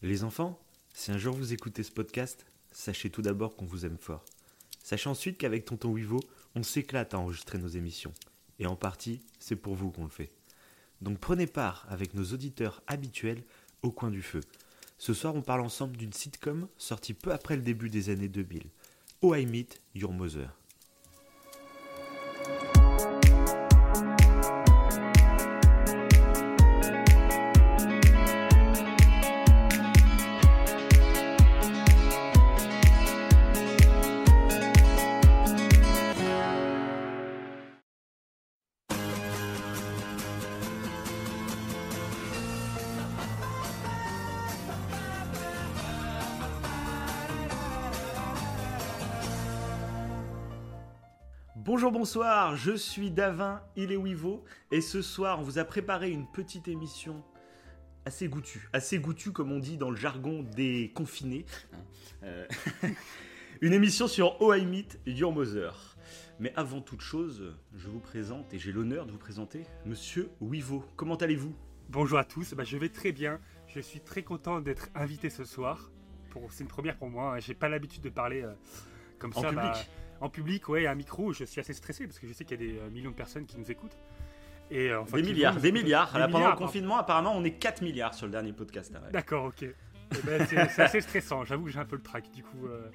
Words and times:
Les 0.00 0.22
enfants, 0.22 0.60
si 0.94 1.10
un 1.10 1.18
jour 1.18 1.34
vous 1.34 1.52
écoutez 1.52 1.82
ce 1.82 1.90
podcast, 1.90 2.46
sachez 2.70 3.10
tout 3.10 3.20
d'abord 3.20 3.56
qu'on 3.56 3.66
vous 3.66 3.84
aime 3.84 3.98
fort. 3.98 4.24
Sachez 4.80 5.08
ensuite 5.08 5.38
qu'avec 5.38 5.64
Tonton 5.64 5.90
Wivo, 5.90 6.20
on 6.54 6.62
s'éclate 6.62 7.14
à 7.14 7.18
enregistrer 7.18 7.58
nos 7.58 7.66
émissions. 7.66 8.14
Et 8.60 8.68
en 8.68 8.76
partie, 8.76 9.20
c'est 9.40 9.56
pour 9.56 9.74
vous 9.74 9.90
qu'on 9.90 10.04
le 10.04 10.10
fait. 10.10 10.30
Donc 11.00 11.18
prenez 11.18 11.48
part 11.48 11.84
avec 11.88 12.14
nos 12.14 12.22
auditeurs 12.26 12.80
habituels 12.86 13.42
au 13.82 13.90
coin 13.90 14.12
du 14.12 14.22
feu. 14.22 14.40
Ce 14.98 15.14
soir, 15.14 15.34
on 15.34 15.42
parle 15.42 15.62
ensemble 15.62 15.96
d'une 15.96 16.12
sitcom 16.12 16.68
sortie 16.76 17.14
peu 17.14 17.32
après 17.32 17.56
le 17.56 17.62
début 17.62 17.90
des 17.90 18.10
années 18.10 18.28
2000. 18.28 18.66
Oh 19.22 19.34
I 19.34 19.46
Meet 19.46 19.80
Your 19.96 20.12
Mother. 20.12 20.56
Bonsoir, 52.08 52.56
je 52.56 52.74
suis 52.74 53.10
Davin, 53.10 53.60
il 53.76 53.92
est 53.92 53.96
Wivo, 53.96 54.42
et 54.70 54.80
ce 54.80 55.02
soir 55.02 55.40
on 55.40 55.42
vous 55.42 55.58
a 55.58 55.64
préparé 55.64 56.10
une 56.10 56.26
petite 56.26 56.66
émission 56.66 57.22
assez 58.06 58.28
goûtue, 58.28 58.66
assez 58.72 58.98
goûtue 58.98 59.30
comme 59.30 59.52
on 59.52 59.58
dit 59.58 59.76
dans 59.76 59.90
le 59.90 59.96
jargon 59.96 60.42
des 60.56 60.90
confinés. 60.94 61.44
Euh, 62.22 62.46
une 63.60 63.74
émission 63.74 64.08
sur 64.08 64.40
Oh 64.40 64.54
I 64.54 64.64
Meet 64.64 64.98
Your 65.04 65.34
Mother. 65.34 65.98
Mais 66.40 66.50
avant 66.56 66.80
toute 66.80 67.02
chose, 67.02 67.54
je 67.76 67.88
vous 67.88 68.00
présente, 68.00 68.54
et 68.54 68.58
j'ai 68.58 68.72
l'honneur 68.72 69.04
de 69.04 69.12
vous 69.12 69.18
présenter, 69.18 69.64
Monsieur 69.84 70.30
Wivo. 70.40 70.86
Comment 70.96 71.16
allez-vous? 71.16 71.54
Bonjour 71.90 72.16
à 72.16 72.24
tous, 72.24 72.54
bah, 72.54 72.64
je 72.64 72.78
vais 72.78 72.88
très 72.88 73.12
bien. 73.12 73.38
Je 73.66 73.80
suis 73.80 74.00
très 74.00 74.22
content 74.22 74.62
d'être 74.62 74.88
invité 74.94 75.28
ce 75.28 75.44
soir. 75.44 75.90
Pour... 76.30 76.50
C'est 76.52 76.64
une 76.64 76.70
première 76.70 76.96
pour 76.96 77.10
moi. 77.10 77.34
hein. 77.34 77.38
J'ai 77.38 77.52
pas 77.52 77.68
l'habitude 77.68 78.00
de 78.00 78.08
parler 78.08 78.40
euh, 78.40 78.54
comme 79.18 79.32
En 79.34 79.42
ça. 79.42 79.48
public 79.48 79.62
bah, 79.62 79.74
en 80.20 80.28
public, 80.28 80.68
ouais, 80.68 80.86
à 80.86 80.92
un 80.92 80.94
micro. 80.94 81.32
Je 81.32 81.44
suis 81.44 81.60
assez 81.60 81.72
stressé 81.72 82.06
parce 82.06 82.18
que 82.18 82.26
je 82.26 82.32
sais 82.32 82.44
qu'il 82.44 82.60
y 82.60 82.64
a 82.64 82.72
des 82.72 82.78
euh, 82.78 82.90
millions 82.90 83.10
de 83.10 83.16
personnes 83.16 83.46
qui 83.46 83.58
nous 83.58 83.70
écoutent. 83.70 83.98
Et, 84.70 84.90
euh, 84.90 85.00
enfin, 85.00 85.16
Des 85.16 85.22
milliards, 85.22 85.54
vont 85.54 85.60
des 85.60 85.72
milliards. 85.72 86.12
Des 86.12 86.18
Là, 86.18 86.28
pendant 86.28 86.50
le 86.50 86.56
confinement, 86.56 86.98
apparemment, 86.98 87.32
on 87.34 87.44
est 87.44 87.52
4 87.52 87.82
milliards 87.82 88.14
sur 88.14 88.26
le 88.26 88.32
dernier 88.32 88.52
podcast. 88.52 88.92
hein, 88.94 89.00
ouais. 89.04 89.12
D'accord, 89.12 89.46
ok. 89.46 89.62
Eh 89.62 90.22
ben, 90.24 90.46
c'est 90.46 90.82
assez 90.82 91.00
stressant. 91.00 91.44
J'avoue 91.44 91.64
que 91.66 91.70
j'ai 91.70 91.78
un 91.78 91.84
peu 91.84 91.96
le 91.96 92.02
trac. 92.02 92.30
Du 92.32 92.42
coup, 92.42 92.66
euh, 92.66 92.88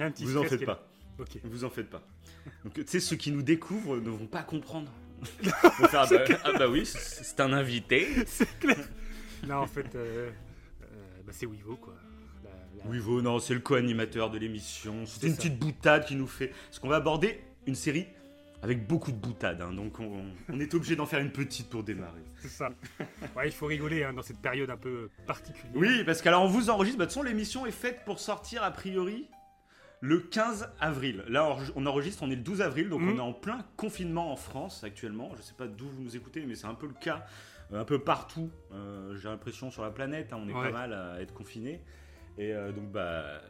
un 0.00 0.10
petit 0.10 0.24
Vous 0.24 0.36
en 0.36 0.44
faites 0.44 0.64
pas. 0.64 0.86
Vous 1.44 1.64
en 1.64 1.70
faites 1.70 1.88
pas. 1.88 2.02
Donc, 2.64 2.74
tu 2.74 2.84
sais, 2.86 3.00
ceux 3.00 3.16
qui 3.16 3.32
nous 3.32 3.42
découvrent 3.42 3.96
ne 3.96 4.10
vont 4.10 4.26
pas 4.26 4.42
comprendre. 4.42 4.90
Ah, 5.92 6.06
bah, 6.10 6.24
ah 6.44 6.52
bah 6.58 6.68
oui, 6.68 6.84
c'est 6.84 7.40
un 7.40 7.52
invité. 7.54 8.06
c'est 8.26 8.58
clair. 8.58 8.76
Là, 9.46 9.60
en 9.60 9.66
fait, 9.66 9.94
euh, 9.94 10.30
bah, 11.24 11.32
c'est 11.32 11.46
Wivo, 11.46 11.76
quoi. 11.76 11.94
Oui, 12.88 12.98
vous, 12.98 13.22
non, 13.22 13.38
c'est 13.38 13.54
le 13.54 13.60
co-animateur 13.60 14.30
de 14.30 14.38
l'émission. 14.38 15.04
C'est 15.06 15.26
une 15.26 15.32
ça. 15.32 15.38
petite 15.38 15.58
boutade 15.58 16.04
qui 16.06 16.14
nous 16.16 16.26
fait. 16.26 16.48
Parce 16.66 16.78
qu'on 16.78 16.88
va 16.88 16.96
aborder 16.96 17.40
une 17.66 17.74
série 17.74 18.06
avec 18.62 18.86
beaucoup 18.86 19.12
de 19.12 19.16
boutades. 19.16 19.60
hein, 19.60 19.72
donc 19.72 20.00
on, 20.00 20.24
on 20.48 20.60
est 20.60 20.72
obligé 20.74 20.96
d'en 20.96 21.06
faire 21.06 21.20
une 21.20 21.30
petite 21.30 21.68
pour 21.68 21.82
démarrer. 21.82 22.22
C'est 22.36 22.48
ça. 22.48 22.70
Ouais, 23.36 23.46
il 23.48 23.52
faut 23.52 23.66
rigoler 23.66 24.02
hein, 24.04 24.12
dans 24.12 24.22
cette 24.22 24.40
période 24.40 24.70
un 24.70 24.76
peu 24.76 25.10
particulière. 25.26 25.72
Oui, 25.74 26.04
parce 26.04 26.22
qu'alors 26.22 26.42
on 26.42 26.48
vous 26.48 26.70
enregistre. 26.70 26.98
Bah, 26.98 27.04
de 27.04 27.10
toute 27.10 27.14
façon, 27.18 27.22
l'émission 27.28 27.66
est 27.66 27.70
faite 27.72 28.00
pour 28.04 28.18
sortir 28.18 28.62
a 28.62 28.70
priori 28.70 29.28
le 30.00 30.18
15 30.20 30.68
avril. 30.80 31.24
Là, 31.28 31.56
on- 31.74 31.86
enregistre, 31.86 32.22
on 32.22 32.30
est 32.30 32.36
le 32.36 32.42
12 32.42 32.60
avril, 32.62 32.88
donc 32.88 33.00
Mhm. 33.00 33.08
on 33.12 33.16
est 33.16 33.20
en 33.20 33.32
plein 33.32 33.64
confinement 33.76 34.30
en 34.32 34.36
France 34.36 34.84
actuellement. 34.84 35.32
Je 35.36 35.42
sais 35.42 35.54
pas 35.54 35.66
d'où 35.66 35.86
vous 35.88 36.02
nous 36.02 36.16
écoutez, 36.16 36.44
mais 36.46 36.54
c'est 36.54 36.66
un 36.66 36.74
peu 36.74 36.86
le 36.86 36.94
cas 37.00 37.26
euh, 37.72 37.80
un 37.80 37.84
peu 37.84 37.98
partout. 37.98 38.48
Euh, 38.72 39.16
J'ai 39.16 39.28
l'impression 39.28 39.70
sur 39.70 39.82
la 39.82 39.90
planète, 39.90 40.32
hein, 40.32 40.38
on 40.40 40.48
est 40.48 40.52
Ouais. 40.54 40.70
pas 40.70 40.72
mal 40.72 40.92
à 40.92 41.20
être 41.20 41.34
confinés. 41.34 41.80
Et 42.38 42.52
euh, 42.52 42.72
donc, 42.72 42.90
bah. 42.92 43.40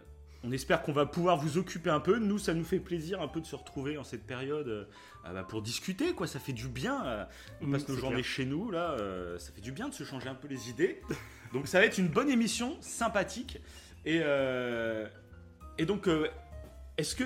On 0.45 0.53
espère 0.53 0.83
qu'on 0.83 0.93
va 0.93 1.07
pouvoir 1.07 1.39
vous 1.39 1.59
occuper 1.59 1.91
un 1.91 1.99
peu. 1.99 2.19
Nous, 2.19 2.39
ça 2.39 2.55
nous 2.55 2.63
fait 2.63 2.79
plaisir 2.79 3.21
un 3.21 3.27
peu 3.27 3.41
de 3.41 3.47
se 3.47 3.57
retrouver 3.57 3.99
en 3.99 4.05
cette 4.05 4.25
période 4.25 4.69
euh, 4.69 4.85
ah 5.25 5.33
bah, 5.33 5.43
pour 5.43 5.61
discuter, 5.61 6.13
quoi. 6.13 6.29
Ça 6.29 6.39
fait 6.39 6.53
du 6.53 6.69
bien. 6.69 7.05
euh, 7.05 7.25
on 7.63 7.67
Mhm, 7.67 7.73
passe 7.73 7.89
nos 7.89 7.97
journées 7.97 8.17
clair. 8.17 8.25
chez 8.27 8.45
nous, 8.45 8.71
là. 8.71 8.97
ça 9.39 9.51
fait 9.53 9.61
du 9.61 9.73
bien 9.73 9.89
de 9.89 9.95
se 9.95 10.05
changer 10.05 10.29
un 10.29 10.35
peu 10.37 10.47
les 10.47 10.71
idées. 10.71 11.01
Donc, 11.53 11.67
ça 11.67 11.81
va 11.81 11.87
être 11.87 11.99
une 11.99 12.09
bonne 12.09 12.29
émission, 12.31 12.77
sympathique. 12.81 13.59
Et, 14.05 14.21
et 15.79 15.87
donc, 15.87 16.09
est-ce 16.97 17.17
que. 17.17 17.25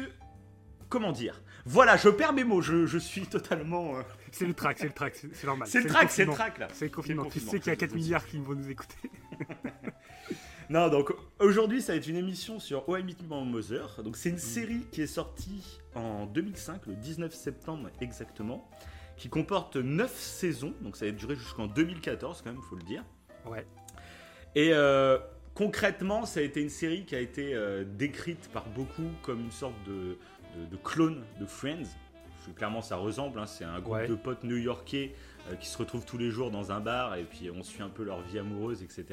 Comment 0.89 1.13
dire? 1.13 1.43
Voilà, 1.67 1.97
je 1.99 2.09
perds 2.09 2.33
mes 2.33 2.43
mots. 2.45 2.63
Je, 2.63 2.87
je 2.87 2.97
suis 2.99 3.27
totalement. 3.27 3.95
C'est 4.33 4.47
le 4.47 4.55
trac, 4.55 4.79
c'est 4.79 4.87
le 4.87 4.93
trac, 4.93 5.15
c'est 5.17 5.45
normal. 5.45 5.69
C'est 5.69 5.81
le 5.83 5.89
track, 5.89 6.11
c'est 6.11 6.25
le 6.25 6.33
track, 6.33 6.59
là. 6.59 6.69
C'est 6.73 6.85
le 6.87 6.91
confinement. 6.93 7.25
Tu 7.27 7.41
sais 7.41 7.59
qu'il 7.59 7.67
y 7.67 7.71
a 7.71 7.75
je- 7.75 7.81
4 7.81 7.91
je 7.91 7.95
sais. 7.95 8.01
milliards 8.01 8.25
qui 8.27 8.39
vont 8.39 8.55
nous 8.55 8.71
écouter. 8.71 9.11
Non, 10.71 10.89
donc 10.89 11.13
aujourd'hui, 11.41 11.83
ça 11.83 11.93
va 11.93 11.97
être 11.99 12.07
une 12.07 12.17
émission 12.17 12.61
sur 12.61 12.89
Oh 12.89 12.97
I 12.97 13.03
Your 13.29 13.45
Mother. 13.45 14.03
Donc, 14.05 14.15
Mm. 14.15 14.19
c'est 14.19 14.29
une 14.31 14.39
série 14.39 14.87
qui 14.93 15.03
est 15.03 15.07
sortie 15.09 15.81
en 15.97 16.27
2005, 16.27 16.87
le 16.87 16.95
19 16.95 17.35
septembre 17.35 17.91
exactement, 18.01 18.69
qui 19.17 19.29
comporte 19.29 19.75
9 19.77 20.13
saisons. 20.17 20.73
Donc, 20.83 20.97
ça 20.97 21.07
va 21.07 21.11
durer 21.11 21.35
jusqu'en 21.35 21.67
2014, 21.67 22.43
quand 22.43 22.51
même, 22.53 22.61
il 22.63 22.69
faut 22.69 22.77
le 22.77 22.85
dire. 22.85 23.05
Ouais. 23.47 23.67
Et 24.55 24.71
euh, 24.73 25.19
concrètement, 25.55 26.25
ça 26.25 26.39
a 26.39 26.45
été 26.45 26.61
une 26.63 26.69
série 26.71 27.05
qui 27.05 27.17
a 27.17 27.21
été 27.21 27.53
euh, 27.53 27.85
décrite 27.85 28.49
par 28.53 28.69
beaucoup 28.69 29.09
comme 29.23 29.41
une 29.41 29.51
sorte 29.53 29.75
de, 29.89 30.19
de- 30.57 30.67
de 30.71 30.77
clone 30.77 31.25
de 31.41 31.47
Friends. 31.47 31.83
Parce 32.37 32.47
que 32.47 32.53
clairement, 32.57 32.81
ça 32.81 32.95
ressemble. 32.97 33.41
hein, 33.41 33.47
c'est 33.47 33.65
un 33.65 33.81
groupe 33.81 33.95
Ouais. 33.95 34.07
de 34.09 34.15
potes 34.15 34.45
new-yorkais 34.45 35.15
euh, 35.51 35.57
qui 35.57 35.67
se 35.69 35.77
retrouvent 35.77 36.07
tous 36.07 36.17
les 36.17 36.31
jours 36.31 36.53
dans 36.53 36.71
un 36.71 36.79
bar 36.81 37.17
et 37.17 37.25
puis 37.25 37.51
on 37.51 37.63
suit 37.65 37.83
un 37.83 37.89
peu 37.91 38.05
leur 38.05 38.21
vie 38.23 38.39
amoureuse, 38.39 38.83
etc. 38.85 39.05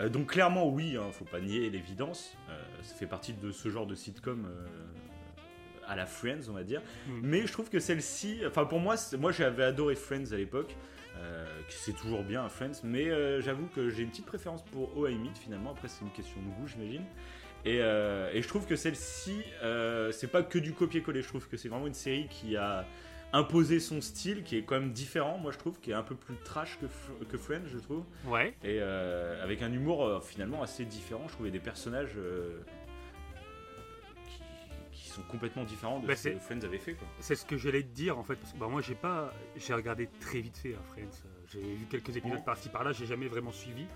Euh, 0.00 0.08
donc 0.08 0.32
clairement, 0.32 0.68
oui, 0.68 0.96
hein, 0.96 1.10
faut 1.12 1.24
pas 1.24 1.40
nier 1.40 1.70
l'évidence. 1.70 2.36
Euh, 2.50 2.62
ça 2.82 2.94
fait 2.94 3.06
partie 3.06 3.32
de 3.32 3.50
ce 3.50 3.68
genre 3.68 3.86
de 3.86 3.94
sitcom 3.94 4.46
euh, 4.46 4.66
à 5.86 5.96
la 5.96 6.06
Friends, 6.06 6.48
on 6.48 6.52
va 6.52 6.64
dire. 6.64 6.82
Mm. 7.06 7.20
Mais 7.22 7.46
je 7.46 7.52
trouve 7.52 7.70
que 7.70 7.80
celle-ci, 7.80 8.40
enfin 8.46 8.64
pour 8.64 8.80
moi, 8.80 8.96
moi 9.18 9.32
j'avais 9.32 9.64
adoré 9.64 9.94
Friends 9.94 10.32
à 10.32 10.36
l'époque, 10.36 10.74
c'est 11.70 11.96
toujours 11.96 12.22
bien 12.22 12.44
à 12.44 12.50
Friends, 12.50 12.82
mais 12.84 13.08
j'avoue 13.40 13.68
que 13.74 13.88
j'ai 13.88 14.02
une 14.02 14.10
petite 14.10 14.26
préférence 14.26 14.62
pour 14.62 14.94
Oh 14.98 15.06
I 15.06 15.14
Meet 15.14 15.38
finalement. 15.38 15.70
Après 15.70 15.88
c'est 15.88 16.04
une 16.04 16.10
question 16.10 16.38
de 16.42 16.48
goût, 16.48 16.66
j'imagine. 16.66 17.04
Et, 17.64 17.76
et 17.76 18.42
je 18.42 18.48
trouve 18.48 18.66
que 18.66 18.76
celle-ci, 18.76 19.42
c'est 20.12 20.30
pas 20.30 20.42
que 20.42 20.58
du 20.58 20.74
copier-coller. 20.74 21.22
Je 21.22 21.28
trouve 21.28 21.48
que 21.48 21.56
c'est 21.56 21.70
vraiment 21.70 21.86
une 21.86 21.94
série 21.94 22.28
qui 22.28 22.54
a 22.58 22.84
imposé 23.36 23.80
son 23.80 24.00
style, 24.00 24.42
qui 24.42 24.56
est 24.56 24.62
quand 24.62 24.80
même 24.80 24.92
différent. 24.92 25.38
Moi 25.38 25.52
je 25.52 25.58
trouve, 25.58 25.78
qui 25.80 25.90
est 25.90 25.94
un 25.94 26.02
peu 26.02 26.14
plus 26.14 26.36
trash 26.44 26.78
que, 26.80 27.24
que 27.24 27.36
Friends, 27.38 27.66
je 27.66 27.78
trouve. 27.78 28.04
Ouais. 28.26 28.54
Et 28.62 28.78
euh, 28.80 29.42
avec 29.42 29.62
un 29.62 29.72
humour 29.72 30.04
euh, 30.04 30.20
finalement 30.20 30.62
assez 30.62 30.84
différent. 30.84 31.24
Je 31.28 31.32
trouvais 31.34 31.50
des 31.50 31.58
personnages 31.60 32.14
euh, 32.16 32.60
qui, 34.26 34.42
qui 34.92 35.08
sont 35.08 35.22
complètement 35.22 35.64
différents 35.64 36.00
de 36.00 36.06
Bah, 36.06 36.16
ce 36.16 36.30
que 36.30 36.38
Friends 36.38 36.62
avait 36.64 36.78
fait. 36.78 36.96
C'est 37.20 37.34
ce 37.36 37.44
que 37.44 37.56
j'allais 37.56 37.82
te 37.82 37.94
dire 37.94 38.18
en 38.18 38.22
fait. 38.22 38.36
Parce 38.36 38.52
que 38.52 38.58
bah, 38.58 38.68
moi, 38.68 38.80
j'ai 38.80 38.94
pas. 38.94 39.32
J'ai 39.56 39.74
regardé 39.74 40.08
très 40.20 40.40
vite 40.40 40.56
fait 40.56 40.74
hein, 40.74 40.82
Friends. 40.90 41.24
J'ai 41.52 41.60
vu 41.60 41.86
quelques 41.90 42.16
épisodes 42.16 42.38
Ouais. 42.38 42.44
par-ci 42.44 42.68
par-là. 42.68 42.92
J'ai 42.92 43.06
jamais 43.06 43.28
vraiment 43.28 43.52
suivi. 43.52 43.86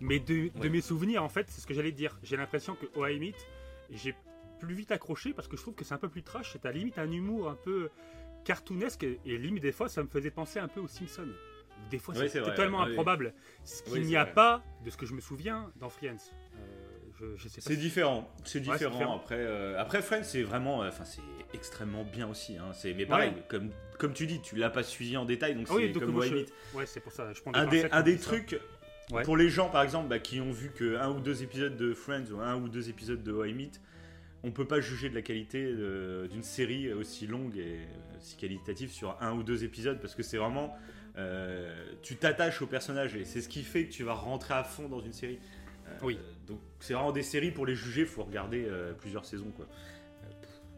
Mais 0.00 0.18
de, 0.18 0.50
mes 0.68 0.80
souvenirs, 0.80 1.22
en 1.22 1.28
fait, 1.28 1.48
c'est 1.48 1.60
ce 1.60 1.66
que 1.66 1.74
j'allais 1.74 1.92
te 1.92 1.96
dire. 1.96 2.18
J'ai 2.22 2.36
l'impression 2.36 2.74
que 2.74 2.86
Oh 2.96 3.06
I 3.06 3.18
Meet, 3.18 3.36
j'ai 3.90 4.14
plus 4.60 4.74
vite 4.74 4.90
accroché 4.92 5.32
parce 5.32 5.48
que 5.48 5.56
je 5.56 5.62
trouve 5.62 5.74
que 5.74 5.84
c'est 5.84 5.94
un 5.94 5.98
peu 5.98 6.08
plus 6.08 6.22
trash. 6.22 6.52
C'est 6.52 6.66
à 6.66 6.72
la 6.72 6.78
limite 6.78 6.98
un 6.98 7.10
humour 7.10 7.48
un 7.48 7.54
peu 7.54 7.90
cartoonesque 8.44 9.02
et, 9.04 9.18
et 9.24 9.38
limite 9.38 9.62
des 9.62 9.72
fois 9.72 9.88
ça 9.88 10.02
me 10.02 10.08
faisait 10.08 10.30
penser 10.30 10.58
un 10.58 10.68
peu 10.68 10.80
aux 10.80 10.88
Simpsons. 10.88 11.28
Des 11.90 11.98
fois 11.98 12.14
Ouais, 12.16 12.28
c'est 12.28 12.38
vrai, 12.40 12.50
totalement 12.50 12.82
improbable. 12.82 13.34
Ce 13.64 13.82
qu'il 13.82 13.94
Oui, 13.94 14.06
n'y 14.06 14.16
a 14.16 14.24
vrai. 14.24 14.32
pas 14.34 14.62
de 14.84 14.90
ce 14.90 14.96
que 14.96 15.06
je 15.06 15.12
me 15.14 15.20
souviens 15.20 15.70
dans 15.76 15.88
Friends. 15.88 16.16
Euh. 17.20 17.36
C'est 17.58 17.76
différent, 17.76 18.28
c'est 18.44 18.58
Ouais, 18.58 18.72
différent. 18.72 18.92
différent. 18.92 19.16
Après, 19.16 19.36
euh, 19.38 19.78
après 19.80 20.02
Friends, 20.02 20.24
c'est 20.24 20.42
vraiment, 20.42 20.82
euh, 20.82 20.88
enfin, 20.88 21.04
c'est 21.04 21.20
extrêmement 21.52 22.04
bien 22.04 22.28
aussi. 22.28 22.56
Hein. 22.58 22.72
C'est, 22.72 22.92
mais 22.92 23.06
pareil, 23.06 23.30
Ouais. 23.30 23.42
comme, 23.48 23.70
comme 23.98 24.12
tu 24.12 24.26
dis, 24.26 24.40
tu 24.40 24.56
l'as 24.56 24.70
pas 24.70 24.82
suivi 24.82 25.16
en 25.16 25.24
détail, 25.24 25.54
donc 25.54 25.66
Ah 25.70 25.74
oui, 25.74 25.90
c'est 25.94 26.00
comme 26.00 26.10
moi, 26.12 26.26
je-. 26.26 26.44
Ouais, 26.76 26.86
c'est 26.86 27.00
pour 27.00 27.12
ça. 27.12 27.32
Je 27.32 27.40
prends 27.40 27.52
Un 27.54 27.66
des, 27.66 27.84
un 27.90 28.02
trucs 28.16 28.60
Ouais. 29.12 29.22
pour 29.22 29.36
les 29.36 29.50
gens, 29.50 29.68
par 29.68 29.82
exemple, 29.82 30.08
bah, 30.08 30.18
qui 30.18 30.40
ont 30.40 30.50
vu 30.50 30.70
que 30.70 30.96
un 30.96 31.10
ou 31.10 31.20
deux 31.20 31.42
épisodes 31.42 31.76
de 31.76 31.92
Friends 31.92 32.24
ou 32.32 32.40
un 32.40 32.56
ou 32.56 32.68
deux 32.68 32.88
épisodes 32.88 33.22
de 33.22 33.32
Meet, 33.32 33.80
on 34.44 34.52
peut 34.52 34.66
pas 34.66 34.80
juger 34.80 35.08
de 35.08 35.14
la 35.14 35.22
qualité 35.22 35.64
de- 35.64 36.28
d'une 36.30 36.42
série 36.42 36.92
aussi 36.92 37.26
longue 37.26 37.56
et 37.56 37.80
si 38.20 38.36
qualitative 38.36 38.90
sur 38.92 39.16
un 39.20 39.32
ou 39.32 39.42
deux 39.42 39.64
épisodes 39.64 40.00
parce 40.00 40.14
que 40.14 40.22
c'est 40.22 40.36
vraiment 40.36 40.76
euh, 41.16 41.92
tu 42.02 42.16
t'attaches 42.16 42.60
au 42.62 42.66
personnage 42.66 43.16
et 43.16 43.24
c'est 43.24 43.40
ce 43.40 43.48
qui 43.48 43.62
fait 43.62 43.86
que 43.86 43.92
tu 43.92 44.02
vas 44.04 44.14
rentrer 44.14 44.54
à 44.54 44.64
fond 44.64 44.88
dans 44.88 45.00
une 45.00 45.12
série. 45.12 45.38
Euh, 45.88 45.98
Oui. 46.02 46.18
Donc 46.46 46.60
c'est 46.80 46.94
vraiment 46.94 47.12
des 47.12 47.22
séries 47.22 47.50
pour 47.52 47.66
les 47.66 47.74
juger, 47.76 48.04
faut 48.04 48.24
regarder 48.24 48.64
euh, 48.64 48.92
plusieurs 48.94 49.24
saisons 49.24 49.50
quoi, 49.56 49.66
Euh, 49.66 50.26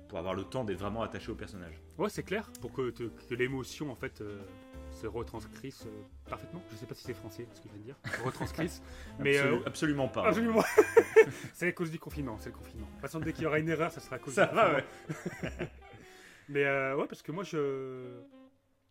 pour 0.09 0.19
avoir 0.19 0.35
le 0.35 0.45
temps 0.45 0.65
d'être 0.65 0.79
vraiment 0.79 1.03
attaché 1.03 1.31
au 1.33 1.35
personnage. 1.35 1.75
Ouais, 1.99 2.09
c'est 2.11 2.23
clair. 2.23 2.51
Pour 2.61 2.73
que, 2.73 2.91
te- 2.91 3.11
que 3.29 3.35
l'émotion, 3.35 3.91
en 3.91 3.97
fait, 3.97 4.21
euh, 4.21 4.39
se 4.97 5.07
retranscrissent 5.07 5.87
euh, 5.87 6.03
parfaitement. 6.29 6.63
Je 6.73 6.77
sais 6.77 6.87
pas 6.87 6.95
si 6.95 7.05
c'est 7.05 7.15
français 7.15 7.47
ce 7.55 7.61
que 7.61 7.69
je 7.69 7.73
viens 7.75 7.79
de 7.81 7.85
dire. 7.85 7.97
Retranscrissent. 8.25 8.83
mais 9.19 9.37
Absolu- 9.39 9.63
absolument 9.67 10.09
pas. 10.09 10.27
absolument. 10.27 10.63
c'est 11.55 11.69
à 11.69 11.73
cause 11.73 11.91
du 11.91 11.99
confinement. 11.99 12.37
C'est 12.41 12.51
le 12.51 12.57
confinement. 12.57 12.87
De 12.87 12.93
toute 12.93 13.01
façon, 13.03 13.21
dès 13.21 13.33
qu'il 13.33 13.45
y 13.45 13.47
aura 13.47 13.59
une 13.59 13.69
erreur, 13.69 13.93
ça 13.93 14.01
sera 14.01 14.17
à 14.17 14.19
cause 14.19 14.35
Ça 14.35 14.47
du 14.47 14.55
va, 14.55 14.81
confinement. 14.81 15.67
Mais 16.49 16.65
euh, 16.65 16.97
ouais, 16.97 17.07
parce 17.07 17.23
que 17.23 17.33
moi, 17.33 17.45
je. 17.45 18.21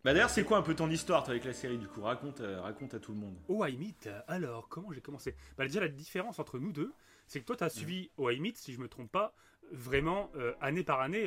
Bah 0.03 0.13
d'ailleurs, 0.13 0.29
c'est 0.29 0.43
quoi 0.43 0.57
un 0.57 0.61
peu 0.61 0.75
ton 0.75 0.89
histoire 0.91 1.23
toi, 1.23 1.31
avec 1.31 1.45
la 1.45 1.53
série 1.53 1.77
du 1.79 1.87
coup? 1.87 2.01
Raconte, 2.01 2.41
euh, 2.41 2.61
raconte 2.61 2.93
à 2.93 2.99
tout 2.99 3.11
le 3.11 3.17
monde. 3.17 3.35
Oh, 3.47 3.65
I 3.65 3.75
Meet, 3.75 4.07
alors, 4.27 4.67
comment 4.69 4.91
j'ai 4.91 5.01
commencé? 5.01 5.35
Bah, 5.57 5.65
déjà, 5.65 5.79
la 5.79 5.87
différence 5.87 6.37
entre 6.37 6.59
nous 6.59 6.71
deux, 6.71 6.93
c'est 7.27 7.39
que 7.39 7.45
toi, 7.45 7.55
tu 7.55 7.63
as 7.63 7.69
suivi 7.69 8.11
Oh, 8.17 8.29
I 8.29 8.39
Meet, 8.39 8.57
si 8.57 8.71
je 8.73 8.79
me 8.79 8.87
trompe 8.87 9.11
pas, 9.11 9.33
vraiment 9.71 10.29
euh, 10.35 10.53
année 10.61 10.83
par 10.83 11.01
année 11.01 11.25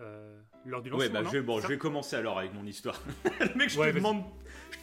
euh, 0.00 0.40
lors 0.66 0.82
du 0.82 0.90
lancement. 0.90 1.06
Ouais, 1.06 1.12
bah 1.12 1.22
je 1.24 1.30
vais, 1.30 1.42
bon, 1.42 1.56
Ça 1.60 1.62
je 1.68 1.72
vais 1.72 1.78
commencer 1.78 2.16
alors 2.16 2.38
avec 2.38 2.52
mon 2.54 2.64
histoire. 2.66 3.00
le 3.40 3.54
mec, 3.54 3.70
je 3.70 3.78
Ouais, 3.78 3.90
te 3.92 3.96
demande 3.96 4.22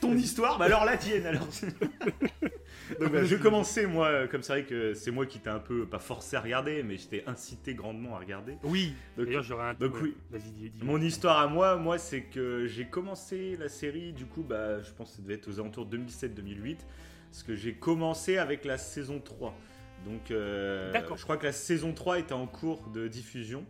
ton 0.01 0.13
histoire, 0.15 0.57
bah 0.59 0.65
alors 0.65 0.85
la 0.85 0.97
tienne 0.97 1.25
alors. 1.25 1.47
Donc 2.99 3.11
bah, 3.11 3.23
je 3.23 3.35
vais 3.35 3.41
commencer 3.41 3.85
moi, 3.85 4.07
euh, 4.07 4.27
comme 4.27 4.43
c'est 4.43 4.53
vrai 4.53 4.63
que 4.63 4.93
c'est 4.93 5.11
moi 5.11 5.25
qui 5.25 5.39
t'ai 5.39 5.49
un 5.49 5.59
peu, 5.59 5.85
pas 5.85 5.99
forcé 5.99 6.35
à 6.35 6.41
regarder, 6.41 6.83
mais 6.83 6.97
je 6.97 7.07
t'ai 7.07 7.23
incité 7.27 7.73
grandement 7.73 8.15
à 8.15 8.19
regarder. 8.19 8.57
Oui, 8.63 8.93
Donc, 9.17 9.25
d'ailleurs, 9.27 9.43
j'aurais 9.43 9.69
un. 9.69 9.73
donc 9.73 9.95
ouais, 9.95 10.01
oui. 10.03 10.17
Vas-y, 10.31 10.51
dis, 10.51 10.69
dis 10.69 10.83
Mon 10.83 11.01
histoire 11.01 11.39
à 11.39 11.47
moi, 11.47 11.75
moi, 11.75 11.97
c'est 11.97 12.21
que 12.23 12.65
j'ai 12.67 12.85
commencé 12.85 13.57
la 13.57 13.69
série, 13.69 14.13
du 14.13 14.25
coup, 14.25 14.43
bah, 14.43 14.81
je 14.81 14.91
pense 14.91 15.11
que 15.11 15.15
ça 15.17 15.21
devait 15.21 15.33
être 15.35 15.49
aux 15.49 15.59
alentours 15.59 15.85
de 15.85 15.97
2017-2008, 15.97 16.77
parce 17.31 17.43
que 17.43 17.55
j'ai 17.55 17.73
commencé 17.73 18.37
avec 18.37 18.63
la 18.63 18.77
saison 18.77 19.19
3. 19.19 19.53
Donc, 20.05 20.31
euh, 20.31 20.93
je 21.15 21.23
crois 21.23 21.37
que 21.37 21.45
la 21.45 21.51
saison 21.51 21.91
3 21.93 22.19
était 22.19 22.33
en 22.33 22.47
cours 22.47 22.87
de 22.89 23.07
diffusion. 23.07 23.65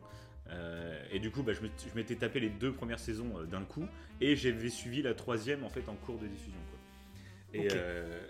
Euh, 0.50 1.04
et 1.12 1.20
du 1.20 1.32
coup, 1.32 1.44
bah, 1.44 1.54
je 1.54 1.62
m'étais 1.96 2.16
tapé 2.16 2.40
les 2.40 2.50
deux 2.50 2.72
premières 2.72 3.00
saisons 3.00 3.40
euh, 3.40 3.46
d'un 3.46 3.64
coup, 3.64 3.86
et 4.22 4.36
j'avais 4.36 4.70
suivi 4.70 5.02
la 5.02 5.14
troisième 5.14 5.64
en 5.64 5.70
fait 5.70 5.88
en 5.90 5.96
cours 5.96 6.18
de 6.18 6.28
diffusion. 6.28 6.60
Quoi. 6.70 6.80
Et, 7.62 7.68
Ok. 7.68 7.74
euh, 7.76 8.28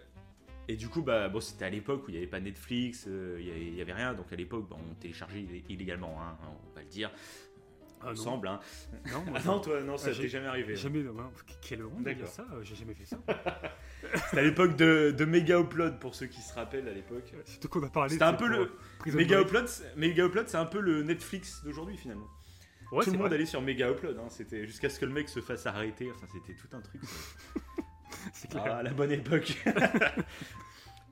et 0.68 0.76
du 0.76 0.90
coup, 0.90 1.02
bah, 1.02 1.30
bon, 1.30 1.40
c'était 1.40 1.66
à 1.66 1.70
l'époque 1.70 2.06
où 2.08 2.10
il 2.10 2.14
n'y 2.14 2.18
avait 2.18 2.28
pas 2.28 2.40
Netflix, 2.40 3.08
il 3.08 3.74
n'y 3.74 3.82
avait, 3.82 3.94
rien, 3.94 4.14
donc 4.14 4.32
à 4.34 4.36
l'époque, 4.36 4.68
bah, 4.70 4.76
on 4.80 4.94
téléchargeait 4.96 5.42
illé- 5.42 5.64
illégalement, 5.70 6.22
hein, 6.22 6.38
on 6.44 6.76
va 6.76 6.82
le 6.82 6.90
dire, 6.90 7.10
Ah, 8.02 8.06
non. 8.06 8.12
ensemble. 8.12 8.48
Hein. 8.48 8.60
Non, 9.12 9.22
moi, 9.26 9.34
Ah 9.36 9.42
non, 9.46 9.60
toi, 9.60 9.82
non, 9.82 9.98
ça 9.98 10.10
Ah, 10.12 10.16
t'est 10.22 10.28
jamais 10.28 10.48
arrivé. 10.48 10.76
Jamais, 10.76 11.04
non, 11.04 11.14
quelle 11.62 11.84
honte 11.84 12.04
de 12.04 12.12
dire 12.14 12.28
ça, 12.28 12.46
euh, 12.54 12.64
j'ai 12.64 12.76
jamais 12.76 12.94
fait 12.94 13.06
ça. 13.06 13.18
C'était 14.30 14.40
à 14.40 14.44
l'époque 14.44 14.76
de, 14.76 15.12
de 15.18 15.26
Mega 15.26 15.60
Upload, 15.60 16.00
pour 16.00 16.16
ceux 16.16 16.28
qui 16.28 16.42
se 16.42 16.54
rappellent 16.54 16.88
à 16.88 16.94
l'époque. 16.94 17.34
Surtout 17.46 17.68
qu'on 17.70 17.84
a 17.84 17.90
parlé. 17.90 18.12
C'était 18.12 18.24
un 18.24 18.32
c'est 18.32 18.38
peu 18.38 18.48
le. 18.48 18.72
Mega. 19.14 19.42
Upload, 19.42 19.68
c'est- 19.68 19.96
Mega 19.96 20.26
Upload, 20.26 20.48
c'est 20.48 20.58
un 20.58 20.66
peu 20.66 20.80
le 20.80 21.04
Netflix 21.04 21.64
d'aujourd'hui 21.64 21.98
finalement. 21.98 22.28
Ouais, 22.92 23.00
tout 23.00 23.06
c'est 23.06 23.12
le 23.12 23.18
monde 23.18 23.28
vrai. 23.28 23.36
allait 23.36 23.46
sur 23.46 23.62
Mega 23.62 23.90
Upload, 23.92 24.18
hein, 24.18 24.30
c'était 24.30 24.66
jusqu'à 24.66 24.90
ce 24.90 24.98
que 25.00 25.06
le 25.06 25.12
mec 25.12 25.28
se 25.28 25.42
fasse 25.42 25.66
arrêter. 25.66 26.10
Enfin, 26.16 26.26
c'était 26.32 26.54
tout 26.58 26.70
un 26.76 26.82
truc. 26.82 27.02
C'est 28.34 28.50
clair. 28.50 28.64
Ah, 28.66 28.84
la 28.84 28.92
bonne 28.94 29.12
époque. 29.12 29.58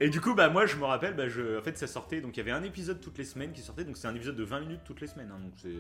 Et 0.02 0.10
du 0.10 0.20
coup, 0.20 0.34
bah 0.36 0.50
moi, 0.50 0.66
je 0.66 0.76
me 0.76 0.84
rappelle, 0.84 1.16
bah, 1.16 1.30
je, 1.30 1.58
en 1.58 1.62
fait, 1.62 1.78
ça 1.78 1.88
sortait. 1.88 2.20
Donc, 2.20 2.36
il 2.36 2.40
y 2.40 2.42
avait 2.42 2.52
un 2.52 2.64
épisode 2.64 3.00
toutes 3.00 3.18
les 3.18 3.24
semaines 3.24 3.54
qui 3.54 3.62
sortait. 3.62 3.86
Donc, 3.86 3.96
c'est 3.98 4.08
un 4.08 4.16
épisode 4.16 4.36
de 4.36 4.44
20 4.44 4.60
minutes 4.62 4.82
toutes 4.86 5.00
les 5.02 5.08
semaines. 5.08 5.32
hein, 5.34 5.40
donc, 5.40 5.54
c'est 5.58 5.76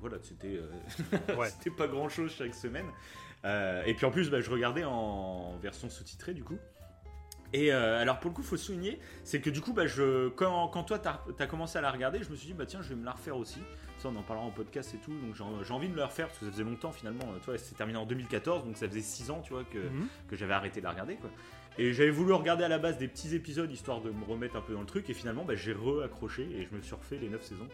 voilà, 0.00 0.16
c'était 0.22 0.56
euh, 0.58 1.36
Ouais. 1.36 1.48
c'était 1.50 1.70
pas 1.70 1.88
grand 1.88 2.08
chose 2.08 2.32
chaque 2.36 2.54
semaine. 2.54 2.86
Euh, 3.44 3.82
et 3.86 3.94
puis 3.94 4.04
en 4.06 4.10
plus, 4.10 4.30
bah, 4.30 4.40
je 4.40 4.50
regardais 4.50 4.84
en 4.84 5.56
version 5.58 5.88
sous-titrée 5.88 6.34
du 6.34 6.44
coup. 6.44 6.58
Et 7.54 7.72
euh, 7.72 7.98
alors 8.00 8.20
pour 8.20 8.30
le 8.30 8.34
coup, 8.36 8.42
faut 8.42 8.58
souligner, 8.58 9.00
c'est 9.24 9.40
que 9.40 9.48
du 9.48 9.62
coup, 9.62 9.72
bah, 9.72 9.86
je, 9.86 10.28
quand, 10.30 10.68
quand 10.68 10.82
toi 10.84 10.98
t'as 10.98 11.20
as 11.38 11.46
commencé 11.46 11.78
à 11.78 11.80
la 11.80 11.90
regarder, 11.90 12.22
je 12.22 12.30
me 12.30 12.36
suis 12.36 12.48
dit 12.48 12.52
bah 12.54 12.66
tiens, 12.66 12.82
je 12.82 12.90
vais 12.90 12.94
me 12.96 13.04
la 13.06 13.12
refaire 13.12 13.36
aussi. 13.38 13.60
Ça, 13.96 14.08
on 14.10 14.16
en 14.16 14.22
parlera 14.22 14.46
en 14.46 14.50
podcast 14.50 14.94
et 14.94 14.98
tout, 14.98 15.12
donc 15.18 15.34
j'ai 15.64 15.72
envie 15.72 15.88
de 15.88 15.92
me 15.94 15.98
la 15.98 16.06
refaire 16.06 16.26
parce 16.28 16.38
que 16.38 16.44
ça 16.46 16.52
faisait 16.52 16.62
longtemps 16.62 16.92
finalement. 16.92 17.24
Toi, 17.44 17.56
c'est 17.58 17.74
terminé 17.74 17.98
en 17.98 18.06
2014, 18.06 18.64
donc 18.64 18.76
ça 18.76 18.86
faisait 18.88 19.00
6 19.00 19.30
ans, 19.30 19.40
tu 19.40 19.52
vois, 19.54 19.64
que, 19.64 19.78
Mhm. 19.78 20.06
que 20.28 20.36
j'avais 20.36 20.52
arrêté 20.52 20.78
de 20.80 20.84
la 20.84 20.90
regarder 20.92 21.16
quoi. 21.16 21.30
Et 21.80 21.92
j'avais 21.92 22.10
voulu 22.10 22.32
regarder 22.32 22.64
à 22.64 22.68
la 22.68 22.78
base 22.78 22.98
des 22.98 23.06
petits 23.06 23.36
épisodes 23.36 23.70
histoire 23.70 24.00
de 24.00 24.10
me 24.10 24.24
remettre 24.24 24.56
un 24.56 24.60
peu 24.60 24.72
dans 24.72 24.80
le 24.80 24.86
truc 24.86 25.08
et 25.10 25.14
finalement 25.14 25.44
bah, 25.44 25.54
j'ai 25.54 25.72
re-accroché 25.72 26.42
et 26.42 26.64
je 26.64 26.76
me 26.76 26.82
suis 26.82 26.94
refait 26.94 27.18
les 27.18 27.28
9 27.28 27.40
saisons. 27.40 27.68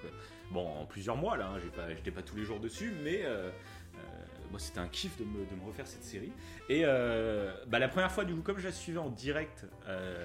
Bon 0.50 0.66
en 0.66 0.84
plusieurs 0.84 1.16
mois 1.16 1.38
là, 1.38 1.52
hein, 1.54 1.58
j'étais 1.88 2.10
pas 2.10 2.20
tous 2.20 2.36
les 2.36 2.44
jours 2.44 2.60
dessus 2.60 2.92
mais 3.02 3.22
euh, 3.24 3.48
euh, 3.96 4.58
c'était 4.58 4.80
un 4.80 4.88
kiff 4.88 5.16
de 5.18 5.24
me, 5.24 5.38
de 5.38 5.66
refaire 5.66 5.86
cette 5.86 6.04
série. 6.04 6.32
Et 6.68 6.82
euh, 6.84 7.50
bah, 7.66 7.78
la 7.78 7.88
première 7.88 8.12
fois 8.12 8.26
du 8.26 8.34
coup 8.34 8.42
comme 8.42 8.58
je 8.58 8.66
la 8.66 8.72
suivais 8.72 8.98
en 8.98 9.08
direct 9.08 9.64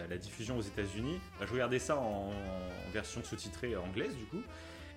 la 0.09 0.17
diffusion 0.17 0.57
aux 0.57 0.61
états 0.61 0.83
unis 0.97 1.17
je 1.41 1.53
regardais 1.53 1.79
ça 1.79 1.95
en, 1.95 2.33
version 2.91 3.23
sous-titrée 3.23 3.77
anglaise 3.77 4.15
du 4.17 4.25
coup. 4.25 4.43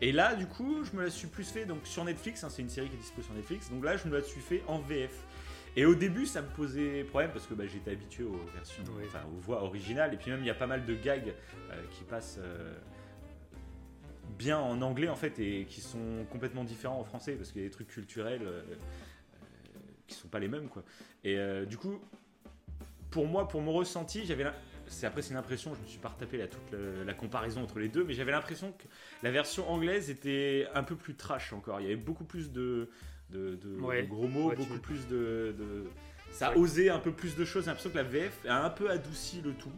Et 0.00 0.10
là, 0.10 0.34
du 0.34 0.46
coup, 0.46 0.82
je 0.82 0.96
me 0.96 1.04
la 1.04 1.10
suis 1.10 1.28
plus 1.28 1.48
fait 1.48 1.64
donc 1.64 1.86
sur 1.86 2.02
Netflix. 2.04 2.42
hein, 2.42 2.48
c'est 2.50 2.60
une 2.60 2.68
série 2.68 2.88
qui 2.88 2.96
est 2.96 2.98
dispo 2.98 3.22
sur 3.22 3.34
Netflix. 3.34 3.70
Donc 3.70 3.84
là, 3.84 3.96
je 3.96 4.08
me 4.08 4.16
la 4.16 4.22
suis 4.24 4.40
fait 4.40 4.60
en 4.66 4.80
VF. 4.80 5.12
Et 5.74 5.86
au 5.86 5.94
début, 5.94 6.26
ça 6.26 6.42
me 6.42 6.48
posait 6.48 7.04
problème 7.04 7.30
parce 7.32 7.46
que 7.46 7.54
bah, 7.54 7.64
j'étais 7.66 7.92
habitué 7.92 8.24
aux 8.24 8.44
versions, 8.54 8.84
enfin 9.06 9.22
aux 9.24 9.40
voix 9.40 9.62
originales. 9.62 10.12
Et 10.12 10.16
puis 10.16 10.30
même, 10.30 10.40
il 10.40 10.46
y 10.46 10.50
a 10.50 10.54
pas 10.54 10.66
mal 10.66 10.84
de 10.84 10.94
gags 10.94 11.32
euh, 11.70 11.82
qui 11.90 12.04
passent 12.04 12.38
euh, 12.40 12.74
bien 14.38 14.58
en 14.58 14.82
anglais 14.82 15.08
en 15.08 15.16
fait 15.16 15.38
et 15.38 15.64
qui 15.64 15.80
sont 15.80 16.26
complètement 16.30 16.64
différents 16.64 17.00
en 17.00 17.04
français 17.04 17.32
parce 17.32 17.52
qu'il 17.52 17.62
y 17.62 17.64
a 17.64 17.68
des 17.68 17.72
trucs 17.72 17.88
culturels 17.88 18.42
euh, 18.42 18.60
euh, 18.62 19.78
qui 20.06 20.14
sont 20.14 20.28
pas 20.28 20.40
les 20.40 20.48
mêmes 20.48 20.68
quoi. 20.68 20.82
Et 21.24 21.38
du 21.66 21.78
coup, 21.78 22.00
pour 23.10 23.26
moi, 23.26 23.48
pour 23.48 23.62
mon 23.62 23.72
ressenti, 23.72 24.26
j'avais 24.26 24.44
c'est 24.88 25.06
après 25.06 25.22
c'est 25.22 25.30
une 25.30 25.38
impression, 25.38 25.74
je 25.74 25.80
me 25.80 25.86
suis 25.86 26.00
pas 26.00 26.08
retapé 26.08 26.36
la, 26.36 26.48
toute 26.48 26.70
la, 26.72 27.04
la 27.04 27.14
comparaison 27.14 27.62
entre 27.62 27.78
les 27.78 27.88
deux, 27.88 28.04
mais 28.04 28.12
j'avais 28.12 28.32
l'impression 28.32 28.72
que 28.72 28.84
la 29.22 29.30
version 29.30 29.70
anglaise 29.70 30.10
était 30.10 30.66
un 30.74 30.82
peu 30.82 30.96
plus 30.96 31.14
trash 31.14 31.52
encore. 31.52 31.80
Il 31.80 31.84
y 31.84 31.86
avait 31.86 31.96
beaucoup 31.96 32.24
plus 32.24 32.50
de, 32.50 32.90
de, 33.32 33.56
de- 33.56 33.80
Ouais. 33.80 34.02
de 34.02 34.08
gros 34.08 34.28
mots, 34.28 34.50
Ouais, 34.50 34.56
beaucoup 34.56 34.78
plus 34.78 35.06
de, 35.08 35.54
de- 35.58 35.84
ça 36.30 36.48
a 36.48 36.56
osé 36.56 36.88
un 36.90 36.98
peu 36.98 37.12
plus 37.12 37.34
de 37.36 37.44
choses. 37.44 37.64
J'ai 37.64 37.70
l'impression 37.70 37.90
que 37.90 37.96
la 37.96 38.02
VF 38.04 38.38
a 38.48 38.64
un 38.64 38.70
peu 38.70 38.90
adouci 38.90 39.40
le 39.42 39.52
tout. 39.52 39.72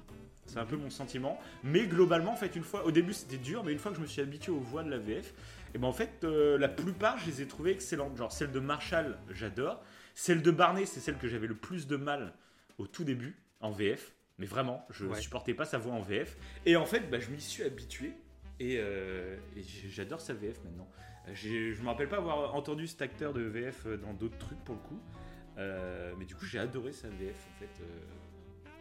C'est 0.46 0.58
un 0.58 0.66
peu 0.66 0.76
mon 0.76 0.90
sentiment. 0.90 1.40
Mais 1.62 1.86
globalement, 1.86 2.32
en 2.32 2.36
fait, 2.36 2.54
une 2.54 2.62
fois, 2.62 2.84
au 2.84 2.90
début 2.90 3.12
c'était 3.14 3.38
dur, 3.38 3.64
mais 3.64 3.72
une 3.72 3.78
fois 3.78 3.90
que 3.90 3.96
je 3.96 4.02
me 4.02 4.06
suis 4.06 4.20
habitué 4.20 4.52
aux 4.52 4.60
voix 4.60 4.82
de 4.84 4.90
la 4.90 4.98
VF, 4.98 5.32
et 5.74 5.78
ben 5.78 5.88
en 5.88 5.92
fait, 5.92 6.22
euh, 6.22 6.58
la 6.58 6.68
plupart, 6.68 7.18
je 7.18 7.26
les 7.26 7.42
ai 7.42 7.46
trouvées 7.46 7.70
excellentes. 7.72 8.16
Genre 8.16 8.30
celle 8.30 8.52
de 8.52 8.60
Marshall, 8.60 9.16
j'adore. 9.30 9.82
Celle 10.14 10.42
de 10.42 10.50
Barney, 10.50 10.86
c'est 10.86 11.00
celle 11.00 11.16
que 11.16 11.26
j'avais 11.26 11.46
le 11.48 11.56
plus 11.56 11.86
de 11.88 11.96
mal 11.96 12.34
au 12.78 12.86
tout 12.86 13.02
début 13.04 13.34
en 13.60 13.72
VF. 13.72 14.12
Mais 14.38 14.46
vraiment, 14.46 14.86
je 14.90 15.06
Ouais. 15.06 15.20
supportais 15.20 15.54
pas 15.54 15.64
sa 15.64 15.78
voix 15.78 15.94
en 15.94 16.00
VF. 16.02 16.36
Et 16.66 16.76
en 16.76 16.86
fait, 16.86 17.08
bah, 17.10 17.18
je 17.20 17.30
m'y 17.30 17.40
suis 17.40 17.62
habitué. 17.64 18.12
Et, 18.60 18.76
euh, 18.78 19.36
et 19.56 19.62
j'adore 19.88 20.20
sa 20.20 20.34
VF 20.34 20.62
maintenant. 20.64 20.88
Euh, 21.28 21.34
Je 21.34 21.80
me 21.82 21.86
rappelle 21.86 22.08
pas 22.08 22.16
avoir 22.18 22.54
entendu 22.54 22.86
cet 22.86 23.02
acteur 23.02 23.32
de 23.32 23.40
VF 23.42 23.86
dans 24.02 24.12
d'autres 24.14 24.38
trucs 24.38 24.62
pour 24.64 24.74
le 24.74 24.80
coup. 24.82 25.00
Euh, 25.58 26.12
mais 26.18 26.24
du 26.24 26.34
coup, 26.34 26.44
j'ai 26.44 26.58
adoré 26.58 26.92
sa 26.92 27.08
VF 27.08 27.36
en 27.54 27.58
fait. 27.60 27.82
euh. 27.82 27.86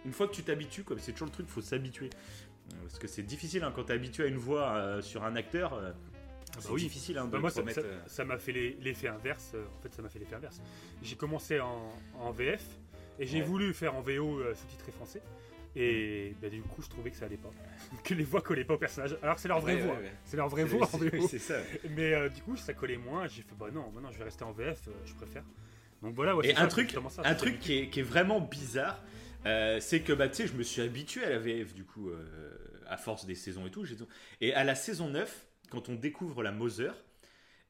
une 0.06 0.12
fois 0.12 0.28
que 0.28 0.34
tu 0.34 0.44
t'habitues, 0.44 0.84
comme 0.84 1.00
c'est 1.00 1.12
toujours 1.12 1.28
le 1.28 1.32
truc, 1.34 1.48
faut 1.48 1.62
s'habituer. 1.62 2.10
Euh, 2.10 2.76
Parce 2.84 2.98
que 3.00 3.08
c'est 3.08 3.24
difficile 3.24 3.64
hein, 3.64 3.72
quand 3.76 3.84
t'es 3.86 3.94
habitué 3.94 4.24
à 4.24 4.28
une 4.28 4.38
voix 4.38 4.76
euh, 4.76 5.02
sur 5.02 5.24
un 5.24 5.36
acteur. 5.36 5.74
euh, 5.74 5.92
c'est 6.60 6.70
oui. 6.72 6.82
difficile 6.82 7.18
hein, 7.18 7.26
de 7.26 7.32
Bah, 7.32 7.40
moi, 7.40 7.50
ça 7.52 7.62
euh, 7.62 8.26
m'a 8.26 8.38
fait 8.38 8.52
l'effet 8.52 9.08
inverse. 9.08 9.52
euh, 9.56 9.66
En 9.78 9.82
fait, 9.82 9.94
ça 9.94 10.02
m'a 10.02 10.10
fait 10.10 10.20
l'effet 10.20 10.36
inverse. 10.36 10.62
J'ai 11.02 11.16
commencé 11.16 11.60
en, 11.60 11.94
en 12.20 12.32
VF 12.32 12.64
et 13.20 13.26
j'ai 13.28 13.40
Ouais. 13.40 13.46
voulu 13.46 13.74
faire 13.74 13.96
en 13.96 14.02
VO 14.02 14.40
euh, 14.40 14.54
sous-titré 14.56 14.92
français. 14.92 15.22
Et 15.76 16.36
bah, 16.42 16.50
du 16.50 16.62
coup, 16.62 16.82
je 16.82 16.90
trouvais 16.90 17.10
que 17.10 17.18
ça 17.18 17.26
allait 17.26 17.38
pas. 17.38 17.52
que 18.04 18.14
les 18.14 18.24
voix 18.24 18.42
collaient 18.42 18.64
pas 18.66 18.76
au 18.76 18.78
personnage. 18.78 19.18
Alors 19.24 19.36
que 19.36 19.42
c'est 19.42 19.48
leur 19.48 19.60
vraie 19.60 19.76
ouais, 19.76 19.82
voix. 19.82 19.96
ouais, 19.96 20.02
ouais. 20.04 20.14
C'est 20.26 20.38
leur 20.38 20.50
vraie 20.50 20.64
voix 20.66 20.88
en 20.94 20.98
VO. 20.98 21.28
Ça. 21.40 21.56
Mais 21.90 22.14
euh, 22.14 22.30
du 22.30 22.42
coup, 22.42 22.56
ça 22.56 22.74
collait 22.74 22.98
moins. 22.98 23.28
J'ai 23.28 23.42
fait, 23.42 23.56
bah 23.58 23.68
non, 23.74 23.90
bah 23.94 24.02
non, 24.02 24.12
je 24.12 24.18
vais 24.18 24.24
rester 24.26 24.44
en 24.44 24.52
VF, 24.52 24.88
euh, 24.88 24.92
je 25.06 25.14
préfère. 25.14 25.44
Donc 26.02 26.16
voilà, 26.16 26.36
Et 26.44 26.54
un 26.56 26.62
ça, 26.62 26.68
truc, 26.68 26.92
ça, 27.10 27.22
un 27.24 27.36
truc 27.36 27.60
qui 27.60 27.78
est, 27.80 27.90
qui 27.90 28.02
est 28.02 28.04
vraiment 28.04 28.42
bizarre, 28.42 29.02
euh, 29.46 29.80
c'est 29.80 30.02
que 30.02 30.12
bah, 30.14 30.28
tu 30.28 30.36
sais, 30.36 30.48
je 30.48 30.54
me 30.54 30.64
suis 30.64 30.82
habitué 30.82 31.24
à 31.24 31.30
la 31.30 31.40
VF 31.40 31.74
du 31.74 31.86
coup, 31.86 32.12
à 32.88 32.98
force 32.98 33.26
des 33.26 33.36
saisons 33.36 33.66
et 33.68 33.72
tout. 33.72 33.86
Et 34.42 34.54
à 34.54 34.66
la 34.66 34.76
saison 34.76 35.08
9, 35.10 35.48
quand 35.72 35.88
on 35.90 35.96
découvre 35.96 36.44
la 36.44 36.52
Moser, 36.52 36.92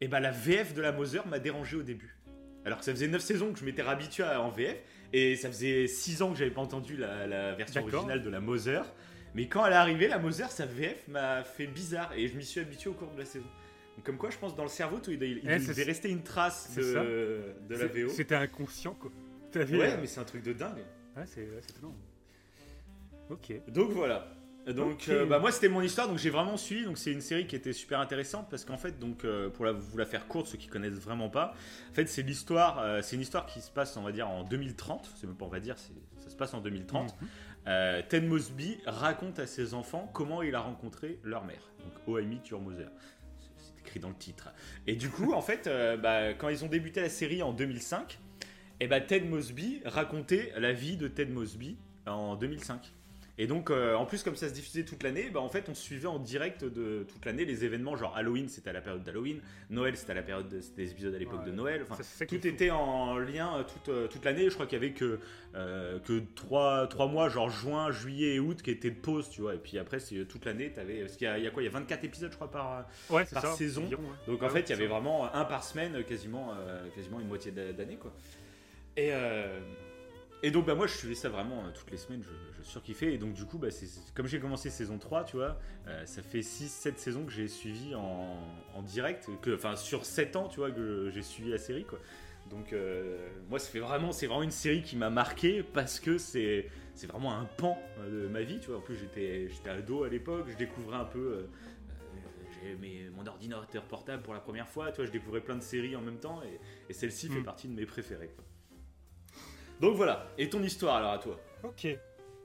et 0.02 0.08
bah, 0.08 0.20
la 0.20 0.32
VF 0.32 0.74
de 0.74 0.82
la 0.82 0.92
Moser 0.92 1.22
m'a 1.30 1.40
dérangé 1.40 1.78
au 1.78 1.84
début. 1.84 2.18
Alors 2.66 2.80
que 2.80 2.86
ça 2.86 2.92
faisait 2.92 3.08
9 3.08 3.22
saisons 3.22 3.54
que 3.54 3.60
je 3.60 3.66
m'étais 3.66 3.82
habitué 3.82 4.24
à- 4.24 4.42
en 4.42 4.50
VF, 4.50 4.78
et 5.14 5.36
ça 5.36 5.48
faisait 5.50 5.88
6 5.88 6.22
ans 6.24 6.32
que 6.32 6.38
j'avais 6.38 6.52
pas 6.52 6.62
entendu 6.62 6.98
la, 6.98 7.26
la 7.28 7.54
version 7.56 7.82
D'accord. 7.82 8.00
originale 8.02 8.24
de 8.24 8.30
la 8.30 8.40
Moser. 8.40 8.82
Mais 9.36 9.48
quand 9.48 9.66
elle 9.66 9.74
est 9.74 9.78
arrivée, 9.78 10.08
la 10.08 10.20
Moser, 10.20 10.46
sa 10.50 10.66
VF 10.66 11.08
m'a 11.08 11.44
fait 11.44 11.68
bizarre, 11.68 12.12
et 12.16 12.28
je 12.28 12.36
m'y 12.36 12.44
suis 12.44 12.60
habitué 12.60 12.90
au 12.90 12.94
cours 12.94 13.12
de 13.12 13.20
la 13.20 13.26
saison. 13.26 13.46
Donc, 13.96 14.06
comme 14.06 14.18
quoi, 14.18 14.30
je 14.32 14.38
pense 14.38 14.56
dans 14.56 14.64
le 14.64 14.70
cerveau, 14.70 14.98
tout, 15.00 15.12
il, 15.12 15.22
il, 15.24 15.40
il 15.44 15.50
Eh, 15.50 15.60
devait 15.60 15.84
rester 15.84 16.10
une 16.10 16.24
trace 16.24 16.76
de, 16.76 16.82
de 17.70 17.76
la 17.76 17.78
C'est- 17.78 18.02
VO. 18.04 18.10
C'était 18.10 18.36
inconscient, 18.36 18.94
quoi. 18.96 19.12
T'avais, 19.52 19.78
Ouais, 19.78 19.92
euh, 19.94 19.98
mais 20.02 20.08
c'est 20.08 20.20
un 20.20 20.24
truc 20.24 20.44
de 20.44 20.54
dingue. 20.54 20.78
ouais, 21.16 21.24
c'est 21.28 21.42
ouais, 21.42 21.60
c'est 21.62 21.78
étonnant. 21.78 21.96
Ok. 23.30 23.54
Donc 23.70 23.92
voilà. 23.92 24.28
Donc 24.68 24.94
Ok. 24.94 25.10
euh, 25.10 25.26
bah 25.26 25.40
moi 25.40 25.52
c'était 25.52 25.68
mon 25.68 25.82
histoire 25.82 26.08
donc 26.08 26.18
j'ai 26.18 26.30
vraiment 26.30 26.56
suivi 26.56 26.86
donc 26.86 26.98
c'est 26.98 27.12
une 27.12 27.20
série 27.20 27.48
qui 27.48 27.56
était 27.56 27.74
super 27.74 28.00
intéressante 28.00 28.48
parce 28.50 28.64
qu'en 28.64 28.78
fait 28.78 28.98
donc 28.98 29.26
euh, 29.26 29.50
pour 29.50 29.66
la, 29.66 29.74
vous 29.74 29.98
la 29.98 30.06
faire 30.06 30.26
courte 30.28 30.48
ceux 30.48 30.58
qui 30.58 30.68
connaissent 30.68 30.94
vraiment 30.94 31.30
pas 31.30 31.54
en 31.92 31.94
fait 31.94 32.08
c'est 32.08 32.22
l'histoire 32.22 32.80
euh, 32.80 33.02
c'est 33.02 33.18
une 33.18 33.22
histoire 33.24 33.46
qui 33.46 33.60
se 33.60 33.70
passe 33.70 33.98
on 33.98 34.04
va 34.04 34.14
dire 34.14 34.30
en 34.30 34.44
2030 34.46 35.12
c'est 35.18 35.28
même 35.28 35.36
pas 35.36 35.44
on 35.46 35.50
va 35.50 35.60
dire 35.60 35.76
ça 35.78 36.30
se 36.30 36.36
passe 36.38 36.54
en 36.54 36.62
2030 36.62 37.14
Mhm. 37.66 38.04
Ted 38.10 38.28
Mosby 38.28 38.78
raconte 38.86 39.40
à 39.40 39.48
ses 39.48 39.74
enfants 39.74 40.10
comment 40.14 40.42
il 40.42 40.54
a 40.56 40.60
rencontré 40.62 41.20
leur 41.24 41.44
mère 41.46 41.72
donc 41.80 42.22
I 42.22 42.26
Meet 42.26 42.48
Your 42.50 42.62
Mother 42.62 42.90
C'est- 43.58 43.80
écrit 43.86 44.00
dans 44.00 44.10
le 44.10 44.16
titre 44.16 44.50
et 44.88 44.96
du 44.96 45.10
coup 45.10 45.34
en 45.34 45.42
fait 45.42 45.70
bah, 46.02 46.34
quand 46.36 46.48
ils 46.50 46.64
ont 46.64 46.68
débuté 46.70 47.02
la 47.02 47.10
série 47.10 47.42
en 47.44 47.52
2005 47.54 48.18
Et 48.80 48.88
bah 48.88 49.02
Ted 49.02 49.26
Mosby 49.28 49.82
racontait 49.86 50.52
la 50.58 50.72
vie 50.74 50.96
de 50.98 51.08
Ted 51.08 51.32
Mosby 51.32 51.78
en 52.06 52.36
2005. 52.36 52.92
Et 53.40 53.48
donc, 53.48 53.72
euh, 53.72 53.96
en 53.96 54.06
plus, 54.06 54.22
comme 54.22 54.36
ça 54.36 54.48
se 54.48 54.54
diffusait 54.54 54.84
toute 54.86 55.02
l'année, 55.02 55.32
bah, 55.32 55.40
en 55.40 55.50
fait, 55.50 55.68
on 55.68 55.74
suivait 55.74 56.06
en 56.08 56.20
direct 56.20 56.64
de 56.64 57.04
toute 57.12 57.26
l'année 57.26 57.46
les 57.46 57.66
événements. 57.66 57.96
Genre 57.96 58.16
Halloween, 58.16 58.48
c'était 58.48 58.70
à 58.70 58.74
la 58.74 58.82
période 58.82 59.02
d'Halloween. 59.04 59.42
Noël, 59.72 59.98
c'était 59.98 60.12
à 60.12 60.16
la 60.16 60.22
période 60.22 60.48
de- 60.50 60.62
des 60.76 60.92
épisodes 60.92 61.16
à 61.16 61.18
l'époque 61.18 61.40
Ouais. 61.40 61.48
de 61.48 61.52
Noël. 61.52 61.82
Enfin, 61.82 61.96
Ça, 61.96 62.04
ça 62.04 62.26
tout 62.28 62.36
fou. 62.40 62.48
était 62.48 62.70
en 62.70 63.18
lien 63.18 63.58
euh, 63.58 63.64
toute, 63.64 63.90
euh, 63.90 64.08
toute 64.08 64.24
l'année. 64.24 64.48
Je 64.50 64.54
crois 64.54 64.68
qu'il 64.68 64.78
y 64.80 64.86
avait 64.86 64.94
que, 64.94 65.20
euh, 65.56 65.98
que 66.02 66.22
3, 66.36 66.88
mois, 67.08 67.28
genre 67.30 67.50
juin, 67.50 67.90
juillet 67.92 68.36
et 68.36 68.40
août, 68.40 68.62
qui 68.62 68.70
étaient 68.70 68.92
de 68.92 69.00
pause, 69.00 69.28
tu 69.32 69.42
vois. 69.42 69.56
Et 69.56 69.58
puis 69.58 69.80
après, 69.80 70.00
c'est 70.00 70.26
toute 70.26 70.46
l'année. 70.46 70.72
T'avais, 70.72 71.00
parce 71.02 71.18
qu'il 71.18 71.26
y 71.26 71.30
a, 71.30 71.40
il 71.40 71.44
y 71.44 71.48
a 71.48 71.50
quoi 71.50 71.64
Il 71.64 71.66
y 71.66 71.70
a 71.70 71.72
24 71.72 72.04
épisodes, 72.04 72.30
je 72.30 72.36
crois, 72.36 72.52
par. 72.52 72.88
Ouais, 73.10 73.26
par 73.26 73.42
ça. 73.42 73.54
saison. 73.54 73.86
environ, 73.86 74.04
ouais. 74.04 74.32
Donc 74.32 74.44
en 74.44 74.46
Ah 74.46 74.50
fait, 74.52 74.62
il 74.62 74.70
y 74.70 74.74
avait 74.74 74.86
vraiment 74.86 75.34
un 75.34 75.46
par 75.46 75.64
semaine, 75.64 76.04
quasiment, 76.04 76.54
quasiment 76.94 77.20
une 77.20 77.28
moitié 77.30 77.52
d'a- 77.52 77.74
d'année, 77.74 77.96
quoi. 77.98 78.14
Et, 78.96 79.12
et 80.44 80.52
donc, 80.52 80.66
bah, 80.68 80.76
moi, 80.76 80.86
je 80.88 80.94
suivais 80.96 81.16
ça 81.16 81.30
vraiment 81.30 81.64
euh, 81.66 81.70
toutes 81.74 81.90
les 81.90 81.98
semaines, 81.98 82.22
je, 82.22 82.30
je 82.64 82.70
surkiffais. 82.70 83.14
Et 83.14 83.18
donc, 83.18 83.34
du 83.34 83.46
coup, 83.46 83.58
bah, 83.58 83.70
c'est, 83.72 83.88
comme 84.14 84.28
j'ai 84.28 84.40
commencé 84.40 84.70
saison 84.70 84.98
3, 84.98 85.24
tu 85.24 85.36
vois, 85.38 85.60
euh, 85.88 86.06
ça 86.06 86.22
fait 86.22 86.42
6-7 86.42 86.98
saisons 87.00 87.26
que 87.26 87.32
j'ai 87.32 87.48
suivi 87.48 87.94
en, 87.96 88.38
en 88.74 88.82
direct, 88.82 89.30
enfin, 89.54 89.76
sur 89.76 90.06
7 90.06 90.36
ans, 90.36 90.48
tu 90.48 90.60
vois, 90.60 90.72
que 90.72 91.10
j'ai 91.14 91.22
suivi 91.22 91.50
la 91.52 91.58
série, 91.58 91.86
quoi. 91.86 92.00
Donc, 92.50 92.74
euh, 92.74 93.30
moi, 93.50 93.58
ça 93.60 93.70
fait 93.70 93.80
vraiment, 93.80 94.12
c'est 94.12 94.28
vraiment 94.28 94.44
une 94.44 94.52
série 94.52 94.82
qui 94.84 94.96
m'a 94.98 95.10
marqué 95.10 95.64
parce 95.64 96.00
que 96.00 96.18
c'est, 96.18 96.68
c'est 96.94 97.08
vraiment 97.08 97.34
un 97.38 97.46
pan 97.46 97.78
euh, 98.00 98.24
de 98.24 98.28
ma 98.28 98.42
vie, 98.42 98.60
tu 98.60 98.68
vois. 98.68 98.78
En 98.78 98.82
plus, 98.82 98.96
j'étais, 98.96 99.48
j'étais 99.50 99.70
ado 99.70 100.04
à 100.04 100.10
l'époque, 100.10 100.48
je 100.50 100.58
découvrais 100.58 100.98
un 100.98 101.06
peu. 101.06 101.48
j'ai 102.62 102.76
mes- 102.76 103.10
mon 103.10 103.26
ordinateur 103.28 103.84
portable 103.84 104.24
pour 104.24 104.34
la 104.34 104.40
première 104.40 104.68
fois, 104.70 104.92
tu 104.92 104.98
vois, 104.98 105.06
je 105.06 105.12
découvrais 105.12 105.42
plein 105.42 105.56
de 105.56 105.62
séries 105.64 105.96
en 105.96 106.02
même 106.02 106.20
temps 106.20 106.42
et, 106.44 106.60
et 106.90 106.94
celle-ci 106.94 107.28
fait 107.30 107.40
Mm. 107.40 107.44
partie 107.44 107.68
de 107.68 107.74
mes 107.74 107.86
préférées. 107.86 108.34
Donc 109.82 109.96
voilà, 109.96 110.28
et 110.38 110.50
ton 110.50 110.62
histoire 110.64 110.96
alors 110.98 111.12
à 111.12 111.18
toi? 111.20 111.40
Ok. 111.64 111.88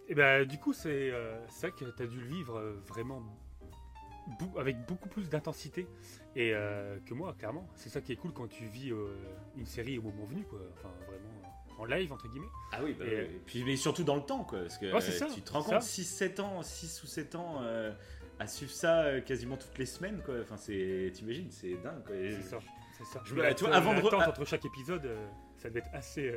Et 0.09 0.15
bah, 0.15 0.45
du 0.45 0.59
coup, 0.59 0.73
c'est 0.73 1.11
euh, 1.11 1.39
c'est 1.49 1.69
vrai 1.69 1.77
que 1.79 1.85
tu 1.91 2.03
as 2.03 2.07
dû 2.07 2.19
le 2.21 2.27
vivre 2.27 2.59
euh, 2.59 2.81
vraiment 2.87 3.23
avec 4.59 4.77
beaucoup 4.87 5.09
plus 5.09 5.29
d'intensité 5.31 5.87
et 6.37 6.53
euh, 6.55 6.99
que 7.07 7.15
moi, 7.15 7.35
clairement. 7.39 7.67
C'est 7.75 7.89
ça 7.89 8.01
qui 8.01 8.13
est 8.13 8.17
cool 8.17 8.33
quand 8.33 8.47
tu 8.49 8.65
vis 8.67 8.91
euh, 8.91 9.15
une 9.57 9.67
série 9.67 9.99
au 9.99 10.03
moment 10.03 10.25
venu, 10.25 10.43
quoi. 10.45 10.61
Enfin, 10.75 10.91
vraiment 11.07 11.31
euh, 11.45 11.83
en 11.83 11.85
live, 11.87 12.13
entre 12.13 12.29
guillemets. 12.29 12.47
Ah 12.73 12.81
oui, 12.83 12.95
bah 12.99 13.05
Et- 13.07 13.09
oui. 13.09 13.23
Et 13.37 13.41
puis 13.47 13.65
mais 13.65 13.77
surtout 13.77 14.05
dans 14.05 14.17
le 14.17 14.23
temps 14.23 14.45
quoi, 14.45 14.61
parce 14.61 14.79
que 14.79 14.87
euh, 14.87 15.01
ça, 15.01 15.27
tu 15.27 15.41
te 15.43 15.53
rends 15.53 15.63
compte 15.63 15.83
ça. 15.83 16.03
6-7 16.27 16.41
ans, 16.41 16.63
6 16.63 17.03
ou 17.05 17.07
7 17.07 17.35
ans 17.37 17.59
euh, 17.63 17.93
à 18.39 18.47
suivre 18.47 18.73
ça 18.73 19.03
euh, 19.05 19.21
quasiment 19.21 19.57
toutes 19.57 19.79
les 19.79 19.87
semaines 19.87 20.21
quoi, 20.25 20.35
enfin 20.43 20.57
c'est, 20.57 21.11
t'imagines, 21.15 21.51
c'est 21.51 21.75
dingue 21.77 22.03
quoi. 22.05 22.15
C'est 22.17 22.43
ça. 22.43 22.59
C'est 22.99 23.05
ça. 23.05 23.23
Je- 23.25 23.35
avant 23.71 23.95
de 23.95 24.01
re- 24.01 24.19
ah. 24.21 24.29
entre 24.29 24.45
chaque 24.45 24.65
épisode, 24.65 25.07
euh, 25.07 25.29
ça 25.57 25.69
devait 25.69 25.81
être 25.81 25.91
assez. 25.95 26.37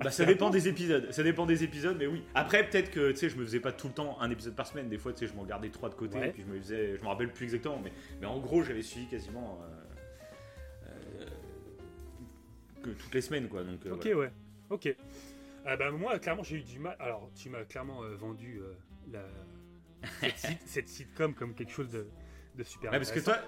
Bah, 0.00 0.10
ça 0.10 0.24
dépend 0.24 0.50
des 0.50 0.66
épisodes, 0.68 1.10
ça 1.12 1.22
dépend 1.22 1.46
des 1.46 1.62
épisodes, 1.62 1.96
mais 1.96 2.06
oui. 2.08 2.24
Après, 2.34 2.68
peut-être 2.68 2.90
que 2.90 3.10
tu 3.12 3.16
sais, 3.16 3.28
je 3.28 3.36
me 3.36 3.44
faisais 3.44 3.60
pas 3.60 3.70
tout 3.72 3.86
le 3.88 3.94
temps 3.94 4.20
un 4.20 4.28
épisode 4.30 4.54
par 4.56 4.66
semaine. 4.66 4.88
Des 4.88 4.98
fois, 4.98 5.12
tu 5.12 5.20
sais, 5.20 5.26
je 5.32 5.36
m'en 5.36 5.44
gardais 5.44 5.70
trois 5.70 5.88
de 5.88 5.94
côté, 5.94 6.18
Ouais. 6.18 6.28
et 6.28 6.32
puis 6.32 6.42
je 6.42 6.48
me 6.48 6.58
faisais, 6.58 6.96
je 6.96 7.02
me 7.02 7.06
rappelle 7.06 7.30
plus 7.32 7.44
exactement, 7.44 7.80
mais, 7.82 7.92
mais 8.20 8.26
en 8.26 8.40
gros, 8.40 8.62
j'avais 8.64 8.82
suivi 8.82 9.06
quasiment 9.06 9.60
euh, 9.62 10.88
euh, 10.88 11.26
que 12.82 12.90
toutes 12.90 13.14
les 13.14 13.20
semaines, 13.20 13.48
quoi. 13.48 13.62
Donc, 13.62 13.86
euh, 13.86 13.92
Ok, 13.94 14.02
voilà. 14.06 14.18
ouais. 14.18 14.32
Ok. 14.70 14.96
Ah 15.64 15.76
bah, 15.76 15.90
moi, 15.92 16.18
clairement, 16.18 16.42
j'ai 16.42 16.56
eu 16.56 16.62
du 16.62 16.78
mal. 16.78 16.96
Alors, 16.98 17.30
tu 17.34 17.48
m'as 17.48 17.64
clairement 17.64 18.00
vendu 18.16 18.60
la... 19.10 19.22
cette, 20.20 20.36
sit- 20.38 20.58
cette 20.66 20.88
sitcom 20.88 21.34
comme 21.34 21.54
quelque 21.54 21.72
chose 21.72 21.90
de, 21.90 22.06
de 22.56 22.62
super 22.64 22.90
Ouais, 22.90 22.98
parce 22.98 23.12
que 23.12 23.20
toi, 23.20 23.38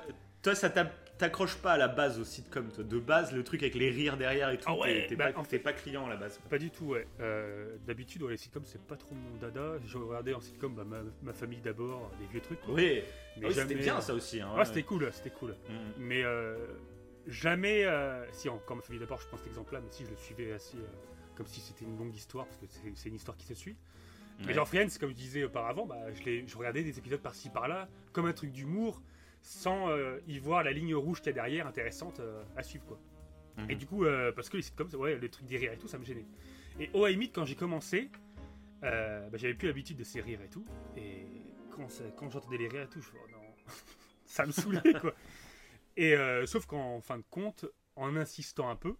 toi, 0.47 0.55
ça 0.55 0.71
t'a- 0.71 0.85
t'accroche 1.19 1.57
pas 1.57 1.73
à 1.73 1.76
la 1.76 1.88
base 1.88 2.21
au 2.21 2.25
sitcom. 2.25 2.71
toi. 2.71 2.85
De 2.85 2.99
base, 2.99 3.33
le 3.33 3.43
truc 3.43 3.62
avec 3.62 3.75
les 3.75 3.91
rires 3.91 4.17
derrière 4.17 4.50
et 4.50 4.59
tout, 4.59 4.65
Ah 4.69 4.76
ouais, 4.76 5.07
t'es- 5.09 5.17
bah, 5.17 5.33
pas, 5.33 5.41
en 5.41 5.45
pas 5.45 5.73
client 5.73 6.07
à 6.07 6.09
la 6.11 6.17
base. 6.17 6.38
Pas 6.49 6.59
du 6.59 6.71
tout, 6.71 6.85
ouais. 6.87 7.07
Euh, 7.21 7.76
D'habitude, 7.87 8.21
dans 8.23 8.29
les 8.29 8.37
sitcoms, 8.37 8.65
c'est 8.65 8.81
pas 8.83 8.97
trop 8.97 9.15
mon 9.15 9.37
dada. 9.38 9.75
Je 9.87 9.99
regardais 9.99 10.35
en 10.35 10.41
sitcom 10.41 10.75
bah, 10.75 10.85
ma, 10.85 10.99
ma 11.23 11.33
famille 11.33 11.61
d'abord, 11.61 12.11
des 12.21 12.26
vieux 12.26 12.41
trucs. 12.41 12.61
quoi. 12.61 12.75
Oui, 12.75 13.03
Mais 13.38 13.43
Ah 13.45 13.49
oui, 13.49 13.55
jamais- 13.55 13.69
c'était 13.71 13.83
bien 13.83 14.00
ça 14.00 14.15
aussi. 14.15 14.41
Hein, 14.41 14.55
Ouais, 14.57 14.65
c'était 14.65 14.83
cool, 14.85 15.11
c'était 15.12 15.31
cool. 15.31 15.50
Mm. 15.69 15.75
Mais 15.99 16.23
euh, 16.25 16.57
jamais. 17.26 17.85
euh, 17.85 18.25
si, 18.33 18.49
encore 18.49 18.76
ma 18.76 18.83
famille 18.83 19.00
d'abord, 19.00 19.21
je 19.21 19.26
prends 19.26 19.37
cet 19.38 19.47
exemple-là, 19.49 19.81
mais 19.81 19.91
si 19.91 20.05
je 20.05 20.11
le 20.11 20.17
suivais 20.17 20.53
assez. 20.53 20.76
euh, 20.76 20.87
comme 21.37 21.47
si 21.47 21.61
c'était 21.61 21.85
une 21.85 21.99
longue 21.99 22.15
histoire, 22.15 22.47
parce 22.47 22.57
que 22.57 22.67
c'est 22.95 23.09
une 23.11 23.17
histoire 23.17 23.37
qui 23.37 23.45
se 23.47 23.53
suit. 23.55 23.73
Ouais. 24.38 24.47
Mais 24.47 24.55
genre 24.55 24.67
Friends, 24.67 24.88
comme 24.99 25.11
je 25.11 25.15
disais 25.17 25.45
auparavant, 25.45 25.85
bah, 25.85 25.97
je, 26.15 26.43
je 26.47 26.57
regardais 26.57 26.83
des 26.83 26.99
épisodes 26.99 27.21
par-ci 27.21 27.50
par-là, 27.50 27.88
comme 28.15 28.25
un 28.26 28.33
truc 28.33 28.53
d'humour, 28.53 29.03
sans 29.47 29.91
euh, 29.91 30.19
y 30.26 30.41
voir 30.41 30.65
la 30.65 30.73
ligne 30.73 30.97
rouge 30.97 31.19
qu'il 31.19 31.29
y 31.29 31.31
a 31.31 31.35
derrière 31.35 31.69
intéressante 31.69 32.19
euh, 32.19 32.43
à 32.57 32.65
suivre. 32.65 32.85
Quoi. 32.85 32.99
Mhm. 33.59 33.71
Et 33.71 33.76
du 33.76 33.87
coup, 33.87 34.05
euh, 34.05 34.33
parce 34.33 34.49
que 34.49 34.57
les 34.57 34.62
sitcoms, 34.65 34.93
ouais, 34.95 35.17
les 35.19 35.29
trucs 35.29 35.47
des 35.47 35.57
rires 35.57 35.73
et 35.73 35.79
tout, 35.79 35.87
ça 35.87 35.99
me 35.99 36.05
gênait. 36.05 36.26
Et 36.81 36.91
au 36.93 37.07
Meet, 37.07 37.33
quand 37.33 37.45
j'ai 37.45 37.55
commencé, 37.55 38.11
bah, 38.83 39.31
j'avais 39.35 39.55
plus 39.55 39.69
l'habitude 39.69 39.99
de 39.99 40.03
ces 40.03 40.21
rires 40.21 40.43
et 40.43 40.49
tout. 40.49 40.65
Et 40.97 41.29
quand, 41.71 41.87
quand 42.17 42.29
j'entendais 42.29 42.59
les 42.59 42.67
rires 42.67 42.83
et 42.83 42.88
tout, 42.88 43.00
je 43.00 43.09
me 43.12 43.19
oh 43.25 43.31
non, 43.31 43.73
ça 44.25 44.47
me 44.47 44.50
saoulait 44.50 44.83
quoi. 45.00 45.15
Et 45.97 46.17
sauf 46.45 46.67
qu'en 46.67 47.00
fin 47.00 47.17
de 47.17 47.25
compte, 47.31 47.67
en 47.95 48.17
insistant 48.17 48.69
un 48.69 48.76
peu, 48.76 48.97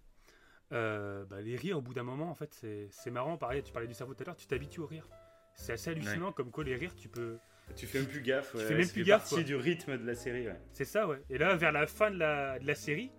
bah, 0.71 1.41
les 1.43 1.57
rires 1.57 1.79
au 1.79 1.83
bout 1.83 1.93
d'un 1.93 2.05
moment, 2.05 2.31
en 2.31 2.35
fait, 2.37 2.55
c'est 2.55 2.87
c'est 2.91 3.11
marrant. 3.11 3.37
Pareil, 3.37 3.65
tu 3.65 3.73
parlais 3.73 3.89
du 3.89 3.95
cerveau 3.95 4.15
tout 4.15 4.23
à 4.23 4.27
l'heure, 4.27 4.37
tu 4.37 4.47
t'habitues 4.47 4.81
aux 4.81 4.87
rires. 4.87 5.09
C'est 5.55 5.73
assez 5.73 5.91
hallucinant 5.91 6.31
comme 6.31 6.53
quoi 6.53 6.63
les 6.63 6.77
rires, 6.77 6.95
tu 6.95 7.09
peux. 7.09 7.37
Tu 7.75 7.87
fais 7.87 7.99
même 7.99 8.09
plus 8.09 8.23
gaffe. 8.23 8.53
Tu 8.53 8.65
fais 8.65 8.75
même 8.75 8.89
plus 8.89 9.05
gaffe, 9.05 9.29
quoi. 9.29 9.43
du 9.43 9.55
rythme 9.57 9.99
de 9.99 10.07
la 10.07 10.15
série. 10.15 10.47
ouais. 10.47 10.57
C'est 10.73 10.85
ça, 10.85 11.07
ouais. 11.09 11.21
Et 11.31 11.39
là, 11.39 11.55
vers 11.57 11.73
la 11.73 11.87
fin 11.87 12.11
de 12.11 12.19
la, 12.19 12.59
de 12.59 12.67
la 12.67 12.75
série, 12.75 13.11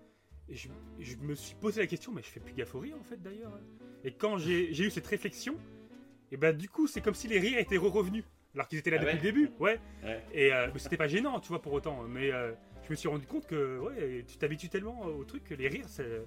je, 0.49 0.67
je 0.99 1.15
me 1.17 1.35
suis 1.35 1.55
posé 1.55 1.81
la 1.81 1.87
question, 1.87 2.11
mais 2.11 2.21
je 2.23 2.27
fais 2.29 2.39
plus 2.39 2.53
gaffe 2.53 2.73
aux 2.73 2.79
rires 2.79 2.97
en 2.99 3.03
fait 3.03 3.21
d'ailleurs. 3.21 3.59
Et 4.03 4.11
quand 4.13 4.37
j'ai 4.37 4.69
eu 4.71 4.89
cette 4.89 5.07
réflexion, 5.07 5.57
et 6.31 6.37
ben 6.37 6.55
du 6.55 6.69
coup, 6.69 6.87
c'est 6.87 7.01
comme 7.01 7.13
si 7.13 7.27
les 7.27 7.39
rires 7.39 7.59
étaient 7.59 7.77
revenus. 7.77 8.23
Alors 8.55 8.67
qu'ils 8.67 8.79
étaient 8.79 8.89
là 8.89 8.97
Ah 8.99 9.03
depuis 9.03 9.11
ouais 9.17 9.21
le 9.21 9.21
début, 9.21 9.49
ouais. 9.59 9.79
Ouais. 10.03 10.23
Et 10.33 10.53
euh, 10.53 10.67
mais 10.73 10.79
c'était 10.79 10.97
pas 10.97 11.07
gênant, 11.07 11.39
tu 11.39 11.49
vois, 11.49 11.61
pour 11.61 11.73
autant. 11.73 12.03
Mais 12.07 12.31
euh, 12.31 12.53
je 12.85 12.89
me 12.89 12.95
suis 12.95 13.07
rendu 13.09 13.27
compte 13.27 13.45
que, 13.45 13.77
ouais, 13.79 14.23
tu 14.27 14.37
t'habitues 14.37 14.69
tellement 14.69 15.01
au 15.05 15.23
truc 15.25 15.43
que 15.43 15.53
les 15.53 15.67
rires, 15.67 15.87
c'est- 15.87 16.23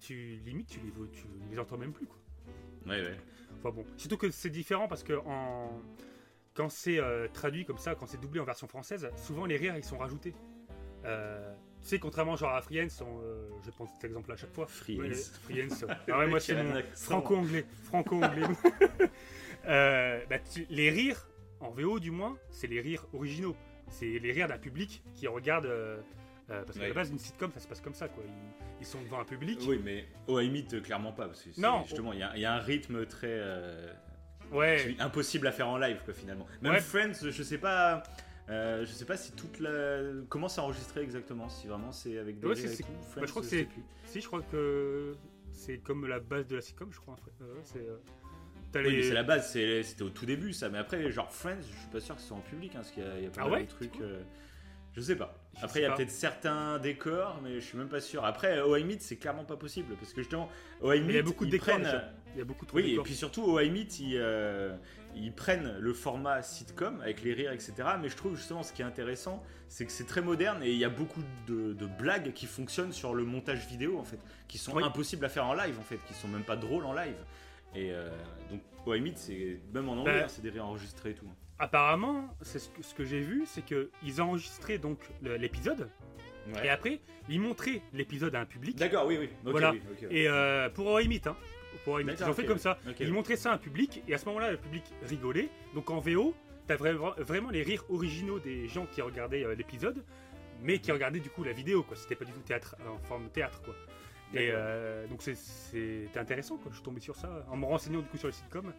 tu 0.00 0.40
limite, 0.44 0.68
tu 0.68 0.80
les, 0.80 0.90
vois- 0.90 1.06
tu 1.12 1.24
les 1.50 1.58
entends 1.58 1.76
même 1.78 1.92
plus, 1.92 2.06
quoi. 2.06 2.18
Ouais, 2.86 3.02
ouais. 3.02 3.16
Enfin 3.58 3.70
bon, 3.70 3.84
surtout 3.96 4.16
que 4.16 4.30
c'est 4.30 4.50
différent 4.50 4.88
parce 4.88 5.02
que 5.04 5.12
en... 5.26 5.80
quand 6.58 6.68
c'est 6.68 6.98
euh, 6.98 7.28
traduit 7.32 7.64
comme 7.64 7.78
ça, 7.78 7.94
quand 7.94 8.06
c'est 8.06 8.20
doublé 8.20 8.40
en 8.40 8.44
version 8.44 8.66
française, 8.66 9.08
souvent 9.16 9.46
les 9.46 9.56
rires 9.56 9.76
ils 9.76 9.84
sont 9.84 9.96
rajoutés. 9.98 10.34
Euh, 11.04 11.54
tu 11.80 11.86
sais, 11.90 11.98
contrairement 12.00 12.34
genre 12.34 12.52
à 12.54 12.60
Friends, 12.60 12.88
on, 13.02 13.20
euh, 13.22 13.48
je 13.64 13.70
prends 13.70 13.86
cet 13.86 14.02
exemple 14.04 14.32
à 14.32 14.36
chaque 14.36 14.52
fois. 14.52 14.66
Friends. 14.66 14.98
Ouais, 14.98 15.14
Friends. 15.14 15.86
Ah 16.12 16.18
ouais, 16.18 16.26
moi 16.26 16.40
c'est 16.40 16.60
mon 16.60 16.74
franco-anglais. 16.96 17.64
Franco-anglais. 17.84 18.42
Euh, 19.66 20.20
bah, 20.30 20.36
les 20.70 20.88
rires, 20.90 21.28
en 21.60 21.70
VO 21.70 21.98
du 21.98 22.10
moins, 22.10 22.38
c'est 22.50 22.66
les 22.68 22.80
rires 22.80 23.04
originaux. 23.12 23.54
C'est 23.90 24.18
les 24.18 24.32
rires 24.32 24.48
d'un 24.48 24.58
public 24.58 25.02
qui 25.14 25.26
regarde. 25.26 25.66
euh, 25.66 26.00
parce 26.48 26.72
qu'à 26.78 26.80
Ouais. 26.84 26.88
la 26.88 26.94
base, 26.94 27.10
une 27.10 27.18
sitcom, 27.18 27.52
ça 27.52 27.60
se 27.60 27.68
passe 27.68 27.80
comme 27.82 27.92
ça, 27.92 28.08
quoi. 28.08 28.22
Ils, 28.26 28.80
ils 28.80 28.86
sont 28.86 29.02
devant 29.02 29.20
un 29.20 29.24
public. 29.24 29.60
Oui, 29.68 29.78
mais 29.84 30.06
au 30.26 30.40
limite, 30.40 30.72
euh, 30.74 30.80
clairement 30.80 31.12
pas. 31.12 31.26
Parce 31.26 31.42
que 31.42 31.60
Non. 31.60 31.82
Justement, 31.84 32.14
il 32.14 32.20
y, 32.20 32.22
a- 32.22 32.32
il 32.36 32.40
y 32.40 32.46
a 32.46 32.54
un 32.54 32.60
rythme 32.60 33.04
très. 33.04 33.26
euh, 33.28 33.92
Ouais. 34.52 34.78
celui- 34.78 34.96
impossible 35.00 35.46
à 35.46 35.52
faire 35.52 35.68
en 35.68 35.78
live, 35.78 35.98
quoi, 36.04 36.14
finalement. 36.14 36.46
Même 36.62 36.72
Ouais. 36.72 36.80
Friends, 36.80 37.12
je 37.30 37.42
sais 37.42 37.58
pas. 37.58 38.02
euh, 38.50 38.86
je 38.86 38.90
sais 38.92 39.04
pas 39.04 39.16
si 39.18 39.32
toute 39.32 39.60
la. 39.60 40.00
Comment 40.30 40.48
c'est 40.48 40.60
enregistré 40.62 41.02
exactement 41.02 41.48
Si 41.50 41.66
vraiment 41.66 41.92
c'est 41.92 42.16
avec 42.18 42.38
des 42.40 42.46
Ouais, 42.46 42.54
c'est- 42.56 42.68
c'est- 42.68 42.82
bah, 43.16 43.22
je 43.26 43.30
crois 43.30 43.42
que 43.42 43.48
c'est-. 43.48 43.68
Si, 44.06 44.20
je 44.22 44.26
crois 44.26 44.40
que 44.42 45.14
c'est 45.52 45.78
comme 45.78 46.06
la 46.06 46.18
base 46.20 46.46
de 46.46 46.56
la 46.56 46.62
sitcom, 46.62 46.88
je 46.92 46.98
crois. 46.98 47.16
Euh, 47.42 47.54
c'est. 47.64 47.78
euh, 47.80 47.96
Oui, 48.74 48.96
les- 48.96 49.02
c'est 49.02 49.14
la 49.14 49.22
base, 49.22 49.50
c'est- 49.50 49.82
c'était 49.82 50.02
au 50.02 50.10
tout 50.10 50.24
début 50.26 50.52
ça. 50.52 50.68
Mais 50.68 50.78
après, 50.78 51.10
genre 51.10 51.32
Friends, 51.32 51.56
je 51.60 51.78
suis 51.78 51.88
pas 51.90 52.00
sûr 52.00 52.14
que 52.16 52.20
ce 52.20 52.28
soit 52.28 52.36
en 52.36 52.40
public, 52.40 52.72
hein, 52.74 52.80
parce 52.80 52.90
qu'il 52.90 53.02
y 53.02 53.06
a, 53.06 53.20
y 53.20 53.26
a 53.26 53.30
pas 53.30 53.42
Ah 53.44 53.48
ouais 53.48 53.62
de 53.64 53.68
trucs. 53.68 53.98
euh, 54.00 54.22
je 54.94 55.00
sais 55.00 55.16
pas. 55.16 55.34
Je 55.58 55.64
Après, 55.64 55.80
il 55.80 55.82
y 55.82 55.86
a 55.86 55.92
peut-être 55.92 56.10
certains 56.10 56.78
décors, 56.78 57.40
mais 57.42 57.54
je 57.54 57.60
suis 57.60 57.78
même 57.78 57.88
pas 57.88 58.00
sûr. 58.00 58.24
Après, 58.24 58.60
au 58.60 58.74
Meet, 58.82 59.00
c'est 59.02 59.16
clairement 59.16 59.44
pas 59.44 59.56
possible, 59.56 59.94
parce 59.96 60.12
que 60.12 60.20
justement, 60.22 60.50
au 60.82 60.92
il 60.92 61.10
y 61.10 61.18
a 61.18 61.22
beaucoup 61.22 61.44
de 61.46 61.50
décors. 61.50 61.74
prennent-. 61.78 62.02
Il 62.38 62.42
y 62.42 62.42
a 62.42 62.44
beaucoup 62.44 62.66
trop 62.66 62.76
Oui, 62.76 62.94
et 62.94 62.98
puis 63.02 63.16
surtout 63.16 63.42
au 63.42 63.58
ils, 63.58 63.88
euh, 64.14 64.76
ils 65.16 65.32
prennent 65.32 65.76
le 65.80 65.92
format 65.92 66.40
sitcom 66.40 67.00
avec 67.00 67.24
les 67.24 67.32
rires, 67.32 67.50
etc. 67.50 67.72
Mais 68.00 68.08
je 68.08 68.16
trouve 68.16 68.36
justement 68.36 68.62
ce 68.62 68.72
qui 68.72 68.82
est 68.82 68.84
intéressant, 68.84 69.42
c'est 69.66 69.84
que 69.84 69.90
c'est 69.90 70.06
très 70.06 70.20
moderne 70.22 70.62
et 70.62 70.70
il 70.70 70.78
y 70.78 70.84
a 70.84 70.88
beaucoup 70.88 71.22
de, 71.48 71.72
de 71.72 71.86
blagues 71.86 72.32
qui 72.34 72.46
fonctionnent 72.46 72.92
sur 72.92 73.12
le 73.12 73.24
montage 73.24 73.66
vidéo 73.66 73.98
en 73.98 74.04
fait, 74.04 74.20
qui 74.46 74.56
sont 74.56 74.76
Oui. 74.76 74.84
impossibles 74.84 75.24
à 75.24 75.28
faire 75.28 75.46
en 75.46 75.54
live 75.54 75.76
en 75.80 75.82
fait, 75.82 75.98
qui 76.06 76.14
sont 76.14 76.28
même 76.28 76.44
pas 76.44 76.54
drôles 76.54 76.84
en 76.84 76.92
live. 76.92 77.16
Et 77.74 77.90
euh, 77.90 78.08
donc 78.52 78.60
au 78.86 78.94
c'est 79.16 79.58
même 79.74 79.88
en 79.88 79.94
anglais, 79.94 80.20
Bah, 80.20 80.24
hein, 80.26 80.28
c'est 80.28 80.40
des 80.42 80.50
rires 80.50 80.66
enregistrés 80.66 81.10
et 81.10 81.14
tout. 81.14 81.26
Apparemment, 81.58 82.28
c'est 82.42 82.60
ce 82.60 82.68
que, 82.68 82.82
ce 82.84 82.94
que 82.94 83.04
j'ai 83.04 83.20
vu, 83.20 83.46
c'est 83.46 83.66
que 83.66 83.90
ils 84.04 84.22
enregistraient 84.22 84.78
donc 84.78 85.00
l'épisode 85.22 85.90
et 86.62 86.70
après 86.70 87.00
ils 87.28 87.40
montraient 87.40 87.82
l'épisode 87.92 88.34
à 88.34 88.40
un 88.40 88.46
public. 88.46 88.76
D'accord, 88.76 89.06
oui, 89.06 89.16
oui. 89.18 89.28
Voilà. 89.44 89.72
oui, 89.72 89.82
ok, 89.90 90.02
ouais. 90.02 90.16
Et 90.16 90.28
euh, 90.28 90.68
pour 90.70 90.86
Oimit, 90.86 91.20
hein, 91.26 91.36
ils 92.00 92.24
ont 92.24 92.32
fait 92.34 92.44
comme 92.44 92.58
ça. 92.58 92.78
Ils 93.00 93.12
montraient 93.12 93.36
ça 93.36 93.50
à 93.52 93.54
un 93.54 93.58
public 93.58 94.02
et 94.08 94.14
à 94.14 94.18
ce 94.18 94.26
moment-là, 94.26 94.50
le 94.50 94.56
public 94.58 94.84
rigolait. 95.02 95.48
Donc 95.74 95.90
en 95.90 95.98
VO, 95.98 96.34
t'as 96.66 96.76
vra- 96.76 97.20
vraiment 97.22 97.50
les 97.50 97.62
rires 97.62 97.84
originaux 97.90 98.38
des 98.38 98.68
gens 98.68 98.86
qui 98.86 99.00
regardaient 99.02 99.44
euh, 99.44 99.54
l'épisode, 99.54 100.04
mais 100.62 100.78
qui 100.78 100.92
regardaient 100.92 101.20
du 101.20 101.30
coup 101.30 101.44
la 101.44 101.52
vidéo, 101.52 101.82
quoi. 101.82 101.96
C'était 101.96 102.14
pas 102.16 102.24
du 102.24 102.32
tout 102.32 102.40
théâtre, 102.40 102.76
euh, 102.84 102.90
en 102.90 102.98
forme 102.98 103.28
théâtre, 103.30 103.60
quoi. 103.62 103.74
Et 104.34 104.50
euh, 104.52 105.06
donc 105.06 105.22
c'est- 105.22 105.34
c'était 105.36 106.18
intéressant, 106.18 106.56
quoi. 106.58 106.66
je 106.70 106.76
suis 106.76 106.84
tombé 106.84 107.00
sur 107.00 107.16
ça 107.16 107.46
en 107.50 107.56
me 107.56 107.64
renseignant 107.64 108.00
du 108.00 108.06
coup 108.08 108.18
sur 108.18 108.28
les 108.28 108.34
sitcoms. 108.34 108.72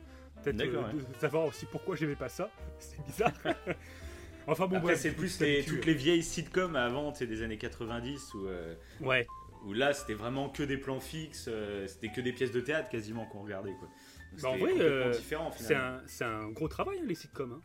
Peut-être 0.43 0.57
de 0.57 1.19
savoir 1.19 1.45
aussi 1.45 1.65
pourquoi 1.65 1.95
j'aimais 1.95 2.15
pas 2.15 2.29
ça. 2.29 2.49
C'est 2.79 3.03
bizarre. 3.03 3.31
enfin 4.47 4.67
bon, 4.67 4.77
Après, 4.77 4.93
bref, 4.93 4.99
c'est 4.99 5.11
plus 5.11 5.39
les- 5.41 5.63
toutes 5.65 5.85
les 5.85 5.93
vieilles 5.93 6.23
sitcoms 6.23 6.75
avant, 6.75 7.13
sais, 7.13 7.27
des 7.27 7.41
années 7.41 7.57
90 7.57 8.33
où, 8.35 8.47
euh, 8.47 8.75
Ouais, 9.01 9.25
où 9.65 9.73
là, 9.73 9.93
c'était 9.93 10.13
vraiment 10.13 10.49
que 10.49 10.63
des 10.63 10.77
plans 10.77 10.99
fixes, 10.99 11.45
euh, 11.47 11.87
c'était 11.87 12.09
que 12.09 12.21
des 12.21 12.31
pièces 12.33 12.51
de 12.51 12.61
théâtre 12.61 12.89
quasiment 12.89 13.25
qu'on 13.25 13.41
regardait, 13.43 13.73
quoi. 13.73 13.87
Donc, 14.31 14.41
Bah, 14.41 14.49
en 14.49 14.57
vrai, 14.57 14.73
euh, 14.79 15.13
c'est 15.13 16.23
un, 16.25 16.49
gros 16.51 16.67
travail, 16.67 16.99
hein, 17.01 17.05
les 17.05 17.15
sitcoms. 17.15 17.53
hein. 17.53 17.61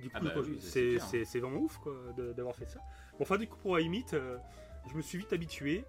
Du 0.00 0.10
coup, 0.10 0.16
Ah 0.16 0.20
bah, 0.20 0.34
c'est 0.60 1.38
vraiment 1.40 1.60
ouf 1.60 1.78
quoi, 1.78 1.94
d'avoir 2.36 2.54
fait 2.56 2.68
ça. 2.68 2.78
Bon, 3.12 3.18
enfin, 3.22 3.38
du 3.38 3.46
coup, 3.46 3.56
pour 3.58 3.78
I 3.78 3.88
Meet, 3.88 4.14
euh, 4.14 4.36
je 4.90 4.94
me 4.96 5.02
suis 5.02 5.18
vite 5.18 5.32
habitué 5.32 5.84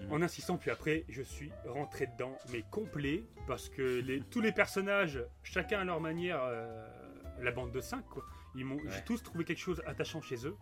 Mhm. 0.00 0.12
en 0.12 0.22
insistant, 0.22 0.56
puis 0.58 0.70
après, 0.70 1.04
je 1.08 1.22
suis 1.22 1.50
rentré 1.66 2.06
dedans, 2.06 2.36
mais 2.52 2.62
complet, 2.70 3.24
parce 3.48 3.68
que 3.68 4.00
les, 4.00 4.20
tous 4.30 4.40
les 4.40 4.52
personnages, 4.52 5.20
chacun 5.42 5.80
à 5.80 5.84
leur 5.84 6.00
manière, 6.00 6.40
euh, 6.42 6.86
la 7.40 7.50
bande 7.50 7.72
de 7.72 7.80
5, 7.80 8.04
quoi, 8.08 8.24
ils 8.54 8.64
m'ont, 8.64 8.78
j'ai 8.86 9.02
tous 9.04 9.22
trouvé 9.22 9.44
quelque 9.44 9.58
chose 9.58 9.82
attachant 9.86 10.20
chez 10.20 10.46
eux, 10.46 10.54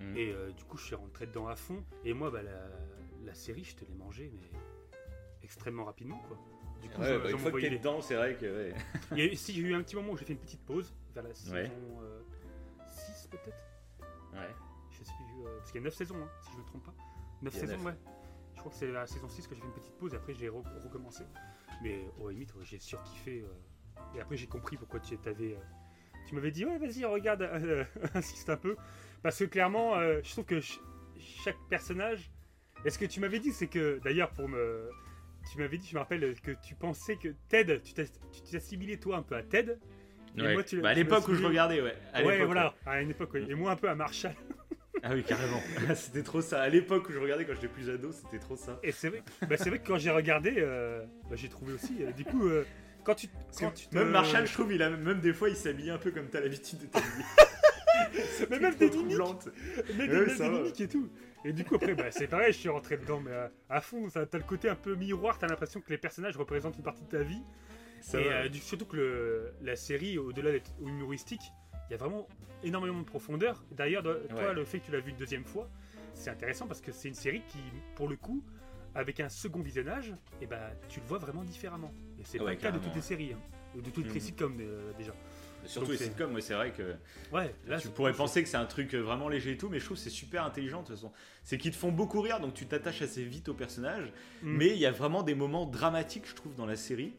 Mhm. 0.00 0.16
et 0.16 0.32
euh, 0.32 0.50
du 0.52 0.64
coup, 0.64 0.76
je 0.76 0.84
suis 0.84 0.94
rentré 0.96 1.26
dedans 1.26 1.46
à 1.46 1.56
fond, 1.56 1.82
et 2.04 2.12
moi, 2.14 2.30
bah, 2.30 2.42
la, 2.42 2.50
la 3.24 3.34
série, 3.34 3.64
je 3.64 3.76
te 3.76 3.84
l'ai 3.84 3.94
mangée, 3.94 4.30
mais 4.34 4.50
extrêmement 5.42 5.84
rapidement, 5.84 6.18
quoi. 6.28 6.38
Du 6.82 6.88
coup, 6.90 7.00
Ouais, 7.00 7.14
je- 7.14 7.18
bah, 7.18 7.30
une 7.30 7.38
fois 7.38 7.50
que 7.52 7.60
t'es 7.60 7.70
les- 7.70 7.78
dedans, 7.78 8.00
c'est 8.00 8.14
vrai 8.14 8.36
que. 8.36 8.44
ouais. 8.70 8.74
il 9.12 9.18
y 9.18 9.30
a- 9.30 9.36
si 9.36 9.52
j'ai 9.54 9.62
eu 9.62 9.74
un 9.74 9.82
petit 9.82 9.96
moment 9.96 10.12
où 10.12 10.16
j'ai 10.16 10.24
fait 10.24 10.32
une 10.34 10.38
petite 10.38 10.64
pause, 10.64 10.92
vers 11.14 11.24
la 11.24 11.34
saison 11.34 11.54
Ouais. 11.54 11.70
6 12.86 13.28
peut-être 13.30 13.56
Ouais. 14.32 14.48
Je 14.90 15.04
sais 15.04 15.12
plus, 15.16 15.46
euh, 15.46 15.56
parce 15.58 15.70
qu'il 15.72 15.80
y 15.80 15.84
a 15.84 15.84
9 15.84 15.94
saisons, 15.94 16.16
hein, 16.22 16.28
si 16.42 16.50
je 16.52 16.56
ne 16.56 16.62
me 16.62 16.66
trompe 16.66 16.84
pas. 16.84 16.94
9 17.42 17.54
Il 17.54 17.60
y 17.60 17.62
a 17.62 17.66
saisons, 17.66 17.84
ouais. 17.86 17.94
Je 18.54 18.60
crois 18.60 18.70
que 18.72 18.78
c'est 18.78 18.90
la 18.90 19.06
saison 19.06 19.28
6 19.28 19.46
que 19.46 19.54
j'ai 19.54 19.60
fait 19.60 19.66
une 19.66 19.72
petite 19.74 19.96
pause 19.98 20.14
et 20.14 20.16
après 20.16 20.34
j'ai 20.34 20.48
re- 20.48 20.82
recommencé. 20.82 21.24
Mais 21.82 22.04
au 22.20 22.30
limite, 22.30 22.52
j'ai 22.62 22.78
surkiffé. 22.78 23.40
euh, 23.42 24.06
et 24.16 24.20
après 24.20 24.36
j'ai 24.36 24.46
compris 24.46 24.76
pourquoi 24.76 25.00
tu 25.00 25.16
t'avais. 25.18 25.54
euh, 25.54 25.58
tu 26.26 26.34
m'avais 26.34 26.50
dit, 26.50 26.64
ouais, 26.64 26.78
vas-y, 26.78 27.04
regarde, 27.04 27.42
euh, 27.42 27.84
insiste 28.14 28.48
un 28.50 28.56
peu. 28.56 28.76
Parce 29.22 29.38
que 29.38 29.44
clairement, 29.44 29.94
euh, 29.96 30.20
je 30.22 30.30
trouve 30.32 30.44
que 30.44 30.60
ch- 30.60 30.80
chaque 31.18 31.58
personnage. 31.68 32.30
Et 32.84 32.90
ce 32.90 32.98
que 32.98 33.04
tu 33.06 33.20
m'avais 33.20 33.38
dit, 33.38 33.52
c'est 33.52 33.66
que, 33.66 34.00
d'ailleurs, 34.04 34.30
pour 34.30 34.48
me. 34.48 34.88
Tu 35.52 35.58
m'avais 35.58 35.76
dit, 35.76 35.86
je 35.88 35.94
me 35.94 36.00
rappelle, 36.00 36.34
que 36.42 36.52
tu 36.66 36.74
pensais 36.74 37.16
que 37.16 37.28
Ted, 37.48 37.80
tu 37.82 37.92
t'as- 37.92 38.04
tu 38.04 38.40
t'es 38.50 38.56
assimilé 38.56 38.96
toi 38.98 39.18
un 39.18 39.22
peu 39.22 39.34
à 39.36 39.42
Ted. 39.42 39.76
Et 40.36 40.42
Ouais. 40.42 40.52
moi, 40.54 40.62
tu- 40.64 40.80
Bah, 40.80 40.88
à 40.90 40.94
l'époque 40.94 41.28
où 41.28 41.34
je 41.34 41.44
regardais, 41.44 41.80
ouais. 41.82 41.94
À 42.14 42.22
ouais, 42.24 42.44
voilà, 42.44 42.74
à 42.86 43.00
une 43.02 43.10
époque, 43.10 43.30
oui. 43.34 43.44
Et 43.48 43.54
moi 43.54 43.72
un 43.72 43.76
peu 43.76 43.88
à 43.88 43.94
Marshall. 43.94 44.34
Ah 45.06 45.10
oui, 45.12 45.22
carrément. 45.22 45.60
c'était 45.96 46.22
trop 46.22 46.40
ça. 46.40 46.62
À 46.62 46.68
l'époque 46.70 47.08
où 47.10 47.12
je 47.12 47.18
regardais 47.18 47.44
quand 47.44 47.52
j'étais 47.54 47.68
plus 47.68 47.90
ado, 47.90 48.10
c'était 48.12 48.38
trop 48.38 48.56
ça. 48.56 48.78
Et 48.82 48.90
c'est 48.90 49.10
vrai, 49.10 49.22
bah, 49.46 49.56
c'est 49.58 49.68
vrai 49.68 49.78
que 49.80 49.86
quand 49.86 49.98
j'ai 49.98 50.10
regardé, 50.10 50.54
euh, 50.56 51.04
bah, 51.28 51.36
j'ai 51.36 51.48
trouvé 51.50 51.74
aussi. 51.74 51.96
euh, 52.00 52.10
du 52.12 52.24
coup, 52.24 52.46
euh, 52.48 52.64
quand 53.02 53.14
tu, 53.14 53.26
quand 53.58 53.70
tu 53.72 53.88
te- 53.88 53.94
Même 53.96 54.08
Marshall, 54.10 54.46
je 54.46 54.52
trouve, 54.54 54.72
il 54.72 54.82
a 54.82 54.88
même 54.88 55.20
des 55.20 55.34
fois, 55.34 55.50
il 55.50 55.56
s'habille 55.56 55.90
un 55.90 55.98
peu 55.98 56.10
comme 56.10 56.28
t'as 56.28 56.40
l'habitude 56.40 56.78
de 56.78 56.86
t'habiller. 56.86 57.24
mais 58.50 58.58
même 58.60 58.74
des 58.76 58.88
mimiques, 58.90 59.18
mais 59.98 60.04
Ouais, 60.04 60.08
des, 60.08 60.14
même 60.14 60.28
ça 60.30 60.44
des 60.44 60.50
va. 60.50 60.58
mimiques 60.58 60.80
et 60.80 60.88
tout. 60.88 61.10
Et 61.44 61.52
du 61.52 61.64
coup, 61.64 61.74
après, 61.74 61.94
bah, 61.94 62.10
c'est 62.10 62.26
pareil, 62.26 62.52
je 62.52 62.58
suis 62.58 62.68
rentré 62.68 62.96
dedans, 62.96 63.20
mais 63.20 63.32
à, 63.32 63.50
à 63.68 63.80
fond. 63.80 64.08
ça- 64.08 64.24
T'as 64.26 64.38
le 64.38 64.44
côté 64.44 64.68
un 64.68 64.74
peu 64.76 64.94
miroir, 64.94 65.38
t'as 65.38 65.46
l'impression 65.46 65.80
que 65.80 65.90
les 65.90 65.98
personnages 65.98 66.36
représentent 66.36 66.76
une 66.76 66.82
partie 66.82 67.04
de 67.04 67.08
ta 67.08 67.22
vie. 67.22 67.42
Ça 68.00 68.20
et 68.20 68.28
euh, 68.30 68.52
surtout 68.54 68.86
que 68.86 68.96
le- 68.96 69.54
la 69.62 69.76
série, 69.76 70.18
au-delà 70.18 70.52
d'être 70.52 70.70
humoristique, 70.80 71.42
il 71.88 71.92
y 71.92 71.94
a 71.94 71.98
vraiment 71.98 72.26
énormément 72.62 73.00
de 73.00 73.04
profondeur. 73.04 73.62
D'ailleurs, 73.72 74.02
toi, 74.02 74.14
Ouais. 74.36 74.54
le 74.54 74.64
fait 74.64 74.80
que 74.80 74.86
tu 74.86 74.92
l'as 74.92 75.00
vu 75.00 75.10
une 75.10 75.16
deuxième 75.18 75.44
fois, 75.44 75.68
c'est 76.14 76.30
intéressant 76.30 76.66
parce 76.66 76.80
que 76.80 76.92
c'est 76.92 77.08
une 77.08 77.14
série 77.14 77.42
qui, 77.48 77.58
pour 77.94 78.08
le 78.08 78.16
coup, 78.16 78.42
avec 78.94 79.20
un 79.20 79.28
second 79.28 79.60
visionnage, 79.60 80.14
et 80.40 80.46
ben, 80.46 80.60
tu 80.88 81.00
le 81.00 81.06
vois 81.06 81.18
vraiment 81.18 81.42
différemment. 81.44 81.92
Et 82.18 82.22
c'est 82.24 82.38
Ouais, 82.38 82.44
pas 82.44 82.50
le 82.52 82.56
cas 82.58 82.70
de 82.70 82.78
toutes 82.78 82.94
les 82.94 83.00
séries, 83.02 83.32
hein, 83.34 83.38
ou 83.76 83.80
de 83.82 83.90
toutes 83.90 84.12
les 84.14 84.20
sitcoms 84.20 84.56
euh, 84.60 84.92
déjà. 84.96 85.12
Surtout 85.66 85.90
donc 85.92 85.98
les 86.00 86.04
sitcoms, 86.06 86.34
ouais, 86.34 86.40
c'est 86.40 86.54
vrai 86.54 86.72
que 86.72 86.94
Ouais, 87.32 87.54
là, 87.66 87.78
tu 87.78 87.88
pourrais 87.88 88.12
penser 88.12 88.42
que 88.42 88.48
c'est 88.48 88.56
un 88.56 88.64
truc 88.66 88.94
euh, 88.94 89.00
vraiment 89.00 89.28
léger 89.28 89.52
et 89.52 89.56
tout, 89.56 89.68
mais 89.68 89.78
je 89.78 89.84
trouve 89.84 89.96
que 89.96 90.02
c'est 90.02 90.10
super 90.10 90.44
intelligent 90.44 90.82
de 90.82 90.86
toute 90.86 90.96
façon. 90.96 91.12
C'est 91.42 91.58
qu'ils 91.58 91.72
te 91.72 91.76
font 91.76 91.92
beaucoup 91.92 92.20
rire, 92.20 92.40
donc 92.40 92.54
tu 92.54 92.66
t'attaches 92.66 93.02
assez 93.02 93.24
vite 93.24 93.48
au 93.48 93.54
personnage. 93.54 94.12
Mhm. 94.42 94.56
Mais 94.56 94.68
il 94.68 94.78
y 94.78 94.86
a 94.86 94.90
vraiment 94.92 95.22
des 95.22 95.34
moments 95.34 95.66
dramatiques, 95.66 96.28
je 96.28 96.34
trouve, 96.34 96.54
dans 96.54 96.66
la 96.66 96.76
série. 96.76 97.12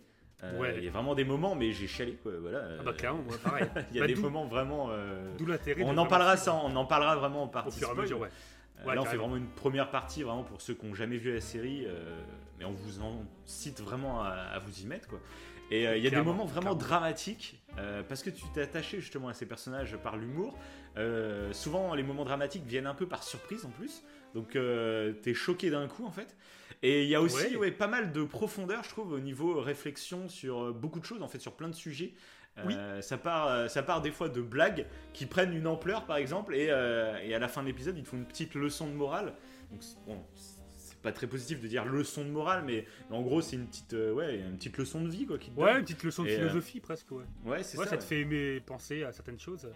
Euh, 0.43 0.59
Ouais. 0.59 0.75
Il 0.77 0.83
y 0.83 0.87
a 0.87 0.91
vraiment 0.91 1.15
des 1.15 1.23
moments, 1.23 1.55
mais 1.55 1.71
j'ai 1.71 1.87
chialé, 1.87 2.13
quoi. 2.21 2.33
Voilà. 2.41 2.67
Ah 2.79 2.83
bah 2.83 2.93
clairement, 2.93 3.23
moi, 3.23 3.37
pareil. 3.43 3.65
Il 3.91 3.95
y 3.95 3.99
a 3.99 4.01
Bah, 4.01 4.07
des 4.07 4.15
moments 4.15 4.45
vraiment. 4.45 4.87
euh, 4.91 5.33
D'où 5.37 5.45
l'intérêt. 5.45 5.81
On 5.85 5.97
en 5.97 6.05
parlera 6.05 6.35
ça, 6.37 6.53
on 6.53 6.75
en 6.75 6.85
parlera 6.85 7.15
vraiment 7.15 7.43
en 7.43 7.45
Au 7.45 7.49
partie. 7.49 7.79
fur 7.79 7.87
et 7.87 7.91
à 7.91 7.95
mesure, 7.95 8.19
ouais. 8.19 8.27
Euh, 8.27 8.85
Ouais, 8.85 8.93
là, 8.95 9.01
on 9.01 9.05
fait 9.05 9.15
vraiment 9.15 9.37
une 9.37 9.47
première 9.47 9.89
partie, 9.89 10.21
vraiment 10.23 10.43
pour 10.43 10.61
ceux 10.61 10.73
qui 10.73 10.85
n'ont 10.85 10.93
jamais 10.93 11.15
vu 11.17 11.33
la 11.33 11.39
série, 11.39 11.87
mais 12.59 12.65
on 12.65 12.71
vous 12.73 12.99
en 13.01 13.23
cite 13.45 13.79
vraiment 13.79 14.21
à, 14.21 14.27
à 14.31 14.59
vous 14.59 14.81
y 14.81 14.85
mettre, 14.85 15.07
quoi. 15.07 15.19
Et 15.71 15.87
euh, 15.87 15.97
il 15.97 16.03
y 16.03 16.07
a 16.07 16.09
des 16.11 16.17
moments 16.17 16.45
vraiment 16.45 16.75
clairement. 16.75 16.75
dramatiques 16.75 17.59
euh, 17.79 18.03
parce 18.03 18.21
que 18.21 18.29
tu 18.29 18.43
t'es 18.53 18.61
attaché 18.61 18.99
justement 18.99 19.29
à 19.29 19.33
ces 19.33 19.45
personnages 19.47 19.97
par 19.97 20.15
l'humour. 20.15 20.57
Euh, 20.97 21.51
souvent, 21.53 21.95
les 21.95 22.03
moments 22.03 22.23
dramatiques 22.23 22.65
viennent 22.65 22.85
un 22.87 22.93
peu 22.93 23.07
par 23.07 23.23
surprise 23.23 23.65
en 23.65 23.69
plus, 23.69 24.03
donc 24.33 24.57
t'es 25.21 25.33
choqué 25.33 25.69
d'un 25.69 25.87
coup 25.87 26.05
en 26.05 26.11
fait. 26.11 26.35
Et 26.83 27.03
il 27.03 27.09
y 27.09 27.15
a 27.15 27.21
aussi 27.21 27.47
Ouais. 27.53 27.55
ouais, 27.55 27.71
pas 27.71 27.87
mal 27.87 28.11
de 28.11 28.23
profondeur, 28.23 28.83
je 28.83 28.89
trouve, 28.89 29.11
au 29.13 29.19
niveau 29.19 29.59
réflexion 29.59 30.29
sur 30.29 30.73
beaucoup 30.73 30.99
de 30.99 31.05
choses, 31.05 31.23
en 31.23 31.27
fait, 31.27 31.39
sur 31.39 31.53
plein 31.53 31.69
de 31.69 31.75
sujets. 31.75 32.13
Euh, 32.57 33.01
ça, 33.01 33.17
part, 33.17 33.69
ça 33.69 33.81
part 33.81 34.01
des 34.01 34.11
fois 34.11 34.29
de 34.29 34.41
blagues 34.41 34.85
qui 35.13 35.25
prennent 35.25 35.53
une 35.53 35.67
ampleur, 35.67 36.05
par 36.05 36.17
exemple, 36.17 36.53
et, 36.55 36.65
et 36.65 37.33
à 37.35 37.39
la 37.39 37.47
fin 37.47 37.61
de 37.61 37.67
l'épisode, 37.67 37.97
ils 37.97 38.03
te 38.03 38.09
font 38.09 38.17
une 38.17 38.25
petite 38.25 38.53
leçon 38.55 38.87
de 38.87 38.93
morale. 38.93 39.33
Donc, 39.71 39.81
bon, 40.05 40.23
pas 41.05 41.13
très 41.13 41.27
positif 41.27 41.61
de 41.61 41.67
dire 41.67 41.85
leçon 41.85 42.25
de 42.25 42.29
morale, 42.29 42.63
mais 42.65 42.85
en 43.11 43.21
gros, 43.21 43.39
c'est 43.41 43.55
une 43.55 43.67
petite, 43.67 43.93
euh, 43.93 44.11
ouais, 44.11 44.39
une 44.39 44.57
petite 44.57 44.77
leçon 44.77 45.01
de 45.01 45.09
vie, 45.09 45.25
quoi, 45.25 45.37
qui 45.37 45.51
te 45.51 45.59
Ouais, 45.59 45.67
donne. 45.67 45.77
une 45.77 45.83
petite 45.83 46.03
leçon 46.03 46.23
de 46.23 46.27
Et, 46.27 46.33
euh, 46.33 46.37
philosophie 46.39 46.79
presque, 46.81 47.11
ouais. 47.11 47.23
Ouais, 47.45 47.63
c'est 47.63 47.77
Ouais, 47.77 47.85
ça. 47.85 47.91
ça, 47.91 47.97
te 47.97 48.03
fait 48.03 48.19
aimer 48.21 48.59
penser 48.59 49.03
à 49.03 49.11
certaines 49.13 49.39
choses. 49.39 49.69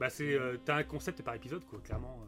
Bah, 0.00 0.08
c'est, 0.10 0.34
euh, 0.34 0.56
t'as 0.64 0.76
un 0.76 0.82
concept 0.82 1.22
par 1.22 1.34
épisode, 1.34 1.64
quoi, 1.66 1.78
clairement. 1.84 2.18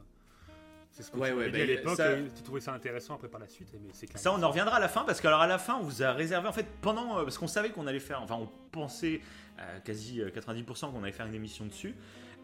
C'est 0.91 1.03
ce 1.03 1.11
que 1.11 1.17
Ouais, 1.17 1.31
tu 1.31 1.37
ouais, 1.39 1.47
dit 1.51 1.57
bah, 1.57 1.63
à 1.63 1.67
l'époque, 1.67 1.97
ça- 1.97 2.17
tu 2.37 2.43
trouvais 2.43 2.61
ça 2.61 2.75
intéressant 2.75 3.15
après 3.15 3.29
par 3.29 3.41
la 3.41 3.49
suite, 3.49 3.73
mais 3.73 3.91
c'est 3.95 4.15
Ça, 4.19 4.31
on 4.33 4.43
en 4.43 4.49
reviendra 4.51 4.77
à 4.77 4.81
la 4.81 4.89
fin 4.89 5.05
parce 5.05 5.23
que 5.23 5.27
alors 5.27 5.41
à 5.41 5.47
la 5.47 5.57
fin, 5.59 5.77
on 5.77 5.83
vous 5.83 6.03
a 6.03 6.13
réservé 6.13 6.47
en 6.49 6.53
fait 6.53 6.67
pendant 6.83 7.15
parce 7.25 7.39
qu'on 7.39 7.47
savait 7.47 7.71
qu'on 7.71 7.87
allait 7.87 7.99
faire, 7.99 8.21
enfin, 8.21 8.35
on 8.39 8.49
pensait 8.71 9.23
à 9.57 9.81
quasi 9.81 10.21
euh, 10.21 10.29
90% 10.31 10.93
qu'on 10.93 11.03
allait 11.03 11.13
faire 11.13 11.25
une 11.27 11.35
émission 11.35 11.65
dessus, 11.65 11.95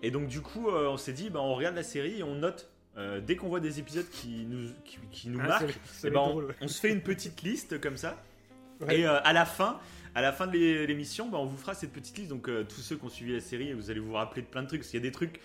et 0.02 0.10
donc 0.10 0.28
du 0.28 0.40
coup, 0.40 0.70
on 0.70 0.96
s'est 0.96 1.12
dit, 1.12 1.28
bah, 1.28 1.40
on 1.42 1.54
regarde 1.54 1.76
la 1.76 1.82
série 1.82 2.20
et 2.20 2.22
on 2.22 2.36
note 2.36 2.70
euh, 2.98 3.20
dès 3.20 3.36
qu'on 3.36 3.48
voit 3.48 3.60
des 3.60 3.78
épisodes 3.78 4.08
qui 4.10 4.44
nous 4.44 4.68
qui, 4.84 4.98
qui 5.10 5.28
nous 5.30 5.40
Ah, 5.42 5.46
marquent, 5.48 5.70
c'est- 5.86 6.00
c'est 6.02 6.08
eh 6.08 6.10
ben, 6.10 6.20
on, 6.60 6.68
se 6.68 6.80
fait 6.80 6.90
une 6.90 7.00
petite 7.02 7.42
liste 7.42 7.80
comme 7.80 7.96
ça. 7.96 8.22
Ouais. 8.80 9.00
Et 9.00 9.06
euh, 9.06 9.18
à 9.22 9.32
la 9.32 9.44
fin, 9.44 9.80
à 10.14 10.20
la 10.20 10.32
fin 10.32 10.46
de 10.46 10.52
l'é- 10.52 10.86
l'émission, 10.86 11.28
bah, 11.28 11.38
on 11.38 11.46
vous 11.46 11.56
fera 11.56 11.74
cette 11.74 11.92
petite 11.92 12.16
liste. 12.18 12.30
Donc 12.30 12.48
euh, 12.48 12.64
tous 12.64 12.80
ceux 12.80 12.96
qui 12.96 13.04
ont 13.04 13.08
suivi 13.08 13.32
la 13.32 13.40
série, 13.40 13.72
vous 13.72 13.90
allez 13.90 14.00
vous 14.00 14.12
rappeler 14.12 14.42
de 14.42 14.46
plein 14.48 14.62
de 14.62 14.68
trucs. 14.68 14.80
Parce 14.80 14.90
qu'il 14.90 15.00
y 15.00 15.02
a 15.02 15.06
des 15.06 15.12
trucs 15.12 15.40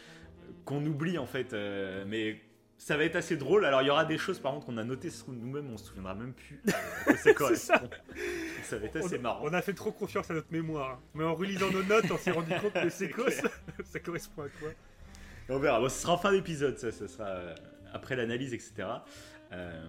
qu'on 0.66 0.86
oublie 0.86 1.18
en 1.18 1.26
fait, 1.26 1.54
euh, 1.54 2.04
mais 2.08 2.42
ça 2.78 2.98
va 2.98 3.04
être 3.06 3.16
assez 3.16 3.38
drôle. 3.38 3.66
Alors 3.66 3.82
il 3.82 3.88
y 3.88 3.90
aura 3.90 4.04
des 4.06 4.18
choses 4.18 4.40
par 4.40 4.52
contre 4.54 4.66
qu'on 4.66 4.78
a 4.78 4.84
notées 4.84 5.10
nous-mêmes, 5.28 5.70
on 5.72 5.78
se 5.78 5.86
souviendra 5.86 6.16
même 6.16 6.34
plus. 6.34 6.62
euh, 6.68 7.34
quoi 7.34 7.56
ça 7.56 7.82
ça 8.64 8.78
va 8.78 8.86
être 8.86 8.96
assez 8.98 9.18
on, 9.18 9.22
marrant. 9.22 9.42
on 9.44 9.54
a 9.54 9.62
fait 9.62 9.74
trop 9.74 9.92
confiance 9.92 10.30
à 10.32 10.34
notre 10.34 10.52
mémoire. 10.52 11.00
Mais 11.14 11.24
en 11.24 11.34
relisant 11.36 11.70
nos 11.72 11.84
notes, 11.84 12.10
on 12.12 12.18
s'est 12.18 12.32
rendu 12.32 12.52
compte 12.62 12.74
que 12.74 12.90
c'est 12.90 13.10
quoi 13.10 13.30
ça, 13.32 13.50
ça 13.86 14.00
correspond 14.00 14.44
à 14.44 14.50
quoi? 14.60 14.70
On 15.50 15.60
verra. 15.60 15.80
Bon, 15.80 15.90
ce 15.90 16.00
sera 16.02 16.14
en 16.14 16.18
fin 16.18 16.32
d'épisode, 16.32 16.78
ça, 16.78 16.92
sera 16.92 17.26
euh, 17.28 17.56
après 17.94 18.16
l'analyse, 18.16 18.54
etc. 18.54 18.74
Euh, 19.52 19.86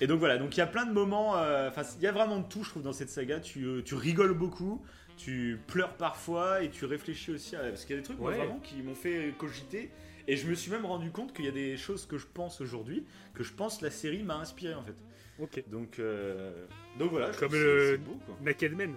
et 0.00 0.06
donc 0.06 0.18
voilà, 0.18 0.38
donc 0.38 0.56
il 0.56 0.58
y 0.58 0.62
a 0.62 0.66
plein 0.66 0.86
de 0.86 0.92
moments, 0.92 1.36
euh, 1.38 1.68
enfin 1.68 1.82
il 1.96 2.02
y 2.02 2.06
a 2.06 2.12
vraiment 2.12 2.38
de 2.40 2.46
tout, 2.48 2.62
je 2.64 2.70
trouve, 2.70 2.82
dans 2.82 2.92
cette 2.92 3.10
saga. 3.10 3.40
Tu, 3.40 3.64
euh, 3.64 3.82
tu 3.82 3.94
rigoles 3.94 4.34
beaucoup, 4.34 4.84
tu 5.16 5.60
pleures 5.66 5.94
parfois 5.94 6.62
et 6.62 6.70
tu 6.70 6.84
réfléchis 6.84 7.30
aussi 7.32 7.56
à... 7.56 7.60
Parce 7.60 7.84
qu'il 7.84 7.96
y 7.96 7.98
a 7.98 8.02
des 8.02 8.04
trucs 8.04 8.18
moi, 8.18 8.32
vraiment 8.32 8.60
qui 8.60 8.82
m'ont 8.82 8.94
fait 8.94 9.34
cogiter. 9.38 9.90
Et 10.26 10.36
je 10.36 10.46
me 10.46 10.54
suis 10.54 10.70
même 10.70 10.84
rendu 10.84 11.10
compte 11.10 11.32
qu'il 11.32 11.46
y 11.46 11.48
a 11.48 11.52
des 11.52 11.76
choses 11.78 12.04
que 12.06 12.18
je 12.18 12.26
pense 12.26 12.60
aujourd'hui, 12.60 13.06
que 13.34 13.42
je 13.42 13.52
pense 13.52 13.80
la 13.80 13.90
série 13.90 14.22
m'a 14.22 14.36
inspiré 14.36 14.74
en 14.74 14.82
fait. 14.82 14.94
Ok. 15.38 15.64
Donc, 15.70 15.98
euh, 15.98 16.66
donc 16.98 17.10
voilà, 17.10 17.32
je 17.32 17.38
Comme 17.38 17.52
le-. 17.52 18.00
Naked 18.42 18.74
Men. 18.74 18.94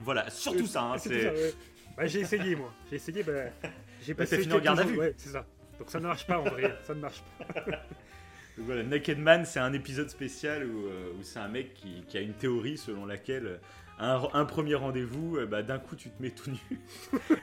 Voilà, 0.00 0.28
surtout 0.30 0.66
ça. 0.66 0.82
hein, 0.82 0.98
C'est 0.98 1.30
ouais. 1.30 1.54
Bah, 1.96 2.06
j'ai 2.06 2.20
essayé, 2.20 2.54
moi. 2.54 2.72
J'ai 2.90 2.96
essayé, 2.96 3.22
bah, 3.22 3.32
j'ai 4.04 4.14
Bah, 4.14 4.24
passé 4.24 4.38
fini 4.38 4.52
en 4.54 4.58
garde 4.58 4.80
à 4.80 4.84
vue. 4.84 4.98
Ouais, 4.98 5.14
c'est 5.16 5.30
ça. 5.30 5.46
Donc 5.78 5.90
ça 5.90 5.98
ne 6.00 6.06
marche 6.06 6.26
pas 6.26 6.38
en 6.38 6.44
vrai, 6.44 6.76
ça 6.84 6.94
ne 6.94 7.00
marche 7.00 7.22
pas. 7.38 7.54
Donc 8.56 8.66
voilà, 8.66 8.82
Naked 8.82 9.18
Man, 9.18 9.44
c'est 9.46 9.60
un 9.60 9.72
épisode 9.72 10.10
spécial 10.10 10.66
où, 10.66 10.86
euh, 10.86 11.12
où 11.18 11.22
c'est 11.22 11.38
un 11.38 11.48
mec 11.48 11.72
qui, 11.74 12.02
qui 12.08 12.18
a 12.18 12.20
une 12.20 12.34
théorie 12.34 12.76
selon 12.76 13.06
laquelle 13.06 13.60
un, 13.98 14.20
un 14.34 14.44
premier 14.44 14.74
rendez-vous, 14.74 15.36
euh, 15.38 15.46
bah, 15.46 15.62
d'un 15.62 15.78
coup 15.78 15.96
tu 15.96 16.10
te 16.10 16.22
mets 16.22 16.30
tout 16.30 16.50
nu. 16.50 16.80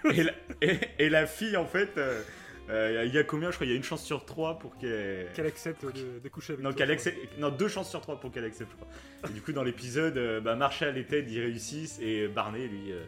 et, 0.14 0.24
la, 0.24 0.32
et- 0.62 0.80
et 1.00 1.10
la 1.10 1.26
fille, 1.26 1.58
en 1.58 1.66
fait, 1.66 1.98
euh, 1.98 2.22
euh, 2.70 3.04
il 3.08 3.14
y 3.14 3.18
a 3.18 3.24
combien 3.24 3.50
Je 3.50 3.56
crois 3.56 3.66
qu'il 3.66 3.72
y 3.72 3.76
a 3.76 3.78
une 3.78 3.84
chance 3.84 4.04
sur 4.04 4.26
trois 4.26 4.60
pour 4.60 4.78
qu'elle. 4.78 5.32
Qu'elle 5.34 5.48
accepte 5.48 5.84
de, 5.86 6.20
de 6.22 6.30
coucher 6.30 6.54
avec 6.54 6.64
Non, 6.66 6.74
toi, 6.74 6.86
accepte- 6.86 7.18
non, 7.40 7.50
deux 7.50 7.70
chances 7.70 7.90
sur 7.90 8.02
trois 8.02 8.20
pour 8.20 8.32
qu'elle 8.32 8.44
accepte, 8.46 8.70
je 8.72 8.76
crois. 8.76 9.30
Et 9.30 9.34
du 9.34 9.42
coup, 9.42 9.54
dans 9.54 9.64
l'épisode, 9.64 10.18
euh, 10.18 10.42
bah, 10.42 10.56
Marshall 10.56 10.98
et 10.98 11.06
Ted 11.06 11.32
y 11.32 11.40
réussissent 11.40 12.00
et 12.02 12.28
Barney, 12.28 12.68
lui, 12.68 12.92
euh, 12.92 13.02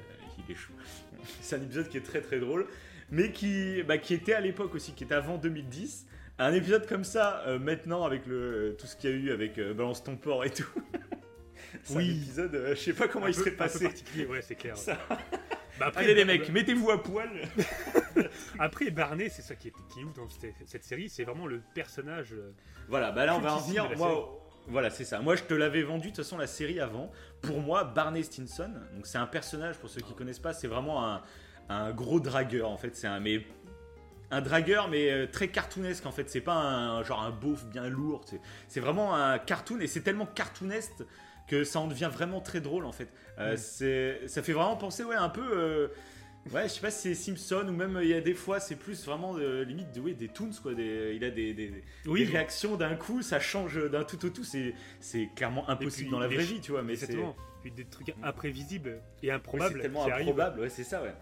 il 0.47 0.51
échoue. 0.51 0.73
C'est 1.41 1.57
un 1.57 1.62
épisode 1.62 1.89
qui 1.89 1.97
est 1.97 2.01
très 2.05 2.21
très 2.21 2.39
drôle, 2.39 2.65
mais 3.11 3.31
qui, 3.31 3.83
bah, 3.83 3.97
qui 3.97 4.13
était 4.13 4.33
à 4.33 4.41
l'époque 4.41 4.75
aussi, 4.75 4.93
qui 4.93 5.03
était 5.03 5.15
avant 5.15 5.37
2010. 5.37 6.05
un 6.37 6.53
épisode 6.53 6.87
comme 6.87 7.03
ça, 7.03 7.43
euh, 7.47 7.59
maintenant, 7.59 8.03
avec 8.05 8.25
le, 8.25 8.75
tout 8.79 8.87
ce 8.87 8.95
qu'il 8.95 9.09
y 9.09 9.13
a 9.13 9.15
eu 9.15 9.31
avec 9.31 9.57
euh, 9.57 9.73
Balance 9.73 10.03
ton 10.03 10.15
port 10.15 10.45
et 10.45 10.49
tout. 10.51 10.67
c'est 11.83 11.95
Oui. 11.95 12.09
un 12.09 12.21
épisode, 12.23 12.55
euh, 12.55 12.75
je 12.75 12.79
sais 12.79 12.93
pas 12.93 13.07
comment 13.07 13.25
Un 13.25 13.29
il 13.29 13.35
peu- 13.35 13.39
serait 13.41 13.49
un 13.51 13.53
peu 13.53 13.57
passé. 13.57 13.85
particulier, 13.85 14.25
ouais, 14.25 14.41
c'est 14.41 14.55
clair. 14.55 14.77
Ça. 14.77 14.97
Bah, 15.79 15.87
après, 15.87 16.03
Allez 16.03 16.13
les 16.15 16.25
bah, 16.25 16.33
mecs, 16.33 16.49
mettez-vous 16.49 16.91
à 16.91 17.01
poil. 17.01 17.29
Après, 18.59 18.89
Barney, 18.91 19.29
c'est 19.29 19.41
ça 19.41 19.55
qui 19.55 19.69
est, 19.69 19.73
qui 19.93 20.01
est 20.01 20.03
ouf 20.03 20.13
dans 20.13 20.27
cette, 20.29 20.53
cette 20.65 20.83
série, 20.83 21.09
c'est 21.09 21.23
vraiment 21.23 21.45
le 21.47 21.61
personnage. 21.73 22.33
euh, 22.33 22.51
Voilà, 22.87 23.11
bah 23.11 23.25
là 23.25 23.35
on 23.35 23.39
va 23.39 23.55
en 23.55 23.59
venir. 23.59 23.89
Moi, 23.97 24.45
voilà, 24.67 24.89
c'est 24.89 25.05
ça. 25.05 25.19
Moi 25.21 25.35
je 25.35 25.43
te 25.43 25.53
l'avais 25.53 25.83
vendu 25.83 26.09
de 26.11 26.15
toute 26.15 26.23
façon 26.23 26.37
la 26.37 26.47
série 26.47 26.79
avant. 26.79 27.11
Pour 27.41 27.61
moi, 27.61 27.83
Barney 27.85 28.23
Stinson, 28.23 28.71
donc 28.93 29.07
c'est 29.07 29.17
un 29.17 29.25
personnage 29.27 29.77
pour 29.77 29.89
ceux 29.89 30.01
qui 30.01 30.13
connaissent 30.13 30.39
pas, 30.39 30.53
c'est 30.53 30.67
vraiment 30.67 31.05
un, 31.07 31.21
un 31.69 31.91
gros 31.91 32.19
dragueur 32.19 32.69
en 32.69 32.77
fait. 32.77 32.95
C'est 32.95 33.08
un 33.08 33.19
mais 33.19 33.41
un 34.32 34.41
dragueur 34.41 34.89
mais 34.89 35.10
euh, 35.12 35.27
très 35.27 35.47
cartoonesque 35.47 36.05
en 36.05 36.12
fait. 36.12 36.29
C'est 36.29 36.41
pas 36.41 36.53
un 36.55 37.03
genre 37.03 37.21
un 37.23 37.32
beauf 37.32 37.65
bien 37.65 37.88
lourd. 37.89 38.21
c'est- 38.25 38.41
C'est 38.67 38.79
vraiment 38.79 39.15
un 39.15 39.39
cartoon 39.39 39.79
et 39.79 39.88
c'est 39.88 40.01
tellement 40.01 40.25
cartoonesque 40.27 41.03
que 41.47 41.63
ça 41.63 41.79
en 41.79 41.88
devient 41.88 42.10
vraiment 42.12 42.41
très 42.41 42.62
drôle 42.62 42.86
en 42.86 42.91
fait. 42.91 43.08
Euh, 43.39 43.53
Mm. 43.53 43.58
c'est 43.58 44.27
ça 44.27 44.41
fait 44.43 44.53
vraiment 44.53 44.75
penser 44.77 45.03
ouais 45.03 45.15
un 45.15 45.29
peu. 45.29 45.41
euh, 45.53 45.88
Ouais, 46.53 46.63
je 46.63 46.69
sais 46.69 46.82
pas 46.82 46.89
si 46.89 47.13
c'est 47.13 47.15
Simpson 47.15 47.65
ou 47.67 47.71
même 47.73 47.99
il 48.01 48.08
y 48.08 48.13
a 48.13 48.21
des 48.21 48.34
fois 48.34 48.60
c'est 48.62 48.77
plus 48.77 49.05
vraiment 49.05 49.36
euh, 49.38 49.63
limite 49.65 49.91
de, 49.91 50.10
des 50.13 50.29
toons 50.29 50.49
quoi. 50.63 50.73
Des, 50.73 51.13
il 51.15 51.23
a 51.23 51.29
des, 51.32 51.53
des, 51.53 51.84
Oui, 52.05 52.25
des 52.25 52.32
réactions 52.32 52.75
d'un 52.77 52.95
coup, 52.95 53.21
ça 53.21 53.39
change 53.41 53.89
d'un 53.91 54.03
tout 54.05 54.23
au 54.25 54.29
tout. 54.29 54.43
C'est, 54.45 54.73
c'est 55.01 55.29
clairement 55.36 55.69
impossible 55.69 56.08
puis, 56.08 56.12
dans 56.12 56.19
la 56.19 56.27
vraie 56.27 56.38
vie, 56.45 56.62
tu 56.62 56.71
vois. 56.71 56.82
Mais 56.82 56.95
c'est. 56.95 57.15
Puis 57.62 57.71
des 57.71 57.84
trucs 57.86 58.15
imprévisibles 58.23 58.89
et 58.89 58.93
oui, 58.93 58.99
c'est 59.21 59.32
improbables 59.32 59.82
tellement 59.82 60.05
improbable. 60.05 60.62
Ouais, 60.62 60.69
c'est 60.69 60.86
ça, 60.86 61.03
ouais. 61.03 61.13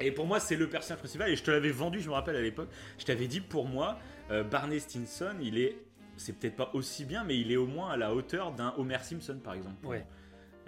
Et 0.00 0.10
pour 0.12 0.26
moi, 0.26 0.40
c'est 0.40 0.56
le 0.56 0.68
personnage 0.68 0.98
principal. 1.00 1.30
Et 1.30 1.36
je 1.36 1.42
te 1.42 1.50
l'avais 1.50 1.70
vendu, 1.70 2.00
je 2.00 2.08
me 2.08 2.14
rappelle 2.14 2.36
à 2.36 2.40
l'époque. 2.42 2.68
Je 2.98 3.04
t'avais 3.04 3.26
dit, 3.26 3.40
pour 3.40 3.66
moi, 3.66 3.98
euh, 4.30 4.42
Barney 4.42 4.78
Stinson, 4.78 5.34
il 5.42 5.58
est, 5.58 5.76
c'est 6.16 6.32
peut-être 6.38 6.56
pas 6.56 6.70
aussi 6.74 7.04
bien, 7.04 7.24
mais 7.24 7.38
il 7.38 7.52
est 7.52 7.56
au 7.56 7.66
moins 7.66 7.90
à 7.90 7.96
la 7.96 8.14
hauteur 8.14 8.52
d'un 8.52 8.74
Homer 8.78 8.98
Simpson, 9.02 9.38
par 9.42 9.54
exemple. 9.54 9.86
Ouais. 9.86 10.06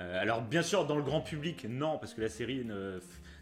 Euh, 0.01 0.21
alors, 0.21 0.43
bien 0.43 0.63
sûr, 0.63 0.87
dans 0.87 0.97
le 0.97 1.03
grand 1.03 1.21
public, 1.21 1.67
non, 1.69 1.99
parce 1.99 2.15
que 2.15 2.21
la 2.21 2.29
série 2.29 2.65
ne- 2.65 2.99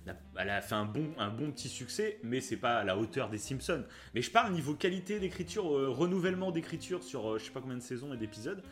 n'a- 0.06 0.16
elle 0.38 0.50
a 0.50 0.60
fait 0.60 0.74
un 0.74 0.84
bon, 0.84 1.10
un 1.18 1.30
bon 1.30 1.50
petit 1.50 1.68
succès, 1.68 2.18
mais 2.22 2.40
c'est 2.40 2.56
pas 2.56 2.78
à 2.78 2.84
la 2.84 2.96
hauteur 2.96 3.28
des 3.30 3.38
Simpsons. 3.38 3.84
Mais 4.14 4.22
je 4.22 4.30
parle 4.30 4.52
niveau 4.52 4.74
qualité 4.74 5.18
d'écriture, 5.20 5.74
euh, 5.76 5.88
renouvellement 5.88 6.50
d'écriture 6.52 7.02
sur 7.02 7.38
je 7.38 7.44
sais 7.44 7.50
pas 7.50 7.60
combien 7.60 7.76
de 7.76 7.82
saisons 7.82 8.12
et 8.14 8.16
d'épisodes. 8.16 8.62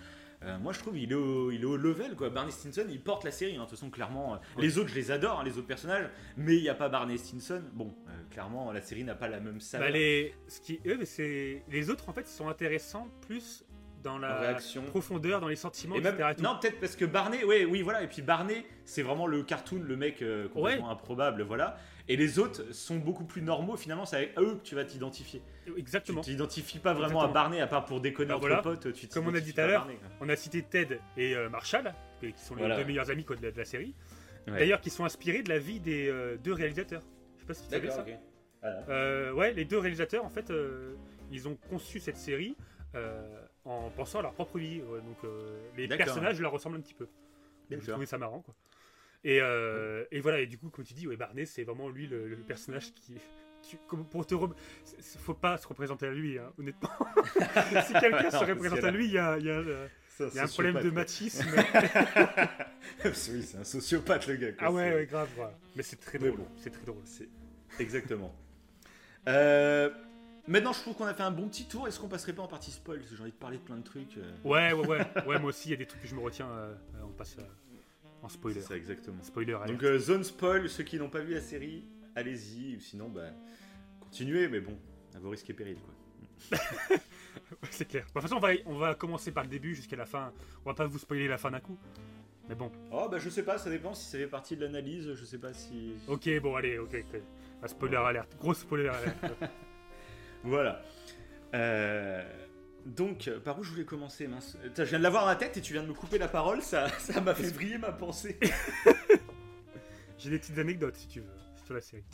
Euh, 0.44 0.56
moi, 0.58 0.72
je 0.72 0.78
trouve 0.78 0.96
il 0.96 1.10
est 1.10 1.14
au, 1.16 1.50
il 1.50 1.62
est 1.62 1.64
au 1.64 1.76
level 1.76 2.14
quoi. 2.14 2.30
Barney 2.30 2.52
Stinson, 2.52 2.84
il 2.88 3.00
porte 3.00 3.24
la 3.24 3.32
série. 3.32 3.56
hein. 3.56 3.60
De 3.60 3.62
toute 3.62 3.70
façon, 3.70 3.90
clairement, 3.90 4.34
euh, 4.34 4.36
Ouais. 4.56 4.62
les 4.62 4.78
autres, 4.78 4.88
je 4.90 4.94
les 4.94 5.10
adore, 5.10 5.40
hein, 5.40 5.44
les 5.44 5.58
autres 5.58 5.66
personnages, 5.66 6.08
mais 6.36 6.56
il 6.56 6.62
n'y 6.62 6.68
a 6.68 6.74
pas 6.74 6.88
Barney 6.88 7.18
Stinson. 7.18 7.62
Bon, 7.72 7.92
euh, 8.08 8.12
clairement, 8.30 8.70
la 8.72 8.80
série 8.80 9.02
n'a 9.04 9.16
pas 9.16 9.26
la 9.28 9.40
même 9.40 9.60
saveur. 9.60 9.88
Bah, 9.88 9.92
les, 9.92 10.34
ce 10.46 10.60
qui, 10.60 10.80
eux, 10.86 10.98
c'est 11.04 11.64
les 11.68 11.90
autres 11.90 12.08
en 12.08 12.12
fait 12.12 12.28
sont 12.28 12.48
intéressants 12.48 13.08
plus 13.26 13.64
dans 14.04 14.16
la 14.16 14.38
réaction. 14.38 14.84
profondeur, 14.84 15.40
dans 15.40 15.48
les 15.48 15.56
sentiments, 15.56 15.96
Et 15.96 16.00
même- 16.00 16.14
etc. 16.14 16.36
et 16.38 16.42
non, 16.42 16.56
peut-être 16.60 16.78
parce 16.78 16.94
que 16.94 17.04
Barney, 17.04 17.42
ouais, 17.42 17.64
oui, 17.64 17.82
voilà. 17.82 18.04
Et 18.04 18.06
puis 18.06 18.22
Barney, 18.22 18.64
c'est 18.84 19.02
vraiment 19.02 19.26
le 19.26 19.42
cartoon, 19.42 19.82
le 19.82 19.96
mec 19.96 20.22
complètement 20.52 20.90
improbable, 20.90 21.42
voilà. 21.42 21.78
Et 22.10 22.16
les 22.16 22.38
autres 22.38 22.72
sont 22.72 22.96
beaucoup 22.96 23.24
plus 23.24 23.42
normaux. 23.42 23.76
Finalement, 23.76 24.06
c'est 24.06 24.16
avec 24.16 24.38
eux 24.38 24.54
que 24.56 24.62
tu 24.62 24.74
vas 24.74 24.84
t'identifier. 24.84 25.42
Tu 25.66 25.78
Exactement. 25.78 26.22
t'identifies 26.22 26.78
pas 26.78 26.94
vraiment 26.94 27.20
à. 27.20 27.28
Barney, 27.28 27.60
à 27.60 27.66
part 27.66 27.84
pour 27.84 28.00
déconner 28.00 28.28
Bah 28.30 28.36
entre 28.36 28.46
voilà. 28.46 28.62
potes. 28.62 28.92
Tu 28.94 29.08
Comme 29.08 29.28
on 29.28 29.34
a 29.34 29.40
dit 29.40 29.52
tout 29.52 29.60
à 29.60 29.66
l'heure. 29.66 29.86
On 30.20 30.28
a 30.28 30.36
cité 30.36 30.62
Ted 30.62 31.00
et 31.18 31.36
euh, 31.36 31.50
Marshall, 31.50 31.94
qui 32.20 32.32
sont 32.42 32.54
les 32.54 32.60
Voilà. 32.62 32.76
deux 32.76 32.84
meilleurs 32.84 33.10
amis 33.10 33.24
quoi, 33.24 33.36
de, 33.36 33.42
la, 33.42 33.50
de 33.52 33.58
la 33.58 33.64
série. 33.66 33.94
Ouais. 34.46 34.58
D'ailleurs, 34.60 34.80
qui 34.80 34.88
sont 34.88 35.04
inspirés 35.04 35.42
de 35.42 35.50
la 35.50 35.58
vie 35.58 35.80
des 35.80 36.08
euh, 36.08 36.38
deux 36.38 36.54
réalisateurs. 36.54 37.02
Je 37.36 37.40
sais 37.40 37.46
pas 37.46 37.54
si 37.54 37.64
tu 37.64 37.70
savais 37.70 37.90
ça. 37.90 38.04
Voilà. 38.62 38.84
Euh, 38.88 39.32
ouais, 39.32 39.52
les 39.52 39.66
deux 39.66 39.78
réalisateurs, 39.78 40.24
en 40.24 40.30
fait, 40.30 40.50
ils 41.30 41.46
ont 41.46 41.56
conçu 41.68 42.00
cette 42.00 42.16
série 42.16 42.56
en 43.66 43.90
pensant 43.90 44.20
à 44.20 44.22
leur 44.22 44.32
propre 44.32 44.58
vie. 44.58 44.78
donc, 44.80 45.30
les 45.76 45.86
personnages 45.88 46.40
leur 46.40 46.52
ressemblent 46.52 46.76
un 46.78 46.80
petit 46.80 46.94
peu. 46.94 47.04
Donc, 47.04 47.80
D'accord. 47.80 47.92
trouvé 47.92 48.06
ça 48.06 48.16
marrant, 48.16 48.40
quoi. 48.40 48.54
Et, 49.24 49.40
euh, 49.42 50.04
et 50.12 50.20
voilà, 50.20 50.40
et 50.40 50.46
du 50.46 50.58
coup, 50.58 50.70
comme 50.70 50.84
tu 50.84 50.94
dis, 50.94 51.06
ouais, 51.06 51.16
Barney, 51.16 51.44
c'est 51.46 51.64
vraiment 51.64 51.88
lui 51.88 52.06
le, 52.06 52.28
le 52.28 52.36
personnage 52.36 52.92
qui. 52.94 53.16
pour 54.10 54.26
te. 54.26 54.34
re- 54.34 54.54
c'est- 54.84 55.00
c'est- 55.02 55.18
Faut 55.18 55.34
pas 55.34 55.56
se 55.58 55.66
représenter 55.66 56.06
à 56.06 56.12
lui, 56.12 56.38
hein, 56.38 56.52
honnêtement. 56.58 56.90
si 57.86 57.92
quelqu'un 57.94 58.30
se 58.30 58.44
représente 58.44 58.84
à 58.84 58.90
lui, 58.90 59.06
il 59.06 59.12
y 59.12 59.18
a, 59.18 59.36
y 59.38 59.50
a, 59.50 59.54
euh, 59.58 59.88
Ça, 60.16 60.24
y 60.34 60.38
a 60.38 60.44
un 60.44 60.46
problème 60.46 60.80
de 60.82 60.90
machisme. 60.90 61.44
oui, 63.04 63.42
c'est 63.42 63.58
un 63.58 63.64
sociopathe, 63.64 64.26
le 64.28 64.36
gars. 64.36 64.52
quoi. 64.52 64.68
ah 64.68 64.72
ouais, 64.72 64.94
ouais, 64.94 65.06
grave. 65.06 65.28
voilà. 65.36 65.58
Mais 65.76 65.82
c'est 65.82 65.96
très 66.00 66.18
drôle. 66.18 66.36
bon. 66.36 66.48
C'est 66.56 66.70
très 66.70 66.84
drôle. 66.84 67.02
Exactement. 67.78 68.34
Euh, 69.28 69.90
Maintenant, 70.46 70.72
je 70.72 70.80
trouve 70.80 70.94
qu'on 70.94 71.04
a 71.04 71.12
fait 71.12 71.22
un 71.22 71.30
bon 71.30 71.46
petit 71.48 71.66
tour. 71.68 71.86
Est-ce 71.88 72.00
qu'on 72.00 72.08
passerait 72.08 72.32
pas 72.32 72.42
en 72.42 72.48
partie 72.48 72.70
spoil? 72.70 72.98
Parce 73.00 73.10
que 73.10 73.16
j'ai 73.16 73.22
envie 73.22 73.32
de 73.32 73.36
parler 73.36 73.58
de 73.58 73.62
plein 73.62 73.76
de 73.76 73.82
trucs. 73.82 74.16
euh, 74.16 74.32
Ouais, 74.44 74.72
ouais, 74.72 74.86
ouais. 74.86 75.06
Ouais, 75.26 75.38
moi 75.38 75.50
aussi, 75.50 75.68
il 75.68 75.72
y 75.72 75.74
a 75.74 75.76
des 75.76 75.84
trucs 75.84 76.00
que 76.00 76.08
je 76.08 76.14
me 76.14 76.20
retiens. 76.20 76.48
euh, 76.48 76.74
on 77.04 77.08
passe 77.12 77.36
euh, 77.38 77.42
en 78.22 78.28
spoiler. 78.28 78.60
C'est 78.60 78.76
exactement. 78.76 79.22
Spoiler. 79.22 79.58
Donc, 79.66 79.82
euh, 79.82 79.98
zone 79.98 80.24
spoil, 80.24 80.68
ceux 80.68 80.84
qui 80.84 80.98
n'ont 80.98 81.10
pas 81.10 81.20
vu 81.20 81.34
la 81.34 81.40
série, 81.40 81.84
allez-y. 82.14 82.80
Sinon, 82.80 83.08
bah, 83.08 83.30
continuez, 84.00 84.48
mais 84.48 84.60
bon, 84.60 84.76
à 85.14 85.18
vos 85.18 85.30
risques 85.30 85.50
et 85.50 85.54
périls, 85.54 85.80
quoi. 85.80 86.58
C'est 87.70 87.86
clair. 87.86 88.04
Bon, 88.14 88.20
de 88.20 88.26
toute 88.26 88.30
façon, 88.30 88.36
on 88.36 88.46
va, 88.46 88.52
on 88.66 88.78
va 88.78 88.94
commencer 88.94 89.32
par 89.32 89.44
le 89.44 89.50
début 89.50 89.74
jusqu'à 89.74 89.96
la 89.96 90.06
fin. 90.06 90.32
On 90.64 90.70
va 90.70 90.74
pas 90.74 90.86
vous 90.86 90.98
spoiler 90.98 91.28
la 91.28 91.38
fin 91.38 91.50
d'un 91.50 91.60
coup. 91.60 91.78
Mais 92.48 92.54
bon. 92.54 92.70
Oh, 92.90 93.08
bah, 93.10 93.18
je 93.18 93.28
sais 93.28 93.42
pas, 93.42 93.58
ça 93.58 93.70
dépend 93.70 93.94
si 93.94 94.06
ça 94.06 94.18
fait 94.18 94.26
partie 94.26 94.56
de 94.56 94.64
l'analyse. 94.64 95.14
Je 95.14 95.24
sais 95.24 95.38
pas 95.38 95.52
si. 95.52 95.94
Ok, 96.06 96.28
bon, 96.40 96.56
allez, 96.56 96.78
ok. 96.78 97.04
spoiler 97.66 97.96
alerte. 97.96 98.36
Gros 98.38 98.54
spoiler 98.54 98.88
alerte. 98.88 99.24
Voilà. 100.44 100.82
Euh, 101.54 102.22
Donc, 102.86 103.28
euh, 103.28 103.38
par 103.40 103.58
où 103.58 103.62
je 103.62 103.70
voulais 103.70 103.84
commencer 103.84 104.26
mince 104.28 104.56
Je 104.76 104.82
viens 104.82 104.98
de 104.98 105.02
l'avoir 105.02 105.24
dans 105.24 105.28
la 105.28 105.36
tête 105.36 105.56
et 105.56 105.60
tu 105.60 105.72
viens 105.74 105.82
de 105.82 105.88
me 105.88 105.94
couper 105.94 106.18
la 106.18 106.28
parole, 106.28 106.62
ça 106.62 106.88
ça 106.98 107.20
m'a 107.20 107.34
fait 107.34 107.52
briller 107.52 107.78
ma 107.78 107.92
pensée. 107.92 108.38
J'ai 110.18 110.30
des 110.30 110.38
petites 110.38 110.58
anecdotes 110.58 110.96
si 110.96 111.06
tu 111.08 111.20
veux 111.20 111.26
sur 111.64 111.74
la 111.74 111.80
série. 111.80 112.04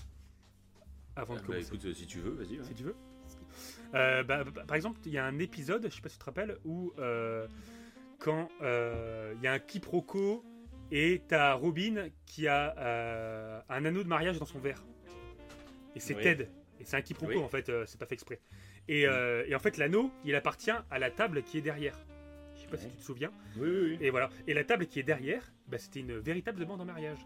Avant 1.16 1.34
de 1.34 1.40
bah 1.40 1.46
commencer. 1.46 1.66
écoute, 1.68 1.84
euh, 1.84 1.94
si 1.94 2.06
tu 2.06 2.18
veux, 2.20 2.30
vas-y. 2.32 2.58
ouais. 2.58 2.64
si 2.64 2.74
tu 2.74 2.82
veux. 2.82 2.96
Euh, 3.94 4.24
bah, 4.24 4.42
bah, 4.44 4.64
par 4.66 4.74
exemple, 4.76 4.98
il 5.06 5.12
y 5.12 5.18
a 5.18 5.24
un 5.24 5.38
épisode, 5.38 5.86
je 5.88 5.94
sais 5.94 6.00
pas 6.02 6.08
si 6.08 6.16
tu 6.16 6.20
te 6.20 6.24
rappelles, 6.24 6.58
où 6.64 6.92
euh, 6.98 7.46
quand 8.18 8.48
euh, 8.62 9.32
il 9.36 9.42
y 9.42 9.46
a 9.46 9.52
un 9.52 9.58
quiproquo 9.60 10.44
et 10.90 11.22
t'as 11.28 11.52
Robin 11.54 12.08
qui 12.26 12.48
a 12.48 12.76
euh, 12.78 13.60
un 13.68 13.84
anneau 13.84 14.02
de 14.02 14.08
mariage 14.08 14.38
dans 14.38 14.44
son 14.46 14.58
verre. 14.58 14.84
Et 15.94 16.00
c'est 16.00 16.14
Oui. 16.16 16.22
Ted. 16.24 16.48
Et 16.80 16.84
c'est 16.84 16.96
un 16.96 17.02
quiproquo 17.02 17.32
Oui. 17.32 17.38
en 17.38 17.48
fait, 17.48 17.68
euh, 17.68 17.84
c'est 17.86 17.98
pas 17.98 18.06
fait 18.06 18.14
exprès. 18.14 18.40
Et, 18.88 19.06
euh, 19.06 19.44
et 19.46 19.54
en 19.54 19.58
fait, 19.58 19.76
l'anneau, 19.78 20.10
il 20.24 20.34
appartient 20.34 20.70
à 20.90 20.98
la 20.98 21.10
table 21.10 21.42
qui 21.42 21.58
est 21.58 21.62
derrière. 21.62 21.98
Je 22.54 22.60
sais 22.60 22.66
pas 22.68 22.76
si 22.76 22.88
tu 22.88 22.96
te 22.96 23.02
souviens. 23.02 23.32
Oui, 23.56 23.68
oui, 23.68 23.80
oui. 23.90 23.98
Et 24.00 24.10
voilà. 24.10 24.30
Et 24.46 24.54
la 24.54 24.64
table 24.64 24.86
qui 24.86 25.00
est 25.00 25.04
derrière, 25.04 25.42
bah, 25.68 25.78
c'était 25.78 26.00
une 26.00 26.18
véritable 26.18 26.60
demande 26.60 26.80
en 26.80 26.84
mariage. 26.84 27.18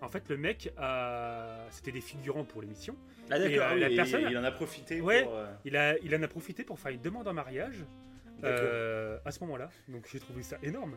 En 0.00 0.08
fait, 0.08 0.28
le 0.28 0.36
mec, 0.36 0.72
a... 0.76 1.66
c'était 1.70 1.90
des 1.92 2.00
figurants 2.00 2.44
pour 2.44 2.62
l'émission. 2.62 2.94
Ah 3.30 3.38
d'accord, 3.38 3.72
euh, 3.72 3.74
la 3.76 3.88
personne- 3.90 4.26
il 4.30 4.38
en 4.38 4.44
a 4.44 4.52
profité 4.52 5.00
Ouais. 5.00 5.24
pour... 5.24 5.34
euh, 5.34 5.46
Il, 5.64 5.76
a, 5.76 5.98
il 5.98 6.14
en 6.14 6.22
a 6.22 6.28
profité 6.28 6.62
pour 6.62 6.78
faire 6.78 6.92
une 6.92 7.00
demande 7.00 7.26
en 7.26 7.32
mariage 7.32 7.84
euh, 8.44 9.18
à 9.24 9.32
ce 9.32 9.40
moment-là. 9.40 9.70
Donc 9.88 10.06
j'ai 10.12 10.20
trouvé 10.20 10.42
ça 10.42 10.56
énorme. 10.62 10.96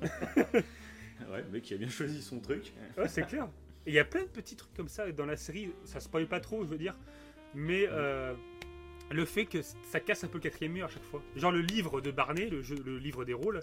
Ouais, 1.30 1.42
le 1.42 1.50
mec 1.50 1.62
qui 1.64 1.74
a 1.74 1.76
bien 1.76 1.88
choisi 1.88 2.22
son 2.22 2.40
truc. 2.40 2.72
Ouais, 2.96 3.06
c'est 3.08 3.26
clair. 3.26 3.44
Et 3.84 3.90
il 3.90 3.94
y 3.94 3.98
a 3.98 4.04
plein 4.06 4.22
de 4.22 4.28
petits 4.28 4.56
trucs 4.56 4.72
comme 4.74 4.88
ça 4.88 5.10
dans 5.12 5.26
la 5.26 5.36
série. 5.36 5.70
Ça 5.84 6.00
spoil 6.00 6.26
pas 6.26 6.40
trop, 6.40 6.64
je 6.64 6.68
veux 6.70 6.78
dire. 6.78 6.96
Mais 7.54 7.86
euh, 7.90 8.32
le 9.10 9.24
fait 9.24 9.44
que 9.46 9.58
ça 9.62 10.00
casse 10.00 10.24
un 10.24 10.28
peu 10.28 10.38
le 10.38 10.42
quatrième 10.42 10.72
mur 10.72 10.86
à 10.86 10.88
chaque 10.88 11.04
fois. 11.04 11.22
Genre 11.36 11.52
le 11.52 11.60
livre 11.60 12.00
de 12.00 12.10
Barney, 12.10 12.48
le, 12.48 12.62
jeu, 12.62 12.76
le 12.84 12.98
livre 12.98 13.24
des 13.24 13.34
rôles, 13.34 13.60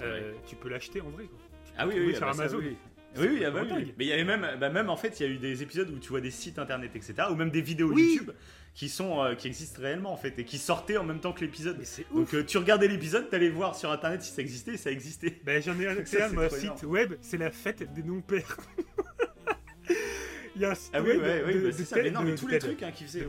euh, 0.00 0.32
tu 0.46 0.56
peux 0.56 0.68
l'acheter 0.68 1.00
en 1.00 1.10
vrai. 1.10 1.24
Quoi. 1.24 1.38
Peux 1.38 1.72
Ah 1.76 1.86
oui, 1.86 1.94
le 1.96 2.06
oui, 2.06 2.12
trouver 2.12 2.14
ah 2.14 2.16
sur 2.18 2.26
bah 2.26 2.32
ça, 2.34 2.54
Amazon. 2.56 2.58
oui. 2.58 2.76
Oui, 3.16 3.26
oui, 3.32 3.44
ah 3.44 3.50
bah 3.50 3.62
oui. 3.64 3.94
Mais 3.98 4.04
il 4.04 4.08
y 4.08 4.12
avait 4.12 4.24
même, 4.24 4.46
bah 4.60 4.68
même 4.68 4.90
en 4.90 4.96
fait, 4.96 5.18
il 5.18 5.26
y 5.26 5.28
a 5.28 5.32
eu 5.32 5.38
des 5.38 5.62
épisodes 5.62 5.90
où 5.90 5.98
tu 5.98 6.10
vois 6.10 6.20
des 6.20 6.30
sites 6.30 6.58
internet, 6.58 6.90
etc., 6.94 7.14
ou 7.30 7.34
même 7.34 7.50
des 7.50 7.62
vidéos 7.62 7.90
Oui. 7.92 8.14
YouTube 8.16 8.32
qui 8.74 8.88
sont, 8.88 9.24
euh, 9.24 9.34
qui 9.34 9.48
existent 9.48 9.80
réellement 9.82 10.12
en 10.12 10.16
fait 10.16 10.38
et 10.38 10.44
qui 10.44 10.58
sortaient 10.58 10.98
en 10.98 11.04
même 11.04 11.18
temps 11.18 11.32
que 11.32 11.40
l'épisode. 11.40 11.82
Donc 12.14 12.32
euh, 12.34 12.44
tu 12.44 12.58
regardais 12.58 12.86
l'épisode, 12.86 13.28
t'allais 13.28 13.48
voir 13.48 13.74
sur 13.74 13.90
internet 13.90 14.22
si 14.22 14.30
ça 14.30 14.42
existait, 14.42 14.74
et 14.74 14.76
ça 14.76 14.92
existait. 14.92 15.40
Ben, 15.44 15.60
j'en 15.62 15.78
ai 15.80 15.88
un, 15.88 15.94
Ça, 16.04 16.28
c'est 16.28 16.36
un 16.38 16.48
site 16.48 16.64
énorme. 16.64 16.86
web, 16.86 17.14
c'est 17.22 17.38
la 17.38 17.50
fête 17.50 17.92
des 17.92 18.02
non-pères. 18.02 18.56
il 20.54 20.62
y 20.62 20.64
a 20.64 20.72
un 20.72 20.74
site 20.74 20.90
Ah 20.92 21.00
oui, 21.02 21.16
ouais, 21.16 21.42
oui, 21.46 21.54
de, 21.54 21.70
bah, 21.70 21.72
ça. 21.72 21.96
Mais 21.96 22.10
non, 22.10 22.22
mais 22.22 22.34
tous 22.34 22.46
les 22.46 22.58
trucs 22.58 22.82
hein, 22.82 22.92
qu'ils 22.92 23.06
faisaient, 23.06 23.26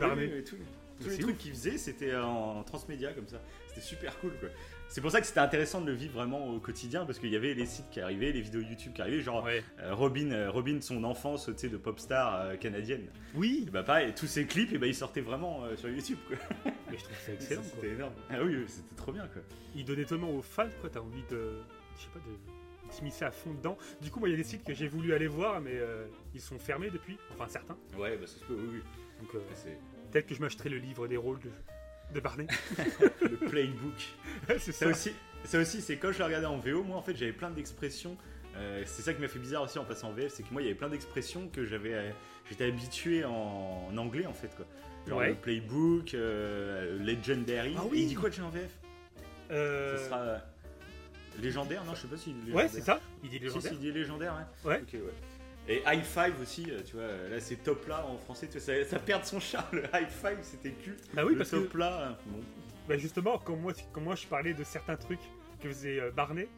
tous 1.00 1.08
les, 1.10 1.18
trucs 1.18 1.38
qu'ils 1.38 1.52
faisaient, 1.52 1.78
c'était 1.78 2.14
en 2.16 2.62
transmédia 2.62 3.12
comme 3.12 3.28
ça. 3.28 3.40
C'était 3.68 3.80
super 3.80 4.18
cool 4.20 4.32
quoi. 4.40 4.48
C'est 4.88 5.00
pour 5.00 5.12
ça 5.12 5.20
que 5.20 5.26
c'était 5.28 5.38
intéressant 5.40 5.80
de 5.80 5.86
le 5.86 5.92
vivre 5.92 6.14
vraiment 6.14 6.48
au 6.48 6.58
quotidien 6.58 7.06
parce 7.06 7.20
qu'il 7.20 7.30
y 7.30 7.36
avait 7.36 7.54
les 7.54 7.64
sites 7.66 7.88
qui 7.92 8.00
arrivaient, 8.00 8.32
les 8.32 8.40
vidéos 8.40 8.60
YouTube 8.60 8.92
qui 8.92 9.00
arrivaient, 9.00 9.20
genre 9.20 9.44
Ouais. 9.44 9.62
euh, 9.78 9.94
Robin, 9.94 10.32
euh, 10.32 10.50
Robin, 10.50 10.80
son 10.80 11.04
enfance, 11.04 11.46
tu 11.46 11.52
sais, 11.56 11.68
de 11.68 11.76
pop 11.76 12.00
star 12.00 12.34
euh, 12.40 12.56
canadienne. 12.56 13.06
Oui, 13.34 13.66
Et 13.68 13.70
bah 13.70 13.84
pareil, 13.84 14.12
tous 14.16 14.26
ces 14.26 14.46
clips, 14.46 14.72
et 14.72 14.78
bah 14.78 14.88
ils 14.88 14.94
sortaient 14.94 15.20
vraiment 15.20 15.62
sur 15.76 15.88
YouTube 15.88 16.18
quoi. 16.26 16.36
mais 16.64 16.98
je 16.98 17.04
trouve 17.04 17.16
ça 17.24 17.32
excellent. 17.34 17.62
C'était 17.62 17.92
énorme. 17.94 18.14
Ah 18.30 18.42
oui, 18.42 18.56
oui, 18.56 18.64
c'était 18.66 18.96
trop 18.96 19.12
bien 19.12 19.28
quoi. 19.28 19.42
Il 19.76 19.84
donnait 19.84 20.04
tellement 20.04 20.30
aux 20.30 20.42
fans, 20.42 20.66
quoi. 20.80 20.90
T'as 20.90 21.00
envie 21.00 21.22
de. 21.30 21.60
Je 21.96 22.02
sais 22.02 22.08
pas, 22.12 22.18
de 22.18 22.92
s'immiscer 22.92 23.24
à 23.24 23.30
fond 23.30 23.54
dedans. 23.54 23.78
Du 24.02 24.10
coup, 24.10 24.18
moi, 24.18 24.28
il 24.28 24.32
y 24.32 24.34
a 24.34 24.38
des 24.38 24.42
sites 24.42 24.64
que 24.64 24.74
j'ai 24.74 24.88
voulu 24.88 25.14
aller 25.14 25.28
voir, 25.28 25.60
mais 25.60 25.78
ils 26.34 26.40
sont 26.40 26.58
fermés 26.58 26.90
depuis. 26.90 27.16
Enfin, 27.32 27.46
certains. 27.46 27.76
Ouais, 27.96 28.16
bah 28.16 28.26
ça 28.26 28.38
se 28.40 28.44
peut, 28.44 28.56
oui, 28.58 28.68
oui. 28.72 28.80
Donc, 29.20 29.40
peut-être 30.10 30.26
que 30.26 30.34
je 30.34 30.40
m'achèterai 30.40 30.68
le 30.70 30.78
livre 30.78 31.06
des 31.08 31.16
rôles. 31.16 31.40
de- 31.40 31.50
de 32.14 32.18
Barney. 32.20 32.46
le 33.22 33.36
playbook. 33.48 34.08
c'est 34.58 34.72
Ça 34.72 34.88
aussi, 34.88 35.12
ça 35.44 35.60
aussi 35.60 35.80
c'est 35.80 35.96
quand 35.96 36.10
je 36.10 36.18
le 36.18 36.24
regardais 36.24 36.46
en 36.48 36.58
VO, 36.58 36.82
moi 36.82 36.96
en 36.96 37.02
fait 37.02 37.14
j'avais 37.16 37.32
plein 37.32 37.50
d'expressions. 37.50 38.16
euh, 38.56 38.82
c'est 38.84 39.02
ça 39.02 39.14
qui 39.14 39.20
m'a 39.20 39.28
fait 39.28 39.38
bizarre 39.38 39.62
aussi 39.62 39.78
en 39.78 39.84
passant 39.84 40.08
en 40.08 40.12
VF, 40.12 40.32
c'est 40.32 40.42
que 40.42 40.52
moi 40.52 40.60
il 40.60 40.64
y 40.64 40.68
avait 40.68 40.76
plein 40.76 40.88
d'expressions 40.88 41.46
que 41.48 41.64
j'avais, 41.64 41.94
euh, 41.94 42.10
j'étais 42.48 42.64
habitué 42.64 43.24
en, 43.24 43.88
en 43.92 43.96
anglais 43.96 44.26
en 44.26 44.32
fait 44.34 44.50
quoi. 44.56 44.66
Genre 45.06 45.18
Ouais. 45.20 45.28
le 45.28 45.34
playbook, 45.36 46.14
euh, 46.14 46.98
legendary. 46.98 47.76
Ah 47.78 47.82
Et 47.86 47.90
oui. 47.92 48.00
il 48.02 48.08
dit 48.08 48.14
quoi 48.16 48.28
déjà 48.28 48.44
en 48.44 48.50
VF 48.50 48.70
Euh, 49.52 49.96
Ce 49.96 50.04
sera 50.06 50.38
légendaire, 51.40 51.84
non 51.84 51.94
Je 51.94 52.00
sais 52.02 52.08
pas 52.08 52.16
dit 52.16 52.34
Ouais, 52.52 52.66
c'est 52.68 52.80
ça. 52.82 53.00
Il 53.22 53.30
dit 53.30 53.36
Si, 53.38 53.42
légendaire. 53.44 53.70
si, 53.70 53.76
il 53.76 53.80
dit 53.80 53.92
légendaire, 53.92 54.34
ouais. 54.64 54.70
Ouais. 54.72 54.80
Ok, 54.82 54.92
ouais. 54.94 55.00
Et 55.72 55.82
high 55.86 56.02
five 56.02 56.34
aussi, 56.42 56.66
euh, 56.70 56.82
tu 56.84 56.94
vois, 56.96 57.04
euh, 57.04 57.30
là 57.30 57.38
c'est 57.40 57.56
top 57.56 57.86
là 57.86 58.04
en 58.04 58.18
français, 58.18 58.46
tu 58.48 58.58
vois, 58.58 58.60
ça, 58.60 58.84
ça 58.84 58.98
perd 58.98 59.24
son 59.24 59.38
charme. 59.38 59.66
Le 59.72 59.84
high 59.94 60.08
five 60.10 60.38
c'était 60.42 60.72
culte. 60.72 61.04
Bah 61.14 61.22
oui, 61.24 61.32
le 61.32 61.38
parce 61.38 61.50
que 61.50 61.56
top 61.56 61.74
là, 61.74 62.00
euh, 62.00 62.12
bon. 62.26 62.40
bah 62.88 62.98
justement, 62.98 63.38
quand 63.38 63.54
moi, 63.56 63.72
quand 63.92 64.00
moi 64.00 64.16
je 64.16 64.26
parlais 64.26 64.52
de 64.52 64.64
certains 64.64 64.96
trucs 64.96 65.20
que 65.60 65.68
faisait 65.68 66.00
euh, 66.00 66.10
Barney, 66.10 66.48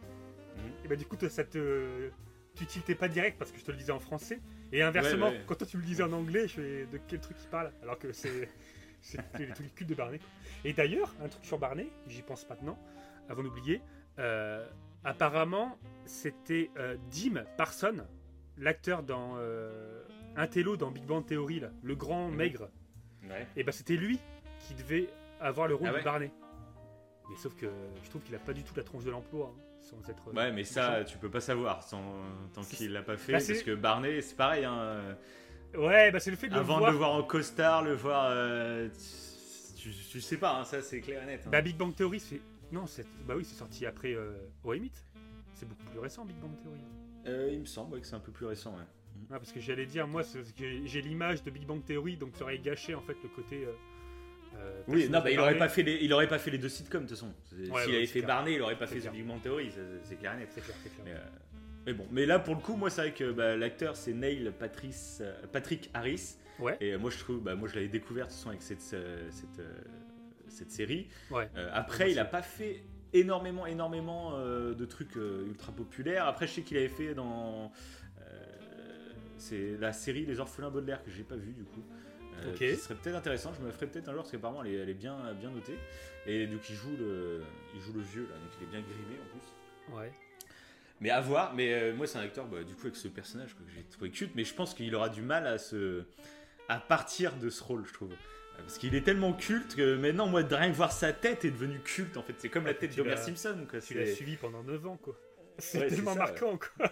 Mhm. 0.57 0.73
et 0.85 0.89
bah 0.89 0.97
du 0.97 1.05
coup, 1.07 1.17
ça 1.29 1.45
te. 1.45 2.11
Tu 2.55 2.67
tiltais 2.67 2.95
pas 2.95 3.09
direct 3.09 3.39
parce 3.39 3.51
que 3.51 3.59
je 3.59 3.65
te 3.65 3.71
le 3.71 3.79
disais 3.79 3.93
en 3.93 3.99
français. 3.99 4.39
Et 4.73 4.83
inversement, 4.83 5.29
Ouais, 5.29 5.33
ouais. 5.37 5.45
quand 5.47 5.55
toi 5.55 5.67
tu 5.67 5.79
me 5.79 5.83
le 5.83 5.89
disais 5.89 6.03
en 6.03 6.13
anglais, 6.13 6.47
je 6.49 6.55
fais 6.61 6.87
de 6.87 6.99
quel 7.09 7.21
truc 7.21 7.37
il 7.43 7.49
parle? 7.49 7.73
Alors 7.83 7.99
que 7.99 8.13
c'est. 8.13 8.49
C'est 9.05 9.19
les 9.39 9.49
trucs 9.49 9.75
cultes 9.75 9.91
de 9.91 9.97
Barney. 9.97 10.21
Et 10.65 10.73
d'ailleurs, 10.73 11.13
un 11.25 11.29
truc 11.29 11.45
sur 11.45 11.59
Barney, 11.59 11.91
j'y 12.07 12.23
pense 12.23 12.49
maintenant, 12.49 12.79
avant 13.29 13.43
d'oublier. 13.43 13.81
euh, 14.21 14.65
apparemment, 15.03 15.77
c'était 16.07 16.71
euh, 16.79 16.97
Dim 17.11 17.43
Parson, 17.57 18.07
l'acteur 18.59 19.03
dans 19.03 19.35
euh, 19.39 20.03
Intello 20.37 20.77
dans 20.77 20.91
Big 20.91 21.05
Bang 21.05 21.25
Theory, 21.27 21.61
là, 21.61 21.71
le 21.83 21.95
grand 21.95 22.29
Mhm. 22.29 22.37
maigre. 22.37 22.69
Ouais. 23.29 23.47
Et 23.57 23.63
bah 23.65 23.73
c'était 23.73 23.97
lui 23.97 24.19
qui 24.67 24.75
devait 24.75 25.09
avoir 25.41 25.69
le 25.69 25.75
rôle 25.75 25.89
Ah 25.89 25.93
ouais 25.93 25.99
de 26.01 26.05
Barney. 26.05 26.31
Mais 27.31 27.37
sauf 27.37 27.55
que 27.57 27.67
je 28.05 28.11
trouve 28.11 28.23
qu'il 28.23 28.35
a 28.35 28.39
pas 28.39 28.53
du 28.53 28.63
tout 28.65 28.75
la 28.77 28.83
tronche 28.83 29.05
de 29.05 29.11
l'emploi, 29.11 29.55
hein, 29.57 29.61
sans 29.81 30.09
être. 30.11 30.29
euh, 30.29 30.33
Ouais, 30.33 30.53
mais 30.53 30.65
ça, 30.65 31.05
tu 31.05 31.19
peux 31.19 31.31
pas 31.31 31.41
savoir 31.41 31.83
sans, 31.83 32.03
tant 32.53 32.63
qu'il 32.63 32.93
l'a 32.93 33.03
pas 33.03 33.17
fait. 33.17 33.33
Bah, 33.33 33.39
parce 33.47 33.63
que 33.63 33.75
Barney, 33.75 34.21
c'est 34.23 34.37
pareil. 34.37 34.65
Hein, 34.65 34.79
euh, 34.79 35.15
Ouais, 35.75 36.11
bah 36.11 36.21
c'est 36.21 36.31
le 36.31 36.37
fait 36.37 36.49
de 36.49 36.55
avant 36.55 36.75
le 36.75 36.81
voir. 36.81 36.91
de 36.91 36.93
le 36.93 36.99
voir 36.99 37.13
en 37.13 37.23
costard, 37.23 37.83
le 37.83 37.95
voir. 37.95 38.27
euh, 38.31 38.89
tu, 39.77 39.91
tu 39.91 40.21
sais 40.21 40.37
pas, 40.37 40.59
hein, 40.59 40.65
ça 40.65 40.83
c'est 40.83 41.01
clair 41.01 41.23
et 41.23 41.27
net. 41.27 41.49
Bah 41.51 41.63
Big 41.63 41.77
Bang 41.77 41.95
Theory, 41.95 42.21
c'est. 42.21 42.41
Non, 42.71 42.87
c'est... 42.87 43.07
bah 43.27 43.35
oui, 43.37 43.45
c'est 43.45 43.57
sorti 43.57 43.87
après 43.87 44.15
euh, 44.15 44.33
Meet. 44.65 45.05
C'est 45.55 45.67
beaucoup 45.69 45.85
plus 45.85 45.99
récent, 45.99 46.25
Big 46.25 46.37
Bang 46.37 46.51
Theory. 46.63 46.81
Euh, 47.27 47.51
il 47.53 47.61
me 47.61 47.65
semble 47.67 47.95
ouais, 47.95 48.01
que 48.01 48.07
c'est 48.07 48.17
un 48.17 48.21
peu 48.21 48.33
plus 48.33 48.47
récent. 48.47 48.73
Ouais. 48.73 48.85
Ah, 49.31 49.39
parce 49.39 49.53
que 49.53 49.61
j'allais 49.61 49.87
dire, 49.87 50.07
moi, 50.07 50.23
j'ai, 50.85 51.01
l'image 51.03 51.43
de 51.43 51.51
Big 51.51 51.65
Bang 51.65 51.85
Theory, 51.85 52.17
donc 52.17 52.37
ça 52.37 52.45
aurait 52.45 52.59
gâché 52.59 52.95
en 52.95 53.01
fait 53.03 53.17
le 53.23 53.29
côté. 53.29 53.65
euh, 53.65 53.73
euh, 54.57 54.83
Oui, 54.89 55.09
non, 55.09 55.21
bah, 55.21 55.31
il 55.31 55.39
aurait 55.39 55.53
Barney. 55.55 55.59
pas 55.59 55.69
fait 55.69 55.83
les, 55.83 55.99
il 56.03 56.13
aurait 56.13 56.29
pas 56.29 56.39
fait 56.39 56.51
les 56.51 56.59
deux 56.59 56.69
sitcoms 56.69 57.05
de 57.05 57.09
toute 57.09 57.17
façon. 57.19 57.33
S'il 57.45 57.71
ouais, 57.73 57.83
avait 57.83 58.07
fait 58.07 58.21
clair. 58.21 58.27
Barney, 58.27 58.55
il 58.55 58.63
aurait 58.63 58.77
pas 58.77 58.87
fait 58.87 58.99
clair. 58.99 59.13
The 59.13 59.15
Big 59.15 59.27
Bang 59.27 59.41
Theory, 59.41 59.71
c'est 60.03 60.17
clair 60.17 60.35
et 60.35 60.39
net. 60.39 60.51
Clair, 60.53 60.65
clair. 60.67 60.93
Mais, 61.05 61.13
euh, 61.13 61.19
mais 61.87 61.93
bon, 61.95 62.07
mais 62.11 62.27
là 62.27 62.39
pour 62.39 62.55
le 62.55 62.61
coup, 62.61 62.77
moi 62.77 62.91
c'est 62.91 63.01
vrai 63.01 63.13
que 63.13 63.33
bah, 63.33 63.57
l'acteur 63.57 63.97
c'est 63.97 64.13
Neil 64.13 64.53
Patrice, 64.59 65.23
Patrick 65.53 65.91
Harris. 65.95 66.37
Et 66.81 66.97
moi 66.97 67.11
je 67.11 67.19
trouve, 67.19 67.41
bah, 67.41 67.55
moi 67.57 67.69
je 67.69 67.75
l'avais 67.75 67.89
découvert 67.89 68.27
de 68.27 68.31
toute 68.31 68.39
façon 68.39 68.51
avec 68.51 68.63
cette, 68.63 68.83
cette, 68.83 69.63
cette 70.49 70.71
série. 70.71 71.09
Après, 71.73 72.13
il 72.13 72.19
a 72.19 72.25
pas 72.25 72.43
fait 72.43 72.85
énormément, 73.13 73.67
énormément 73.67 74.33
euh, 74.35 74.75
de 74.75 74.85
trucs 74.85 75.17
euh, 75.17 75.47
ultra 75.47 75.73
populaires. 75.73 76.27
Après, 76.27 76.47
je 76.47 76.55
sais 76.55 76.63
qu'il 76.63 76.77
avait 76.77 76.89
fait 76.89 77.15
dans 77.15 77.73
euh, 78.21 79.13
c'est 79.39 79.77
la 79.79 79.93
série 79.93 80.25
Les 80.27 80.41
Orphelins 80.41 80.71
Baudelaire 80.71 81.03
que 81.03 81.11
j'ai 81.11 81.25
pas 81.25 81.37
vu 81.37 81.53
du 81.53 81.65
coup. 81.65 81.83
Ok. 82.49 82.59
Qui 82.59 82.77
serait 82.77 82.95
peut-être 82.95 83.17
intéressant. 83.17 83.53
Je 83.55 83.61
me 83.61 83.67
la 83.67 83.73
ferai 83.73 83.87
peut-être 83.87 84.09
un 84.09 84.13
jour 84.13 84.23
parce 84.23 84.33
qu'apparemment 84.33 84.65
elle 84.65 84.73
est, 84.73 84.77
elle 84.77 84.89
est 84.89 84.95
bien, 84.95 85.17
bien 85.35 85.51
notée. 85.51 85.79
Et 86.27 86.47
donc 86.47 86.69
il 86.69 86.75
joue 86.75 86.97
le, 86.99 87.43
il 87.75 87.81
joue 87.81 87.93
le 87.93 88.01
vieux 88.01 88.23
là, 88.23 88.35
donc 88.37 88.51
il 88.59 88.65
est 88.65 88.71
bien 88.71 88.81
grimé 88.81 89.21
en 89.21 89.39
plus. 89.39 89.97
Ouais. 89.97 90.13
Mais 91.01 91.11
à 91.11 91.21
voir, 91.21 91.55
mais 91.55 91.93
moi 91.93 92.07
c'est 92.07 92.19
un 92.19 92.23
acteur 92.23 92.47
bah, 92.47 92.65
du 92.65 92.75
coup 92.75 92.83
avec 92.87 92.97
ce 92.97 93.09
personnage 93.09 93.55
que 93.55 93.63
j'ai 93.75 93.83
trouvé 93.85 94.11
cute, 94.11 94.35
mais 94.35 94.45
je 94.45 94.55
pense 94.55 94.75
qu'il 94.75 94.93
aura 94.95 95.09
du 95.09 95.23
mal 95.23 95.47
à 95.47 95.59
se 95.59 96.05
à 96.69 96.79
partir 96.79 97.37
de 97.37 97.51
ce 97.51 97.63
rôle, 97.63 97.85
je 97.87 97.93
trouve. 97.93 98.15
Parce 98.63 98.79
qu'il 98.79 98.95
est 98.95 99.03
tellement 99.03 99.33
culte 99.33 99.75
que 99.77 99.97
maintenant, 99.97 100.27
moi, 100.27 100.43
de 100.43 100.55
rien 100.55 100.71
que 100.71 100.77
voir 100.77 100.93
sa 100.93 101.13
tête 101.13 101.45
est 101.45 101.51
devenu 101.51 101.79
culte 101.81 102.17
en 102.17 102.23
fait. 102.23 102.35
C'est 102.39 102.49
comme 102.49 102.65
la 102.65 102.71
Ah, 102.71 102.75
tête 102.75 102.91
tu 102.91 102.97
d'Homer 102.97 103.17
Simpson 103.17 103.67
quoi. 103.71 103.81
Tu 103.81 103.95
l'as 103.95 104.07
suivi 104.15 104.37
pendant 104.37 104.63
9 104.63 104.87
ans, 104.87 104.97
quoi. 104.97 105.15
C'est 105.59 105.79
Ouais, 105.81 105.89
tellement 105.89 106.13
ça, 106.15 106.19
marquant, 106.21 106.59
quoi. 106.59 106.89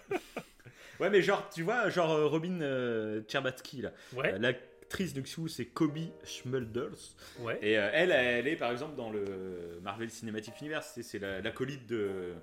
Ouais, 1.01 1.09
mais 1.09 1.23
genre, 1.23 1.49
tu 1.49 1.63
vois, 1.63 1.89
genre 1.89 2.11
euh, 2.13 2.27
Robin 2.27 2.61
euh, 2.61 3.23
Cherbatsky 3.27 3.81
là. 3.83 3.93
Ouais, 4.13 4.35
Euh, 4.35 4.39
L'actrice 4.39 5.15
de 5.15 5.23
Xiu, 5.23 5.49
c'est 5.49 5.65
Kobe 5.67 5.97
Schmulders. 6.25 7.15
ouais. 7.39 7.59
Et 7.63 7.79
euh, 7.79 7.89
elle, 7.95 8.11
elle 8.13 8.47
est 8.49 8.57
par 8.57 8.71
exemple 8.71 8.97
dans 8.97 9.11
le 9.11 9.79
Marvel 9.83 10.11
Cinematic 10.11 10.61
Universe. 10.61 10.91
C'est- 10.95 11.03
C'est 11.03 11.19
la- 11.19 11.41
l'acolyte 11.41 11.87
de, 11.87 12.35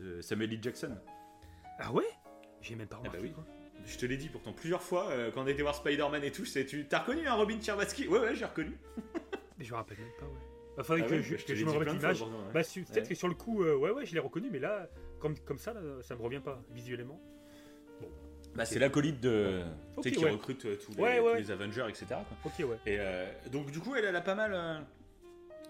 de 0.00 0.20
Samuel 0.20 0.52
L. 0.52 0.58
Jackson. 0.60 0.94
Ah 1.78 1.90
ouais? 1.92 2.04
J'ai 2.60 2.74
même 2.74 2.86
pas 2.88 2.96
bah 2.96 3.08
remarqué. 3.10 3.22
oui. 3.36 3.44
Je 3.86 3.98
te 3.98 4.06
l'ai 4.06 4.16
dit 4.16 4.28
pourtant 4.28 4.52
plusieurs 4.52 4.82
fois 4.82 5.10
euh, 5.10 5.30
quand 5.30 5.42
on 5.42 5.46
était 5.46 5.62
voir 5.62 5.74
Spider-Man 5.74 6.24
et 6.24 6.30
tout. 6.32 6.44
c'est- 6.44 6.64
Tu 6.64 6.86
t'as 6.86 7.00
reconnu 7.00 7.26
un 7.26 7.34
Robin 7.34 7.60
Cherbatsky? 7.60 8.08
Ouais, 8.08 8.18
ouais, 8.20 8.34
j'ai 8.34 8.44
reconnu. 8.46 8.76
Mais 9.58 9.64
je 9.64 9.70
me 9.70 9.76
rappelle 9.76 9.98
même 9.98 10.08
pas, 10.18 10.26
ouais. 10.26 10.32
Bah, 10.76 10.82
faudrait 10.82 11.02
Ah 11.04 11.08
que 11.08 11.14
ouais, 11.14 11.22
je, 11.22 11.34
bah, 11.36 11.42
que 11.46 11.54
je 11.54 11.64
me 11.64 11.70
remette 11.70 11.92
l'image. 11.92 12.22
ouais. 12.22 12.28
Bah, 12.52 12.60
peut-être 12.62 12.96
Ouais. 12.96 13.08
que 13.08 13.14
sur 13.14 13.28
le 13.28 13.34
coup, 13.34 13.62
euh, 13.62 13.76
ouais, 13.76 13.90
ouais, 13.90 14.06
je 14.06 14.14
l'ai 14.14 14.20
reconnu, 14.20 14.48
mais 14.50 14.58
là, 14.58 14.88
comme, 15.20 15.38
comme 15.40 15.58
ça, 15.58 15.72
là, 15.74 15.80
ça 16.02 16.16
me 16.16 16.22
revient 16.22 16.40
pas 16.40 16.60
visuellement. 16.72 17.20
Bah, 18.56 18.64
c'est 18.64 18.78
l'acolyte 18.78 19.20
de. 19.20 19.62
tu 20.00 20.10
sais, 20.10 20.14
qui 20.16 20.24
ouais. 20.24 20.30
recrute 20.30 20.64
euh, 20.64 20.76
tous, 20.76 20.92
les, 20.96 21.02
Ouais, 21.02 21.18
tous 21.18 21.24
ouais. 21.26 21.40
les 21.40 21.50
Avengers, 21.50 21.86
etc. 21.88 22.06
quoi. 22.08 22.24
Ok, 22.44 22.58
ouais. 22.60 22.76
Et 22.86 22.96
euh, 23.00 23.26
donc 23.50 23.70
du 23.72 23.80
coup, 23.80 23.94
elle, 23.96 24.04
elle 24.04 24.14
a 24.16 24.20
pas 24.20 24.34
mal. 24.36 24.84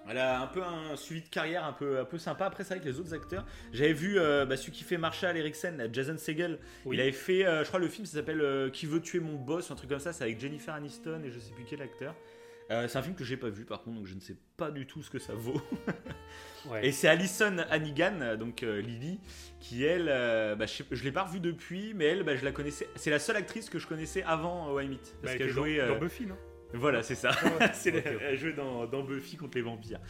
Elle 0.09 0.19
a 0.19 0.41
un 0.41 0.47
peu 0.47 0.63
un 0.63 0.97
suivi 0.97 1.23
de 1.23 1.29
carrière 1.29 1.65
un 1.65 1.73
peu, 1.73 1.99
un 2.01 2.05
peu 2.05 2.19
sympa. 2.19 2.47
Après, 2.47 2.65
c'est 2.65 2.75
vrai 2.75 2.83
que 2.83 2.89
les 2.89 2.99
autres 3.01 3.15
acteurs, 3.15 3.45
j'avais 3.73 3.93
vu 3.93 4.19
euh, 4.19 4.45
bah, 4.47 4.57
celui 4.57 4.73
qui 4.73 4.85
fait 4.85 4.99
Marshall 4.99 5.37
Eriksen, 5.37 5.89
Jason 5.93 6.17
Segel. 6.19 6.59
Oui. 6.85 6.97
Il 6.97 7.01
avait 7.01 7.13
fait, 7.13 7.47
euh, 7.47 7.63
je 7.65 7.69
crois, 7.69 7.81
le 7.81 7.89
film, 7.89 8.05
ça 8.07 8.19
s'appelle 8.19 8.41
euh, 8.41 8.71
Qui 8.71 8.87
veut 8.87 9.01
tuer 9.01 9.21
mon 9.21 9.35
boss, 9.37 9.71
un 9.71 9.75
truc 9.75 9.89
comme 9.91 10.01
ça. 10.01 10.13
C'est 10.13 10.25
avec 10.25 10.39
Jennifer 10.41 10.75
Aniston 10.75 11.23
et 11.25 11.31
je 11.31 11.39
sais 11.39 11.53
plus 11.53 11.65
quel 11.65 11.83
acteur. 11.83 12.15
C'est 12.71 12.97
un 12.97 13.03
film 13.03 13.15
que 13.15 13.25
j'ai 13.25 13.37
pas 13.37 13.51
vu 13.51 13.67
par 13.67 13.83
contre, 13.83 13.99
donc 13.99 14.07
je 14.07 14.15
ne 14.15 14.21
sais 14.21 14.37
pas 14.57 14.71
du 14.71 14.87
tout 14.87 15.03
ce 15.03 15.11
que 15.11 15.19
ça 15.19 15.35
vaut. 15.35 15.61
ouais. 16.71 16.87
Et 16.87 16.93
c'est 16.93 17.09
Alison 17.09 17.59
Hannigan, 17.71 18.37
donc 18.39 18.63
Lily, 18.63 19.21
qui 19.61 19.85
elle, 19.85 20.07
bah, 20.57 20.65
je, 20.65 20.83
je 20.91 21.05
l'ai 21.05 21.13
pas 21.13 21.25
revue 21.25 21.41
depuis, 21.41 21.93
mais 21.93 22.07
elle, 22.07 22.23
bah, 22.23 22.37
je 22.37 22.45
la 22.45 22.53
connaissais. 22.53 22.89
C'est 22.97 23.11
la 23.11 23.19
seule 23.19 23.37
actrice 23.37 23.69
que 23.69 23.79
je 23.79 23.87
connaissais 23.87 24.23
avant 24.23 24.73
Why 24.73 24.89
Meet, 24.89 25.15
parce 25.21 25.35
elle 25.35 25.39
qu'elle 25.39 25.49
dans- 25.49 25.55
jouait. 25.55 25.77
dans, 25.77 25.95
euh, 25.95 25.99
Buffy, 25.99 26.25
non? 26.25 26.37
Voilà, 26.75 27.03
c'est 27.03 27.15
ça. 27.15 27.31
ouais. 27.31 27.71
C'est 27.75 27.91
la- 27.91 27.99
Ok, 28.01 28.07
ok. 28.17 28.23
Elle 28.23 28.39
jouait 28.39 28.53
dans, 28.53 28.87
dans 28.87 29.03
Buffy 29.03 29.37
contre 29.37 29.57
les 29.57 29.63
vampires. 29.63 30.01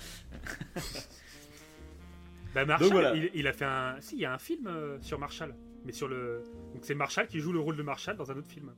Bah, 2.54 2.64
Marshall, 2.64 2.90
voilà. 2.92 3.14
il, 3.14 3.30
il 3.34 3.46
a 3.46 3.52
fait 3.52 3.64
un. 3.64 3.96
Si, 4.00 4.14
il 4.16 4.20
y 4.20 4.24
a 4.24 4.32
un 4.32 4.38
film 4.38 4.66
euh, 4.68 4.98
sur 5.00 5.18
Marshall. 5.18 5.54
Mais 5.84 5.92
sur 5.92 6.08
le. 6.08 6.42
Donc, 6.72 6.84
c'est 6.84 6.94
Marshall 6.94 7.26
qui 7.26 7.40
joue 7.40 7.52
le 7.52 7.58
rôle 7.60 7.76
de 7.76 7.82
Marshall 7.82 8.16
dans 8.16 8.30
un 8.30 8.36
autre 8.36 8.48
film. 8.48 8.72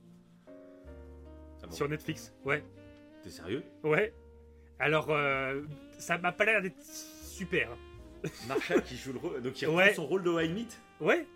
Ah 0.47 1.67
bon 1.67 1.71
Sur 1.71 1.87
Netflix. 1.87 2.33
Ouais. 2.43 2.63
T'es 3.23 3.29
sérieux? 3.29 3.63
Ouais. 3.83 4.13
Alors, 4.79 5.07
euh, 5.11 5.61
ça 5.99 6.17
m'a 6.17 6.31
pas 6.31 6.45
l'air 6.45 6.61
d'être 6.61 6.81
super. 6.83 7.69
Marshall 8.47 8.83
qui 8.83 8.97
joue 8.97 9.13
le 9.13 9.19
rôle, 9.19 9.41
donc 9.41 9.61
il 9.61 9.65
reprend 9.65 9.77
Ouais. 9.79 9.93
son 9.93 10.05
rôle 10.07 10.23
de 10.23 10.29
Why 10.31 10.49
Meet 10.49 10.81
Ouais. 10.99 11.27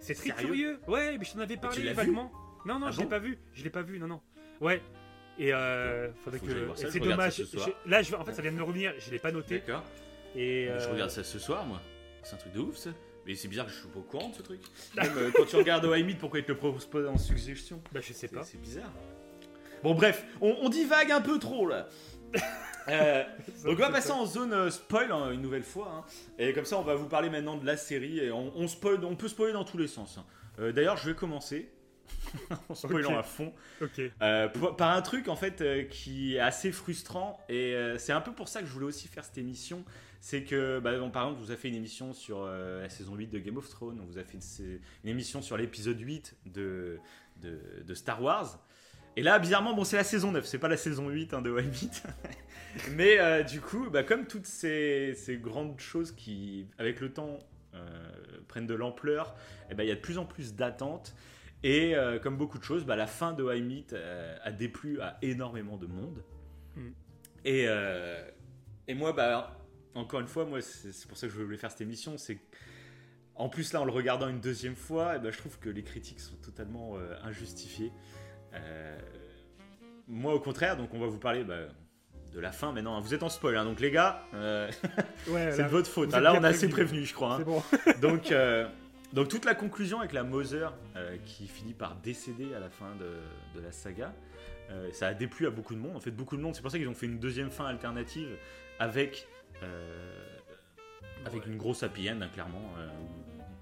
C'est 0.00 0.14
très 0.14 0.30
Sérieux? 0.30 0.46
curieux. 0.46 0.80
Ouais, 0.88 1.16
mais 1.18 1.24
je 1.24 1.32
t'en 1.32 1.40
avais 1.40 1.56
parlé 1.56 1.92
vaguement. 1.92 2.32
Non, 2.66 2.78
non, 2.78 2.86
Ah 2.86 2.90
je 2.90 2.98
l'ai 2.98 3.04
bon? 3.04 3.10
pas 3.10 3.18
vu. 3.18 3.38
Je 3.52 3.62
l'ai 3.62 3.70
pas 3.70 3.82
vu, 3.82 3.98
non, 3.98 4.06
non. 4.06 4.20
Ouais. 4.60 4.82
Et 5.38 5.52
euh, 5.52 6.12
faudrait 6.24 6.38
Faut 6.38 6.46
que 6.46 6.52
j'aille 6.52 6.60
que. 6.60 6.64
voir 6.66 6.76
ça, 6.78 6.82
et 6.84 6.86
je 6.86 6.92
C'est 6.92 7.00
dommage. 7.00 7.32
ça 7.44 7.70
Là, 7.86 8.02
je... 8.02 8.14
en 8.14 8.24
fait, 8.24 8.34
ça 8.34 8.42
vient 8.42 8.52
de 8.52 8.56
me 8.56 8.62
revenir. 8.62 8.92
Je 8.98 9.10
l'ai 9.10 9.18
pas 9.18 9.32
noté. 9.32 9.58
D'accord. 9.60 9.82
Et 10.36 10.66
Je 10.66 10.70
euh, 10.88 10.92
regarde 10.92 11.10
ça 11.10 11.24
ce 11.24 11.38
soir, 11.38 11.64
moi. 11.66 11.80
C'est 12.22 12.34
un 12.34 12.38
truc 12.38 12.52
de 12.52 12.60
ouf, 12.60 12.76
ça. 12.76 12.90
Mais 13.26 13.34
c'est 13.34 13.48
bizarre 13.48 13.66
que 13.66 13.72
je 13.72 13.78
suis 13.78 13.88
pas 13.88 13.98
au 13.98 14.02
courant 14.02 14.28
de 14.28 14.34
ce 14.34 14.42
truc. 14.42 14.60
Même 14.96 15.12
euh, 15.16 15.30
quand 15.34 15.44
tu 15.46 15.56
regardes 15.56 15.84
Why 15.86 16.02
Meet, 16.04 16.18
pourquoi 16.18 16.38
il 16.40 16.44
te 16.44 16.52
le 16.52 16.58
propose 16.58 16.86
pas 16.86 17.06
en 17.08 17.18
suggestion 17.18 17.82
Bah, 17.92 18.00
je 18.00 18.08
sais 18.08 18.14
C'est 18.14 18.28
pas. 18.34 18.42
c'est 18.44 18.60
bizarre. 18.60 18.92
Bon, 19.82 19.94
bref, 19.94 20.24
on, 20.40 20.56
on 20.62 20.68
divague 20.68 21.10
un 21.10 21.20
peu 21.20 21.38
trop 21.38 21.66
là. 21.68 21.88
Euh, 22.86 23.24
donc 23.64 23.78
on 23.78 23.80
va 23.80 23.88
passer 23.88 24.10
en 24.10 24.26
zone 24.26 24.70
spoil 24.70 25.10
hein, 25.10 25.30
une 25.32 25.40
nouvelle 25.40 25.62
fois. 25.62 25.90
hein. 25.90 26.04
Et 26.38 26.52
comme 26.52 26.66
ça, 26.66 26.76
on 26.76 26.82
va 26.82 26.94
vous 26.94 27.08
parler 27.08 27.30
maintenant 27.30 27.56
de 27.56 27.64
la 27.64 27.78
série. 27.78 28.18
Et 28.18 28.30
on, 28.30 28.52
on 28.58 28.68
spoil, 28.68 29.02
on 29.06 29.16
peut 29.16 29.28
spoiler 29.28 29.54
dans 29.54 29.64
tous 29.64 29.78
les 29.78 29.86
sens. 29.88 30.18
hein. 30.18 30.24
Euh, 30.58 30.70
D'ailleurs, 30.70 30.98
je 30.98 31.08
vais 31.08 31.16
commencer 31.16 31.70
en 32.68 32.74
spoilant 32.74 33.12
Ok. 33.12 33.18
à 33.18 33.22
fond. 33.22 33.52
Euh, 34.22 34.48
pour- 34.48 34.76
par 34.76 34.90
un 34.96 35.02
truc 35.02 35.28
en 35.28 35.36
fait 35.36 35.60
euh, 35.60 35.84
qui 35.84 36.36
est 36.36 36.40
assez 36.40 36.72
frustrant 36.72 37.38
et 37.48 37.74
euh, 37.74 37.98
c'est 37.98 38.12
un 38.12 38.20
peu 38.20 38.32
pour 38.32 38.48
ça 38.48 38.60
que 38.60 38.66
je 38.66 38.72
voulais 38.72 38.86
aussi 38.86 39.08
faire 39.08 39.24
cette 39.24 39.38
émission 39.38 39.84
c'est 40.20 40.42
que 40.44 40.78
bah, 40.80 40.90
par 41.12 41.24
exemple 41.24 41.38
on 41.40 41.44
vous 41.44 41.50
a 41.50 41.56
fait 41.56 41.68
une 41.68 41.74
émission 41.74 42.12
sur 42.14 42.46
la 42.46 42.88
saison 42.88 43.14
8 43.14 43.26
de 43.28 43.38
Game 43.38 43.56
of 43.58 43.68
Thrones 43.68 44.00
on 44.02 44.06
vous 44.06 44.18
a 44.18 44.24
fait 44.24 44.38
une, 44.38 44.78
une 45.04 45.10
émission 45.10 45.42
sur 45.42 45.56
l'épisode 45.58 46.00
8 46.00 46.34
de, 46.46 46.98
de, 47.42 47.60
de 47.86 47.94
Star 47.94 48.22
Wars 48.22 48.58
et 49.16 49.22
là 49.22 49.38
bizarrement 49.38 49.74
bon 49.74 49.84
c'est 49.84 49.96
la 49.96 50.04
saison 50.04 50.32
9 50.32 50.44
c'est 50.46 50.58
pas 50.58 50.68
la 50.68 50.78
saison 50.78 51.10
8 51.10 51.34
hein, 51.34 51.42
de 51.42 51.50
Why 51.50 51.64
mais 52.92 53.44
du 53.44 53.60
coup 53.60 53.90
bah, 53.90 54.02
comme 54.02 54.26
toutes 54.26 54.46
ces, 54.46 55.14
ces 55.14 55.36
grandes 55.36 55.78
choses 55.80 56.12
qui 56.12 56.66
avec 56.78 57.00
le 57.00 57.12
temps 57.12 57.38
euh, 57.74 57.86
prennent 58.48 58.66
de 58.66 58.74
l'ampleur 58.74 59.34
eh 59.70 59.74
ben, 59.74 59.82
il 59.82 59.88
y 59.88 59.92
a 59.92 59.96
de 59.96 60.00
plus 60.00 60.18
en 60.18 60.24
plus 60.24 60.54
d'attentes 60.54 61.14
et 61.64 61.96
euh, 61.96 62.20
comme 62.20 62.36
beaucoup 62.36 62.58
de 62.58 62.62
choses, 62.62 62.84
bah, 62.84 62.94
la 62.94 63.06
fin 63.06 63.32
de 63.32 63.42
High 63.42 63.64
Meet 63.64 63.92
euh, 63.94 64.36
a 64.44 64.52
déplu 64.52 65.00
à 65.00 65.16
énormément 65.22 65.78
de 65.78 65.86
monde. 65.86 66.22
Mm. 66.76 66.90
Et, 67.46 67.64
euh, 67.66 68.22
et 68.86 68.94
moi, 68.94 69.12
bah, 69.12 69.58
encore 69.94 70.20
une 70.20 70.28
fois, 70.28 70.44
moi, 70.44 70.60
c'est 70.60 71.08
pour 71.08 71.16
ça 71.16 71.26
que 71.26 71.32
je 71.32 71.42
voulais 71.42 71.56
faire 71.56 71.70
cette 71.70 71.80
émission. 71.80 72.18
C'est 72.18 72.38
en 73.36 73.48
plus 73.48 73.72
là, 73.72 73.80
en 73.80 73.84
le 73.84 73.92
regardant 73.92 74.28
une 74.28 74.40
deuxième 74.40 74.76
fois, 74.76 75.16
et 75.16 75.18
ben, 75.18 75.32
je 75.32 75.38
trouve 75.38 75.58
que 75.58 75.70
les 75.70 75.82
critiques 75.82 76.20
sont 76.20 76.36
totalement 76.36 76.96
euh, 76.96 77.16
injustifiées. 77.24 77.92
Euh, 78.54 78.98
moi, 80.06 80.34
au 80.34 80.40
contraire, 80.40 80.76
donc 80.76 80.92
on 80.92 81.00
va 81.00 81.06
vous 81.06 81.18
parler 81.18 81.44
bah, 81.44 81.60
de 82.32 82.40
la 82.40 82.52
fin 82.52 82.72
maintenant. 82.72 83.00
Vous 83.00 83.14
êtes 83.14 83.22
en 83.22 83.28
spoil, 83.28 83.56
hein, 83.56 83.64
donc 83.64 83.80
les 83.80 83.90
gars, 83.90 84.22
euh, 84.34 84.70
c'est 85.26 85.64
de 85.64 85.68
votre 85.68 85.88
faute. 85.88 86.12
là, 86.12 86.34
on 86.34 86.44
a 86.44 86.48
assez 86.48 86.68
prévenu, 86.68 87.04
je 87.04 87.14
crois. 87.14 87.36
Hein. 87.36 87.40
Bon. 87.40 87.62
donc, 88.00 88.32
donc 89.14 89.28
toute 89.28 89.44
la 89.44 89.54
conclusion 89.54 90.00
avec 90.00 90.12
la 90.12 90.24
Moser 90.24 90.68
qui 91.24 91.46
finit 91.46 91.72
par 91.72 91.96
décéder 91.96 92.52
à 92.54 92.60
la 92.60 92.68
fin 92.68 92.94
de, 92.96 93.58
de 93.58 93.64
la 93.64 93.72
saga. 93.72 94.12
ça 94.92 95.08
a 95.08 95.14
déplu 95.14 95.46
à 95.46 95.50
beaucoup 95.50 95.74
de 95.74 95.80
monde. 95.80 95.96
En 95.96 96.00
fait, 96.00 96.10
beaucoup 96.10 96.36
de 96.36 96.42
monde. 96.42 96.54
C'est 96.54 96.62
pour 96.62 96.70
ça 96.70 96.78
qu'ils 96.78 96.88
ont 96.88 96.94
fait 96.94 97.06
une 97.06 97.18
deuxième 97.18 97.50
fin 97.50 97.64
alternative 97.64 98.36
avec 98.78 99.26
avec 101.24 101.46
une 101.46 101.56
grosse 101.56 101.82
happy 101.82 102.10
end, 102.10 102.20
hein, 102.20 102.28
clairement. 102.32 102.72
Euh, 102.78 102.88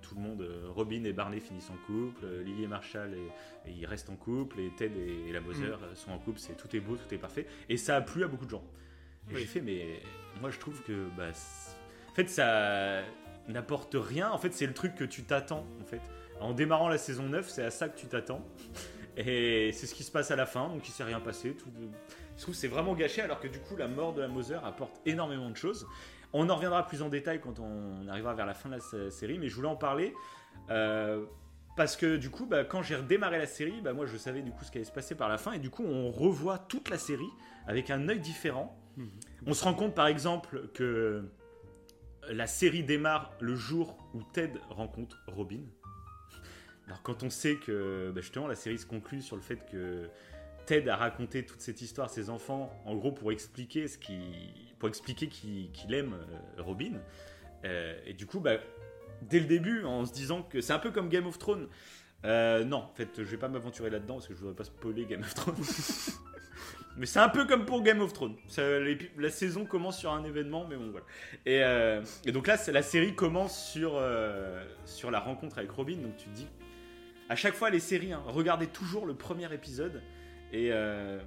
tout 0.00 0.14
le 0.14 0.20
monde, 0.20 0.42
euh, 0.42 0.68
Robin 0.70 1.04
et 1.04 1.12
Barney 1.12 1.40
finissent 1.40 1.70
en 1.70 1.76
couple, 1.86 2.24
euh, 2.24 2.42
Lily 2.42 2.64
et 2.64 2.66
Marshall 2.66 3.14
et, 3.14 3.70
ils 3.70 3.86
restent 3.86 4.10
en 4.10 4.16
couple, 4.16 4.60
et 4.60 4.70
Ted 4.76 4.94
et, 5.28 5.32
la 5.32 5.40
Moser 5.40 5.68
mm. 5.68 5.94
sont 5.94 6.10
en 6.10 6.18
couple. 6.18 6.38
C'est 6.38 6.56
tout 6.56 6.74
est 6.74 6.80
beau, 6.80 6.96
tout 6.96 7.14
est 7.14 7.18
parfait. 7.18 7.46
Et 7.68 7.76
ça 7.76 7.96
a 7.96 8.00
plu 8.00 8.24
à 8.24 8.28
beaucoup 8.28 8.44
de 8.44 8.50
gens. 8.50 8.64
Et 9.30 9.36
j'ai 9.36 9.46
fait, 9.46 9.60
mais 9.60 10.00
moi 10.40 10.50
je 10.50 10.58
trouve 10.58 10.82
que, 10.82 11.08
bah, 11.16 11.28
en 12.10 12.14
fait, 12.14 12.28
ça 12.28 13.02
n'apporte 13.48 13.96
rien. 13.98 14.30
En 14.30 14.38
fait, 14.38 14.52
c'est 14.52 14.66
le 14.66 14.74
truc 14.74 14.94
que 14.94 15.04
tu 15.04 15.24
t'attends. 15.24 15.66
En 15.80 15.84
fait, 15.84 16.00
en 16.40 16.52
démarrant 16.52 16.88
la 16.88 16.98
saison 16.98 17.24
9, 17.24 17.48
c'est 17.48 17.64
à 17.64 17.70
ça 17.70 17.88
que 17.88 17.98
tu 17.98 18.06
t'attends. 18.06 18.44
Et 19.16 19.72
c'est 19.72 19.86
ce 19.86 19.94
qui 19.94 20.04
se 20.04 20.10
passe 20.10 20.30
à 20.30 20.36
la 20.36 20.46
fin, 20.46 20.68
donc 20.68 20.88
il 20.88 20.90
s'est 20.90 21.04
rien 21.04 21.20
passé. 21.20 21.52
Tout... 21.52 21.68
Je 22.36 22.42
trouve 22.42 22.54
c'est 22.54 22.68
vraiment 22.68 22.94
gâché, 22.94 23.20
alors 23.20 23.40
que 23.40 23.48
du 23.48 23.58
coup, 23.58 23.76
la 23.76 23.86
mort 23.86 24.14
de 24.14 24.22
la 24.22 24.28
Moser 24.28 24.58
apporte 24.64 25.00
énormément 25.04 25.50
de 25.50 25.56
choses. 25.56 25.86
On 26.32 26.48
en 26.48 26.54
reviendra 26.54 26.86
plus 26.86 27.02
en 27.02 27.10
détail 27.10 27.40
quand 27.40 27.60
on 27.60 28.08
arrivera 28.08 28.32
vers 28.32 28.46
la 28.46 28.54
fin 28.54 28.70
de 28.70 28.76
la 28.76 29.10
série, 29.10 29.38
mais 29.38 29.48
je 29.48 29.54
voulais 29.54 29.68
en 29.68 29.76
parler 29.76 30.14
euh, 30.70 31.26
parce 31.76 31.96
que 31.96 32.16
du 32.16 32.30
coup, 32.30 32.46
bah, 32.46 32.64
quand 32.64 32.82
j'ai 32.82 32.96
redémarré 32.96 33.38
la 33.38 33.46
série, 33.46 33.80
bah, 33.82 33.92
moi 33.92 34.06
je 34.06 34.16
savais 34.16 34.42
du 34.42 34.50
coup 34.50 34.64
ce 34.64 34.70
qui 34.70 34.78
allait 34.78 34.84
se 34.84 34.92
passer 34.92 35.14
par 35.14 35.28
la 35.28 35.38
fin, 35.38 35.52
et 35.52 35.58
du 35.58 35.70
coup 35.70 35.84
on 35.84 36.10
revoit 36.10 36.58
toute 36.58 36.88
la 36.90 36.98
série 36.98 37.30
avec 37.66 37.90
un 37.90 38.08
œil 38.08 38.20
différent. 38.20 38.78
Mhm. 38.96 39.08
On 39.46 39.54
se 39.54 39.64
rend 39.64 39.74
compte 39.74 39.94
par 39.94 40.06
exemple 40.06 40.68
que 40.74 41.24
la 42.30 42.46
série 42.46 42.82
démarre 42.82 43.32
le 43.40 43.54
jour 43.54 43.96
où 44.14 44.22
Ted 44.32 44.58
rencontre 44.70 45.22
Robin. 45.26 45.62
Alors 46.86 47.02
quand 47.02 47.22
on 47.22 47.30
sait 47.30 47.56
que 47.56 48.10
bah, 48.14 48.20
justement 48.20 48.46
la 48.46 48.54
série 48.54 48.78
se 48.78 48.86
conclut 48.86 49.22
sur 49.22 49.36
le 49.36 49.42
fait 49.42 49.64
que 49.70 50.08
Ted 50.66 50.88
a 50.88 50.96
raconté 50.96 51.44
toute 51.44 51.60
cette 51.60 51.82
histoire 51.82 52.06
à 52.06 52.10
ses 52.10 52.30
enfants, 52.30 52.72
en 52.84 52.94
gros 52.96 53.12
pour 53.12 53.32
expliquer 53.32 53.88
ce 53.88 53.98
qui, 53.98 54.20
pour 54.78 54.88
expliquer 54.88 55.28
qu'il 55.28 55.94
aime 55.94 56.14
euh, 56.14 56.62
Robin. 56.62 57.00
Euh, 57.64 57.98
et 58.06 58.14
du 58.14 58.26
coup, 58.26 58.40
bah, 58.40 58.56
dès 59.22 59.40
le 59.40 59.46
début, 59.46 59.84
en 59.84 60.04
se 60.04 60.12
disant 60.12 60.42
que 60.42 60.60
c'est 60.60 60.72
un 60.72 60.78
peu 60.78 60.90
comme 60.90 61.08
Game 61.08 61.26
of 61.26 61.38
Thrones. 61.38 61.68
Euh, 62.24 62.64
non, 62.64 62.78
en 62.78 62.94
fait, 62.94 63.10
je 63.16 63.22
vais 63.22 63.36
pas 63.36 63.48
m'aventurer 63.48 63.90
là-dedans 63.90 64.14
parce 64.14 64.28
que 64.28 64.34
je 64.34 64.38
voudrais 64.38 64.54
pas 64.54 64.64
spoiler 64.64 65.04
Game 65.04 65.22
of 65.22 65.34
Thrones. 65.34 65.56
mais 66.96 67.06
c'est 67.06 67.20
un 67.20 67.28
peu 67.28 67.46
comme 67.46 67.64
pour 67.64 67.82
Game 67.82 68.00
of 68.00 68.12
Thrones. 68.12 68.36
la 69.18 69.30
saison 69.30 69.64
commence 69.64 69.98
sur 69.98 70.12
un 70.12 70.24
événement, 70.24 70.66
mais 70.68 70.76
bon 70.76 70.90
voilà. 70.90 71.06
Et, 71.46 72.32
donc 72.32 72.46
là, 72.46 72.56
la 72.68 72.82
série 72.82 73.14
commence 73.14 73.70
sur, 73.70 74.02
sur 74.84 75.10
la 75.10 75.20
rencontre 75.20 75.58
avec 75.58 75.70
Robin. 75.70 75.96
Donc 75.96 76.16
tu 76.16 76.26
te 76.26 76.34
dis, 76.34 76.48
à 77.28 77.36
chaque 77.36 77.54
fois 77.54 77.70
les 77.70 77.80
séries, 77.80 78.12
hein, 78.12 78.22
regardez 78.26 78.66
toujours 78.66 79.06
le 79.06 79.14
premier 79.14 79.52
épisode 79.54 80.02
et 80.52 80.68
euh, 80.70 81.18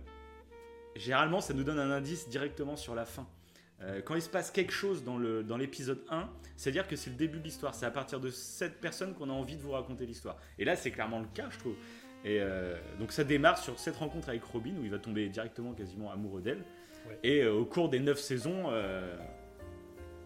généralement, 0.95 1.41
ça 1.41 1.54
nous 1.54 1.63
donne 1.63 1.80
un 1.80 1.91
indice 1.91 2.30
directement 2.30 2.75
sur 2.75 2.95
la 2.95 3.06
fin. 3.06 3.28
Euh, 3.82 4.01
quand 4.01 4.15
il 4.15 4.21
se 4.21 4.30
passe 4.30 4.51
quelque 4.51 4.71
chose 4.71 5.04
dans 5.04 5.17
l'épisode 5.58 6.06
dans 6.06 6.17
1, 6.17 6.30
c'est-à-dire 6.56 6.88
que 6.88 6.95
c'est 6.95 7.10
le 7.10 7.15
début 7.15 7.39
de 7.39 7.43
l'histoire. 7.43 7.73
C'est 7.75 7.86
à 7.86 7.91
partir 7.91 8.19
de 8.19 8.30
cette 8.30 8.80
personne 8.80 9.13
qu'on 9.15 9.30
a 9.30 9.34
envie 9.34 9.58
de 9.58 9.62
vous 9.62 9.71
raconter 9.71 10.06
l'histoire. 10.06 10.38
Et 10.60 10.63
là, 10.63 10.75
c'est 10.75 10.91
clairement 10.91 11.19
le 11.19 11.28
cas, 11.34 11.49
je 11.49 11.58
trouve. 11.58 11.75
Et 12.25 12.39
euh, 12.41 12.75
donc 12.99 13.13
ça 13.13 13.23
démarre 13.23 13.57
sur 13.57 13.79
cette 13.79 13.95
rencontre 13.95 14.27
avec 14.27 14.43
Robin, 14.43 14.73
où 14.77 14.83
il 14.83 14.91
va 14.91 14.99
tomber 14.99 15.29
directement 15.29 15.73
quasiment 15.73 16.11
amoureux 16.11 16.41
d'elle. 16.41 16.63
Et 17.23 17.45
au 17.45 17.65
cours 17.65 17.88
des 17.88 17.99
9 17.99 18.19
saisons, 18.19 18.71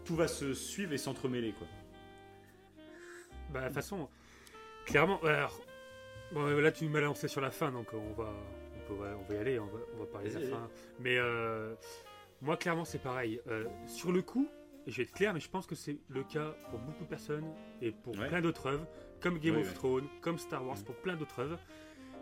tout 0.06 0.16
va 0.16 0.30
se 0.30 0.54
suivre 0.54 0.94
et 0.94 0.98
s'entremêler. 0.98 1.52
quoi. 1.52 1.68
Bah, 3.52 3.62
de 3.62 3.66
toute 3.66 3.76
façon, 3.76 4.08
clairement, 4.86 5.20
alors, 5.24 5.62
bon, 6.32 6.46
là 6.60 6.72
tu 6.72 6.88
m'as 6.88 7.02
lancé 7.02 7.28
sur 7.28 7.42
la 7.42 7.52
fin, 7.52 7.72
donc 7.72 7.88
on 7.94 8.14
va, 8.14 8.34
on 8.92 8.96
va 8.96 9.36
y 9.36 9.38
aller, 9.38 9.60
on 9.60 9.66
va, 9.66 10.06
parler 10.06 10.30
de 10.30 10.40
la 10.40 10.48
fin. 10.48 10.70
Mais 11.00 11.18
euh, 11.18 11.76
moi, 12.42 12.58
clairement, 12.58 12.86
c'est 12.86 13.00
pareil. 13.00 13.42
Euh, 13.48 13.66
sur 13.88 14.12
le 14.12 14.22
coup, 14.22 14.48
je 14.88 14.98
vais 14.98 15.04
être 15.04 15.12
clair, 15.12 15.34
mais 15.34 15.40
je 15.40 15.50
pense 15.50 15.68
que 15.68 15.76
c'est 15.76 15.98
le 16.10 16.24
cas 16.24 16.56
pour 16.70 16.80
beaucoup 16.80 17.04
de 17.04 17.10
personnes 17.10 17.46
et 17.82 17.92
pour 17.92 18.14
plein 18.14 18.42
d'autres 18.42 18.68
œuvres, 18.68 18.88
comme 19.20 19.40
Game 19.40 19.58
of 19.58 19.74
Thrones, 19.74 20.08
comme 20.22 20.38
Star 20.38 20.66
Wars, 20.66 20.78
mm. 20.78 20.84
pour 20.84 20.96
plein 20.96 21.16
d'autres 21.16 21.40
œuvres, 21.42 21.60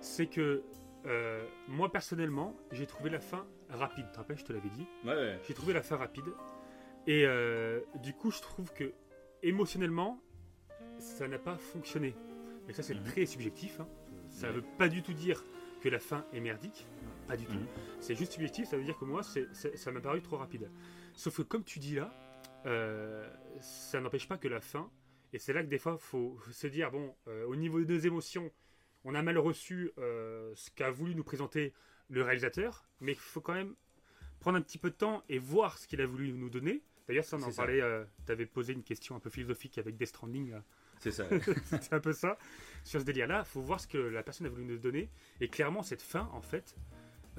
c'est 0.02 0.28
que 0.28 0.64
euh, 1.06 1.46
moi, 1.68 1.92
personnellement, 1.92 2.56
j'ai 2.72 2.86
trouvé 2.86 3.10
la 3.10 3.20
fin 3.20 3.46
rapide. 3.70 4.06
Tu 4.08 4.12
te 4.12 4.18
rappelles, 4.18 4.38
je 4.38 4.46
te 4.46 4.54
l'avais 4.54 4.70
dit 4.70 4.86
J'ai 5.48 5.54
trouvé 5.54 5.74
la 5.74 5.82
fin 5.82 5.98
rapide. 5.98 6.26
Et 7.08 7.26
du 8.04 8.14
coup, 8.14 8.32
je 8.32 8.42
trouve 8.42 8.74
que 8.74 8.94
émotionnellement, 9.44 10.20
ça 11.00 11.28
n'a 11.28 11.40
pas 11.40 11.58
fonctionné. 11.58 12.16
Mais 12.68 12.74
ça, 12.74 12.84
c'est 12.84 12.94
mm-hmm. 12.94 13.12
très 13.12 13.26
subjectif. 13.26 13.80
Hein. 13.80 13.88
Ça 14.30 14.48
ne 14.48 14.54
veut 14.54 14.66
pas 14.78 14.90
du 14.90 15.02
tout 15.02 15.14
dire 15.14 15.44
que 15.82 15.90
la 15.90 16.00
fin 16.00 16.26
est 16.34 16.40
merdique. 16.40 16.86
Pas 17.28 17.38
du 17.38 17.46
tout. 17.46 17.54
Mhm. 17.54 17.68
C'est 18.00 18.16
juste 18.16 18.34
subjectif, 18.34 18.68
ça 18.68 18.78
veut 18.78 18.84
dire 18.84 18.98
que 18.98 19.06
moi, 19.06 19.22
ça 19.24 19.92
m'a 19.92 20.02
paru 20.02 20.22
trop 20.22 20.38
rapide. 20.38 20.70
Sauf 21.14 21.38
que 21.38 21.42
comme 21.42 21.64
tu 21.64 21.80
dis 21.80 21.96
là, 21.96 22.12
euh, 22.66 23.30
ça 23.60 24.00
n'empêche 24.00 24.28
pas 24.28 24.38
que 24.38 24.48
la 24.48 24.62
fin, 24.62 24.90
et 25.34 25.40
c'est 25.40 25.54
là 25.54 25.62
que 25.62 25.68
des 25.68 25.78
fois, 25.78 25.98
il 26.00 26.04
faut 26.04 26.38
se 26.52 26.68
dire, 26.68 26.92
bon, 26.92 27.14
euh, 27.28 27.46
au 27.46 27.56
niveau 27.56 27.84
des 27.84 28.08
émotions, 28.08 28.50
on 29.04 29.16
a 29.16 29.22
mal 29.22 29.38
reçu 29.38 29.92
euh, 29.98 30.52
ce 30.56 30.72
qu'a 30.72 30.92
voulu 30.92 31.16
nous 31.16 31.24
présenter 31.24 31.74
le 32.10 32.24
réalisateur, 32.24 32.86
mais 33.00 33.14
il 33.14 33.18
faut 33.18 33.42
quand 33.42 33.54
même 33.54 33.76
prendre 34.40 34.58
un 34.58 34.62
petit 34.62 34.78
peu 34.78 34.90
de 34.90 34.96
temps 34.96 35.24
et 35.30 35.40
voir 35.40 35.78
ce 35.78 35.88
qu'il 35.88 36.02
a 36.02 36.06
voulu 36.06 36.32
nous 36.32 36.50
donner. 36.50 36.84
D'ailleurs, 37.08 37.24
ça, 37.24 37.38
on 37.38 37.44
en 37.44 37.52
parlait, 37.52 37.82
tu 38.26 38.32
avais 38.32 38.46
posé 38.46 38.74
une 38.74 38.84
question 38.84 39.16
un 39.16 39.20
peu 39.20 39.30
philosophique 39.30 39.78
avec 39.78 39.96
Death 39.96 40.10
Stranding. 40.10 40.56
C'est 41.00 41.12
ça. 41.12 41.26
c'est 41.64 41.94
un 41.94 42.00
peu 42.00 42.12
ça. 42.12 42.38
Sur 42.84 43.00
ce 43.00 43.06
délire-là, 43.06 43.44
il 43.46 43.50
faut 43.50 43.62
voir 43.62 43.80
ce 43.80 43.88
que 43.88 43.98
la 43.98 44.24
personne 44.24 44.46
a 44.48 44.50
voulu 44.50 44.66
nous 44.66 44.78
donner. 44.78 45.10
Et 45.40 45.48
clairement, 45.48 45.84
cette 45.84 46.02
fin, 46.02 46.30
en 46.34 46.42
fait, 46.42 46.76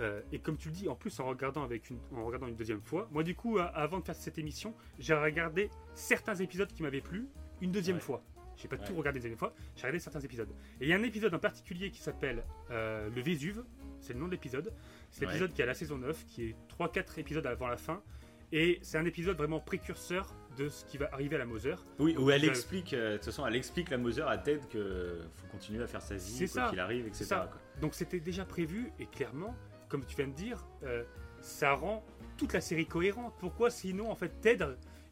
euh, 0.01 0.23
et 0.33 0.39
comme 0.39 0.57
tu 0.57 0.69
le 0.69 0.75
dis, 0.75 0.89
en 0.89 0.95
plus 0.95 1.19
en 1.21 1.27
regardant, 1.27 1.63
avec 1.63 1.91
une, 1.91 1.99
en 2.15 2.25
regardant 2.25 2.47
une 2.47 2.57
deuxième 2.57 2.81
fois, 2.81 3.09
moi 3.11 3.23
du 3.23 3.35
coup, 3.35 3.59
avant 3.59 3.99
de 4.01 4.05
faire 4.05 4.15
cette 4.15 4.39
émission, 4.39 4.75
j'ai 4.99 5.15
regardé 5.15 5.71
certains 5.95 6.37
épisodes 6.37 6.73
qui 6.73 6.83
m'avaient 6.83 7.01
plu 7.01 7.29
une 7.61 7.73
deuxième 7.73 8.01
fois. 8.01 8.23
J'ai 8.59 8.69
pas 8.69 8.77
tout 8.77 8.95
regardé 8.95 9.21
deuxième 9.21 9.39
fois, 9.39 9.55
j'ai 9.77 9.83
regardé 9.83 10.01
certains 10.01 10.21
épisodes. 10.21 10.49
Et 10.81 10.85
il 10.85 10.89
y 10.89 10.93
a 10.93 10.97
un 10.97 11.03
épisode 11.03 11.33
en 11.33 11.39
particulier 11.39 11.91
qui 11.91 12.01
s'appelle 12.01 12.43
euh, 12.71 13.09
Le 13.15 13.23
Vésuve, 13.23 13.65
c'est 14.01 14.13
le 14.13 14.19
nom 14.19 14.27
de 14.27 14.33
l'épisode. 14.33 14.73
C'est 15.11 15.25
l'épisode 15.25 15.53
qui 15.53 15.61
est 15.61 15.65
à 15.65 15.69
la 15.69 15.75
saison 15.75 15.99
9, 15.99 16.27
qui 16.27 16.45
est 16.45 16.57
3-4 16.79 17.21
épisodes 17.21 17.47
avant 17.47 17.69
la 17.69 17.77
fin. 17.77 18.03
Et 18.51 18.79
c'est 18.83 18.99
un 18.99 19.05
épisode 19.05 19.37
vraiment 19.37 19.61
précurseur 19.61 20.35
de 20.57 20.69
ce 20.69 20.85
qui 20.87 20.97
va 20.97 21.09
arriver 21.13 21.37
à 21.37 21.39
la 21.39 21.45
Moser. 21.45 21.75
Oui, 21.99 22.17
où 22.17 22.31
elle 22.31 22.45
explique, 22.45 22.95
euh, 22.95 23.13
de 23.13 23.17
toute 23.17 23.27
façon, 23.27 23.47
elle 23.47 23.57
explique 23.57 23.91
la 23.91 23.99
Moser 23.99 24.23
à 24.23 24.39
Ted 24.39 24.61
que 24.71 25.21
faut 25.35 25.47
continuer 25.49 25.83
à 25.83 25.87
faire 25.87 26.03
sa 26.03 26.17
vie, 26.17 26.49
quoi 26.51 26.71
qu'il 26.71 26.81
arrive, 26.81 27.07
etc. 27.07 27.37
Donc 27.81 27.95
c'était 27.95 28.21
déjà 28.21 28.45
prévu 28.45 28.91
et 28.99 29.07
clairement, 29.07 29.55
comme 29.89 30.05
tu 30.05 30.17
viens 30.17 30.29
de 30.29 30.33
dire, 30.33 30.67
euh, 30.83 31.05
ça 31.41 31.75
rend 31.75 32.05
toute 32.37 32.55
la 32.55 32.61
série 32.61 32.87
cohérente. 32.87 33.35
Pourquoi 33.39 33.71
sinon, 33.71 34.11
en 34.11 34.17
fait, 34.17 34.41
Ted, 34.41 34.65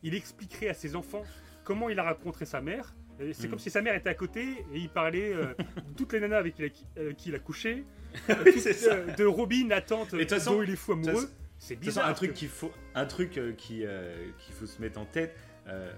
il 0.03 0.15
expliquerait 0.15 0.69
à 0.69 0.75
ses 0.75 0.97
enfants 0.97 1.25
comment 1.63 1.89
il 1.89 1.99
a 1.99 2.09
rencontré 2.09 2.47
sa 2.47 2.61
mère. 2.61 2.95
C'est 3.33 3.47
mm. 3.47 3.51
comme 3.51 3.59
si 3.59 3.71
sa 3.71 3.83
mère 3.83 3.95
était 3.95 4.11
à 4.11 4.15
côté 4.15 4.65
et 4.73 4.79
il 4.79 4.89
parlait 4.89 5.33
euh, 5.33 5.55
de 5.89 5.93
toutes 5.97 6.13
les 6.13 6.21
nanas 6.21 6.39
avec 6.39 6.55
qui 6.55 7.29
il 7.29 7.35
a, 7.35 7.39
couché, 7.39 7.85
de 8.29 9.25
Robin, 9.25 9.69
la 9.69 9.81
tante, 9.81 10.13
dont 10.13 10.63
il 10.63 10.71
est 10.71 10.77
fou 10.77 10.93
amoureux. 10.93 11.29
C'est 11.59 11.77
bizarre. 11.77 12.09
un 12.09 12.13
truc 12.13 12.35
qu'il 12.35 12.49
faut, 12.49 12.73
un 12.95 13.07
truc 13.07 13.39
euh, 13.39 13.53
qui 13.53 13.85
euh, 13.85 14.31
qu'il 14.39 14.55
faut 14.55 14.67
se 14.67 14.81
mettre 14.81 15.01
en 15.01 15.05
tête. 15.05 15.35
Euh, 15.69 15.93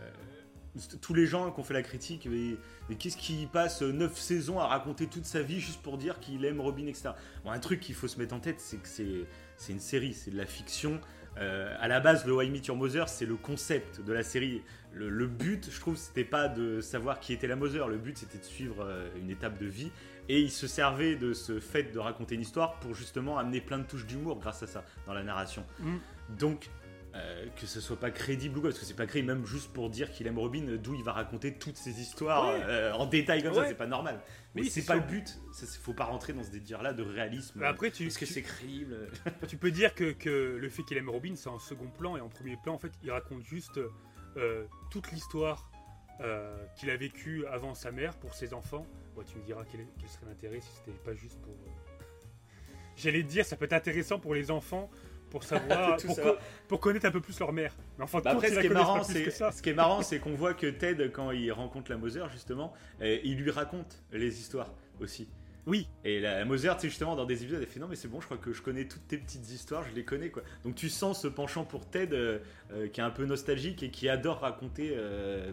tous 1.00 1.14
les 1.14 1.26
gens 1.26 1.50
qui 1.50 1.58
ont 1.58 1.64
fait 1.64 1.74
la 1.74 1.82
critique, 1.82 2.28
mais, 2.30 2.94
qu'est-ce 2.94 3.16
qui 3.16 3.48
passe 3.52 3.82
9 3.82 4.16
saisons 4.16 4.60
à 4.60 4.66
raconter 4.66 5.08
toute 5.08 5.24
sa 5.24 5.42
vie 5.42 5.58
juste 5.58 5.82
pour 5.82 5.98
dire 5.98 6.20
qu'il 6.20 6.44
aime 6.44 6.60
Robin, 6.60 6.86
etc. 6.86 7.10
Bon, 7.42 7.50
un 7.50 7.58
truc 7.58 7.80
qu'il 7.80 7.96
faut 7.96 8.06
se 8.06 8.16
mettre 8.18 8.34
en 8.34 8.38
tête, 8.38 8.60
c'est 8.60 8.76
que 8.76 8.86
c'est 9.56 9.72
une 9.72 9.80
série, 9.80 10.14
c'est 10.14 10.30
de 10.30 10.36
la 10.36 10.46
fiction. 10.46 11.00
À 11.38 11.88
la 11.88 12.00
base, 12.00 12.26
le 12.26 12.34
Why 12.34 12.50
Meet 12.50 12.66
Your 12.66 12.76
Mother, 12.76 13.08
c'est 13.08 13.26
le 13.26 13.36
concept 13.36 14.00
de 14.00 14.12
la 14.12 14.22
série. 14.22 14.62
Le, 14.92 15.26
but, 15.26 15.68
je 15.70 15.80
trouve, 15.80 15.96
c'était 15.96 16.24
pas 16.24 16.48
de 16.48 16.80
savoir 16.80 17.20
qui 17.20 17.32
était 17.32 17.46
la 17.46 17.56
Mother. 17.56 17.88
Le 17.88 17.98
but, 17.98 18.18
c'était 18.18 18.38
de 18.38 18.44
suivre 18.44 18.88
une 19.20 19.30
étape 19.30 19.58
de 19.58 19.66
vie. 19.66 19.90
Et 20.28 20.40
il 20.40 20.50
se 20.50 20.66
servait 20.66 21.16
de 21.16 21.32
ce 21.32 21.58
fait 21.58 21.84
de 21.84 21.98
raconter 21.98 22.34
une 22.34 22.42
histoire 22.42 22.78
pour 22.80 22.94
justement 22.94 23.38
amener 23.38 23.60
plein 23.60 23.78
de 23.78 23.84
touches 23.84 24.06
d'humour 24.06 24.38
grâce 24.38 24.62
à 24.62 24.66
ça 24.66 24.84
dans 25.06 25.14
la 25.14 25.22
narration. 25.22 25.64
Mm. 25.80 25.96
Donc, 26.38 26.70
euh, 27.18 27.46
que 27.56 27.66
ce 27.66 27.80
soit 27.80 27.98
pas 27.98 28.10
crédible 28.10 28.58
ou 28.58 28.60
quoi, 28.60 28.70
parce 28.70 28.78
que 28.80 28.86
c'est 28.86 28.94
pas 28.94 29.06
crédible, 29.06 29.32
même 29.34 29.44
juste 29.46 29.72
pour 29.72 29.90
dire 29.90 30.10
qu'il 30.12 30.26
aime 30.26 30.38
Robin, 30.38 30.76
d'où 30.82 30.94
il 30.94 31.02
va 31.02 31.12
raconter 31.12 31.54
toutes 31.54 31.76
ses 31.76 32.00
histoires 32.00 32.52
Ouais. 32.54 32.60
euh, 32.64 32.92
en 32.92 33.06
détail 33.06 33.42
comme 33.42 33.54
ça, 33.54 33.66
c'est 33.66 33.74
pas 33.74 33.86
normal. 33.86 34.20
Mais 34.54 34.62
Oui, 34.62 34.70
c'est 34.70 34.84
pas 34.86 34.94
sûr. 34.94 35.02
le 35.02 35.08
but, 35.08 35.38
ça, 35.52 35.66
faut 35.82 35.92
pas 35.92 36.04
rentrer 36.04 36.32
dans 36.32 36.42
ce 36.44 36.50
délire-là 36.50 36.92
de 36.92 37.02
réalisme. 37.02 37.60
Mais 37.60 37.66
après, 37.66 37.90
tu, 37.90 38.06
Est-ce 38.06 38.18
que 38.18 38.26
c'est 38.26 38.42
crédible? 38.42 39.08
Tu 39.48 39.56
peux 39.56 39.70
dire 39.70 39.94
que, 39.94 40.12
que 40.12 40.56
le 40.60 40.68
fait 40.68 40.82
qu'il 40.84 40.96
aime 40.96 41.10
Robin, 41.10 41.34
c'est 41.36 41.48
en 41.48 41.58
second 41.58 41.88
plan, 41.88 42.16
et 42.16 42.20
en 42.20 42.28
premier 42.28 42.56
plan, 42.56 42.74
en 42.74 42.78
fait, 42.78 42.92
il 43.02 43.10
raconte 43.10 43.42
juste 43.44 43.78
euh, 44.36 44.64
toute 44.90 45.10
l'histoire 45.12 45.70
qu'il 46.74 46.90
a 46.90 46.96
vécue 46.96 47.46
avant 47.46 47.74
sa 47.74 47.92
mère 47.92 48.16
pour 48.16 48.34
ses 48.34 48.52
enfants. 48.52 48.84
Tu 49.32 49.38
me 49.38 49.44
diras 49.44 49.62
quel, 49.70 49.86
quel 50.00 50.08
serait 50.08 50.26
l'intérêt 50.26 50.60
si 50.60 50.68
c'était 50.76 50.96
pas 50.98 51.14
juste 51.14 51.40
pour. 51.42 51.54
J'allais 52.96 53.22
te 53.22 53.28
dire, 53.28 53.44
ça 53.44 53.54
peut 53.56 53.66
être 53.66 53.72
intéressant 53.72 54.18
pour 54.18 54.34
les 54.34 54.50
enfants 54.50 54.90
pour 55.30 55.44
savoir, 55.44 55.96
pour, 56.68 56.80
connaître 56.80 57.06
un 57.06 57.10
peu 57.10 57.20
plus 57.20 57.38
leur 57.40 57.52
mère. 57.52 57.74
Mais 57.98 58.04
enfin, 58.04 58.20
Bah 58.24 58.30
après, 58.32 58.48
ce 58.50 58.54
la 58.56 58.60
qui 58.60 58.66
est 58.66 58.70
marrant, 58.70 59.02
c'est 59.02 59.30
ce 59.30 59.62
qui 59.62 59.70
est 59.70 59.74
marrant, 59.74 60.02
c'est 60.02 60.18
qu'on 60.18 60.34
voit 60.34 60.54
que 60.54 60.66
Ted, 60.66 61.10
quand 61.10 61.30
il 61.30 61.50
rencontre 61.52 61.90
la 61.90 61.96
Moser 61.98 62.24
justement, 62.32 62.72
euh, 63.02 63.18
il 63.24 63.36
lui 63.38 63.50
raconte 63.50 64.02
les 64.12 64.40
histoires 64.40 64.72
aussi. 65.00 65.28
Oui, 65.66 65.86
Et 66.02 66.18
la 66.18 66.46
Moser, 66.46 66.70
tu 66.76 66.82
sais, 66.82 66.88
justement, 66.88 67.14
dans 67.14 67.26
des 67.26 67.42
épisodes, 67.42 67.60
elle 67.60 67.68
fait 67.68 67.78
non, 67.78 67.88
mais 67.88 67.96
c'est 67.96 68.08
bon, 68.08 68.22
je 68.22 68.24
crois 68.24 68.38
que 68.38 68.54
je 68.54 68.62
connais 68.62 68.86
toutes 68.86 69.06
tes 69.06 69.18
petites 69.18 69.50
histoires, 69.50 69.84
je 69.86 69.94
les 69.94 70.02
connais 70.02 70.30
quoi. 70.30 70.42
Donc 70.64 70.74
tu 70.76 70.88
sens 70.88 71.20
ce 71.20 71.28
penchant 71.28 71.64
pour 71.64 71.84
Ted 71.90 72.16
euh, 72.16 72.38
euh, 72.72 72.88
qui 72.88 73.00
est 73.00 73.04
un 73.04 73.10
peu 73.10 73.26
nostalgique 73.26 73.82
et 73.82 73.90
qui 73.90 74.08
adore 74.08 74.38
raconter 74.40 74.96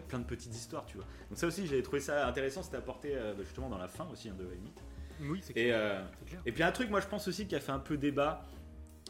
plein 0.08 0.18
de 0.18 0.24
petites 0.24 0.54
histoires, 0.54 0.86
tu 0.86 0.96
vois. 0.96 1.06
Donc 1.28 1.38
ça 1.38 1.46
aussi, 1.46 1.66
j'avais 1.66 1.82
trouvé 1.82 2.00
ça 2.00 2.26
intéressant, 2.26 2.62
c'était 2.62 2.78
apporté 2.78 3.12
bah, 3.14 3.42
justement 3.42 3.68
dans 3.68 3.78
la 3.78 3.88
fin 3.88 4.06
aussi 4.10 4.30
hein, 4.30 4.36
de 4.38 4.44
Amy. 4.46 4.72
oui, 5.30 5.40
c'est 5.42 5.50
Et, 5.56 5.66
clair. 5.66 6.06
c'est 6.20 6.30
clair. 6.30 6.40
et 6.46 6.52
puis 6.52 6.62
un 6.62 6.72
truc, 6.72 6.88
moi 6.88 7.00
je 7.00 7.08
pense 7.08 7.28
aussi 7.28 7.46
qui 7.46 7.54
a 7.54 7.60
fait 7.60 7.72
un 7.72 7.78
peu 7.78 7.98
débat, 7.98 8.42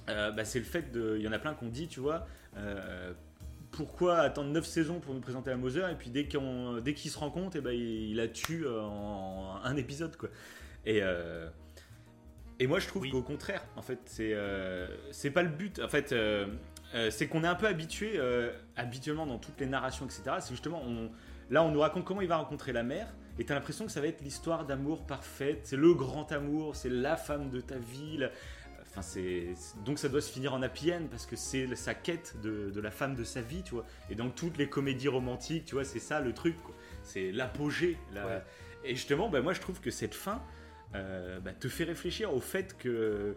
euh, 0.08 0.30
bah, 0.32 0.44
c'est 0.44 0.58
le 0.58 0.64
fait 0.64 0.90
de. 0.92 1.16
Il 1.18 1.22
y 1.24 1.28
en 1.28 1.32
a 1.32 1.38
plein 1.38 1.54
qui 1.54 1.64
ont 1.64 1.68
dit, 1.68 1.88
tu 1.88 2.00
vois, 2.00 2.26
euh, 2.56 3.12
pourquoi 3.72 4.18
attendre 4.18 4.50
9 4.50 4.64
saisons 4.64 5.00
pour 5.00 5.12
nous 5.14 5.20
présenter 5.20 5.50
la 5.50 5.56
Moser 5.56 5.82
et 5.90 5.94
puis 5.96 6.10
dès 6.10 6.26
qu'on 6.28 6.78
dès 6.80 6.94
qu'ils 6.94 7.10
se 7.10 7.18
rencontrent, 7.18 7.56
et 7.56 7.60
ben 7.60 7.72
il, 7.72 8.10
il 8.10 8.16
la 8.16 8.28
tue 8.28 8.64
euh, 8.66 8.80
en 8.82 9.56
un 9.62 9.76
épisode, 9.76 10.16
quoi. 10.16 10.28
Et. 10.84 11.00
euh, 11.02 11.48
et 12.58 12.66
moi 12.66 12.78
je 12.78 12.86
trouve 12.88 13.02
Oui. 13.02 13.10
qu'au 13.10 13.20
contraire, 13.22 13.62
en 13.76 13.82
fait, 13.82 13.98
c'est 14.06 14.34
c'est 15.10 15.30
pas 15.30 15.42
le 15.42 15.50
but. 15.50 15.78
En 15.80 15.88
fait, 15.88 16.14
c'est 17.10 17.28
qu'on 17.28 17.44
est 17.44 17.48
un 17.48 17.54
peu 17.54 17.66
habitué, 17.66 18.18
habituellement 18.76 19.26
dans 19.26 19.36
toutes 19.38 19.60
les 19.60 19.66
narrations, 19.66 20.06
etc. 20.06 20.22
C'est 20.40 20.52
justement, 20.52 20.82
on, 20.82 21.10
là 21.50 21.62
on 21.62 21.70
nous 21.70 21.80
raconte 21.80 22.06
comment 22.06 22.22
il 22.22 22.28
va 22.28 22.38
rencontrer 22.38 22.72
la 22.72 22.82
mère, 22.82 23.08
et 23.38 23.44
t'as 23.44 23.52
l'impression 23.54 23.84
que 23.84 23.92
ça 23.92 24.00
va 24.00 24.06
être 24.06 24.22
l'histoire 24.22 24.64
d'amour 24.64 25.04
parfaite, 25.04 25.60
c'est 25.64 25.76
le 25.76 25.92
grand 25.92 26.32
amour, 26.32 26.76
c'est 26.76 26.88
la 26.88 27.18
femme 27.18 27.50
de 27.50 27.60
ta 27.60 27.76
vie. 27.76 28.16
la- 28.16 28.30
Enfin, 28.98 29.02
c'est 29.02 29.48
c'est- 29.56 29.82
donc 29.84 29.98
ça 29.98 30.08
doit 30.08 30.22
se 30.22 30.32
finir 30.32 30.54
en 30.54 30.62
happy 30.62 30.90
end 30.90 31.02
parce 31.10 31.26
que 31.26 31.36
c'est 31.36 31.74
sa 31.76 31.92
quête 31.92 32.34
de, 32.42 32.70
de 32.70 32.80
la 32.80 32.90
femme 32.90 33.14
de 33.14 33.24
sa 33.24 33.42
vie, 33.42 33.62
tu 33.62 33.74
vois. 33.74 33.84
Et 34.08 34.14
dans 34.14 34.30
toutes 34.30 34.56
les 34.56 34.70
comédies 34.70 35.08
romantiques, 35.08 35.66
tu 35.66 35.74
vois, 35.74 35.84
c'est 35.84 35.98
ça 35.98 36.20
le 36.20 36.32
truc, 36.32 36.56
c'est 37.02 37.30
l'apogée. 37.30 37.98
la- 38.14 38.26
Ouais. 38.26 38.42
Et 38.84 38.94
justement, 38.96 39.28
bah, 39.28 39.42
moi 39.42 39.52
je 39.52 39.60
trouve 39.60 39.80
que 39.80 39.90
cette 39.90 40.14
fin 40.14 40.40
euh, 40.94 41.40
bah, 41.40 41.52
te 41.52 41.68
fait 41.68 41.84
réfléchir 41.84 42.32
au 42.32 42.40
fait 42.40 42.74
que 42.78 42.88
euh, 42.88 43.32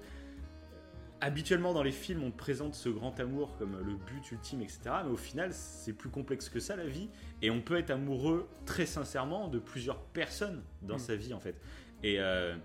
habituellement 1.22 1.74
dans 1.74 1.84
les 1.84 1.92
films 1.92 2.24
on 2.24 2.32
te 2.32 2.38
présente 2.38 2.76
ce 2.76 2.88
grand 2.88 3.20
amour 3.20 3.58
comme 3.58 3.78
le 3.80 3.96
but 3.96 4.32
ultime, 4.32 4.62
etc. 4.62 4.80
Mais 5.04 5.12
au 5.12 5.18
final, 5.18 5.50
c'est 5.54 5.92
plus 5.94 6.10
complexe 6.10 6.48
que 6.48 6.60
ça 6.62 6.76
la 6.78 6.86
vie, 6.86 7.10
et 7.42 7.50
on 7.52 7.60
peut 7.62 7.78
être 7.78 7.90
amoureux 7.92 8.48
très 8.66 8.86
sincèrement 8.86 9.50
de 9.50 9.60
plusieurs 9.60 10.00
personnes 10.00 10.64
dans 10.84 10.96
Mm. 10.96 11.00
sa 11.00 11.16
vie 11.18 11.34
en 11.34 11.40
fait. 11.42 11.56
Et, 12.04 12.16
euh, 12.20 12.56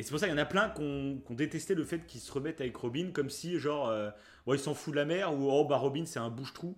et 0.00 0.02
c'est 0.02 0.10
pour 0.10 0.18
ça 0.18 0.26
qu'il 0.26 0.34
y 0.34 0.38
en 0.38 0.42
a 0.42 0.46
plein 0.46 0.70
qui 0.70 0.80
ont, 0.82 1.20
détesté 1.34 1.74
le 1.74 1.84
fait 1.84 2.06
qu'ils 2.06 2.20
se 2.20 2.32
remettent 2.32 2.60
avec 2.60 2.74
Robin 2.76 3.10
comme 3.12 3.30
si 3.30 3.58
genre 3.58 3.88
euh, 3.88 4.10
ouais, 4.46 4.56
il 4.56 4.60
s'en 4.60 4.74
fout 4.74 4.92
de 4.92 4.96
la 4.96 5.04
mer 5.04 5.32
ou 5.34 5.50
oh 5.50 5.64
bah 5.64 5.76
Robin 5.76 6.04
c'est 6.06 6.18
un 6.18 6.30
bouche-trou. 6.30 6.76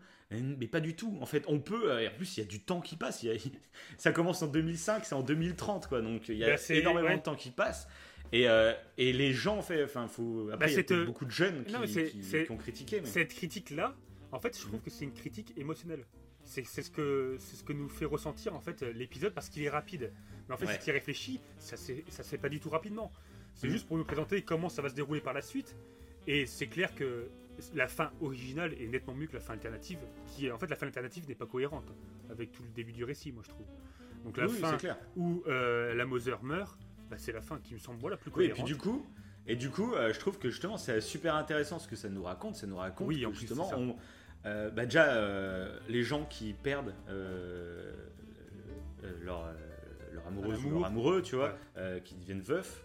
Mais 0.59 0.67
pas 0.67 0.81
du 0.81 0.97
tout. 0.97 1.19
En 1.21 1.27
fait, 1.27 1.45
on 1.47 1.61
peut. 1.61 1.93
euh, 1.93 2.01
Et 2.01 2.09
en 2.09 2.13
plus, 2.15 2.39
il 2.39 2.41
y 2.41 2.43
a 2.43 2.47
du 2.47 2.59
temps 2.63 2.81
qui 2.81 2.97
passe. 2.97 3.23
Il 3.23 3.31
y 3.31 3.37
a- 3.37 3.39
ça 3.99 4.13
commence 4.13 4.41
en 4.43 4.47
2005, 4.47 5.05
c'est 5.05 5.15
en 5.15 5.21
2030, 5.23 5.89
quoi. 5.89 6.01
Donc, 6.01 6.27
il 6.31 6.37
y 6.39 6.45
a 6.45 6.57
Bah, 6.57 6.63
énormément 6.71 7.09
ouais. 7.09 7.19
de 7.19 7.23
temps 7.23 7.35
qui 7.35 7.51
passe. 7.51 7.87
Et, 8.33 8.49
euh, 8.49 8.73
et 8.97 9.13
les 9.13 9.35
gens, 9.35 9.59
en 9.59 9.63
fait, 9.63 9.85
enfin, 9.85 10.09
faut. 10.09 10.49
Après, 10.51 10.69
Bah, 10.69 10.73
il 10.73 10.91
y 10.91 10.93
a 10.95 10.97
euh, 10.97 11.05
beaucoup 11.05 11.27
de 11.27 11.31
jeunes 11.31 11.65
qui, 11.65 11.75
non, 11.75 11.81
mais 11.81 11.87
c'est- 11.87 12.07
qui- 12.47 12.51
ont 12.51 12.57
critiqué. 12.57 13.03
Mais... 13.03 13.07
Cette 13.07 13.35
critique-là, 13.35 13.95
en 14.33 14.41
fait, 14.41 14.59
je 14.59 14.67
trouve 14.67 14.81
que 14.81 14.89
c'est 14.89 15.05
une 15.05 15.13
critique 15.13 15.53
émotionnelle. 15.59 16.07
C'est 16.53 16.65
c'est 16.65 16.83
ce, 16.83 16.91
que, 16.91 17.37
c'est 17.39 17.57
ce 17.57 17.65
que 17.65 17.73
nous 17.73 17.89
fait 17.89 18.05
ressentir 18.05 18.55
en 18.55 18.61
fait 18.61 18.83
l'épisode 18.83 19.33
parce 19.33 19.49
qu'il 19.49 19.63
est 19.63 19.71
rapide. 19.71 20.13
Mais 20.49 20.55
en 20.55 20.59
fait, 20.59 20.67
Ouais. 20.67 20.75
si 20.75 20.81
tu 20.85 20.91
y 20.91 20.93
réfléchis, 20.93 21.41
ça 21.59 21.77
ne 21.77 22.01
ça 22.11 22.23
se 22.23 22.29
fait 22.29 22.37
pas 22.37 22.51
du 22.51 22.61
tout 22.61 22.69
rapidement. 22.69 23.11
C'est 23.55 23.69
Mhm. 23.69 23.73
juste 23.73 23.87
pour 23.89 23.97
nous 23.97 24.05
présenter 24.05 24.43
comment 24.43 24.69
ça 24.69 24.83
va 24.83 24.91
se 24.91 24.95
dérouler 24.95 25.23
par 25.23 25.33
la 25.33 25.41
suite. 25.41 25.75
Et 26.27 26.45
c'est 26.45 26.67
clair 26.67 26.95
que 26.95 27.29
la 27.75 27.89
fin 27.89 28.11
originale 28.21 28.75
est 28.75 28.87
nettement 28.87 29.15
mieux 29.15 29.27
que 29.29 29.33
la 29.35 29.41
fin 29.41 29.55
alternative. 29.55 30.01
Qui, 30.29 30.51
en 30.51 30.59
fait, 30.59 30.67
la 30.69 30.77
fin 30.77 30.87
alternative 30.87 31.27
n'est 31.27 31.35
pas 31.35 31.47
cohérente 31.47 31.91
avec 32.31 32.53
tout 32.53 32.63
le 32.63 32.69
début 32.71 32.93
du 32.93 33.05
récit, 33.05 33.33
moi 33.33 33.43
je 33.47 33.51
trouve. 33.51 33.67
Donc 34.25 34.37
la 34.37 34.47
Oui, 34.47 34.59
fin 34.59 34.73
c'est 34.73 34.77
clair. 34.79 34.99
où 35.17 35.43
euh, 35.47 35.95
la 35.95 36.05
Moser 36.05 36.37
meurt, 36.43 36.79
bah, 37.11 37.17
c'est 37.19 37.33
la 37.33 37.41
fin 37.43 37.59
qui 37.61 37.73
me 37.75 37.79
semble 37.79 37.99
moi 38.01 38.11
la 38.11 38.17
plus 38.19 38.31
Oui, 38.37 38.45
et 38.45 38.49
cohérente. 38.51 38.67
puis 38.67 38.75
du 38.75 38.79
coup, 38.79 39.07
et 39.47 39.57
du 39.57 39.71
coup, 39.71 39.95
euh, 39.95 40.13
je 40.13 40.19
trouve 40.21 40.39
que 40.39 40.51
justement, 40.51 40.77
c'est 40.77 41.01
super 41.01 41.35
intéressant 41.35 41.79
ce 41.79 41.89
que 41.89 41.97
ça 41.97 42.09
nous 42.11 42.23
raconte. 42.23 42.57
Ça 42.57 42.67
nous 42.67 42.77
raconte 42.77 43.09
Oui, 43.09 43.23
que 43.23 43.27
en 43.27 43.31
plus, 43.31 43.41
justement, 43.41 43.69
c'est 43.69 43.75
on, 43.75 43.97
euh, 44.47 44.71
bah, 44.71 44.85
déjà, 44.85 45.15
euh, 45.15 45.79
les 45.89 46.03
gens 46.03 46.25
qui 46.25 46.53
perdent 46.53 46.95
euh, 47.09 47.93
leur, 49.23 49.47
leur 50.13 50.27
amoureuse 50.27 50.59
ou 50.65 50.69
amour. 50.69 50.79
leur 50.81 50.87
amoureux, 50.89 51.23
tu 51.23 51.37
vois, 51.37 51.57
Ouais. 51.77 52.01
qui 52.05 52.15
deviennent 52.15 52.41
veufs, 52.41 52.83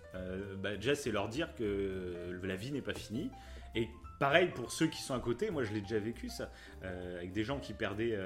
bah, 0.58 0.76
déjà, 0.76 0.96
c'est 0.96 1.12
leur 1.12 1.30
dire 1.30 1.54
que 1.56 2.40
la 2.44 2.56
vie 2.56 2.72
n'est 2.72 2.82
pas 2.82 2.94
finie. 2.94 3.30
Et 3.76 3.88
pareil 4.20 4.48
pour 4.50 4.72
ceux 4.72 4.88
qui 4.88 5.02
sont 5.02 5.14
à 5.14 5.20
côté, 5.20 5.52
moi 5.52 5.64
je 5.64 5.74
l'ai 5.74 5.82
déjà 5.82 6.00
vécu 6.00 6.30
ça, 6.30 6.52
avec 6.82 7.32
des 7.34 7.44
gens 7.44 7.60
qui 7.60 7.74
perdaient 7.74 8.18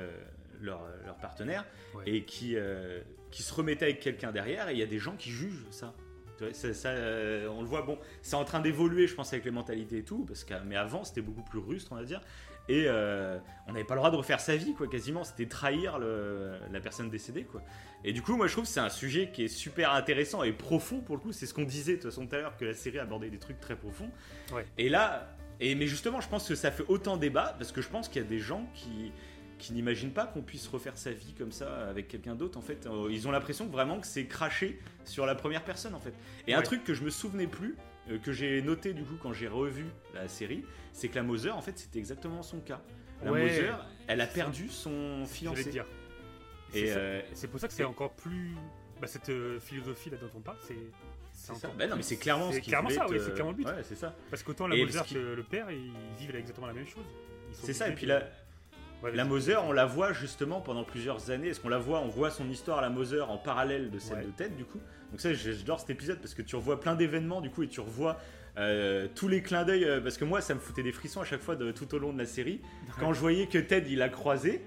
leur, 0.61 0.81
leur 1.05 1.15
partenaire 1.17 1.65
Ouais. 1.95 2.03
et 2.07 2.23
qui, 2.23 2.55
qui 3.31 3.43
se 3.43 3.53
remettaient 3.53 3.85
avec 3.85 3.99
quelqu'un 3.99 4.31
derrière, 4.31 4.69
et 4.69 4.73
il 4.73 4.79
y 4.79 4.83
a 4.83 4.87
des 4.87 4.99
gens 4.99 5.15
qui 5.17 5.29
jugent 5.31 5.65
ça. 5.71 5.93
Ça, 6.53 6.73
ça, 6.73 6.89
on 7.51 7.61
le 7.61 7.67
voit, 7.67 7.83
bon, 7.83 7.99
c'est 8.23 8.35
en 8.35 8.45
train 8.45 8.61
d'évoluer, 8.61 9.05
je 9.05 9.13
pense, 9.13 9.31
avec 9.31 9.45
les 9.45 9.51
mentalités 9.51 9.99
et 9.99 10.03
tout, 10.03 10.25
parce 10.25 10.43
que, 10.43 10.53
mais 10.65 10.75
avant 10.75 11.03
c'était 11.03 11.21
beaucoup 11.21 11.43
plus 11.43 11.59
rustre, 11.59 11.91
on 11.91 11.95
va 11.95 12.03
dire, 12.03 12.21
et 12.69 12.85
euh, 12.87 13.37
on 13.67 13.73
n'avait 13.73 13.83
pas 13.85 13.95
le 13.95 13.99
droit 13.99 14.11
de 14.11 14.15
refaire 14.15 14.39
sa 14.39 14.55
vie, 14.55 14.73
quoi, 14.73 14.87
quasiment, 14.87 15.23
c'était 15.23 15.47
trahir 15.47 15.99
le- 15.99 16.53
la 16.71 16.79
personne 16.79 17.09
décédée, 17.09 17.43
quoi. 17.43 17.61
Et 18.03 18.13
du 18.13 18.21
coup, 18.21 18.35
moi 18.37 18.47
je 18.47 18.53
trouve 18.53 18.63
que 18.65 18.69
c'est 18.71 18.79
un 18.79 18.89
sujet 18.89 19.29
qui 19.31 19.43
est 19.43 19.47
super 19.47 19.91
intéressant 19.93 20.43
et 20.43 20.51
profond 20.51 20.99
pour 21.01 21.15
le 21.15 21.21
coup, 21.21 21.31
c'est 21.31 21.45
ce 21.45 21.53
qu'on 21.53 21.63
disait 21.63 21.97
de 21.97 22.01
toute 22.01 22.11
façon 22.11 22.25
tout 22.27 22.35
à 22.35 22.39
l'heure, 22.39 22.57
que 22.57 22.65
la 22.65 22.73
série 22.73 22.99
abordait 22.99 23.29
des 23.29 23.37
trucs 23.39 23.59
très 23.59 23.75
profonds. 23.75 24.09
Ouais. 24.53 24.65
Et 24.77 24.89
là, 24.89 25.35
et, 25.59 25.75
mais 25.75 25.85
justement, 25.87 26.21
je 26.21 26.27
pense 26.29 26.47
que 26.47 26.55
ça 26.55 26.71
fait 26.71 26.85
autant 26.87 27.17
débat, 27.17 27.55
parce 27.59 27.71
que 27.71 27.81
je 27.81 27.87
pense 27.89 28.07
qu'il 28.09 28.21
y 28.21 28.25
a 28.25 28.27
des 28.27 28.39
gens 28.39 28.65
qui 28.73 29.11
qui 29.59 29.73
n'imaginent 29.73 30.11
pas 30.13 30.25
qu'on 30.25 30.41
puisse 30.41 30.67
refaire 30.67 30.97
sa 30.97 31.11
vie 31.11 31.35
comme 31.37 31.51
ça 31.51 31.87
avec 31.87 32.07
quelqu'un 32.07 32.33
d'autre 32.33 32.57
en 32.57 32.61
fait 32.63 32.87
Euh, 32.87 33.09
ils 33.11 33.27
ont 33.27 33.31
l'impression 33.31 33.67
vraiment 33.67 33.99
que 33.99 34.07
c'est 34.07 34.25
craché 34.25 34.79
sur 35.05 35.27
la 35.27 35.35
première 35.35 35.63
personne 35.63 35.93
en 35.93 35.99
fait 35.99 36.15
et 36.47 36.55
un 36.55 36.63
truc 36.63 36.83
que 36.83 36.95
je 36.95 37.03
me 37.03 37.11
souvenais 37.11 37.45
plus 37.45 37.75
euh, 38.11 38.17
que 38.19 38.31
j'ai 38.31 38.61
noté 38.61 38.93
du 38.93 39.03
coup 39.03 39.15
quand 39.21 39.33
j'ai 39.33 39.47
revu 39.47 39.85
la 40.13 40.27
série 40.27 40.63
c'est 40.93 41.07
que 41.07 41.15
la 41.15 41.23
Moser 41.23 41.51
en 41.51 41.61
fait 41.61 41.77
c'était 41.79 41.99
exactement 41.99 42.43
son 42.43 42.59
cas 42.59 42.81
la 43.23 43.31
Ouais. 43.31 43.43
Moser 43.43 43.69
elle 44.07 44.21
a 44.21 44.27
perdu 44.27 44.67
son 44.69 45.25
fiancé 45.25 45.63
te 45.65 45.69
dire. 45.69 45.85
et 46.73 46.79
C'est 46.81 46.87
ça. 46.93 46.99
euh, 46.99 47.21
C'est 47.33 47.47
pour 47.47 47.59
ça 47.59 47.67
que 47.67 47.73
c'est 47.73 47.83
encore 47.83 48.13
plus. 48.13 48.55
Bah, 48.99 49.07
cette 49.07 49.29
euh, 49.29 49.59
philosophie 49.59 50.09
là 50.11 50.17
dont 50.17 50.29
on 50.35 50.41
parle, 50.41 50.57
c'est. 50.61 50.75
c'est 51.33 51.47
ça 51.47 51.53
encore 51.67 51.71
non 51.71 51.77
mais 51.87 51.87
plus- 51.95 52.03
c'est 52.03 52.17
clairement 52.17 52.51
ce 52.51 52.55
ça, 52.55 53.05
oui, 53.09 53.17
c'est 53.23 53.33
clairement 53.33 53.51
le 53.51 53.57
but. 53.57 53.65
ouais 53.67 53.83
c'est 53.83 53.95
ça 53.95 54.15
Parce 54.29 54.43
qu'autant 54.43 54.67
la 54.67 54.75
Moser 54.75 54.99
que 55.11 55.17
le 55.17 55.43
père, 55.43 55.71
ils 55.71 55.91
vivent 56.19 56.35
exactement 56.35 56.67
la 56.67 56.73
même 56.73 56.87
chose. 56.87 57.05
C'est 57.53 57.73
ça 57.73 57.87
et 57.89 57.95
puis 57.95 58.05
de- 58.05 58.11
là 58.11 58.23
Ouais, 59.03 59.11
La. 59.15 59.25
Moser, 59.25 59.55
on 59.57 59.71
la 59.71 59.87
voit 59.87 60.13
justement 60.13 60.61
pendant 60.61 60.83
plusieurs 60.83 61.31
années. 61.31 61.47
Est-ce 61.47 61.59
qu'on 61.59 61.69
la 61.69 61.79
voit 61.79 62.01
On 62.01 62.07
voit 62.09 62.29
son 62.29 62.47
histoire 62.47 62.77
à 62.77 62.81
la 62.81 62.91
Moser 62.91 63.21
en 63.21 63.35
parallèle 63.39 63.89
de 63.89 63.97
celle 63.97 64.17
Ouais. 64.19 64.25
de 64.25 64.29
Ted, 64.29 64.53
du 64.55 64.63
coup? 64.63 64.79
Donc 65.11 65.19
ça, 65.19 65.33
j'adore 65.33 65.79
cet 65.79 65.89
épisode 65.89 66.19
parce 66.19 66.33
que 66.33 66.41
tu 66.41 66.55
revois 66.55 66.79
plein 66.79 66.95
d'événements, 66.95 67.41
du 67.41 67.49
coup, 67.49 67.63
et 67.63 67.67
tu 67.67 67.81
revois 67.81 68.19
euh, 68.57 69.07
tous 69.13 69.27
les 69.27 69.41
clins 69.41 69.63
d'œil. 69.63 69.83
euh, 69.83 70.01
parce 70.01 70.17
que 70.17 70.25
moi, 70.25 70.41
ça 70.41 70.53
me 70.55 70.59
foutait 70.59 70.83
des 70.83 70.91
frissons 70.91 71.21
à 71.21 71.25
chaque 71.25 71.41
fois 71.41 71.55
de, 71.55 71.71
tout 71.71 71.93
au 71.93 71.99
long 71.99 72.13
de 72.13 72.17
la 72.17 72.25
série. 72.25 72.61
Quand 72.99 73.13
je 73.13 73.19
voyais 73.19 73.47
que 73.47 73.57
Ted, 73.57 73.87
il 73.89 74.01
a 74.01 74.09
croisé, 74.09 74.61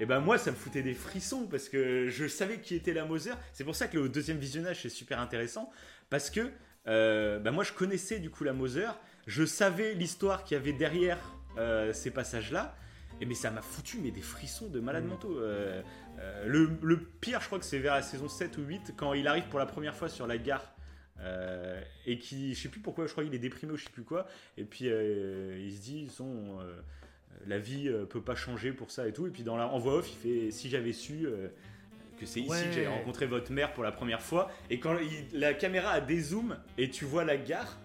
et 0.00 0.06
ben 0.06 0.20
moi, 0.20 0.38
ça 0.38 0.50
me 0.50 0.56
foutait 0.56 0.82
des 0.82 0.94
frissons 0.94 1.46
parce 1.46 1.68
que 1.68 2.08
je 2.08 2.26
savais 2.26 2.60
qui 2.60 2.74
était 2.74 2.94
la 2.94 3.04
Moser. 3.04 3.32
C'est 3.52 3.64
pour 3.64 3.76
ça 3.76 3.86
que 3.86 3.98
le 3.98 4.08
deuxième 4.08 4.38
visionnage, 4.38 4.80
c'est 4.82 4.88
super 4.88 5.20
intéressant. 5.20 5.70
Parce 6.08 6.30
que 6.30 6.50
euh, 6.88 7.38
ben 7.38 7.50
moi, 7.50 7.64
je 7.64 7.72
connaissais 7.72 8.18
du 8.18 8.30
coup 8.30 8.44
la 8.44 8.54
Moser. 8.54 8.88
Je 9.26 9.44
savais 9.44 9.92
l'histoire 9.92 10.44
qu'il 10.44 10.56
y 10.56 10.60
avait 10.60 10.72
derrière 10.72 11.18
ces 11.92 12.10
passages-là. 12.10 12.74
Et 13.20 13.26
mais 13.26 13.34
ça 13.34 13.50
m'a 13.50 13.62
foutu 13.62 13.98
mais 14.02 14.10
des 14.10 14.22
frissons 14.22 14.68
de 14.68 14.80
malade 14.80 15.04
Mm. 15.04 15.08
mentaux. 15.08 15.38
Euh, 15.38 15.82
euh, 16.18 16.46
le, 16.46 16.70
le 16.82 16.98
pire, 16.98 17.40
je 17.40 17.46
crois 17.46 17.58
que 17.58 17.64
c'est 17.64 17.78
vers 17.78 17.94
la 17.94 18.02
saison 18.02 18.28
7 18.28 18.56
ou 18.58 18.62
8, 18.62 18.94
quand 18.96 19.12
il 19.14 19.26
arrive 19.28 19.44
pour 19.48 19.58
la 19.58 19.66
première 19.66 19.94
fois 19.94 20.08
sur 20.08 20.26
la 20.26 20.38
gare. 20.38 20.72
euh, 21.22 21.78
et 22.06 22.18
qui, 22.18 22.54
je 22.54 22.62
sais 22.62 22.68
plus 22.70 22.80
pourquoi, 22.80 23.06
je 23.06 23.12
crois 23.12 23.22
qu'il 23.24 23.34
est 23.34 23.38
déprimé 23.38 23.72
ou 23.74 23.76
je 23.76 23.84
sais 23.84 23.90
plus 23.90 24.04
quoi. 24.04 24.26
Et 24.56 24.64
puis 24.64 24.86
il 24.86 25.72
se 25.76 25.82
dit, 25.82 26.08
son, 26.08 26.58
la 27.46 27.58
vie 27.58 27.90
peut 28.08 28.22
pas 28.22 28.34
changer 28.34 28.72
pour 28.72 28.90
ça 28.90 29.06
et 29.06 29.12
tout. 29.12 29.26
Et 29.26 29.30
puis 29.30 29.42
dans 29.42 29.56
la, 29.58 29.66
en 29.68 29.78
voix 29.78 29.96
off, 29.96 30.10
il 30.10 30.16
fait, 30.46 30.50
si 30.50 30.70
j'avais 30.70 30.94
su 30.94 31.26
que 32.18 32.24
c'est 32.26 32.40
ici 32.40 32.48
Ouais. 32.50 32.64
que 32.64 32.72
j'avais 32.72 32.86
rencontré 32.88 33.26
votre 33.26 33.52
mère 33.52 33.72
pour 33.74 33.84
la 33.84 33.92
première 33.92 34.22
fois. 34.22 34.50
Et 34.70 34.80
quand 34.80 34.96
il- 34.98 35.38
la 35.38 35.52
caméra 35.54 35.90
a 35.90 36.00
dézoom 36.00 36.56
et 36.78 36.88
tu 36.88 37.04
vois 37.04 37.24
la 37.24 37.36
gare, 37.36 37.78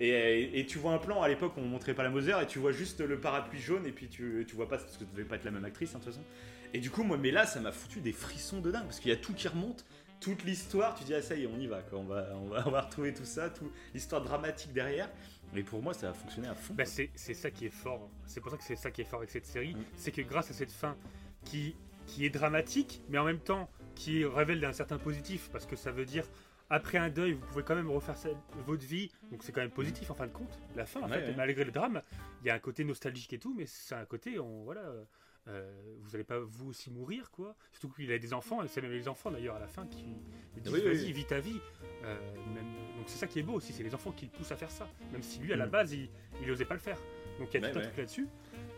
Et, 0.00 0.60
et, 0.60 0.66
tu 0.66 0.78
vois 0.78 0.92
un 0.92 0.98
plan, 0.98 1.22
à 1.22 1.28
l'époque 1.28 1.54
on 1.56 1.62
montrait 1.62 1.94
pas 1.94 2.04
la 2.04 2.10
Moser, 2.10 2.34
et 2.40 2.46
tu 2.46 2.60
vois 2.60 2.70
juste 2.70 3.00
le 3.00 3.18
parapluie 3.18 3.60
jaune, 3.60 3.84
et 3.84 3.90
puis 3.90 4.08
tu, 4.08 4.44
tu 4.46 4.54
vois 4.54 4.68
pas, 4.68 4.78
parce 4.78 4.96
que 4.96 5.04
tu 5.04 5.10
devais 5.10 5.24
pas 5.24 5.36
être 5.36 5.44
la 5.44 5.50
même 5.50 5.64
actrice 5.64 5.94
hein, 5.94 5.98
de 5.98 6.04
toute 6.04 6.12
façon. 6.12 6.24
Et 6.72 6.78
du 6.78 6.90
coup, 6.90 7.02
moi, 7.02 7.16
mais 7.16 7.30
là, 7.30 7.46
ça 7.46 7.60
m'a 7.60 7.72
foutu 7.72 8.00
des 8.00 8.12
frissons 8.12 8.60
de 8.60 8.70
dingue, 8.70 8.84
parce 8.84 9.00
qu'il 9.00 9.10
y 9.10 9.14
a 9.14 9.16
tout 9.16 9.32
qui 9.32 9.48
remonte, 9.48 9.84
toute 10.20 10.44
l'histoire, 10.44 10.94
tu 10.94 11.04
dis, 11.04 11.14
ah 11.14 11.22
ça 11.22 11.34
y 11.34 11.44
est, 11.44 11.46
on 11.46 11.58
y 11.58 11.66
va, 11.66 11.82
quoi. 11.82 11.98
On, 11.98 12.04
va, 12.04 12.28
on, 12.34 12.46
va, 12.46 12.62
on 12.66 12.70
va 12.70 12.82
retrouver 12.82 13.12
tout 13.12 13.24
ça, 13.24 13.50
toute 13.50 13.72
l'histoire 13.94 14.22
dramatique 14.22 14.72
derrière. 14.72 15.08
Mais 15.54 15.62
pour 15.62 15.82
moi, 15.82 15.94
ça 15.94 16.10
a 16.10 16.12
fonctionné 16.12 16.48
à 16.48 16.54
fond. 16.54 16.74
Bah, 16.74 16.84
c'est 16.84 17.34
ça 17.34 17.50
qui 17.50 17.66
est 17.66 17.70
fort. 17.70 18.10
C'est 18.26 18.40
pour 18.40 18.50
ça 18.50 18.58
que 18.58 18.64
c'est 18.64 18.76
ça 18.76 18.90
qui 18.90 19.00
est 19.00 19.04
fort 19.04 19.20
avec 19.20 19.30
cette 19.30 19.46
série. 19.46 19.74
Mm. 19.74 19.84
C'est 19.96 20.12
que 20.12 20.22
grâce 20.22 20.50
à 20.50 20.54
cette 20.54 20.72
fin 20.72 20.96
qui, 21.44 21.74
qui 22.06 22.26
est 22.26 22.30
dramatique, 22.30 23.00
mais 23.08 23.18
en 23.18 23.24
même 23.24 23.40
temps 23.40 23.70
qui 23.94 24.24
révèle 24.24 24.60
d'un 24.60 24.72
certain 24.72 24.98
positif, 24.98 25.48
parce 25.52 25.66
que 25.66 25.74
ça 25.74 25.90
veut 25.90 26.04
dire 26.04 26.24
après 26.70 26.98
un 26.98 27.08
deuil, 27.08 27.32
vous 27.32 27.46
pouvez 27.46 27.62
quand 27.62 27.74
même 27.74 27.90
refaire 27.90 28.16
votre 28.66 28.84
vie, 28.84 29.10
donc 29.30 29.42
c'est 29.42 29.52
quand 29.52 29.60
même 29.60 29.70
positif 29.70 30.10
en 30.10 30.14
fin 30.14 30.26
de 30.26 30.32
compte. 30.32 30.58
La 30.76 30.86
fin, 30.86 31.00
en 31.02 31.08
fait, 31.08 31.34
malgré 31.36 31.64
le 31.64 31.70
drame, 31.70 32.02
il 32.42 32.48
y 32.48 32.50
a 32.50 32.54
un 32.54 32.58
côté 32.58 32.84
nostalgique 32.84 33.32
et 33.32 33.38
tout, 33.38 33.54
mais 33.56 33.66
c'est 33.66 33.94
un 33.94 34.04
côté, 34.04 34.38
on, 34.38 34.64
voilà, 34.64 34.82
euh, 35.48 35.72
vous 36.02 36.10
n'allez 36.10 36.24
pas 36.24 36.38
vous 36.38 36.68
aussi 36.68 36.90
mourir, 36.90 37.30
quoi. 37.30 37.56
Surtout 37.72 37.88
qu'il 37.88 38.12
a 38.12 38.18
des 38.18 38.34
enfants, 38.34 38.62
et 38.62 38.68
c'est 38.68 38.82
même 38.82 38.92
les 38.92 39.08
enfants 39.08 39.30
d'ailleurs 39.30 39.56
à 39.56 39.60
la 39.60 39.68
fin 39.68 39.86
qui 39.86 40.04
disent 40.60 40.72
vas-y, 40.72 41.12
vis 41.12 41.24
ta 41.24 41.40
vie. 41.40 41.60
Euh, 42.04 42.16
donc 42.96 43.06
c'est 43.06 43.18
ça 43.18 43.26
qui 43.26 43.38
est 43.38 43.42
beau 43.42 43.54
aussi, 43.54 43.72
c'est 43.72 43.82
les 43.82 43.94
enfants 43.94 44.12
qui 44.12 44.26
le 44.26 44.30
poussent 44.30 44.52
à 44.52 44.56
faire 44.56 44.70
ça, 44.70 44.86
même 45.12 45.22
si 45.22 45.40
lui 45.40 45.52
à 45.52 45.56
la 45.56 45.66
mm. 45.66 45.70
base 45.70 45.92
il 45.94 46.10
n'osait 46.46 46.66
pas 46.66 46.74
le 46.74 46.80
faire. 46.80 46.98
Donc 47.38 47.48
il 47.54 47.60
y 47.60 47.64
a 47.64 47.70
tout 47.70 47.78
un 47.78 47.82
truc 47.82 47.96
là-dessus. 47.96 48.28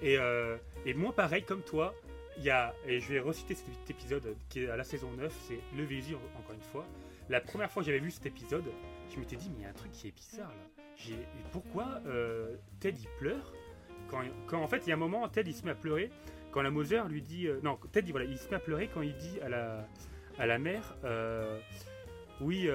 Et, 0.03 0.17
euh, 0.17 0.57
et 0.87 0.95
moi, 0.95 1.13
pareil 1.13 1.43
comme 1.43 1.63
toi, 1.63 1.95
il 2.39 2.45
y 2.45 2.51
a, 2.51 2.73
et 2.87 3.01
je 3.01 3.09
vais 3.09 3.21
reciter 3.21 3.55
cet 3.55 3.91
épisode 3.91 4.37
qui 4.49 4.61
est 4.61 4.71
à 4.71 4.77
la 4.77 4.85
saison 4.85 5.11
9, 5.13 5.35
c'est 5.49 5.59
Le 5.77 5.85
Vésir, 5.85 6.19
encore 6.39 6.55
une 6.55 6.63
fois. 6.63 6.87
La 7.31 7.41
première 7.41 7.71
fois 7.71 7.83
que 7.83 7.87
j'avais 7.87 8.01
vu 8.01 8.11
cet 8.11 8.27
épisode, 8.27 8.65
je 9.09 9.21
m'étais 9.21 9.37
dit, 9.37 9.51
mais 9.51 9.61
il 9.61 9.63
y 9.63 9.65
a 9.65 9.69
un 9.69 9.73
truc 9.73 9.93
qui 9.93 10.09
est 10.09 10.11
bizarre 10.11 10.51
là. 10.51 11.15
Pourquoi 11.53 12.01
euh, 12.07 12.57
Ted 12.81 12.99
il 13.01 13.09
pleure 13.21 13.55
quand, 14.09 14.23
quand, 14.49 14.61
en 14.61 14.67
fait 14.67 14.79
il 14.79 14.89
y 14.89 14.93
a 14.93 14.97
un 14.97 14.99
moment, 14.99 15.29
Ted 15.29 15.49
il 15.49 15.55
se 15.55 15.65
met 15.65 15.71
à 15.71 15.77
pleurer 15.77 16.11
quand 16.51 16.61
la 16.61 16.73
Moser 16.73 17.03
lui 17.09 17.23
dit. 17.23 17.47
Euh, 17.47 17.61
non, 17.63 17.79
Ted 17.93 18.11
voilà, 18.11 18.27
il 18.27 18.37
se 18.37 18.49
met 18.49 18.57
à 18.57 18.59
pleurer 18.59 18.91
quand 18.93 19.03
il 19.03 19.15
dit 19.17 19.41
à 19.43 19.49
la, 19.49 19.87
à 20.41 20.47
la 20.47 20.59
mère 20.59 20.97
euh, 21.05 21.61
Oui, 22.41 22.69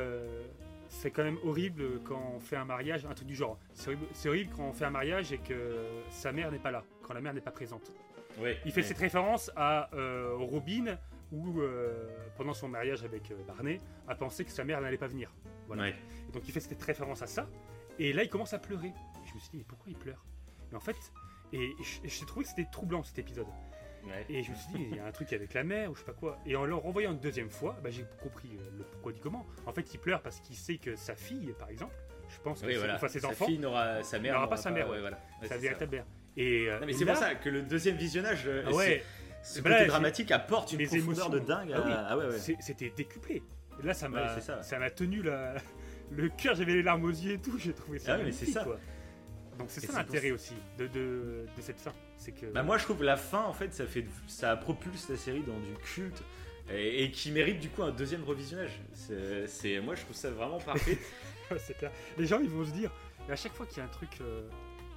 c'est 0.87 1.11
quand 1.11 1.25
même 1.25 1.37
horrible 1.43 2.01
quand 2.05 2.35
on 2.35 2.39
fait 2.39 2.55
un 2.55 2.63
mariage, 2.65 3.05
un 3.05 3.13
truc 3.13 3.27
du 3.27 3.35
genre. 3.35 3.59
C'est 3.73 3.89
horrible, 3.89 4.05
horrible, 4.25 4.53
quand 4.55 4.69
on 4.69 4.73
fait 4.73 4.85
un 4.85 4.91
mariage 4.91 5.33
et 5.33 5.37
que 5.37 5.75
sa 6.09 6.31
mère 6.31 6.49
n'est 6.49 6.59
pas 6.59 6.71
là, 6.71 6.85
quand 7.03 7.13
la 7.13 7.19
mère 7.19 7.33
n'est 7.33 7.41
pas 7.41 7.51
présente. 7.51 7.91
il 8.65 8.71
fait 8.71 8.83
cette 8.83 8.99
référence 8.99 9.51
à 9.57 9.89
Robin 10.37 10.97
où, 11.35 11.61
euh, 11.61 12.07
pendant 12.37 12.53
son 12.53 12.67
mariage 12.67 13.03
avec 13.03 13.29
euh, 13.31 13.35
Barney, 13.45 13.79
a 14.07 14.15
pensé 14.15 14.45
que 14.45 14.51
sa 14.51 14.63
mère 14.63 14.81
n'allait 14.81 14.97
pas 14.97 15.07
venir. 15.07 15.31
Voilà. 15.67 15.89
Et 15.89 15.95
donc 16.33 16.47
il 16.47 16.51
fait 16.51 16.59
cette 16.59 16.81
référence 16.81 17.21
à 17.21 17.27
ça. 17.27 17.47
Et 17.99 18.13
là, 18.13 18.23
il 18.23 18.29
commence 18.29 18.53
à 18.53 18.59
pleurer. 18.59 18.93
je 19.25 19.33
me 19.33 19.39
suis 19.39 19.49
dit, 19.51 19.57
mais 19.57 19.65
pourquoi 19.67 19.89
il 19.89 19.97
pleure? 19.97 20.23
Mais 20.71 20.77
en 20.77 20.81
fait, 20.81 20.95
et, 21.53 21.75
j'ai 22.03 22.25
trouvé 22.25 22.43
que 22.43 22.49
c'était 22.49 22.67
troublant 22.71 23.03
cet 23.03 23.19
épisode. 23.19 23.47
Et 24.29 24.43
je 24.43 24.51
me 24.51 24.55
suis 24.55 24.67
dit, 24.73 24.87
il 24.91 24.97
y 24.97 24.99
a 24.99 25.05
un 25.05 25.11
truc 25.11 25.33
avec 25.33 25.55
la 25.55 25.63
mère 25.63 25.89
ou 25.89 25.95
je 25.95 26.01
sais 26.01 26.05
pas 26.05 26.13
quoi. 26.13 26.37
Et 26.45 26.55
en 26.55 26.65
le 26.65 26.75
renvoyant 26.75 27.11
une 27.11 27.19
deuxième 27.19 27.49
fois, 27.49 27.75
bah, 27.83 27.89
j'ai 27.89 28.05
compris 28.21 28.49
euh, 28.53 28.77
le 28.77 28.83
pourquoi 28.83 29.11
du 29.11 29.19
comment. 29.19 29.47
En 29.65 29.73
fait, 29.73 29.93
il 29.95 29.97
pleure 29.97 30.21
parce 30.21 30.39
qu'il 30.41 30.55
sait 30.55 30.77
que 30.77 30.95
sa 30.95 31.15
fille, 31.15 31.55
par 31.57 31.69
exemple, 31.69 31.95
je 32.29 32.39
pense 32.39 32.61
que 32.61 32.77
voilà. 32.77 32.95
enfin, 32.95 33.07
ses 33.07 33.21
sa 33.21 33.29
enfants, 33.29 33.47
fille 33.47 33.57
n'aura 33.57 34.03
sa 34.03 34.19
mère 34.19 34.35
n'aura 34.35 34.47
pas 34.47 34.57
sa 34.57 34.69
mère, 34.69 34.87
voilà. 34.87 35.19
sa 35.43 35.57
véritable 35.57 35.91
mère. 35.91 36.05
Et 36.37 36.67
mais 36.85 36.93
c'est 36.93 37.05
pour 37.05 37.15
ça 37.15 37.33
que 37.33 37.49
le 37.49 37.63
deuxième 37.63 37.95
visionnage, 37.95 38.47
ah 38.47 38.71
ouais, 38.73 39.03
ce 39.45 39.61
côté 39.61 39.85
dramatique 39.85 40.31
apporte 40.31 40.73
une 40.73 40.85
profondeur 40.87 41.29
de 41.29 41.39
dingue. 41.39 41.73
Ah, 41.75 42.07
ah 42.09 42.17
ouais, 42.17 42.37
C'était 42.39 42.91
décuplé. 42.95 43.43
là, 43.83 43.93
ça 43.93 44.09
m'a 44.09 44.39
ça 44.39 44.79
m'a 44.79 44.89
tenu 44.89 45.21
la... 45.21 45.55
le 46.11 46.29
cœur, 46.29 46.55
j'avais 46.55 46.73
les 46.73 46.83
larmes 46.83 47.03
aux 47.03 47.09
yeux 47.09 47.33
et 47.33 47.39
tout. 47.39 47.57
J'ai 47.57 47.73
trouvé 47.73 47.99
ça. 47.99 48.15
Ah 48.15 48.17
magnifique, 48.17 48.49
ça. 48.49 48.63
Quoi. 48.63 48.79
Donc 49.57 49.67
c'est 49.69 49.85
ça 49.85 49.99
l'intérêt 49.99 50.31
aussi 50.31 50.53
de, 50.77 50.87
de, 50.87 51.45
de, 51.55 51.61
cette 51.61 51.79
fin. 51.79 51.93
C'est 52.17 52.31
que. 52.31 52.47
Bah 52.47 52.63
moi 52.63 52.77
je 52.77 52.83
trouve 52.83 53.03
la 53.03 53.15
fin 53.15 53.43
en 53.43 53.53
fait 53.53 53.73
ça 53.73 53.85
fait 53.85 54.05
ça 54.27 54.57
propulse 54.57 55.07
la 55.09 55.15
série 55.15 55.43
dans 55.43 55.57
du 55.59 55.73
culte 55.81 56.23
et, 56.69 57.09
qui 57.11 57.31
mérite 57.31 57.59
du 57.59 57.69
coup 57.69 57.83
un 57.83 57.91
deuxième 57.91 58.23
revisionnage. 58.23 58.81
C'est 59.47 59.79
moi 59.79 59.95
je 59.95 60.01
trouve 60.01 60.15
ça 60.15 60.31
vraiment 60.31 60.59
parfait. 60.59 60.97
c'est 61.57 61.77
clair. 61.77 61.91
Les 62.17 62.25
gens 62.25 62.39
ils 62.39 62.49
vont 62.49 62.65
se 62.65 62.71
dire 62.71 62.91
à 63.29 63.35
chaque 63.35 63.53
fois 63.53 63.65
qu'il 63.65 63.77
y 63.77 63.81
a 63.81 63.85
un 63.85 63.89
truc 63.89 64.09
euh, 64.21 64.41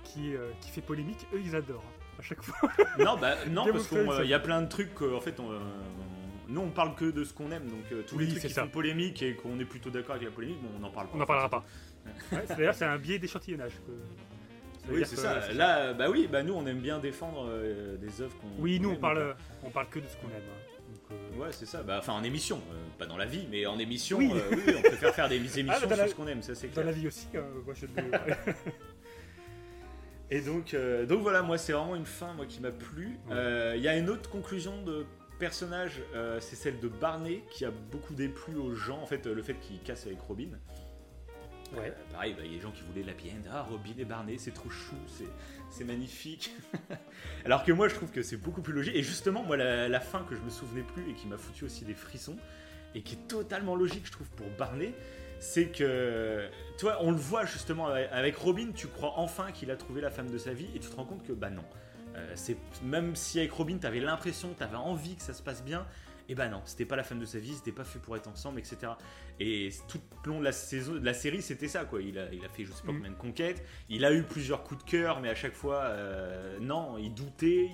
qui, 0.02 0.34
euh, 0.34 0.50
qui 0.60 0.70
fait 0.70 0.80
polémique, 0.80 1.26
eux 1.32 1.40
ils 1.44 1.54
adorent 1.54 1.84
à 2.18 2.22
chaque 2.22 2.42
fois. 2.42 2.70
non, 2.98 3.16
bah, 3.16 3.34
non 3.48 3.66
parce 3.70 3.88
qu'il 3.88 4.28
y 4.28 4.34
a 4.34 4.40
plein 4.40 4.62
de 4.62 4.68
trucs 4.68 5.00
en 5.02 5.20
fait, 5.20 5.38
on, 5.40 5.50
nous 6.48 6.62
on 6.62 6.70
parle 6.70 6.94
que 6.94 7.04
de 7.04 7.24
ce 7.24 7.32
qu'on 7.32 7.50
aime, 7.52 7.68
donc 7.68 7.84
euh, 7.92 8.02
tous 8.06 8.18
les 8.18 8.28
trucs 8.28 8.42
qui 8.42 8.50
sont 8.50 8.68
polémiques 8.68 9.22
et 9.22 9.34
qu'on 9.34 9.60
est 9.60 9.64
plutôt 9.64 9.90
d'accord 9.90 10.16
avec 10.16 10.26
la 10.26 10.34
polémique, 10.34 10.60
bon, 10.62 10.70
on 10.76 10.80
n'en 10.80 10.90
parle 10.90 11.08
pas. 11.08 11.14
On 11.14 11.18
n'en 11.18 11.26
parlera 11.26 11.48
pas. 11.50 11.64
D'ailleurs, 12.56 12.74
c'est 12.74 12.86
un 12.86 12.98
biais 12.98 13.18
d'échantillonnage. 13.18 13.74
Oui, 14.90 15.02
c'est 15.04 15.16
ça. 15.16 15.52
Là, 15.52 15.92
bah 15.92 16.08
oui, 16.08 16.26
bah 16.30 16.42
nous 16.42 16.54
on 16.54 16.66
aime 16.66 16.80
bien 16.80 16.98
défendre 16.98 17.46
euh, 17.46 17.98
des 17.98 18.22
œuvres 18.22 18.34
qu'on. 18.38 18.48
Oui, 18.62 18.80
nous 18.80 18.90
on 18.90 18.96
parle, 18.96 19.36
on 19.62 19.70
parle 19.70 19.88
que 19.90 19.98
de 19.98 20.08
ce 20.08 20.16
qu'on 20.16 20.28
aime. 20.28 20.42
Hein. 20.50 21.12
Euh, 21.12 21.38
ouais, 21.38 21.48
c'est 21.50 21.66
ça. 21.66 21.82
Bah, 21.82 21.96
enfin, 21.98 22.14
en 22.14 22.22
émission, 22.22 22.62
pas 22.98 23.04
dans 23.04 23.18
la 23.18 23.26
vie, 23.26 23.46
mais 23.50 23.66
en 23.66 23.78
émission, 23.78 24.16
oui. 24.16 24.30
on 24.32 24.82
préfère 24.82 25.14
faire 25.14 25.28
des 25.28 25.36
ah, 25.36 25.58
émissions 25.58 25.96
sur 25.96 26.08
ce 26.08 26.14
qu'on 26.14 26.26
aime, 26.26 26.42
ça 26.42 26.54
c'est 26.54 26.68
clair. 26.68 26.84
Dans 26.84 26.90
la 26.90 26.96
vie 26.96 27.06
aussi, 27.06 27.28
moi 27.34 27.74
je 27.74 27.86
Et 30.30 30.40
donc, 30.40 30.74
euh, 30.74 31.06
donc 31.06 31.22
voilà, 31.22 31.42
moi 31.42 31.56
c'est 31.56 31.72
vraiment 31.72 31.96
une 31.96 32.06
fin 32.06 32.34
moi, 32.34 32.46
qui 32.46 32.60
m'a 32.60 32.70
plu. 32.70 33.18
Euh, 33.30 33.74
il 33.76 33.82
y 33.82 33.88
a 33.88 33.96
une 33.96 34.10
autre 34.10 34.28
conclusion 34.28 34.82
de 34.82 35.06
personnage, 35.38 36.02
euh, 36.14 36.38
c'est 36.40 36.56
celle 36.56 36.80
de 36.80 36.88
Barney 36.88 37.42
qui 37.50 37.64
a 37.64 37.70
beaucoup 37.70 38.14
déplu 38.14 38.56
aux 38.56 38.74
gens. 38.74 39.00
En 39.00 39.06
fait, 39.06 39.26
le 39.26 39.42
fait 39.42 39.54
qu'il 39.54 39.80
casse 39.80 40.06
avec 40.06 40.20
Robin. 40.20 40.50
Ouais. 41.76 41.92
pareil, 42.12 42.32
bah, 42.32 42.42
il 42.44 42.52
y 42.52 42.54
a 42.54 42.56
des 42.56 42.62
gens 42.62 42.70
qui 42.70 42.82
voulaient 42.82 43.04
la 43.04 43.12
pienne. 43.12 43.42
Ah, 43.52 43.62
Robin 43.62 43.92
et 43.98 44.04
Barney, 44.06 44.38
c'est 44.38 44.52
trop 44.52 44.70
chou, 44.70 44.96
c'est 45.68 45.84
magnifique. 45.84 46.50
Alors 47.44 47.62
que 47.62 47.72
moi, 47.72 47.88
je 47.88 47.94
trouve 47.94 48.10
que 48.10 48.22
c'est 48.22 48.38
beaucoup 48.38 48.62
plus 48.62 48.72
logique. 48.72 48.96
Et 48.96 49.02
justement, 49.02 49.42
moi, 49.42 49.58
la, 49.58 49.86
la, 49.86 50.00
fin 50.00 50.24
que 50.24 50.34
je 50.34 50.40
me 50.40 50.48
souvenais 50.48 50.82
plus 50.82 51.10
et 51.10 51.14
qui 51.14 51.26
m'a 51.26 51.36
foutu 51.36 51.66
aussi 51.66 51.84
des 51.84 51.92
frissons, 51.92 52.38
et 52.94 53.02
qui 53.02 53.16
est 53.16 53.28
totalement 53.28 53.76
logique, 53.76 54.06
je 54.06 54.12
trouve, 54.12 54.30
pour 54.30 54.46
Barney, 54.58 54.94
c'est 55.40 55.66
que, 55.66 56.48
toi, 56.78 56.98
on 57.00 57.10
le 57.10 57.16
voit 57.16 57.44
justement 57.44 57.86
avec 57.86 58.36
Robin, 58.36 58.70
tu 58.74 58.86
crois 58.88 59.14
enfin 59.16 59.52
qu'il 59.52 59.70
a 59.70 59.76
trouvé 59.76 60.00
la 60.00 60.10
femme 60.10 60.30
de 60.30 60.38
sa 60.38 60.52
vie 60.52 60.68
et 60.74 60.78
tu 60.78 60.88
te 60.88 60.96
rends 60.96 61.04
compte 61.04 61.26
que 61.26 61.32
bah 61.32 61.50
non. 61.50 61.64
Euh, 62.16 62.32
c'est 62.34 62.56
même 62.82 63.14
si 63.16 63.38
avec 63.38 63.52
Robin, 63.52 63.78
tu 63.78 63.86
avais 63.86 64.00
l'impression, 64.00 64.54
tu 64.56 64.62
avais 64.62 64.76
envie 64.76 65.16
que 65.16 65.22
ça 65.22 65.34
se 65.34 65.42
passe 65.42 65.62
bien, 65.62 65.86
et 66.28 66.34
bah 66.34 66.48
non, 66.48 66.60
c'était 66.66 66.84
pas 66.84 66.96
la 66.96 67.04
femme 67.04 67.20
de 67.20 67.24
sa 67.24 67.38
vie, 67.38 67.54
c'était 67.54 67.72
pas 67.72 67.84
fait 67.84 67.98
pour 67.98 68.14
être 68.16 68.28
ensemble, 68.28 68.58
etc. 68.58 68.92
Et 69.40 69.70
tout 69.88 70.00
le 70.24 70.32
long 70.32 70.38
de 70.40 70.44
la 70.44 70.52
saison, 70.52 70.92
de 70.92 71.04
la 71.04 71.14
série, 71.14 71.40
c'était 71.40 71.68
ça 71.68 71.84
quoi. 71.84 72.02
Il 72.02 72.18
a, 72.18 72.32
il 72.32 72.44
a 72.44 72.48
fait 72.48 72.64
je 72.64 72.72
sais 72.72 72.82
pas 72.82 72.92
mm. 72.92 72.96
combien 72.96 73.10
de 73.10 73.16
conquêtes, 73.16 73.64
il 73.88 74.04
a 74.04 74.12
eu 74.12 74.22
plusieurs 74.22 74.62
coups 74.62 74.84
de 74.84 74.90
cœur, 74.90 75.20
mais 75.20 75.30
à 75.30 75.34
chaque 75.34 75.54
fois, 75.54 75.84
euh, 75.84 76.58
non, 76.60 76.98
il 76.98 77.14
doutait, 77.14 77.70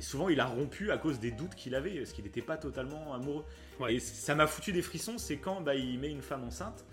souvent 0.00 0.28
il 0.28 0.40
a 0.40 0.46
rompu 0.46 0.90
à 0.90 0.98
cause 0.98 1.20
des 1.20 1.30
doutes 1.30 1.54
qu'il 1.54 1.74
avait, 1.74 1.98
parce 1.98 2.12
qu'il 2.12 2.24
n'était 2.24 2.42
pas 2.42 2.56
totalement 2.56 3.14
amoureux. 3.14 3.44
Et 3.88 4.00
ça 4.00 4.34
m'a 4.34 4.46
foutu 4.46 4.72
des 4.72 4.82
frissons, 4.82 5.18
c'est 5.18 5.36
quand 5.36 5.60
bah, 5.60 5.74
il 5.74 5.98
met 5.98 6.10
une 6.10 6.22
femme 6.22 6.44
enceinte 6.44 6.84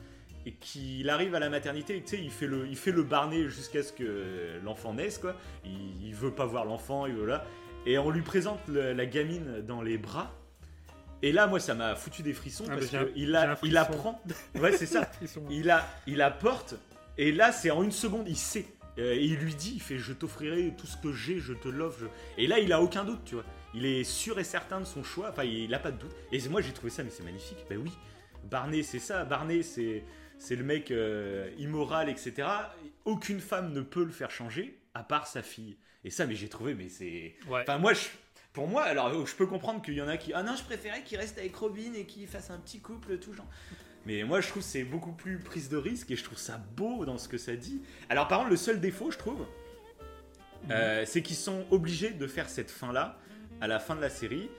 et 0.46 0.54
qu'il 0.54 1.10
arrive 1.10 1.36
à 1.36 1.40
la 1.40 1.50
maternité, 1.50 2.02
tu 2.02 2.18
sais, 2.18 2.24
il 2.24 2.32
fait 2.32 2.48
le, 2.48 2.68
il 2.68 2.76
fait 2.76 2.92
le 2.92 3.04
barnet 3.04 3.48
jusqu'à 3.48 3.84
ce 3.84 3.94
que 3.94 4.60
l'enfant 4.64 4.94
naisse, 4.94 5.20
quoi. 5.20 5.36
Il, 5.66 6.08
il, 6.08 6.16
veut 6.16 6.32
pas 6.32 6.46
voir 6.46 6.66
l'enfant, 6.66 7.06
il 7.06 7.14
veut 7.14 7.28
là. 7.28 7.46
Et 7.86 7.98
on 7.98 8.10
lui 8.10 8.22
présente 8.22 8.60
la 8.68 9.06
gamine 9.06 9.62
dans 9.62 9.82
les 9.82 9.98
bras. 9.98 10.32
Et 11.24 11.32
là, 11.32 11.48
moi, 11.48 11.60
ça 11.60 11.76
m'a 11.76 11.96
foutu 11.96 12.24
des 12.24 12.34
frissons 12.34 12.66
ah, 12.68 12.74
parce 12.74 12.88
qu'il 12.88 13.36
a, 13.36 13.58
il 13.64 13.78
apprend. 13.78 14.22
Ouais, 14.60 14.72
c'est 14.72 14.86
ça. 14.86 15.10
il 15.50 15.70
a, 15.70 15.88
il 16.08 16.22
apporte. 16.22 16.76
Et 17.18 17.32
là, 17.32 17.52
c'est 17.52 17.72
en 17.72 17.84
une 17.84 17.92
seconde, 17.92 18.28
il 18.28 18.38
sait. 18.38 18.66
Euh, 18.98 19.14
et 19.14 19.24
il 19.24 19.36
lui 19.38 19.56
dit, 19.56 19.74
il 19.76 19.82
fait, 19.82 19.98
je 19.98 20.14
t'offrirai 20.14 20.74
tout 20.78 20.88
ce 20.88 20.98
que 20.98 21.14
j'ai, 21.14 21.40
je 21.40 21.54
te 21.54 21.68
l'offre. 21.68 22.06
Et 22.38 22.48
là, 22.48 22.60
il 22.60 22.74
a 22.74 22.82
aucun 22.82 23.04
doute, 23.04 23.24
tu 23.26 23.36
vois. 23.36 23.46
Il 23.74 23.86
est 23.86 24.04
sûr 24.04 24.40
et 24.40 24.44
certain 24.44 24.80
de 24.80 24.86
son 24.86 25.04
choix. 25.04 25.30
Enfin, 25.30 25.44
il 25.44 25.70
n'a 25.70 25.80
pas 25.80 25.92
de 25.92 25.98
doute. 25.98 26.16
Et 26.32 26.48
moi, 26.50 26.62
j'ai 26.62 26.74
trouvé 26.74 26.90
ça, 26.90 27.04
mais 27.04 27.10
c'est 27.10 27.24
magnifique. 27.24 27.66
Ben 27.70 27.78
oui, 27.78 27.92
Barney, 28.50 28.84
c'est 28.84 29.00
ça. 29.00 29.24
Barney, 29.24 29.64
c'est 29.64 30.04
c'est 30.42 30.56
le 30.56 30.64
mec 30.64 30.90
euh, 30.90 31.52
immoral, 31.60 32.10
etc. 32.10 32.48
Aucune 33.06 33.40
femme 33.40 33.74
ne 33.74 33.82
peut 33.82 34.04
le 34.04 34.12
faire 34.12 34.32
changer, 34.32 34.76
à 34.96 35.04
part 35.04 35.28
sa 35.28 35.44
fille. 35.44 35.78
Et 36.04 36.10
ça, 36.10 36.26
mais 36.26 36.34
j'ai 36.34 36.50
trouvé, 36.50 36.74
mais 36.74 36.90
c'est. 36.90 37.36
Enfin, 37.48 37.78
moi, 37.78 37.94
je, 37.94 38.08
pour 38.52 38.68
moi, 38.68 38.84
alors 38.84 39.28
je 39.28 39.36
peux 39.36 39.46
comprendre 39.46 39.84
qu'il 39.84 39.94
y 39.94 40.02
en 40.02 40.08
a 40.08 40.18
qui. 40.18 40.34
Ah 40.34 40.42
non, 40.42 40.56
je 40.56 40.64
préférais 40.64 41.04
qu'il 41.04 41.20
reste 41.20 41.38
avec 41.38 41.56
Robin 41.56 41.94
et 41.94 42.06
qu'il 42.06 42.28
fasse 42.28 42.50
un 42.50 42.58
petit 42.58 42.80
couple, 42.80 43.20
tout 43.20 43.34
genre. 43.34 43.48
Mais 44.06 44.24
moi, 44.24 44.42
je 44.42 44.48
trouve 44.48 44.64
c'est 44.64 44.84
beaucoup 44.84 45.12
plus 45.12 45.38
prise 45.40 45.70
de 45.70 45.78
risque 45.78 46.10
et 46.12 46.16
je 46.16 46.24
trouve 46.24 46.38
ça 46.38 46.60
beau 46.76 47.06
dans 47.06 47.18
ce 47.18 47.28
que 47.28 47.38
ça 47.38 47.56
dit. 47.56 47.82
Alors, 48.10 48.28
par 48.28 48.40
contre, 48.40 48.50
le 48.52 48.58
seul 48.58 48.80
défaut, 48.80 49.12
je 49.12 49.18
trouve, 49.18 49.46
euh, 50.70 51.04
c'est 51.06 51.22
qu'ils 51.22 51.36
sont 51.36 51.66
obligés 51.72 52.12
de 52.12 52.28
faire 52.28 52.50
cette 52.50 52.72
fin-là 52.72 53.18
à 53.62 53.68
la 53.68 53.80
fin 53.80 53.96
de 53.96 54.02
la 54.02 54.10
série 54.10 54.50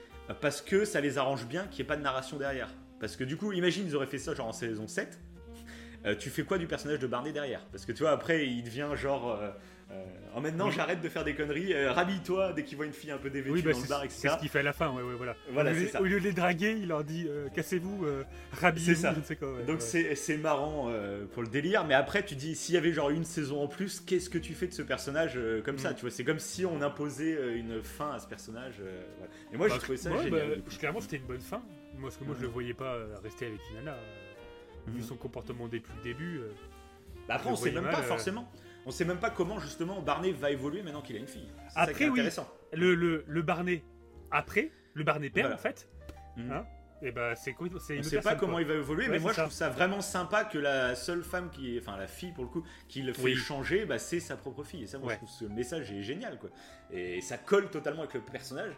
parce 0.41 0.61
que 0.61 0.85
ça 0.85 1.01
les 1.01 1.19
arrange 1.19 1.47
bien 1.47 1.65
qu'il 1.65 1.79
n'y 1.79 1.83
ait 1.83 1.89
pas 1.89 1.97
de 1.97 2.03
narration 2.03 2.39
derrière. 2.39 2.69
Parce 3.01 3.17
que 3.17 3.25
du 3.25 3.37
coup, 3.37 3.53
imagine, 3.53 3.85
ils 3.87 3.97
auraient 3.97 4.07
fait 4.07 4.19
ça 4.19 4.35
genre 4.35 4.47
en 4.47 4.53
saison 4.53 4.87
7. 4.87 5.19
Euh, 6.05 6.17
tu 6.17 6.31
fais 6.31 6.45
quoi 6.45 6.59
du 6.59 6.67
personnage 6.67 6.99
de 6.99 7.07
Barney 7.07 7.33
derrière? 7.33 7.65
Parce 7.73 7.85
que 7.85 7.93
tu 7.93 8.03
vois, 8.03 8.13
après, 8.13 8.47
il 8.47 8.63
devient 8.63 8.91
genre. 8.95 9.33
Euh, 9.33 9.51
en 10.35 10.41
maintenant, 10.41 10.69
Oui. 10.69 10.73
j'arrête 10.75 11.03
de 11.03 11.09
faire 11.11 11.25
des 11.25 11.35
conneries. 11.35 11.75
euh, 11.75 11.93
Rhabille-toi 11.93 12.55
dès 12.55 12.65
qu'il 12.65 12.77
voit 12.79 12.87
une 12.87 12.93
fille 12.95 13.11
un 13.11 13.19
peu 13.19 13.29
dévêtue 13.29 13.53
Oui, 13.53 13.61
bah, 13.63 13.73
dans 13.73 13.79
le 13.79 13.83
c'est 13.85 13.89
bar, 13.91 14.01
c'est 14.01 14.07
etc. 14.07 14.29
ce 14.35 14.41
qu'il 14.41 14.49
fait 14.49 14.61
à 14.61 14.63
la 14.63 14.73
fin, 14.73 14.91
ouais, 14.91 15.03
ouais, 15.03 15.15
voilà. 15.15 15.37
Voilà, 15.53 15.71
au, 15.71 15.75
lieu, 15.75 15.81
c'est 15.81 15.89
ça. 15.93 16.01
au 16.01 16.05
lieu 16.05 16.19
de 16.21 16.25
les 16.25 16.33
draguer, 16.33 16.73
il 16.81 16.89
leur 16.89 17.05
dit 17.05 17.27
euh, 17.29 17.49
cassez-vous, 17.51 18.07
euh, 18.07 18.25
rhabillez-vous, 18.53 18.95
C'est 18.95 19.01
ça. 19.03 19.13
je 19.15 19.19
ne 19.21 19.25
sais 19.25 19.37
quoi. 19.37 19.53
ouais, 19.53 19.65
Donc 19.65 19.77
ouais. 19.77 19.81
c'est 19.81 20.15
c'est 20.15 20.39
marrant 20.39 20.87
euh, 20.89 21.27
pour 21.27 21.43
le 21.43 21.49
délire, 21.49 21.85
mais 21.85 21.93
après 21.93 22.25
tu 22.25 22.35
dis 22.35 22.55
s'il 22.55 22.75
y 22.75 22.79
avait 22.79 22.93
genre 22.95 23.11
une 23.11 23.25
saison 23.25 23.63
en 23.63 23.69
plus, 23.69 24.01
qu'est-ce 24.01 24.31
que 24.31 24.39
tu 24.39 24.55
fais 24.55 24.67
de 24.69 24.73
ce 24.73 24.81
personnage 24.83 25.33
euh, 25.37 25.61
comme 25.61 25.77
ça 25.79 25.91
Mm. 25.93 25.95
Tu 25.97 26.01
vois, 26.01 26.11
c'est 26.11 26.25
comme 26.25 26.39
si 26.39 26.65
on 26.65 26.81
imposait 26.81 27.37
euh, 27.37 27.55
une 27.57 27.83
fin 27.83 28.13
à 28.13 28.19
ce 28.19 28.27
personnage. 28.27 28.77
euh, 28.81 29.03
voilà. 29.19 29.33
Et 29.53 29.57
moi 29.59 29.69
j'ai 29.69 29.75
Bah, 29.75 29.81
trouvé 29.81 29.99
ça 29.99 30.11
ouais, 30.13 30.23
génial. 30.23 30.49
bah, 30.65 30.77
clairement, 30.79 31.01
c'était 31.03 31.17
une 31.19 31.27
bonne 31.27 31.41
fin. 31.41 31.63
Moi, 31.99 32.05
parce 32.09 32.17
que 32.17 32.25
moi, 32.25 32.35
je 32.39 32.43
le 32.43 32.49
voyais 32.49 32.73
pas 32.73 32.95
euh, 32.95 33.17
rester 33.23 33.45
avec 33.47 33.61
Inanna. 33.73 33.93
euh, 33.93 34.91
Vu 34.91 35.01
Mhm. 35.01 35.05
son 35.05 35.17
comportement 35.17 35.69
depuis 35.69 35.93
le 35.99 36.03
début. 36.03 36.39
euh, 36.39 36.49
Bah 37.29 37.35
après 37.35 37.51
on 37.51 37.55
sait 37.57 37.71
même 37.71 37.85
pas 37.85 38.01
euh. 38.01 38.03
forcément. 38.03 38.51
On 38.87 38.91
sait 38.91 39.05
même 39.05 39.19
pas 39.21 39.31
comment 39.31 39.59
justement 39.61 40.01
Barney 40.03 40.33
va 40.33 40.51
évoluer 40.51 40.83
maintenant 40.83 41.03
qu'il 41.03 41.17
a 41.17 41.19
une 41.21 41.27
fille. 41.29 41.49
C'est 41.69 41.75
ça 41.75 41.81
Après, 41.81 41.95
qui 41.95 42.03
est 42.05 42.07
oui. 42.09 42.13
intéressant. 42.21 42.49
le, 42.73 42.95
le, 42.95 43.25
le 43.27 43.43
Barney 43.43 43.85
après, 44.31 44.71
le 44.95 45.05
Barney 45.05 45.31
père, 45.31 45.45
Voilà. 45.45 45.57
en 45.57 45.59
fait. 45.59 45.89
Mhm. 46.37 46.51
Hein 46.53 46.67
et 47.05 47.11
bah, 47.11 47.35
c'est 47.35 47.53
quoi 47.53 47.67
C'est 47.81 47.99
On 47.99 48.03
sait 48.05 48.21
pas 48.21 48.37
comment 48.37 48.53
quoi. 48.53 48.63
il 48.63 48.69
va 48.69 48.75
évoluer, 48.75 49.05
Ouais, 49.07 49.11
mais 49.11 49.19
moi 49.19 49.33
je 49.33 49.37
ça. 49.37 49.43
trouve 49.43 49.53
ça 49.55 49.69
vraiment 49.71 50.01
sympa 50.01 50.45
que 50.45 50.57
la 50.59 50.95
seule 50.95 51.23
femme 51.25 51.51
qui, 51.51 51.77
enfin 51.81 51.97
la 51.97 52.07
fille 52.07 52.31
pour 52.33 52.45
le 52.45 52.51
coup, 52.51 52.65
qui 52.89 53.03
le 53.03 53.13
fait 53.13 53.23
Oui. 53.23 53.35
changer, 53.37 53.85
bah, 53.87 53.99
c'est 53.99 54.21
sa 54.21 54.37
propre 54.37 54.63
fille. 54.63 54.85
Et 54.85 54.87
ça, 54.87 54.99
moi 54.99 55.09
Ouais. 55.09 55.15
je 55.15 55.19
trouve 55.19 55.31
ce 55.31 55.45
message 55.47 55.91
est 55.93 56.03
génial 56.03 56.39
quoi. 56.39 56.51
Et 56.93 57.21
ça 57.21 57.39
colle 57.39 57.69
totalement 57.71 58.03
avec 58.03 58.15
le 58.15 58.21
personnage, 58.21 58.73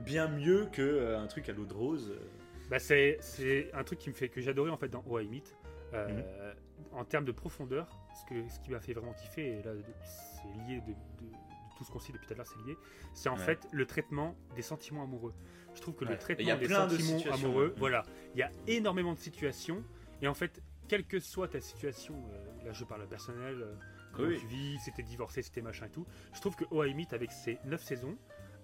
bien 0.00 0.26
mieux 0.28 0.66
que 0.72 0.82
euh, 0.82 1.20
un 1.20 1.26
truc 1.28 1.48
à 1.48 1.52
l'eau 1.52 1.64
de 1.66 1.72
rose. 1.74 2.10
euh. 2.10 2.20
Bah, 2.68 2.78
c'est, 2.80 3.16
c'est 3.20 3.70
un 3.74 3.84
truc 3.84 3.98
qui 4.00 4.10
me 4.10 4.14
fait 4.14 4.28
que 4.28 4.40
j'adorais 4.40 4.70
en 4.70 4.76
fait 4.76 4.88
dans 4.88 5.02
Oh 5.08 5.18
I 5.20 5.28
Meet. 5.28 5.54
Euh. 5.94 6.52
En 6.92 7.04
termes 7.04 7.24
de 7.24 7.32
profondeur, 7.32 7.88
ce, 8.20 8.24
que, 8.26 8.48
ce 8.48 8.58
qui 8.60 8.70
m'a 8.70 8.80
fait 8.80 8.92
vraiment 8.92 9.12
kiffer, 9.12 9.58
et 9.58 9.62
là 9.62 9.72
c'est 10.02 10.48
lié 10.68 10.80
de, 10.80 10.92
de- 10.92 11.30
de 11.30 11.36
tout 11.76 11.84
ce 11.84 11.90
qu'on 11.92 11.98
sait 12.00 12.12
depuis 12.12 12.26
tout 12.26 12.32
à 12.34 12.36
l'heure, 12.36 12.46
c'est 12.46 12.58
lié, 12.66 12.76
c'est 13.14 13.28
en 13.28 13.36
Ouais. 13.36 13.44
fait 13.44 13.66
le 13.70 13.86
traitement 13.86 14.34
des 14.56 14.62
sentiments 14.62 15.04
amoureux. 15.04 15.32
Je 15.74 15.80
trouve 15.80 15.94
que 15.94 16.04
Ouais. 16.04 16.10
le 16.12 16.16
Et 16.16 16.42
il 16.42 16.46
y 16.46 16.50
a 16.50 16.56
traitement 16.56 16.58
des 16.58 16.66
plein 16.66 16.86
de 16.86 16.90
sentiments 16.96 17.18
situations, 17.18 17.46
amoureux, 17.48 17.66
ouais. 17.68 17.74
voilà, 17.76 18.02
il 18.34 18.40
y 18.40 18.42
a 18.42 18.50
énormément 18.66 19.12
de 19.14 19.18
situations, 19.18 19.84
et 20.22 20.28
en 20.28 20.34
fait, 20.34 20.60
quelle 20.88 21.04
que 21.04 21.20
soit 21.20 21.48
ta 21.48 21.60
situation, 21.60 22.14
euh, 22.32 22.64
là 22.66 22.72
je 22.72 22.84
parle 22.84 23.06
personnel, 23.06 23.60
euh, 23.62 23.74
comment 24.12 24.28
Oui. 24.28 24.38
tu 24.40 24.46
vis, 24.46 24.78
si 24.80 24.92
t'es 24.92 25.02
divorcé, 25.02 25.42
si 25.42 25.52
t'es 25.52 25.60
machin 25.62 25.86
et 25.86 25.90
tout, 25.90 26.06
je 26.34 26.40
trouve 26.40 26.56
que 26.56 26.64
I 26.86 26.94
Meet, 26.94 27.12
avec 27.12 27.30
ses 27.30 27.58
9 27.64 27.82
saisons, 27.82 28.16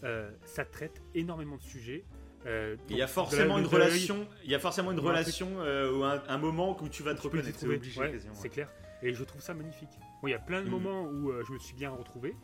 euh, 0.02 0.30
ça 0.44 0.64
traite 0.64 1.00
énormément 1.14 1.56
de 1.56 1.62
sujets. 1.62 2.04
euh, 2.46 2.76
Il 2.90 2.96
y 2.96 3.02
a 3.02 3.06
forcément 3.06 3.54
de 3.56 3.60
une 3.62 3.68
de 3.70 3.76
la- 3.76 3.84
relation, 3.86 4.28
il 4.44 4.50
y 4.50 4.54
a 4.54 4.58
forcément 4.58 4.90
une 4.92 4.98
relation 4.98 5.48
euh, 5.60 5.92
ou 5.96 6.04
un, 6.04 6.22
un 6.28 6.36
moment 6.38 6.76
où 6.82 6.88
tu 6.90 7.02
vas 7.02 7.14
te 7.14 7.22
reconnaître, 7.22 7.58
c'est 7.58 7.66
Ouais, 7.66 8.18
c'est 8.34 8.48
clair. 8.50 8.68
Et 9.04 9.12
je 9.14 9.22
trouve 9.22 9.40
ça 9.42 9.54
magnifique. 9.54 9.90
Bon, 10.22 10.28
il 10.28 10.32
y 10.32 10.34
a 10.34 10.38
plein 10.40 10.60
de 10.62 10.66
Mhm. 10.66 10.70
moments 10.72 11.02
où 11.04 11.30
euh, 11.30 11.44
je 11.46 11.52
me 11.52 11.58
suis 11.58 11.74
bien 11.74 11.90
retrouvé. 11.90 12.34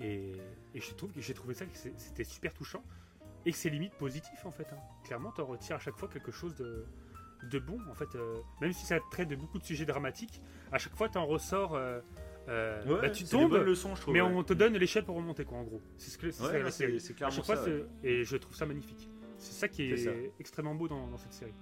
Et, 0.00 0.32
et 0.74 0.80
je 0.80 0.92
trouve 0.94 1.12
que 1.12 1.20
j'ai 1.20 1.32
trouvé 1.32 1.54
ça 1.54 1.64
que 1.64 1.76
c'était 1.76 2.24
super 2.24 2.52
touchant. 2.52 2.82
Et 3.46 3.52
que 3.52 3.56
c'est 3.56 3.70
limite 3.70 3.94
positif 3.94 4.44
en 4.46 4.50
fait. 4.50 4.66
hein. 4.72 4.78
Clairement, 5.04 5.30
t'en 5.32 5.44
retires 5.46 5.76
à 5.76 5.78
chaque 5.80 5.96
fois 5.96 6.08
quelque 6.08 6.30
chose 6.32 6.54
de, 6.56 6.84
de 7.50 7.58
bon. 7.58 7.78
En 7.90 7.94
fait, 7.94 8.14
euh, 8.14 8.36
même 8.60 8.72
si 8.72 8.84
ça 8.84 8.98
traite 9.10 9.28
de 9.28 9.36
beaucoup 9.36 9.58
de 9.58 9.64
sujets 9.64 9.84
dramatiques, 9.86 10.40
à 10.72 10.78
chaque 10.78 10.94
fois 10.96 11.08
t'en 11.08 11.24
ressors. 11.26 11.74
euh, 11.74 12.00
euh, 12.48 12.84
Ouais, 12.86 13.00
bah, 13.02 13.10
tu 13.10 13.24
tombes, 13.24 13.52
leçons, 13.54 13.94
je 13.94 14.00
trouve. 14.00 14.14
mais 14.14 14.20
ouais. 14.20 14.28
on 14.28 14.42
te 14.42 14.52
donne 14.52 14.76
l'échelle 14.76 15.04
pour 15.04 15.14
remonter 15.16 15.44
quoi 15.44 15.58
en 15.58 15.62
gros. 15.64 15.80
C'est 15.98 16.10
ce 16.10 16.18
que 16.18 16.30
c'est 16.32 16.42
Ouais, 16.42 16.48
clairement 17.14 17.42
ça. 17.44 17.54
et 18.02 18.24
je 18.24 18.36
trouve 18.36 18.54
ça 18.56 18.66
magnifique. 18.66 19.08
C'est 19.38 19.52
ça 19.52 19.68
qui 19.68 19.82
est 19.92 20.32
extrêmement 20.40 20.74
beau 20.74 20.88
dans, 20.88 21.06
dans 21.08 21.18
cette 21.18 21.32
série. 21.32 21.54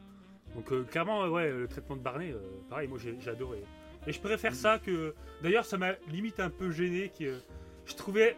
Donc 0.54 0.72
euh, 0.72 0.84
clairement, 0.84 1.26
ouais, 1.28 1.50
le 1.50 1.68
traitement 1.68 1.96
de 1.96 2.02
Barney, 2.02 2.32
euh, 2.32 2.40
pareil, 2.68 2.88
moi 2.88 2.98
j'ai 2.98 3.16
adoré. 3.30 3.62
Et 4.06 4.12
je 4.12 4.20
préfère 4.20 4.52
Mm. 4.52 4.54
ça 4.54 4.78
que. 4.78 5.14
D'ailleurs, 5.42 5.64
ça 5.64 5.78
m'a 5.78 5.92
limite 6.08 6.40
un 6.40 6.50
peu 6.50 6.70
gêné. 6.70 7.10
Que 7.18 7.38
je 7.86 7.94
trouvais 7.94 8.36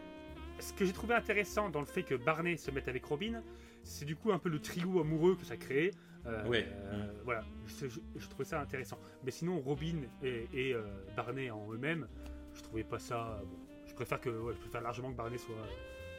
ce 0.59 0.73
que 0.73 0.85
j'ai 0.85 0.93
trouvé 0.93 1.15
intéressant 1.15 1.69
dans 1.69 1.79
le 1.79 1.85
fait 1.85 2.03
que 2.03 2.15
Barney 2.15 2.57
se 2.57 2.71
mette 2.71 2.87
avec 2.87 3.03
Robin, 3.05 3.41
c'est 3.83 4.05
du 4.05 4.15
coup 4.15 4.31
un 4.31 4.39
peu 4.39 4.49
le 4.49 4.59
trio 4.59 4.99
amoureux 5.01 5.35
que 5.35 5.45
ça 5.45 5.57
crée. 5.57 5.91
Euh, 6.25 6.47
Ouais. 6.47 6.65
euh, 6.69 7.11
Voilà, 7.25 7.43
je, 7.65 7.87
je- 7.87 7.99
je 8.15 8.27
trouvais 8.29 8.45
ça 8.45 8.61
intéressant. 8.61 8.97
Mais 9.25 9.31
sinon, 9.31 9.59
Robin 9.59 10.03
et, 10.21 10.47
et, 10.53 10.73
euh, 10.73 10.81
Barney 11.17 11.49
en 11.51 11.69
eux-mêmes, 11.73 12.07
je 12.53 12.61
trouvais 12.61 12.83
pas 12.85 12.99
ça. 12.99 13.41
bon. 13.43 13.57
Je 13.87 13.93
préfère 13.93 14.21
que, 14.21 14.29
ouais, 14.29 14.53
je 14.53 14.59
préfère 14.59 14.81
largement 14.81 15.11
que 15.11 15.17
Barney 15.17 15.37
soit 15.37 15.55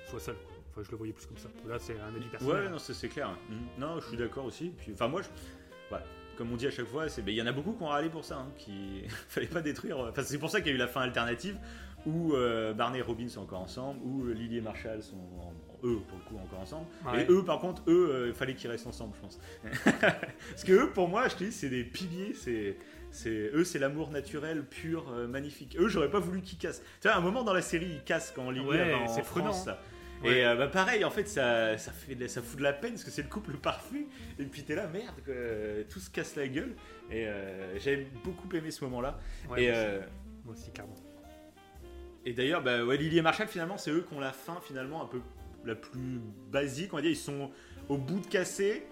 soit 0.07 0.21
seul. 0.21 0.37
quoi. 0.37 0.55
Enfin, 0.71 0.83
je 0.83 0.91
le 0.91 0.97
voyais 0.99 1.13
plus 1.15 1.25
comme 1.27 1.39
ça. 1.39 1.49
Là, 1.67 1.79
c'est 1.79 1.99
un 1.99 2.15
avis 2.15 2.29
personnel. 2.29 2.65
Ouais, 2.65 2.69
non, 2.71 2.79
c'est 2.79 3.09
clair. 3.09 3.31
Mhm. 3.49 3.57
Non, 3.79 4.01
je 4.01 4.09
suis 4.09 4.17
d'accord 4.19 4.45
aussi. 4.45 4.71
Puis, 4.77 4.93
enfin, 4.93 5.09
moi, 5.09 5.23
je... 5.23 5.29
voilà. 5.89 6.05
Comme 6.37 6.53
on 6.53 6.57
dit 6.57 6.67
à 6.67 6.71
chaque 6.71 6.87
fois, 6.87 7.09
c'est- 7.09 7.23
ben, 7.23 7.33
il 7.33 7.39
y 7.39 7.43
en 7.43 7.47
a 7.47 7.53
beaucoup 7.53 7.73
qui 7.73 7.83
ont 7.83 7.87
râlé 7.89 8.09
pour 8.09 8.25
ça, 8.25 8.37
hein, 8.37 8.53
qui 8.59 9.03
fallait 9.29 9.47
pas 9.47 9.61
détruire. 9.63 9.99
Enfin, 9.99 10.23
c'est 10.23 10.39
pour 10.39 10.51
ça 10.51 10.61
qu'il 10.61 10.69
y 10.69 10.73
a 10.73 10.75
eu 10.75 10.79
la 10.79 10.89
fin 10.89 11.01
alternative 11.03 11.57
où 12.07 12.35
euh, 12.35 12.75
Barney 12.75 12.99
et 12.99 13.03
Robin 13.03 13.29
sont 13.29 13.41
encore 13.43 13.61
ensemble, 13.61 13.99
où 14.05 14.27
euh, 14.27 14.33
Lily 14.35 14.59
et 14.59 14.61
Marshall 14.61 15.03
sont 15.03 15.17
en- 15.17 15.53
eux 15.87 15.99
pour 16.09 16.19
le 16.19 16.25
coup 16.25 16.37
encore 16.43 16.61
ensemble. 16.61 16.87
Ouais. 17.07 17.23
Et 17.25 17.27
eux, 17.31 17.45
par 17.45 17.59
contre, 17.61 17.83
eux, 17.89 18.11
euh, 18.13 18.27
il 18.29 18.35
fallait 18.35 18.55
qu'ils 18.55 18.71
restent 18.71 18.87
ensemble, 18.87 19.15
je 19.17 19.21
pense. 19.21 19.41
Parce 20.51 20.65
que 20.65 20.73
eux, 20.73 20.91
pour 20.91 21.09
moi, 21.09 21.29
je 21.29 21.37
te 21.37 21.45
dis, 21.45 21.53
c'est 21.53 21.69
des 21.71 21.85
piliers. 21.85 22.35
C'est 22.35 22.77
c'est 23.11 23.51
eux, 23.55 23.63
c'est 23.63 23.79
l'amour 23.79 24.11
naturel, 24.11 24.65
pur, 24.65 25.09
euh, 25.13 25.29
magnifique. 25.29 25.77
Eux, 25.79 25.87
j'aurais 25.89 26.11
pas 26.11 26.19
voulu 26.19 26.41
qu'ils 26.43 26.59
cassent. 26.59 26.83
Tu 27.01 27.07
vois, 27.07 27.13
à 27.13 27.19
un 27.19 27.21
moment 27.21 27.45
dans 27.45 27.53
la 27.55 27.63
série, 27.63 27.87
ils 27.87 28.03
cassent 28.03 28.33
quand 28.35 28.51
Lily 28.51 28.67
Ouais, 28.67 28.91
va 28.91 28.99
en 28.99 29.07
c'est 29.09 29.23
prenant, 29.23 29.53
France. 29.53 29.67
là. 29.67 29.79
Ouais. 30.25 30.39
Et 30.39 30.47
euh, 30.47 30.57
bah 30.57 30.69
pareil, 30.69 31.05
en 31.05 31.11
fait, 31.11 31.29
ça, 31.29 31.77
ça, 31.79 31.93
fait 31.93 32.29
ça 32.29 32.43
fout 32.43 32.59
de 32.59 32.63
la 32.63 32.73
peine 32.73 32.93
parce 32.93 33.05
que 33.05 33.11
c'est 33.11 33.23
le 33.23 33.29
couple 33.29 33.57
parfait. 33.57 34.07
Et 34.39 34.45
puis 34.45 34.63
t'es 34.63 34.75
là, 34.75 34.87
merde, 34.87 35.15
tout 35.89 36.01
se 36.01 36.11
casse 36.11 36.37
la 36.37 36.49
gueule. 36.49 36.75
Et 37.11 37.27
euh, 37.27 37.79
j'avais 37.79 38.07
beaucoup 38.25 38.49
aimé 38.55 38.71
ce 38.71 38.85
moment-là. 38.85 39.19
Ouais, 39.51 39.65
et 39.65 39.71
moi, 39.71 39.79
euh, 39.79 39.99
aussi, 39.99 40.09
moi 40.45 40.55
aussi, 40.55 40.73
clairement. 40.73 40.95
et 42.25 42.33
d'ailleurs, 42.33 42.63
bah, 42.63 42.85
ouais, 42.85 42.97
Lily 42.97 43.19
et 43.19 43.23
Marshall, 43.23 43.49
finalement, 43.49 43.77
c'est 43.77 43.91
eux 43.91 44.05
qui 44.09 44.15
ont 44.15 44.21
la 44.21 44.33
fin 44.33 44.59
finalement 44.67 45.03
un 45.03 45.07
peu 45.07 45.21
la 45.65 45.75
plus 45.75 46.21
basique. 46.51 46.93
On 46.93 46.97
va 46.97 47.03
dire, 47.03 47.11
ils 47.11 47.17
sont 47.17 47.51
au 47.89 47.99
bout 47.99 48.21
de 48.21 48.27
casser. 48.27 48.87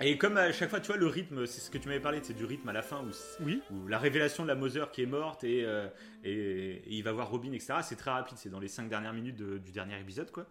Et 0.00 0.16
comme 0.16 0.36
à 0.36 0.52
chaque 0.52 0.70
fois, 0.70 0.80
tu 0.80 0.86
vois, 0.88 0.96
le 0.96 1.06
rythme, 1.08 1.44
c'est 1.46 1.60
ce 1.60 1.70
que 1.70 1.78
tu 1.78 1.88
m'avais 1.88 2.00
parlé, 2.00 2.20
c'est 2.22 2.34
du 2.34 2.44
rythme 2.44 2.68
à 2.68 2.72
la 2.72 2.82
fin 2.82 3.02
où, 3.02 3.10
Oui, 3.44 3.60
où 3.70 3.88
la 3.88 3.98
révélation 3.98 4.44
de 4.44 4.48
la 4.48 4.54
Mother 4.54 4.90
qui 4.92 5.02
est 5.02 5.06
morte 5.06 5.42
et, 5.44 5.64
euh, 5.64 5.88
et, 6.24 6.32
et 6.32 6.82
il 6.94 7.02
va 7.02 7.12
voir 7.12 7.30
Robin, 7.30 7.52
etc. 7.52 7.74
C'est 7.82 7.96
très 7.96 8.10
rapide, 8.12 8.38
c'est 8.38 8.48
dans 8.50 8.60
les 8.60 8.68
5 8.68 8.88
dernières 8.88 9.12
minutes 9.12 9.36
de- 9.36 9.58
du 9.58 9.72
dernier 9.72 9.98
épisode, 9.98 10.30
quoi. 10.30 10.46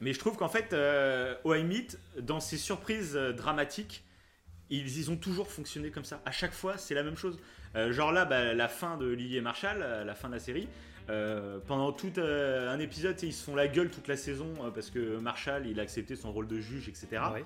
Mais 0.00 0.12
je 0.12 0.18
trouve 0.18 0.36
qu'en 0.36 0.48
fait, 0.48 0.72
euh, 0.72 1.34
Meet, 1.44 1.98
dans 2.20 2.40
ces 2.40 2.56
surprises 2.56 3.16
euh, 3.16 3.32
dramatiques, 3.32 4.04
ils, 4.70 4.98
ils 4.98 5.10
ont 5.10 5.16
toujours 5.16 5.50
fonctionné 5.50 5.90
comme 5.90 6.04
ça. 6.04 6.22
À 6.24 6.30
chaque 6.30 6.52
fois, 6.52 6.78
c'est 6.78 6.94
la 6.94 7.02
même 7.02 7.16
chose. 7.16 7.38
Euh, 7.74 7.92
genre 7.92 8.12
là, 8.12 8.24
bah, 8.24 8.54
la 8.54 8.68
fin 8.68 8.96
de 8.96 9.06
Lily 9.08 9.38
et 9.38 9.40
Marshall, 9.40 9.78
la 10.06 10.14
fin 10.14 10.28
de 10.28 10.34
la 10.34 10.40
série, 10.40 10.68
euh, 11.10 11.58
pendant 11.66 11.92
tout 11.92 12.12
euh, 12.18 12.70
un 12.72 12.78
épisode, 12.78 13.20
ils 13.22 13.32
se 13.32 13.44
font 13.44 13.56
la 13.56 13.66
gueule 13.66 13.90
toute 13.90 14.06
la 14.08 14.16
saison 14.16 14.52
euh, 14.62 14.70
parce 14.70 14.90
que 14.90 15.16
Marshall, 15.18 15.66
il 15.66 15.80
a 15.80 15.82
accepté 15.82 16.14
son 16.14 16.32
rôle 16.32 16.46
de 16.46 16.60
juge, 16.60 16.88
etc. 16.88 17.08
ouais. 17.34 17.44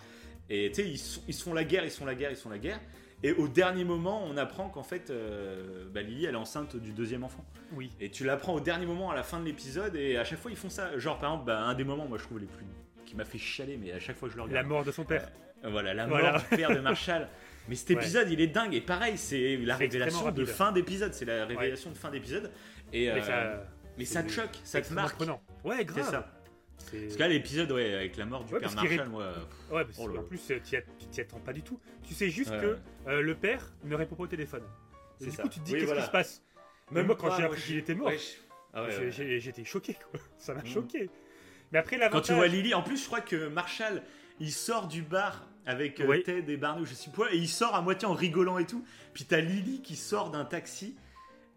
Et 0.50 0.70
tu 0.70 0.82
sais, 0.82 0.88
ils, 0.88 0.98
se- 0.98 1.20
ils 1.28 1.34
se 1.34 1.42
font 1.42 1.54
la 1.54 1.64
guerre, 1.64 1.84
ils 1.84 1.90
se 1.90 1.98
font 1.98 2.04
la 2.06 2.14
guerre, 2.14 2.30
ils 2.30 2.36
se 2.36 2.42
font 2.42 2.50
la 2.50 2.58
guerre. 2.58 2.80
Et 3.22 3.32
au 3.32 3.48
dernier 3.48 3.84
moment, 3.84 4.22
on 4.26 4.36
apprend 4.36 4.68
qu'en 4.68 4.82
fait, 4.82 5.10
euh, 5.10 5.86
bah, 5.92 6.02
Lily, 6.02 6.26
elle 6.26 6.34
est 6.34 6.38
enceinte 6.38 6.76
du 6.76 6.92
deuxième 6.92 7.24
enfant. 7.24 7.44
oui. 7.72 7.90
Et 8.00 8.10
tu 8.10 8.24
l'apprends 8.24 8.54
au 8.54 8.60
dernier 8.60 8.84
moment, 8.86 9.10
à 9.10 9.14
la 9.14 9.22
fin 9.22 9.40
de 9.40 9.44
l'épisode, 9.44 9.96
et 9.96 10.16
à 10.18 10.24
chaque 10.24 10.38
fois, 10.38 10.50
ils 10.50 10.56
font 10.56 10.68
ça. 10.70 10.96
Genre, 10.98 11.18
par 11.18 11.30
exemple, 11.32 11.46
bah, 11.46 11.60
un 11.60 11.74
des 11.74 11.84
moments, 11.84 12.06
moi, 12.06 12.18
je 12.18 12.24
trouve 12.24 12.38
les 12.40 12.46
plus. 12.46 12.64
qui 13.06 13.14
m'a 13.16 13.24
fait 13.24 13.38
chialer, 13.38 13.76
mais 13.76 13.92
à 13.92 14.00
chaque 14.00 14.16
fois 14.16 14.28
que 14.28 14.32
je 14.34 14.36
le 14.36 14.42
La 14.44 14.48
regarde. 14.48 14.66
mort 14.66 14.84
de 14.84 14.90
son 14.90 15.04
père. 15.04 15.30
Euh, 15.64 15.70
Voilà, 15.70 15.94
la 15.94 16.06
Voilà. 16.06 16.32
mort 16.32 16.40
du 16.50 16.56
père 16.56 16.74
de 16.74 16.80
Marshall. 16.80 17.28
Mais 17.68 17.76
cet 17.76 17.90
Ouais. 17.90 17.94
épisode, 17.96 18.28
il 18.30 18.40
est 18.40 18.48
dingue. 18.48 18.74
Et 18.74 18.80
pareil, 18.80 19.16
c'est 19.16 19.56
la 19.58 19.74
C'est 19.76 19.84
révélation 19.84 20.30
de 20.32 20.44
fin 20.44 20.72
d'épisode. 20.72 21.14
C'est 21.14 21.24
la 21.24 21.46
révélation 21.46 21.90
de 21.90 21.96
fin 21.96 22.10
d'épisode. 22.10 22.50
Et, 22.92 23.06
mais 23.06 23.20
euh, 23.20 23.22
ça, 23.22 23.64
mais 23.96 24.04
ça 24.04 24.22
te 24.24 24.28
c'est- 24.28 24.34
choque, 24.40 24.58
ça 24.64 24.80
te 24.82 24.92
marque. 24.92 25.14
prenant. 25.16 25.40
Ouais, 25.64 25.76
C'est 25.78 25.84
grave. 25.84 26.10
ça. 26.10 26.35
Parce 26.76 27.14
que 27.14 27.18
là, 27.18 27.28
l'épisode, 27.28 27.72
ouais, 27.72 27.94
avec 27.94 28.16
la 28.16 28.26
mort 28.26 28.44
du 28.44 28.54
Ouais, 28.54 28.60
père 28.60 28.74
Marshall, 28.74 29.08
moi. 29.08 29.32
Ouais, 29.70 29.84
parce 29.84 29.98
Oh 30.00 30.08
là. 30.08 30.20
plus, 30.22 30.40
euh, 30.50 30.58
tu 30.64 30.80
t'y 31.10 31.20
attends 31.20 31.40
pas 31.40 31.52
du 31.52 31.62
tout. 31.62 31.80
Tu 32.06 32.14
sais 32.14 32.30
juste 32.30 32.50
Ouais. 32.50 32.60
que 32.60 32.78
euh, 33.10 33.20
le 33.22 33.34
père 33.34 33.72
ne 33.84 33.94
répond 33.96 34.14
pas 34.14 34.24
au 34.24 34.28
téléphone. 34.28 34.62
Et 35.20 35.24
C'est 35.24 35.30
du 35.30 35.36
ça. 35.36 35.42
coup, 35.42 35.48
tu 35.48 35.60
te 35.60 35.64
dis 35.64 35.72
Oui, 35.72 35.78
qu'est-ce 35.80 35.86
voilà. 35.86 36.02
qui 36.02 36.06
se 36.06 36.12
passe? 36.12 36.42
Même 36.92 37.06
moi, 37.06 37.16
quand 37.16 37.34
j'ai 37.36 37.42
appris 37.42 37.60
qu'il 37.60 37.76
était 37.78 37.94
mort, 37.94 38.10
je- 38.10 38.16
ah 38.74 38.86
j'étais 39.10 39.64
choqué, 39.64 39.94
quoi. 39.94 40.20
Ça 40.38 40.54
m'a 40.54 40.60
Mhm. 40.60 40.66
choqué. 40.68 41.10
Mais 41.72 41.78
après, 41.78 41.98
Quand 42.10 42.20
tu 42.20 42.32
vois 42.34 42.46
Lily, 42.46 42.74
en 42.74 42.82
plus, 42.82 42.98
je 43.02 43.06
crois 43.06 43.20
que 43.20 43.48
Marshall, 43.48 44.02
il 44.38 44.52
sort 44.52 44.86
du 44.86 45.02
bar 45.02 45.44
avec 45.66 45.98
euh. 46.00 46.22
Ted 46.22 46.52
et 46.52 46.56
Barney, 46.56 46.82
ou 46.82 46.86
je 46.86 46.94
sais 46.94 47.10
pas, 47.10 47.32
et 47.32 47.36
il 47.36 47.48
sort 47.48 47.74
à 47.74 47.82
moitié 47.82 48.06
en 48.06 48.14
rigolant 48.14 48.58
et 48.58 48.66
tout. 48.66 48.84
Puis 49.14 49.24
t'as 49.24 49.40
Lily 49.40 49.82
qui 49.82 49.96
sort 49.96 50.30
d'un 50.30 50.44
taxi, 50.44 50.94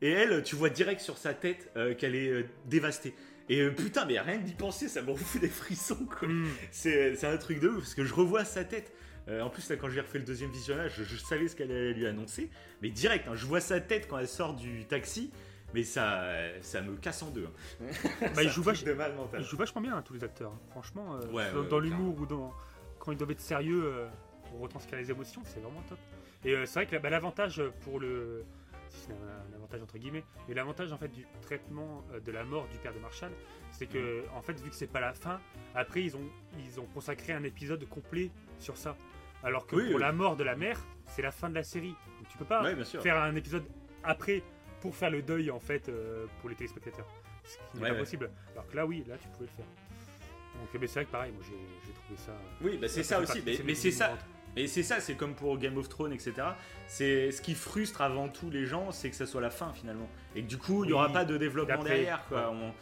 et 0.01 0.09
elle, 0.09 0.41
tu 0.43 0.55
vois 0.55 0.69
direct 0.71 0.99
sur 1.01 1.17
sa 1.19 1.35
tête 1.35 1.69
euh, 1.77 1.93
qu'elle 1.93 2.15
est 2.15 2.45
dévastée. 2.65 3.13
Et 3.49 3.61
euh, 3.61 3.71
putain, 3.71 4.05
mais 4.05 4.19
rien 4.19 4.37
que 4.39 4.45
d'y 4.45 4.53
penser, 4.53 4.87
ça 4.87 5.01
me 5.01 5.13
fout 5.15 5.41
des 5.41 5.49
frissons, 5.49 6.05
quoi. 6.05 6.27
Hmm. 6.27 6.47
C'est 6.71 7.15
c'est 7.15 7.27
un 7.27 7.37
truc 7.37 7.59
de 7.59 7.69
ouf, 7.69 7.79
parce 7.79 7.95
que 7.95 8.05
je 8.05 8.13
revois 8.13 8.45
sa 8.45 8.63
tête. 8.63 8.93
Euh, 9.27 9.41
en 9.41 9.49
plus, 9.49 9.69
là, 9.69 9.75
quand 9.75 9.89
j'ai 9.89 10.01
refait 10.01 10.17
le 10.19 10.23
deuxième 10.25 10.49
visionnage, 10.51 10.93
je, 10.97 11.03
je 11.03 11.15
savais 11.17 11.47
ce 11.47 11.55
qu'elle 11.55 11.71
allait 11.71 11.93
lui 11.93 12.07
annoncer. 12.07 12.49
Mais 12.81 12.89
direct, 12.89 13.27
hein, 13.27 13.35
je 13.35 13.45
vois 13.45 13.59
sa 13.59 13.79
tête 13.81 14.07
quand 14.07 14.17
elle 14.17 14.27
sort 14.27 14.55
du 14.55 14.85
taxi, 14.85 15.29
mais 15.75 15.83
ça, 15.83 16.23
ça 16.61 16.81
me 16.81 16.95
casse 16.95 17.21
en 17.21 17.29
deux. 17.29 17.45
hein. 17.81 17.85
Bah, 18.35 18.43
vach- 18.43 18.83
de 18.83 18.93
mal 18.93 19.13
mental. 19.15 19.41
Ils 19.41 19.45
jouent 19.45 19.57
vachement 19.57 19.81
bien, 19.81 19.97
hein, 19.97 20.01
tous 20.03 20.13
les 20.13 20.23
acteurs. 20.23 20.51
hein. 20.51 20.59
Franchement, 20.71 21.15
euh, 21.15 21.27
Ouais, 21.31 21.45
dans, 21.69 21.79
l'humour 21.79 22.15
ou 22.19 22.25
dans, 22.25 22.53
quand 22.97 23.11
ils 23.11 23.17
doivent 23.17 23.31
être 23.31 23.39
sérieux 23.41 23.83
euh, 23.85 24.07
pour 24.49 24.61
retranscrire 24.61 24.97
les 24.99 25.11
émotions, 25.11 25.41
c'est 25.45 25.59
vraiment 25.59 25.83
top. 25.87 25.99
Et 26.45 26.53
euh, 26.55 26.65
c'est 26.65 26.73
vrai 26.79 26.85
que 26.87 26.95
bah, 26.95 27.09
l'avantage 27.11 27.61
pour 27.81 27.99
le, 27.99 28.45
si 28.89 29.07
c'est 29.07 29.13
un, 29.13 29.51
un 29.51 29.55
avantage 29.55 29.81
entre 29.81 29.97
guillemets. 29.97 30.23
Mais 30.47 30.53
l'avantage 30.53 30.91
en 30.91 30.97
fait 30.97 31.07
du 31.09 31.25
traitement 31.41 32.03
euh, 32.13 32.19
de 32.19 32.31
la 32.31 32.43
mort 32.43 32.67
du 32.67 32.77
père 32.77 32.93
de 32.93 32.99
Marshall, 32.99 33.31
c'est 33.71 33.87
que 33.87 34.23
en 34.35 34.41
fait 34.41 34.59
vu 34.59 34.69
que 34.69 34.75
c'est 34.75 34.87
pas 34.91 34.99
la 34.99 35.13
fin, 35.13 35.39
après 35.75 36.03
ils 36.03 36.15
ont 36.15 36.29
ils 36.59 36.79
ont 36.79 36.85
consacré 36.87 37.33
un 37.33 37.43
épisode 37.43 37.87
complet 37.87 38.31
sur 38.59 38.77
ça. 38.77 38.95
Alors 39.43 39.65
que 39.67 39.75
Oui, 39.77 39.85
pour 39.85 39.95
oui. 39.95 40.01
la 40.01 40.11
mort 40.11 40.35
de 40.35 40.43
la 40.43 40.55
mère, 40.55 40.79
c'est 41.05 41.21
la 41.21 41.31
fin 41.31 41.49
de 41.49 41.55
la 41.55 41.63
série. 41.63 41.95
Donc 42.17 42.27
tu 42.29 42.37
peux 42.37 42.45
pas 42.45 42.63
faire 42.85 43.17
un 43.17 43.35
épisode 43.35 43.63
après 44.03 44.43
pour 44.81 44.95
faire 44.95 45.09
le 45.11 45.21
deuil 45.21 45.49
en 45.51 45.59
fait 45.59 45.87
euh, 45.89 46.25
pour 46.41 46.49
les 46.49 46.55
téléspectateurs. 46.55 47.07
Ce 47.43 47.55
qui 47.57 47.63
n'est 47.77 47.81
Ouais, 47.83 47.87
pas 47.89 47.93
ouais. 47.93 47.99
possible. 47.99 48.29
Alors 48.53 48.67
que 48.67 48.75
là 48.75 48.85
oui, 48.85 49.03
là 49.07 49.17
tu 49.17 49.27
pouvais 49.29 49.45
le 49.45 49.51
faire. 49.51 49.65
Donc 50.59 50.81
mais 50.81 50.87
c'est 50.87 50.95
vrai 50.95 51.05
que 51.05 51.11
pareil, 51.11 51.31
moi 51.31 51.41
j'ai 51.47 51.93
trouvé 51.93 52.17
ça. 52.17 52.33
Oui, 52.61 52.77
bah 52.77 52.87
c'est 52.89 53.03
ça 53.03 53.19
aussi. 53.21 53.41
Mais, 53.65 53.75
c'est 53.75 53.91
ça. 53.91 54.17
Et 54.55 54.67
c'est 54.67 54.83
ça, 54.83 54.99
c'est 54.99 55.15
comme 55.15 55.35
pour 55.35 55.57
Game 55.57 55.77
of 55.77 55.87
Thrones, 55.89 56.11
etc. 56.11 56.33
C'est 56.87 57.31
ce 57.31 57.41
qui 57.41 57.53
frustre 57.55 58.01
avant 58.01 58.27
tout 58.29 58.49
les 58.49 58.65
gens, 58.65 58.91
c'est 58.91 59.09
que 59.09 59.15
ça 59.15 59.25
soit 59.25 59.41
la 59.41 59.49
fin 59.51 59.71
finalement, 59.73 60.09
et 60.35 60.41
que 60.41 60.47
du 60.47 60.57
coup 60.57 60.83
il 60.83 60.87
n'y 60.87 60.93
aura 60.93 61.07
Oui. 61.07 61.13
pas 61.13 61.23
de 61.25 61.37
développement 61.37 61.83
derrière, 61.83 62.25
quoi. 62.27 62.51
On- 62.51 62.73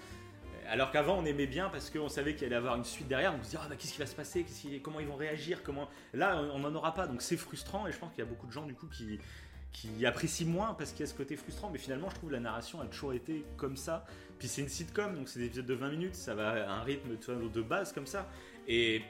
Alors 0.70 0.91
qu'avant 0.91 1.18
on 1.20 1.26
aimait 1.26 1.45
bien 1.47 1.70
parce 1.70 1.89
qu'on 1.89 2.09
savait 2.09 2.36
qu'il 2.36 2.45
allait 2.45 2.55
y 2.55 2.57
avoir 2.57 2.76
une 2.76 2.84
suite 2.84 3.07
derrière, 3.07 3.34
on 3.34 3.38
se 3.39 3.45
disait 3.51 3.57
ah, 3.61 3.68
bah, 3.70 3.76
qu'est-ce 3.78 3.93
qui 3.93 3.99
va 3.99 4.05
se 4.05 4.15
passer, 4.15 4.43
qui- 4.43 4.82
comment 4.82 4.99
ils 4.99 5.07
vont 5.07 5.15
réagir, 5.15 5.61
comment. 5.63 5.88
Là 6.13 6.41
on 6.53 6.59
n'en 6.59 6.74
aura 6.76 6.93
pas, 6.93 7.05
donc 7.07 7.22
c'est 7.22 7.38
frustrant 7.38 7.86
et 7.88 7.91
je 7.91 7.97
pense 7.97 8.11
qu'il 8.11 8.20
y 8.24 8.28
a 8.28 8.30
beaucoup 8.30 8.47
de 8.47 8.51
gens 8.51 8.65
du 8.65 8.74
coup 8.74 8.88
qui 8.88 9.20
qui 9.74 10.05
apprécient 10.07 10.47
moins 10.47 10.74
parce 10.74 10.91
qu'il 10.91 11.01
y 11.01 11.03
a 11.03 11.07
ce 11.07 11.13
côté 11.13 11.36
frustrant, 11.36 11.70
mais 11.70 11.78
finalement 11.78 12.09
je 12.09 12.15
trouve 12.15 12.32
la 12.32 12.39
narration 12.39 12.82
a 12.82 12.86
toujours 12.86 13.13
été 13.13 13.45
comme 13.57 13.78
ça. 13.78 14.05
Puis 14.39 14.47
c'est 14.47 14.61
une 14.61 14.70
sitcom, 14.70 15.13
donc 15.15 15.30
c'est 15.30 15.39
des 15.39 15.45
épisodes 15.47 15.65
de 15.68 15.74
20 15.74 15.89
minutes, 15.91 16.15
ça 16.15 16.34
va 16.34 16.49
à 16.68 16.72
un 16.72 16.82
rythme 16.82 17.09
de 17.53 17.61
base 17.61 17.91
comme 17.93 18.07
ça. 18.07 18.28
Et 18.68 19.01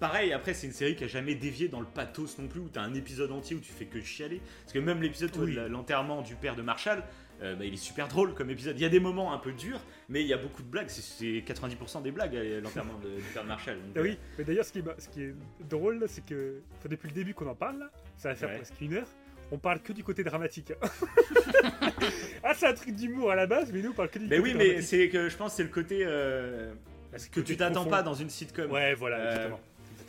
pareil, 0.00 0.32
après 0.32 0.54
c'est 0.54 0.66
une 0.66 0.72
série 0.72 0.96
qui 0.96 1.04
a 1.04 1.08
jamais 1.08 1.34
dévié 1.34 1.68
dans 1.68 1.80
le 1.80 1.86
pathos 1.86 2.38
non 2.38 2.48
plus, 2.48 2.60
où 2.60 2.68
t'as 2.68 2.82
un 2.82 2.94
épisode 2.94 3.30
entier 3.30 3.54
où 3.56 3.60
tu 3.60 3.70
fais 3.72 3.84
que 3.84 4.00
chialer. 4.00 4.40
Parce 4.64 4.72
que 4.72 4.78
même 4.80 5.00
l'épisode 5.02 5.30
Oui. 5.38 5.54
de 5.54 5.60
l'enterrement 5.62 6.22
du 6.22 6.34
père 6.34 6.56
de 6.56 6.62
Marshall, 6.62 7.02
euh, 7.42 7.54
bah, 7.54 7.64
il 7.64 7.72
est 7.72 7.76
super 7.78 8.06
drôle 8.08 8.34
comme 8.34 8.50
épisode. 8.50 8.78
Il 8.78 8.82
y 8.82 8.84
a 8.84 8.90
des 8.90 9.00
moments 9.00 9.32
un 9.32 9.38
peu 9.38 9.52
durs, 9.52 9.80
mais 10.08 10.20
il 10.22 10.26
y 10.26 10.32
a 10.34 10.36
beaucoup 10.36 10.62
de 10.62 10.68
blagues. 10.68 10.88
C'est- 10.90 11.00
C'est 11.02 11.42
90% 11.42 12.00
des 12.02 12.10
blagues 12.10 12.34
euh, 12.36 12.60
l'enterrement 12.60 12.98
de- 12.98 13.16
du 13.16 13.22
père 13.32 13.42
de 13.44 13.48
Marshall. 13.48 13.76
Donc, 13.76 13.92
Ah 13.96 14.00
oui, 14.02 14.18
mais 14.38 14.44
d'ailleurs, 14.44 14.64
ce 14.64 14.72
qui, 14.72 14.80
est, 14.80 14.84
ce 15.00 15.08
qui 15.08 15.22
est 15.22 15.34
drôle, 15.68 16.04
c'est 16.08 16.24
que 16.26 16.60
depuis 16.88 17.08
le 17.08 17.14
début 17.14 17.32
qu'on 17.34 17.46
en 17.48 17.54
parle, 17.54 17.78
là, 17.78 17.90
ça 18.18 18.28
va 18.30 18.34
faire 18.34 18.48
Ouais. 18.50 18.56
presque 18.56 18.78
une 18.80 18.94
heure, 18.94 19.08
on 19.52 19.58
parle 19.58 19.80
que 19.80 19.92
du 19.94 20.04
côté 20.04 20.22
dramatique. 20.22 20.72
ah, 22.44 22.52
c'est 22.54 22.66
un 22.66 22.72
truc 22.74 22.94
d'humour 22.94 23.30
à 23.30 23.36
la 23.36 23.46
base, 23.46 23.72
mais 23.72 23.80
nous, 23.82 23.90
on 23.90 23.94
parle 23.94 24.10
que 24.10 24.18
du 24.18 24.26
Mais 24.26 24.36
côté 24.36 24.50
oui, 24.50 24.54
mais 24.56 24.64
dramatique. 24.66 24.88
c'est 24.88 25.08
que 25.08 25.28
je 25.28 25.36
pense 25.36 25.52
que 25.52 25.56
c'est 25.58 25.62
le 25.62 25.68
côté 25.70 26.02
euh, 26.06 26.72
Parce 27.10 27.26
que 27.28 27.40
tu 27.40 27.56
t'attends 27.56 27.86
pas 27.86 28.02
dans 28.02 28.14
une 28.14 28.30
sitcom. 28.30 28.70
Ouais, 28.70 28.94
voilà, 28.94 29.16
Euh, 29.18 29.28
exactement. 29.30 29.60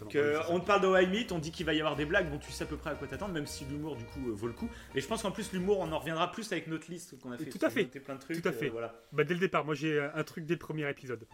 Que 0.10 0.38
on 0.50 0.60
te 0.60 0.66
parle 0.66 0.82
de 0.82 1.06
Meet, 1.06 1.32
on 1.32 1.40
dit 1.40 1.52
qu'il 1.52 1.66
va 1.66 1.74
y 1.74 1.80
avoir 1.80 1.96
des 1.96 2.06
blagues, 2.06 2.30
bon 2.30 2.38
tu 2.38 2.52
sais 2.52 2.64
à 2.64 2.68
peu 2.68 2.78
près 2.78 2.92
à 2.92 2.96
quoi 2.96 3.08
t'attendre, 3.08 3.34
même 3.34 3.46
si 3.48 3.66
l'humour 3.66 3.96
du 3.96 4.06
coup 4.06 4.30
euh, 4.30 4.34
vaut 4.34 4.48
le 4.48 4.54
coup. 4.54 4.70
Et 4.96 5.02
je 5.02 5.08
pense 5.08 5.22
qu'en 5.22 5.32
plus 5.32 5.52
l'humour, 5.54 5.80
on 5.80 5.92
en 5.92 6.00
reviendra 6.00 6.32
plus 6.32 6.52
avec 6.52 6.68
notre 6.68 6.90
liste 6.90 7.20
qu'on 7.20 7.32
a 7.32 7.38
fait. 7.38 7.46
Tout 7.50 7.66
à 7.66 7.70
fait. 7.70 7.86
plein 7.86 8.16
de 8.16 8.20
trucs. 8.20 8.42
Tout 8.42 8.48
à 8.50 8.52
fait. 8.52 8.68
euh, 8.68 8.72
voilà. 8.72 8.94
Bah, 9.12 9.24
dès 9.24 9.34
le 9.34 9.40
départ, 9.40 9.66
moi 9.66 9.76
j'ai 9.76 9.94
euh, 10.00 10.10
un 10.16 10.24
truc 10.24 10.46
dès 10.46 10.56
le 10.56 10.60
premier 10.60 10.90
épisode. 10.90 11.26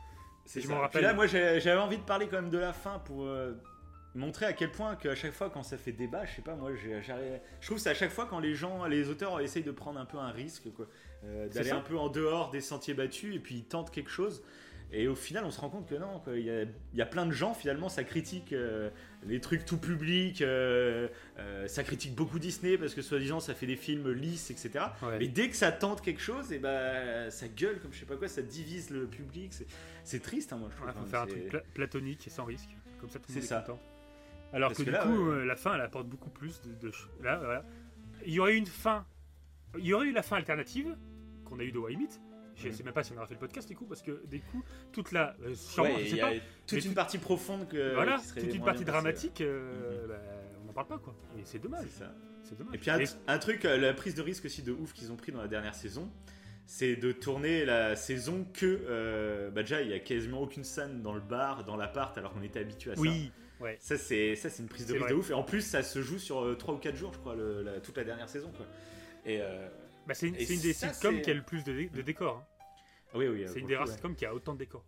C'est 0.45 0.61
Je 0.61 0.67
m'en 0.67 0.75
Puis 0.75 0.81
rappelle. 0.83 1.03
là, 1.03 1.13
moi 1.13 1.27
j'avais 1.27 1.73
envie 1.75 1.97
de 1.97 2.03
parler 2.03 2.27
quand 2.27 2.41
même 2.41 2.49
de 2.49 2.57
la 2.57 2.71
fin 2.73 2.99
pour 2.99 3.25
euh, 3.25 3.53
montrer 4.15 4.45
à 4.45 4.53
quel 4.53 4.71
point 4.71 4.95
qu'à 4.95 5.13
chaque 5.15 5.33
fois 5.33 5.49
quand 5.49 5.63
ça 5.63 5.77
fait 5.77 5.91
débat, 5.91 6.25
je 6.25 6.35
sais 6.35 6.41
pas, 6.41 6.55
moi 6.55 6.71
je 6.73 7.65
trouve 7.65 7.77
que 7.77 7.83
c'est 7.83 7.89
à 7.89 7.93
chaque 7.93 8.11
fois 8.11 8.25
quand 8.29 8.39
les 8.39 8.55
gens, 8.55 8.85
les 8.85 9.09
auteurs 9.09 9.39
essayent 9.41 9.63
de 9.63 9.71
prendre 9.71 9.99
un 9.99 10.05
peu 10.05 10.17
un 10.17 10.31
risque, 10.31 10.71
quoi, 10.73 10.87
euh, 11.25 11.47
d'aller 11.49 11.71
un 11.71 11.81
peu 11.81 11.97
en 11.97 12.09
dehors 12.09 12.49
des 12.49 12.61
sentiers 12.61 12.93
battus 12.93 13.35
et 13.35 13.39
puis 13.39 13.55
ils 13.55 13.65
tentent 13.65 13.91
quelque 13.91 14.09
chose. 14.09 14.41
Et 14.93 15.07
au 15.09 15.15
final, 15.15 15.43
on 15.43 15.51
se 15.51 15.59
rend 15.59 15.69
compte 15.69 15.85
que 15.89 15.95
non, 15.95 16.19
quoi, 16.19 16.37
il 16.37 16.45
y, 16.45 16.49
a, 16.49 16.61
il 16.63 16.69
y 16.93 17.01
a 17.01 17.05
plein 17.05 17.25
de 17.25 17.31
gens 17.31 17.53
finalement, 17.53 17.89
ça 17.89 18.05
critique 18.05 18.53
euh, 18.53 18.89
les 19.25 19.41
trucs 19.41 19.65
tout 19.65 19.77
publics, 19.77 20.41
euh, 20.41 21.09
euh, 21.39 21.67
ça 21.67 21.83
critique 21.83 22.15
beaucoup 22.15 22.39
Disney 22.39 22.77
parce 22.77 22.93
que 22.93 23.01
soi-disant 23.01 23.41
ça 23.41 23.53
fait 23.53 23.65
des 23.65 23.75
films 23.75 24.09
lisses, 24.13 24.49
etc. 24.49 24.85
Ouais. 25.03 25.19
Mais 25.19 25.27
dès 25.27 25.49
que 25.49 25.57
ça 25.57 25.73
tente 25.73 26.01
quelque 26.01 26.21
chose, 26.21 26.53
et 26.53 26.59
ben 26.59 27.29
ça 27.31 27.49
gueule 27.49 27.79
comme 27.81 27.91
je 27.91 27.99
sais 27.99 28.05
pas 28.05 28.15
quoi, 28.15 28.29
ça 28.29 28.41
divise 28.41 28.89
le 28.89 29.07
public. 29.07 29.51
c'est- 30.03 30.19
triste, 30.19 30.53
hein, 30.53 30.57
moi 30.57 30.69
je 30.71 30.75
trouve. 30.77 30.87
Ouais, 30.87 30.93
faut 30.93 31.05
faire 31.05 31.21
un 31.23 31.25
c'est- 31.27 31.31
truc 31.33 31.49
pla- 31.49 31.63
platonique 31.73 32.25
et 32.25 32.29
sans 32.29 32.45
risque. 32.45 32.69
Comme 33.01 33.09
ça, 33.09 33.19
tout 33.19 33.25
le 33.27 33.35
monde 33.35 33.43
est 33.43 33.47
ça. 33.47 33.59
content. 33.59 33.79
Alors 34.53 34.69
Parce 34.69 34.79
que, 34.79 34.89
que 34.89 34.91
du 34.91 34.97
coup, 35.17 35.29
ouais. 35.31 35.45
la 35.45 35.55
fin, 35.57 35.75
elle 35.75 35.81
apporte 35.81 36.07
beaucoup 36.07 36.29
plus 36.29 36.61
de, 36.61 36.87
de 36.87 36.93
Là, 37.21 37.35
voilà. 37.39 37.65
Il 38.25 38.31
y 38.33 38.39
aurait 38.39 38.53
eu 38.53 38.57
une 38.57 38.65
fin. 38.65 39.05
Il 39.77 39.85
y 39.85 39.93
aurait 39.93 40.07
eu 40.07 40.13
la 40.13 40.23
fin 40.23 40.37
alternative 40.37 40.95
qu'on 41.43 41.59
a 41.59 41.63
eu 41.63 41.73
de 41.73 41.77
Wymit. 41.77 42.07
Je 42.57 42.71
sais 42.71 42.83
même 42.83 42.93
pas 42.93 43.03
si 43.03 43.11
on 43.13 43.17
aura 43.17 43.27
fait 43.27 43.35
le 43.35 43.39
podcast 43.39 43.67
du 43.67 43.75
coup, 43.75 43.85
parce 43.85 44.01
que 44.01 44.23
des 44.25 44.39
coups, 44.39 44.65
toute 44.91 45.11
la. 45.11 45.35
euh, 45.43 45.53
sûrement, 45.53 45.95
Ouais, 45.95 46.05
je 46.05 46.15
sais 46.15 46.21
pas. 46.21 46.31
toute 46.65 46.83
une 46.83 46.89
tout- 46.91 46.95
partie 46.95 47.17
profonde 47.19 47.67
que. 47.67 47.93
voilà, 47.93 48.19
toute 48.35 48.53
une 48.55 48.63
partie 48.63 48.83
dramatique, 48.85 49.41
euh, 49.41 50.01
Mhm. 50.03 50.07
bah, 50.09 50.15
on 50.63 50.65
n'en 50.67 50.73
parle 50.73 50.87
pas 50.87 50.97
quoi. 50.97 51.15
Et 51.37 51.41
c'est 51.43 51.59
dommage. 51.59 51.85
C'est 51.89 51.99
ça. 52.03 52.13
C'est 52.43 52.57
dommage. 52.57 52.75
Et 52.75 52.77
puis 52.77 52.89
un, 52.89 52.99
un 53.27 53.37
truc, 53.39 53.65
euh, 53.65 53.77
la 53.77 53.93
prise 53.93 54.15
de 54.15 54.21
risque 54.21 54.45
aussi 54.45 54.63
de 54.63 54.71
ouf 54.71 54.93
qu'ils 54.93 55.11
ont 55.11 55.15
pris 55.17 55.31
dans 55.31 55.41
la 55.41 55.47
dernière 55.47 55.75
saison, 55.75 56.09
c'est 56.65 56.95
de 56.95 57.11
tourner 57.11 57.63
la 57.65 57.95
saison 57.95 58.45
que. 58.53 58.65
euh, 58.87 59.51
bah 59.51 59.61
déjà, 59.61 59.81
il 59.81 59.89
y 59.89 59.93
a 59.93 59.99
quasiment 59.99 60.41
aucune 60.41 60.63
scène 60.63 61.01
dans 61.01 61.13
le 61.13 61.21
bar, 61.21 61.63
dans 61.63 61.75
l'appart, 61.77 62.17
alors 62.17 62.33
qu'on 62.33 62.41
était 62.43 62.59
habitué 62.59 62.91
à 62.91 62.95
ça. 62.95 63.01
oui, 63.01 63.31
ouais. 63.59 63.77
Ça, 63.79 63.97
c'est 63.97 64.35
ça, 64.35 64.49
c'est 64.49 64.63
une 64.63 64.69
prise 64.69 64.87
de 64.87 64.93
risque 64.93 65.09
de 65.09 65.13
ouf. 65.13 65.29
Et 65.29 65.33
en 65.33 65.43
plus, 65.43 65.61
ça 65.61 65.83
se 65.83 66.01
joue 66.01 66.17
sur 66.19 66.57
3 66.57 66.73
ou 66.73 66.77
4 66.77 66.95
jours, 66.95 67.13
je 67.13 67.19
crois, 67.19 67.35
le- 67.35 67.61
la- 67.61 67.79
toute 67.81 67.95
la 67.97 68.03
dernière 68.03 68.29
saison. 68.29 68.51
Quoi. 68.57 68.65
Et. 69.25 69.41
euh, 69.41 69.67
Bah, 70.07 70.13
c'est 70.13 70.27
une, 70.29 70.35
c'est 70.39 70.57
des 70.57 70.73
ça, 70.73 70.93
sitcoms 70.93 71.15
c'est- 71.17 71.21
qui 71.21 71.31
a 71.31 71.33
le 71.33 71.43
plus 71.43 71.63
de, 71.63 71.73
dé- 71.73 71.89
de 71.89 72.01
décors. 72.01 72.37
hein. 72.37 72.45
oui, 73.15 73.27
oui. 73.27 73.43
C'est 73.45 73.53
pour 73.53 73.57
une 73.59 73.67
des 73.67 73.75
rares 73.75 73.87
ouais. 73.87 73.93
sitcoms 73.93 74.15
qui 74.15 74.25
a 74.25 74.33
autant 74.33 74.53
de 74.53 74.59
décors. 74.59 74.85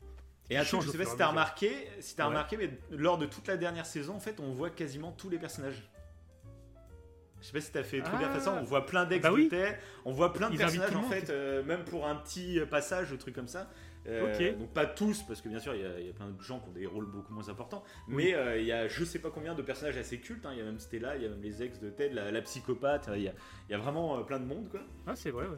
Et 0.49 0.57
un 0.57 0.63
truc, 0.63 0.82
je 0.82 0.89
sais 0.89 0.97
pas 0.97 1.05
si 1.05 1.15
t'as 1.15 1.28
remarqué, 1.28 1.88
si 1.99 2.15
t'as 2.15 2.24
Ouais. 2.24 2.30
remarqué, 2.30 2.57
mais 2.57 2.70
lors 2.89 3.17
de 3.20 3.26
toute 3.28 3.45
la 3.47 3.55
dernière 3.57 3.86
saison, 3.86 4.15
en 4.15 4.20
fait, 4.20 4.39
on 4.39 4.51
voit 4.51 4.70
quasiment 4.72 5.11
tous 5.11 5.30
les 5.30 5.38
personnages. 5.38 5.88
Je 7.41 7.45
sais 7.47 7.53
pas 7.53 7.61
si 7.61 7.72
t'as 7.72 7.84
fait 7.84 8.01
trop 8.01 8.17
bien 8.17 8.28
Ah. 8.30 8.34
de 8.34 8.39
façon, 8.39 8.57
on 8.59 8.63
voit 8.63 8.86
plein 8.86 9.05
d'ex 9.05 9.22
Bah 9.24 9.32
oui. 9.32 9.49
on 10.05 10.11
voit 10.11 10.34
plein 10.34 10.49
de 10.49 10.55
Ils 10.55 10.57
personnages 10.57 10.95
en 10.95 11.03
fait, 11.03 11.30
euh, 11.30 11.63
même 11.63 11.84
pour 11.86 12.05
un 12.07 12.15
petit 12.15 12.59
passage, 12.70 13.11
ou 13.11 13.17
truc 13.17 13.34
comme 13.36 13.47
ça. 13.47 13.70
Euh. 14.10 14.55
Donc 14.57 14.70
pas 14.74 14.86
tous, 14.86 15.24
parce 15.24 15.41
que 15.41 15.49
bien 15.49 15.60
sûr 15.60 15.76
il 15.76 15.82
y, 15.82 15.86
a- 15.86 15.99
il 15.99 16.07
y 16.07 16.10
a 16.10 16.14
plein 16.14 16.30
de 16.30 16.41
gens 16.41 16.60
qui 16.60 16.70
ont 16.70 16.74
des 16.74 16.86
rôles 16.86 17.05
beaucoup 17.05 17.34
moins 17.34 17.47
importants, 17.49 17.84
Oui. 18.07 18.16
mais 18.16 18.34
euh, 18.34 18.60
il 18.60 18.66
y 18.66 18.72
a 18.72 18.88
je 18.88 19.03
sais 19.03 19.20
pas 19.20 19.30
combien 19.30 19.53
de 19.55 19.62
personnages 19.62 19.97
assez 19.97 20.20
cultes, 20.20 20.45
hein. 20.45 20.49
il 20.53 20.57
y 20.60 20.62
a 20.62 20.66
même 20.66 20.80
Stella, 20.80 21.16
il 21.16 21.24
y 21.24 21.26
a 21.26 21.30
même 21.30 21.41
les 21.41 21.62
ex 21.64 21.80
de 21.80 21.89
Ted, 21.89 22.14
la, 22.14 22.32
la 22.32 22.41
psychopathe, 22.41 23.10
il 23.16 23.22
y 23.24 23.28
a, 23.28 23.34
il 23.68 23.72
y 23.72 23.76
a 23.76 23.78
vraiment 23.78 24.18
euh, 24.18 24.24
plein 24.24 24.39
de 24.39 24.45
monde 24.45 24.68
quoi. 24.70 24.82
Ah, 25.07 25.16
c'est 25.16 25.32
vrai, 25.32 25.45
ouais. 25.47 25.57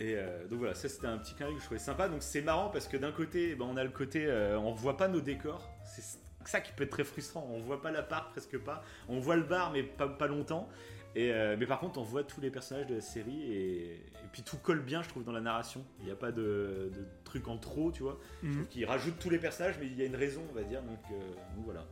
Et 0.00 0.14
euh, 0.16 0.46
donc 0.46 0.60
voilà, 0.60 0.74
ça 0.74 0.88
c'était 0.88 1.08
un 1.08 1.18
petit 1.18 1.34
clin 1.34 1.46
d'œil 1.46 1.56
que 1.56 1.60
je 1.60 1.64
trouvais 1.66 1.80
sympa. 1.80 2.08
Donc 2.08 2.22
c'est 2.22 2.42
marrant 2.42 2.68
parce 2.70 2.86
que 2.86 2.96
d'un 2.96 3.10
côté, 3.10 3.56
ben, 3.56 3.66
on 3.68 3.76
a 3.76 3.82
le 3.82 3.90
côté, 3.90 4.26
euh, 4.26 4.56
on 4.58 4.72
voit 4.72 4.96
pas 4.96 5.08
nos 5.08 5.20
décors. 5.20 5.68
C'est 5.84 6.20
ça 6.44 6.60
qui 6.60 6.72
peut 6.72 6.84
être 6.84 6.90
très 6.90 7.02
frustrant. 7.04 7.44
On 7.50 7.58
voit 7.58 7.82
pas 7.82 7.90
l'appart, 7.90 8.30
presque 8.30 8.58
pas. 8.58 8.84
On 9.08 9.18
voit 9.18 9.34
le 9.34 9.42
bar, 9.42 9.72
mais 9.72 9.82
pas, 9.82 10.06
pas 10.08 10.28
longtemps. 10.28 10.68
Et, 11.14 11.32
euh, 11.32 11.56
mais 11.58 11.66
par 11.66 11.80
contre, 11.80 11.98
on 11.98 12.02
voit 12.02 12.22
tous 12.22 12.40
les 12.40 12.50
personnages 12.50 12.86
de 12.86 12.96
la 12.96 13.00
série 13.00 13.42
et, 13.52 13.94
et 13.96 14.28
puis 14.30 14.42
tout 14.42 14.58
colle 14.58 14.80
bien, 14.80 15.02
je 15.02 15.08
trouve, 15.08 15.24
dans 15.24 15.32
la 15.32 15.40
narration. 15.40 15.84
Il 16.00 16.04
n'y 16.06 16.10
a 16.12 16.16
pas 16.16 16.30
de, 16.32 16.90
de 16.94 17.06
trucs 17.24 17.48
en 17.48 17.56
trop, 17.56 17.90
tu 17.90 18.02
vois. 18.02 18.18
Je 18.42 18.52
trouve 18.52 18.66
qu'ils 18.68 18.84
rajoutent 18.84 19.18
tous 19.18 19.30
les 19.30 19.38
personnages, 19.38 19.76
mais 19.80 19.86
il 19.86 19.96
y 19.98 20.02
a 20.02 20.04
une 20.04 20.16
raison, 20.16 20.42
on 20.50 20.54
va 20.54 20.62
dire. 20.62 20.82
Donc, 20.82 20.98
euh, 21.10 21.18
donc 21.56 21.64
voilà. 21.64 21.84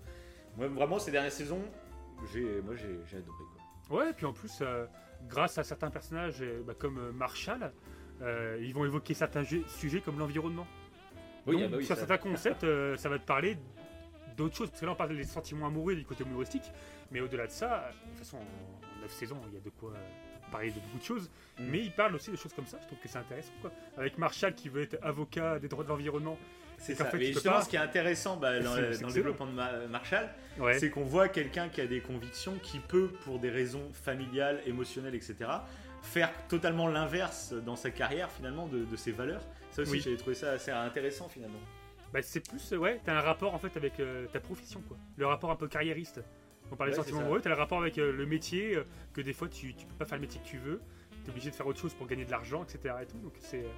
Moi, 0.56 0.68
vraiment, 0.68 0.98
ces 0.98 1.10
dernières 1.10 1.32
saisons, 1.32 1.62
j'ai, 2.32 2.60
moi 2.62 2.74
j'ai, 2.76 3.16
adoré 3.16 3.44
quoi. 3.88 3.98
Ouais, 3.98 4.10
et 4.10 4.12
puis 4.12 4.26
en 4.26 4.32
plus, 4.32 4.58
euh, 4.60 4.86
grâce 5.28 5.58
à 5.58 5.64
certains 5.64 5.90
personnages 5.90 6.42
bah, 6.66 6.74
comme 6.78 7.10
Marshall, 7.12 7.72
ils 8.60 8.72
vont 8.72 8.84
évoquer 8.84 9.14
certains 9.14 9.44
sujets 9.44 10.00
comme 10.00 10.18
l'environnement. 10.18 10.66
Oui, 11.46 11.54
Donc, 11.56 11.62
ah 11.64 11.68
bah 11.68 11.76
oui, 11.78 11.84
sur 11.84 11.94
ça- 11.94 12.06
certains 12.06 12.18
concepts, 12.18 12.66
ça 12.96 13.08
va 13.08 13.18
te 13.18 13.26
parler 13.26 13.56
d'autres 14.36 14.56
choses. 14.56 14.70
Parce 14.70 14.80
que 14.80 14.86
là, 14.86 14.92
on 14.92 14.96
parle 14.96 15.16
des 15.16 15.24
sentiments 15.24 15.66
amoureux 15.66 15.92
et 15.92 15.96
du 15.96 16.04
côté 16.04 16.24
humoristique. 16.24 16.70
Mais 17.10 17.20
au-delà 17.20 17.46
de 17.46 17.52
ça, 17.52 17.90
de 18.04 18.08
toute 18.10 18.18
façon, 18.18 18.38
9 19.06 19.12
saisons, 19.12 19.40
il 19.48 19.54
y 19.54 19.56
a 19.56 19.60
de 19.60 19.70
quoi 19.70 19.90
euh, 19.90 20.50
parler 20.50 20.70
de 20.70 20.80
beaucoup 20.80 20.98
de 20.98 21.04
choses. 21.04 21.30
Mm. 21.58 21.64
Mais 21.70 21.78
il 21.80 21.92
parle 21.92 22.14
aussi 22.14 22.30
de 22.30 22.36
choses 22.36 22.52
comme 22.52 22.66
ça. 22.66 22.78
Je 22.82 22.86
trouve 22.86 22.98
que 22.98 23.08
c'est 23.08 23.18
intéressant. 23.18 23.52
Quoi. 23.60 23.72
Avec 23.96 24.18
Marshall 24.18 24.54
qui 24.54 24.68
veut 24.68 24.82
être 24.82 24.98
avocat 25.02 25.58
des 25.58 25.68
droits 25.68 25.84
de 25.84 25.88
l'environnement. 25.88 26.38
C'est 26.78 26.94
ça. 26.94 27.06
fait, 27.06 27.16
Mais 27.16 27.24
tu 27.24 27.30
peux 27.30 27.34
justement, 27.36 27.54
pas- 27.56 27.62
ce 27.62 27.68
qui 27.70 27.76
est 27.76 27.80
intéressant 27.80 28.36
bah, 28.36 28.60
dans, 28.60 28.76
le- 28.76 29.12
développement 29.12 29.46
de 29.46 29.52
Ma- 29.52 29.86
Marshall, 29.86 30.28
Ouais. 30.58 30.78
c'est 30.78 30.90
qu'on 30.90 31.04
voit 31.04 31.28
quelqu'un 31.28 31.68
qui 31.70 31.80
a 31.80 31.86
des 31.86 32.00
convictions, 32.02 32.54
qui 32.62 32.80
peut, 32.80 33.08
pour 33.24 33.38
des 33.38 33.48
raisons 33.48 33.90
familiales, 33.94 34.60
émotionnelles, 34.66 35.14
etc., 35.14 35.36
faire 36.02 36.30
totalement 36.48 36.86
l'inverse 36.88 37.54
dans 37.64 37.76
sa 37.76 37.90
carrière, 37.90 38.30
finalement, 38.30 38.66
de, 38.68 38.84
de 38.84 38.96
ses 38.96 39.10
valeurs. 39.12 39.40
Ça 39.70 39.82
aussi, 39.82 39.90
Oui. 39.92 40.00
j'avais 40.00 40.16
trouvé 40.18 40.34
ça 40.34 40.52
assez 40.52 40.70
intéressant, 40.70 41.28
finalement. 41.28 41.58
Bah, 42.12 42.20
c'est 42.22 42.46
plus, 42.46 42.72
euh, 42.72 42.76
ouais, 42.76 43.00
t'as 43.04 43.16
un 43.16 43.20
rapport 43.20 43.54
en 43.54 43.58
fait 43.58 43.74
avec 43.76 43.98
euh, 43.98 44.26
ta 44.26 44.38
profession, 44.40 44.80
quoi. 44.86 44.96
Le 45.16 45.26
rapport 45.26 45.50
un 45.50 45.56
peu 45.56 45.68
carriériste. 45.68 46.20
On 46.72 46.76
parlait 46.76 46.92
Ouais, 46.92 46.98
de 46.98 47.02
sentiments 47.02 47.20
amoureux, 47.20 47.40
t'as 47.40 47.50
le 47.50 47.54
rapport 47.56 47.80
avec 47.80 47.96
euh, 47.98 48.12
le 48.12 48.26
métier, 48.26 48.76
euh, 48.76 48.84
que 49.12 49.20
des 49.20 49.32
fois 49.32 49.48
tu, 49.48 49.74
tu 49.74 49.86
peux 49.86 49.94
pas 49.94 50.04
faire 50.04 50.18
le 50.18 50.22
métier 50.22 50.40
que 50.40 50.46
tu 50.46 50.58
veux, 50.58 50.80
t'es 51.24 51.30
obligé 51.30 51.50
de 51.50 51.54
faire 51.54 51.66
autre 51.66 51.80
chose 51.80 51.94
pour 51.94 52.06
gagner 52.06 52.24
de 52.24 52.30
l'argent, 52.30 52.64
etc. 52.64 52.94
Et 53.02 53.06
tout. 53.06 53.18
Donc 53.18 53.34
c'est, 53.38 53.60
euh, 53.64 53.68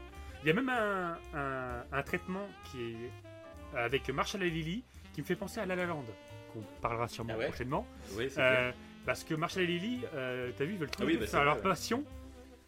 il 0.43 0.49
y 0.49 0.51
a 0.51 0.55
même 0.55 0.69
un, 0.69 1.19
un- 1.35 1.85
un 1.93 2.03
traitement 2.03 2.47
qui 2.71 2.93
est 2.93 3.77
avec 3.77 4.09
Marshall 4.11 4.43
et 4.43 4.51
Lily 4.51 4.85
qui 5.13 5.21
me 5.21 5.27
fait 5.27 5.37
penser 5.37 5.61
à 5.61 5.67
La 5.67 5.77
La 5.77 5.85
Land, 5.87 6.05
qu'on 6.53 6.63
parlera 6.81 7.09
sûrement 7.09 7.33
Ah 7.37 7.39
ouais? 7.39 7.49
prochainement. 7.49 7.87
Oui, 8.17 8.29
Euh, 8.39 8.73
parce 9.05 9.25
que 9.25 9.35
Marshall 9.35 9.65
et 9.65 9.67
Lily, 9.67 10.01
euh, 10.15 10.51
t'as 10.57 10.65
vu, 10.65 10.73
ils 10.75 10.79
veulent 10.79 10.89
Ah 11.01 11.05
oui, 11.05 11.15
bah, 11.17 11.27
c'est 11.27 11.33
faire 11.33 11.45
leur 11.45 11.57
ouais. 11.57 11.63
passion 11.63 12.05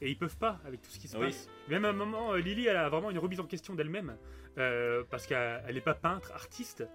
et 0.03 0.11
ils 0.11 0.17
peuvent 0.19 0.37
pas 0.37 0.59
avec 0.67 0.83
tout 0.83 0.91
ce 0.91 0.99
qui 0.99 1.09
se 1.09 1.17
Oui. 1.17 1.27
passe. 1.27 1.49
Même 1.69 1.85
à 1.85 1.91
un 1.91 1.93
moment, 1.95 2.33
euh, 2.35 2.39
Lily, 2.39 2.67
elle 2.67 2.77
a 2.77 2.89
vraiment 2.89 3.11
une 3.11 3.19
remise 3.19 3.41
en 3.41 3.45
question 3.47 3.75
d'elle-même 3.75 4.17
euh, 4.59 5.05
parce 5.11 5.27
qu'elle 5.27 5.63
elle 5.67 5.77
est 5.77 5.81
pas 5.83 5.95
peintre, 5.95 6.33
artiste, 6.33 6.87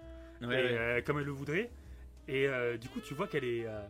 et, 0.42 0.44
euh, 0.50 1.00
comme 1.02 1.18
elle 1.18 1.24
le 1.24 1.32
voudrait. 1.32 1.70
Et 2.28 2.46
euh, 2.48 2.76
du 2.76 2.88
coup, 2.88 3.00
tu 3.00 3.14
vois 3.14 3.28
qu'elle 3.28 3.44
est. 3.44 3.66
euh, 3.66 3.80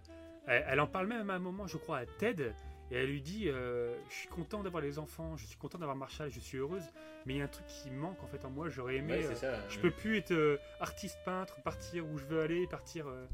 elle, 0.47 0.64
elle 0.68 0.80
en 0.80 0.87
parle 0.87 1.07
même 1.07 1.30
à 1.30 1.34
un 1.34 1.39
moment, 1.39 1.66
je 1.66 1.76
crois, 1.76 1.99
à 1.99 2.07
Ted. 2.07 2.53
Et 2.91 2.97
elle 2.97 3.11
lui 3.11 3.20
dit 3.20 3.49
euh, 3.49 3.95
Je 4.09 4.14
suis 4.14 4.28
content 4.28 4.62
d'avoir 4.62 4.82
les 4.82 4.99
enfants, 4.99 5.37
je 5.37 5.45
suis 5.47 5.57
content 5.57 5.78
d'avoir 5.78 5.97
Marshall, 5.97 6.30
je 6.30 6.39
suis 6.39 6.59
heureuse, 6.59 6.84
mais 7.24 7.34
il 7.34 7.39
y 7.39 7.41
a 7.41 7.45
un 7.45 7.49
truc 7.49 7.66
qui 7.66 7.91
manque 7.91 8.22
en 8.22 8.28
fait 8.28 8.45
en 8.45 8.51
moi. 8.51 8.68
J'aurais 8.68 8.97
aimé. 8.97 9.14
Ouais, 9.14 9.34
c'est 9.34 9.47
euh, 9.47 9.57
ça. 9.61 9.68
je 9.68 9.78
peux 9.80 9.91
plus 9.91 10.18
être 10.18 10.30
euh, 10.32 10.59
artiste 10.80 11.18
peintre, 11.24 11.61
partir 11.62 12.07
où 12.07 12.16
je 12.18 12.24
veux 12.26 12.41
aller, 12.43 12.66
partir. 12.66 13.09
euh, 13.09 13.26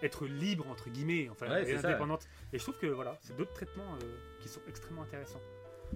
être 0.00 0.26
libre 0.26 0.64
entre 0.68 0.90
guillemets, 0.90 1.28
enfin, 1.28 1.48
Ouais, 1.48 1.62
et 1.62 1.64
c'est 1.66 1.78
ça. 1.78 1.88
indépendante. 1.88 2.28
Et 2.52 2.58
je 2.58 2.62
trouve 2.62 2.78
que 2.78 2.86
voilà, 2.86 3.16
c'est 3.20 3.36
d'autres 3.36 3.52
traitements 3.52 3.96
euh, 3.96 4.16
qui 4.40 4.46
sont 4.48 4.60
extrêmement 4.68 5.02
intéressants. 5.02 5.40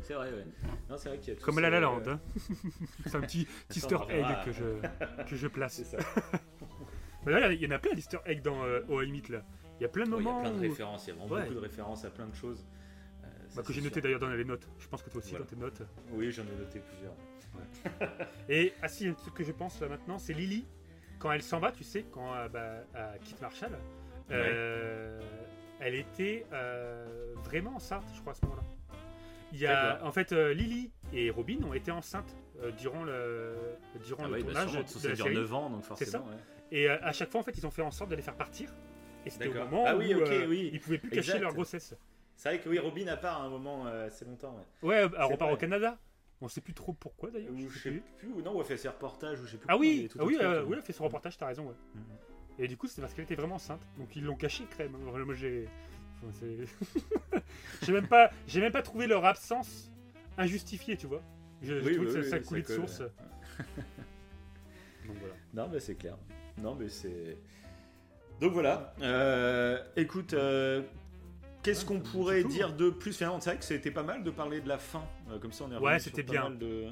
C'est 0.00 0.14
vrai, 0.14 0.32
ouais. 0.32 0.44
Non, 0.90 0.96
c'est 0.96 1.08
vrai 1.08 1.18
qu'il 1.20 1.34
y 1.34 1.36
a 1.36 1.40
Comme 1.40 1.60
La 1.60 1.70
La 1.70 1.78
Land. 1.78 2.02
hein. 2.08 2.20
c'est 3.06 3.14
un 3.14 3.20
petit 3.20 3.46
en 3.94 4.08
egg 4.08 4.24
que 4.44 4.50
je, 4.50 4.64
que 5.30 5.36
je 5.36 5.46
place. 5.56 5.74
C'est 5.74 5.84
ça. 5.84 5.98
Mais 7.26 7.32
là, 7.32 7.52
il 7.52 7.60
y 7.62 7.66
en 7.66 7.70
a 7.70 7.78
plein 7.78 7.94
d'Easter 7.94 8.18
egg 8.26 8.42
dans 8.42 8.64
euh, 8.64 8.80
là. 9.30 9.42
Il 9.78 9.82
y 9.82 9.84
a 9.84 9.88
plein 9.88 10.04
de 10.04 10.10
Ouais, 10.10 10.18
Il 10.20 10.24
y 10.24 10.28
a 10.28 10.32
moments 10.32 10.40
plein 10.40 10.50
de 10.50 10.56
où- 10.58 10.60
références, 10.60 11.06
il 11.06 11.10
y 11.10 11.12
a 11.12 11.14
vraiment 11.16 11.34
Ouais. 11.34 11.42
beaucoup 11.42 11.54
de 11.54 11.58
références 11.60 12.04
à 12.04 12.10
plein 12.10 12.26
de 12.26 12.34
choses. 12.34 12.64
Euh, 13.24 13.26
ça, 13.48 13.56
bah, 13.56 13.62
que 13.62 13.68
c'est 13.68 13.74
j'ai 13.74 13.80
noté 13.80 13.94
sûr. 13.94 14.02
d'ailleurs 14.02 14.20
dans 14.20 14.28
les 14.28 14.44
notes. 14.44 14.68
Je 14.78 14.88
pense 14.88 15.02
que 15.02 15.10
toi 15.10 15.18
aussi 15.18 15.30
Voilà. 15.30 15.44
dans 15.44 15.50
tes 15.50 15.56
notes. 15.56 15.82
Oui, 16.12 16.30
j'en 16.30 16.42
ai 16.44 16.56
noté 16.58 16.80
plusieurs. 16.80 17.14
Et 18.48 18.72
ah 18.82 18.88
si, 18.88 19.08
un 19.08 19.14
truc 19.14 19.34
que 19.34 19.44
je 19.44 19.52
pense 19.52 19.80
là 19.80 19.88
maintenant, 19.88 20.18
c'est 20.18 20.32
Lily. 20.32 20.66
Quand 21.18 21.30
elle 21.32 21.42
s'en 21.42 21.60
va, 21.60 21.70
tu 21.72 21.84
sais, 21.84 22.04
quand 22.10 22.34
euh, 22.34 22.48
bah, 22.48 22.84
elle 22.94 23.20
quitte 23.20 23.40
Marshall, 23.40 23.78
euh, 24.30 25.20
elle 25.80 25.94
était 25.94 26.46
euh, 26.52 27.34
vraiment 27.44 27.76
enceinte, 27.76 28.04
je 28.14 28.20
crois, 28.20 28.32
à 28.32 28.34
ce 28.34 28.44
moment-là. 28.46 28.62
Il 29.52 29.58
y 29.60 29.66
a, 29.66 30.02
en 30.04 30.10
fait, 30.12 30.32
euh, 30.32 30.54
Lily 30.54 30.90
et 31.12 31.30
Robin 31.30 31.58
ont 31.64 31.74
été 31.74 31.90
enceintes 31.90 32.34
durant 32.70 33.02
le, 33.04 33.54
durant 34.06 34.24
Ah 34.24 34.28
le 34.28 34.32
ouais, 34.34 34.42
bah, 34.42 34.52
tournage 34.52 34.68
sûrement, 34.70 34.84
de, 34.84 35.02
de 35.02 35.08
la 35.08 35.14
dure 35.14 35.24
série. 35.24 35.36
9 35.36 35.54
ans, 35.54 35.70
donc 35.70 35.82
forcément. 35.84 36.10
ça. 36.12 36.18
ouais. 36.20 36.36
Et 36.70 36.88
euh, 36.88 36.96
à 37.02 37.12
chaque 37.12 37.30
fois, 37.30 37.40
en 37.40 37.44
fait, 37.44 37.56
ils 37.58 37.66
ont 37.66 37.70
fait 37.70 37.82
en 37.82 37.90
sorte 37.90 38.10
de 38.10 38.16
les 38.16 38.22
faire 38.22 38.36
partir. 38.36 38.70
Et 39.26 39.30
c'était 39.30 39.48
au 39.48 39.54
moment 39.54 39.84
Ah 39.86 39.94
où 39.96 39.98
oui, 39.98 40.14
ok, 40.14 40.28
euh, 40.28 40.46
oui. 40.46 40.70
ils 40.72 40.80
pouvaient 40.80 40.98
plus 40.98 41.10
cacher 41.10 41.38
leur 41.38 41.52
grossesse. 41.52 41.94
C'est 42.36 42.48
vrai 42.48 42.60
que 42.60 42.68
oui, 42.68 42.78
Robin 42.78 43.06
a 43.08 43.16
part 43.16 43.42
à 43.42 43.44
un 43.44 43.48
moment 43.50 43.86
euh, 43.86 44.06
assez 44.06 44.24
longtemps. 44.24 44.56
Ouais. 44.82 44.88
Ouais, 44.88 44.96
alors 45.16 45.32
on 45.32 45.36
part 45.36 45.48
vrai. 45.48 45.56
au 45.56 45.60
Canada. 45.60 45.98
On 46.40 46.48
sait 46.48 46.60
plus 46.60 46.74
trop 46.74 46.92
pourquoi 46.92 47.30
d'ailleurs. 47.30 47.52
Ou 47.52 47.58
je 47.58 47.68
je 47.68 47.78
sais 47.78 47.90
plus. 47.90 48.02
plus, 48.18 48.32
ou 48.32 48.42
non, 48.42 48.56
ou 48.56 48.60
elle 48.60 48.66
fait 48.66 48.76
ses 48.76 48.88
reportages, 48.88 49.40
ou 49.40 49.44
je 49.46 49.52
sais 49.52 49.58
plus. 49.58 49.66
Ah 49.68 49.76
oui, 49.76 50.08
ah 50.18 50.24
oui, 50.24 50.36
euh, 50.40 50.44
euh. 50.44 50.64
oui, 50.64 50.70
elle 50.72 50.78
a 50.80 50.82
fait 50.82 50.92
son 50.92 51.04
reportage, 51.04 51.36
t'as 51.38 51.46
raison. 51.46 51.66
Ouais. 51.66 51.74
Mhm. 51.94 52.02
Et 52.58 52.66
du 52.66 52.76
coup, 52.76 52.88
c'est 52.88 53.00
parce 53.00 53.14
qu'elle 53.14 53.24
était 53.24 53.36
vraiment 53.36 53.54
enceinte. 53.56 53.86
Donc 53.96 54.16
ils 54.16 54.24
l'ont 54.24 54.34
caché, 54.34 54.64
crème. 54.70 54.92
Moi, 54.92 55.34
j'ai. 55.34 55.68
enfin, 56.26 56.46
j'ai 57.82 57.92
même 57.92 58.08
pas, 58.08 58.30
j'ai 58.48 58.60
même 58.60 58.72
pas 58.72 58.82
trouvé 58.82 59.06
leur 59.06 59.24
absence 59.24 59.92
injustifiée, 60.36 60.96
tu 60.96 61.06
vois. 61.06 61.22
Je, 61.62 61.80
je 61.80 61.84
Oui, 61.84 61.94
trouve 61.94 62.06
oui, 62.08 62.12
que 62.12 62.12
ça, 62.12 62.18
oui, 62.20 62.30
ça 62.30 62.38
coulait 62.40 62.62
de 62.62 62.66
source. 62.68 63.00
ouais. 63.00 63.06
Donc 65.06 65.16
voilà. 65.18 65.34
Non, 65.54 65.68
mais 65.72 65.80
c'est 65.80 65.94
clair. 65.94 66.16
Non, 66.58 66.74
mais 66.74 66.88
c'est. 66.88 67.38
Donc 68.40 68.52
voilà. 68.52 68.94
Euh, 69.02 69.78
écoute, 69.96 70.34
euh, 70.34 70.82
qu'est-ce 71.62 71.82
Ouais, 71.82 71.86
qu'on 71.86 72.00
pourrait 72.00 72.44
dire 72.44 72.72
de 72.74 72.90
plus 72.90 73.16
Finalement, 73.16 73.40
c'est 73.40 73.50
vrai 73.50 73.58
que 73.58 73.64
c'était 73.64 73.90
pas 73.90 74.02
mal 74.02 74.24
de 74.24 74.30
parler 74.30 74.60
de 74.60 74.68
la 74.68 74.78
fin. 74.78 75.04
Euh, 75.30 75.38
comme 75.38 75.52
ça, 75.52 75.64
on 75.64 75.70
est 75.72 75.76
Ouais, 75.76 75.80
revenu 75.94 76.00
sur 76.00 76.10
c'était 76.10 76.22
pas 76.24 76.32
bien. 76.32 76.42
mal 76.48 76.58
de, 76.58 76.86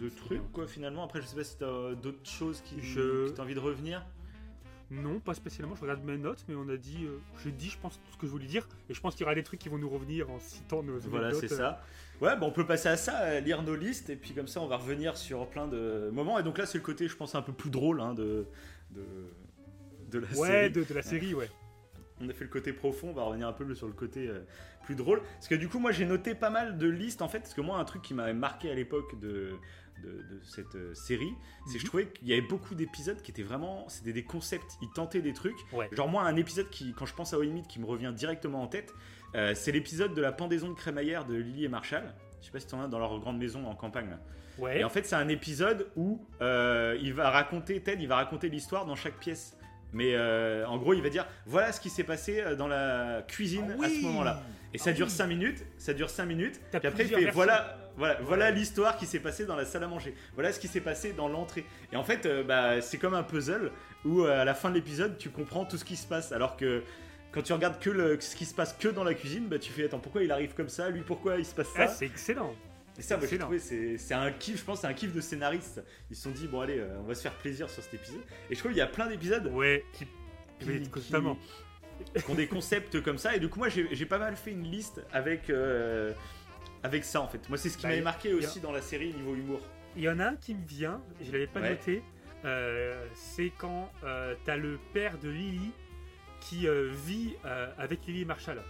de 0.00 0.08
trucs, 0.08 0.40
bien. 0.40 0.48
quoi, 0.52 0.66
finalement. 0.66 1.04
Après, 1.04 1.20
je 1.20 1.26
sais 1.26 1.36
pas 1.36 1.44
si 1.44 1.56
t'as 1.58 1.94
d'autres 1.94 2.28
choses 2.28 2.60
qui, 2.62 2.80
Je- 2.80 3.28
qui 3.28 3.34
t'as 3.34 3.42
envie 3.42 3.54
de 3.54 3.60
revenir? 3.60 4.04
Non, 4.90 5.18
pas 5.18 5.34
spécialement. 5.34 5.74
Je 5.74 5.80
regarde 5.80 6.04
mes 6.04 6.16
notes, 6.16 6.44
mais 6.48 6.54
on 6.54 6.68
a 6.68 6.76
dit, 6.76 7.04
euh, 7.04 7.18
j'ai 7.42 7.50
dit, 7.50 7.68
je 7.70 7.78
pense 7.78 7.94
tout 7.94 8.12
ce 8.12 8.16
que 8.16 8.26
je 8.26 8.30
voulais 8.30 8.46
dire, 8.46 8.68
et 8.88 8.94
je 8.94 9.00
pense 9.00 9.14
qu'il 9.14 9.22
y 9.22 9.24
aura 9.24 9.34
des 9.34 9.42
trucs 9.42 9.58
qui 9.58 9.68
vont 9.68 9.78
nous 9.78 9.88
revenir 9.88 10.30
en 10.30 10.38
citant 10.38 10.82
nos. 10.82 10.98
Voilà, 11.00 11.32
c'est 11.34 11.50
euh. 11.52 11.56
ça. 11.56 11.82
Ouais, 12.20 12.36
bah 12.36 12.42
on 12.42 12.52
peut 12.52 12.64
passer 12.66 12.88
à 12.88 12.96
ça, 12.96 13.40
lire 13.40 13.62
nos 13.62 13.74
listes, 13.74 14.10
et 14.10 14.16
puis 14.16 14.32
comme 14.32 14.46
ça, 14.46 14.60
on 14.60 14.66
va 14.68 14.76
revenir 14.76 15.16
sur 15.16 15.46
plein 15.48 15.66
de 15.66 16.08
moments. 16.12 16.38
Et 16.38 16.42
donc 16.44 16.56
là, 16.58 16.66
c'est 16.66 16.78
le 16.78 16.84
côté, 16.84 17.08
je 17.08 17.16
pense, 17.16 17.34
un 17.34 17.42
peu 17.42 17.52
plus 17.52 17.68
drôle 17.70 18.00
hein, 18.00 18.14
de, 18.14 18.46
de, 18.92 19.02
de 20.10 20.18
la 20.20 20.28
Ouais, 20.38 20.48
série. 20.48 20.70
de, 20.70 20.84
de 20.84 20.94
la 20.94 21.02
série, 21.02 21.34
ouais. 21.34 21.50
On 22.20 22.28
a 22.28 22.32
fait 22.32 22.44
le 22.44 22.50
côté 22.50 22.72
profond, 22.72 23.08
on 23.10 23.12
va 23.12 23.24
revenir 23.24 23.46
un 23.46 23.52
peu 23.52 23.74
sur 23.74 23.86
le 23.88 23.92
côté 23.92 24.28
euh, 24.28 24.40
plus 24.84 24.94
drôle. 24.94 25.20
Parce 25.34 25.48
que 25.48 25.54
du 25.54 25.68
coup, 25.68 25.78
moi 25.78 25.92
j'ai 25.92 26.06
noté 26.06 26.34
pas 26.34 26.48
mal 26.48 26.78
de 26.78 26.88
listes 26.88 27.20
en 27.20 27.28
fait. 27.28 27.40
Parce 27.40 27.52
que 27.52 27.60
moi, 27.60 27.78
un 27.78 27.84
truc 27.84 28.00
qui 28.00 28.14
m'avait 28.14 28.32
marqué 28.32 28.70
à 28.70 28.74
l'époque 28.74 29.18
de, 29.20 29.50
de, 30.02 30.08
de 30.10 30.40
cette 30.44 30.74
euh, 30.74 30.94
série, 30.94 31.32
c'est 31.66 31.74
que 31.74 31.78
je 31.78 31.84
Mhm. 31.84 31.88
trouvais 31.88 32.06
qu'il 32.08 32.28
y 32.28 32.32
avait 32.32 32.42
beaucoup 32.42 32.74
d'épisodes 32.74 33.20
qui 33.22 33.30
étaient 33.30 33.42
vraiment. 33.42 33.88
C'était 33.88 34.12
des 34.12 34.24
concepts, 34.24 34.76
ils 34.82 34.90
tentaient 34.94 35.22
des 35.22 35.32
trucs. 35.32 35.56
Ouais. 35.72 35.88
Genre, 35.92 36.08
moi, 36.08 36.22
un 36.24 36.36
épisode 36.36 36.68
qui, 36.70 36.92
quand 36.94 37.06
je 37.06 37.14
pense 37.14 37.32
à 37.34 37.38
Oimid, 37.38 37.66
qui 37.66 37.80
me 37.80 37.86
revient 37.86 38.12
directement 38.14 38.62
en 38.62 38.66
tête, 38.66 38.94
euh, 39.34 39.54
c'est 39.54 39.72
l'épisode 39.72 40.14
de 40.14 40.20
la 40.22 40.32
pendaison 40.32 40.68
de 40.68 40.74
crémaillère 40.74 41.24
de 41.24 41.34
Lily 41.34 41.64
et 41.64 41.68
Marshall. 41.68 42.14
Je 42.40 42.46
sais 42.46 42.52
pas 42.52 42.60
si 42.60 42.66
t'en 42.66 42.80
as 42.82 42.88
dans 42.88 42.98
leur 42.98 43.18
grande 43.18 43.38
maison 43.38 43.66
en 43.66 43.74
campagne. 43.74 44.10
là. 44.10 44.18
Ouais. 44.58 44.80
Et 44.80 44.84
en 44.84 44.88
fait, 44.88 45.04
c'est 45.04 45.16
un 45.16 45.28
épisode 45.28 45.88
où 45.96 46.24
euh, 46.40 46.96
il 47.02 47.12
va 47.12 47.30
raconter, 47.30 47.80
Ted, 47.82 48.02
il 48.02 48.08
va 48.08 48.16
raconter 48.16 48.48
l'histoire 48.48 48.86
dans 48.86 48.94
chaque 48.96 49.18
pièce. 49.18 49.56
Mais 49.92 50.14
euh, 50.14 50.66
en 50.66 50.76
gros, 50.78 50.94
il 50.94 51.02
va 51.02 51.08
dire 51.08 51.26
voilà 51.46 51.72
ce 51.72 51.80
qui 51.80 51.90
s'est 51.90 52.04
passé 52.04 52.40
euh, 52.40 52.54
dans 52.56 52.68
la 52.68 53.24
cuisine 53.26 53.76
Ah 53.80 53.86
à 53.86 53.88
ce 53.88 54.02
moment-là. 54.02 54.42
Et 54.74 54.78
ça 54.78 54.90
Ah 54.90 54.92
dure 54.92 55.06
oui. 55.06 55.12
5 55.12 55.26
minutes, 55.26 55.64
ça 55.78 55.94
dure 55.94 56.10
5 56.10 56.26
minutes. 56.26 56.60
Puis 56.70 56.86
après, 56.86 57.04
il 57.04 57.08
fait 57.08 57.30
voilà, 57.30 57.78
voilà, 57.96 58.18
voilà 58.22 58.50
l'histoire 58.50 58.96
qui 58.98 59.06
s'est 59.06 59.20
passée 59.20 59.46
dans 59.46 59.56
la 59.56 59.64
salle 59.64 59.84
à 59.84 59.88
manger. 59.88 60.14
Voilà 60.34 60.52
ce 60.52 60.60
qui 60.60 60.68
s'est 60.68 60.80
passé 60.80 61.12
dans 61.12 61.28
l'entrée. 61.28 61.64
Et 61.92 61.96
en 61.96 62.04
fait, 62.04 62.26
euh, 62.26 62.42
bah, 62.42 62.80
c'est 62.82 62.98
comme 62.98 63.14
un 63.14 63.22
puzzle 63.22 63.70
où 64.04 64.22
à 64.24 64.44
la 64.44 64.54
fin 64.54 64.68
de 64.70 64.74
l'épisode, 64.74 65.16
tu 65.18 65.30
comprends 65.30 65.64
tout 65.64 65.78
ce 65.78 65.84
qui 65.84 65.96
se 65.96 66.06
passe. 66.06 66.32
Alors 66.32 66.56
que 66.56 66.82
quand 67.32 67.42
tu 67.42 67.52
regardes 67.52 67.78
que 67.78 67.90
le, 67.90 68.20
ce 68.20 68.36
qui 68.36 68.44
se 68.44 68.54
passe 68.54 68.72
que 68.74 68.88
dans 68.88 69.04
la 69.04 69.14
cuisine, 69.14 69.46
bah, 69.46 69.58
tu 69.58 69.72
fais 69.72 69.84
attends, 69.84 69.98
pourquoi 69.98 70.22
il 70.22 70.32
arrive 70.32 70.54
comme 70.54 70.68
ça? 70.68 70.90
Lui, 70.90 71.02
pourquoi 71.02 71.36
il 71.38 71.44
se 71.46 71.54
passe 71.54 71.68
ça? 71.68 71.82
Ah, 71.84 71.88
c'est 71.88 72.06
excellent. 72.06 72.54
Et 72.98 73.02
ça, 73.02 73.16
moi, 73.16 73.26
j'ai 73.30 73.38
trouvé, 73.38 73.58
c'est 73.58 74.14
un 74.14 74.30
kiff, 74.32 74.58
je 74.58 74.64
pense, 74.64 74.80
c'est 74.80 74.86
un 74.86 74.94
kiff 74.94 75.12
de 75.12 75.20
scénaristes. 75.20 75.82
Ils 76.10 76.16
se 76.16 76.22
sont 76.22 76.30
dit, 76.30 76.46
bon, 76.46 76.60
allez, 76.60 76.78
euh, 76.78 76.98
on 77.00 77.04
va 77.04 77.14
se 77.14 77.22
faire 77.22 77.34
plaisir 77.34 77.68
sur 77.68 77.82
cet 77.82 77.94
épisode. 77.94 78.20
Et 78.50 78.54
je 78.54 78.58
trouve 78.60 78.72
qu'il 78.72 78.78
y 78.78 78.82
a 78.82 78.86
plein 78.86 79.06
d'épisodes 79.08 79.46
Ouais, 79.52 79.84
qui, 79.92 80.06
oui, 80.66 80.88
constamment. 80.88 81.38
qui 82.14 82.30
ont 82.30 82.34
des 82.34 82.46
concepts 82.46 83.00
comme 83.02 83.18
ça. 83.18 83.36
Et 83.36 83.40
du 83.40 83.48
coup, 83.48 83.58
moi, 83.58 83.68
j'ai 83.68 84.06
pas 84.06 84.18
mal 84.18 84.36
fait 84.36 84.52
une 84.52 84.64
liste 84.64 85.02
avec, 85.12 85.50
euh, 85.50 86.12
avec 86.82 87.04
ça, 87.04 87.20
en 87.20 87.28
fait. 87.28 87.46
Moi, 87.48 87.58
c'est 87.58 87.68
ce 87.68 87.76
qui 87.76 87.82
Bah, 87.84 87.90
m'avait 87.90 88.00
marqué 88.02 88.32
a- 88.32 88.34
aussi 88.34 88.60
dans 88.60 88.72
la 88.72 88.82
série 88.82 89.12
niveau 89.12 89.34
humour. 89.34 89.60
Il 89.96 90.02
y 90.02 90.08
en 90.08 90.18
a 90.20 90.26
un 90.28 90.36
qui 90.36 90.54
me 90.54 90.66
vient, 90.66 91.00
je 91.22 91.32
l'avais 91.32 91.46
pas 91.46 91.60
Ouais. 91.60 91.70
noté. 91.70 92.02
euh, 92.44 93.06
c'est 93.14 93.50
quand 93.58 93.90
t'as 94.44 94.56
le 94.56 94.78
père 94.92 95.18
de 95.18 95.28
Lily 95.28 95.72
qui 96.40 96.66
vit 97.06 97.34
avec 97.78 98.06
Lily 98.06 98.24
Marshall. 98.24 98.62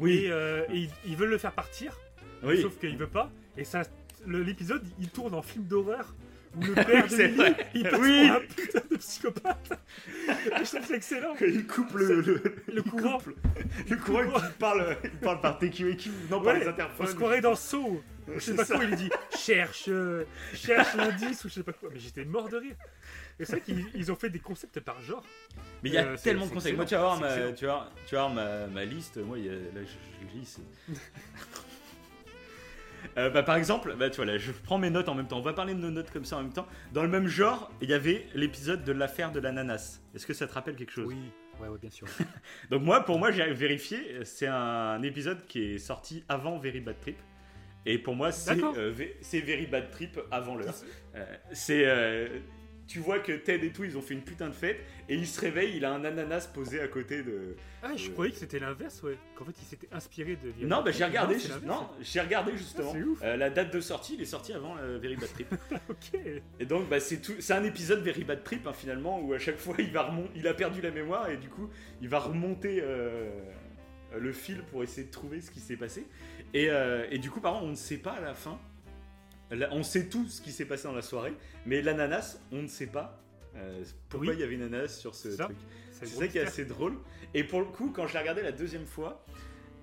Et, 0.00 0.30
euh, 0.30 0.64
et 0.70 0.78
ils, 0.78 0.90
ils 1.06 1.16
veulent 1.16 1.28
le 1.30 1.38
faire 1.38 1.52
partir, 1.52 1.98
oui. 2.42 2.62
sauf 2.62 2.78
qu'il 2.78 2.96
veut 2.96 3.06
pas. 3.08 3.30
Et 3.56 3.64
ça, 3.64 3.82
l'épisode, 4.26 4.82
il 4.98 5.08
tourne 5.08 5.34
en 5.34 5.42
film 5.42 5.64
d'horreur 5.64 6.14
où 6.56 6.60
le 6.62 6.74
père 6.84 7.04
de 7.08 7.10
c'est 7.10 7.26
Lily, 7.28 7.36
vrai. 7.36 7.66
il 7.74 7.82
passe 7.82 8.00
Oui. 8.00 8.28
pour 8.28 8.36
un 8.36 8.40
putain 8.40 8.80
de 8.90 8.96
psychopathe. 8.96 9.72
Et 10.28 10.64
je 10.64 10.70
trouve 10.76 10.86
ça 10.86 10.94
excellent. 10.94 11.34
Il 11.40 11.66
coupe 11.66 11.92
le, 11.94 12.20
le, 12.20 12.42
Le 12.72 12.82
courant. 12.82 13.18
coupe 13.18 13.34
le 13.90 13.96
courant, 13.96 14.24
courant. 14.24 14.38
il 14.46 14.52
parle, 14.54 14.96
il 15.02 15.10
parle 15.18 15.40
par 15.40 15.58
TQQ, 15.58 16.10
non 16.30 16.40
par 16.40 16.54
Ouais, 16.54 16.60
les 16.60 16.66
On 16.66 16.70
interphones. 16.70 17.06
se 17.08 17.14
croirait 17.14 17.40
dans 17.40 17.56
Saw. 17.56 18.00
Je 18.34 18.38
sais 18.40 18.54
pas 18.54 18.64
ça. 18.64 18.76
quoi, 18.76 18.84
il 18.84 18.94
dit 18.96 19.10
cherche, 19.36 19.84
euh, 19.88 20.24
cherche 20.54 20.94
l'indice 20.94 21.44
ou 21.44 21.48
je 21.48 21.54
sais 21.54 21.62
pas 21.64 21.72
quoi. 21.72 21.90
Mais 21.92 21.98
j'étais 21.98 22.24
mort 22.24 22.48
de 22.48 22.56
rire. 22.56 22.76
Et 23.40 23.44
c'est 23.44 23.52
vrai 23.52 23.60
qu'ils 23.60 23.84
ils 23.94 24.12
ont 24.12 24.16
fait 24.16 24.30
des 24.30 24.38
concepts 24.38 24.78
par 24.80 25.00
genre. 25.02 25.24
Mais 25.82 25.90
il 25.90 25.94
y 25.94 25.98
a 25.98 26.04
Euh, 26.06 26.16
tellement 26.16 26.46
de 26.46 26.52
conseils. 26.52 26.72
Moi, 26.74 26.84
tu 26.86 26.94
vas 26.94 27.00
voir, 27.00 27.20
ma, 27.20 27.52
tu 27.52 27.66
vas, 27.66 27.90
tu 28.06 28.14
vas 28.14 28.28
ma, 28.28 28.66
ma 28.68 28.84
liste. 28.84 29.16
Moi, 29.18 29.38
il 29.40 29.46
y 29.46 29.48
a, 29.48 29.52
là, 29.52 29.58
je, 29.82 30.26
je 30.28 30.38
lis. 30.38 30.56
Euh, 33.16 33.30
bah, 33.30 33.42
par 33.42 33.56
exemple, 33.56 33.94
bah, 33.98 34.10
tu 34.10 34.16
vois, 34.16 34.24
là, 34.24 34.38
je 34.38 34.52
prends 34.52 34.78
mes 34.78 34.90
notes 34.90 35.08
en 35.08 35.14
même 35.14 35.26
temps. 35.26 35.38
On 35.38 35.42
va 35.42 35.52
parler 35.52 35.74
de 35.74 35.78
nos 35.78 35.90
notes 35.90 36.10
comme 36.10 36.24
ça 36.24 36.36
en 36.36 36.42
même 36.42 36.52
temps. 36.52 36.66
Dans 36.92 37.02
le 37.02 37.08
même 37.08 37.26
genre, 37.26 37.70
il 37.80 37.90
y 37.90 37.94
avait 37.94 38.26
l'épisode 38.34 38.84
de 38.84 38.92
l'affaire 38.92 39.32
de 39.32 39.40
l'ananas. 39.40 40.00
Est-ce 40.14 40.26
que 40.26 40.34
ça 40.34 40.46
te 40.46 40.52
rappelle 40.52 40.76
quelque 40.76 40.92
chose 40.92 41.06
Oui, 41.08 41.16
ouais, 41.60 41.68
ouais, 41.68 41.78
bien 41.78 41.90
sûr. 41.90 42.06
Donc 42.70 42.82
moi, 42.82 43.04
pour 43.04 43.18
moi, 43.18 43.30
j'ai 43.30 43.52
vérifié. 43.52 44.24
C'est 44.24 44.46
un 44.46 45.02
épisode 45.02 45.46
qui 45.46 45.74
est 45.74 45.78
sorti 45.78 46.24
avant 46.28 46.58
Very 46.58 46.80
Bad 46.80 47.00
Trip. 47.00 47.16
Et 47.86 47.98
pour 47.98 48.14
moi, 48.14 48.32
c'est 48.32 48.62
euh, 48.62 48.92
Very 49.32 49.66
Bad 49.66 49.90
Trip 49.90 50.18
avant 50.30 50.56
l'heure. 50.56 50.74
Euh, 51.14 51.24
c'est 51.52 51.84
euh, 51.86 52.28
tu 52.86 52.98
vois 52.98 53.18
que 53.18 53.32
Ted 53.32 53.66
et 53.66 53.70
tout, 53.70 53.84
ils 53.84 53.96
ont 53.96 54.02
fait 54.02 54.14
une 54.14 54.22
putain 54.22 54.48
de 54.48 54.52
fête 54.54 54.78
et 55.08 55.14
il 55.14 55.26
se 55.26 55.40
réveille, 55.40 55.76
il 55.76 55.84
a 55.84 55.92
un 55.92 56.04
ananas 56.04 56.46
posé 56.52 56.80
à 56.80 56.88
côté 56.88 57.22
de. 57.22 57.56
Ah, 57.82 57.96
je 57.96 58.10
croyais 58.10 58.30
que 58.32 58.38
c'était 58.38 58.58
l'inverse, 58.58 59.02
ouais. 59.02 59.16
Qu'en 59.36 59.44
fait, 59.44 59.52
il 59.60 59.64
s'était 59.66 59.88
inspiré 59.92 60.36
de. 60.36 60.66
Non, 60.66 60.82
bah 60.82 60.90
j'ai 60.90 61.04
regardé, 61.04 61.34
juste- 61.34 61.62
non, 61.64 61.88
j'ai 62.00 62.20
regardé 62.20 62.52
justement. 62.56 62.90
Ah, 62.92 62.96
c'est 62.98 63.02
ouf. 63.04 63.18
Euh, 63.22 63.36
la 63.36 63.50
date 63.50 63.72
de 63.72 63.80
sortie, 63.80 64.14
il 64.14 64.22
est 64.22 64.26
sorti 64.26 64.52
avant 64.52 64.76
euh, 64.78 64.98
Very 65.00 65.16
Bad 65.16 65.32
Trip. 65.32 65.48
Ok. 65.88 66.20
et 66.60 66.64
donc, 66.66 66.88
bah, 66.88 67.00
c'est 67.00 67.18
tout, 67.22 67.34
c'est 67.40 67.54
un 67.54 67.64
épisode 67.64 68.00
Very 68.02 68.24
Bad 68.24 68.42
Trip 68.44 68.66
hein, 68.66 68.72
finalement 68.72 69.20
où 69.20 69.32
à 69.32 69.38
chaque 69.38 69.58
fois 69.58 69.74
il 69.78 69.90
va 69.90 70.02
remon- 70.10 70.28
il 70.36 70.46
a 70.48 70.54
perdu 70.54 70.80
la 70.80 70.90
mémoire 70.90 71.28
et 71.30 71.36
du 71.36 71.48
coup 71.48 71.68
il 72.02 72.08
va 72.08 72.18
remonter 72.18 72.80
euh, 72.82 73.30
le 74.18 74.32
fil 74.32 74.62
pour 74.70 74.82
essayer 74.82 75.06
de 75.06 75.12
trouver 75.12 75.40
ce 75.40 75.50
qui 75.50 75.60
s'est 75.60 75.76
passé. 75.76 76.06
Et, 76.52 76.68
euh, 76.70 77.06
et 77.10 77.18
du 77.18 77.30
coup, 77.30 77.40
par 77.40 77.52
contre, 77.54 77.64
on 77.64 77.70
ne 77.70 77.74
sait 77.74 77.96
pas 77.96 78.12
à 78.12 78.20
la 78.20 78.34
fin. 78.34 78.58
Là, 79.50 79.68
on 79.72 79.82
sait 79.82 80.08
tout 80.08 80.26
ce 80.26 80.40
qui 80.40 80.52
s'est 80.52 80.64
passé 80.64 80.84
dans 80.84 80.94
la 80.94 81.02
soirée, 81.02 81.34
mais 81.66 81.82
l'ananas, 81.82 82.38
on 82.52 82.62
ne 82.62 82.66
sait 82.68 82.86
pas. 82.86 83.20
euh, 83.56 83.84
pourquoi 84.08 84.30
Oui. 84.30 84.34
il 84.36 84.40
y 84.40 84.42
avait 84.42 84.54
une 84.54 84.62
ananas 84.62 84.88
sur 84.98 85.14
ce 85.14 85.30
ça. 85.30 85.44
truc 85.44 85.56
C'est 85.92 86.06
ça 86.06 86.26
qui 86.26 86.38
est 86.38 86.42
assez 86.42 86.64
drôle. 86.64 86.96
Et 87.34 87.44
pour 87.44 87.60
le 87.60 87.66
coup, 87.66 87.90
quand 87.94 88.06
je 88.08 88.14
l'ai 88.14 88.18
regardé 88.20 88.42
la 88.42 88.50
deuxième 88.52 88.86
fois, 88.86 89.24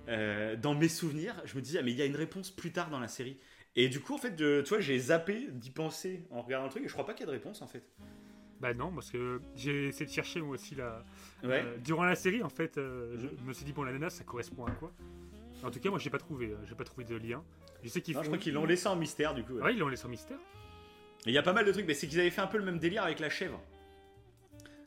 euh, 0.08 0.56
dans 0.56 0.74
mes 0.74 0.88
souvenirs, 0.88 1.40
je 1.46 1.56
me 1.56 1.62
disais, 1.62 1.78
ah, 1.78 1.82
mais 1.82 1.92
il 1.92 1.96
y 1.96 2.02
a 2.02 2.06
une 2.06 2.16
réponse 2.16 2.50
plus 2.50 2.72
tard 2.72 2.90
dans 2.90 3.00
la 3.00 3.08
série. 3.08 3.38
Et 3.76 3.88
du 3.88 4.00
coup, 4.00 4.14
en 4.14 4.18
fait, 4.18 4.34
je- 4.38 4.60
tu 4.60 4.68
vois, 4.68 4.80
j'ai 4.80 4.98
zappé 4.98 5.48
d'y 5.52 5.70
penser 5.70 6.26
en 6.30 6.42
regardant 6.42 6.66
le 6.66 6.70
truc, 6.70 6.84
et 6.84 6.88
je 6.88 6.92
crois 6.92 7.06
pas 7.06 7.14
qu'il 7.14 7.20
y 7.20 7.22
ait 7.24 7.32
de 7.32 7.38
réponse 7.38 7.62
en 7.62 7.66
fait. 7.66 7.84
Bah 8.60 8.74
non, 8.74 8.92
parce 8.92 9.10
que 9.10 9.40
j'ai 9.56 9.88
essayé 9.88 10.04
de 10.06 10.10
chercher 10.12 10.40
moi 10.42 10.54
aussi 10.54 10.74
là. 10.74 11.02
Ouais. 11.42 11.62
Euh, 11.64 11.76
durant 11.78 12.04
la 12.04 12.14
série, 12.14 12.42
en 12.42 12.48
fait, 12.50 12.76
euh, 12.78 13.16
je 13.18 13.44
me 13.46 13.52
suis 13.54 13.64
dit, 13.64 13.72
bon, 13.72 13.82
l'ananas, 13.84 14.10
ça 14.10 14.24
correspond 14.24 14.66
à 14.66 14.70
quoi? 14.72 14.92
En 15.64 15.70
tout 15.70 15.80
cas, 15.80 15.88
moi, 15.90 15.98
j'ai 15.98 16.10
pas 16.10 16.18
trouvé, 16.18 16.54
j'ai 16.68 16.74
pas 16.74 16.84
trouvé 16.84 17.04
de 17.04 17.16
lien. 17.16 17.42
Je 17.82 17.88
sais 17.88 18.00
qu'ils 18.00 18.14
Non, 18.14 18.20
font. 18.20 18.24
je 18.24 18.28
crois 18.30 18.38
qu'ils 18.38 18.54
l'ont 18.54 18.64
laissé 18.66 18.86
en 18.88 18.96
mystère 18.96 19.34
du 19.34 19.42
coup. 19.44 19.54
ouais. 19.54 19.62
Ouais, 19.62 19.72
ils 19.74 19.78
l'ont 19.78 19.88
laissé 19.88 20.06
en 20.06 20.08
mystère. 20.10 20.38
Et 21.26 21.30
Il 21.30 21.32
y 21.32 21.38
a 21.38 21.42
pas 21.42 21.52
mal 21.52 21.64
de 21.64 21.72
trucs, 21.72 21.86
mais 21.86 21.94
c'est 21.94 22.06
qu'ils 22.06 22.20
avaient 22.20 22.30
fait 22.30 22.40
un 22.40 22.46
peu 22.46 22.58
le 22.58 22.64
même 22.64 22.78
délire 22.78 23.02
avec 23.04 23.20
la 23.20 23.30
chèvre. 23.30 23.60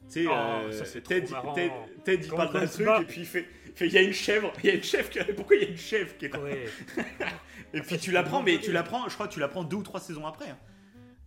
Tu 0.08 0.24
sais, 0.24 0.26
Oh, 0.30 0.34
euh, 0.34 0.72
ça, 0.72 0.86
c'est 0.86 1.02
Ted, 1.02 1.26
trop 1.26 1.34
marrant. 1.36 1.54
Ted- 1.54 1.72
Ted, 2.04 2.24
il 2.26 2.30
Quand- 2.30 2.36
parle 2.38 2.54
d'un 2.54 2.68
se 2.68 2.74
truc 2.74 2.86
bat. 2.86 3.02
et 3.02 3.06
puis 3.06 3.22
il 3.22 3.26
fait, 3.26 3.48
il 3.66 3.72
fait, 3.74 3.88
il 3.88 3.94
y 3.94 3.98
a 3.98 4.02
une 4.02 4.14
chèvre, 4.14 4.54
il 4.64 4.68
y 4.68 4.70
a 4.72 4.76
une 4.76 4.84
chèvre. 4.84 5.10
qui- 5.10 5.20
Pourquoi 5.36 5.56
il 5.56 5.64
y 5.64 5.66
a 5.66 5.70
une 5.70 5.78
chèvre 5.78 6.16
qui 6.18 6.26
est 6.26 6.34
là 6.34 6.40
Ouais. 6.42 6.66
Et 7.74 7.82
puis 7.82 7.98
tu 7.98 8.12
l'apprends, 8.12 8.44
mais 8.44 8.60
tu 8.60 8.72
l'apprends, 8.72 9.10
je 9.10 9.14
crois 9.16 9.28
que 9.28 9.34
tu 9.34 9.40
l'apprends 9.40 9.64
deux 9.64 9.78
ou 9.78 9.84
trois 9.84 10.00
saisons 10.00 10.26
après. 10.28 10.50
hein. 10.50 10.58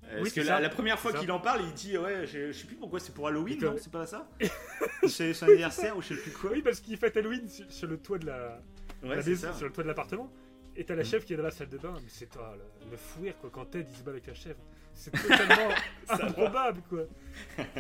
Euh, 0.05 0.09
Oui, 0.15 0.17
Parce 0.21 0.29
que 0.33 0.41
c'est 0.43 0.49
la, 0.49 0.55
ça. 0.57 0.61
la 0.61 0.69
première 0.71 0.99
fois 0.99 1.11
C'est 1.11 1.17
ça. 1.19 1.21
qu'il 1.23 1.33
en 1.33 1.41
parle, 1.41 1.61
il 1.65 1.73
dit 1.75 1.99
ouais, 1.99 2.27
je, 2.27 2.51
je 2.51 2.59
sais 2.59 2.67
plus 2.67 2.77
pourquoi 2.77 2.99
c'est 3.01 3.13
pour 3.13 3.27
Halloween, 3.29 3.59
Et 3.63 3.79
C'est 3.79 3.93
pas 3.93 4.07
ça 4.07 4.27
C'est 5.07 5.35
son 5.35 5.47
anniversaire 5.47 5.97
ou 5.99 6.01
je 6.03 6.09
sais 6.09 6.17
plus 6.17 6.31
quoi. 6.31 6.51
Oui, 6.53 6.63
parce 6.63 6.81
qu'il 6.81 6.97
fête 6.97 7.15
Halloween 7.17 7.47
sur, 7.49 7.71
sur 7.71 7.89
le 7.89 7.99
toit 7.99 8.19
de 8.19 8.27
la, 8.27 8.63
Ouais, 9.03 9.17
la 9.17 9.23
c'est 9.23 9.31
maison, 9.31 9.49
ça. 9.49 9.55
sur 9.55 9.67
le 9.67 9.73
toit 9.73 9.83
de 9.85 9.89
l'appartement. 9.89 10.33
Et 10.79 10.85
t'as 10.85 10.95
la 10.95 11.03
Mm. 11.03 11.07
chèvre 11.07 11.25
qui 11.27 11.35
est 11.35 11.37
dans 11.37 11.43
la 11.43 11.51
salle 11.51 11.69
de 11.69 11.77
bain. 11.77 11.93
Mais 12.01 12.09
c'est 12.09 12.31
toi, 12.31 12.57
le, 12.57 12.91
le 12.93 12.97
fouir, 12.97 13.37
quoi. 13.39 13.51
Quand 13.53 13.65
Ted 13.67 13.87
il 13.91 13.97
se 13.97 14.03
bat 14.03 14.13
avec 14.13 14.27
la 14.29 14.35
chèvre, 14.35 14.61
c'est 14.95 15.11
totalement 15.11 15.75
improbable, 16.09 16.83
quoi. 16.89 17.05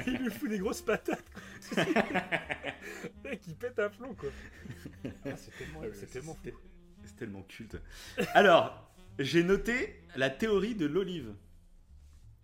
Il 0.07 0.17
lui 0.19 0.31
fout 0.31 0.51
des 0.51 0.59
grosses 0.59 0.83
patates, 0.83 1.25
quoi. 1.33 1.85
Mec, 3.25 3.41
il 3.47 3.55
pète 3.55 3.79
un 3.79 3.89
plomb, 3.89 4.15
quoi. 4.15 4.31
Ah, 5.25 5.37
c'est 5.37 5.57
tellement, 5.57 5.81
Ouais, 5.81 5.91
c'est 5.95 6.07
tellement 6.11 6.35
fou. 6.35 6.41
c'est- 6.45 6.55
C'est 7.05 7.17
tellement 7.17 7.43
culte. 7.43 7.77
Alors, 8.35 8.91
j'ai 9.19 9.43
noté 9.43 10.03
la 10.17 10.29
théorie 10.29 10.75
de 10.75 10.85
l'olive. 10.87 11.33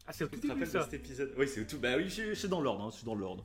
Ah, 0.06 0.12
c'est 0.12 0.24
au 0.24 0.28
tout 0.28 0.38
début, 0.40 0.64
ça. 0.66 0.84
cet 0.84 0.94
épisode? 0.94 1.34
Oui, 1.36 1.48
c'est 1.48 1.66
tout. 1.66 1.78
Bah 1.78 1.96
oui, 1.96 2.08
je- 2.08 2.34
c'est 2.34 2.48
dans 2.48 2.60
l'ordre. 2.60 2.84
hein, 2.84 2.90
c'est 2.92 3.04
dans 3.04 3.14
l'ordre. 3.14 3.44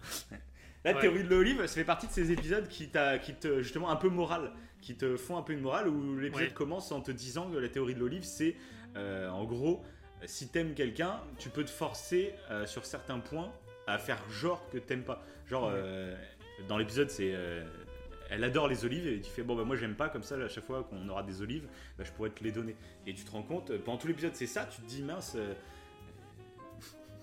La 0.85 0.93
Ouais. 0.93 1.01
théorie 1.01 1.23
de 1.23 1.29
l'olive, 1.29 1.65
ça 1.65 1.75
fait 1.75 1.83
partie 1.83 2.07
de 2.07 2.11
ces 2.11 2.31
épisodes 2.31 2.67
qui, 2.69 2.87
te, 2.89 3.61
justement, 3.61 3.89
un 3.89 3.95
peu 3.97 4.07
moral, 4.09 4.51
qui 4.81 4.95
te 4.95 5.17
font 5.17 5.37
un 5.37 5.41
peu 5.41 5.51
une 5.53 5.59
morale, 5.61 5.87
où 5.89 6.17
l'épisode 6.17 6.47
Ouais. 6.47 6.53
commence 6.53 6.91
en 6.91 7.01
te 7.01 7.11
disant 7.11 7.49
que 7.49 7.57
la 7.57 7.67
théorie 7.67 7.95
de 7.95 7.99
l'olive, 7.99 8.23
c'est, 8.23 8.55
euh, 8.95 9.29
en 9.29 9.43
gros, 9.43 9.83
si 10.25 10.47
t'aimes 10.47 10.73
quelqu'un, 10.73 11.19
tu 11.37 11.49
peux 11.49 11.65
te 11.65 11.69
forcer 11.69 12.33
euh, 12.49 12.65
sur 12.65 12.85
certains 12.85 13.19
points 13.19 13.51
à 13.87 13.97
faire 13.97 14.19
genre 14.29 14.63
que 14.71 14.77
t'aimes 14.77 15.03
pas. 15.03 15.21
Genre, 15.49 15.63
Ouais. 15.65 15.71
euh, 15.73 16.15
dans 16.69 16.77
l'épisode, 16.77 17.09
c'est, 17.09 17.33
elle 18.29 18.43
adore 18.43 18.67
les 18.69 18.85
olives 18.85 19.07
et 19.07 19.19
tu 19.21 19.29
fais 19.31 19.41
bon 19.41 19.55
bah 19.55 19.63
moi 19.63 19.75
j'aime 19.75 19.95
pas 19.95 20.07
comme 20.07 20.21
ça 20.23 20.35
à 20.35 20.47
chaque 20.47 20.63
fois 20.65 20.83
qu'on 20.83 21.09
aura 21.09 21.23
des 21.23 21.41
olives, 21.41 21.67
bah, 21.97 22.03
je 22.05 22.11
pourrais 22.11 22.29
te 22.29 22.43
les 22.43 22.51
donner. 22.51 22.75
Et 23.07 23.13
tu 23.15 23.23
te 23.25 23.31
rends 23.31 23.41
compte, 23.43 23.75
pendant 23.79 23.97
tout 23.97 24.07
l'épisode 24.07 24.35
c'est 24.35 24.45
ça, 24.45 24.65
tu 24.65 24.81
te 24.81 24.87
dis 24.87 25.01
mince. 25.01 25.33
euh, 25.35 25.53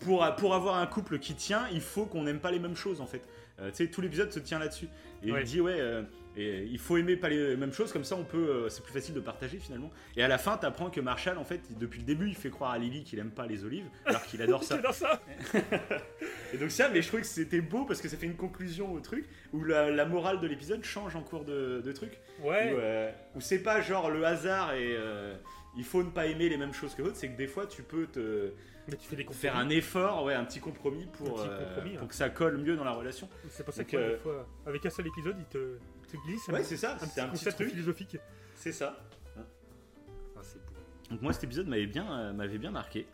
pour, 0.01 0.27
pour 0.37 0.55
avoir 0.55 0.77
un 0.77 0.87
couple 0.87 1.19
qui 1.19 1.35
tient, 1.35 1.69
il 1.73 1.81
faut 1.81 2.05
qu'on 2.07 2.23
n'aime 2.25 2.39
pas 2.41 2.51
les 2.51 2.59
mêmes 2.59 2.77
choses 2.77 3.01
en 3.01 3.07
fait. 3.07 3.23
Euh, 3.61 3.71
tu 3.71 3.77
sais, 3.85 3.91
tout 3.91 4.01
l'épisode 4.01 4.31
se 4.33 4.39
tient 4.41 4.59
là-dessus. 4.59 4.89
Et 5.23 5.33
Ouais. 5.33 5.41
il 5.41 5.47
dit 5.47 5.61
ouais, 5.61 5.81
euh, 5.81 6.03
et 6.37 6.65
il 6.65 6.79
faut 6.79 6.99
aimer 6.99 7.17
pas 7.17 7.31
les 7.31 7.57
mêmes 7.57 7.73
choses, 7.73 7.91
comme 7.91 8.05
ça 8.05 8.15
on 8.17 8.25
peut, 8.25 8.37
euh, 8.51 8.69
c'est 8.69 8.83
plus 8.85 8.93
facile 8.93 9.15
de 9.15 9.21
partager 9.21 9.59
finalement. 9.59 9.91
Et 10.17 10.23
à 10.23 10.29
la 10.29 10.37
fin, 10.37 10.59
t'apprends 10.59 10.91
que 10.91 11.01
Marshall 11.01 11.39
en 11.39 11.45
fait, 11.45 11.61
depuis 11.79 12.01
le 12.01 12.05
début, 12.05 12.29
il 12.29 12.35
fait 12.35 12.51
croire 12.51 12.73
à 12.73 12.79
Lily 12.79 13.03
qu'il 13.05 13.19
aime 13.19 13.31
pas 13.31 13.47
les 13.47 13.65
olives, 13.65 13.87
alors 14.05 14.23
qu'il 14.27 14.43
adore 14.43 14.63
ça. 14.65 14.77
J'adore 14.77 14.93
ça. 14.95 15.23
Et 16.53 16.59
donc 16.59 16.71
ça, 16.71 16.89
mais 16.91 17.01
je 17.03 17.09
trouvais 17.09 17.23
que 17.23 17.29
c'était 17.29 17.61
beau 17.61 17.85
parce 17.85 18.01
que 18.01 18.09
ça 18.09 18.17
fait 18.17 18.27
une 18.27 18.37
conclusion 18.37 18.93
au 18.93 19.01
truc 19.01 19.27
où 19.53 19.65
la, 19.65 19.91
la 19.91 20.05
morale 20.05 20.41
de 20.41 20.47
l'épisode 20.47 20.85
change 20.85 21.17
en 21.17 21.23
cours 21.23 21.45
de, 21.45 21.81
de 21.85 21.93
truc. 21.93 22.19
Ouais. 22.43 22.73
Où, 22.75 22.77
euh, 22.79 23.11
où 23.35 23.41
c'est 23.41 23.63
pas 23.63 23.81
genre 23.81 24.11
le 24.11 24.25
hasard 24.25 24.75
et 24.75 24.95
euh, 24.97 25.35
il 25.77 25.85
faut 25.85 26.03
ne 26.03 26.11
pas 26.11 26.27
aimer 26.27 26.49
les 26.49 26.57
mêmes 26.59 26.75
choses 26.75 26.95
que 26.95 27.03
l'autre, 27.03 27.17
c'est 27.17 27.29
que 27.31 27.37
des 27.37 27.47
fois 27.47 27.67
tu 27.67 27.83
peux 27.83 28.07
te 28.07 28.51
Mais 28.89 28.97
tu 28.97 29.09
fais 29.09 29.17
des 29.17 29.25
compromis. 29.25 29.41
faire 29.41 29.57
un 29.57 29.69
effort, 29.69 30.25
ouais, 30.25 30.35
un 30.35 30.45
petit 30.45 30.61
compromis 30.61 31.07
pour, 31.07 31.41
euh, 31.41 31.65
compromis, 31.65 31.95
pour 31.95 32.05
hein. 32.05 32.07
que 32.07 32.15
ça 32.15 32.29
colle 32.31 32.59
mieux 32.59 32.77
dans 32.77 32.85
la 32.85 32.93
relation. 32.93 33.29
C'est 33.51 33.65
pour 33.65 33.75
ça 33.75 33.83
que 33.85 33.97
euh, 33.97 34.19
fois, 34.19 34.47
avec 34.65 34.85
un 34.87 34.91
seul 34.91 35.07
épisode, 35.09 35.37
il 35.39 35.45
te, 35.47 35.79
te 36.09 36.17
glisse 36.25 36.47
Ouais, 36.49 36.63
c'est 36.63 36.77
ça, 36.77 36.95
un 36.95 36.99
c'est 36.99 37.07
petit 37.11 37.21
un 37.21 37.25
petit 37.29 37.31
concept 37.39 37.57
truc. 37.57 37.71
philosophique. 37.71 38.17
C'est 38.55 38.73
ça. 38.73 38.97
Ah, 39.37 40.41
c'est 40.43 40.59
beau. 40.65 40.73
Donc 41.11 41.23
moi 41.23 41.33
cet 41.33 41.45
épisode 41.45 41.67
m'avait 41.69 41.87
bien, 41.87 42.11
euh, 42.13 42.33
m'avait 42.33 42.59
bien 42.59 42.71
marqué. 42.71 43.07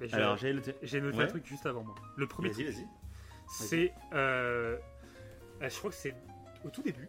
Mais 0.00 0.12
Alors 0.14 0.36
j'ai 0.36 0.52
noté 0.52 0.74
Ouais. 0.82 1.24
un 1.24 1.26
truc 1.26 1.46
juste 1.46 1.64
avant 1.66 1.82
moi. 1.82 1.94
Le 2.16 2.26
premier 2.26 2.50
Vas-y, 2.50 2.64
vas-y. 2.64 2.86
c'est. 3.48 3.92
euh, 4.12 4.76
euh, 5.62 5.68
je 5.68 5.78
crois 5.78 5.90
que 5.90 5.96
c'est 5.96 6.14
au 6.64 6.68
tout 6.70 6.82
début. 6.82 7.08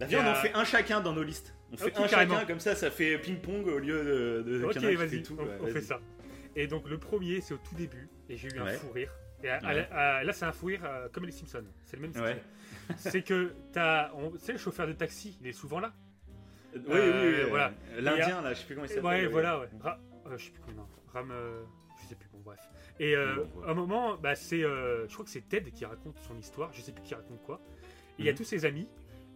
Bah, 0.00 0.06
viens, 0.06 0.26
on 0.26 0.30
en 0.32 0.34
fait 0.34 0.52
un 0.54 0.64
chacun 0.64 1.00
dans 1.00 1.12
nos 1.12 1.22
listes. 1.22 1.54
On 1.72 1.76
fait 1.76 1.86
Ok, 1.86 1.92
un 1.98 2.06
carrément. 2.08 2.34
chacun, 2.34 2.46
comme 2.46 2.60
ça, 2.60 2.74
ça 2.74 2.90
fait 2.90 3.16
ping-pong 3.18 3.66
au 3.68 3.78
lieu 3.78 4.42
de, 4.44 4.50
de 4.58 4.64
ok, 4.64 4.72
fait 4.74 4.94
vas-y, 4.96 5.22
on, 5.30 5.34
ouais, 5.44 5.58
on 5.60 5.66
fait 5.68 5.80
ça. 5.80 6.00
Et 6.56 6.66
donc 6.66 6.88
le 6.88 6.98
premier, 6.98 7.40
c'est 7.40 7.54
au 7.54 7.58
tout 7.58 7.74
début, 7.74 8.08
et 8.28 8.36
j'ai 8.36 8.48
eu 8.48 8.58
un 8.58 8.64
Ouais. 8.64 8.74
fou 8.76 8.90
rire. 8.92 9.12
Et 9.42 9.48
à- 9.50 9.56
à 9.58 9.66
Ouais. 9.68 9.74
la- 9.90 10.16
à- 10.18 10.24
là, 10.24 10.32
c'est 10.32 10.44
un 10.46 10.52
fou 10.52 10.66
rire 10.66 10.80
euh, 10.84 11.08
comme 11.12 11.24
les 11.26 11.32
Simpsons. 11.32 11.64
C'est 11.84 11.96
le 11.96 12.02
même 12.02 12.12
style. 12.12 12.22
Ouais. 12.24 12.42
c'est 12.96 13.22
que 13.22 13.54
t'as, 13.72 14.10
sais, 14.38 14.52
le 14.52 14.58
chauffeur 14.58 14.86
de 14.86 14.92
taxi, 14.92 15.36
il 15.40 15.46
est 15.46 15.52
souvent 15.52 15.80
là. 15.80 15.92
Oui, 16.74 16.80
Euh, 16.88 17.30
oui, 17.38 17.42
oui, 17.44 17.50
voilà. 17.50 17.72
euh, 17.92 18.00
L'Indien, 18.00 18.40
là, 18.42 18.52
je 18.52 18.58
sais 18.60 18.66
plus 18.66 18.74
comment 18.74 18.86
il 18.86 18.88
s'appelle. 18.88 19.04
ouais, 19.04 19.26
oui. 19.26 19.32
voilà, 19.32 19.60
ouais. 19.60 19.68
Ra- 19.80 20.00
euh, 20.26 20.36
je 20.38 20.44
sais 20.46 20.50
plus 20.50 20.62
comment. 20.62 20.88
Ram, 21.12 21.32
je 22.02 22.08
sais 22.08 22.14
plus, 22.16 22.28
bon, 22.32 22.40
bref. 22.44 22.60
Et 22.98 23.14
Bon, 23.16 23.48
un 23.66 23.74
moment, 23.74 24.16
bah, 24.16 24.34
c'est, 24.34 24.60
je 24.60 25.12
crois 25.12 25.24
que 25.24 25.30
c'est 25.30 25.48
Ted 25.48 25.70
qui 25.70 25.84
raconte 25.84 26.18
son 26.20 26.36
histoire, 26.38 26.72
je 26.72 26.80
sais 26.80 26.92
plus 26.92 27.02
qui 27.04 27.14
raconte 27.14 27.42
quoi. 27.42 27.60
Et 28.18 28.22
il 28.22 28.24
y 28.24 28.28
a 28.28 28.32
Mhm. 28.32 28.38
tous 28.38 28.44
ses 28.44 28.64
amis, 28.64 28.88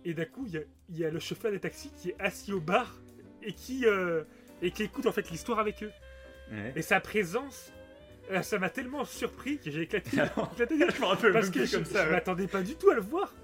et 0.05 0.15
d'un 0.15 0.25
coup, 0.25 0.47
il 0.47 0.67
y 0.97 0.99
y 1.01 1.05
a 1.05 1.11
le 1.11 1.19
chauffeur 1.21 1.51
des 1.53 1.61
taxis 1.61 1.91
qui 1.93 2.11
est 2.11 2.17
assis 2.21 2.53
au 2.53 2.61
bar 2.61 3.01
et 3.43 3.53
qui, 3.53 3.85
et 4.63 4.71
qui 4.73 4.83
écoute 4.85 5.07
en 5.07 5.13
fait 5.13 5.31
l'histoire 5.31 5.59
avec 5.61 5.83
eux. 5.83 5.93
Ouais. 6.51 6.73
Et 6.77 6.83
sa 6.83 7.01
présence, 7.01 7.73
euh, 8.31 8.43
ça 8.43 8.59
m'a 8.59 8.71
tellement 8.71 9.05
surpris 9.05 9.59
que 9.59 9.71
j'ai 9.71 9.83
éclaté, 9.83 10.11
éclaté 10.53 10.77
je 10.79 11.01
me 11.01 11.05
rappelle 11.07 11.33
parce 11.33 11.51
que 11.51 11.65
je, 11.65 11.77
comme 11.77 11.85
ça. 11.85 12.03
je 12.05 12.09
ouais. 12.09 12.15
m'attendais 12.15 12.47
pas 12.47 12.63
du 12.63 12.75
tout 12.75 12.91
à 12.91 12.95
le 12.95 13.01
voir. 13.03 13.35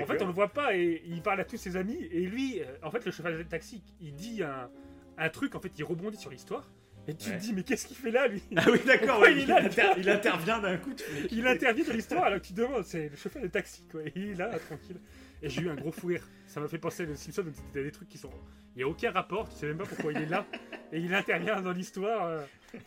En 0.00 0.06
fait, 0.06 0.22
on 0.22 0.26
le 0.26 0.32
voit 0.32 0.48
pas 0.52 0.76
et 0.76 1.02
il 1.06 1.20
parle 1.20 1.40
à 1.40 1.44
tous 1.44 1.56
ses 1.56 1.76
amis. 1.76 1.98
Et 2.12 2.20
lui, 2.20 2.60
euh, 2.60 2.64
en 2.82 2.90
fait, 2.92 3.04
le 3.04 3.10
chauffeur 3.10 3.36
de 3.36 3.42
taxi, 3.42 3.82
il 4.00 4.14
dit 4.14 4.42
un, 4.42 4.70
un 5.18 5.28
truc, 5.30 5.54
en 5.56 5.60
fait, 5.60 5.72
il 5.78 5.84
rebondit 5.84 6.16
sur 6.18 6.30
l'histoire. 6.30 6.70
Et 7.08 7.14
tu 7.14 7.30
Ouais. 7.30 7.36
te 7.38 7.40
dis, 7.42 7.52
mais 7.54 7.62
qu'est-ce 7.64 7.86
qu'il 7.86 7.96
fait 7.96 8.10
là, 8.12 8.28
lui? 8.28 8.42
Ah 8.56 8.66
oui, 8.70 8.78
d'accord, 8.86 9.18
ouais, 9.20 9.32
il 9.32 9.38
est 9.38 9.42
il, 9.42 9.48
là, 9.48 9.64
inter- 9.64 9.92
il 9.96 10.08
intervient 10.08 10.60
d'un 10.60 10.76
coup. 10.76 10.92
tu 10.94 11.02
Il 11.32 11.44
intervient 11.46 11.84
dans 11.84 11.92
l'histoire 11.94 12.24
alors 12.24 12.40
que 12.40 12.46
tu 12.46 12.52
te 12.52 12.60
demandes, 12.60 12.84
c'est 12.84 13.08
le 13.08 13.16
chauffeur 13.16 13.42
de 13.42 13.48
taxi, 13.48 13.82
quoi. 13.90 14.02
Et 14.02 14.12
il 14.14 14.30
est 14.30 14.34
là, 14.34 14.50
tranquille. 14.60 15.00
Et 15.42 15.48
j'ai 15.48 15.62
eu 15.62 15.70
un 15.70 15.74
gros 15.74 15.90
fou 15.90 16.08
rire. 16.08 16.22
Ça 16.46 16.60
m'a 16.60 16.68
fait 16.68 16.78
penser 16.78 17.02
à 17.02 17.06
The 17.06 17.16
Simpsons, 17.16 17.46
c'était 17.52 17.82
des 17.82 17.90
trucs 17.90 18.08
qui 18.10 18.18
sont. 18.18 18.30
Il 18.74 18.78
n'y 18.78 18.82
a 18.84 18.88
aucun 18.88 19.10
rapport, 19.10 19.48
tu 19.48 19.56
sais 19.56 19.66
même 19.66 19.78
pas 19.78 19.86
pourquoi 19.86 20.12
il 20.12 20.20
est 20.22 20.26
là. 20.26 20.46
Et 20.92 20.98
il 21.00 21.12
intervient 21.14 21.60
dans 21.60 21.72
l'histoire, 21.72 22.26
euh, 22.26 22.44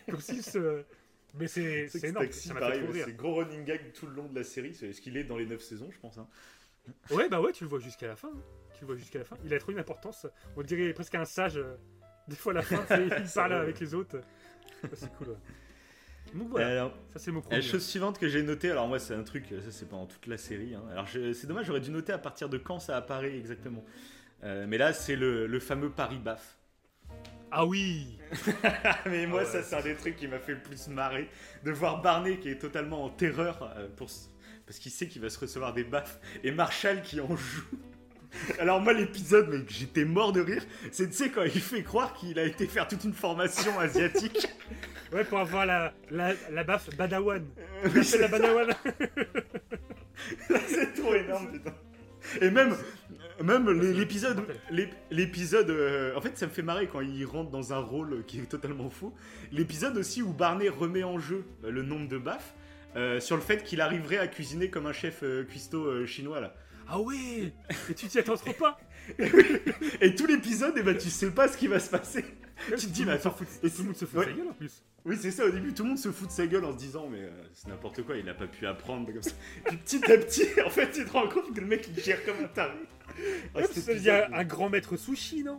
comme 0.08 0.20
si 0.20 0.42
ce. 0.42 0.82
Mais 1.38 1.48
c'est 1.48 1.88
énorme, 2.04 2.26
c'est 2.30 3.16
gros 3.16 3.34
running 3.34 3.64
gag 3.64 3.92
tout 3.92 4.06
le 4.06 4.14
long 4.14 4.28
de 4.28 4.34
la 4.34 4.44
série. 4.44 4.74
C'est 4.74 4.92
ce 4.92 5.00
qu'il 5.00 5.16
est 5.16 5.24
dans 5.24 5.36
les 5.36 5.46
9 5.46 5.60
saisons, 5.60 5.90
je 5.90 5.98
pense. 5.98 6.16
hein. 6.18 6.26
Ouais, 7.10 7.28
bah 7.28 7.40
ouais, 7.40 7.52
tu 7.52 7.64
le 7.64 7.70
vois 7.70 7.80
jusqu'à 7.80 8.06
la 8.06 8.16
fin. 8.16 8.28
hein. 8.28 8.42
Tu 8.74 8.82
le 8.82 8.86
vois 8.86 8.96
jusqu'à 8.96 9.18
la 9.20 9.24
fin. 9.24 9.36
Il 9.44 9.52
a 9.52 9.58
trop 9.58 9.72
une 9.72 9.78
importance. 9.78 10.26
On 10.56 10.62
dirait 10.62 10.92
presque 10.92 11.14
un 11.14 11.24
sage. 11.24 11.56
euh, 11.56 11.76
Des 12.28 12.36
fois, 12.36 12.52
à 12.52 12.56
la 12.56 12.62
fin, 12.62 12.84
il 12.98 13.10
parle 13.34 13.52
avec 13.54 13.80
les 13.80 13.94
autres. 13.94 14.20
C'est 14.94 15.12
cool. 15.14 15.28
ouais. 15.28 15.36
Donc 16.34 16.48
voilà, 16.48 16.68
Alors, 16.70 16.96
ça 17.12 17.18
c'est 17.18 17.30
mon 17.30 17.38
la 17.40 17.42
premier. 17.46 17.62
chose 17.62 17.84
suivante 17.86 18.18
que 18.18 18.28
j'ai 18.28 18.42
notée, 18.42 18.70
alors 18.70 18.88
moi 18.88 18.98
c'est 18.98 19.14
un 19.14 19.22
truc, 19.22 19.44
ça 19.62 19.70
c'est 19.70 19.88
pendant 19.88 20.06
toute 20.06 20.26
la 20.26 20.36
série. 20.38 20.74
hein. 20.74 20.82
Alors 20.90 21.06
c'est 21.08 21.46
dommage, 21.46 21.66
j'aurais 21.66 21.80
dû 21.80 21.90
noter 21.90 22.12
à 22.12 22.18
partir 22.18 22.48
de 22.48 22.58
quand 22.58 22.78
ça 22.80 22.96
apparaît 22.96 23.36
exactement. 23.36 23.84
Euh, 24.44 24.66
mais 24.68 24.78
là 24.78 24.92
c'est 24.92 25.16
le, 25.16 25.46
le 25.46 25.60
fameux 25.60 25.90
Paris 25.90 26.18
Baf. 26.18 26.58
Ah 27.50 27.64
oui 27.64 28.18
mais 29.06 29.26
moi 29.26 29.42
Ah 29.42 29.44
ouais. 29.44 29.50
ça 29.50 29.62
c'est 29.62 29.76
un 29.76 29.80
des 29.82 29.94
trucs 29.94 30.16
qui 30.16 30.26
m'a 30.26 30.38
fait 30.38 30.52
le 30.52 30.60
plus 30.60 30.88
marrer 30.88 31.28
de 31.64 31.70
voir 31.70 32.02
Barney 32.02 32.38
qui 32.38 32.48
est 32.50 32.58
totalement 32.58 33.04
en 33.04 33.08
terreur 33.10 33.72
euh, 33.76 33.88
pour 33.96 34.10
parce 34.66 34.78
qu'il 34.78 34.90
sait 34.90 35.06
qu'il 35.08 35.22
va 35.22 35.28
se 35.30 35.38
recevoir 35.38 35.72
des 35.72 35.84
baffes 35.84 36.18
et 36.42 36.50
Marshall 36.50 37.02
qui 37.02 37.20
en 37.20 37.36
joue. 37.36 37.64
Alors 38.58 38.80
moi 38.80 38.92
l'épisode 38.92 39.48
mais 39.50 39.64
j'étais 39.68 40.04
mort 40.04 40.32
de 40.32 40.40
rire, 40.40 40.64
c'est 40.90 41.06
tu 41.08 41.12
sais 41.14 41.30
quand 41.30 41.44
il 41.44 41.60
fait 41.60 41.82
croire 41.84 42.12
qu'il 42.14 42.38
a 42.38 42.44
été 42.44 42.66
faire 42.66 42.88
toute 42.88 43.04
une 43.04 43.14
formation 43.14 43.78
asiatique. 43.78 44.48
Ouais, 45.12 45.22
pour 45.22 45.38
avoir 45.38 45.64
la, 45.64 45.92
la, 46.10 46.32
la 46.50 46.64
baffe 46.64 46.90
Badawan. 46.96 47.46
Euh, 47.84 48.02
fait 48.02 48.18
la 48.18 48.26
Badawan. 48.26 48.74
c'est 50.66 50.92
trop 50.94 51.14
énorme 51.14 51.52
putain. 51.52 51.74
Et 52.40 52.50
même 52.50 52.74
même 53.42 53.68
l'é- 53.70 53.92
l'épisode 53.92 54.42
l'ép- 54.70 54.94
l'épisode 55.10 55.70
euh, 55.70 56.14
en 56.16 56.20
fait 56.20 56.36
ça 56.38 56.46
me 56.46 56.50
fait 56.52 56.62
marrer 56.62 56.86
quand 56.88 57.00
il 57.00 57.24
rentre 57.24 57.50
dans 57.50 57.72
un 57.72 57.78
rôle 57.78 58.24
qui 58.26 58.38
est 58.40 58.42
totalement 58.48 58.90
fou. 58.90 59.12
L'épisode 59.52 59.96
aussi 59.96 60.22
où 60.22 60.32
Barney 60.32 60.68
remet 60.68 61.04
en 61.04 61.18
jeu 61.18 61.44
euh, 61.64 61.70
le 61.70 61.82
nombre 61.82 62.08
de 62.08 62.18
baffes. 62.18 62.54
euh, 62.96 63.18
sur 63.20 63.34
le 63.36 63.42
fait 63.42 63.64
qu'il 63.64 63.80
arriverait 63.80 64.18
à 64.18 64.28
cuisiner 64.28 64.70
comme 64.70 64.86
un 64.86 64.92
chef 64.92 65.20
euh, 65.24 65.42
cuistot 65.44 65.84
euh, 65.84 66.06
chinois 66.06 66.40
là. 66.40 66.54
Ah 66.86 67.00
ouais 67.00 67.52
Et 67.90 67.94
tu 67.94 68.06
t'y 68.08 68.18
attends 68.18 68.36
trop 68.36 68.52
pas 68.52 68.78
Et 70.00 70.14
tout 70.14 70.26
l'épisode, 70.26 70.74
eh 70.76 70.82
ben, 70.82 70.96
tu 70.96 71.08
sais 71.10 71.30
pas 71.30 71.48
ce 71.48 71.56
qui 71.56 71.66
va 71.66 71.78
se 71.80 71.90
passer. 71.90 72.24
Tu 72.68 72.74
te 72.76 72.86
dis, 72.86 73.04
mais 73.04 73.12
attends, 73.12 73.34
Et 73.62 73.70
tout 73.70 73.78
le 73.80 73.84
monde 73.86 73.96
se 73.96 74.04
fout 74.04 74.14
de 74.14 74.18
Ouais. 74.20 74.26
sa 74.26 74.32
gueule 74.32 74.48
en 74.48 74.52
plus. 74.52 74.82
Oui, 75.04 75.16
c'est 75.20 75.30
ça, 75.30 75.44
au 75.44 75.50
début, 75.50 75.72
tout 75.74 75.82
le 75.82 75.88
monde 75.90 75.98
se 75.98 76.10
fout 76.12 76.28
de 76.28 76.32
sa 76.32 76.46
gueule 76.46 76.64
en 76.64 76.72
se 76.72 76.78
disant, 76.78 77.08
mais 77.10 77.20
euh, 77.22 77.30
c'est 77.52 77.68
n'importe 77.68 78.02
quoi, 78.02 78.16
il 78.16 78.28
a 78.28 78.34
pas 78.34 78.46
pu 78.46 78.66
apprendre 78.66 79.06
comme 79.12 79.22
ça. 79.22 79.32
Puis 79.66 79.76
petit 79.78 80.12
à 80.12 80.16
petit, 80.18 80.46
en 80.66 80.70
fait, 80.70 80.90
tu 80.92 81.04
te 81.04 81.10
rends 81.10 81.28
compte 81.28 81.54
que 81.54 81.60
le 81.60 81.66
mec, 81.66 81.88
il 81.94 82.02
gère 82.02 82.24
comme 82.24 82.36
un 82.42 82.48
taré. 82.48 82.76
Ah, 83.54 83.60
un 84.32 84.44
grand 84.44 84.68
maître 84.68 84.96
sushi, 84.96 85.42
non? 85.44 85.58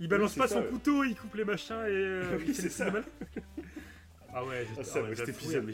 Il 0.00 0.08
balance 0.08 0.34
pas 0.34 0.48
ça, 0.48 0.56
son 0.56 0.62
ouais. 0.62 0.68
couteau, 0.68 1.04
il 1.04 1.14
coupe 1.16 1.34
les 1.34 1.44
machins 1.44 1.76
et 1.86 1.90
euh, 1.90 2.36
Oui, 2.38 2.44
il 2.48 2.54
c'est 2.54 2.68
ça. 2.68 2.90
trucs 2.90 3.04
de 3.04 3.30
mal. 3.30 3.44
Ah 4.34 4.44
ouais, 4.44 4.66
Ah, 4.78 4.82
ça, 4.84 4.98
ah 5.00 5.02
ouais, 5.08 5.30
épisode, 5.30 5.64
mais 5.66 5.72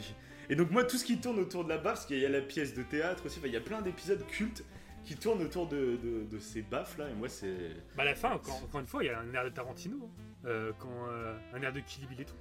Et 0.49 0.55
donc, 0.55 0.69
moi, 0.71 0.83
tout 0.83 0.97
ce 0.97 1.05
qui 1.05 1.19
tourne 1.19 1.39
autour 1.39 1.63
de 1.63 1.69
la 1.69 1.77
baffe, 1.77 1.83
parce 1.95 2.05
qu'il 2.05 2.19
y 2.19 2.25
a 2.25 2.29
la 2.29 2.41
pièce 2.41 2.73
de 2.75 2.83
théâtre 2.83 3.25
aussi, 3.25 3.39
il 3.43 3.51
y 3.51 3.57
a 3.57 3.61
plein 3.61 3.81
d'épisodes 3.81 4.25
cultes 4.27 4.63
qui 5.03 5.15
tourne 5.15 5.41
autour 5.41 5.67
de, 5.67 5.97
de, 6.03 6.23
de 6.29 6.39
ces 6.39 6.61
baffes 6.61 6.97
là, 6.99 7.09
et 7.09 7.13
moi 7.13 7.27
c'est. 7.27 7.55
Bah, 7.95 8.03
à 8.03 8.05
la 8.05 8.13
fin, 8.15 8.31
encore, 8.31 8.61
encore 8.63 8.79
une 8.81 8.85
fois, 8.87 9.03
il 9.03 9.07
y 9.07 9.09
a 9.09 9.19
un 9.19 9.33
air 9.33 9.43
de 9.45 9.49
Tarantino, 9.49 9.97
hein. 10.03 10.23
Euh, 10.45 10.71
quand, 10.77 11.07
euh, 11.09 11.35
un 11.55 11.61
air 11.63 11.73
de 11.73 11.79
Kill 11.79 12.07
Bill 12.07 12.21
et 12.21 12.25
tout. 12.25 12.35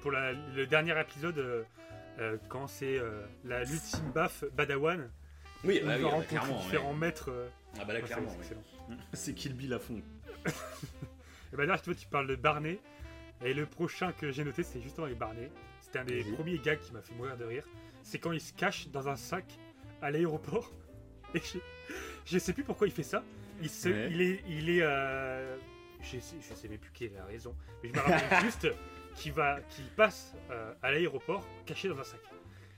Pour 0.00 0.10
la- 0.10 0.32
le 0.32 0.66
dernier 0.66 0.98
épisode, 1.00 1.38
euh, 1.38 2.36
quand 2.48 2.66
c'est 2.66 2.98
la 3.44 3.62
l'ultime 3.62 4.10
baffe 4.12 4.44
Badawan, 4.56 5.08
Oui, 5.64 5.80
bah 5.84 5.96
il 5.96 6.04
oui, 6.04 6.10
ah 6.12 6.16
bah, 6.18 6.24
clairement. 6.24 6.60
différents 6.60 6.94
maîtres. 6.94 7.30
Ah 7.80 7.84
bah 7.84 7.92
là, 7.94 8.00
c'est- 8.00 8.06
clairement, 8.06 8.28
c'est 8.30 8.36
ouais. 8.36 8.42
excellent. 8.42 8.62
C'est 9.12 9.34
Kill 9.34 9.54
Bill 9.54 9.72
à 9.72 9.78
fond. 9.78 10.02
Et 11.52 11.56
bah 11.56 11.66
là, 11.66 11.78
tu 11.78 11.86
vois, 11.86 11.94
tu 11.94 12.06
parles 12.06 12.26
de 12.26 12.36
Barney. 12.36 12.78
Et 13.44 13.54
le 13.54 13.66
prochain 13.66 14.12
que 14.12 14.30
j'ai 14.30 14.44
noté, 14.44 14.62
c'est 14.62 14.80
justement 14.80 15.06
avec 15.06 15.18
Barney. 15.18 15.50
C'était 15.80 15.98
un 15.98 16.04
des 16.04 16.22
premiers 16.24 16.58
gags 16.58 16.78
qui 16.78 16.92
m'a 16.92 17.02
fait 17.02 17.14
mourir 17.14 17.36
de 17.36 17.44
rire. 17.44 17.64
C'est 18.02 18.18
quand 18.18 18.32
il 18.32 18.40
se 18.40 18.52
cache 18.52 18.88
dans 18.88 19.08
un 19.08 19.16
sac 19.16 19.44
à 20.00 20.10
l'aéroport. 20.10 20.70
Et 21.34 21.40
je, 21.40 21.58
je 22.26 22.38
sais 22.38 22.52
plus 22.52 22.62
pourquoi 22.64 22.86
il 22.86 22.92
fait 22.92 23.02
ça. 23.02 23.22
Il, 23.60 23.68
se, 23.70 23.88
Ouais. 23.88 24.08
il 24.10 24.20
est. 24.20 24.42
Il 24.48 24.70
est 24.70 24.82
euh, 24.82 25.56
je, 26.02 26.18
sais, 26.18 26.36
je 26.40 26.54
sais 26.54 26.68
même 26.68 26.78
plus 26.78 26.90
qui 26.92 27.10
a 27.16 27.24
raison. 27.24 27.54
Mais 27.82 27.88
je 27.90 27.94
me 27.94 28.00
rappelle 28.00 28.40
juste 28.42 28.68
qu'il 29.14 29.32
va, 29.32 29.60
qu'il 29.70 29.84
passe 29.86 30.34
euh, 30.50 30.72
à 30.82 30.90
l'aéroport 30.92 31.46
caché 31.66 31.88
dans 31.88 31.98
un 31.98 32.04
sac. 32.04 32.20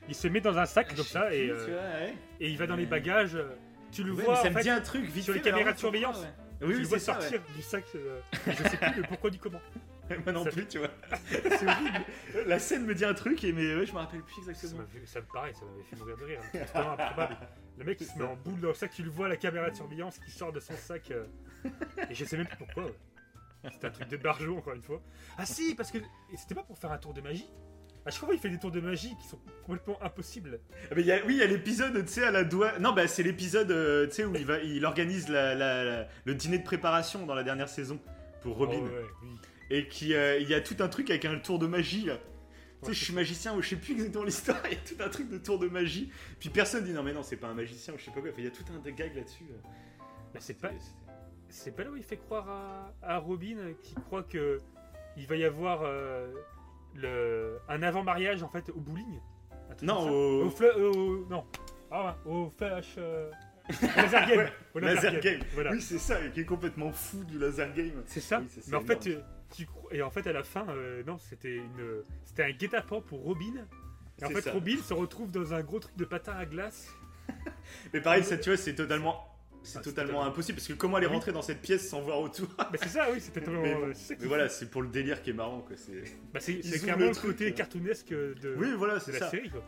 Il 0.08 0.14
se 0.14 0.28
met 0.28 0.40
dans 0.40 0.56
un 0.58 0.66
sac 0.66 0.94
comme 0.94 1.04
ça 1.04 1.34
et, 1.34 1.48
euh, 1.48 1.54
vois, 1.66 1.74
ouais. 1.74 2.14
et 2.40 2.50
il 2.50 2.56
va 2.58 2.66
dans 2.66 2.76
les 2.76 2.86
bagages. 2.86 3.38
Tu 3.94 4.02
le 4.02 4.12
Ouais, 4.12 4.24
vois 4.24 4.36
ça 4.36 4.48
en 4.48 4.50
me 4.50 4.56
fait, 4.56 4.62
dit 4.62 4.70
un 4.70 4.80
truc 4.80 5.04
vite 5.04 5.24
sur 5.24 5.32
les 5.34 5.40
caméras 5.40 5.62
alors, 5.62 5.74
de 5.74 5.78
surveillance. 5.78 6.20
ouais. 6.20 6.32
tu 6.58 6.64
Oui, 6.66 6.72
le 6.72 6.78
oui, 6.80 6.84
vois 6.84 6.98
ça, 6.98 7.14
sortir 7.20 7.40
du 7.54 7.62
sac. 7.62 7.84
euh, 7.94 8.20
je 8.46 8.52
sais 8.68 8.76
plus 8.76 8.96
le 8.96 9.02
pourquoi 9.08 9.30
du 9.30 9.38
comment. 9.38 9.60
Moi 10.24 10.32
non 10.32 10.44
Ça 10.44 10.50
plus, 10.50 10.66
tu 10.66 10.78
vois. 10.78 10.90
C'est 11.32 11.66
horrible. 11.66 12.04
La 12.46 12.58
scène 12.58 12.84
me 12.84 12.94
dit 12.94 13.04
un 13.04 13.14
truc, 13.14 13.42
et 13.44 13.52
mais 13.52 13.74
ouais, 13.76 13.86
je 13.86 13.92
me 13.92 13.98
rappelle 13.98 14.20
plus 14.22 14.36
exactement. 14.38 14.82
fait- 14.86 15.06
ça 15.06 15.20
me 15.20 15.26
paraît, 15.26 15.52
ça 15.54 15.60
m'avait 15.64 15.82
fait 15.84 15.96
mourir 15.96 16.16
de 16.18 16.24
rire. 16.24 16.40
hein. 16.74 16.96
Improbable. 16.98 17.36
Le 17.78 17.84
mec 17.84 18.00
il 18.00 18.06
se 18.06 18.16
met 18.18 18.24
en 18.24 18.36
boule 18.36 18.60
dans 18.60 18.68
le 18.68 18.74
sac, 18.74 18.92
tu 18.94 19.02
le 19.02 19.10
vois 19.10 19.28
la 19.28 19.36
caméra 19.36 19.68
de 19.70 19.74
surveillance 19.74 20.18
qui 20.18 20.30
sort 20.30 20.52
de 20.52 20.60
son 20.60 20.74
sac. 20.76 21.10
euh, 21.10 21.24
et 22.10 22.14
je 22.14 22.24
sais 22.24 22.36
même 22.36 22.46
plus 22.46 22.58
pourquoi. 22.58 22.84
ouais. 22.84 22.94
C'était 23.72 23.86
un 23.86 23.90
truc 23.90 24.08
de 24.08 24.16
barjot 24.18 24.58
encore 24.58 24.74
une 24.74 24.82
fois. 24.82 25.00
Ah 25.38 25.46
si, 25.46 25.74
parce 25.74 25.90
que 25.90 25.98
et 25.98 26.36
c'était 26.36 26.54
pas 26.54 26.62
pour 26.64 26.76
faire 26.78 26.92
un 26.92 26.98
tour 26.98 27.14
de 27.14 27.20
magie? 27.22 27.48
À 28.06 28.10
chaque 28.10 28.20
fois 28.24 28.34
il 28.34 28.38
fait 28.40 28.50
des 28.50 28.58
tours 28.58 28.70
de 28.70 28.80
magie 28.80 29.14
qui 29.20 29.26
sont 29.28 29.38
complètement 29.64 30.02
impossibles. 30.02 30.60
Ah, 30.90 30.94
mais 30.94 31.00
il 31.02 31.06
y 31.06 31.12
a- 31.12 31.24
oui, 31.24 31.34
il 31.34 31.38
y 31.38 31.42
a 31.42 31.46
l'épisode, 31.46 32.04
tu 32.04 32.12
sais, 32.12 32.24
à 32.24 32.30
la 32.30 32.44
doigt. 32.44 32.78
Non, 32.78 32.92
bah 32.92 33.06
c'est 33.08 33.22
l'épisode, 33.22 33.70
euh, 33.70 34.06
tu 34.06 34.12
sais, 34.14 34.24
où 34.24 34.34
il, 34.36 34.44
va, 34.44 34.58
il 34.60 34.84
organise 34.84 35.28
la- 35.28 35.54
la- 35.54 35.84
la- 35.84 36.08
le 36.24 36.34
dîner 36.34 36.58
de 36.58 36.64
préparation 36.64 37.24
dans 37.24 37.34
la 37.34 37.42
dernière 37.42 37.68
saison 37.68 37.98
pour 38.42 38.56
Robin. 38.58 38.78
Oh, 38.80 38.84
ouais, 38.84 39.04
oui. 39.22 39.28
Et 39.70 39.88
qui, 39.88 40.14
euh, 40.14 40.38
il 40.38 40.48
y 40.48 40.54
a 40.54 40.60
tout 40.60 40.76
un 40.80 40.88
truc 40.88 41.08
avec 41.08 41.24
un 41.24 41.38
tour 41.38 41.58
de 41.58 41.66
magie 41.66 42.04
là. 42.04 42.18
Tu 42.82 42.88
sais, 42.88 42.98
je 42.98 43.04
suis 43.06 43.14
magicien 43.14 43.54
ou 43.56 43.62
je 43.62 43.70
sais 43.70 43.76
plus 43.76 43.94
exactement 43.94 44.24
l'histoire, 44.24 44.60
il 44.70 44.72
y 44.72 44.74
a 44.74 44.78
tout 44.80 45.02
un 45.02 45.08
truc 45.08 45.30
de 45.30 45.38
tour 45.38 45.58
de 45.58 45.68
magie. 45.68 46.10
Puis 46.38 46.50
personne 46.50 46.84
dit 46.84 46.92
non, 46.92 47.02
mais 47.02 47.14
non, 47.14 47.22
c'est 47.22 47.36
pas 47.38 47.46
un 47.48 47.54
magicien 47.54 47.94
ou 47.94 47.98
je 47.98 48.04
sais 48.04 48.10
pas 48.10 48.20
quoi. 48.20 48.28
Enfin, 48.28 48.38
Il 48.40 48.44
y 48.44 48.48
a 48.48 48.50
tout 48.50 48.64
un 48.70 48.90
gag 48.90 49.16
là-dessus. 49.16 49.44
Mais 50.34 50.40
c'est 50.40 50.60
pas, 50.60 50.70
c'est 51.48 51.74
pas 51.74 51.84
là 51.84 51.90
où 51.90 51.96
il 51.96 52.02
fait 52.02 52.18
croire 52.18 52.46
à, 52.50 52.92
à 53.02 53.16
Robin 53.16 53.56
euh, 53.56 53.72
qui 53.82 53.94
croit 53.94 54.24
que 54.24 54.58
il 55.16 55.26
va 55.26 55.36
y 55.36 55.44
avoir 55.44 55.80
euh, 55.84 56.30
le, 56.94 57.58
un 57.68 57.82
avant-mariage 57.82 58.42
en 58.42 58.48
fait 58.48 58.68
au 58.70 58.80
bowling. 58.80 59.20
Non, 59.82 60.08
au- 60.08 60.44
Au 60.46 60.50
au- 60.80 61.26
non. 61.28 61.44
Ah 61.90 62.16
ouais, 62.26 62.32
au 62.32 62.50
flash. 62.56 62.94
euh, 62.98 63.30
au 63.68 63.72
laser 63.96 64.26
game. 64.28 64.38
Ouais, 64.38 64.52
Au 64.74 64.78
Laser 64.78 65.20
game. 65.20 65.40
Voilà. 65.54 65.70
Oui, 65.72 65.80
c'est 65.80 65.98
ça, 65.98 66.18
qui 66.28 66.40
est 66.40 66.44
complètement 66.44 66.92
fou 66.92 67.24
du 67.24 67.38
laser 67.38 67.72
game. 67.74 68.02
C'est 68.06 68.20
ça. 68.20 68.40
Oui, 68.40 68.48
ça, 68.48 68.60
c'est 68.62 68.70
Mais 68.70 68.76
en 68.76 68.80
fait, 68.82 69.06
énorme. 69.06 69.22
euh, 69.22 69.54
tu 69.54 69.66
et 69.90 70.02
en 70.02 70.10
fait 70.10 70.26
à 70.26 70.32
la 70.32 70.42
fin, 70.42 70.66
euh, 70.70 71.02
non, 71.06 71.18
c'était 71.18 71.56
une, 71.56 72.02
c'était 72.24 72.44
un 72.44 72.50
guet-apens 72.50 73.00
pour 73.02 73.20
Robin. 73.22 73.54
Et 74.20 74.24
en 74.24 74.28
C'est 74.28 74.34
fait, 74.34 74.40
ça. 74.42 74.52
Robin 74.52 74.76
se 74.82 74.94
retrouve 74.94 75.30
dans 75.30 75.54
un 75.54 75.62
gros 75.62 75.80
truc 75.80 75.96
de 75.96 76.04
patin 76.04 76.32
à 76.36 76.44
glace. 76.46 76.88
Mais 77.92 78.00
pareil, 78.00 78.22
ça, 78.24 78.36
tu 78.38 78.50
vois, 78.50 78.56
c'est 78.56 78.74
totalement. 78.74 79.33
C'est 79.66 79.78
Ah, 79.78 79.82
totalement 79.82 80.12
totalement- 80.12 80.26
impossible 80.30 80.56
parce 80.58 80.68
que 80.68 80.74
comment 80.74 80.96
aller 80.98 81.06
Oui. 81.06 81.12
rentrer 81.14 81.32
dans 81.32 81.42
cette 81.42 81.60
pièce 81.62 81.88
sans 81.88 82.00
voir 82.02 82.20
autour 82.20 82.46
Mais 82.70 82.78
c'est 82.82 82.88
ça, 82.90 83.08
oui, 83.10 83.20
c'était 83.20 83.40
totalement. 83.40 83.62
Mais 83.62 83.74
bon, 83.74 83.80
euh, 83.86 83.92
c'est 83.94 84.04
ça 84.08 84.14
qui- 84.14 84.22
Mais 84.22 84.28
voilà, 84.28 84.48
c'est 84.48 84.70
pour 84.70 84.82
le 84.82 84.88
délire 84.88 85.22
qui 85.22 85.30
est 85.30 85.34
marrant 85.34 85.60
quoi. 85.62 85.74
C'est... 85.76 86.04
Bah, 86.32 86.38
c'est 86.40 86.52
ils 86.52 86.62
c'est 86.64 86.74
ouvrent 86.76 86.84
clairement 86.84 87.02
le 87.04 87.08
le 87.08 87.14
truc, 87.14 87.30
côté 87.32 87.48
euh. 87.48 87.50
cartoonesque 87.52 88.10
de, 88.10 88.54
Oui, 88.58 88.68
voilà, 88.76 88.94
de 88.96 89.00
c'est 89.00 89.12
la 89.12 89.18
ça. 89.20 89.30
série. 89.30 89.48
Quoi. 89.50 89.64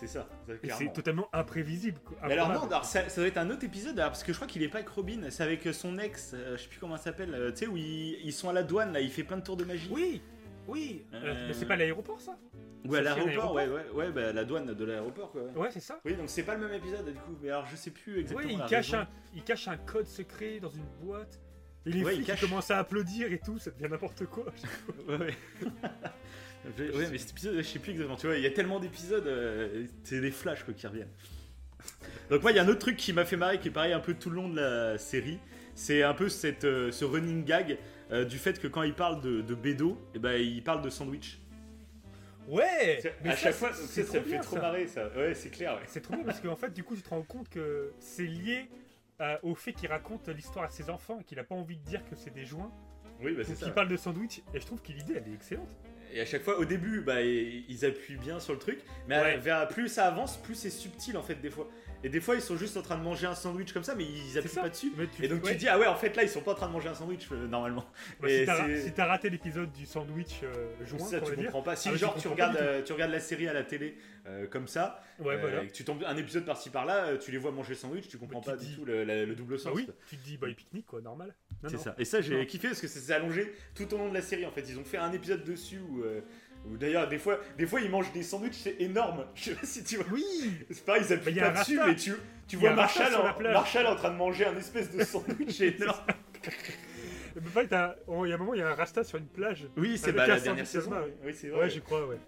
C'est 0.00 0.06
ça, 0.06 0.28
ça, 0.46 0.54
Et 0.54 0.58
clairement. 0.58 0.78
c'est 0.78 0.92
totalement 0.92 1.28
imprévisible. 1.32 1.98
quoi. 2.04 2.18
Mais 2.26 2.32
alors 2.34 2.48
non, 2.48 2.54
Improbable. 2.54 2.74
alors 2.74 2.84
ça, 2.86 3.08
ça 3.08 3.20
doit 3.20 3.28
être 3.28 3.38
un 3.38 3.48
autre 3.50 3.64
épisode 3.64 3.98
alors, 3.98 4.10
parce 4.10 4.24
que 4.24 4.32
je 4.32 4.36
crois 4.36 4.46
qu'il 4.48 4.62
est 4.62 4.68
pas 4.68 4.78
avec 4.78 4.88
Robin, 4.90 5.20
c'est 5.30 5.42
avec 5.42 5.62
son 5.72 5.98
ex, 5.98 6.32
euh, 6.34 6.56
je 6.56 6.62
sais 6.62 6.68
plus 6.68 6.78
comment 6.78 6.96
ça 6.96 7.04
s'appelle, 7.04 7.34
euh, 7.34 7.50
tu 7.50 7.58
sais 7.58 7.66
où 7.66 7.76
ils, 7.78 8.18
ils 8.24 8.32
sont 8.32 8.48
à 8.50 8.52
la 8.52 8.62
douane 8.62 8.92
là, 8.92 9.00
il 9.00 9.10
fait 9.10 9.22
plein 9.24 9.36
de 9.38 9.42
tours 9.42 9.56
de 9.56 9.64
magie. 9.64 9.88
Oui, 9.90 10.20
oui. 10.68 11.04
euh, 11.14 11.20
Euh, 11.24 11.44
Mais 11.48 11.54
c'est 11.54 11.66
pas 11.66 11.76
l'aéroport 11.76 12.20
ça? 12.20 12.36
Ouais, 12.84 13.02
l'aéroport, 13.02 13.52
ouais, 13.54 13.66
ouais, 13.66 13.86
ouais, 13.94 14.10
bah, 14.12 14.32
la 14.32 14.44
douane 14.44 14.72
de 14.72 14.84
l'aéroport 14.84 15.32
quoi. 15.32 15.42
Ouais, 15.56 15.70
c'est 15.72 15.80
ça. 15.80 15.98
Oui, 16.04 16.14
donc 16.14 16.28
c'est 16.28 16.44
pas 16.44 16.54
le 16.54 16.60
même 16.60 16.72
épisode 16.74 17.04
du 17.06 17.14
coup, 17.14 17.36
mais 17.42 17.48
alors 17.50 17.66
je 17.66 17.74
sais 17.76 17.90
plus 17.90 18.20
exactement. 18.20 18.46
Oui, 18.48 18.54
il 18.54 18.58
la 18.60 18.66
cache, 18.68 18.90
raison. 18.92 19.02
un, 19.02 19.08
il 19.34 19.42
cache 19.42 19.68
un 19.68 19.76
code 19.76 20.06
secret 20.06 20.60
dans 20.60 20.70
une 20.70 20.86
boîte. 21.02 21.40
Et 21.84 21.90
les 21.90 22.02
Ouais, 22.04 22.12
il 22.12 22.16
flics 22.16 22.26
cache- 22.28 22.40
commencent 22.40 22.70
à 22.70 22.78
applaudir 22.78 23.32
et 23.32 23.38
tout, 23.38 23.58
ça 23.58 23.70
devient 23.70 23.90
n'importe 23.90 24.24
quoi. 24.26 24.44
Ouais, 25.08 25.16
ouais. 26.78 26.90
ouais, 26.94 27.08
mais 27.10 27.18
cet 27.18 27.30
épisode, 27.30 27.56
je 27.56 27.62
sais 27.62 27.78
plus 27.78 27.92
exactement. 27.92 28.16
Tu 28.16 28.26
vois, 28.26 28.36
il 28.36 28.42
y 28.42 28.46
a 28.46 28.50
tellement 28.50 28.80
d'épisodes, 28.80 29.26
euh, 29.26 29.86
c'est 30.04 30.20
des 30.20 30.30
flashs 30.30 30.62
quoi, 30.64 30.74
qui 30.74 30.86
reviennent. 30.86 31.10
Donc, 32.30 32.42
moi, 32.42 32.50
il 32.50 32.56
y 32.56 32.58
a 32.58 32.62
un 32.64 32.68
autre 32.68 32.80
truc 32.80 32.96
qui 32.96 33.12
m'a 33.12 33.24
fait 33.24 33.36
marrer, 33.36 33.60
qui 33.60 33.68
est 33.68 33.72
pareil 33.72 33.92
un 33.92 34.00
peu 34.00 34.14
tout 34.14 34.30
le 34.30 34.36
long 34.36 34.48
de 34.48 34.56
la 34.60 34.98
série. 34.98 35.38
C'est 35.76 36.02
un 36.02 36.14
peu 36.14 36.28
cette, 36.28 36.64
euh, 36.64 36.90
ce 36.90 37.04
running 37.04 37.44
gag 37.44 37.78
euh, 38.12 38.24
du 38.24 38.38
fait 38.38 38.60
que 38.60 38.68
quand 38.68 38.82
il 38.82 38.94
parle 38.94 39.20
de, 39.20 39.40
de 39.40 39.54
Bédo, 39.54 39.98
eh 40.14 40.18
ben, 40.18 40.40
il 40.40 40.62
parle 40.62 40.82
de 40.82 40.90
sandwich. 40.90 41.38
Ouais 42.48 43.00
mais 43.24 43.30
à 43.30 43.32
ça, 43.32 43.38
chaque 43.42 43.54
fois, 43.54 43.70
tu 43.70 43.76
sais, 43.76 44.04
ça 44.04 44.18
me 44.18 44.18
trop 44.20 44.22
fait 44.22 44.30
bien, 44.30 44.40
trop 44.40 44.56
ça. 44.56 44.62
marrer 44.62 44.86
ça. 44.86 45.08
Ouais, 45.16 45.34
c'est 45.34 45.50
clair, 45.50 45.74
ouais. 45.74 45.82
C'est 45.86 46.00
trop 46.00 46.14
bien 46.14 46.24
parce 46.24 46.40
qu'en 46.40 46.54
fait, 46.54 46.72
du 46.72 46.84
coup, 46.84 46.94
tu 46.94 47.02
te 47.02 47.08
rends 47.08 47.22
compte 47.22 47.48
que 47.48 47.92
c'est 47.98 48.22
lié 48.26 48.68
euh, 49.20 49.36
au 49.42 49.54
fait 49.56 49.72
qu'il 49.72 49.88
raconte 49.88 50.28
l'histoire 50.28 50.64
à 50.66 50.68
ses 50.70 50.88
enfants 50.88 51.18
et 51.20 51.24
qu'il 51.24 51.38
a 51.40 51.44
pas 51.44 51.56
envie 51.56 51.76
de 51.76 51.82
dire 51.82 52.04
que 52.08 52.14
c'est 52.14 52.32
des 52.32 52.44
joints. 52.44 52.70
Oui, 53.20 53.32
bah, 53.34 53.42
c'est 53.44 53.56
ça. 53.56 53.66
il 53.66 53.72
parle 53.72 53.88
de 53.88 53.96
sandwich 53.96 54.42
et 54.54 54.60
je 54.60 54.66
trouve 54.66 54.80
que 54.80 54.92
l'idée 54.92 55.14
elle 55.16 55.32
est 55.32 55.34
excellente. 55.34 55.68
Et 56.12 56.20
à 56.20 56.24
chaque 56.24 56.42
fois, 56.42 56.56
au 56.60 56.64
début, 56.64 57.00
bah, 57.00 57.20
ils 57.22 57.84
appuient 57.84 58.16
bien 58.18 58.38
sur 58.38 58.52
le 58.52 58.60
truc, 58.60 58.78
mais 59.08 59.18
Ouais. 59.18 59.32
à- 59.32 59.36
vers, 59.38 59.66
plus 59.68 59.88
ça 59.88 60.06
avance, 60.06 60.36
plus 60.36 60.54
c'est 60.54 60.70
subtil 60.70 61.16
en 61.16 61.22
fait 61.22 61.34
des 61.40 61.50
fois. 61.50 61.68
Et 62.06 62.08
des 62.08 62.20
fois, 62.20 62.36
ils 62.36 62.40
sont 62.40 62.56
juste 62.56 62.76
en 62.76 62.82
train 62.82 62.96
de 62.96 63.02
manger 63.02 63.26
un 63.26 63.34
sandwich 63.34 63.72
comme 63.72 63.82
ça, 63.82 63.96
mais 63.96 64.04
ils 64.04 64.38
appuient 64.38 64.54
pas 64.54 64.68
dessus. 64.68 64.92
Mais 64.96 65.08
tu- 65.08 65.24
Et 65.24 65.28
donc 65.28 65.42
ouais. 65.44 65.50
tu 65.52 65.56
dis 65.58 65.66
ah 65.68 65.76
ouais 65.76 65.88
en 65.88 65.96
fait 65.96 66.14
là 66.14 66.22
ils 66.22 66.28
sont 66.28 66.40
pas 66.40 66.52
en 66.52 66.54
train 66.54 66.68
de 66.68 66.72
manger 66.72 66.88
un 66.88 66.94
sandwich 66.94 67.26
euh, 67.32 67.48
normalement. 67.48 67.84
Bah, 68.20 68.30
et 68.30 68.40
si 68.40 68.46
t'as 68.46 68.66
si 68.78 69.00
raté 69.02 69.28
l'épisode 69.28 69.72
du 69.72 69.86
sandwich 69.86 70.40
euh, 70.44 70.68
joint, 70.84 71.00
ça 71.00 71.16
on 71.20 71.24
tu 71.24 71.30
va 71.30 71.36
dire. 71.36 71.44
comprends 71.46 71.62
pas. 71.62 71.74
Si 71.74 71.88
Ah, 71.88 71.96
genre 71.96 72.14
tu 72.14 72.28
comprends 72.28 72.30
regardes 72.46 72.56
euh, 72.58 72.82
tu 72.82 72.92
regardes 72.92 73.10
la 73.10 73.18
série 73.18 73.48
à 73.48 73.52
la 73.52 73.64
télé 73.64 73.96
euh, 74.28 74.46
comme 74.46 74.68
ça, 74.68 75.02
Ouais, 75.18 75.36
voilà. 75.36 75.64
et 75.64 75.66
que 75.66 75.72
tu 75.72 75.84
tombes 75.84 76.04
un 76.06 76.16
épisode 76.16 76.44
par-ci 76.44 76.70
par-là, 76.70 77.16
tu 77.16 77.32
les 77.32 77.38
vois 77.38 77.50
manger 77.50 77.70
le 77.70 77.74
sandwich, 77.76 78.06
tu 78.08 78.18
comprends 78.18 78.40
tu 78.40 78.50
pas 78.50 78.56
du 78.56 78.72
tout 78.74 78.84
le, 78.84 79.02
la- 79.04 79.24
le 79.24 79.34
double 79.34 79.54
Ah 79.56 79.62
sens. 79.62 79.72
oui, 79.74 79.84
quoi. 79.86 79.94
tu 80.08 80.16
te 80.16 80.24
dis, 80.24 80.36
bah, 80.36 80.46
pique-nique 80.56 80.86
quoi, 80.86 81.00
normal. 81.00 81.34
C'est 81.68 81.78
ça. 81.78 81.94
Et 81.98 82.04
ça 82.04 82.20
j'ai 82.20 82.46
kiffé 82.46 82.68
parce 82.68 82.80
que 82.80 82.86
c'est 82.88 83.12
allongé 83.12 83.52
tout 83.74 83.92
au 83.94 83.98
long 83.98 84.08
de 84.10 84.14
la 84.14 84.22
série 84.22 84.46
en 84.46 84.50
fait. 84.52 84.64
Ils 84.68 84.78
ont 84.78 84.84
fait 84.84 84.98
un 84.98 85.10
épisode 85.12 85.42
dessus 85.42 85.78
où, 85.80 86.04
où 86.70 86.76
d'ailleurs 86.76 87.08
des 87.08 87.18
fois 87.18 87.38
des 87.58 87.66
fois 87.66 87.80
ils 87.80 87.90
mangent 87.90 88.12
des 88.12 88.22
sandwichs 88.22 88.54
c'est 88.54 88.76
énorme. 88.80 89.26
Je 89.34 89.44
sais 89.44 89.54
pas 89.54 89.66
si 89.66 89.84
tu 89.84 89.96
vois. 89.96 90.06
Oui 90.12 90.24
C'est 90.70 90.84
pareil 90.84 91.02
ils 91.06 91.12
appuient 91.12 91.34
pas 91.34 91.50
dessus 91.50 91.78
rasta. 91.78 91.86
mais 91.86 91.96
tu 91.96 92.12
tu 92.48 92.56
vois 92.56 92.72
Marshall 92.72 93.14
en. 93.14 93.42
Marshall 93.42 93.86
en 93.86 93.96
train 93.96 94.10
de 94.10 94.16
manger 94.16 94.46
un 94.46 94.56
espèce 94.56 94.90
de 94.94 95.02
sandwich 95.04 95.60
énorme. 95.60 96.06
Oh, 98.06 98.24
il 98.24 98.30
y 98.30 98.32
a 98.32 98.34
un 98.34 98.38
moment, 98.38 98.54
il 98.54 98.60
y 98.60 98.62
a 98.62 98.68
un 98.70 98.74
rasta 98.74 99.04
sur 99.04 99.18
une 99.18 99.26
plage. 99.26 99.66
Oui, 99.76 99.98
c'est 99.98 100.12
bah, 100.12 100.26
la 100.26 100.40
dernière 100.40 100.66
saison. 100.66 100.92
Asma, 100.92 101.04
Oui, 101.24 101.34
c'est 101.34 101.48
vrai. 101.48 101.60
Ouais, 101.60 101.70
je 101.70 101.80
crois, 101.80 102.06
ouais. 102.06 102.18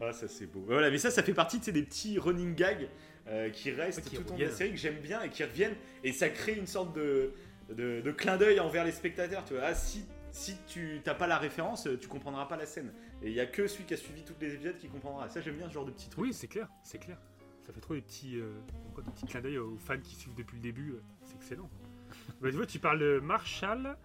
Ah, 0.00 0.12
ça 0.12 0.26
c'est 0.26 0.46
beau. 0.46 0.64
Voilà, 0.66 0.90
mais 0.90 0.98
ça, 0.98 1.10
ça 1.10 1.22
fait 1.22 1.34
partie 1.34 1.58
de 1.58 1.64
ces 1.64 1.72
des 1.72 1.82
petits 1.82 2.18
running 2.18 2.54
gags 2.54 2.88
euh, 3.28 3.50
qui 3.50 3.70
restent 3.70 3.98
Ouais, 3.98 4.04
qui 4.04 4.16
tout 4.16 4.26
au 4.26 4.30
long 4.30 4.36
de 4.38 4.44
la 4.44 4.50
série 4.50 4.70
que 4.72 4.76
j'aime 4.76 4.98
bien 4.98 5.22
et 5.22 5.28
qui 5.28 5.44
reviennent 5.44 5.76
et 6.02 6.12
ça 6.12 6.28
crée 6.28 6.54
une 6.54 6.66
sorte 6.66 6.94
de, 6.96 7.32
de, 7.70 8.00
de 8.00 8.10
clin 8.10 8.36
d'œil 8.36 8.58
envers 8.58 8.84
les 8.84 8.90
spectateurs. 8.92 9.44
Tu 9.44 9.54
vois, 9.54 9.62
ah, 9.66 9.74
si 9.74 10.04
si 10.32 10.56
tu 10.66 11.00
t'as 11.04 11.14
pas 11.14 11.26
la 11.28 11.38
référence, 11.38 11.86
tu 12.00 12.08
comprendras 12.08 12.46
pas 12.46 12.56
la 12.56 12.66
scène. 12.66 12.92
Et 13.22 13.28
il 13.28 13.34
y 13.34 13.40
a 13.40 13.46
que 13.46 13.66
celui 13.68 13.84
qui 13.84 13.94
a 13.94 13.96
suivi 13.96 14.24
tous 14.24 14.34
les 14.40 14.54
épisodes 14.54 14.76
qui 14.78 14.88
comprendra. 14.88 15.28
Ça, 15.28 15.40
j'aime 15.40 15.56
bien 15.56 15.68
ce 15.68 15.74
genre 15.74 15.84
de 15.84 15.90
petits 15.92 16.08
trucs. 16.10 16.24
Oui, 16.24 16.32
c'est 16.32 16.48
clair, 16.48 16.68
c'est 16.82 16.98
clair. 16.98 17.18
Ça 17.66 17.72
fait 17.72 17.80
trop 17.80 17.94
des 17.94 18.00
petits, 18.02 18.40
euh, 18.40 18.50
des 18.96 19.10
petits 19.12 19.26
clins 19.26 19.40
d'œil 19.40 19.58
aux 19.58 19.76
fans 19.78 20.00
qui 20.02 20.16
suivent 20.16 20.34
depuis 20.34 20.56
le 20.56 20.62
début. 20.62 20.90
euh, 20.92 21.02
C'est 21.24 21.36
excellent. 21.36 21.70
bah, 22.40 22.50
tu 22.50 22.56
vois, 22.56 22.66
tu 22.66 22.78
parles 22.80 22.98
de 22.98 23.20
Marshall. 23.22 23.96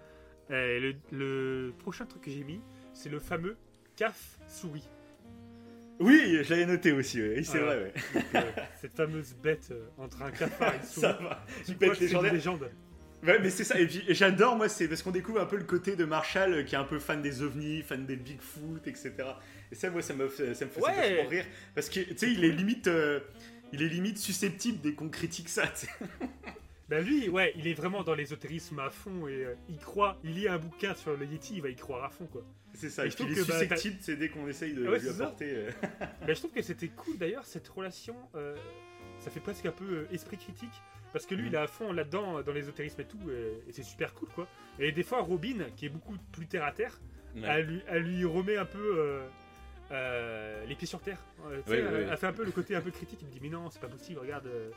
et 0.51 0.79
le, 0.79 0.95
le 1.11 1.73
prochain 1.79 2.05
truc 2.05 2.21
que 2.21 2.29
j'ai 2.31 2.43
mis, 2.43 2.61
c'est 2.93 3.09
le 3.09 3.19
fameux 3.19 3.57
CAF 3.95 4.37
souris. 4.47 4.87
Oui, 5.99 6.43
je 6.43 6.49
l'avais 6.51 6.67
noté 6.67 6.91
aussi. 6.91 7.19
Oui, 7.19 7.43
c'est 7.43 7.57
vrai. 7.57 7.85
Ouais. 7.85 7.93
Donc, 8.13 8.25
euh, 8.35 8.51
cette 8.79 8.93
fameuse 8.95 9.33
bête 9.41 9.69
euh, 9.71 9.87
entre 9.97 10.21
un 10.21 10.29
cafard 10.29 10.75
et 10.75 10.77
une 10.81 10.83
souris. 10.83 11.01
Ça 11.01 11.13
va. 11.13 11.43
Une 11.67 11.93
légendaire. 11.99 12.33
légende? 12.33 12.69
Ouais, 13.25 13.39
mais 13.39 13.49
c'est 13.49 13.63
ça. 13.63 13.79
Et 13.79 13.87
j'adore, 14.13 14.55
moi, 14.55 14.69
c'est 14.69 14.87
parce 14.87 15.01
qu'on 15.01 15.11
découvre 15.11 15.39
un 15.41 15.45
peu 15.45 15.57
le 15.57 15.63
côté 15.63 15.95
de 15.95 16.05
Marshall 16.05 16.53
euh, 16.53 16.63
qui 16.63 16.75
est 16.75 16.77
un 16.77 16.83
peu 16.83 16.99
fan 16.99 17.21
des 17.21 17.41
ovnis, 17.41 17.81
fan 17.81 18.05
des 18.05 18.15
Bigfoot, 18.15 18.85
etc. 18.87 19.11
Et 19.71 19.75
ça, 19.75 19.89
moi, 19.89 20.01
ça 20.01 20.13
me, 20.13 20.27
fait- 20.29 20.53
ça 20.53 20.65
me 20.65 20.69
faisait 20.69 20.85
Ouais. 20.85 21.15
vachement 21.15 21.29
rire. 21.29 21.45
Parce 21.73 21.89
que, 21.89 21.99
tu 22.01 22.17
sais, 22.17 22.31
il 22.31 22.43
est 22.45 22.51
limite. 22.51 22.87
euh, 22.87 23.19
il 23.73 23.81
est 23.81 23.89
limite 23.89 24.17
susceptible 24.17 24.79
dès 24.81 24.93
qu'on 24.93 25.09
critique 25.09 25.49
ça. 25.49 25.63
Ben 26.89 27.03
lui, 27.05 27.27
ouais, 27.27 27.51
il 27.57 27.67
est 27.67 27.73
vraiment 27.73 28.01
dans 28.01 28.15
l'ésotérisme 28.15 28.79
à 28.79 28.89
fond 28.89 29.27
et 29.27 29.43
euh, 29.43 29.55
il 29.67 29.77
croit, 29.77 30.17
il 30.23 30.35
lit 30.35 30.47
un 30.47 30.57
bouquin 30.57 30.95
sur 30.95 31.17
le 31.17 31.25
Yeti, 31.25 31.55
il 31.55 31.61
va 31.61 31.67
y 31.67 31.75
croire 31.75 32.05
à 32.05 32.09
fond 32.09 32.27
quoi. 32.27 32.45
C'est 32.75 32.89
ça. 32.89 33.03
Et 33.03 33.07
Et 33.07 33.09
je 33.11 33.15
puis 33.17 33.25
il 33.27 33.35
trouve 33.35 33.39
est 33.39 33.45
que, 33.45 33.51
bah, 33.51 33.59
susceptible, 33.59 33.97
c'est 33.99 34.15
dès 34.15 34.29
qu'on 34.29 34.47
essaye 34.47 34.71
de 34.73 34.87
Ouais, 34.87 34.97
lui 34.99 35.09
apporter. 35.09 35.49
euh, 35.53 35.71
Ben, 36.25 36.33
je 36.33 36.39
trouve 36.39 36.51
que 36.51 36.61
c'était 36.61 36.87
cool 36.87 37.17
d'ailleurs 37.17 37.43
cette 37.43 37.67
relation. 37.67 38.15
ça 39.19 39.29
fait 39.29 39.41
presque 39.41 39.65
un 39.65 39.73
peu 39.73 40.07
esprit 40.13 40.37
critique. 40.37 40.71
Parce 41.17 41.25
que 41.25 41.35
lui, 41.35 41.47
il 41.47 41.53
est 41.55 41.57
à 41.57 41.67
fond 41.67 41.91
là-dedans, 41.91 42.41
dans 42.41 42.51
l'ésotérisme 42.53 43.01
et 43.01 43.05
tout, 43.05 43.19
et, 43.29 43.69
et 43.69 43.71
c'est 43.71 43.83
super 43.83 44.13
cool, 44.13 44.29
quoi. 44.29 44.47
Et 44.79 44.91
des 44.91 45.03
fois, 45.03 45.21
Robin, 45.21 45.65
qui 45.75 45.85
est 45.87 45.89
beaucoup 45.89 46.15
plus 46.31 46.47
terre 46.47 46.63
à 46.63 46.71
terre, 46.71 46.99
Ouais. 47.35 47.43
elle, 47.47 47.65
lui, 47.65 47.81
elle 47.87 48.03
lui 48.03 48.25
remet 48.25 48.57
un 48.57 48.65
peu 48.65 48.95
euh, 48.97 49.27
euh, 49.91 50.65
les 50.65 50.75
pieds 50.75 50.87
sur 50.87 50.99
terre. 51.01 51.19
Euh, 51.45 51.61
elle, 51.67 52.07
elle 52.09 52.17
fait 52.17 52.27
un 52.27 52.33
peu 52.33 52.43
le 52.43 52.51
côté 52.51 52.75
un 52.75 52.81
peu 52.81 52.91
critique. 52.91 53.19
Il 53.21 53.27
me 53.27 53.31
dit, 53.31 53.39
mais 53.41 53.49
non, 53.49 53.69
c'est 53.69 53.79
pas 53.81 53.87
possible, 53.87 54.19
regarde, 54.19 54.47
euh, 54.47 54.69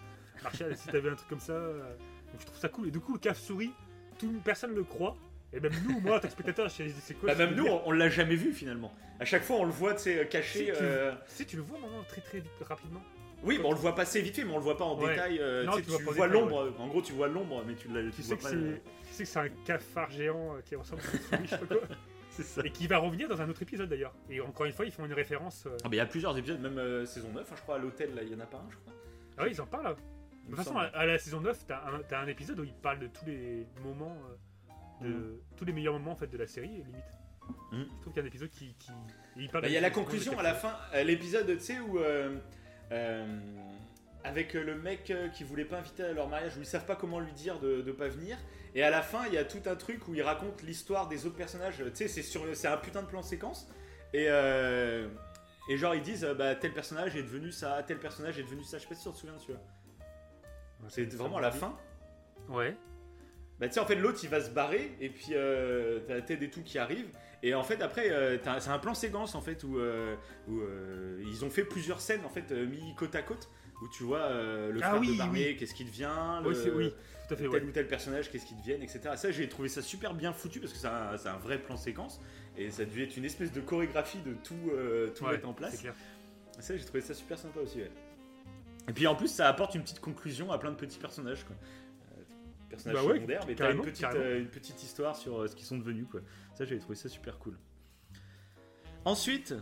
Marshall, 0.43 0.77
si 0.77 0.89
t'avais 0.89 1.09
un 1.11 1.15
truc 1.15 1.29
comme 1.29 1.41
ça. 1.41 1.53
euh. 1.53 1.95
Donc 2.33 2.41
je 2.41 2.47
trouve 2.47 2.59
ça 2.59 2.69
cool. 2.69 2.89
Et 2.89 2.91
du 2.91 3.01
coup, 3.01 3.15
le 3.15 3.19
cave-souris, 3.19 3.73
tout, 4.19 4.41
personne 4.45 4.75
le 4.75 4.85
croit. 4.85 5.17
Et 5.53 5.59
même 5.61 5.73
nous, 5.89 6.01
moi, 6.01 6.17
en 6.17 6.21
tant 6.21 6.29
que 6.29 6.33
spectateur, 6.33 6.71
c'est 6.71 7.15
quoi 7.15 7.35
Bah, 7.35 7.47
même 7.47 7.55
nous, 7.57 7.67
on, 7.67 7.83
on 7.87 7.91
l'a 7.93 8.09
jamais 8.09 8.37
vu 8.37 8.53
finalement. 8.53 8.95
À 9.19 9.25
chaque 9.25 9.43
fois, 9.43 9.57
on 9.57 9.65
le 9.65 9.73
voit, 9.73 9.95
tu 9.95 10.03
sais, 10.03 10.29
caché. 10.29 10.59
Si, 10.61 10.65
tu- 10.67 10.73
euh, 10.81 11.13
Tu 11.49 11.57
le 11.57 11.63
vois 11.63 11.79
maintenant 11.81 12.05
très 12.09 12.21
très 12.21 12.39
vite, 12.39 12.53
rapidement. 12.61 13.03
Oui, 13.43 13.59
mais 13.59 13.65
on 13.65 13.73
le 13.73 13.79
voit 13.79 13.95
passer 13.95 14.21
vite 14.21 14.37
fait, 14.37 14.45
mais 14.45 14.53
on 14.53 14.57
le 14.59 14.63
voit 14.63 14.77
pas 14.77 14.85
en 14.85 14.99
Ouais. 15.01 15.11
détail. 15.11 15.39
euh, 15.41 15.65
Non, 15.65 15.73
tu 15.77 15.83
tu 15.83 15.91
vois 16.03 16.27
l'ombre. 16.27 16.75
En 16.79 16.89
gros, 16.89 17.01
tu 17.03 17.13
vois 17.13 17.29
l'ombre, 17.29 17.63
mais 17.67 17.75
tu, 17.75 17.89
la, 17.89 18.03
tu 18.03 18.11
Tu 18.11 18.23
sais 18.23 18.35
vois 18.35 18.37
que 18.37 18.43
pas. 18.43 18.61
le- 18.61 18.81
tu 19.09 19.13
sais 19.15 19.23
que 19.25 19.29
c'est 19.31 19.39
un 19.39 19.49
cafard 19.65 20.11
géant 20.11 20.57
euh, 20.57 20.61
qui 20.63 20.77
ressemble 20.77 21.03
à 21.33 21.37
une 21.37 21.47
quoi. 21.49 21.59
C'est 22.31 22.45
ça. 22.45 22.63
Et 22.65 22.71
qui 22.71 22.87
va 22.87 22.99
revenir 22.99 23.29
dans 23.29 23.41
un 23.43 23.49
autre 23.49 23.63
épisode 23.63 23.89
d'ailleurs. 23.89 24.15
Et 24.29 24.41
encore 24.41 24.65
une 24.67 24.73
fois, 24.73 24.85
ils 24.85 24.93
font 24.93 25.05
une 25.05 25.13
référence. 25.13 25.65
euh, 25.67 25.77
Ah, 25.85 25.89
il 25.91 25.97
y 25.97 26.01
a 26.01 26.07
plusieurs 26.07 26.37
épisodes, 26.39 26.61
même 26.61 26.79
euh, 26.79 27.05
saison 27.05 27.29
9, 27.35 27.45
hein, 27.51 27.55
je 27.57 27.63
crois, 27.63 27.75
à 27.75 27.79
l'hôtel, 27.79 28.15
là, 28.15 28.23
il 28.23 28.31
y 28.31 28.35
en 28.35 28.41
a 28.41 28.47
pas 28.47 28.59
un, 28.59 28.71
je 28.71 28.77
crois. 28.77 28.93
Ah 29.39 29.43
oui, 29.45 29.51
ils 29.53 29.61
en 29.61 29.67
parlent. 29.67 29.95
De 29.95 30.01
Il 30.49 30.55
toute 30.55 30.57
façon, 30.65 30.77
à, 30.77 31.07
la 31.07 31.19
saison 31.19 31.41
9, 31.41 31.65
t'as 31.67 31.83
un, 31.91 32.23
un 32.23 32.27
épisode 32.29 32.61
où 32.61 32.65
ils 32.65 32.73
parlent 32.75 33.01
de 33.01 33.09
tous 33.09 33.25
les 33.27 33.67
moments, 33.83 34.17
de, 35.01 35.09
Mhm. 35.09 35.39
tous 35.57 35.65
les 35.65 35.73
meilleurs 35.73 35.95
moments 35.95 36.13
en 36.13 36.17
fait 36.17 36.29
de 36.29 36.39
la 36.39 36.47
série, 36.47 36.69
limite. 36.69 36.95
Mhm. 37.73 37.87
Je 37.97 38.01
trouve 38.01 38.13
qu'il 38.13 38.17
y 38.17 38.21
a 38.21 38.23
un 38.23 38.27
épisode 38.29 38.51
qui. 38.51 38.75
qui... 38.79 38.93
parlent 39.49 39.63
Bah, 39.63 39.69
Il 39.69 39.75
y 39.75 39.77
a 39.77 39.81
la 39.81 39.91
conclusion 39.91 40.39
à 40.39 40.43
la 40.43 40.55
fin, 40.55 40.77
l'épisode, 41.05 41.47
tu 41.59 41.61
sais, 41.61 41.81
où. 41.81 41.99
euh, 41.99 42.37
avec 44.25 44.55
euh, 44.55 44.63
le 44.63 44.77
mec 44.77 45.11
euh, 45.11 45.29
qui 45.29 45.45
voulait 45.45 45.65
pas 45.65 45.79
inviter 45.79 46.05
à 46.05 46.13
leur 46.13 46.29
mariage, 46.29 46.57
où 46.57 46.61
ils 46.61 46.67
savent 46.67 46.87
pas 46.87 46.97
comment 46.97 47.21
lui 47.21 47.33
dire 47.33 47.59
de, 47.61 47.81
de 47.81 47.93
pas 47.93 48.09
venir. 48.09 48.37
Et 48.75 48.83
à 48.83 48.91
la 48.91 49.03
fin, 49.03 49.27
il 49.27 49.35
y 49.35 49.39
a 49.39 49.45
tout 49.45 49.63
un 49.67 49.75
truc 49.75 50.07
où 50.09 50.15
il 50.15 50.23
raconte 50.23 50.63
l'histoire 50.63 51.09
des 51.09 51.27
autres 51.27 51.37
personnages. 51.37 51.83
Tu 51.95 52.09
sais, 52.09 52.23
c'est 52.23 52.69
un 52.69 52.77
putain 52.77 53.03
de 53.03 53.09
plan 53.09 53.23
séquence. 53.23 53.69
Et, 54.13 54.27
euh, 54.29 55.09
et 55.69 55.77
genre, 55.77 55.95
ils 55.95 56.03
disent, 56.03 56.25
bah, 56.39 56.55
tel 56.55 56.73
personnage 56.73 57.17
est 57.17 57.23
devenu 57.23 57.51
ça, 57.51 57.83
tel 57.87 57.99
personnage 57.99 58.39
est 58.39 58.45
devenu 58.45 58.63
ça. 58.63 58.79
Je 58.79 58.83
sais 58.83 58.89
pas 58.89 58.95
si 58.95 59.05
tu 59.05 59.11
te 59.11 59.17
souviens 59.17 59.35
de 59.35 59.41
celui-là. 59.41 59.61
C'est 60.89 61.13
vraiment 61.15 61.39
à 61.39 61.43
la 61.43 61.51
fin. 61.51 61.77
Ouais. 62.49 62.77
Bah, 63.59 63.69
tu 63.69 63.75
sais, 63.75 63.81
en 63.81 63.87
fait, 63.87 63.97
l'autre 63.97 64.21
il 64.23 64.31
va 64.31 64.41
se 64.41 64.51
barrer, 64.51 64.97
et 65.01 65.11
puis 65.11 65.33
euh, 65.33 66.01
t'as 66.07 66.21
Ted 66.23 66.45
et 66.45 66.51
tout 66.51 66.63
qui 66.63 66.79
arrive. 66.79 67.09
Et 67.43 67.55
en 67.55 67.63
fait, 67.63 67.81
après, 67.81 68.11
euh, 68.11 68.37
c'est 68.61 68.69
un 68.71 68.79
plan 68.79 68.95
séquence 68.95 69.35
en 69.35 69.41
fait 69.41 69.65
où, 69.65 69.79
euh, 69.79 70.15
où, 70.49 70.61
euh, 70.61 71.23
ils 71.27 71.45
ont 71.45 71.51
fait 71.51 71.65
plusieurs 71.65 72.01
scènes 72.01 72.25
en 72.25 72.29
fait 72.29 72.51
mis 72.51 72.95
côte 72.97 73.15
à 73.15 73.23
côte 73.23 73.49
où 73.83 73.89
tu 73.89 74.03
vois 74.03 74.29
le 74.31 74.79
Ah 74.83 74.91
frère 74.91 75.01
oui, 75.01 75.13
de 75.13 75.19
Barney, 75.19 75.57
qu'est-ce 75.57 75.73
qu'il 75.75 75.87
devient, 75.87 76.11
Oui, 76.43 76.49
le- 76.51 76.55
c'est- 76.55 76.71
oui, 76.71 76.91
tout 76.91 77.35
à 77.35 77.37
fait. 77.37 77.43
tel 77.45 77.49
Ouais. 77.49 77.63
ou 77.63 77.71
tel 77.73 77.87
personnage, 77.87 78.31
qu'est-ce 78.31 78.45
qu'ils 78.45 78.59
deviennent, 78.59 78.83
etc. 78.83 79.01
Ça, 79.17 79.31
j'ai 79.31 79.49
trouvé 79.49 79.71
ça 79.71 79.81
super 79.81 80.13
bien 80.13 80.35
foutu 80.35 80.61
parce 80.61 80.73
que 80.75 80.79
c'est 80.79 80.87
un, 81.29 81.37
vrai 81.39 81.59
plan 81.59 81.79
séquence 81.79 82.21
et 82.59 82.71
ça 82.71 82.85
devait 82.85 83.05
être 83.05 83.17
une 83.17 83.25
espèce 83.25 83.53
de 83.53 83.61
chorégraphie 83.63 84.19
de 84.21 84.35
tout, 84.35 84.55
tout 85.15 85.25
Ouais, 85.25 85.33
mettre 85.33 85.49
en 85.49 85.55
place. 85.55 85.79
clair. 85.81 85.95
Ça, 86.59 86.77
j'ai 86.77 86.85
trouvé 86.85 87.01
ça 87.01 87.15
super 87.15 87.39
sympa 87.39 87.61
aussi. 87.61 87.79
ouais. 87.79 87.91
Et 88.89 88.93
puis 88.93 89.07
en 89.07 89.15
plus, 89.15 89.29
ça 89.29 89.49
apporte 89.49 89.75
une 89.75 89.83
petite 89.83 90.01
conclusion 90.01 90.53
à 90.53 90.59
plein 90.59 90.73
de 90.73 90.77
petits 90.77 90.99
personnages. 90.99 91.45
Quoi. 91.45 91.57
Personnages 92.69 93.03
Bah 93.03 93.13
ouais, 93.13 93.21
mais 93.49 93.55
t'as 93.55 93.73
une 93.73 93.81
euh, 93.81 94.39
une 94.41 94.47
petite 94.49 94.83
histoire 94.83 95.17
sur 95.17 95.41
euh, 95.41 95.47
ce 95.49 95.57
qu'ils 95.57 95.67
sont 95.67 95.77
devenus. 95.79 96.07
Quoi. 96.11 96.21
Ça, 96.61 96.67
j'avais 96.67 96.81
trouvé 96.81 96.95
ça 96.95 97.09
super 97.09 97.39
cool. 97.39 97.57
Ensuite, 99.07 99.55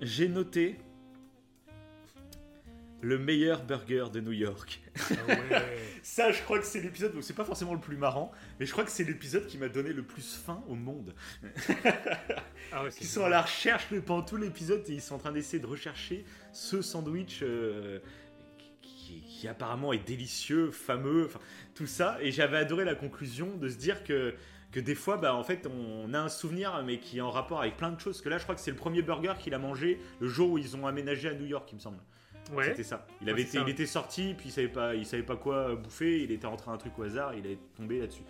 j'ai 0.00 0.28
noté 0.28 0.76
le 3.00 3.18
meilleur 3.18 3.64
burger 3.64 4.04
de 4.12 4.20
New 4.20 4.30
York. 4.30 4.80
Ah 5.10 5.14
ouais. 5.26 5.66
Ça, 6.04 6.30
je 6.30 6.40
crois 6.42 6.60
que 6.60 6.64
c'est 6.64 6.80
l'épisode, 6.80 7.14
donc 7.14 7.24
c'est 7.24 7.34
pas 7.34 7.44
forcément 7.44 7.74
le 7.74 7.80
plus 7.80 7.96
marrant, 7.96 8.30
mais 8.60 8.66
je 8.66 8.70
crois 8.70 8.84
que 8.84 8.92
c'est 8.92 9.02
l'épisode 9.02 9.48
qui 9.48 9.58
m'a 9.58 9.68
donné 9.68 9.92
le 9.92 10.04
plus 10.04 10.36
faim 10.36 10.62
au 10.68 10.76
monde. 10.76 11.16
Ah 12.72 12.84
ouais, 12.84 12.90
Qui 12.90 13.06
sont 13.06 13.24
à 13.24 13.28
la 13.28 13.42
recherche 13.42 13.88
pendant 14.06 14.22
tout 14.22 14.36
l'épisode 14.36 14.84
et 14.88 14.92
ils 14.92 15.00
sont 15.00 15.16
en 15.16 15.18
train 15.18 15.32
d'essayer 15.32 15.60
de 15.60 15.66
rechercher 15.66 16.24
ce 16.52 16.80
sandwich 16.80 17.40
euh, 17.42 17.98
qui, 18.82 19.22
qui 19.22 19.48
apparemment 19.48 19.92
est 19.92 20.06
délicieux, 20.06 20.70
fameux, 20.70 21.26
enfin 21.26 21.40
tout 21.74 21.86
ça. 21.86 22.18
Et 22.20 22.30
j'avais 22.30 22.56
adoré 22.56 22.84
la 22.84 22.94
conclusion 22.94 23.56
de 23.56 23.68
se 23.68 23.76
dire 23.76 24.04
que 24.04 24.34
que 24.76 24.80
des 24.82 24.94
fois, 24.94 25.16
bah, 25.16 25.34
en 25.34 25.42
fait, 25.42 25.66
on 25.66 26.12
a 26.12 26.20
un 26.20 26.28
souvenir, 26.28 26.82
mais 26.84 26.98
qui 26.98 27.16
est 27.16 27.22
en 27.22 27.30
rapport 27.30 27.62
avec 27.62 27.78
plein 27.78 27.90
de 27.90 27.98
choses. 27.98 28.20
Que 28.20 28.28
là, 28.28 28.36
je 28.36 28.42
crois 28.42 28.54
que 28.54 28.60
c'est 28.60 28.70
le 28.70 28.76
premier 28.76 29.00
burger 29.00 29.32
qu'il 29.38 29.54
a 29.54 29.58
mangé 29.58 29.98
le 30.20 30.28
jour 30.28 30.50
où 30.50 30.58
ils 30.58 30.76
ont 30.76 30.86
aménagé 30.86 31.30
à 31.30 31.34
New 31.34 31.46
York, 31.46 31.66
il 31.72 31.76
me 31.76 31.80
semble. 31.80 31.96
Ouais. 32.52 32.64
C'était 32.64 32.82
ça. 32.82 33.06
Il, 33.22 33.30
avait 33.30 33.40
été, 33.40 33.52
ça, 33.52 33.60
il 33.60 33.64
ouais. 33.64 33.70
était 33.70 33.86
sorti, 33.86 34.34
puis 34.36 34.50
il 34.50 34.52
savait 34.52 34.68
pas, 34.68 34.94
il 34.94 35.06
savait 35.06 35.22
pas 35.22 35.36
quoi 35.36 35.76
bouffer. 35.76 36.22
Il 36.24 36.30
était 36.30 36.46
rentré 36.46 36.70
un 36.70 36.76
truc 36.76 36.92
au 36.98 37.04
hasard, 37.04 37.32
il 37.32 37.46
est 37.46 37.58
tombé 37.74 38.00
là-dessus. 38.00 38.20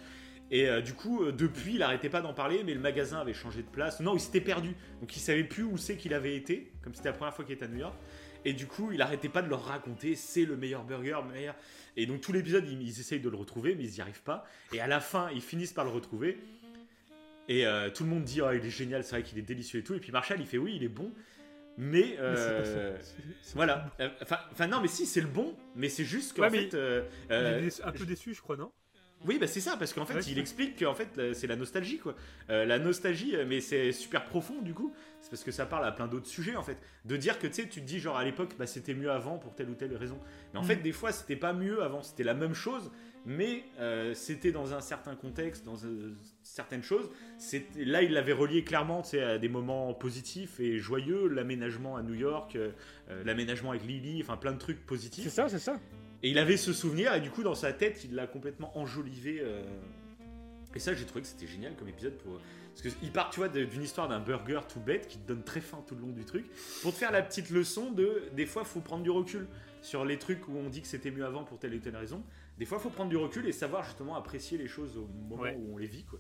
Et 0.53 0.69
euh, 0.69 0.81
du 0.81 0.95
coup, 0.95 1.25
euh, 1.25 1.33
depuis, 1.33 1.75
il 1.75 1.83
arrêtait 1.83 2.11
pas 2.11 2.21
d'en 2.21 2.33
parler, 2.33 2.63
mais 2.63 2.75
le 2.75 2.81
magasin 2.81 3.19
avait 3.19 3.35
changé 3.35 3.63
de 3.65 3.69
place. 3.69 3.99
Non, 3.99 4.15
il 4.15 4.21
s'était 4.21 4.41
perdu, 4.41 4.77
donc 5.01 5.17
il 5.17 5.21
savait 5.21 5.43
plus 5.43 5.65
où 5.65 5.77
c'est 5.77 5.97
qu'il 5.97 6.15
avait 6.15 6.37
été, 6.37 6.71
comme 6.81 6.95
c'était 6.95 7.09
la 7.09 7.17
première 7.17 7.35
fois 7.35 7.45
qu'il 7.45 7.55
était 7.55 7.65
à 7.65 7.69
New 7.69 7.81
York. 7.81 7.97
Et 8.45 8.53
du 8.53 8.69
coup, 8.69 8.93
il 8.93 9.03
arrêtait 9.03 9.29
pas 9.29 9.43
de 9.43 9.49
leur 9.49 9.65
raconter, 9.65 10.15
c'est 10.15 10.45
le 10.45 10.57
meilleur 10.57 10.85
burger, 10.85 11.19
le 11.27 11.33
meilleur. 11.35 11.57
Et 11.97 12.07
donc 12.07 12.21
tout 12.21 12.33
l'épisode, 12.33 12.69
ils, 12.69 12.83
ils 12.83 13.01
essayent 13.01 13.21
de 13.21 13.29
le 13.31 13.37
retrouver, 13.37 13.75
mais 13.75 13.85
ils 13.85 13.93
n'y 13.93 14.01
arrivent 14.01 14.23
pas. 14.23 14.45
Et 14.73 14.81
à 14.81 14.87
la 14.87 15.01
fin, 15.01 15.31
ils 15.35 15.41
finissent 15.41 15.73
par 15.73 15.85
le 15.85 15.91
retrouver. 15.91 16.39
Et 17.49 17.67
euh, 17.67 17.91
tout 17.91 18.03
le 18.05 18.11
monde 18.11 18.25
dit, 18.25 18.41
oh, 18.43 18.51
il 18.53 18.65
est 18.65 18.71
génial, 18.71 19.05
c'est 19.05 19.13
vrai 19.13 19.23
qu'il 19.23 19.39
est 19.39 19.43
délicieux 19.43 19.81
et 19.81 19.83
tout. 19.85 19.95
Et 19.95 20.01
puis 20.01 20.11
Marshall, 20.13 20.41
il 20.41 20.47
fait, 20.47 20.59
oui, 20.59 20.75
il 20.77 20.83
est 20.83 20.89
bon, 20.89 21.13
mais 21.79 22.17
euh, 22.19 22.97
voilà. 23.55 23.91
Euh, 24.01 24.09
Enfin, 24.53 24.67
non, 24.67 24.81
mais 24.81 24.89
si, 24.89 25.07
c'est 25.07 25.21
le 25.21 25.29
bon, 25.29 25.55
mais 25.77 25.89
c'est 25.89 26.05
juste 26.05 26.35
qu'en 26.37 26.43
Ouais, 26.43 26.51
fait. 26.51 26.77
Il 27.31 27.37
est 27.69 27.83
un 27.85 27.93
peu 27.93 28.05
déçu, 28.05 28.35
je 28.35 28.41
crois, 28.41 28.57
non? 28.57 28.73
Oui, 29.25 29.39
bah 29.39 29.47
c'est 29.47 29.61
ça, 29.61 29.77
parce 29.77 29.93
qu'en 29.93 30.05
fait, 30.07 30.15
Ouais, 30.15 30.21
il 30.29 30.39
explique 30.39 30.79
qu'en 30.79 30.95
fait, 30.95 31.09
la- 31.17 31.35
c'est 31.35 31.47
la 31.47 31.57
nostalgie, 31.57 31.99
quoi. 31.99 32.15
Euh, 32.51 32.65
la 32.65 32.79
nostalgie, 32.79 33.35
euh, 33.35 33.45
mais 33.49 33.61
c'est 33.61 33.91
super 33.93 34.25
profond, 34.25 34.61
du 34.63 34.75
coup. 34.75 34.93
C'est 35.21 35.31
parce 35.31 35.43
que 35.43 35.51
ça 35.51 35.67
parle 35.67 35.85
à 35.87 35.91
plein 35.93 36.07
d'autres 36.07 36.27
sujets, 36.29 36.55
en 36.55 36.63
fait. 36.63 36.77
De 37.05 37.17
dire 37.17 37.39
que, 37.39 37.47
tu 37.47 37.55
sais, 37.55 37.69
tu 37.69 37.81
te 37.81 37.87
dis, 37.87 37.99
genre, 37.99 38.17
à 38.17 38.25
l'époque, 38.25 38.55
bah, 38.59 38.67
c'était 38.67 38.95
mieux 38.95 39.11
avant 39.11 39.39
pour 39.39 39.55
telle 39.55 39.71
ou 39.71 39.75
telle 39.75 39.97
raison. 39.97 40.19
Mais 40.53 40.61
en 40.61 40.63
Mm. 40.63 40.67
fait, 40.67 40.77
des 40.77 40.93
fois, 40.93 41.11
c'était 41.13 41.35
pas 41.37 41.53
mieux 41.53 41.83
avant, 41.83 42.03
c'était 42.03 42.23
la 42.25 42.35
même 42.35 42.55
chose, 42.55 42.93
mais 43.25 43.65
euh, 43.81 44.15
c'était 44.15 44.53
dans 44.53 44.75
un 44.75 44.81
certain 44.81 45.17
contexte, 45.17 45.65
dans 45.65 45.75
euh, 45.85 46.15
certaines 46.45 46.85
choses. 46.85 47.09
Là, 47.77 48.03
il 48.03 48.13
l'avait 48.13 48.33
relié 48.33 48.63
clairement, 48.63 49.03
tu 49.03 49.11
sais, 49.11 49.23
à 49.23 49.39
des 49.39 49.49
moments 49.49 49.93
positifs 49.95 50.61
et 50.61 50.79
joyeux, 50.79 51.27
l'aménagement 51.27 51.97
à 51.97 52.03
New 52.03 52.15
York, 52.15 52.57
l'aménagement 53.25 53.71
avec 53.71 53.85
Lily, 53.85 54.23
enfin, 54.23 54.37
plein 54.37 54.53
de 54.53 54.59
trucs 54.59 54.85
positifs. 54.87 55.25
C'est 55.25 55.31
ça, 55.31 55.49
c'est 55.49 55.59
ça. 55.59 55.81
Et 56.23 56.31
il 56.31 56.39
avait 56.39 56.57
ce 56.57 56.73
souvenir, 56.73 57.15
et 57.15 57.21
du 57.21 57.31
coup, 57.31 57.43
dans 57.43 57.55
sa 57.55 57.73
tête, 57.73 58.05
il 58.05 58.15
l'a 58.15 58.27
complètement 58.27 58.77
enjolivé. 58.79 59.39
euh. 59.41 59.63
Et 60.75 60.79
ça, 60.79 60.93
j'ai 60.95 61.05
trouvé 61.07 61.23
que 61.23 61.27
c'était 61.29 61.47
génial 61.47 61.75
comme 61.77 61.89
épisode. 61.89 62.17
Pour... 62.19 62.39
Parce 62.83 62.95
qu'il 62.95 63.11
part, 63.13 63.31
tu 63.31 63.39
vois, 63.41 63.49
d'une 63.49 63.83
histoire 63.83 64.09
d'un 64.09 64.21
burger 64.21 64.61
tout 64.69 64.81
bête 64.81 65.09
qui 65.09 65.17
te 65.19 65.27
donne 65.27 65.43
très 65.43 65.61
faim 65.63 65.83
tout 65.87 65.95
le 65.95 66.03
long 66.03 66.11
du 66.13 66.25
truc, 66.27 66.45
pour 66.83 66.93
te 66.93 66.99
faire 66.99 67.13
la 67.13 67.23
petite 67.23 67.49
leçon 67.51 67.91
de. 67.93 68.25
Des 68.35 68.45
fois, 68.47 68.65
faut 68.65 68.81
prendre 68.81 69.03
du 69.03 69.11
recul 69.11 69.47
sur 69.81 70.05
les 70.05 70.19
trucs 70.19 70.47
où 70.49 70.57
on 70.57 70.69
dit 70.69 70.83
que 70.83 70.89
c'était 70.89 71.11
mieux 71.11 71.25
avant 71.25 71.45
pour 71.45 71.59
telle 71.59 71.75
ou 71.75 71.79
telle 71.79 71.97
raison. 71.97 72.23
Des 72.59 72.65
fois, 72.67 72.79
faut 72.79 72.91
prendre 72.91 73.09
du 73.11 73.17
recul 73.17 73.47
et 73.47 73.53
savoir 73.53 73.85
justement 73.85 74.17
apprécier 74.17 74.59
les 74.59 74.67
choses 74.69 74.97
au 74.99 75.07
moment 75.07 75.43
Ouais. 75.43 75.57
où 75.59 75.75
on 75.75 75.77
les 75.79 75.87
vit, 75.87 76.05
quoi. 76.05 76.19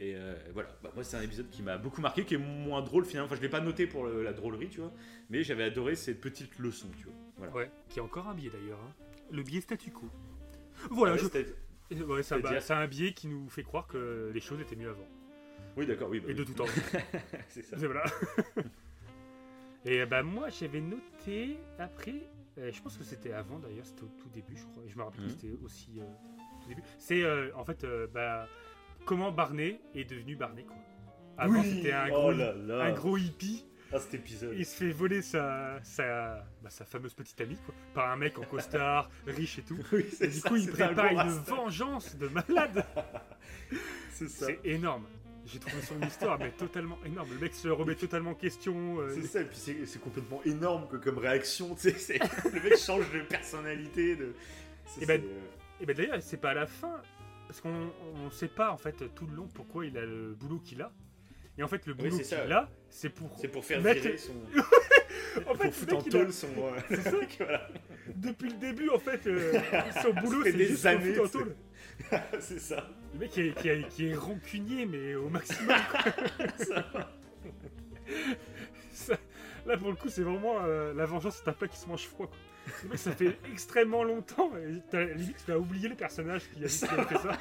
Et 0.00 0.14
euh, 0.14 0.36
voilà, 0.54 0.68
Bah, 0.82 0.90
moi 0.94 1.02
c'est 1.02 1.16
un 1.16 1.22
épisode 1.22 1.50
qui 1.50 1.60
m'a 1.60 1.76
beaucoup 1.76 2.00
marqué, 2.00 2.24
qui 2.24 2.34
est 2.34 2.38
moins 2.38 2.80
drôle 2.82 3.04
finalement. 3.04 3.26
Enfin, 3.26 3.34
je 3.34 3.40
l'ai 3.42 3.48
pas 3.48 3.60
noté 3.60 3.86
pour 3.88 4.04
le- 4.04 4.22
la 4.22 4.32
drôlerie, 4.32 4.68
tu 4.68 4.78
vois, 4.80 4.92
mais 5.28 5.42
j'avais 5.42 5.64
adoré 5.64 5.96
cette 5.96 6.20
petite 6.20 6.56
leçon, 6.60 6.86
tu 6.96 7.04
vois. 7.06 7.14
Voilà. 7.36 7.52
Ouais. 7.52 7.70
Qui 7.88 7.98
est 7.98 8.02
encore 8.02 8.28
un 8.28 8.34
biais 8.34 8.50
d'ailleurs. 8.50 8.78
hein. 8.80 8.94
Le 9.30 9.42
biais 9.42 9.60
statu 9.60 9.90
quo. 9.90 10.08
Voilà, 10.90 11.14
Ouais, 11.14 11.18
je- 11.90 12.02
ouais, 12.04 12.22
c'est 12.22 12.72
un- 12.72 12.86
biais 12.86 13.12
qui 13.12 13.26
nous 13.28 13.48
fait 13.48 13.62
croire 13.62 13.86
que 13.86 14.30
les 14.32 14.40
choses 14.40 14.60
étaient 14.60 14.76
mieux 14.76 14.90
avant. 14.90 15.08
Oui, 15.76 15.86
d'accord, 15.86 16.08
oui. 16.10 16.20
bah 16.20 16.30
Et 16.30 16.34
de 16.34 16.40
oui. 16.40 16.46
tout 16.46 16.54
temps. 16.54 16.66
c'est 17.48 17.62
ça. 17.62 17.76
Voilà. 17.76 18.04
Et 19.84 20.04
bah 20.06 20.22
moi 20.22 20.48
j'avais 20.50 20.80
noté 20.80 21.56
après, 21.78 22.28
euh, 22.58 22.70
je 22.72 22.82
pense 22.82 22.96
que 22.98 23.04
c'était 23.04 23.32
avant 23.32 23.58
d'ailleurs, 23.58 23.86
c'était 23.86 24.02
au 24.02 24.10
tout 24.18 24.28
début 24.28 24.56
je 24.56 24.64
crois, 24.66 24.82
je 24.86 24.96
me 24.96 25.02
rappelle 25.02 25.20
Mhm. 25.22 25.26
que 25.28 25.32
c'était 25.32 25.54
aussi 25.64 25.90
euh, 25.98 26.02
au 26.02 26.62
tout 26.62 26.68
début. 26.68 26.82
C'est 26.98 27.22
euh, 27.22 27.50
en 27.54 27.64
fait 27.64 27.84
euh, 27.84 28.06
bah, 28.12 28.48
comment 29.06 29.30
Barney 29.30 29.80
est 29.94 30.04
devenu 30.04 30.34
Barney 30.36 30.64
quoi. 30.64 30.76
Avant 31.38 31.62
c'était 31.62 31.92
un, 31.92 32.08
oh 32.12 32.30
un 32.32 32.92
gros 32.92 33.16
hippie, 33.16 33.64
Ah, 33.92 33.98
cet 33.98 34.14
épisode. 34.14 34.54
il 34.56 34.66
se 34.66 34.76
fait 34.76 34.90
voler 34.90 35.22
sa, 35.22 35.78
sa, 35.82 36.44
bah, 36.62 36.68
sa 36.70 36.84
fameuse 36.84 37.14
petite 37.14 37.40
amie 37.40 37.56
quoi, 37.64 37.74
par 37.94 38.10
un 38.10 38.16
mec 38.16 38.38
en 38.38 38.42
costard, 38.42 39.10
riche 39.26 39.58
et 39.58 39.62
tout. 39.62 39.78
Oui, 39.92 40.04
Et 40.20 40.26
du 40.28 40.32
ça, 40.34 40.48
coup 40.48 40.56
il 40.56 40.70
prépare 40.70 41.12
une 41.12 41.38
vengeance 41.44 42.16
de 42.16 42.28
malade. 42.28 42.84
C'est 44.12 44.28
ça. 44.28 44.46
C'est 44.46 44.60
énorme. 44.64 45.06
J'ai 45.46 45.58
trouvé 45.58 45.80
son 45.80 45.98
histoire 46.02 46.38
mais 46.38 46.50
totalement 46.50 46.98
énorme. 47.06 47.30
Le 47.32 47.38
mec 47.38 47.54
se 47.54 47.68
remet 47.68 47.94
totalement 47.94 48.32
en 48.32 48.34
question. 48.34 49.00
euh, 49.00 49.14
C'est 49.14 49.26
ça, 49.26 49.40
et 49.40 49.44
puis 49.44 49.56
c'est 49.56 49.86
c'est 49.86 49.98
complètement 50.00 50.42
énorme 50.44 50.86
que 50.88 50.96
comme 50.96 51.16
réaction, 51.16 51.74
le 51.84 52.62
mec 52.62 52.76
change 52.76 53.10
de 53.12 53.20
personnalité, 53.20 54.16
de... 54.16 54.34
Ça, 54.84 54.98
Eh 55.00 55.06
ben, 55.06 55.22
euh, 55.22 55.80
Et 55.80 55.86
ben 55.86 55.96
d'ailleurs, 55.96 56.18
c'est 56.20 56.36
pas 56.36 56.50
à 56.50 56.54
la 56.54 56.66
fin, 56.66 57.00
parce 57.46 57.62
qu'on 57.62 57.90
on 58.26 58.30
sait 58.30 58.48
pas 58.48 58.70
en 58.70 58.76
fait 58.76 59.02
tout 59.14 59.26
le 59.26 59.36
long 59.36 59.48
pourquoi 59.54 59.86
il 59.86 59.96
a 59.96 60.04
le 60.04 60.34
boulot 60.34 60.58
qu'il 60.58 60.82
a. 60.82 60.92
Et 61.58 61.62
en 61.62 61.68
fait, 61.68 61.84
le 61.86 61.92
Oui, 61.94 61.98
boulot 62.04 62.16
c'est 62.18 62.24
ça, 62.24 62.36
qu'il 62.42 62.52
a, 62.52 62.68
c'est 62.88 63.08
pour. 63.08 63.36
c'est 63.40 63.48
pour 63.48 63.64
faire 63.64 63.80
mettre- 63.82 64.00
virer 64.02 64.16
son... 64.16 64.32
En 65.46 65.54
fait, 65.54 65.64
pour 65.68 65.74
foutre 65.74 65.96
en 65.96 66.00
il 66.02 66.08
a- 66.08 66.10
tôle 66.20 66.32
son. 66.32 66.46
euh, 66.56 66.80
C'est 66.88 67.00
ça. 67.02 67.10
voilà. 67.40 67.68
Depuis 68.14 68.48
le 68.50 68.56
début, 68.56 68.88
en 68.90 68.98
fait, 68.98 69.26
euh, 69.26 69.60
son 70.02 70.12
boulot, 70.14 70.42
c'est 70.44 70.52
des 70.52 70.66
juste 70.66 70.82
pour 70.82 70.90
années, 70.90 71.14
foutre 71.14 71.36
en 71.36 71.40
tôle. 71.40 71.54
c'est 72.40 72.60
ça. 72.60 72.88
Le 73.14 73.18
mec 73.20 73.30
qui 73.30 73.40
est, 73.42 73.52
qui 73.60 73.68
est- 73.68 73.88
qui 73.88 74.06
est 74.08 74.14
rancunier, 74.14 74.86
mais 74.86 75.14
au 75.16 75.28
maximum. 75.28 75.76
Ça- 78.92 79.16
là, 79.66 79.76
pour 79.76 79.90
le 79.90 79.96
coup, 79.96 80.08
c'est 80.08 80.22
vraiment 80.22 80.58
euh, 80.62 80.92
la 80.94 81.04
vengeance, 81.06 81.40
c'est 81.42 81.48
un 81.48 81.52
plat 81.52 81.68
qui 81.68 81.78
se 81.78 81.86
mange 81.86 82.06
froid. 82.06 82.26
Quoi. 82.26 82.36
Le 82.84 82.88
mec, 82.90 82.98
ça 82.98 83.12
fait 83.12 83.36
extrêmement 83.52 84.04
longtemps. 84.04 84.50
Et 84.56 85.14
limite, 85.14 85.42
tu 85.44 85.52
as 85.52 85.58
oublié 85.58 85.88
le 85.88 85.94
personnage 85.94 86.42
qui 86.52 86.64
a, 86.64 86.68
qui 86.68 86.84
a 86.84 87.04
fait 87.04 87.18
ça. 87.18 87.38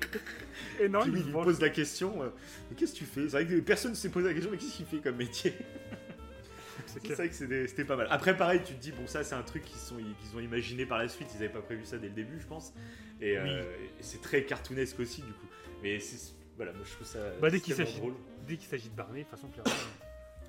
Et 0.80 0.88
non, 0.88 1.00
il 1.06 1.30
venge. 1.32 1.44
pose 1.44 1.60
la 1.60 1.70
question 1.70 2.22
euh, 2.22 2.28
Mais 2.70 2.76
qu'est-ce 2.76 2.92
que 2.92 2.98
tu 2.98 3.04
fais? 3.04 3.22
C'est 3.22 3.42
vrai 3.42 3.46
que 3.46 3.60
personne 3.60 3.92
ne 3.92 3.96
s'est 3.96 4.10
posé 4.10 4.28
la 4.28 4.32
question 4.34 4.50
Mais 4.50 4.58
qu'est-ce 4.58 4.76
qu'il 4.76 4.86
fait 4.86 4.98
comme 4.98 5.16
métier 5.16 5.54
C'est 6.86 6.92
C'est 6.94 7.00
clair. 7.00 7.16
vrai 7.16 7.28
que 7.28 7.34
c'était 7.34 7.66
c'était 7.66 7.84
pas 7.84 7.96
mal. 7.96 8.06
Après, 8.10 8.36
pareil, 8.36 8.60
tu 8.64 8.74
te 8.74 8.80
dis 8.80 8.92
Bon, 8.92 9.06
ça, 9.06 9.24
c'est 9.24 9.34
un 9.34 9.42
truc 9.42 9.64
qu'ils 9.64 9.78
sont- 9.78 9.96
qu'ils 9.96 10.36
ont 10.36 10.40
imaginé 10.40 10.84
par 10.86 10.98
la 10.98 11.08
suite. 11.08 11.28
Ils 11.34 11.36
avaient 11.38 11.48
pas 11.52 11.62
prévu 11.62 11.84
ça 11.86 11.96
dès 11.98 12.08
le 12.08 12.14
début, 12.14 12.38
je 12.40 12.46
pense. 12.46 12.72
Et, 13.20 13.38
euh, 13.38 13.62
et 13.62 14.02
c'est 14.02 14.20
très 14.20 14.44
cartoonesque 14.44 15.00
aussi, 15.00 15.22
du 15.22 15.32
coup. 15.32 15.46
Mais 15.82 15.98
c'est. 16.00 16.34
Voilà, 16.56 16.72
moi 16.72 16.82
je 16.86 16.92
trouve 16.92 17.06
ça. 17.06 17.18
Bah, 17.40 17.50
dès 17.50 17.60
qu'il 17.60 17.74
tellement 17.74 17.90
s'agit- 17.90 18.00
drôle. 18.00 18.14
Dès 18.46 18.56
qu'il 18.56 18.68
s'agit 18.68 18.88
de 18.90 18.94
Barney, 18.96 19.20
de 19.20 19.24
toute 19.24 19.30
façon, 19.38 19.48
clairement, 19.48 19.70
Ouais, 19.70 19.76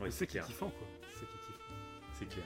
c'est 0.05 0.11
c'est 0.11 0.11
ça 0.11 0.25
qui 0.25 0.37
est 0.37 0.39
clair. 0.41 0.45
kiffant, 0.47 0.69
quoi. 0.69 0.87
C'est 1.09 1.19
ça 1.19 1.25
qui 1.25 1.33
est 1.37 1.45
kiffant. 1.47 1.63
C'est 2.19 2.25
clair. 2.29 2.45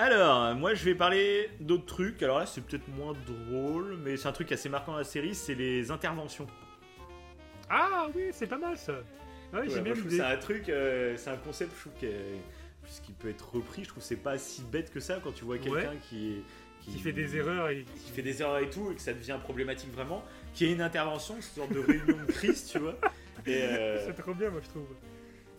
Alors, 0.00 0.54
moi 0.54 0.72
je 0.72 0.82
vais 0.84 0.94
parler 0.94 1.50
d'autres 1.60 1.84
trucs. 1.84 2.22
Alors 2.22 2.38
là, 2.38 2.46
c'est 2.46 2.62
peut-être 2.62 2.88
moins 2.88 3.12
drôle, 3.26 3.98
mais 4.02 4.16
c'est 4.16 4.28
un 4.28 4.32
truc 4.32 4.50
assez 4.50 4.70
marquant 4.70 4.92
dans 4.92 4.98
la 4.98 5.04
série 5.04 5.34
c'est 5.34 5.54
les 5.54 5.90
interventions. 5.90 6.46
Ah 7.68 8.06
oui, 8.14 8.28
c'est 8.32 8.46
pas 8.46 8.56
mal 8.56 8.78
ça. 8.78 8.92
Ouais, 9.52 9.60
Ouais, 9.60 9.68
j'ai 9.68 9.74
moi, 9.74 9.82
bien 9.82 9.94
je 9.94 10.00
que 10.02 10.10
c'est 10.10 10.20
un 10.22 10.36
truc, 10.38 10.68
euh, 10.70 11.16
c'est 11.18 11.28
un 11.30 11.36
concept, 11.36 11.72
je 11.76 11.80
trouve, 11.82 11.92
qui, 11.98 12.06
est- 12.06 12.40
puisqu'il 12.82 13.14
peut 13.14 13.28
être 13.28 13.54
repris. 13.54 13.82
Je 13.84 13.88
trouve 13.88 14.02
que 14.02 14.08
c'est 14.08 14.16
pas 14.16 14.38
si 14.38 14.62
bête 14.62 14.90
que 14.90 15.00
ça 15.00 15.20
quand 15.22 15.32
tu 15.32 15.44
vois 15.44 15.58
quelqu'un 15.58 15.96
qui, 16.08 16.32
est- 16.38 16.42
Qui 16.80 16.98
fait 16.98 17.12
des 17.12 17.36
erreurs 17.36 17.68
et 17.68 17.84
qui 17.84 18.10
fait 18.10 18.22
des 18.22 18.40
erreurs 18.40 18.58
et 18.58 18.70
tout, 18.70 18.90
et 18.90 18.94
que 18.94 19.02
ça 19.02 19.12
devient 19.12 19.36
problématique 19.42 19.92
vraiment, 19.92 20.24
qui 20.54 20.64
ait 20.64 20.72
une 20.72 20.80
intervention, 20.80 21.36
une 21.36 21.42
sorte 21.42 21.72
de 21.74 21.80
réunion 21.80 22.16
de 22.26 22.32
crise, 22.32 22.66
tu 22.72 22.78
vois. 22.78 22.96
Euh, 23.48 23.98
C'est 24.06 24.12
trop 24.22 24.34
bien, 24.34 24.50
moi, 24.50 24.60
je 24.62 24.68
trouve. 24.68 24.86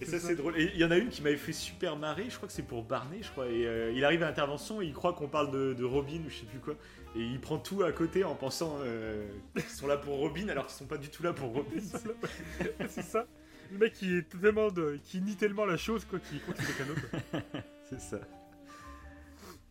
Et 0.01 0.05
ça, 0.05 0.19
c'est 0.19 0.35
drôle. 0.35 0.57
Et 0.59 0.71
il 0.73 0.79
y 0.79 0.83
en 0.83 0.91
a 0.91 0.97
une 0.97 1.09
qui 1.09 1.21
m'avait 1.21 1.37
fait 1.37 1.53
super 1.53 1.95
marrer, 1.97 2.29
je 2.29 2.35
crois 2.35 2.47
que 2.47 2.53
c'est 2.53 2.63
pour 2.63 2.83
Barney, 2.83 3.19
je 3.21 3.29
crois. 3.31 3.47
Et 3.47 3.65
euh, 3.67 3.91
il 3.93 4.03
arrive 4.03 4.23
à 4.23 4.27
l'intervention 4.27 4.81
et 4.81 4.85
il 4.85 4.93
croit 4.93 5.13
qu'on 5.13 5.27
parle 5.27 5.51
de, 5.51 5.73
de 5.73 5.83
Robin 5.83 6.21
ou 6.25 6.29
je 6.29 6.37
sais 6.39 6.45
plus 6.45 6.59
quoi. 6.59 6.75
Et 7.15 7.19
il 7.21 7.39
prend 7.39 7.57
tout 7.59 7.83
à 7.83 7.91
côté 7.91 8.23
en 8.23 8.35
pensant 8.35 8.77
euh, 8.81 9.27
qu'ils 9.53 9.63
sont 9.63 9.87
là 9.87 9.97
pour 9.97 10.17
Robin 10.17 10.47
alors 10.49 10.65
qu'ils 10.67 10.75
sont 10.77 10.85
pas 10.85 10.97
du 10.97 11.09
tout 11.09 11.23
là 11.23 11.33
pour 11.33 11.53
Robin. 11.53 11.79
c'est 12.89 13.01
ça. 13.03 13.25
Le 13.71 13.77
mec 13.77 13.93
qui 13.93 14.15
est 14.17 14.27
tellement 14.41 14.69
de... 14.71 14.99
qui 15.03 15.21
nie 15.21 15.35
tellement 15.35 15.65
la 15.65 15.77
chose 15.77 16.03
quoi, 16.05 16.19
qu'il 16.19 16.41
croit 16.41 16.53
que 16.53 16.63
c'est 16.63 16.73
quelqu'un 16.75 17.41
c'est 17.89 18.01
ça. 18.01 18.19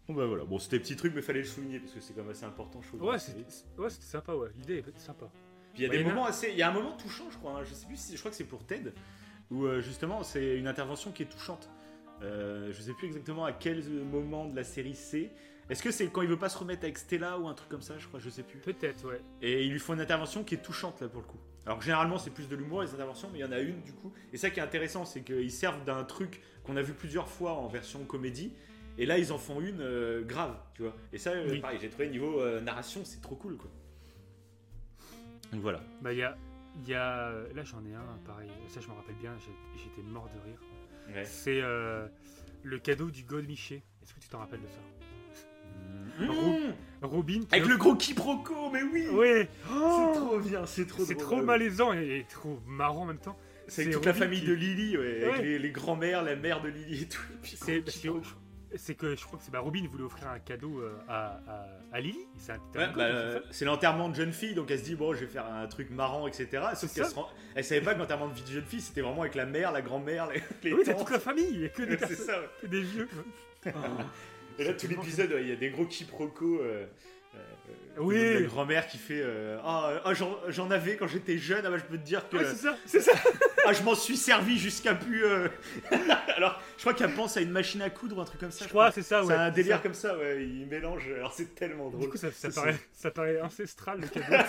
Bon 0.09 0.15
bah 0.15 0.27
voilà, 0.27 0.45
bon 0.45 0.59
c'était 0.59 0.79
petit 0.81 0.97
truc 0.97 1.13
mais 1.15 1.23
fallait 1.23 1.41
le 1.41 1.47
souligner 1.47 1.79
parce 1.81 1.93
que 1.93 2.01
c'est 2.01 2.15
quand 2.15 2.23
même 2.23 2.31
assez 2.31 2.45
important 2.45 2.81
je 2.83 2.89
trouve. 2.89 3.03
Ouais, 3.03 3.19
c'était 3.19 3.45
ouais, 3.79 3.91
sympa, 3.91 4.35
ouais. 4.35 4.49
L'idée 4.59 4.79
est 4.79 4.99
sympa. 4.99 5.31
Puis 5.75 5.83
il 5.83 5.87
y 5.87 5.87
a 5.87 5.89
des 5.91 5.99
y 5.99 6.01
a- 6.01 6.09
moments 6.09 6.27
assez. 6.27 6.49
Il 6.51 6.57
y 6.57 6.63
a 6.63 6.71
un 6.71 6.73
moment 6.73 6.97
touchant, 6.97 7.31
je 7.31 7.37
crois. 7.39 7.53
hein. 7.61 7.65
Je 7.65 7.75
sais 7.75 7.87
plus 7.87 7.97
si. 7.97 8.15
Je 8.15 8.19
crois 8.19 8.31
que 8.31 8.37
c'est 8.37 8.45
pour 8.45 8.65
Ted. 8.67 8.93
Où 9.51 9.65
euh, 9.65 9.81
justement, 9.81 10.23
c'est 10.23 10.57
une 10.57 10.69
intervention 10.69 11.11
qui 11.13 11.23
est 11.25 11.27
touchante. 11.27 11.69
Euh, 12.23 12.71
je 12.73 12.81
sais 12.83 12.93
plus 12.93 13.07
exactement 13.07 13.45
à 13.45 13.53
quel 13.53 13.83
moment 13.89 14.47
de 14.47 14.55
la 14.55 14.65
série 14.65 14.95
c'est. 14.95 15.31
Est-ce 15.71 15.83
que 15.83 15.91
c'est 15.91 16.09
quand 16.09 16.23
il 16.23 16.29
veut 16.29 16.39
pas 16.39 16.49
se 16.49 16.59
remettre 16.59 16.83
avec 16.85 16.99
Stella 16.99 17.39
ou 17.39 17.47
un 17.49 17.55
truc 17.55 17.69
comme 17.69 17.83
ça 17.83 17.97
Je 17.99 18.07
crois, 18.09 18.19
je 18.21 18.29
sais 18.29 18.43
plus. 18.43 18.59
Peut-être, 18.59 19.07
ouais. 19.09 19.21
Et 19.41 19.65
il 19.65 19.73
lui 19.73 19.79
faut 19.79 19.95
une 19.95 20.01
intervention 20.01 20.43
qui 20.45 20.55
est 20.57 20.63
touchante 20.63 21.01
là 21.01 21.09
pour 21.09 21.21
le 21.23 21.27
coup. 21.27 21.39
Alors 21.67 21.81
généralement 21.81 22.19
c'est 22.19 22.31
plus 22.31 22.49
de 22.49 22.57
l'humour 22.57 22.83
les 22.83 22.93
interventions, 22.95 23.29
mais 23.33 23.39
il 23.39 23.43
y 23.43 23.45
en 23.45 23.53
a 23.53 23.61
une 23.61 23.81
du 23.83 23.93
coup. 23.93 24.13
Et 24.33 24.37
ça 24.37 24.51
qui 24.51 24.59
est 24.61 24.63
intéressant, 24.63 25.05
c'est 25.05 25.23
qu'ils 25.23 25.53
servent 25.53 25.85
d'un 25.85 26.03
truc 26.05 26.41
qu'on 26.65 26.77
a 26.77 26.83
vu 26.83 26.93
plusieurs 26.95 27.29
fois 27.29 27.53
en 27.53 27.69
version 27.69 28.05
comédie. 28.05 28.53
Et 28.99 29.07
là 29.07 29.19
ils 29.19 29.33
en 29.33 29.39
font 29.39 29.61
une 29.61 29.81
euh, 29.81 30.23
grave, 30.23 30.57
tu 30.75 30.83
vois. 30.83 30.97
Et 31.13 31.19
ça, 31.19 31.31
euh, 31.31 31.49
Oui. 31.51 31.61
pareil, 31.61 31.79
j'ai 31.81 31.89
trouvé 31.89 32.09
niveau 32.09 32.41
euh, 32.41 32.61
narration, 32.61 33.03
c'est 33.05 33.21
trop 33.21 33.37
cool 33.37 33.57
quoi. 33.57 33.71
Donc 35.53 35.61
voilà. 35.63 35.81
Bah, 36.03 36.13
il 36.13 36.19
y 36.19 36.23
a. 36.23 36.37
il 36.77 36.89
Y 36.89 36.95
a... 36.95 37.31
Là, 37.55 37.65
j'en 37.65 37.85
ai 37.85 37.95
un, 37.95 38.19
pareil. 38.27 38.51
Ça, 38.69 38.81
je 38.81 38.89
me 38.89 38.93
rappelle 38.93 39.17
bien, 39.17 39.35
j'étais 39.77 40.03
mort 40.09 40.29
de 40.35 40.41
rire. 40.49 40.61
Ouais. 41.15 41.25
C'est 41.25 41.61
euh, 41.63 42.07
le 42.63 42.79
cadeau 42.79 43.11
du 43.11 43.25
God 43.25 43.47
Miché. 43.47 43.83
Est-ce 44.03 44.15
que 44.15 44.21
tu 44.21 44.29
t'en 44.29 44.39
rappelles 44.39 44.63
de 44.63 44.67
ça? 44.69 44.81
Mmh. 46.21 46.73
Robin. 47.03 47.41
Avec 47.51 47.67
le 47.67 47.77
gros 47.77 47.95
quiproquo, 47.95 48.71
mais 48.71 48.83
oui 48.83 49.07
C'est 49.09 50.13
trop 50.21 50.39
bien, 50.39 50.67
c'est 50.67 50.87
trop 50.87 51.05
C'est 51.05 51.15
trop 51.15 51.43
malaisant 51.43 51.93
et, 51.95 52.19
et 52.19 52.25
trop 52.29 52.61
marrant 52.67 53.03
en 53.03 53.07
même 53.07 53.19
temps. 53.19 53.39
C'est 53.69 53.89
toute 53.91 54.05
la 54.05 54.13
famille 54.15 54.41
qui- 54.41 54.47
de 54.47 54.53
Lily, 54.53 54.99
ouais, 54.99 55.25
avec 55.25 55.43
les, 55.43 55.59
les 55.59 55.71
grands-mères, 55.71 56.23
la 56.23 56.35
mère 56.37 56.61
de 56.61 56.69
Lily 56.69 57.03
et 57.03 57.09
tout. 57.09 57.23
C'est 57.45 57.83
c'est 58.77 58.95
que 58.95 59.15
je 59.17 59.25
crois 59.25 59.39
que 59.39 59.45
c'est 59.45 59.51
bah, 59.51 59.61
Robin 59.61 59.85
voulait 59.91 60.05
offrir 60.05 60.29
un 60.29 60.39
cadeau 60.39 60.81
euh, 60.81 60.97
à, 61.09 61.41
à, 61.49 61.67
à 61.93 62.01
Lily. 62.01 62.19
C'est 62.39 62.53
Ouais, 62.53 62.59
bah, 62.95 63.41
c'est 63.51 63.65
euh, 63.65 63.69
l'enterrement 63.69 64.09
de 64.09 64.15
jeune 64.15 64.33
fille, 64.33 64.55
donc 64.55 64.71
elle 64.71 64.79
se 64.79 64.85
dit 64.85 64.95
bon, 64.95 65.13
je 65.15 65.21
vais 65.21 65.27
faire 65.27 65.47
un 65.47 65.67
truc 65.67 65.91
marrant, 65.91 66.27
etc. 66.27 66.49
Sauf 66.75 66.91
C'est 66.91 67.03
qu'elle 67.03 67.13
rend- 67.13 67.29
elle 67.55 67.65
savait 67.65 67.81
pas 67.81 67.95
que 67.95 67.99
l'enterrement 67.99 68.29
de 68.29 68.35
vie 68.35 68.43
de 68.43 68.49
jeune 68.51 68.65
fille, 68.65 68.81
c'était 68.81 69.01
vraiment 69.01 69.23
avec 69.23 69.35
la 69.35 69.47
mère, 69.47 69.73
la 69.73 69.83
grand-mère, 69.83 70.29
les, 70.31 70.43
les 70.63 70.73
Oui, 70.75 70.83
c'est 70.85 70.97
toute 70.97 71.11
la 71.11 71.19
famille, 71.21 71.49
il 71.51 71.59
n'y 71.61 71.67
a 71.67 71.69
que 71.71 71.83
des 71.83 71.97
personnes, 71.97 72.17
ça. 72.27 72.41
ouais. 72.41 72.49
que 72.63 72.67
des 72.67 72.83
vieux. 72.83 73.09
Et 74.59 74.65
là, 74.65 74.75
tout 74.75 74.89
l'épisode, 74.89 75.33
ouais, 75.33 75.43
il 75.43 75.49
y 75.49 75.53
a 75.53 75.57
des 75.57 75.71
gros 75.71 75.87
quiproquos. 75.87 76.61
euh, 76.61 76.87
euh, 77.35 77.39
Oui. 77.99 78.17
de 78.19 78.35
La 78.35 78.41
grand-mère 78.43 78.87
qui 78.87 78.99
fait 78.99 79.21
euh, 79.23 79.59
Ah, 79.65 80.01
ah, 80.05 80.15
j'en 80.15 80.39
j'en 80.49 80.71
avais 80.71 80.97
quand 80.97 81.07
j'étais 81.09 81.39
jeune, 81.39 81.65
ah 81.67 81.71
bah, 81.71 81.79
je 81.79 81.85
peux 81.85 81.97
te 81.99 82.05
dire 82.05 82.29
que 82.29 82.37
Ouais, 82.37 82.45
c'est 82.45 82.57
ça, 82.57 82.77
c'est 82.87 83.01
ça. 83.01 83.13
ah, 83.67 83.73
je 83.73 83.83
m'en 83.83 83.95
suis 83.95 84.17
servi 84.17 84.59
jusqu'à 84.59 84.95
plus. 84.95 85.25
euh. 85.25 85.49
Alors, 86.37 86.61
je 86.77 86.83
crois 86.83 86.95
qu'elle 86.95 87.15
pense 87.15 87.37
à 87.37 87.41
une 87.41 87.51
machine 87.51 87.83
à 87.83 87.91
coudre 87.91 88.19
ou 88.19 88.21
un 88.21 88.25
truc 88.25 88.41
comme 88.41 88.51
ça. 88.51 88.65
Je 88.65 88.71
crois, 88.71 88.91
c'est 88.93 89.03
ça, 89.03 89.23
C'est 89.23 89.29
ouais. 89.29 89.35
un 89.35 89.47
c'est 89.49 89.55
délire 89.57 89.77
ça. 89.77 89.83
comme 89.83 89.95
ça, 89.95 90.17
ouais. 90.19 90.45
Il 90.45 90.67
mélange. 90.67 91.09
Alors, 91.17 91.33
c'est 91.33 91.55
tellement 91.55 91.89
drôle. 91.91 92.01
Du 92.03 92.09
coup, 92.09 92.17
ça, 92.17 92.29
paraît, 92.55 92.77
ça 92.93 93.11
paraît 93.11 93.41
ancestral 93.41 94.01
le 94.01 94.09
cadeau. 94.09 94.45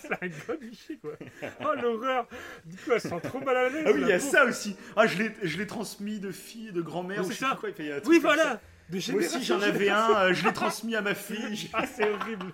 c'est 0.00 0.12
un 0.12 0.28
God 0.46 0.60
Miché, 0.62 0.98
quoi. 1.00 1.12
Oh 1.60 1.74
l'horreur. 1.80 2.26
Du 2.64 2.76
coup, 2.76 2.92
elle 2.92 3.00
se 3.00 3.08
sent 3.08 3.20
trop 3.22 3.40
mal 3.40 3.56
à 3.56 3.68
l'aise. 3.68 3.84
Ah 3.86 3.90
oui, 3.94 4.00
il 4.02 4.08
y 4.08 4.12
a 4.12 4.18
ça 4.20 4.44
aussi. 4.44 4.76
Ah, 4.96 5.06
je 5.06 5.18
l'ai, 5.18 5.30
je 5.42 5.62
transmis 5.66 6.18
de 6.18 6.30
fille, 6.30 6.72
de 6.72 6.80
grand-mère. 6.80 7.20
Oui, 7.20 7.26
c'est 7.28 7.34
je 7.34 7.38
ça. 7.38 7.58
quoi. 7.60 7.68
Un 7.68 8.00
Oui, 8.06 8.18
voilà. 8.20 8.60
De 8.90 9.12
Moi 9.12 9.20
aussi, 9.20 9.42
j'en 9.42 9.58
en 9.58 9.62
avais 9.62 9.88
un. 9.88 10.16
euh, 10.16 10.32
je 10.34 10.44
l'ai 10.44 10.52
transmis 10.52 10.94
à 10.94 11.02
ma 11.02 11.14
fille. 11.14 11.68
Ah, 11.72 11.86
c'est 11.86 12.08
horrible. 12.08 12.52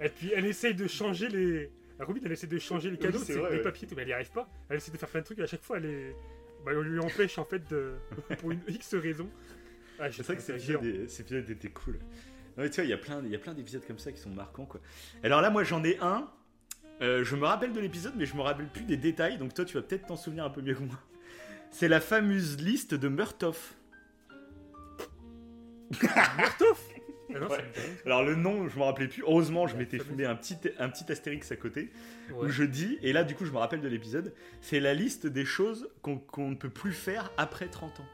Et 0.00 0.08
puis, 0.08 0.32
elle 0.34 0.46
essaye 0.46 0.74
de 0.74 0.86
changer 0.86 1.28
les. 1.28 1.70
La 1.98 2.04
Robin, 2.04 2.20
elle 2.24 2.32
essaie 2.32 2.46
de 2.46 2.58
changer 2.58 2.90
les 2.90 2.98
cadeaux, 2.98 3.18
c'est 3.18 3.34
les 3.34 3.40
ouais. 3.40 3.62
papiers, 3.62 3.88
tout, 3.88 3.94
mais 3.96 4.02
elle 4.02 4.08
n'y 4.08 4.14
arrive 4.14 4.30
pas. 4.30 4.48
Elle 4.68 4.76
essaie 4.76 4.92
de 4.92 4.98
faire 4.98 5.08
plein 5.08 5.20
de 5.20 5.24
trucs, 5.24 5.38
et 5.38 5.42
à 5.42 5.46
chaque 5.46 5.62
fois, 5.62 5.78
elle 5.78 5.86
est. 5.86 6.16
Bah, 6.64 6.72
on 6.74 6.80
lui 6.82 6.98
empêche, 7.00 7.38
en 7.38 7.44
fait, 7.44 7.62
de... 7.70 7.94
pour 8.38 8.50
une 8.50 8.60
X 8.68 8.94
raison. 8.94 9.30
Ah, 9.98 10.10
C'est 10.12 10.22
vrai 10.24 10.36
que 10.36 10.42
cet 10.42 10.56
épisode, 10.56 11.50
était 11.50 11.70
cool. 11.70 11.94
Non, 12.56 12.64
mais 12.64 12.70
tu 12.70 12.76
vois, 12.76 12.84
il 12.84 12.90
y 12.90 12.92
a 12.92 12.98
plein, 12.98 13.22
il 13.24 13.30
y 13.30 13.34
a 13.34 13.38
plein 13.38 13.54
d'épisodes 13.54 13.86
comme 13.86 13.98
ça 13.98 14.12
qui 14.12 14.18
sont 14.20 14.30
marquants, 14.30 14.66
quoi. 14.66 14.80
Alors 15.22 15.40
là, 15.40 15.48
moi, 15.50 15.64
j'en 15.64 15.82
ai 15.84 15.98
un. 16.00 16.28
Euh, 17.00 17.24
je 17.24 17.36
me 17.36 17.44
rappelle 17.46 17.72
de 17.72 17.80
l'épisode, 17.80 18.14
mais 18.16 18.26
je 18.26 18.34
me 18.36 18.40
rappelle 18.42 18.68
plus 18.68 18.84
des 18.84 18.96
détails. 18.96 19.38
Donc 19.38 19.54
toi, 19.54 19.64
tu 19.64 19.74
vas 19.76 19.82
peut-être 19.82 20.06
t'en 20.06 20.16
souvenir 20.16 20.44
un 20.44 20.50
peu 20.50 20.60
mieux 20.60 20.74
que 20.74 20.82
moi. 20.82 20.98
C'est 21.70 21.88
la 21.88 22.00
fameuse 22.00 22.58
liste 22.60 22.94
de 22.94 23.08
Murtoff. 23.08 23.74
Murtoff 26.38 26.84
Ah 27.34 27.38
Ouais. 27.40 27.48
ça 27.48 27.56
me. 27.58 28.06
Alors 28.06 28.24
le 28.24 28.34
nom, 28.36 28.68
je 28.68 28.78
me 28.78 28.84
rappelais 28.84 29.08
plus. 29.08 29.22
Heureusement, 29.22 29.66
je 29.66 29.76
m'étais 29.76 29.98
fondé 29.98 30.24
un 30.24 30.36
petit, 30.36 30.56
un 30.78 30.88
petit 30.88 31.10
astérix 31.10 31.50
à 31.52 31.56
côté 31.56 31.90
Ouais. 32.30 32.46
où 32.46 32.48
je 32.48 32.62
dis, 32.64 32.98
et 33.02 33.12
là, 33.12 33.24
du 33.24 33.34
coup, 33.34 33.44
je 33.44 33.52
me 33.52 33.58
rappelle 33.58 33.80
de 33.80 33.88
l'épisode. 33.88 34.32
C'est 34.60 34.80
la 34.80 34.94
liste 34.94 35.26
des 35.26 35.44
choses 35.44 35.88
qu'on 36.02 36.20
ne 36.50 36.54
peut 36.54 36.70
plus 36.70 36.92
faire 36.92 37.30
après 37.36 37.66
30 37.68 38.00
ans. 38.00 38.06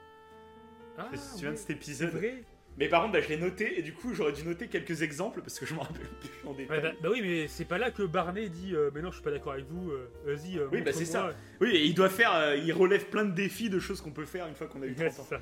Ah, 0.98 1.08
Je 1.12 1.16
te 1.18 1.22
souviens 1.22 1.52
de 1.52 1.56
cet 1.56 1.70
épisode 1.70 2.10
vrai. 2.10 2.42
Mais 2.78 2.88
par 2.88 3.02
contre, 3.02 3.12
bah, 3.12 3.20
je 3.20 3.28
l'ai 3.28 3.36
noté 3.36 3.78
et 3.78 3.82
du 3.82 3.92
coup, 3.92 4.14
j'aurais 4.14 4.32
dû 4.32 4.44
noter 4.44 4.66
quelques 4.66 5.02
exemples 5.02 5.42
parce 5.42 5.58
que 5.58 5.66
je 5.66 5.74
me 5.74 5.80
rappelle 5.80 6.06
plus 6.20 6.48
en 6.48 6.54
détail. 6.54 6.78
Ouais, 6.78 6.82
bah, 6.82 6.92
bah 7.02 7.08
oui, 7.12 7.20
mais 7.22 7.46
c'est 7.48 7.66
pas 7.66 7.76
là 7.76 7.90
que 7.90 8.02
Barney 8.02 8.48
dit 8.48 8.74
euh, 8.74 8.90
Mais 8.94 9.02
non, 9.02 9.10
je 9.10 9.16
suis 9.16 9.22
pas 9.24 9.30
d'accord 9.30 9.52
avec 9.52 9.66
vous, 9.66 9.90
euh, 9.90 10.10
vas-y. 10.24 10.58
euh, 10.58 10.68
Oui, 10.72 10.80
bah, 10.80 10.90
c'est 10.92 11.04
montre-moi. 11.04 11.32
Oui, 11.60 11.68
et 11.76 11.84
il 11.84 11.94
doit 11.94 12.08
faire, 12.08 12.34
euh, 12.34 12.56
il 12.56 12.72
relève 12.72 13.04
plein 13.06 13.26
de 13.26 13.32
défis 13.34 13.68
de 13.68 13.78
choses 13.78 14.00
qu'on 14.00 14.10
peut 14.10 14.24
faire 14.24 14.46
une 14.46 14.54
fois 14.54 14.68
qu'on 14.68 14.80
a 14.80 14.86
eu 14.86 14.94
Ouais, 14.96 15.10
30 15.10 15.20
ans. 15.20 15.26
ça. 15.28 15.40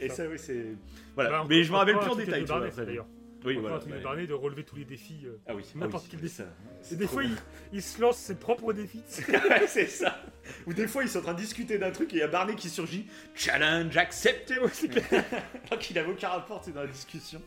Et 0.00 0.08
ça. 0.08 0.16
ça, 0.16 0.28
oui, 0.28 0.38
c'est. 0.38 0.66
Voilà. 1.14 1.30
Bah, 1.30 1.46
mais 1.48 1.64
je 1.64 1.72
me 1.72 1.76
rappelle 1.76 1.98
plus 1.98 2.10
en 2.10 2.16
détail. 2.16 2.44
d'ailleurs. 2.44 3.06
Oui, 3.44 3.56
voilà. 3.56 3.76
un 3.76 3.78
truc 3.78 3.94
de. 3.94 4.00
Barney 4.00 4.26
de 4.26 4.34
relever 4.34 4.64
tous 4.64 4.76
les 4.76 4.84
défis. 4.84 5.22
euh. 5.24 5.38
Ah 5.46 5.54
oui, 5.54 5.64
N'importe 5.74 6.04
ah 6.04 6.06
oui, 6.06 6.08
quel 6.10 6.20
défi. 6.20 6.34
ça, 6.34 6.44
Et 6.92 6.96
des 6.96 7.06
fois, 7.06 7.24
il, 7.24 7.34
il 7.72 7.82
se 7.82 8.00
lance 8.00 8.18
ses 8.18 8.34
propres 8.34 8.72
défis. 8.74 9.02
C'est 9.66 9.86
ça. 9.86 10.22
Ou 10.66 10.74
des 10.74 10.86
fois, 10.86 11.02
ils 11.02 11.08
sont 11.08 11.20
en 11.20 11.22
train 11.22 11.32
de 11.34 11.38
discuter 11.38 11.78
d'un 11.78 11.90
truc 11.90 12.12
et 12.12 12.16
il 12.16 12.18
y 12.18 12.22
a 12.22 12.28
Barney 12.28 12.54
qui 12.54 12.68
surgit. 12.68 13.06
Challenge 13.34 13.96
accepté. 13.96 14.54
Alors 14.56 14.70
qu'il 15.80 15.98
avait 15.98 16.10
aucun 16.10 16.28
rapport, 16.28 16.62
c'est 16.62 16.72
dans 16.72 16.82
la 16.82 16.86
discussion. 16.88 17.40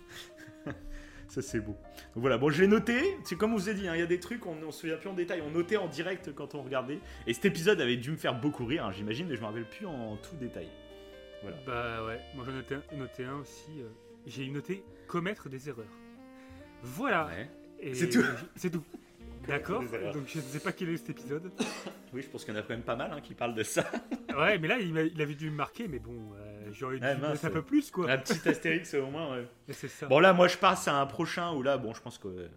Ça, 1.27 1.41
c'est 1.41 1.59
beau. 1.59 1.75
Donc 2.13 2.21
voilà, 2.21 2.37
bon, 2.37 2.49
je 2.49 2.61
l'ai 2.61 2.67
noté. 2.67 3.17
C'est 3.23 3.35
comme 3.35 3.53
on 3.53 3.57
vous 3.57 3.69
a 3.69 3.73
dit, 3.73 3.87
hein, 3.87 3.95
il 3.95 3.99
y 3.99 4.03
a 4.03 4.07
des 4.07 4.19
trucs, 4.19 4.45
on 4.45 4.55
ne 4.55 4.71
se 4.71 4.81
souvient 4.81 4.97
plus 4.97 5.09
en 5.09 5.13
détail. 5.13 5.41
On 5.41 5.49
notait 5.51 5.77
en 5.77 5.87
direct 5.87 6.31
quand 6.33 6.53
on 6.53 6.61
regardait. 6.61 6.99
Et 7.25 7.33
cet 7.33 7.45
épisode 7.45 7.81
avait 7.81 7.97
dû 7.97 8.11
me 8.11 8.17
faire 8.17 8.39
beaucoup 8.39 8.65
rire, 8.65 8.85
hein, 8.85 8.91
j'imagine, 8.91 9.27
mais 9.27 9.35
je 9.35 9.41
me 9.41 9.45
rappelle 9.47 9.65
plus 9.67 9.85
en 9.87 10.15
tout 10.17 10.35
détail. 10.35 10.67
Voilà. 11.43 11.57
Bah 11.67 12.05
ouais, 12.05 12.19
moi 12.35 12.43
j'en 12.45 12.51
ai 12.51 12.97
noté 12.97 13.25
un, 13.25 13.35
aussi. 13.35 13.81
euh, 13.81 13.87
J'ai 14.25 14.49
noté 14.49 14.83
commettre 15.07 15.47
des 15.49 15.69
erreurs. 15.69 15.85
Voilà. 16.81 17.29
C'est 17.93 18.09
tout. 18.09 18.23
C'est 18.55 18.69
tout. 18.71 18.83
D'accord. 19.47 19.81
Donc 20.13 20.23
je 20.27 20.37
ne 20.37 20.43
sais 20.43 20.59
pas 20.61 20.71
quel 20.71 20.89
est 20.89 20.97
cet 20.97 21.09
épisode. 21.11 21.51
Oui, 22.13 22.21
je 22.21 22.27
pense 22.29 22.45
qu'il 22.45 22.53
y 22.53 22.57
en 22.57 22.59
a 22.61 22.63
quand 22.63 22.69
même 22.69 22.83
pas 22.83 22.95
mal 22.95 23.11
hein, 23.11 23.19
qui 23.21 23.33
parlent 23.33 23.55
de 23.55 23.63
ça. 23.63 23.83
Ouais, 24.35 24.57
mais 24.57 24.67
là 24.67 24.79
il, 24.79 24.97
il 25.13 25.21
avait 25.21 25.35
dû 25.35 25.51
me 25.51 25.55
marquer, 25.55 25.87
mais 25.87 25.99
bon, 25.99 26.33
euh, 26.33 26.69
j'aurais 26.71 26.97
dû 26.97 27.03
Ouais, 27.03 27.09
mettre 27.13 27.21
mince, 27.21 27.43
un 27.43 27.51
peu 27.51 27.61
plus, 27.61 27.91
quoi. 27.91 28.09
Un 28.09 28.17
petit 28.17 28.39
Astérix 28.49 28.91
au 28.95 29.05
moins. 29.05 29.35
ouais. 29.37 29.47
C'est 29.69 29.87
ça. 29.87 30.07
Bon 30.07 30.17
là, 30.19 30.33
moi 30.33 30.47
je 30.47 30.57
passe 30.57 30.87
à 30.87 30.99
un 30.99 31.05
prochain 31.05 31.53
où 31.53 31.61
là, 31.61 31.77
bon, 31.77 31.93
je 31.93 32.01
pense 32.01 32.17
que 32.17 32.27
euh, 32.29 32.47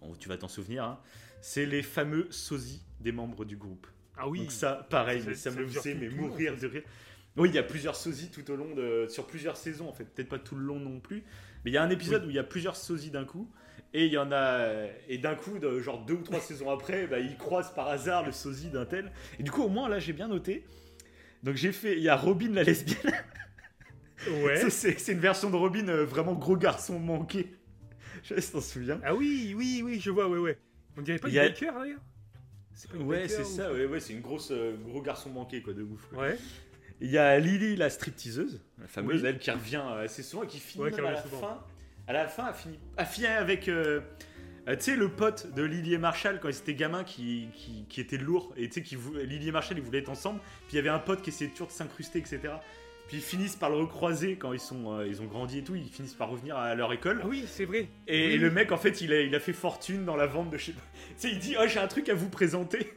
bon, 0.00 0.12
tu 0.16 0.28
vas 0.28 0.36
t'en 0.38 0.48
souvenir. 0.48 0.82
hein. 0.82 0.98
C'est 1.40 1.66
les 1.66 1.82
fameux 1.84 2.26
sosies 2.30 2.82
des 2.98 3.12
membres 3.12 3.44
du 3.44 3.56
groupe. 3.56 3.86
ah 4.16 4.28
oui. 4.28 4.40
Donc 4.40 4.50
ça, 4.50 4.84
pareil, 4.90 5.20
Ça- 5.20 5.28
mais 5.28 5.34
ça 5.36 5.50
ça 5.52 5.56
me 5.60 5.66
faisait 5.68 5.94
mais 5.94 6.08
mourir 6.08 6.56
de 6.56 6.66
rire. 6.66 6.82
Oui, 7.36 7.48
il 7.50 7.54
y 7.54 7.58
a 7.58 7.62
plusieurs 7.62 7.96
sosies 7.96 8.30
tout 8.30 8.50
au 8.50 8.56
long 8.56 8.74
de, 8.74 9.06
sur 9.08 9.26
plusieurs 9.26 9.56
saisons 9.56 9.88
en 9.88 9.92
fait, 9.92 10.04
peut-être 10.04 10.28
pas 10.28 10.38
tout 10.38 10.54
le 10.56 10.64
long 10.64 10.80
non 10.80 11.00
plus, 11.00 11.22
mais 11.64 11.70
il 11.70 11.74
y 11.74 11.76
a 11.76 11.82
un 11.82 11.90
épisode 11.90 12.24
où 12.24 12.30
il 12.30 12.36
y 12.36 12.38
a 12.38 12.44
plusieurs 12.44 12.76
sosies 12.76 13.10
d'un 13.10 13.24
coup. 13.24 13.50
Et 13.94 14.06
il 14.06 14.12
y 14.12 14.18
en 14.18 14.30
a 14.32 14.68
et 15.08 15.16
d'un 15.18 15.34
coup, 15.36 15.58
de, 15.58 15.80
genre 15.80 16.04
deux 16.04 16.14
ou 16.14 16.22
trois 16.22 16.40
saisons 16.50 16.70
après, 16.70 17.06
bah, 17.06 17.18
ils 17.18 17.36
croisent 17.36 17.72
par 17.74 17.88
hasard 17.88 18.26
le 18.26 18.32
sosie 18.32 18.68
d'un 18.68 18.84
tel. 18.84 19.12
Et 19.38 19.42
du 19.42 19.50
coup, 19.50 19.62
au 19.62 19.68
moins 19.68 19.88
là, 19.88 19.98
j'ai 19.98 20.12
bien 20.12 20.28
noté. 20.28 20.64
Donc 21.42 21.56
j'ai 21.56 21.72
fait, 21.72 21.96
il 21.96 22.02
y 22.02 22.08
a 22.08 22.16
Robin 22.16 22.52
la 22.52 22.62
lesbienne. 22.62 23.12
Ouais. 24.28 24.70
C'est- 24.70 25.12
une 25.12 25.20
version 25.20 25.50
de 25.50 25.56
Robin 25.56 25.86
euh, 25.88 26.04
vraiment 26.04 26.32
gros 26.34 26.56
garçon 26.56 26.98
manqué. 26.98 27.54
Je 28.22 28.28
sais 28.28 28.34
pas 28.36 28.40
si 28.40 28.52
t'en 28.52 28.60
souviens. 28.60 29.00
Ah 29.04 29.14
oui, 29.14 29.54
oui, 29.56 29.82
oui, 29.84 30.00
je 30.00 30.10
vois, 30.10 30.26
ouais, 30.28 30.38
ouais. 30.38 30.58
On 30.96 31.02
dirait 31.02 31.18
pas 31.18 31.28
y 31.28 31.38
a- 31.38 31.48
Baker 31.48 31.70
d'ailleurs? 31.78 32.00
Ouais, 32.98 33.28
c'est 33.28 33.44
ça. 33.44 33.72
Ouais, 33.72 33.86
ouais, 33.86 34.00
c'est 34.00 34.14
une 34.14 34.20
grosse 34.20 34.50
euh, 34.50 34.76
gros 34.84 35.00
garçon 35.02 35.30
manqué 35.30 35.62
quoi, 35.62 35.74
de 35.74 35.82
ouf. 35.82 36.06
quoi. 36.10 36.22
Ouais. 36.22 36.38
Il 37.00 37.10
y 37.10 37.18
a 37.18 37.38
Lily 37.38 37.76
la 37.76 37.90
stripteaseuse, 37.90 38.60
la 38.80 38.86
fameuse 38.88 39.22
Oui. 39.22 39.28
elle 39.28 39.38
qui 39.38 39.50
revient 39.50 39.82
euh, 39.84 40.04
assez 40.04 40.22
souvent 40.22 40.44
et 40.44 40.46
qui 40.46 40.58
finit 40.58 40.84
Ouais, 40.84 40.90
qui 40.90 40.96
même 40.96 41.06
à 41.06 41.10
la 41.12 41.22
souvent. 41.22 41.38
fin. 41.40 41.64
À 42.08 42.12
la 42.12 42.26
fin, 42.28 42.44
a 42.46 42.52
fini, 42.52 42.78
a 42.96 43.04
fini 43.04 43.26
avec 43.26 43.68
euh, 43.68 44.00
euh, 44.68 44.76
tu 44.76 44.82
sais 44.82 44.96
le 44.96 45.08
pote 45.08 45.52
de 45.54 45.62
Lily 45.62 45.94
et 45.94 45.98
Marshall 45.98 46.38
quand 46.40 46.48
ils 46.48 46.56
étaient 46.56 46.74
gamins 46.74 47.04
qui, 47.04 47.48
qui, 47.52 47.84
qui 47.88 48.00
était 48.00 48.16
lourd 48.16 48.52
et 48.56 48.68
tu 48.68 48.84
sais 48.84 48.96
Lily 49.24 49.48
et 49.48 49.52
Marshall 49.52 49.76
ils 49.78 49.82
voulaient 49.84 49.98
être 49.98 50.08
ensemble. 50.10 50.40
Puis 50.68 50.72
il 50.72 50.76
y 50.76 50.78
avait 50.78 50.88
un 50.88 50.98
pote 51.00 51.20
qui 51.22 51.30
essayait 51.30 51.50
toujours 51.50 51.66
de 51.66 51.72
s'incruster 51.72 52.18
etc. 52.18 52.40
Puis 53.08 53.18
ils 53.18 53.22
finissent 53.22 53.54
par 53.56 53.70
le 53.70 53.76
recroiser 53.76 54.34
quand 54.36 54.52
ils 54.52 54.58
sont 54.60 54.98
euh, 54.98 55.06
ils 55.06 55.20
ont 55.20 55.26
grandi 55.26 55.58
et 55.58 55.62
tout. 55.64 55.74
Ils 55.76 55.88
finissent 55.88 56.14
par 56.14 56.28
revenir 56.30 56.56
à 56.56 56.74
leur 56.74 56.92
école. 56.92 57.20
Ah 57.22 57.26
oui, 57.28 57.44
c'est 57.46 57.64
vrai. 57.64 57.88
Et, 58.08 58.26
Oui, 58.28 58.32
et 58.34 58.36
le 58.38 58.50
mec, 58.50 58.72
en 58.72 58.76
fait, 58.76 59.00
il 59.00 59.12
a, 59.12 59.20
il 59.20 59.32
a 59.34 59.38
fait 59.38 59.52
fortune 59.52 60.04
dans 60.04 60.16
la 60.16 60.26
vente 60.26 60.50
de 60.50 60.58
chez. 60.58 60.72
Tu 60.72 60.78
sais, 61.16 61.30
il 61.30 61.38
dit 61.38 61.54
Oh, 61.60 61.66
j'ai 61.68 61.78
un 61.78 61.86
truc 61.86 62.08
à 62.08 62.14
vous 62.14 62.28
présenter. 62.28 62.92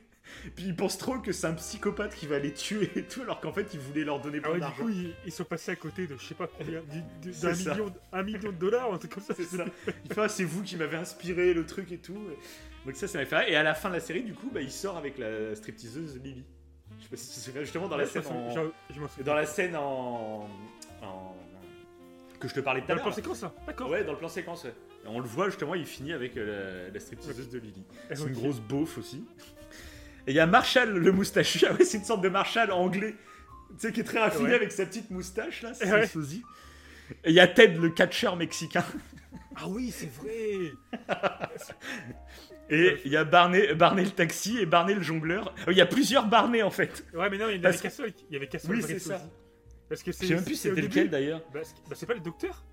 Puis 0.55 0.65
il 0.65 0.75
pense 0.75 0.97
trop 0.97 1.19
que 1.19 1.31
c'est 1.31 1.47
un 1.47 1.53
psychopathe 1.53 2.15
qui 2.15 2.27
va 2.27 2.39
les 2.39 2.53
tuer 2.53 2.89
et 2.95 3.03
tout, 3.03 3.21
alors 3.21 3.39
qu'en 3.41 3.51
fait, 3.51 3.73
il 3.73 3.79
voulait 3.79 4.03
leur 4.03 4.19
donner 4.21 4.39
Ah 4.43 4.49
plein 4.49 4.59
ouais, 4.59 4.73
du 4.75 4.81
coup, 4.81 4.89
ils, 4.89 5.13
ils 5.25 5.31
sont 5.31 5.43
passés 5.43 5.71
à 5.71 5.75
côté 5.75 6.07
de 6.07 6.15
je 6.17 6.23
sais 6.25 6.33
pas 6.35 6.47
combien, 6.47 6.81
d'un 7.41 7.53
million, 7.53 7.93
un 8.13 8.23
million 8.23 8.51
de 8.51 8.57
dollars, 8.57 8.93
un 8.93 8.97
truc 8.97 9.13
comme 9.13 9.23
ça. 9.23 9.33
C'est 9.35 9.43
ça. 9.43 9.65
Il 10.05 10.13
fait 10.13 10.21
Ah, 10.21 10.29
c'est 10.29 10.43
vous 10.43 10.63
qui 10.63 10.75
m'avez 10.77 10.97
inspiré 10.97 11.53
le 11.53 11.65
truc 11.65 11.91
et 11.91 11.97
tout. 11.97 12.17
Donc 12.85 12.95
ça, 12.95 13.07
ça 13.07 13.17
m'a 13.19 13.25
fait. 13.25 13.37
rire. 13.37 13.49
Et 13.49 13.55
à 13.55 13.63
la 13.63 13.73
fin 13.73 13.89
de 13.89 13.95
la 13.95 13.99
série, 13.99 14.23
du 14.23 14.33
coup, 14.33 14.49
bah, 14.53 14.61
il 14.61 14.71
sort 14.71 14.97
avec 14.97 15.17
la 15.17 15.55
stripteaseuse 15.55 16.19
Lily. 16.23 16.43
Je 16.99 17.03
sais 17.03 17.09
pas 17.09 17.17
si 17.17 17.27
tu 17.29 17.35
te 17.35 17.39
souviens, 17.45 17.61
justement 17.61 17.87
dans 17.87 17.97
la 17.97 18.03
Ouais, 18.05 18.09
scène 18.09 18.23
en... 18.27 18.53
je-. 18.53 19.23
Dans 19.23 19.35
la 19.35 19.45
scène 19.45 19.75
en... 19.75 20.49
en- 21.01 21.35
Que 22.39 22.47
je 22.47 22.53
te 22.55 22.59
parlais 22.61 22.81
tout 22.81 22.87
Dans 22.87 22.93
à 22.93 22.95
le 22.95 23.01
plan 23.01 23.07
l'heure. 23.09 23.15
séquence, 23.15 23.41
là 23.41 23.53
D'accord. 23.67 23.89
Ouais, 23.89 24.03
dans 24.03 24.13
le 24.13 24.17
plan 24.17 24.29
séquence, 24.29 24.63
ouais. 24.63 24.73
On 25.05 25.19
le 25.19 25.27
voit 25.27 25.45
justement, 25.49 25.75
il 25.75 25.85
finit 25.85 26.11
avec 26.13 26.35
euh, 26.35 26.87
la, 26.87 26.93
la 26.93 26.99
stripteaseuse 26.99 27.49
de 27.49 27.59
Lily. 27.59 27.83
C'est 28.09 28.19
une 28.21 28.33
grosse 28.33 28.59
beauf 28.59 28.97
aussi. 28.97 29.23
Et 30.29 30.33
il 30.33 30.35
y 30.35 30.39
a 30.39 30.45
Marshall 30.45 30.93
le 30.93 31.11
moustachu. 31.11 31.65
Ah 31.67 31.73
ouais, 31.73 31.83
c'est 31.83 31.97
une 31.97 32.03
sorte 32.03 32.21
de 32.21 32.29
Marshall 32.29 32.71
anglais. 32.71 33.15
Tu 33.79 33.87
sais, 33.87 33.91
qui 33.91 34.01
est 34.01 34.03
très 34.03 34.19
raffiné 34.19 34.49
Ouais. 34.49 34.55
avec 34.55 34.71
sa 34.71 34.85
petite 34.85 35.09
moustache 35.09 35.63
là. 35.63 35.73
C'est 35.73 35.91
Ouais. 35.91 36.05
Et 37.23 37.29
il 37.29 37.33
y 37.33 37.39
a 37.39 37.47
Ted 37.47 37.79
le 37.79 37.89
catcheur 37.89 38.35
mexicain. 38.35 38.85
Ah 39.61 39.67
oui, 39.67 39.91
c'est 39.91 40.09
vrai. 40.13 40.71
Et 42.69 42.97
il 43.03 43.11
y 43.11 43.17
a 43.17 43.23
Barney, 43.25 43.73
Barney 43.73 44.03
le 44.05 44.11
taxi 44.11 44.57
et 44.59 44.65
Barney 44.65 44.93
le 44.93 45.01
jongleur. 45.01 45.53
Euh, 45.67 45.71
Il 45.71 45.77
y 45.77 45.81
a 45.81 45.85
plusieurs 45.85 46.27
Barney 46.27 46.61
en 46.61 46.69
fait. 46.69 47.03
Ouais, 47.13 47.29
mais 47.29 47.37
non, 47.37 47.47
il 47.47 47.53
y 47.53 47.53
avait 47.55 47.59
Parce 47.59 47.81
Castle, 47.81 48.13
il 48.29 48.33
y 48.33 48.37
avait 48.37 48.47
Castle 48.47 48.71
Oui, 48.71 48.81
c'est 48.81 48.99
ça. 48.99 49.15
aussi. 49.15 49.23
Parce 49.89 50.03
que 50.03 50.11
c'est. 50.11 50.23
Je 50.23 50.27
sais 50.29 50.35
même 50.35 50.45
plus 50.45 50.55
c'était 50.55 50.79
lequel 50.81 51.09
d'ailleurs. 51.09 51.41
Bah, 51.53 51.59
c'est 51.63 51.73
bah, 51.89 51.95
c'est 51.95 52.05
pas 52.05 52.13
le 52.13 52.19
docteur 52.19 52.63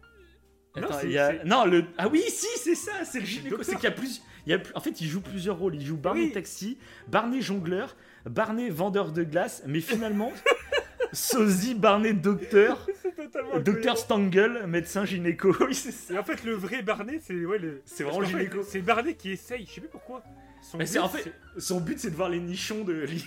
Non, 0.76 0.82
Attends, 0.84 1.08
y 1.08 1.18
a... 1.18 1.42
Non, 1.44 1.64
le... 1.64 1.86
Ah 1.96 2.08
oui, 2.08 2.22
si, 2.28 2.46
c'est 2.58 2.74
ça, 2.74 2.92
c'est 3.04 3.20
le 3.20 3.26
gynéco. 3.26 3.62
C'est 3.62 3.74
qu'il 3.76 3.84
y 3.84 3.86
a 3.88 3.90
plus... 3.90 4.22
Il 4.46 4.52
y 4.52 4.54
a... 4.54 4.58
En 4.74 4.80
fait, 4.80 5.00
il 5.00 5.08
joue 5.08 5.20
plusieurs 5.20 5.58
rôles. 5.58 5.74
Il 5.74 5.84
joue 5.84 5.96
Barney 5.96 6.26
Oui. 6.26 6.32
taxi, 6.32 6.78
Barney 7.08 7.40
jongleur, 7.42 7.96
Barney 8.24 8.70
vendeur 8.70 9.12
de 9.12 9.22
glace, 9.24 9.62
mais 9.66 9.80
finalement, 9.80 10.32
sosie 11.12 11.74
Barney 11.74 12.12
docteur, 12.14 12.86
docteur. 13.64 13.96
Stangle, 13.98 14.64
médecin 14.66 15.04
gynéco. 15.04 15.54
Oui, 15.66 15.74
c'est 15.74 15.92
ça. 15.92 16.14
Et 16.14 16.18
en 16.18 16.24
fait, 16.24 16.44
le 16.44 16.52
vrai 16.52 16.82
Barney, 16.82 17.20
c'est 17.22 17.44
ouais, 17.44 17.58
le. 17.58 17.82
Vraiment 18.00 18.22
gynéco. 18.22 18.62
C'est 18.62 18.82
Barney 18.82 19.14
qui 19.14 19.30
essaye, 19.32 19.66
je 19.66 19.72
sais 19.72 19.80
plus 19.80 19.90
pourquoi. 19.90 20.22
Son 20.62 20.78
Mais 20.78 20.84
but, 20.84 20.98
en 20.98 21.08
fait, 21.08 21.32
son 21.58 21.80
but, 21.80 21.98
c'est 21.98 22.10
de 22.10 22.16
voir 22.16 22.28
les 22.28 22.40
nichons 22.40 22.82
de 22.84 22.92
Lily. 22.92 23.24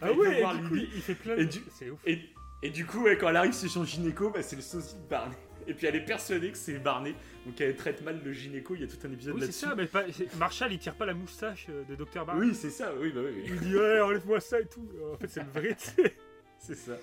Ah 0.00 0.12
ouais, 0.12 0.40
et 0.40 0.44
du 0.58 0.68
coup, 0.68 0.74
il 0.76 1.02
fait 1.02 1.14
plein 1.14 1.34
Et 1.36 1.44
de. 1.44 1.50
du- 1.50 1.62
C'est 1.76 1.90
ouf. 1.90 1.98
Et, 2.06 2.20
et 2.62 2.70
du 2.70 2.86
coup, 2.86 3.02
ouais, 3.02 3.18
quand 3.18 3.28
elle 3.28 3.36
arrive 3.36 3.54
chez 3.54 3.68
son 3.68 3.84
gynéco, 3.84 4.30
bah, 4.30 4.42
c'est 4.42 4.56
le 4.56 4.62
sosie 4.62 4.94
de 4.94 5.08
Barney. 5.10 5.34
Et 5.68 5.74
puis 5.74 5.86
elle 5.86 5.94
est 5.96 6.04
persuadée 6.04 6.50
que 6.50 6.56
c'est 6.58 6.78
Barney, 6.78 7.14
donc 7.46 7.60
elle 7.60 7.76
traite 7.76 8.02
mal 8.02 8.18
le 8.24 8.32
gynéco. 8.32 8.74
Il 8.74 8.80
y 8.80 8.84
a 8.84 8.86
tout 8.88 8.96
un 9.06 9.12
épisode 9.12 9.34
Oui, 9.34 9.40
c'est 9.42 9.46
là-dessus. 9.46 9.66
ça, 9.66 9.74
mais 9.76 9.86
pas- 9.86 10.04
Marshall 10.38 10.72
il 10.72 10.78
tire 10.78 10.94
pas 10.94 11.04
la 11.06 11.14
moustache 11.14 11.66
euh, 11.68 11.84
de 11.84 11.94
Dr. 11.94 12.24
Barney. 12.24 12.46
Oui, 12.46 12.54
c'est 12.54 12.70
ça. 12.70 12.92
Oui, 12.98 13.12
bah 13.14 13.20
oui. 13.24 13.42
Il 13.46 13.60
dit 13.60 13.76
ouais, 13.76 14.00
enlève-moi 14.00 14.40
ça 14.40 14.58
et 14.60 14.66
tout. 14.66 14.88
En 15.12 15.16
fait, 15.18 15.28
c'est 15.28 15.42
le 15.44 15.50
vrai. 15.60 15.76
C'est 16.58 16.74
ça. 16.74 16.96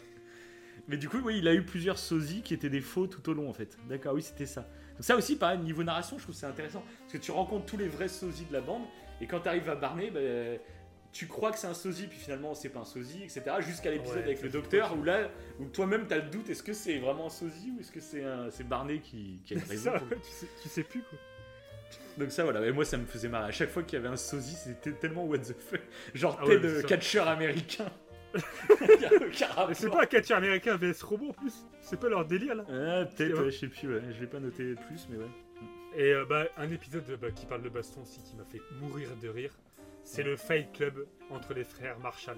Mais 0.89 0.97
du 0.97 1.07
coup, 1.07 1.17
oui, 1.23 1.37
il 1.39 1.47
a 1.47 1.53
eu 1.53 1.63
plusieurs 1.63 1.97
sosies 1.97 2.41
qui 2.41 2.53
étaient 2.53 2.69
des 2.69 2.81
faux 2.81 3.07
tout 3.07 3.27
au 3.29 3.33
long, 3.33 3.49
en 3.49 3.53
fait. 3.53 3.77
D'accord, 3.87 4.13
oui, 4.15 4.21
c'était 4.21 4.45
ça. 4.45 4.61
Donc 4.61 5.01
ça 5.05 5.15
aussi, 5.15 5.37
pareil, 5.37 5.59
niveau 5.59 5.81
narration, 5.83 6.17
je 6.17 6.23
trouve 6.23 6.35
que 6.35 6.39
c'est 6.41 6.45
intéressant. 6.45 6.83
Parce 7.01 7.13
que 7.13 7.17
tu 7.19 7.31
rencontres 7.31 7.65
tous 7.65 7.77
les 7.77 7.87
vrais 7.87 8.07
sosies 8.09 8.45
de 8.45 8.53
la 8.53 8.59
bande, 8.61 8.83
et 9.21 9.27
quand 9.27 9.39
tu 9.39 9.47
arrives 9.47 9.69
à 9.69 9.75
Barney, 9.75 10.11
bah, 10.11 10.19
tu 11.15 11.27
crois 11.27 11.53
que 11.53 11.57
c'est 11.57 11.67
un 11.67 11.73
sosie, 11.73 12.07
puis 12.07 12.19
finalement, 12.19 12.53
c'est 12.53 12.67
pas 12.67 12.81
un 12.81 12.85
sosie, 12.85 13.23
etc. 13.23 13.43
Jusqu'à 13.61 13.89
l'épisode 13.89 14.17
Ouais, 14.17 14.23
avec 14.23 14.41
le 14.41 14.49
docteur, 14.49 14.97
où 14.97 15.01
là, 15.01 15.29
où 15.61 15.65
toi-même, 15.65 16.07
tu 16.07 16.13
as 16.13 16.17
le 16.17 16.29
doute, 16.29 16.49
est-ce 16.49 16.61
que 16.61 16.73
c'est 16.73 16.97
vraiment 16.97 17.27
un 17.27 17.29
sosie, 17.29 17.71
ou 17.73 17.79
est-ce 17.79 17.91
que 17.93 18.01
c'est 18.01 18.67
Barney 18.67 18.99
qui, 18.99 19.39
qui 19.45 19.55
a 19.55 19.59
C'est 19.59 19.65
raison 19.69 19.93
ça, 19.93 19.99
tu, 19.99 20.29
sais, 20.29 20.47
tu 20.61 20.67
sais 20.67 20.83
plus 20.83 21.01
quoi. 21.03 21.17
Donc 22.17 22.31
ça, 22.31 22.43
voilà, 22.43 22.67
et 22.67 22.71
moi, 22.73 22.83
ça 22.83 22.97
me 22.97 23.05
faisait 23.05 23.29
marrer. 23.29 23.47
À 23.47 23.51
chaque 23.51 23.69
fois 23.69 23.83
qu'il 23.83 23.97
y 23.97 24.01
avait 24.01 24.11
un 24.11 24.17
sosie, 24.17 24.55
c'était 24.55 24.91
tellement 24.91 25.23
what 25.23 25.37
the 25.37 25.55
fuck. 25.57 25.79
Genre, 26.13 26.37
Ah 26.41 26.45
ouais, 26.47 26.59
Ted, 26.59 26.83
catcheur 26.85 27.29
américain. 27.29 27.89
C'est 29.73 29.89
pas 29.89 30.03
un 30.03 30.05
catcheur 30.07 30.39
américain 30.39 30.75
VS 30.75 31.01
robot 31.01 31.29
en 31.29 31.33
plus. 31.33 31.65
C'est 31.79 31.97
pas 31.97 32.09
leur 32.09 32.25
délire 32.25 32.55
là. 32.55 32.65
Ah, 32.67 33.05
peut-être, 33.05 33.41
ouais, 33.41 33.51
je 33.51 33.57
sais 33.57 33.67
plus, 33.67 33.87
ouais. 33.87 34.01
je 34.13 34.19
l'ai 34.19 34.27
pas 34.27 34.41
noté 34.41 34.75
plus, 34.75 35.07
mais 35.09 35.15
ouais. 35.15 35.29
Et 35.95 36.11
euh, 36.11 36.25
bah, 36.25 36.43
un 36.57 36.69
épisode 36.71 37.05
bah, 37.21 37.31
qui 37.31 37.45
parle 37.45 37.61
de 37.61 37.69
baston 37.69 38.01
aussi 38.01 38.19
qui 38.21 38.35
m'a 38.35 38.43
fait 38.43 38.61
mourir 38.81 39.15
de 39.21 39.29
rire. 39.29 39.51
C'est 40.05 40.23
le 40.23 40.37
Fight 40.37 40.71
Club 40.71 41.07
entre 41.31 41.53
les 41.53 41.63
frères 41.63 41.99
Marshall. 41.99 42.37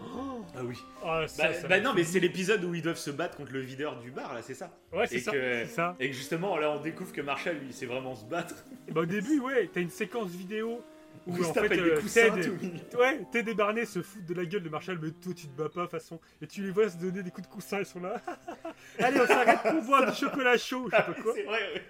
Ah 0.00 0.62
oui. 0.62 0.78
Ah, 1.04 1.24
ça, 1.26 1.48
Bah, 1.48 1.54
ça 1.54 1.68
bah 1.68 1.80
non, 1.80 1.92
mais 1.92 2.04
c'est 2.04 2.20
l'épisode 2.20 2.64
où 2.64 2.74
ils 2.74 2.82
doivent 2.82 2.96
se 2.96 3.10
battre 3.10 3.36
contre 3.36 3.52
le 3.52 3.60
videur 3.60 3.98
du 3.98 4.12
bar, 4.12 4.32
là, 4.32 4.40
c'est 4.40 4.54
ça? 4.54 4.70
Ouais, 4.92 5.08
c'est 5.08 5.18
ça. 5.18 5.32
ça. 5.66 5.96
Et 5.98 6.08
que 6.08 6.14
justement, 6.14 6.56
là, 6.56 6.70
on 6.70 6.80
découvre 6.80 7.12
que 7.12 7.20
Marshall, 7.20 7.56
lui, 7.56 7.66
il 7.70 7.74
sait 7.74 7.86
vraiment 7.86 8.14
se 8.14 8.24
battre. 8.24 8.54
Bah, 8.92 9.00
au 9.00 9.06
début, 9.06 9.40
ouais, 9.40 9.68
t'as 9.72 9.80
une 9.80 9.90
séquence 9.90 10.30
vidéo 10.30 10.80
où 11.26 11.36
Où 11.36 11.44
en 11.44 11.52
fait 11.52 11.60
avec 11.60 11.82
des 11.82 11.90
euh, 11.90 12.00
coussins, 12.00 12.30
Ted, 12.30 12.50
ouais, 12.96 13.20
Ted 13.32 13.50
et 13.50 13.54
Barney 13.54 13.84
se 13.84 14.00
foutent 14.00 14.24
de 14.24 14.34
la 14.34 14.44
gueule 14.44 14.62
de 14.62 14.68
Marshall, 14.68 14.98
mais 15.02 15.10
toi 15.10 15.32
tu 15.34 15.48
te 15.48 15.60
bats 15.60 15.68
pas 15.68 15.88
façon. 15.88 16.20
Et 16.40 16.46
tu 16.46 16.62
les 16.62 16.70
vois 16.70 16.88
se 16.88 16.96
donner 16.96 17.22
des 17.22 17.30
coups 17.30 17.48
de 17.48 17.52
coussin, 17.52 17.80
ils 17.80 17.86
sont 17.86 18.00
là. 18.00 18.20
Allez, 19.00 19.20
on 19.20 19.26
s'arrête 19.26 19.60
pour 19.62 19.82
boire 19.82 20.10
du 20.10 20.16
chocolat 20.16 20.56
chaud, 20.56 20.88
je 20.90 20.96
sais 20.96 21.02
pas 21.02 21.12
quoi. 21.14 21.32
C'est 21.36 21.42
vrai, 21.42 21.58
ouais. 21.74 21.82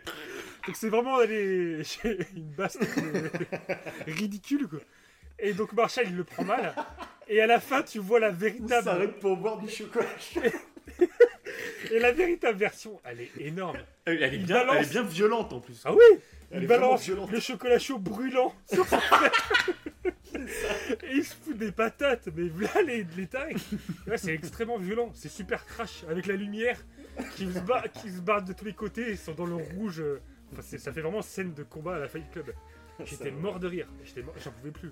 Donc 0.66 0.76
c'est 0.76 0.88
vraiment 0.88 1.16
aller 1.16 1.82
une 2.36 2.50
baston 2.56 2.86
euh, 3.14 3.28
ridicule 4.06 4.66
quoi. 4.68 4.80
Et 5.38 5.52
donc 5.52 5.72
Marshall 5.72 6.06
il 6.08 6.16
le 6.16 6.24
prend 6.24 6.44
mal. 6.44 6.74
Et 7.28 7.40
à 7.40 7.46
la 7.46 7.60
fin 7.60 7.82
tu 7.82 7.98
vois 7.98 8.20
la 8.20 8.30
véritable 8.30 8.84
s'arrête 8.84 9.20
pour 9.20 9.36
boire 9.36 9.58
du 9.58 9.68
chocolat 9.68 10.06
chaud. 10.18 10.40
et 11.92 11.98
la 11.98 12.12
véritable 12.12 12.58
version, 12.58 13.00
elle 13.04 13.20
est 13.20 13.30
énorme. 13.38 13.76
Elle 14.04 14.22
est 14.22 14.34
Il 14.34 14.46
bien, 14.46 14.56
balance- 14.56 14.76
elle 14.76 14.84
est 14.84 14.90
bien 14.90 15.02
violente 15.02 15.52
en 15.52 15.60
plus. 15.60 15.80
Ah 15.84 15.92
oui, 15.92 16.00
Elle 16.50 16.58
il 16.58 16.64
est 16.64 16.66
vraiment 16.66 16.86
balance 16.86 17.04
violente. 17.04 17.30
le 17.30 17.40
chocolat 17.40 17.78
chaud 17.78 17.98
brûlant 17.98 18.54
sur 18.72 18.86
son. 18.86 18.96
Et 20.34 21.14
il 21.16 21.24
se 21.24 21.34
fout 21.34 21.56
des 21.56 21.72
patates, 21.72 22.28
mais 22.34 22.48
voilà 22.48 22.82
les, 22.82 23.06
les 23.16 23.26
tailles. 23.26 23.56
Ouais, 24.06 24.18
c'est 24.18 24.32
extrêmement 24.34 24.78
violent, 24.78 25.10
c'est 25.14 25.28
super 25.28 25.64
crash 25.66 26.04
avec 26.08 26.26
la 26.26 26.34
lumière 26.34 26.78
qui 27.36 27.52
se, 27.52 27.58
bat, 27.60 27.84
qui 27.88 28.10
se 28.10 28.20
barre 28.20 28.42
de 28.44 28.52
tous 28.52 28.64
les 28.64 28.72
côtés, 28.74 29.10
ils 29.10 29.18
sont 29.18 29.32
dans 29.34 29.46
le 29.46 29.56
rouge. 29.56 30.02
Enfin, 30.52 30.62
ça 30.62 30.92
fait 30.92 31.00
vraiment 31.00 31.22
scène 31.22 31.52
de 31.54 31.62
combat 31.62 31.96
à 31.96 31.98
la 31.98 32.08
Fight 32.08 32.30
Club. 32.30 32.52
J'étais 33.04 33.30
mort 33.30 33.58
de 33.60 33.68
rire, 33.68 33.88
j'en 34.44 34.50
pouvais 34.52 34.70
plus. 34.70 34.90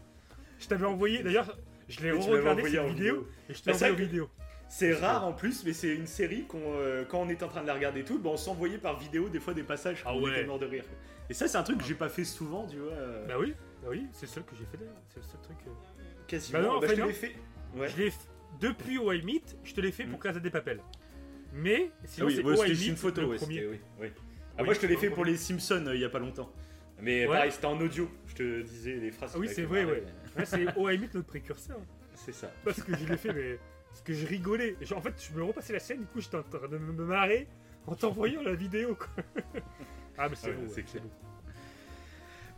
Je 0.59 0.67
t'avais 0.69 0.87
envoyé, 0.87 1.23
d'ailleurs, 1.23 1.57
je 1.89 2.01
l'ai 2.01 2.11
regardé 2.13 2.63
cette 2.71 2.81
en 2.81 2.87
vidéo, 2.87 2.89
vidéo. 2.89 3.29
et 3.49 3.55
je 3.55 3.63
t'ai 3.63 3.73
c'est 3.75 3.85
envoyé 3.87 3.93
en 3.93 3.97
vidéo. 4.09 4.31
C'est 4.69 4.95
rare 4.95 5.25
en 5.25 5.33
plus, 5.33 5.65
mais 5.65 5.73
c'est 5.73 5.95
une 5.95 6.07
série 6.09 6.45
qu'on, 6.47 6.61
euh, 6.65 7.05
quand 7.05 7.21
on 7.21 7.29
était 7.29 7.45
en 7.45 7.49
train 7.49 7.63
de 7.63 7.69
la 7.69 7.75
regarder 7.75 8.01
et 8.01 8.05
tout, 8.05 8.19
bah, 8.19 8.31
on 8.33 8.37
s'envoyait 8.37 8.79
par 8.79 8.99
vidéo 8.99 9.29
des 9.29 9.39
fois 9.39 9.55
des 9.55 9.63
passages 9.63 10.03
Ah 10.05 10.13
on 10.15 10.23
ouais. 10.23 10.33
était 10.33 10.45
mort 10.47 10.59
de 10.59 10.67
rire. 10.67 10.85
Et 11.31 11.35
ça, 11.35 11.47
c'est 11.47 11.57
un 11.59 11.63
truc 11.63 11.79
que 11.79 11.85
j'ai 11.85 11.95
pas 11.95 12.09
fait 12.09 12.25
souvent, 12.25 12.67
tu 12.67 12.77
vois. 12.79 12.93
euh, 12.93 13.27
Bah 13.29 13.35
oui, 13.39 13.55
bah 13.83 13.89
oui, 13.91 14.07
c'est 14.13 14.27
le 14.27 14.31
seul 14.33 14.43
que 14.45 14.57
j'ai 14.57 14.65
fait 14.65 14.77
d'ailleurs, 14.79 14.95
c'est 15.09 15.21
le 15.21 15.27
seul 15.27 15.41
truc. 15.43 15.57
euh. 15.67 15.71
quasiment. 16.27 16.59
bah 16.61 16.65
non, 16.67 16.73
en 16.75 16.81
Bah, 16.81 16.89
fait, 16.89 16.97
je 16.97 17.03
l'ai 17.03 17.13
fait. 17.13 17.37
Ouais. 17.77 17.89
Je 17.89 17.97
l'ai 17.97 18.11
f- 18.11 18.15
depuis 18.61 18.99
Why 18.99 19.23
Meet, 19.23 19.57
je 19.63 19.73
te 19.75 19.81
l'ai 19.81 19.93
fait 19.93 20.05
pour 20.05 20.19
Mm. 20.19 20.23
Casa 20.23 20.41
des 20.41 20.51
Papel. 20.51 20.81
Mais 21.53 21.91
Ah 21.93 22.07
sinon 22.07 22.27
oui, 22.27 22.35
c'est 22.37 22.43
ouais, 22.45 22.75
une 22.89 22.97
photo, 22.97 23.21
le 23.21 23.27
ouais, 23.29 23.37
premier. 23.37 23.55
c'était- 23.57 23.67
oui, 23.69 23.81
oui. 24.01 24.09
Ah, 24.59 24.65
moi, 24.65 24.75
je 24.75 24.81
te 24.81 24.87
l'ai 24.87 24.97
fait 24.97 25.11
pour 25.11 25.25
les 25.25 25.37
Simpsons 25.37 25.85
euh, 25.87 25.95
il 25.95 26.01
y 26.01 26.05
a 26.05 26.09
pas 26.09 26.19
longtemps. 26.19 26.51
Mais 27.01 27.27
Ouais. 27.27 27.35
pareil, 27.35 27.53
c'était 27.53 27.67
en 27.67 27.79
audio. 27.81 28.11
Je 28.27 28.35
te 28.35 28.63
disais 28.63 28.95
les 28.97 29.11
phrases. 29.13 29.33
Ah 29.35 29.39
oui, 29.39 29.49
c'est 29.53 29.63
vrai, 29.63 29.85
fait 29.85 30.03
Ouais, 30.37 30.45
c'est 30.45 30.77
OI 30.77 30.97
Meet 30.97 31.15
notre 31.15 31.27
précurseur. 31.27 31.79
C'est 32.15 32.33
ça. 32.33 32.51
Parce 32.65 32.83
que 32.83 32.97
je 32.97 33.07
l'ai 33.07 33.17
fait, 33.17 33.33
mais 33.33 33.59
Parce 33.89 34.03
que 34.03 34.13
je 34.13 34.27
rigolais. 34.27 34.77
en 34.95 35.01
fait, 35.01 35.15
je 35.19 35.37
me 35.37 35.43
repassais 35.45 35.73
la 35.73 35.81
scène, 35.81 36.01
du 36.01 36.07
coup, 36.07 36.21
j'étais 36.21 36.37
en 36.37 36.43
train 36.43 36.69
de 36.69 36.79
me 36.79 37.05
marrer 37.05 37.47
en 37.87 37.95
t'envoyant 37.95 38.43
la 38.43 38.55
vidéo. 38.55 38.97
Quoi. 38.97 39.25
ah, 40.19 40.29
mais 40.29 40.37
c'est 40.37 40.55
c'est 40.69 40.83
ouais, 40.83 41.03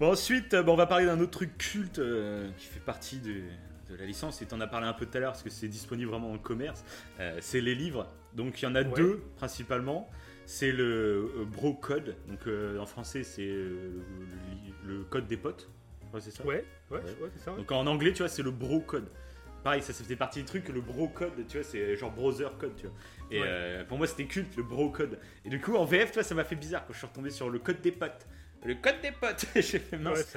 Bon, 0.01 0.13
ensuite, 0.13 0.55
euh, 0.55 0.63
bon, 0.63 0.75
on 0.75 0.77
va 0.77 0.87
parler 0.87 1.07
d'un 1.07 1.19
autre 1.21 1.33
truc 1.33 1.59
culte 1.59 1.99
euh, 1.99 2.49
qui 2.57 2.67
fait 2.67 2.81
partie 2.81 3.19
de, 3.19 3.43
de 3.91 3.97
la 3.97 4.07
licence. 4.07 4.41
Et 4.43 4.47
tu 4.47 4.55
en 4.55 4.61
as 4.61 4.69
parlé 4.69 4.87
un 4.87 4.93
peu 4.93 5.07
tout 5.07 5.17
à 5.17 5.21
l'heure 5.21 5.33
parce 5.33 5.43
que 5.43 5.51
c'est 5.51 5.69
disponible 5.69 6.11
vraiment 6.11 6.31
en 6.31 6.39
commerce. 6.39 6.85
Euh, 7.19 7.39
c'est 7.41 7.61
les 7.61 7.75
livres. 7.75 8.09
Donc 8.35 8.63
il 8.63 8.65
y 8.65 8.69
en 8.69 8.75
a 8.75 8.85
deux 8.85 9.23
principalement. 9.37 10.09
C'est 10.47 10.73
le 10.73 11.47
Bro 11.47 11.75
Code. 11.75 12.17
Donc 12.29 12.49
en 12.79 12.87
français, 12.87 13.23
c'est 13.23 13.47
le, 13.47 15.05
code 15.11 15.27
des 15.27 15.37
potes. 15.37 15.69
Ouais, 16.15 16.21
c'est 16.21 16.31
ça? 16.31 16.45
Ouais, 16.47 16.65
ouais, 16.91 17.01
c'est 17.37 17.45
ça. 17.45 17.53
Donc 17.53 17.71
en 17.73 17.87
anglais, 17.87 18.13
tu 18.13 18.23
vois, 18.23 18.29
c'est 18.29 18.43
le 18.43 18.51
Bro 18.51 18.81
Code. 18.81 19.09
Pareil, 19.65 19.83
ça, 19.83 19.93
ça 19.93 20.05
faisait 20.05 20.17
partie 20.17 20.41
du 20.41 20.45
truc. 20.45 20.69
Le 20.69 20.81
Bro 20.81 21.09
Code, 21.09 21.33
tu 21.49 21.59
vois, 21.59 21.67
c'est 21.67 21.97
genre 21.97 22.13
browser 22.13 22.47
code, 22.59 22.77
tu 22.77 22.87
vois. 22.87 22.97
Et 23.31 23.85
pour 23.89 23.99
moi, 23.99 24.07
c'était 24.07 24.27
culte, 24.27 24.57
le 24.57 24.63
Bro 24.63 24.91
Code. 24.91 25.19
Et 25.45 25.49
du 25.49 25.61
coup, 25.61 25.75
en 25.77 25.85
VF, 25.85 26.11
tu 26.11 26.15
vois, 26.15 26.23
ça 26.23 26.35
m'a 26.35 26.45
fait 26.45 26.57
bizarre 26.57 26.87
quand 26.87 26.93
je 26.93 26.99
suis 26.99 27.07
retombé 27.07 27.31
sur 27.31 27.51
le 27.51 27.59
code 27.59 27.81
des 27.81 27.93
potes. 27.93 28.27
Le 28.65 28.75
code 28.77 29.01
des 29.03 29.13
potes. 29.13 29.47
J'ai 29.55 29.79
fait 29.79 29.99
mince. 29.99 30.37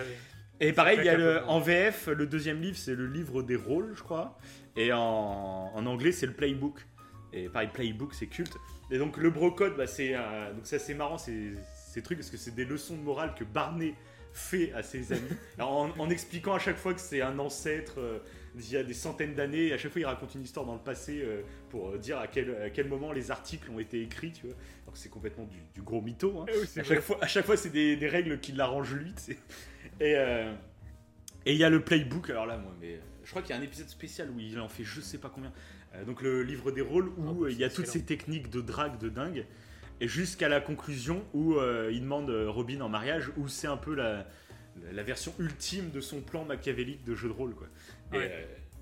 et 0.59 0.73
pareil, 0.73 0.97
il 0.99 1.05
y 1.05 1.09
a 1.09 1.17
le, 1.17 1.43
en 1.45 1.59
VF, 1.59 2.07
le 2.07 2.25
deuxième 2.25 2.61
livre, 2.61 2.77
c'est 2.77 2.95
le 2.95 3.07
livre 3.07 3.43
des 3.43 3.55
rôles, 3.55 3.93
je 3.95 4.03
crois. 4.03 4.37
Et 4.75 4.91
en, 4.91 4.99
en 4.99 5.85
anglais, 5.85 6.11
c'est 6.11 6.25
le 6.25 6.33
playbook. 6.33 6.85
Et 7.33 7.47
pareil, 7.47 7.69
playbook, 7.73 8.13
c'est 8.13 8.27
culte. 8.27 8.57
Et 8.91 8.97
donc 8.97 9.17
le 9.17 9.29
brocode, 9.29 9.77
bah, 9.77 9.87
c'est 9.87 10.13
donc 10.13 10.63
c'est 10.63 10.75
assez 10.75 10.93
marrant 10.93 11.17
ces, 11.17 11.53
ces 11.87 12.01
trucs 12.01 12.17
parce 12.17 12.29
que 12.29 12.37
c'est 12.37 12.53
des 12.53 12.65
leçons 12.65 12.97
de 12.97 13.01
morale 13.01 13.33
que 13.35 13.45
Barney 13.45 13.95
fait 14.33 14.71
à 14.73 14.83
ses 14.83 15.13
amis, 15.13 15.29
en, 15.59 15.89
en, 15.97 16.09
expliquant 16.09 16.53
à 16.53 16.59
chaque 16.59 16.77
fois 16.77 16.93
que 16.93 17.01
c'est 17.01 17.21
un 17.21 17.37
ancêtre 17.39 17.99
euh, 17.99 18.19
d'il 18.55 18.73
y 18.73 18.77
a 18.77 18.83
des 18.83 18.93
centaines 18.93 19.33
d'années. 19.33 19.73
À 19.73 19.77
chaque 19.77 19.91
fois, 19.91 20.01
il 20.01 20.05
raconte 20.05 20.35
une 20.35 20.43
histoire 20.43 20.65
dans 20.65 20.75
le 20.75 20.81
passé 20.81 21.21
euh, 21.21 21.41
pour 21.69 21.97
dire 21.97 22.17
à 22.17 22.27
quel, 22.27 22.55
à 22.55 22.69
quel 22.69 22.87
moment 22.87 23.11
les 23.11 23.31
articles 23.31 23.69
ont 23.71 23.79
été 23.79 24.01
écrits, 24.01 24.31
tu 24.31 24.47
vois 24.47 24.55
c'est 24.93 25.09
complètement 25.09 25.47
du, 25.73 25.81
gros 25.81 26.01
mytho. 26.01 26.41
Hein. 26.41 26.45
Eh 26.49 26.79
à, 26.79 26.83
chaque 26.83 27.01
fois, 27.01 27.17
à, 27.21 27.27
chaque 27.27 27.45
fois, 27.45 27.57
c'est 27.57 27.69
des, 27.69 28.07
règles 28.07 28.39
qui 28.39 28.51
l'arrangent 28.51 28.93
lui. 28.93 29.13
Et 29.99 30.15
euh, 30.15 30.53
et 31.45 31.53
il 31.53 31.57
y 31.57 31.63
a 31.63 31.69
le 31.69 31.83
playbook. 31.83 32.29
Alors 32.29 32.45
là, 32.45 32.57
moi, 32.57 32.71
mais 32.79 32.99
je 33.23 33.29
crois 33.29 33.41
qu'il 33.41 33.51
y 33.51 33.57
a 33.57 33.61
un 33.61 33.63
épisode 33.63 33.89
spécial 33.89 34.29
où 34.29 34.39
il 34.39 34.59
en 34.59 34.69
fait 34.69 34.83
je 34.83 35.01
sais 35.01 35.17
pas 35.17 35.29
combien. 35.29 35.51
Euh, 35.95 36.05
donc 36.05 36.21
le 36.21 36.43
livre 36.43 36.71
des 36.71 36.81
rôles 36.81 37.09
où 37.17 37.27
oh, 37.27 37.47
il 37.47 37.57
y 37.57 37.63
a 37.63 37.69
toutes 37.69 37.87
ces 37.87 38.03
techniques 38.03 38.49
de 38.49 38.61
drague 38.61 38.97
de 38.99 39.09
dingue. 39.09 39.45
Et 40.01 40.07
jusqu'à 40.07 40.49
la 40.49 40.59
conclusion 40.59 41.23
où 41.33 41.55
euh, 41.55 41.91
il 41.93 42.01
demande 42.01 42.29
Robin 42.29 42.81
en 42.81 42.89
mariage, 42.89 43.31
où 43.37 43.47
c'est 43.47 43.67
un 43.67 43.77
peu 43.77 43.95
la, 43.95 44.27
la, 44.91 45.03
version 45.03 45.33
ultime 45.39 45.91
de 45.91 46.01
son 46.01 46.21
plan 46.21 46.43
machiavélique 46.43 47.05
de 47.05 47.15
jeu 47.15 47.29
de 47.29 47.33
rôle. 47.33 47.55
Quoi. 47.55 47.67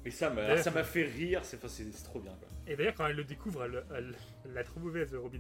Et, 0.05 0.11
ça 0.11 0.29
m'a 0.29 0.83
fait 0.83 1.03
rire, 1.03 1.41
c'est 1.43 1.59
trop 2.03 2.19
bien. 2.19 2.31
Quoi. 2.39 2.47
Et 2.67 2.75
d'ailleurs, 2.75 2.95
quand 2.95 3.05
elle 3.05 3.17
le 3.17 3.25
découvre, 3.25 3.65
elle, 3.65 3.83
elle, 3.95 4.15
elle 4.45 4.53
la 4.53 4.63
trouve 4.63 4.83
mauvaise, 4.83 5.13
Robin. 5.13 5.39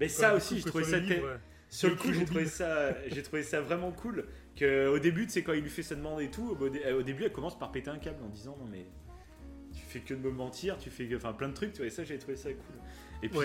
Mais 0.00 0.08
ça 0.08 0.34
aussi, 0.34 0.58
j'ai 0.58 0.64
trouvé 0.64 0.84
ça. 0.84 0.98
Sur 1.68 1.90
le 1.90 1.94
coup, 1.94 2.12
j'ai 2.12 2.24
trouvé 2.24 2.46
ça, 2.46 2.96
j'ai 3.06 3.22
trouvé 3.22 3.44
ça 3.44 3.60
vraiment 3.60 3.92
cool. 3.92 4.26
Que 4.56 4.88
au 4.88 4.98
début, 4.98 5.28
sais, 5.28 5.44
quand 5.44 5.52
il 5.52 5.62
lui 5.62 5.70
fait 5.70 5.84
sa 5.84 5.94
demande 5.94 6.20
et 6.20 6.30
tout, 6.30 6.58
au 6.58 7.02
début, 7.02 7.24
elle 7.24 7.32
commence 7.32 7.56
par 7.56 7.70
péter 7.70 7.90
un 7.90 7.98
câble 7.98 8.22
en 8.24 8.28
disant 8.28 8.56
non 8.58 8.66
mais 8.68 8.86
tu 9.72 9.82
fais 9.82 10.00
que 10.00 10.14
de 10.14 10.18
me 10.18 10.30
mentir, 10.30 10.76
tu 10.78 10.90
fais 10.90 11.08
enfin 11.14 11.32
plein 11.32 11.48
de 11.48 11.54
trucs, 11.54 11.72
tu 11.72 11.78
vois. 11.78 11.86
Et 11.86 11.90
ça, 11.90 12.02
j'ai 12.02 12.18
trouvé 12.18 12.36
ça 12.36 12.50
cool. 12.52 12.76
Et 13.22 13.28
puis 13.28 13.38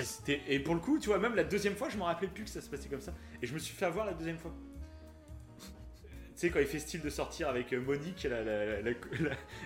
et 0.47 0.59
pour 0.59 0.73
le 0.73 0.79
coup, 0.79 0.99
tu 0.99 1.07
vois, 1.07 1.19
même 1.19 1.35
la 1.35 1.43
deuxième 1.43 1.75
fois, 1.75 1.89
je 1.89 1.97
me 1.97 2.03
rappelais 2.03 2.29
plus 2.29 2.43
que 2.43 2.49
ça 2.49 2.61
se 2.61 2.69
passait 2.69 2.89
comme 2.89 3.01
ça. 3.01 3.13
Et 3.41 3.47
je 3.47 3.53
me 3.53 3.59
suis 3.59 3.75
fait 3.75 3.85
avoir 3.85 4.05
la 4.05 4.13
deuxième 4.13 4.37
fois. 4.37 4.53
Tu 5.59 6.41
sais, 6.41 6.49
quand 6.49 6.59
il 6.59 6.65
fait 6.65 6.79
style 6.79 7.01
de 7.01 7.09
sortir 7.09 7.47
avec 7.47 7.71
euh, 7.71 7.79
Monique, 7.79 8.27
la, 8.29 8.43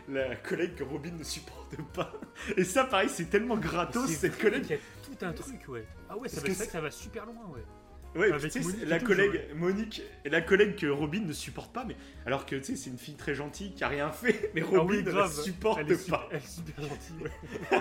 la, 0.07 0.35
collègue 0.35 0.75
que 0.75 0.83
Robin 0.83 1.11
ne 1.17 1.23
supporte 1.23 1.75
pas. 1.93 2.13
Et 2.57 2.63
ça, 2.63 2.85
pareil, 2.85 3.09
c'est 3.09 3.25
tellement 3.25 3.57
gratos, 3.57 4.07
cette 4.07 4.37
collègue. 4.37 4.65
Il 4.65 4.71
y 4.71 4.75
a 4.75 4.77
tout 5.03 5.25
un 5.25 5.33
truc, 5.33 5.67
ouais. 5.67 5.87
Ah 6.07 6.15
ouais, 6.15 6.29
ça, 6.29 6.41
va, 6.41 6.53
ça, 6.53 6.65
ça 6.65 6.79
va 6.79 6.91
super 6.91 7.25
loin, 7.25 7.43
ouais. 7.55 7.63
Ouais, 8.15 8.31
la 8.85 8.99
collègue 8.99 9.41
Monique, 9.55 10.01
la 10.25 10.41
collègue 10.41 10.75
que 10.75 10.87
Robin 10.87 11.21
ne 11.21 11.33
supporte 11.33 11.71
pas, 11.71 11.85
mais 11.85 11.95
alors 12.25 12.45
que 12.45 12.55
tu 12.55 12.63
sais, 12.63 12.75
c'est 12.75 12.89
une 12.89 12.97
fille 12.97 13.15
très 13.15 13.35
gentille 13.35 13.73
qui 13.73 13.83
a 13.83 13.87
rien 13.87 14.11
fait, 14.11 14.51
mais 14.55 14.61
ah 14.63 14.79
Robin 14.79 15.01
ne 15.01 15.11
la 15.11 15.27
supporte 15.27 15.77
pas. 15.77 15.85
elle 15.85 15.91
est 15.91 16.43
super 16.43 16.83
gentille, 16.83 17.15
ouais. 17.21 17.31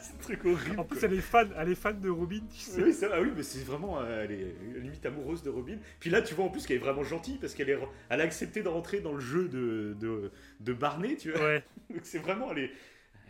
c'est 0.00 0.14
un 0.14 0.18
truc 0.22 0.44
horrible. 0.44 0.78
En 0.78 0.84
plus, 0.84 1.02
elle 1.02 1.14
est 1.14 1.20
fan, 1.20 1.52
elle 1.56 1.70
est 1.70 1.74
fan 1.74 2.00
de 2.00 2.08
Robin, 2.08 2.40
tu 2.52 2.60
sais. 2.60 2.82
Oui, 2.82 2.92
ça, 2.92 3.08
ah 3.12 3.20
oui, 3.20 3.30
mais 3.36 3.42
c'est 3.42 3.64
vraiment, 3.64 4.00
euh, 4.00 4.24
elle 4.24 4.32
est 4.32 4.80
limite 4.80 5.04
amoureuse 5.06 5.42
de 5.42 5.50
Robin. 5.50 5.78
Puis 5.98 6.10
là, 6.10 6.22
tu 6.22 6.34
vois 6.34 6.44
en 6.44 6.50
plus 6.50 6.64
qu'elle 6.64 6.76
est 6.76 6.80
vraiment 6.80 7.02
gentille 7.02 7.38
parce 7.38 7.54
qu'elle 7.54 7.70
est, 7.70 7.78
elle 8.10 8.20
a 8.20 8.24
accepté 8.24 8.62
de 8.62 8.68
rentrer 8.68 9.00
dans 9.00 9.12
le 9.12 9.20
jeu 9.20 9.48
de, 9.48 9.96
de, 9.98 10.30
de 10.60 10.72
Barney, 10.72 11.16
tu 11.16 11.32
vois. 11.32 11.42
Ouais. 11.42 11.64
Donc 11.90 12.00
c'est 12.04 12.18
vraiment, 12.18 12.52
elle 12.52 12.58
est, 12.58 12.70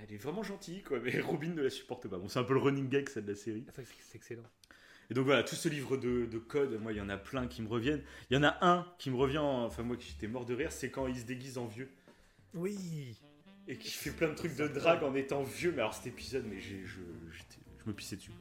elle 0.03 0.15
est 0.15 0.19
vraiment 0.19 0.43
gentille, 0.43 0.83
quoi. 0.83 0.99
Mais 1.03 1.21
Robin 1.21 1.55
ne 1.55 1.63
la 1.63 1.71
supporte 1.71 2.07
pas. 2.07 2.19
Bon, 2.19 2.29
c'est 2.29 2.39
un 2.39 2.45
peu 2.45 2.55
le 2.55 2.61
running 2.61 2.89
gag, 2.89 3.09
ça, 3.09 3.21
de 3.21 3.29
la 3.29 3.35
série. 3.35 3.65
C'est 3.75 4.17
excellent. 4.17 4.43
Et 5.11 5.15
donc 5.15 5.25
voilà, 5.25 5.43
tout 5.43 5.55
ce 5.55 5.69
livre 5.69 5.97
de, 5.97 6.27
de, 6.27 6.39
code, 6.39 6.79
moi, 6.81 6.93
il 6.93 6.99
y 6.99 7.01
en 7.01 7.09
a 7.09 7.17
plein 7.17 7.47
qui 7.47 7.63
me 7.63 7.69
reviennent. 7.69 8.03
Il 8.31 8.35
y 8.35 8.37
en 8.37 8.43
a 8.43 8.59
un 8.61 8.87
qui 8.99 9.11
me 9.11 9.17
revient, 9.17 9.39
enfin, 9.39 9.83
moi, 9.83 9.97
qui 9.97 10.09
j'étais 10.09 10.27
mort 10.27 10.45
de 10.45 10.55
rire, 10.55 10.71
c'est 10.71 10.91
quand 10.91 11.07
il 11.07 11.17
se 11.17 11.25
déguise 11.25 11.57
en 11.57 11.67
vieux. 11.67 11.89
Oui. 12.55 13.19
Et 13.67 13.77
qui 13.77 13.91
fait 13.91 14.11
plein 14.11 14.29
de 14.29 14.35
trucs 14.35 14.57
de 14.57 14.69
drague 14.69 15.03
en 15.03 15.15
étant 15.15 15.43
vieux. 15.43 15.73
Mais 15.73 15.81
alors, 15.81 15.95
cet 15.95 16.09
épisode, 16.09 16.45
mais 16.47 16.61
j'ai, 16.61 16.85
je, 16.85 17.01
je 17.33 17.89
me 17.89 17.95
pissais 17.95 18.17
dessus. 18.17 18.33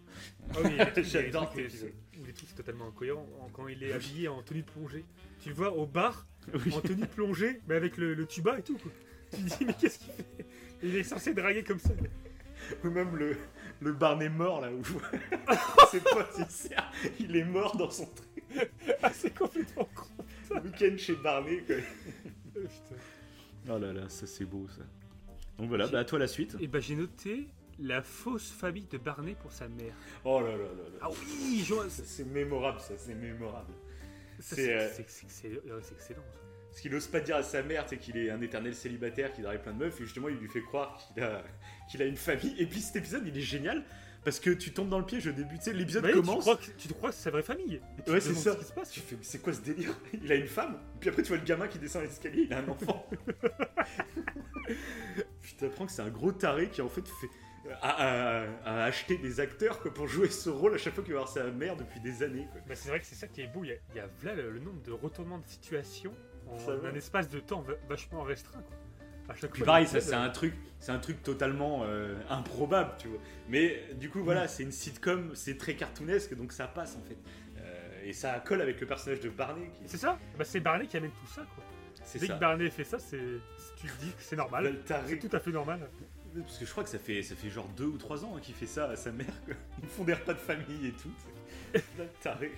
Ah 0.53 0.57
oui, 0.63 0.77
j'adore 1.03 1.49
cet 1.53 1.65
épisode. 1.65 1.93
Les 2.25 2.33
trucs, 2.33 2.49
c'est 2.49 2.55
totalement 2.55 2.87
incohérent. 2.87 3.25
Quand 3.53 3.67
il 3.67 3.83
est 3.83 3.93
habillé 3.93 4.27
en 4.27 4.41
tenue 4.43 4.61
de 4.61 4.69
plongée, 4.69 5.05
tu 5.41 5.49
le 5.49 5.55
vois 5.55 5.71
au 5.71 5.85
bar, 5.85 6.27
en 6.53 6.81
tenue 6.81 7.01
de 7.01 7.07
plongée, 7.07 7.61
mais 7.67 7.75
avec 7.75 7.97
le, 7.97 8.25
tuba 8.25 8.59
et 8.59 8.61
tout. 8.61 8.77
Tu 9.31 9.41
te 9.41 9.57
dis, 9.57 9.65
mais 9.65 9.73
qu'est-ce 9.73 9.99
qu'il 9.99 10.11
fait? 10.11 10.45
Il 10.83 10.95
est 10.95 11.03
censé 11.03 11.33
draguer 11.33 11.63
comme 11.63 11.79
ça. 11.79 11.91
Ou 12.83 12.89
même 12.89 13.15
le, 13.15 13.37
le 13.81 13.93
Barney 13.93 14.29
mort 14.29 14.61
là 14.61 14.71
où 14.71 14.81
c'est 15.91 16.03
pas 16.03 16.25
sincère, 16.31 16.91
il 17.19 17.35
est 17.35 17.43
mort 17.43 17.75
dans 17.77 17.89
son 17.89 18.05
truc. 18.05 18.71
ah, 19.03 19.11
c'est 19.13 19.37
complètement 19.37 19.87
con. 19.93 20.59
Week-end 20.63 20.97
chez 20.97 21.15
Barney 21.15 21.61
quoi. 21.65 21.75
Oh, 22.55 22.59
oh 23.69 23.77
là 23.77 23.93
là, 23.93 24.09
ça 24.09 24.25
c'est 24.25 24.45
beau 24.45 24.67
ça. 24.69 24.83
Donc 25.57 25.69
voilà, 25.69 25.87
bah 25.87 25.99
à 25.99 26.05
toi 26.05 26.19
la 26.19 26.27
suite. 26.27 26.55
Et 26.59 26.67
bah 26.67 26.79
j'ai 26.79 26.95
noté 26.95 27.47
la 27.79 28.01
fausse 28.01 28.51
famille 28.51 28.87
de 28.89 28.97
Barney 28.97 29.35
pour 29.35 29.51
sa 29.51 29.67
mère. 29.67 29.93
Oh 30.23 30.39
là 30.41 30.51
là 30.51 30.57
là 30.57 30.63
là. 30.63 30.99
Ah 31.01 31.09
oui, 31.09 31.65
c'est 31.89 32.25
mémorable 32.25 32.79
ça, 32.79 32.93
c'est 32.97 33.15
mémorable. 33.15 33.73
C'est 34.39 34.75
euh, 34.75 34.89
excellent 34.99 36.23
ça. 36.31 36.46
Parce 36.77 36.83
qu'il 36.83 36.91
n'ose 36.91 37.07
pas 37.07 37.21
dire 37.21 37.37
à 37.37 37.41
sa 37.41 37.63
mère 37.63 37.87
qu'il 37.87 38.17
est 38.17 38.29
un 38.29 38.39
éternel 38.39 38.75
célibataire, 38.75 39.33
qu'il 39.33 39.43
drague 39.43 39.63
plein 39.63 39.73
de 39.73 39.79
meufs, 39.79 39.99
et 39.99 40.03
justement 40.03 40.29
il 40.29 40.35
lui 40.35 40.47
fait 40.47 40.61
croire 40.61 40.95
qu'il 40.95 41.23
a, 41.23 41.43
qu'il 41.89 42.03
a 42.03 42.05
une 42.05 42.15
famille. 42.15 42.53
Et 42.59 42.67
puis 42.67 42.81
cet 42.81 42.97
épisode 42.97 43.23
il 43.25 43.35
est 43.35 43.41
génial 43.41 43.83
parce 44.23 44.39
que 44.39 44.51
tu 44.51 44.71
tombes 44.71 44.87
dans 44.87 44.99
le 44.99 45.05
piège 45.05 45.25
au 45.25 45.31
début. 45.31 45.57
Tu 45.57 45.63
sais, 45.63 45.73
l'épisode 45.73 46.07
commence. 46.11 46.35
Tu 46.35 46.41
crois, 46.41 46.57
que, 46.57 46.65
tu 46.77 46.87
crois 46.89 47.09
que 47.09 47.15
c'est 47.15 47.23
sa 47.23 47.31
vraie 47.31 47.41
famille. 47.41 47.81
Ouais, 48.07 48.19
c'est 48.19 48.35
ça. 48.35 48.53
Ce 48.53 48.59
qui 48.59 48.65
se 48.65 48.73
passe. 48.73 48.91
Tu 48.91 48.99
fais, 48.99 49.17
c'est 49.23 49.41
quoi 49.41 49.53
ce 49.53 49.61
délire? 49.61 49.97
Il 50.21 50.31
a 50.31 50.35
une 50.35 50.45
femme. 50.45 50.77
Puis 50.99 51.09
après, 51.09 51.23
tu 51.23 51.29
vois 51.29 51.37
le 51.37 51.45
gamin 51.45 51.67
qui 51.67 51.79
descend 51.79 52.03
l'escalier, 52.03 52.43
il 52.43 52.53
a 52.53 52.59
un 52.59 52.67
enfant. 52.67 53.09
puis 55.41 55.55
tu 55.57 55.65
apprends 55.65 55.87
que 55.87 55.91
c'est 55.91 56.03
un 56.03 56.09
gros 56.09 56.31
taré 56.31 56.69
qui 56.69 56.83
en 56.83 56.89
fait 56.89 57.07
fait. 57.07 57.29
A, 57.81 58.45
acheté 58.85 59.17
des 59.17 59.39
acteurs 59.39 59.79
pour 59.79 60.07
jouer 60.07 60.29
ce 60.29 60.49
rôle 60.49 60.75
à 60.75 60.77
chaque 60.77 60.93
fois 60.93 61.03
qu'il 61.03 61.13
va 61.13 61.21
voir 61.21 61.31
sa 61.31 61.43
mère 61.45 61.75
depuis 61.75 61.99
des 61.99 62.21
années. 62.21 62.47
Bah, 62.67 62.75
c'est 62.75 62.89
vrai 62.89 62.99
que 62.99 63.05
c'est 63.07 63.15
ça 63.15 63.27
qui 63.27 63.41
est 63.41 63.47
beau. 63.47 63.63
Il 63.63 63.71
y 63.95 63.99
a, 63.99 64.07
là 64.23 64.35
le, 64.35 64.59
nombre 64.59 64.81
de 64.83 64.91
retournements 64.91 65.39
de 65.39 65.47
situation 65.47 66.13
en 66.51 66.85
un 66.85 66.93
espace 66.95 67.29
de 67.29 67.39
temps 67.39 67.63
vachement 67.87 68.23
restreint. 68.23 68.61
Quoi. 68.61 68.77
Puis 69.51 69.63
pareil, 69.63 69.87
ça 69.87 69.99
c'est 69.99 70.13
un 70.13 70.29
truc, 70.29 70.53
c'est 70.79 70.91
un 70.91 70.99
truc 70.99 71.21
totalement 71.21 71.81
euh, 71.83 72.15
improbable, 72.29 72.91
tu 72.97 73.09
vois. 73.09 73.19
Mais 73.49 73.83
du 73.95 74.09
coup, 74.09 74.23
voilà, 74.23 74.47
c'est 74.47 74.63
une 74.63 74.71
sitcom, 74.71 75.31
c'est 75.35 75.57
très 75.57 75.75
cartoonesque, 75.75 76.35
donc 76.35 76.53
ça 76.53 76.67
passe 76.67 76.95
en 76.95 77.01
fait. 77.01 77.17
Euh, 77.57 78.05
et 78.05 78.13
ça 78.13 78.39
colle 78.39 78.61
avec 78.61 78.79
le 78.79 78.87
personnage 78.87 79.19
de 79.19 79.29
Barney. 79.29 79.69
Qui... 79.73 79.81
C'est 79.85 79.97
ça. 79.97 80.17
Bah, 80.37 80.45
c'est 80.45 80.61
Barney 80.61 80.87
qui 80.87 80.97
amène 80.97 81.11
tout 81.11 81.33
ça, 81.33 81.45
quoi. 81.55 81.63
Dès 82.19 82.27
que 82.27 82.39
Barney 82.39 82.69
fait 82.69 82.85
ça, 82.85 82.99
c'est, 82.99 83.19
tu 83.75 83.87
te 83.87 84.01
dis 84.01 84.11
que 84.11 84.21
c'est 84.21 84.37
normal. 84.37 84.77
C'est 84.85 85.19
tout 85.19 85.35
à 85.35 85.39
fait 85.39 85.51
normal. 85.51 85.89
Parce 86.41 86.57
que 86.57 86.65
je 86.65 86.71
crois 86.71 86.83
que 86.83 86.89
ça 86.89 86.99
fait, 86.99 87.21
ça 87.21 87.35
fait 87.35 87.49
genre 87.49 87.67
2 87.75 87.83
ou 87.83 87.97
3 87.97 88.23
ans 88.23 88.35
hein, 88.37 88.39
qu'il 88.41 88.55
fait 88.55 88.67
ça 88.67 88.89
à 88.89 88.95
sa 88.95 89.11
mère. 89.11 89.25
Ils 89.83 89.89
font 89.89 90.03
des 90.03 90.13
repas 90.13 90.33
de 90.33 90.39
famille 90.39 90.87
et 90.87 90.91
tout. 90.91 91.11
taré. 92.21 92.51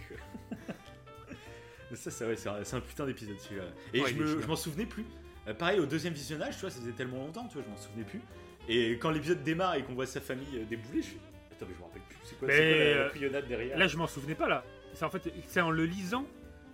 Ça, 1.96 2.12
c'est 2.12 2.76
un 2.76 2.82
putain 2.82 3.06
d'épisode 3.06 3.40
celui-là. 3.40 3.66
Et 3.94 4.04
je, 4.06 4.46
m'en 4.46 4.56
souvenais 4.56 4.86
plus. 4.86 5.06
Euh, 5.48 5.54
pareil, 5.54 5.80
au 5.80 5.86
deuxième 5.86 6.14
visionnage, 6.14 6.56
tu 6.56 6.62
vois, 6.62 6.70
ça 6.70 6.80
faisait 6.80 6.92
tellement 6.92 7.18
longtemps, 7.18 7.48
tu 7.48 7.56
vois, 7.56 7.64
je 7.66 7.70
m'en 7.70 7.78
souvenais 7.78 8.04
plus. 8.04 8.22
Et 8.68 8.92
quand 8.94 9.10
l'épisode 9.10 9.44
démarre 9.44 9.76
et 9.76 9.84
qu'on 9.84 9.94
voit 9.94 10.06
sa 10.06 10.22
famille 10.22 10.58
euh, 10.58 10.66
débouler, 10.66 11.02
je 11.02 11.08
suis. 11.08 11.20
Attends, 11.52 11.66
mais 11.68 11.74
je 11.74 11.80
me 11.80 11.86
rappelle 11.86 12.02
plus. 12.04 12.18
C'est 12.24 12.38
quoi, 12.38 12.48
la, 12.48 12.54
euh, 12.54 13.42
derrière? 13.48 13.78
Là, 13.78 13.88
je 13.88 13.98
m'en 13.98 14.08
souvenais 14.08 14.36
pas, 14.36 14.48
là. 14.48 14.64
C'est 14.94 15.06
en 15.06 15.10
fait, 15.10 15.32
c'est 15.48 15.62
en 15.62 15.72
le 15.72 15.86
lisant. 15.86 16.26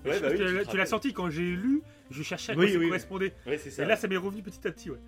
Ouais, 0.03 0.19
bah 0.19 0.27
oui, 0.31 0.67
tu, 0.69 0.77
l'as 0.77 0.85
senti 0.85 1.13
quand 1.13 1.31
j'ai 1.31 1.41
lu, 1.41 1.81
je 2.11 2.21
cherchais 2.21 2.51
à 2.51 2.55
quoi 2.55 2.67
ça 2.67 2.77
correspondait. 2.77 3.33
Ça. 3.57 3.83
Et 3.83 3.85
là, 3.87 3.95
ça 3.95 4.07
m'est 4.07 4.17
revenu 4.17 4.43
petit 4.43 4.67
à 4.67 4.71
petit, 4.71 4.91
ouais. 4.91 4.99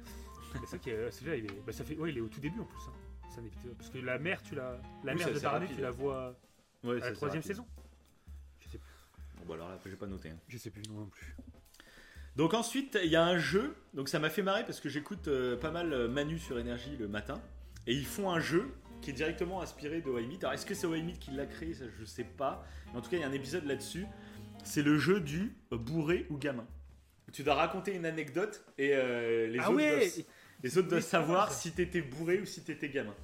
c'est 0.60 0.66
ça 0.66 0.78
qui 0.80 0.90
est, 0.90 0.98
là, 1.26 1.36
il 1.36 1.46
est, 1.46 1.62
bah, 1.68 1.72
ça 1.72 1.84
fait, 1.84 1.96
ouais, 1.98 2.12
il 2.12 2.18
est 2.18 2.22
au 2.22 2.28
tout 2.28 2.40
début 2.40 2.60
en 2.60 2.64
plus. 2.64 2.80
Hein. 2.88 2.94
C'est 3.30 3.42
un 3.42 3.46
épisode, 3.46 3.76
parce 3.78 3.92
que 3.92 4.00
la 4.00 4.18
mère, 4.18 4.42
tu 4.42 4.56
la, 4.56 4.82
la 5.04 5.14
mère 5.14 5.32
de 5.32 5.40
Barney, 5.40 5.68
tu 5.76 5.82
la 5.82 5.92
vois 5.92 6.36
à 6.84 6.94
la 6.94 7.12
troisième 7.12 7.44
saison. 7.44 7.68
Bon, 9.48 9.54
alors 9.54 9.70
là, 9.70 9.80
j'ai 9.86 9.96
pas 9.96 10.08
noté. 10.08 10.30
Hein. 10.30 10.38
Je 10.48 10.58
sais 10.58 10.70
plus, 10.70 10.84
non, 10.90 11.06
plus. 11.06 11.36
Donc 12.36 12.54
ensuite, 12.54 13.00
il 13.04 13.10
y 13.10 13.16
a 13.16 13.24
un 13.24 13.38
jeu. 13.38 13.76
Donc 13.94 14.10
ça 14.10 14.20
m'a 14.20 14.30
fait 14.30 14.44
marrer 14.44 14.64
parce 14.64 14.80
que 14.80 14.90
j'écoute 14.90 15.28
euh, 15.28 15.58
pas 15.58 15.72
mal 15.72 15.92
euh, 15.94 16.08
Manu 16.08 16.38
sur 16.38 16.60
énergie 16.60 16.96
le 16.98 17.08
matin. 17.08 17.42
et 17.88 17.94
ils 17.94 18.06
font 18.06 18.30
un 18.30 18.40
jeu 18.40 18.70
qui 19.02 19.10
est 19.12 19.14
directement 19.14 19.62
inspiré 19.62 20.02
de 20.02 20.10
Why 20.10 20.28
Meet. 20.28 20.44
Alors 20.44 20.54
est-ce 20.54 20.66
que 20.66 20.76
c'est 20.76 20.86
Why 20.86 21.02
Meet 21.02 21.20
qui 21.20 21.32
l'a 21.32 21.46
créé? 21.46 21.74
Ça, 21.74 21.86
je 22.00 22.06
sais 22.06 22.24
pas. 22.24 22.66
Mais 22.92 23.00
en 23.00 23.02
tout 23.02 23.10
cas, 23.10 23.18
il 23.18 23.22
y 23.22 23.24
a 23.24 23.28
un 23.28 23.32
épisode 23.32 23.66
là-dessus. 23.66 24.06
C'est 24.64 24.84
le 24.84 24.98
jeu 24.98 25.20
du 25.22 25.56
bourré 25.72 26.28
ou 26.30 26.38
gamin. 26.38 26.68
Tu 27.32 27.44
dois 27.44 27.56
raconter 27.56 27.94
une 27.96 28.06
anecdote 28.06 28.64
et 28.78 28.92
euh, 28.94 29.48
les 29.48 29.60
Ah 29.60 29.70
autres 29.70 29.78
ouais 29.78 30.00
doivent, 30.00 30.26
les 30.64 30.78
autres 30.78 30.88
doivent 30.90 31.04
savoir 31.04 31.52
si 31.52 31.72
t'étais 31.72 32.02
bourré 32.02 32.40
ou 32.40 32.46
si 32.46 32.62
t'étais 32.64 32.90
gamin. 32.90 33.16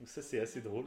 Donc 0.00 0.08
ça, 0.08 0.22
c'est 0.22 0.40
assez 0.40 0.60
drôle. 0.60 0.86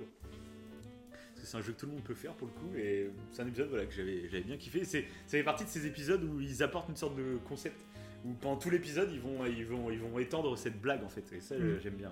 Parce 1.38 1.46
que 1.46 1.52
c'est 1.52 1.58
un 1.58 1.62
jeu 1.62 1.74
que 1.74 1.80
tout 1.80 1.86
le 1.86 1.92
monde 1.92 2.04
peut 2.04 2.16
faire 2.16 2.34
pour 2.34 2.48
le 2.48 2.54
coup. 2.54 2.76
Et 2.76 3.10
c'est 3.32 3.44
un 3.44 3.48
épisode 3.48 3.70
voilà, 3.70 3.86
que 3.86 3.94
j'avais 3.94 4.28
j'avais 4.28 4.44
bien 4.44 4.58
kiffé. 4.58 4.84
C'est- 4.86 5.04
Ça 5.28 5.38
fait 5.38 5.44
partie 5.44 5.64
de 5.66 5.70
ces 5.70 5.86
épisodes 5.86 6.24
où 6.24 6.40
ils 6.42 6.64
apportent 6.64 6.90
une 6.90 6.96
sorte 6.96 7.16
de 7.16 7.38
concept. 7.48 7.80
Où 8.26 8.34
pendant 8.34 8.58
tout 8.58 8.72
l'épisode, 8.72 9.12
ils 9.12 9.20
vont, 9.20 9.46
ils, 9.46 9.64
vont, 9.66 9.92
ils 9.92 10.00
vont 10.00 10.18
étendre 10.18 10.58
cette 10.58 10.82
blague 10.82 11.04
en 11.04 11.10
fait. 11.10 11.24
Et 11.34 11.40
ça, 11.40 11.56
Mm. 11.56 11.80
j'aime 11.84 11.94
bien. 11.94 12.12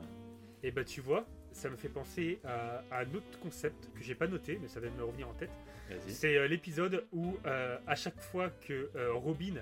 Et 0.61 0.69
bah 0.71 0.83
tu 0.83 1.01
vois, 1.01 1.25
ça 1.51 1.69
me 1.69 1.75
fait 1.75 1.89
penser 1.89 2.39
à, 2.43 2.83
à 2.91 2.99
un 3.01 3.13
autre 3.15 3.39
concept 3.41 3.89
que 3.95 4.03
j'ai 4.03 4.13
pas 4.15 4.27
noté, 4.27 4.59
mais 4.61 4.67
ça 4.67 4.79
va 4.79 4.89
me 4.91 5.03
revenir 5.03 5.27
en 5.27 5.33
tête. 5.33 5.49
C'est 6.07 6.37
euh, 6.37 6.47
l'épisode 6.47 7.05
où 7.11 7.35
euh, 7.45 7.77
à 7.87 7.95
chaque 7.95 8.19
fois 8.19 8.49
que 8.67 8.89
euh, 8.95 9.13
Robin 9.13 9.55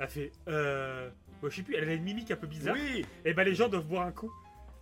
a 0.00 0.06
fait, 0.06 0.30
bon, 0.46 1.48
je 1.50 1.56
sais 1.56 1.62
plus, 1.62 1.74
elle 1.74 1.88
a 1.88 1.94
une 1.94 2.02
mimique 2.04 2.30
un 2.30 2.36
peu 2.36 2.46
bizarre. 2.46 2.74
Oui 2.74 3.04
Et 3.24 3.34
bah 3.34 3.44
les 3.44 3.54
gens 3.54 3.68
doivent 3.68 3.86
boire 3.86 4.06
un 4.06 4.12
coup. 4.12 4.32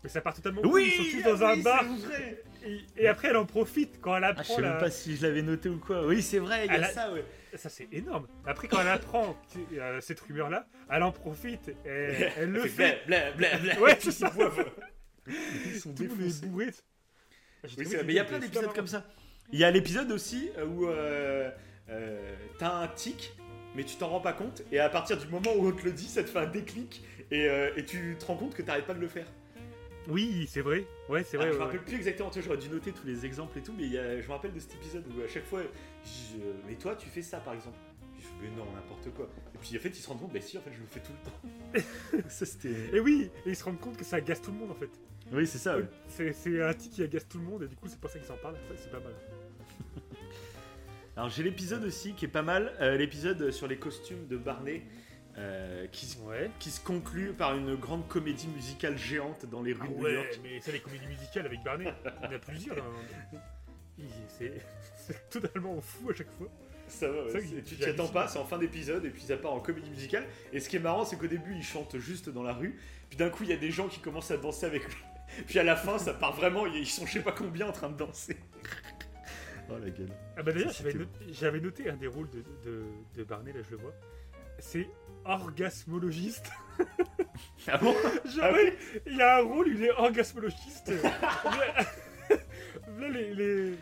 Mais 0.02 0.08
ça 0.10 0.20
part 0.20 0.34
totalement. 0.34 0.60
en 0.60 0.64
Oui 0.68 0.70
couille, 0.70 1.06
Ils 1.06 1.10
sont 1.22 1.28
tous 1.30 1.38
dans 1.38 1.44
un 1.44 1.56
bar. 1.62 1.84
vrai. 1.84 2.42
Et, 2.66 2.80
et 2.96 3.08
après 3.08 3.28
elle 3.28 3.36
en 3.36 3.46
profite 3.46 4.00
quand 4.00 4.16
elle 4.16 4.24
Ah, 4.24 4.32
je 4.36 4.40
apprend 4.40 4.56
sais 4.56 4.62
la. 4.62 4.70
même 4.70 4.78
pas 4.78 4.90
si 4.90 5.16
je 5.16 5.22
l'avais 5.26 5.42
noté 5.42 5.68
ou 5.68 5.78
quoi. 5.78 6.06
Oui, 6.06 6.22
c'est 6.22 6.38
vrai, 6.38 6.66
il 6.66 6.72
y 6.72 6.76
a 6.76 6.84
ça, 6.84 7.12
ouais. 7.12 7.24
Ça 7.54 7.68
c'est 7.68 7.88
énorme. 7.92 8.26
Après 8.46 8.68
quand 8.68 8.80
elle 8.80 8.88
apprend 8.88 9.36
euh, 9.74 10.00
cette 10.00 10.20
rumeur 10.20 10.50
là, 10.50 10.66
elle 10.90 11.02
en 11.02 11.12
profite. 11.12 11.68
Et 11.68 11.78
elle 12.38 12.50
le 12.50 12.62
fait. 12.66 13.02
Bla, 13.06 13.32
bla, 13.32 13.58
bla. 13.58 13.80
Ouais, 13.80 13.96
c'est 14.00 14.10
ça. 14.10 14.32
Ils 15.26 15.80
sont 15.80 15.92
défoncés. 15.92 16.46
bourré. 16.46 16.66
Oui, 16.66 16.70
c'est 17.76 17.84
vrai, 17.84 18.04
mais 18.04 18.12
il 18.12 18.16
y 18.16 18.20
a 18.20 18.24
plein 18.24 18.38
d'épisodes 18.38 18.72
comme 18.74 18.86
ça. 18.86 19.04
Il 19.52 19.58
y 19.58 19.64
a 19.64 19.70
l'épisode 19.70 20.10
aussi 20.10 20.50
euh, 20.58 20.66
où 20.66 20.86
euh, 20.88 21.50
euh, 21.90 22.34
t'as 22.58 22.72
un 22.72 22.88
tic, 22.88 23.32
mais 23.74 23.84
tu 23.84 23.96
t'en 23.96 24.08
rends 24.08 24.20
pas 24.20 24.32
compte, 24.32 24.62
et 24.72 24.78
à 24.80 24.88
partir 24.88 25.16
du 25.16 25.26
moment 25.28 25.52
où 25.56 25.68
on 25.68 25.72
te 25.72 25.84
le 25.84 25.92
dit, 25.92 26.08
ça 26.08 26.22
te 26.24 26.28
fait 26.30 26.38
un 26.40 26.46
déclic, 26.46 27.02
et, 27.30 27.46
et 27.76 27.84
tu 27.84 28.16
te 28.18 28.24
rends 28.26 28.36
compte 28.36 28.54
que 28.54 28.62
t'arrêtes 28.62 28.86
pas 28.86 28.94
de 28.94 29.00
le 29.00 29.08
faire. 29.08 29.26
Oui, 30.08 30.46
c'est 30.50 30.60
vrai. 30.60 30.86
Ouais, 31.08 31.22
c'est 31.24 31.36
Ah, 31.36 31.40
vrai. 31.40 31.48
je 31.48 31.52
me 31.54 31.58
ouais, 31.58 31.64
rappelle 31.66 31.82
plus 31.84 31.96
exactement, 31.96 32.30
tu 32.30 32.40
vois, 32.40 32.46
j'aurais 32.54 32.58
dû 32.66 32.68
noter 32.74 32.92
tous 32.92 33.06
les 33.06 33.24
exemples 33.24 33.58
et 33.58 33.62
tout, 33.62 33.72
mais 33.76 33.86
y 33.86 33.98
a- 33.98 34.20
je 34.20 34.26
me 34.26 34.32
rappelle 34.32 34.52
de 34.52 34.58
cet 34.60 34.74
épisode 34.74 35.04
où 35.16 35.22
à 35.22 35.28
chaque 35.28 35.44
fois, 35.44 35.62
je, 36.04 36.36
mais 36.68 36.74
toi 36.74 36.94
tu 36.96 37.08
fais 37.08 37.22
ça 37.22 37.38
par 37.38 37.54
exemple. 37.54 37.78
Je 38.18 38.24
fais, 38.24 38.34
mais 38.42 38.50
non, 38.56 38.64
n'importe 38.74 39.10
quoi. 39.14 39.28
Et 39.54 39.58
puis 39.58 39.76
en 39.76 39.80
fait, 39.80 39.88
ils 39.90 39.96
se 40.02 40.08
rendent 40.08 40.20
compte, 40.20 40.32
bah 40.32 40.40
si, 40.40 40.56
en 40.56 40.60
fait, 40.62 40.72
je 40.72 40.80
le 40.80 40.86
fais 40.86 41.00
tout 41.00 41.12
le 41.12 41.80
temps. 41.80 42.24
ça 42.28 42.46
c'était. 42.46 42.74
Et 42.96 43.00
oui, 43.00 43.30
et 43.46 43.50
ils 43.50 43.56
se 43.56 43.64
rendent 43.64 43.80
compte 43.80 43.96
que 43.96 44.04
ça 44.04 44.16
agace 44.16 44.40
tout 44.42 44.50
le 44.52 44.58
monde 44.58 44.70
en 44.70 44.74
fait. 44.74 44.90
Oui, 45.32 45.46
c'est 45.46 45.58
ça, 45.58 45.76
C'est 46.08 46.32
c'est 46.32 46.62
un 46.62 46.74
tic 46.74 46.92
qui 46.92 47.02
agace 47.02 47.26
tout 47.28 47.38
le 47.38 47.44
monde 47.44 47.62
et 47.62 47.66
du 47.68 47.76
coup 47.76 47.88
c'est 47.88 47.98
pour 47.98 48.10
ça 48.10 48.18
qu'ils 48.18 48.30
en 48.30 48.36
parlent. 48.36 48.56
Ça, 48.68 48.74
C'est 48.76 48.90
pas 48.90 49.00
mal. 49.00 49.14
Alors 51.16 51.28
j'ai 51.30 51.42
l'épisode 51.42 51.84
aussi 51.84 52.12
qui 52.14 52.24
est 52.24 52.28
pas 52.28 52.42
mal, 52.42 52.72
euh, 52.80 52.96
l'épisode 52.96 53.50
sur 53.52 53.66
les 53.68 53.76
costumes 53.76 54.26
de 54.26 54.36
Barney, 54.36 54.82
euh, 55.38 55.86
qui, 55.88 56.06
se- 56.06 56.18
Ouais. 56.20 56.50
qui 56.60 56.70
se 56.70 56.80
conclut 56.80 57.32
par 57.32 57.56
une 57.56 57.74
grande 57.76 58.06
comédie 58.08 58.48
musicale 58.48 58.96
géante 58.96 59.46
dans 59.46 59.62
les 59.62 59.72
rues 59.72 59.80
Ah 59.82 59.88
de 59.88 59.94
New 59.94 60.02
ouais, 60.04 60.14
York. 60.14 60.40
mais 60.42 60.60
ça 60.60 60.72
les 60.72 60.80
comédies 60.80 61.06
musicales 61.06 61.46
avec 61.46 61.62
Barney, 61.64 61.86
il 62.22 62.24
y 62.24 62.28
en 62.32 62.36
a 62.36 62.38
plusieurs. 62.38 62.78
hein. 62.78 63.38
C'est 64.96 65.30
totalement 65.30 65.80
fou 65.80 66.10
à 66.10 66.14
chaque 66.14 66.30
fois. 66.32 66.48
Ça 66.88 67.08
va, 67.08 67.24
ouais, 67.24 67.30
Ça, 67.32 67.38
tu 67.64 67.76
t'y 67.76 67.84
attends 67.84 68.08
pas, 68.08 68.28
c'est 68.28 68.38
en 68.38 68.44
fin 68.44 68.58
d'épisode 68.58 69.04
et 69.06 69.10
puis 69.10 69.22
ça 69.22 69.36
part 69.36 69.52
en 69.52 69.60
comédie 69.60 69.88
musicale. 69.90 70.26
Et 70.52 70.60
ce 70.60 70.68
qui 70.68 70.76
est 70.76 70.80
marrant, 70.80 71.04
c'est 71.04 71.16
qu'au 71.16 71.26
début, 71.26 71.54
il 71.54 71.62
chante 71.62 71.96
juste 71.98 72.28
dans 72.28 72.42
la 72.42 72.52
rue, 72.52 72.78
puis 73.08 73.16
d'un 73.16 73.30
coup, 73.30 73.42
il 73.44 73.50
y 73.50 73.52
a 73.52 73.56
des 73.56 73.70
gens 73.70 73.88
qui 73.88 74.00
commencent 74.00 74.30
à 74.30 74.36
danser 74.36 74.66
avec 74.66 74.84
lui. 74.84 75.02
Puis 75.46 75.58
à 75.58 75.64
la 75.64 75.74
fin, 75.74 75.98
ça 75.98 76.12
part 76.12 76.34
vraiment, 76.36 76.66
ils 76.66 76.86
sont 76.86 77.06
je 77.06 77.14
sais 77.14 77.20
pas 77.22 77.32
combien 77.32 77.66
en 77.66 77.72
train 77.72 77.88
de 77.88 77.96
danser. 77.96 78.36
oh 79.70 79.78
la 79.82 79.90
gueule. 79.90 80.10
Ah 80.36 80.42
bah 80.42 80.52
d'ailleurs, 80.52 80.72
noté, 80.94 81.08
j'avais 81.32 81.60
noté 81.60 81.88
un 81.90 81.96
des 81.96 82.06
rôles 82.06 82.28
de, 82.30 82.44
de, 82.64 82.84
de 83.16 83.24
Barney, 83.24 83.52
là 83.52 83.60
je 83.64 83.70
le 83.70 83.78
vois. 83.78 83.94
C'est 84.58 84.88
orgasmologiste. 85.24 86.50
Ah 87.66 87.78
bon? 87.78 87.94
Genre, 88.26 88.42
Ah 88.42 88.52
ouais, 88.52 88.76
il 89.06 89.20
a 89.22 89.38
un 89.38 89.42
rôle, 89.42 89.68
il 89.68 89.82
est 89.84 89.90
orgasmologiste. 89.90 90.92
là, 91.48 93.08
les, 93.08 93.34
les- 93.34 93.74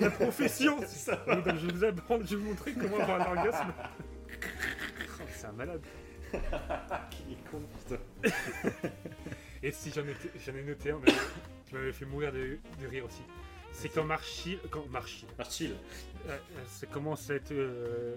la 0.00 0.10
profession. 0.10 0.78
Ça 0.86 1.16
donc 1.26 1.56
je, 1.58 1.66
vais 1.66 1.72
vous 1.72 1.84
apprendre, 1.84 2.24
je 2.24 2.36
vais 2.36 2.42
vous 2.42 2.48
montrer 2.50 2.72
comment 2.72 2.98
avoir 3.00 3.20
un 3.20 3.36
orgasme. 3.36 3.72
Oh, 3.80 5.22
C'est 5.34 5.46
un 5.46 5.52
malade. 5.52 5.82
Qui 7.10 7.32
est 7.32 7.50
con, 7.50 7.62
putain. 7.78 8.00
Et 9.62 9.72
si 9.72 9.90
j'en 9.92 10.02
ai, 10.02 10.62
noté 10.62 10.90
un 10.92 11.00
qui 11.66 11.74
m'avait 11.74 11.92
fait 11.92 12.04
mourir 12.06 12.32
de, 12.32 12.58
de 12.80 12.86
rire 12.86 13.04
aussi. 13.04 13.22
C'est 13.72 13.88
quand 13.88 14.04
Marchil, 14.04 14.58
quand 14.70 14.86
Marchil, 14.90 15.28
Archil. 15.38 15.74
euh, 16.28 16.30
euh, 16.30 16.38
ça 16.68 16.86
commence 16.86 17.28
à 17.30 17.34
être 17.34 17.50
euh, 17.52 18.16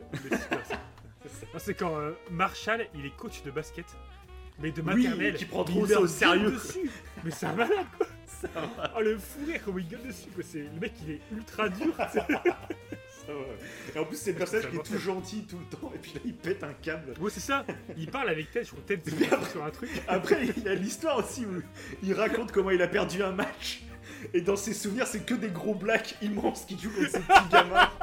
C'est 1.58 1.74
quand 1.74 1.98
euh, 1.98 2.12
Marshall, 2.32 2.88
il 2.96 3.06
est 3.06 3.16
coach 3.16 3.44
de 3.44 3.52
basket, 3.52 3.86
mais 4.60 4.72
de 4.72 4.82
Oui, 4.82 5.04
maternelle. 5.04 5.36
qui 5.36 5.46
prend 5.46 5.64
trop 5.64 5.86
ça 5.86 6.00
au 6.00 6.08
sérieux. 6.08 6.52
dessus. 6.52 6.90
Mais 7.24 7.32
c'est 7.32 7.48
un 7.48 7.54
malade 7.54 7.86
quoi. 7.98 8.08
Ça 8.28 8.48
va, 8.78 8.94
Oh 8.96 9.02
le 9.02 9.18
fou 9.18 9.40
rire 9.48 9.60
comment 9.66 9.80
il 9.80 9.88
gueule 9.88 10.04
dessus 10.06 10.30
quoi. 10.34 10.44
C'est 10.48 10.60
le 10.60 10.80
mec 10.80 10.94
il 11.04 11.14
est 11.14 11.22
ultra 11.32 11.70
dur. 11.70 11.92
c'est- 12.12 12.20
ça 12.20 12.26
va. 12.30 12.44
Et 13.96 14.00
en 14.00 14.06
plus, 14.06 14.16
c'est 14.18 14.32
le 14.34 14.38
personnage 14.38 14.70
qui 14.70 14.76
est 14.78 14.84
tout 14.84 14.98
gentil 15.00 15.46
tout 15.50 15.58
le 15.58 15.66
temps, 15.78 15.92
et 15.94 15.98
puis 15.98 16.14
là, 16.14 16.22
il 16.24 16.34
pète 16.36 16.64
un 16.64 16.72
câble. 16.74 17.14
Ouais 17.20 17.32
c'est 17.32 17.40
ça. 17.40 17.66
Il 17.98 18.10
parle 18.12 18.30
avec 18.30 18.52
tête 18.52 18.66
sur 18.66 18.78
tête 18.86 19.02
Mais 19.20 19.28
après- 19.34 19.50
sur 19.50 19.64
un 19.66 19.72
truc. 19.72 19.90
Après, 20.08 20.46
il 20.56 20.64
y 20.64 20.68
a 20.70 20.76
l'histoire 20.76 21.18
aussi 21.18 21.46
où 21.46 21.62
il 22.04 22.14
raconte 22.14 22.52
comment 22.52 22.70
il 22.72 22.82
a 22.82 22.88
perdu 22.88 23.24
un 23.24 23.32
match. 23.32 23.82
Et 24.34 24.42
dans 24.42 24.56
ses 24.56 24.74
souvenirs, 24.74 25.08
c'est 25.08 25.26
que 25.26 25.34
des 25.34 25.50
gros 25.50 25.76
blacks 25.76 26.16
immenses 26.22 26.64
qui 26.66 26.78
jouent 26.80 26.92
contre 26.92 27.10
ces 27.12 27.20
petits 27.20 27.50
gamins. 27.52 27.90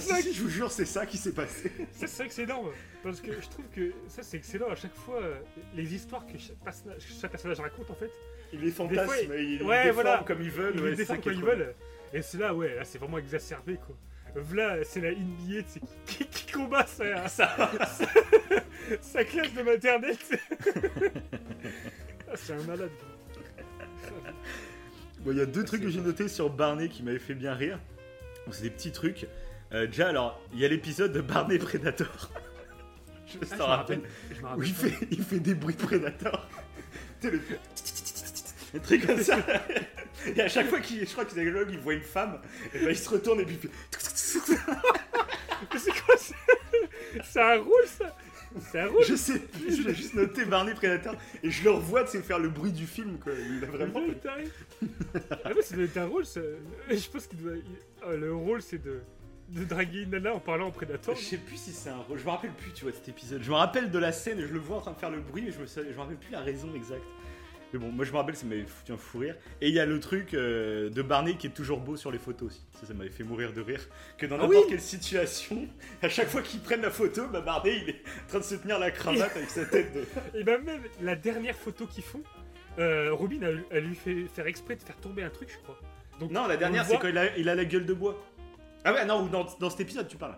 C'est 0.00 0.12
Ah, 0.12 0.16
ça. 0.16 0.22
si, 0.22 0.32
je 0.34 0.42
vous 0.42 0.48
jure, 0.48 0.70
c'est 0.70 0.84
ça 0.84 1.06
qui 1.06 1.16
s'est 1.16 1.32
passé. 1.32 1.70
Ça, 1.92 2.06
c'est 2.06 2.26
que 2.26 2.32
c'est 2.32 2.42
énorme. 2.44 2.70
Parce 3.02 3.20
que 3.20 3.32
je 3.32 3.48
trouve 3.48 3.64
que 3.74 3.92
ça 4.08 4.22
c'est 4.22 4.36
excellent 4.36 4.70
à 4.70 4.74
chaque 4.74 4.94
fois 4.94 5.20
euh, 5.22 5.36
les 5.74 5.94
histoires 5.94 6.26
que 6.26 6.36
chaque 6.38 6.56
personnage, 6.56 7.02
chaque 7.20 7.30
personnage 7.30 7.60
raconte 7.60 7.90
en 7.90 7.94
fait. 7.94 8.10
Il 8.52 8.60
les 8.60 8.70
fantasme, 8.70 9.04
fois, 9.06 9.16
il- 9.18 9.32
il 9.52 9.58
les 9.58 9.64
ouais, 9.64 9.90
voilà. 9.90 10.24
comme 10.26 10.42
ils 10.42 10.50
veulent. 10.50 10.74
Ils 10.76 10.82
ouais, 10.82 10.90
les 10.94 11.04
ça 11.04 11.16
qui 11.16 11.28
quand 11.28 11.30
ils 11.34 11.42
veulent. 11.44 11.74
Et 12.12 12.22
c'est 12.22 12.38
là, 12.38 12.54
ouais, 12.54 12.74
là, 12.76 12.84
c'est 12.84 12.98
vraiment 12.98 13.18
exacerbé, 13.18 13.76
quoi. 13.76 13.96
Là, 14.54 14.78
c'est 14.84 15.00
la 15.00 15.10
NBA, 15.12 15.62
qui, 16.06 16.26
qui 16.26 16.52
combat 16.52 16.86
sa, 16.86 17.26
sa, 17.28 17.70
sa 19.00 19.24
classe 19.24 19.52
de 19.54 19.62
maternelle. 19.62 20.16
Ah, 22.30 22.34
c'est 22.36 22.52
un 22.52 22.62
malade. 22.64 22.90
Bon, 25.20 25.32
il 25.32 25.38
y 25.38 25.40
a 25.40 25.46
deux 25.46 25.62
Ah, 25.62 25.64
trucs 25.64 25.80
c'est 25.80 25.86
que 25.86 25.90
j'ai 25.92 26.00
notés 26.00 26.28
sur 26.28 26.50
Barney 26.50 26.88
qui 26.88 27.02
m'avaient 27.02 27.18
fait 27.18 27.34
bien 27.34 27.54
rire. 27.54 27.78
Bon, 28.46 28.52
c'est 28.52 28.62
des 28.62 28.70
petits 28.70 28.92
trucs. 28.92 29.26
Euh, 29.72 29.86
déjà, 29.86 30.08
alors, 30.08 30.40
il 30.52 30.60
y 30.60 30.64
a 30.64 30.68
l'épisode 30.68 31.12
de 31.12 31.20
Barney 31.20 31.58
Predator. 31.58 32.08
je 33.26 33.38
Ah, 33.40 33.46
je 33.50 33.56
t'en 33.56 33.56
me 33.56 33.62
rappelle. 33.62 34.00
Je 34.30 34.36
me 34.40 34.40
Où 34.40 34.48
rappelle. 34.48 34.66
il 34.68 34.74
fait, 34.74 35.06
il 35.10 35.22
fait 35.22 35.40
des 35.40 35.54
bruits 35.54 35.74
de 35.74 35.82
Predator. 35.82 36.48
tu 37.20 37.28
sais, 37.28 37.32
le. 37.32 37.40
Un 38.74 38.78
truc 38.80 39.06
comme 39.06 39.22
ça. 39.22 39.38
Et 40.26 40.40
à 40.42 40.48
chaque 40.48 40.68
fois 40.68 40.80
qu'il, 40.80 41.06
je 41.06 41.12
crois 41.12 41.24
qu'il 41.24 41.38
il 41.38 41.78
voit 41.78 41.94
une 41.94 42.00
femme, 42.02 42.40
et 42.74 42.80
ben 42.80 42.90
il 42.90 42.96
se 42.96 43.08
retourne 43.08 43.40
et 43.40 43.44
puis 43.44 43.58
il 43.62 43.68
fait. 43.68 44.48
Mais 45.72 45.78
c'est 45.78 45.90
quoi 46.04 46.16
ça? 46.16 46.34
C'est 47.24 47.40
un 47.40 47.58
rôle, 47.58 47.86
ça 47.86 48.16
C'est 48.70 48.80
un 48.80 48.88
rôle 48.88 49.04
Je 49.04 49.16
sais 49.16 49.38
plus, 49.38 49.82
j'ai 49.82 49.94
juste 49.94 50.14
noté 50.14 50.44
Barney 50.44 50.74
Predator 50.74 51.16
et 51.42 51.50
je 51.50 51.64
le 51.64 51.70
revois 51.70 52.02
de 52.04 52.08
faire 52.08 52.38
le 52.38 52.48
bruit 52.48 52.72
du 52.72 52.86
film 52.86 53.18
quoi. 53.18 53.32
Il 53.32 53.64
a 53.64 53.68
vraiment. 53.68 54.00
Ah 55.44 55.52
doit 55.52 55.84
être 55.84 55.96
un 55.96 56.06
rôle, 56.06 56.26
ça. 56.26 56.40
Je 56.90 57.08
pense 57.08 57.26
qu'il 57.26 57.38
doit. 57.40 57.54
ah, 58.02 58.12
le 58.14 58.34
rôle, 58.34 58.60
c'est 58.62 58.82
de... 58.82 59.00
de 59.48 59.64
draguer 59.64 60.02
une 60.02 60.10
nana 60.10 60.34
en 60.34 60.40
parlant 60.40 60.68
en 60.68 60.70
prédateur. 60.70 61.14
Je 61.16 61.22
sais 61.22 61.36
plus 61.38 61.56
si 61.56 61.72
c'est 61.72 61.90
un. 61.90 62.04
Je 62.14 62.22
me 62.24 62.30
rappelle 62.30 62.52
plus, 62.52 62.72
tu 62.72 62.82
vois, 62.82 62.90
de 62.92 62.96
cet 62.96 63.08
épisode. 63.08 63.42
Je 63.42 63.50
me 63.50 63.56
rappelle 63.56 63.90
de 63.90 63.98
la 63.98 64.12
scène 64.12 64.38
et 64.38 64.46
je 64.46 64.52
le 64.52 64.58
vois 64.58 64.78
en 64.78 64.80
train 64.80 64.92
de 64.92 64.98
faire 64.98 65.10
le 65.10 65.20
bruit, 65.20 65.42
mais 65.42 65.52
je 65.52 65.58
me, 65.58 65.66
je 65.66 65.94
me 65.94 65.98
rappelle 66.00 66.16
plus 66.16 66.32
la 66.32 66.40
raison 66.40 66.68
exacte. 66.74 67.02
Mais 67.72 67.78
bon, 67.78 67.92
moi 67.92 68.06
je 68.06 68.12
me 68.12 68.16
rappelle, 68.16 68.34
ça 68.34 68.46
m'avait 68.46 68.64
foutu 68.64 68.92
un 68.92 68.96
fou 68.96 69.18
rire. 69.18 69.36
Et 69.60 69.68
il 69.68 69.74
y 69.74 69.80
a 69.80 69.84
le 69.84 70.00
truc 70.00 70.32
euh, 70.32 70.88
de 70.88 71.02
Barney 71.02 71.36
qui 71.36 71.48
est 71.48 71.50
toujours 71.50 71.80
beau 71.80 71.96
sur 71.96 72.10
les 72.10 72.18
photos 72.18 72.48
aussi. 72.48 72.62
Ça, 72.80 72.86
ça 72.86 72.94
m'avait 72.94 73.10
fait 73.10 73.24
mourir 73.24 73.52
de 73.52 73.60
rire. 73.60 73.86
Que 74.16 74.24
dans 74.24 74.36
Ah 74.36 74.42
n'importe 74.44 74.64
oui 74.64 74.70
quelle 74.70 74.80
situation, 74.80 75.68
à 76.02 76.08
chaque 76.08 76.28
fois 76.28 76.40
qu'ils 76.40 76.60
prennent 76.60 76.80
la 76.80 76.90
photo, 76.90 77.26
bah 77.28 77.42
Barney 77.42 77.78
il 77.82 77.90
est 77.90 78.02
en 78.24 78.28
train 78.28 78.38
de 78.38 78.44
se 78.44 78.54
tenir 78.54 78.78
la 78.78 78.90
cravate 78.90 79.36
avec 79.36 79.50
sa 79.50 79.66
tête 79.66 79.92
de. 79.92 80.38
Et 80.38 80.44
bah 80.44 80.56
même 80.58 80.80
la 81.02 81.14
dernière 81.14 81.56
photo 81.56 81.86
qu'ils 81.86 82.04
font, 82.04 82.22
euh, 82.78 83.12
Robin 83.12 83.40
a, 83.42 83.76
a 83.76 83.80
lui 83.80 83.94
fait 83.94 84.24
faire 84.34 84.46
exprès 84.46 84.76
de 84.76 84.82
faire 84.82 84.96
tomber 84.96 85.22
un 85.22 85.30
truc, 85.30 85.50
je 85.52 85.58
crois. 85.58 85.78
Donc, 86.20 86.30
Non, 86.30 86.46
la 86.46 86.56
dernière, 86.56 86.84
c'est 86.84 86.98
quand 86.98 87.08
il 87.08 87.18
a, 87.18 87.36
il 87.36 87.48
a 87.48 87.54
la 87.54 87.64
gueule 87.64 87.86
de 87.86 87.94
bois. 87.94 88.18
Ah 88.88 88.92
ouais, 88.94 89.04
non, 89.04 89.22
ou 89.24 89.28
dans, 89.28 89.44
dans 89.60 89.70
cet 89.70 89.80
épisode, 89.80 90.08
tu 90.08 90.16
parles. 90.16 90.36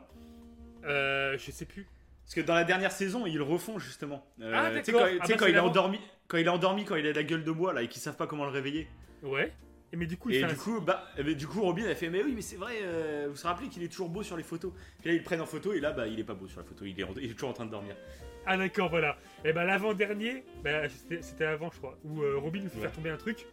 Euh, 0.84 1.36
je 1.38 1.50
sais 1.50 1.64
plus. 1.66 1.86
Parce 2.24 2.34
que 2.34 2.40
dans 2.40 2.54
la 2.54 2.64
dernière 2.64 2.92
saison, 2.92 3.26
ils 3.26 3.36
le 3.36 3.42
refont 3.42 3.78
justement. 3.78 4.24
Euh, 4.40 4.52
Ah, 4.54 4.70
tu 4.70 4.84
sais, 4.84 4.92
d'accord. 4.92 5.08
tu 5.08 5.18
Ah 5.20 5.26
sais, 5.26 5.32
bah, 5.32 5.38
quand 5.38 5.44
c'est 5.44 5.50
il 5.50 5.52
est 5.52 5.56
l'avant. 5.56 5.68
endormi, 5.68 6.00
quand 6.28 6.36
il 6.38 6.46
est 6.46 6.50
endormi, 6.50 6.84
quand 6.84 6.96
il 6.96 7.06
a 7.06 7.12
la 7.12 7.22
gueule 7.24 7.44
de 7.44 7.50
bois 7.52 7.72
là 7.72 7.82
et 7.82 7.88
qu'ils 7.88 8.00
savent 8.00 8.16
pas 8.16 8.26
comment 8.26 8.44
le 8.44 8.50
réveiller. 8.50 8.88
Ouais. 9.22 9.52
Et 9.92 9.96
mais 9.96 10.06
du 10.06 10.16
coup, 10.16 10.30
il 10.30 10.36
Et 10.36 10.40
fait 10.40 10.46
du 10.46 10.52
un- 10.52 10.56
coup, 10.56 10.80
bah, 10.80 11.04
eh 11.18 11.24
ben, 11.24 11.34
du 11.34 11.48
coup, 11.48 11.60
Robin 11.60 11.84
a 11.90 11.94
fait 11.96 12.08
Mais 12.08 12.22
oui, 12.22 12.32
mais 12.34 12.42
c'est 12.42 12.54
vrai, 12.56 12.74
euh, 12.82 13.26
vous 13.28 13.34
vous 13.34 13.42
rappelez 13.48 13.68
qu'il 13.68 13.82
est 13.82 13.88
toujours 13.88 14.08
beau 14.08 14.22
sur 14.22 14.36
les 14.36 14.44
photos. 14.44 14.72
Puis 15.00 15.08
là, 15.08 15.14
ils 15.14 15.18
le 15.18 15.24
prennent 15.24 15.40
en 15.40 15.46
photo, 15.46 15.72
et 15.72 15.80
là, 15.80 15.90
bah, 15.90 16.06
il 16.06 16.18
est 16.20 16.24
pas 16.24 16.34
beau 16.34 16.46
sur 16.46 16.60
la 16.60 16.64
photo, 16.66 16.84
il 16.84 16.98
est, 16.98 17.02
en- 17.02 17.12
il 17.20 17.30
est 17.32 17.34
toujours 17.34 17.50
en 17.50 17.54
train 17.54 17.66
de 17.66 17.70
dormir. 17.72 17.96
Ah 18.46 18.56
d'accord, 18.56 18.88
voilà. 18.88 19.16
Et 19.44 19.52
ben 19.52 19.64
l'avant-dernier, 19.64 20.44
bah, 20.62 20.88
c'était 20.88 21.20
c'était 21.22 21.44
avant, 21.44 21.70
je 21.72 21.78
crois, 21.78 21.98
où 22.04 22.22
euh, 22.22 22.36
Robin 22.38 22.60
lui 22.60 22.68
fait 22.70 22.76
Ouais. 22.76 22.82
faire 22.82 22.92
tomber 22.92 23.10
un 23.10 23.16
truc. 23.16 23.46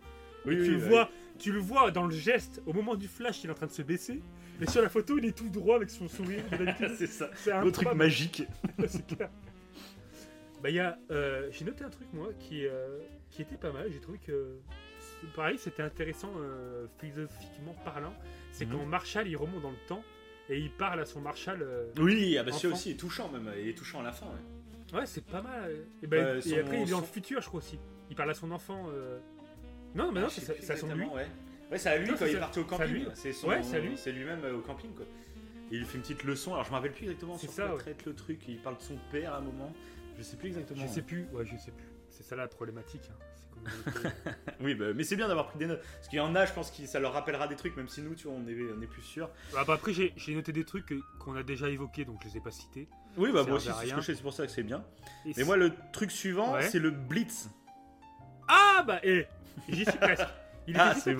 Oui, 0.46 0.56
tu, 0.56 0.62
oui, 0.62 0.68
le 0.70 0.78
vois, 0.78 1.10
tu 1.40 1.52
le 1.52 1.60
vois 1.60 1.90
dans 1.92 2.06
le 2.06 2.16
geste, 2.16 2.62
au 2.68 2.72
moment 2.74 2.96
du 2.96 3.08
flash, 3.08 3.44
il 3.44 3.48
est 3.48 3.52
en 3.52 3.56
train 3.56 3.66
de 3.66 3.72
se 3.72 3.82
baisser. 3.82 4.22
Et 4.62 4.70
sur 4.70 4.82
la 4.82 4.90
photo, 4.90 5.18
il 5.18 5.26
est 5.26 5.38
tout 5.38 5.50
droit 5.50 5.76
avec 5.76 5.90
son 5.90 6.08
sourire. 6.08 6.44
c'est 6.98 7.08
ça. 7.08 7.30
C'est 7.36 7.52
un 7.52 7.70
truc 7.72 7.94
magique. 7.94 8.44
c'est 8.88 9.06
clair. 9.06 9.30
Bah, 10.64 10.70
il 10.70 10.76
y 10.76 10.80
a, 10.80 10.98
euh, 11.12 11.48
j'ai 11.52 11.66
noté 11.66 11.84
un 11.84 11.90
truc, 11.90 12.08
moi, 12.14 12.30
qui, 12.40 12.66
euh, 12.66 12.98
qui 13.30 13.44
était 13.44 13.58
pas 13.58 13.72
mal. 13.72 13.92
J'ai 13.92 14.00
trouvé 14.00 14.18
que, 14.18 14.58
pareil, 15.36 15.58
c'était 15.60 15.84
intéressant 15.84 16.32
euh, 16.40 16.88
philosophiquement 17.00 17.76
parlant. 17.86 18.14
C'est 18.52 18.66
Mhm. 18.66 18.72
quand 18.72 18.86
Marshall, 18.86 19.28
il 19.28 19.38
remonte 19.38 19.62
dans 19.62 19.70
le 19.70 19.88
temps 19.88 20.04
et 20.50 20.58
il 20.58 20.72
parle 20.72 21.00
à 21.02 21.06
son 21.06 21.22
Marshall. 21.22 21.64
Oui, 22.00 22.38
ah 22.40 22.44
bah, 22.44 22.52
celui 22.52 22.74
aussi 22.74 22.92
est 22.92 23.00
touchant, 23.00 23.30
même. 23.30 23.52
Il 23.62 23.68
est 23.68 23.78
touchant 23.78 24.00
à 24.00 24.04
la 24.04 24.12
fin. 24.12 24.26
ouais. 24.26 24.98
Ouais, 25.00 25.06
c'est 25.06 25.24
pas 25.26 25.42
mal. 25.42 25.72
Et, 26.02 26.06
et 26.06 26.42
son- 26.42 26.58
après, 26.58 26.78
il 26.78 26.88
est 26.88 26.92
dans 26.92 27.00
le 27.02 27.06
son- 27.06 27.12
futur, 27.14 27.42
je 27.42 27.48
crois 27.48 27.60
aussi. 27.60 27.78
Il 28.10 28.16
parle 28.16 28.32
à 28.32 28.34
son 28.34 28.50
enfant. 28.52 28.88
Non, 29.94 30.12
mais 30.12 30.22
non, 30.22 30.28
Ah, 30.28 30.32
c'est 30.32 30.54
plus 30.54 30.64
c'est 30.66 30.74
à 30.74 30.78
son 30.78 30.88
lui. 30.96 31.06
Ouais, 31.06 31.28
ouais 31.72 31.78
c'est 31.78 31.90
à 31.90 31.98
lui 31.98 32.08
Non, 32.10 32.16
quand 32.18 32.26
il 32.26 32.36
est 32.36 32.40
parti 32.40 32.60
au 32.60 32.64
camping. 32.66 33.06
C'est 33.14 33.34
son... 33.34 33.48
Ouais, 33.48 33.62
c'est 33.64 33.78
à 33.78 33.80
lui. 33.80 33.98
C'est 33.98 34.12
lui-même 34.12 34.44
euh, 34.44 34.58
au 34.58 34.62
camping, 34.62 34.94
quoi. 34.94 35.06
Et 35.72 35.76
il 35.78 35.86
fait 35.86 35.96
une 35.98 36.02
petite 36.02 36.24
leçon. 36.24 36.54
Alors, 36.54 36.64
je 36.66 36.70
me 36.70 36.76
rappelle 36.76 36.94
plus 36.94 37.04
exactement 37.04 37.38
sur 37.38 37.52
ça, 37.52 37.64
quoi 37.66 37.74
ouais. 37.76 37.82
traite 37.82 38.06
le 38.06 38.14
truc. 38.16 38.40
Il 38.48 38.58
parle 38.60 38.78
de 38.78 38.82
son 38.82 38.98
père 39.12 39.34
à 39.34 39.38
un 39.38 39.42
moment. 39.42 39.74
Je 40.18 40.24
sais 40.24 40.38
plus 40.38 40.48
exactement. 40.48 40.82
Je 40.82 40.88
sais 40.88 41.02
plus. 41.02 41.28
Ouais, 41.34 41.46
je 41.46 41.58
sais 41.58 41.72
plus. 41.72 41.86
C'est 42.10 42.24
ça 42.24 42.36
la 42.36 42.48
problématique. 42.48 43.02
hein. 43.12 43.24
Comme- 43.92 44.12
Oui, 44.62 44.76
bah, 44.76 44.86
mais 44.96 45.04
c'est 45.04 45.16
bien 45.18 45.28
d'avoir 45.28 45.48
pris 45.48 45.60
des 45.60 45.66
notes. 45.66 45.82
Parce 45.96 46.08
qu'il 46.08 46.18
y 46.18 46.22
en 46.22 46.34
a, 46.36 46.46
je 46.46 46.54
pense 46.54 46.72
que 46.72 46.86
ça 46.86 47.00
leur 47.00 47.12
rappellera 47.14 47.48
des 47.48 47.56
trucs, 47.56 47.76
même 47.76 47.90
si 47.90 48.02
nous, 48.02 48.16
tu 48.16 48.28
vois, 48.28 48.38
on 48.38 48.48
est, 48.48 48.56
on 48.78 48.82
est 48.82 48.88
plus 48.88 49.02
sûr. 49.02 49.30
Ah, 49.56 49.66
bah, 49.66 49.74
après, 49.74 49.92
j'ai 49.94 50.14
noté 50.36 50.54
des 50.54 50.64
trucs 50.64 50.94
qu'on 51.20 51.36
a 51.36 51.44
déjà 51.44 51.70
évoqués, 51.70 52.06
donc 52.06 52.22
je 52.24 52.30
les 52.30 52.38
ai 52.38 52.40
pas 52.40 52.52
cités. 52.52 52.88
Oui, 53.18 53.32
bah 53.34 53.44
moi 53.44 53.58
aussi, 53.58 53.70
c'est 54.02 54.16
ce 54.16 54.22
pour 54.22 54.32
ça 54.34 54.46
que 54.46 54.52
c'est 54.52 54.64
bien. 54.64 54.86
Et 55.26 55.34
Mais 55.36 55.44
moi, 55.44 55.58
le 55.58 55.72
truc 55.92 56.12
suivant, 56.12 56.54
Ouais. 56.54 56.64
c'est 56.70 56.80
le 56.80 56.92
Blitz. 56.92 57.50
Ah 58.48 58.84
bah, 58.88 59.00
eh, 59.04 59.26
j'y 59.68 59.84
suis 59.84 59.98
presque. 59.98 60.24
Il 60.68 60.72
était 60.76 60.80
Ah, 60.82 60.94
c'est. 60.96 61.16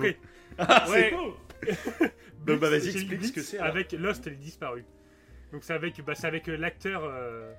Ah, 0.58 0.86
Ouais. 0.90 1.12
c'est 1.12 1.66
Blitz, 1.66 2.12
Donc, 2.46 2.60
bah, 2.60 2.70
vas-y, 2.70 2.88
explique 2.90 3.24
ce 3.24 3.32
que 3.32 3.40
c'est, 3.42 3.58
alors. 3.58 3.70
Avec 3.70 3.92
Lost, 3.92 4.26
elle 4.26 4.34
est 4.34 4.36
disparue. 4.36 4.84
Donc 5.52 5.64
c'est 5.64 5.72
avec, 5.72 6.04
bah, 6.04 6.14
c'est 6.14 6.26
avec 6.26 6.46
euh, 6.48 6.56
l'acteur. 6.58 7.02
euh, 7.04 7.52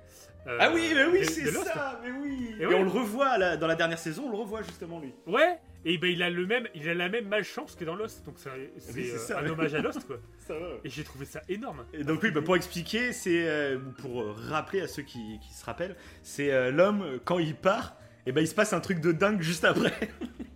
euh, 0.46 0.56
Ah 0.60 0.70
oui, 0.72 0.92
mais 0.94 1.04
oui, 1.06 1.20
de- 1.20 1.24
c'est 1.24 1.42
de 1.42 1.50
Lost. 1.50 1.66
ça, 1.66 2.00
mais 2.04 2.10
oui 2.12 2.54
Et 2.58 2.62
Et, 2.62 2.66
ouais. 2.66 2.74
on 2.76 2.84
le 2.84 2.88
revoit 2.88 3.36
là, 3.36 3.56
dans 3.56 3.66
la 3.66 3.74
dernière 3.74 3.98
saison, 3.98 4.24
on 4.26 4.30
le 4.30 4.36
revoit 4.36 4.62
justement 4.62 5.00
lui. 5.00 5.12
Ouais. 5.26 5.58
Et 5.84 5.98
ben 5.98 6.08
il 6.10 6.22
a 6.22 6.30
le 6.30 6.46
même, 6.46 6.68
il 6.74 6.88
a 6.88 6.94
la 6.94 7.08
même 7.08 7.26
malchance 7.26 7.74
que 7.74 7.84
dans 7.84 7.96
Lost. 7.96 8.24
Donc 8.24 8.38
ça- 8.38 8.50
c'est 8.78 8.92
Oui, 8.94 9.06
c'est 9.08 9.14
euh, 9.14 9.18
ça, 9.18 9.38
un 9.40 9.42
ouais. 9.44 9.50
hommage 9.50 9.74
à 9.74 9.80
Lost 9.80 10.06
quoi. 10.06 10.18
Ça 10.46 10.54
va. 10.54 10.68
Et 10.84 10.88
j'ai 10.88 11.02
trouvé 11.04 11.24
ça 11.26 11.42
énorme. 11.48 11.84
Et 11.92 12.04
donc 12.04 12.22
oui, 12.22 12.30
bah, 12.30 12.42
pour 12.42 12.54
expliquer, 12.56 13.12
c'est 13.12 13.48
euh, 13.48 13.78
pour 14.00 14.22
euh, 14.22 14.34
rappeler 14.36 14.82
à 14.82 14.86
ceux 14.88 15.02
qui, 15.02 15.38
qui 15.40 15.52
se 15.52 15.64
rappellent, 15.64 15.96
c'est 16.22 16.52
euh, 16.52 16.70
l'homme 16.70 17.02
euh, 17.02 17.18
quand 17.24 17.38
il 17.40 17.56
part, 17.56 17.96
et 18.24 18.30
ben 18.32 18.40
il 18.40 18.46
se 18.48 18.54
passe 18.54 18.72
un 18.72 18.80
truc 18.80 19.00
de 19.00 19.10
dingue 19.12 19.40
juste 19.42 19.64
après. 19.64 19.92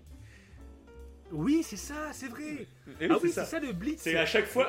Oui, 1.35 1.63
c'est 1.65 1.77
ça, 1.77 2.13
c'est 2.13 2.29
vrai. 2.29 2.67
Et 3.01 3.09
ah 3.11 3.17
oui, 3.23 3.31
c'est 3.33 3.45
ça. 3.45 3.59
le 3.59 3.73
Blitz. 3.73 4.01
C'est 4.01 4.17
à 4.17 4.25
chaque 4.25 4.47
fois, 4.47 4.69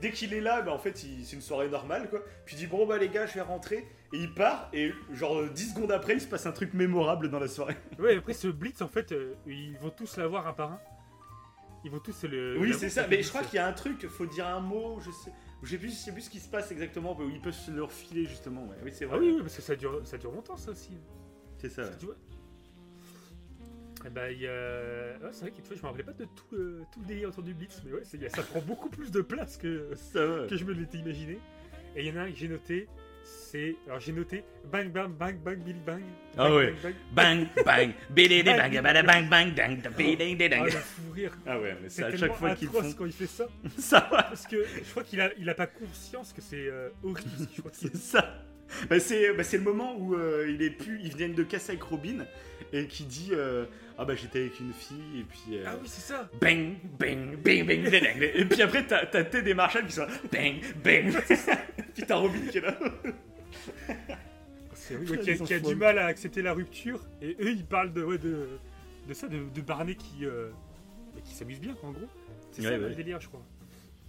dès 0.00 0.10
qu'il 0.10 0.34
est 0.34 0.40
là, 0.40 0.60
bah, 0.60 0.72
en 0.72 0.78
fait, 0.78 0.96
c'est 0.96 1.32
une 1.32 1.40
soirée 1.40 1.68
normale, 1.68 2.10
quoi. 2.10 2.20
Puis 2.44 2.56
il 2.56 2.58
dit, 2.58 2.66
bon, 2.66 2.84
bah 2.86 2.98
les 2.98 3.08
gars, 3.08 3.26
je 3.26 3.34
vais 3.34 3.40
rentrer. 3.40 3.86
Et 4.12 4.18
il 4.18 4.34
part, 4.34 4.68
et 4.72 4.92
genre 5.12 5.38
euh, 5.38 5.48
10 5.48 5.70
secondes 5.74 5.92
après, 5.92 6.14
il 6.14 6.20
se 6.20 6.26
passe 6.26 6.46
un 6.46 6.52
truc 6.52 6.74
mémorable 6.74 7.30
dans 7.30 7.38
la 7.38 7.48
soirée. 7.48 7.76
Ouais, 7.98 8.16
après 8.16 8.34
ce 8.34 8.48
Blitz 8.48 8.82
en 8.82 8.88
fait, 8.88 9.12
euh, 9.12 9.34
ils 9.46 9.76
vont 9.78 9.90
tous 9.90 10.16
l'avoir 10.16 10.46
un 10.46 10.52
par 10.52 10.72
un. 10.72 10.80
Ils 11.84 11.90
vont 11.90 11.98
tous 11.98 12.24
le. 12.24 12.58
oui, 12.58 12.74
c'est 12.78 12.90
ça. 12.90 13.06
Mais 13.08 13.22
je 13.22 13.28
crois 13.28 13.42
qu'il 13.42 13.56
y 13.56 13.58
a 13.58 13.66
un 13.66 13.72
truc, 13.72 14.06
faut 14.06 14.26
dire 14.26 14.46
un 14.46 14.60
mot, 14.60 15.00
je 15.00 15.10
sais. 15.10 15.32
Je 15.62 15.70
sais 15.70 15.78
plus, 15.78 15.90
je 15.90 15.94
sais 15.96 16.12
plus 16.12 16.22
ce 16.22 16.30
qui 16.30 16.40
se 16.40 16.48
passe 16.48 16.70
exactement, 16.70 17.16
où 17.18 17.28
ils 17.28 17.40
peuvent 17.40 17.52
se 17.54 17.70
le 17.70 17.82
refiler, 17.82 18.24
justement. 18.24 18.64
Ouais. 18.64 18.76
Oui, 18.84 18.90
c'est 18.92 19.04
vrai. 19.06 19.16
Ah 19.18 19.20
oui, 19.20 19.32
oui, 19.34 19.40
parce 19.42 19.56
que 19.56 19.62
ça 19.62 19.74
dure, 19.76 20.00
ça 20.04 20.18
dure 20.18 20.30
longtemps 20.32 20.56
ça 20.56 20.70
aussi. 20.70 20.96
C'est 21.58 21.70
ça. 21.70 21.82
ouais. 21.82 21.90
Tu 21.98 22.06
vois 22.06 22.16
Eh 24.06 24.10
ben, 24.10 24.28
il 24.30 24.40
y 24.42 24.46
a... 24.46 24.50
ouais, 24.50 25.30
c'est 25.32 25.40
vrai 25.42 25.50
vois, 25.68 25.76
je 25.76 25.82
me 25.82 25.86
rappelais 25.86 26.02
pas 26.04 26.12
de 26.12 26.24
tout 26.24 26.44
le, 26.52 26.82
tout 26.92 27.00
le 27.00 27.06
délire 27.06 27.28
autour 27.30 27.42
du 27.42 27.54
Blitz, 27.54 27.80
mais 27.86 27.92
ouais, 27.92 28.02
c'est- 28.04 28.28
ça 28.28 28.42
prend 28.42 28.60
beaucoup 28.60 28.90
plus 28.90 29.10
de 29.10 29.20
place 29.22 29.56
que, 29.56 29.90
Ça 29.96 30.24
va. 30.26 30.46
que 30.46 30.56
je 30.56 30.64
me 30.64 30.72
l'étais 30.74 30.98
imaginé. 30.98 31.38
Et 31.96 32.04
il 32.06 32.08
y 32.08 32.12
en 32.12 32.20
a 32.20 32.24
un 32.24 32.30
que 32.30 32.36
j'ai 32.36 32.48
noté, 32.48 32.86
c'est. 33.22 33.76
Alors 33.86 34.00
j'ai 34.00 34.12
noté 34.12 34.44
Bang 34.70 34.90
Bang 34.90 35.10
Bang 35.12 35.36
Bang 35.38 35.58
Billy 35.62 35.78
Bang. 35.86 36.02
Ah 36.36 36.48
Bang, 36.48 36.52
ouais. 36.56 36.74
Bang, 36.82 36.94
Bang, 37.12 37.46
bang, 37.64 37.92
bidi 38.10 38.42
Bang, 38.42 38.56
bang, 38.58 38.82
bada 38.82 39.02
bang, 39.02 39.28
bang, 39.30 39.54
dang, 39.54 39.80
da, 39.80 39.90
bidi, 39.90 40.36
di, 40.36 40.48
bang. 40.48 40.52
Ah, 40.52 40.58
dang. 40.58 40.64
le 40.66 40.70
fou 40.80 41.12
rire. 41.12 41.32
Ah 41.46 41.58
ouais, 41.60 41.76
mais 41.80 41.88
c'est 41.88 42.02
C'est 42.02 42.04
à 42.04 42.10
tellement 42.10 42.26
chaque 42.26 42.36
fois 42.36 42.54
qu'ils 42.56 42.68
atroce 42.68 42.86
font 42.88 42.92
quand 42.98 43.06
il 43.06 43.12
fait 43.12 43.26
ça. 43.26 43.46
ça. 43.78 44.08
va. 44.10 44.22
Parce 44.24 44.46
que 44.46 44.56
je 44.84 44.90
crois 44.90 45.04
qu'il 45.04 45.20
a, 45.20 45.30
il 45.38 45.48
a 45.48 45.54
pas 45.54 45.66
conscience 45.68 46.32
que 46.34 46.42
c'est 46.42 46.66
euh, 46.68 46.90
horrible. 47.04 47.30
Je 47.54 47.60
crois 47.60 47.70
qu'il- 47.70 47.88
C'est 47.94 47.96
ça. 47.96 48.44
Bah, 48.90 48.98
c'est 48.98 49.32
bah, 49.34 49.44
c'est 49.44 49.58
le 49.58 49.62
moment 49.62 49.96
où 49.96 50.14
euh, 50.14 50.46
il 50.52 50.62
est 50.62 50.70
plus, 50.70 51.00
ils 51.02 51.14
viennent 51.16 51.34
de 51.34 51.42
casser 51.44 51.72
avec 51.72 51.82
Robin 51.84 52.24
et 52.72 52.86
qui 52.86 53.04
dit 53.04 53.28
euh, 53.32 53.66
ah 53.98 54.04
bah 54.04 54.14
j'étais 54.16 54.40
avec 54.40 54.58
une 54.58 54.72
fille 54.72 55.20
et 55.20 55.22
puis 55.22 55.58
euh, 55.58 55.64
Ah 55.66 55.76
oui, 55.80 55.86
c'est 55.86 56.00
ça. 56.12 56.28
bang 56.40 56.74
bang 56.98 57.36
bang 57.36 57.64
bang 57.66 57.82
bang, 57.90 57.90
bang. 57.90 58.30
et 58.34 58.44
puis 58.46 58.62
après 58.62 58.84
t'as 58.86 59.06
t'as 59.06 59.22
Ted 59.24 59.48
et 59.48 59.54
Marshall 59.54 59.86
qui 59.86 59.92
sont 59.92 60.02
là, 60.06 60.08
bang 60.32 60.56
bang 60.82 61.12
puis 61.94 62.02
t'as 62.06 62.16
Robin 62.16 62.40
qui 62.50 62.58
est 62.58 62.62
là 62.62 62.76
C'est 64.74 65.02
qui, 65.04 65.30
a, 65.30 65.36
qui 65.36 65.54
a 65.54 65.60
du 65.60 65.74
mal 65.76 65.98
à 65.98 66.06
accepter 66.06 66.42
la 66.42 66.52
rupture. 66.52 67.00
Et 67.22 67.36
eux, 67.40 67.50
ils 67.52 67.64
parlent 67.64 67.92
de, 67.92 68.02
ouais, 68.02 68.18
de, 68.18 68.48
de 69.08 69.14
ça, 69.14 69.28
de, 69.28 69.38
de 69.54 69.60
Barney 69.62 69.94
qui, 69.94 70.26
euh, 70.26 70.50
qui 71.24 71.34
s'amuse 71.34 71.60
bien, 71.60 71.74
en 71.82 71.92
gros. 71.92 72.06
C'est 72.50 72.62
Ouais, 72.62 72.68
ça 72.68 72.78
ouais. 72.78 72.88
le 72.90 72.94
délire, 72.94 73.20
je 73.20 73.28
crois. 73.28 73.42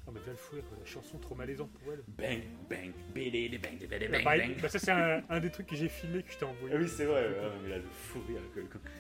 Oh, 0.08 0.12
mais 0.14 0.20
quoi. 0.22 0.78
La 0.80 0.86
chanson 0.86 1.18
trop 1.18 1.34
malaisante 1.36 1.72
pour 1.72 1.92
elle. 1.94 2.04
bang 2.08 2.42
bang 2.70 2.92
di, 3.16 3.58
bang, 3.58 3.78
bidi, 3.80 3.88
Bah, 3.88 3.98
bang, 4.12 4.24
pareil, 4.24 4.42
bang. 4.50 4.62
bah, 4.62 4.70
ça, 4.70 4.78
c'est 4.80 4.92
un, 4.92 5.24
un 5.30 5.40
des 5.40 5.50
trucs 5.50 5.66
que 5.68 5.76
j'ai 5.76 5.90
filmé 5.90 6.22
que 6.22 6.32
je 6.32 6.38
t'ai 6.38 6.46
envoyé. 6.46 6.76
Ah 6.76 6.80
oui 6.80 6.88
c'est 6.88 7.06
vrai 7.06 7.22
ouais, 7.28 7.30
ouais, 7.30 7.52
mais 7.64 7.70
là 7.70 7.78
le 7.78 7.84
fou 7.92 8.20
rire 8.28 8.42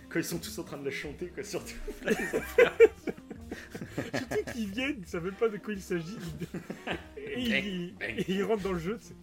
quand, 0.09 0.19
ils 0.19 0.23
sont 0.25 0.39
tous 0.39 0.57
en 0.57 0.63
train 0.63 0.77
de 0.77 0.85
la 0.85 0.91
chanter 0.91 1.27
quoi 1.27 1.43
surtout 1.43 1.75
Surtout 4.13 4.43
qu'ils 4.53 4.67
viennent, 4.71 4.97
ils 4.99 5.07
savent 5.07 5.23
même 5.25 5.33
pas 5.35 5.47
de 5.49 5.57
quoi 5.57 5.73
il 5.73 5.81
s'agit. 5.81 6.17
Et 7.17 7.39
ils, 7.39 7.93
et 8.27 8.43
rentrent 8.43 8.63
dans 8.63 8.73
le 8.73 8.79
jeu. 8.79 8.97
c'est- 8.99 9.15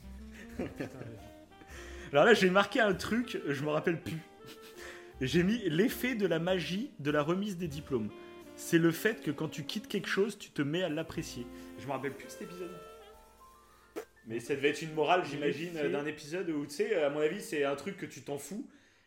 Putain, 0.57 0.89
alors 2.13 2.25
là 2.27 2.35
j'ai 2.35 2.51
marqué 2.51 2.79
un 2.81 2.93
truc 2.95 3.39
je 3.49 3.63
me 3.65 3.71
rappelle 3.71 3.99
plus 4.01 4.19
j'ai 5.23 5.43
mis 5.43 5.59
l'effet 5.69 6.15
de 6.15 6.27
la 6.27 6.39
magie 6.39 6.91
de 7.01 7.11
la 7.11 7.23
remise 7.23 7.57
des 7.57 7.69
diplômes 7.69 8.11
c'est 8.55 8.79
le 8.79 8.91
fait 8.91 9.23
que 9.23 9.31
quand 9.31 9.49
tu 9.49 9.65
quittes 9.65 9.89
quelque 9.89 10.09
chose 10.09 10.37
tu 10.39 10.51
te 10.51 10.61
mets 10.61 10.83
à 10.83 10.91
l'apprécier 10.91 11.47
je 11.83 11.87
me 11.87 11.93
rappelle 11.93 12.15
plus 12.15 12.27
de 12.27 12.31
cet 12.31 12.43
épisode 12.43 12.71
mais 14.27 14.39
ça 14.41 14.55
devait 14.55 14.69
être 14.71 14.83
une 14.83 14.95
morale 14.95 15.25
j'imagine 15.25 15.73
d'un 15.75 16.07
épisode 16.07 16.49
où 16.51 16.65
tu 16.65 16.73
sais 16.75 16.95
à 17.03 17.11
mon 17.11 17.21
avis 17.21 17.41
c'est 17.41 17.65
un 17.65 17.75
truc 17.75 17.97
que 17.97 18.07
tu 18.07 18.23
t'en 18.23 18.39
fous 18.39 18.65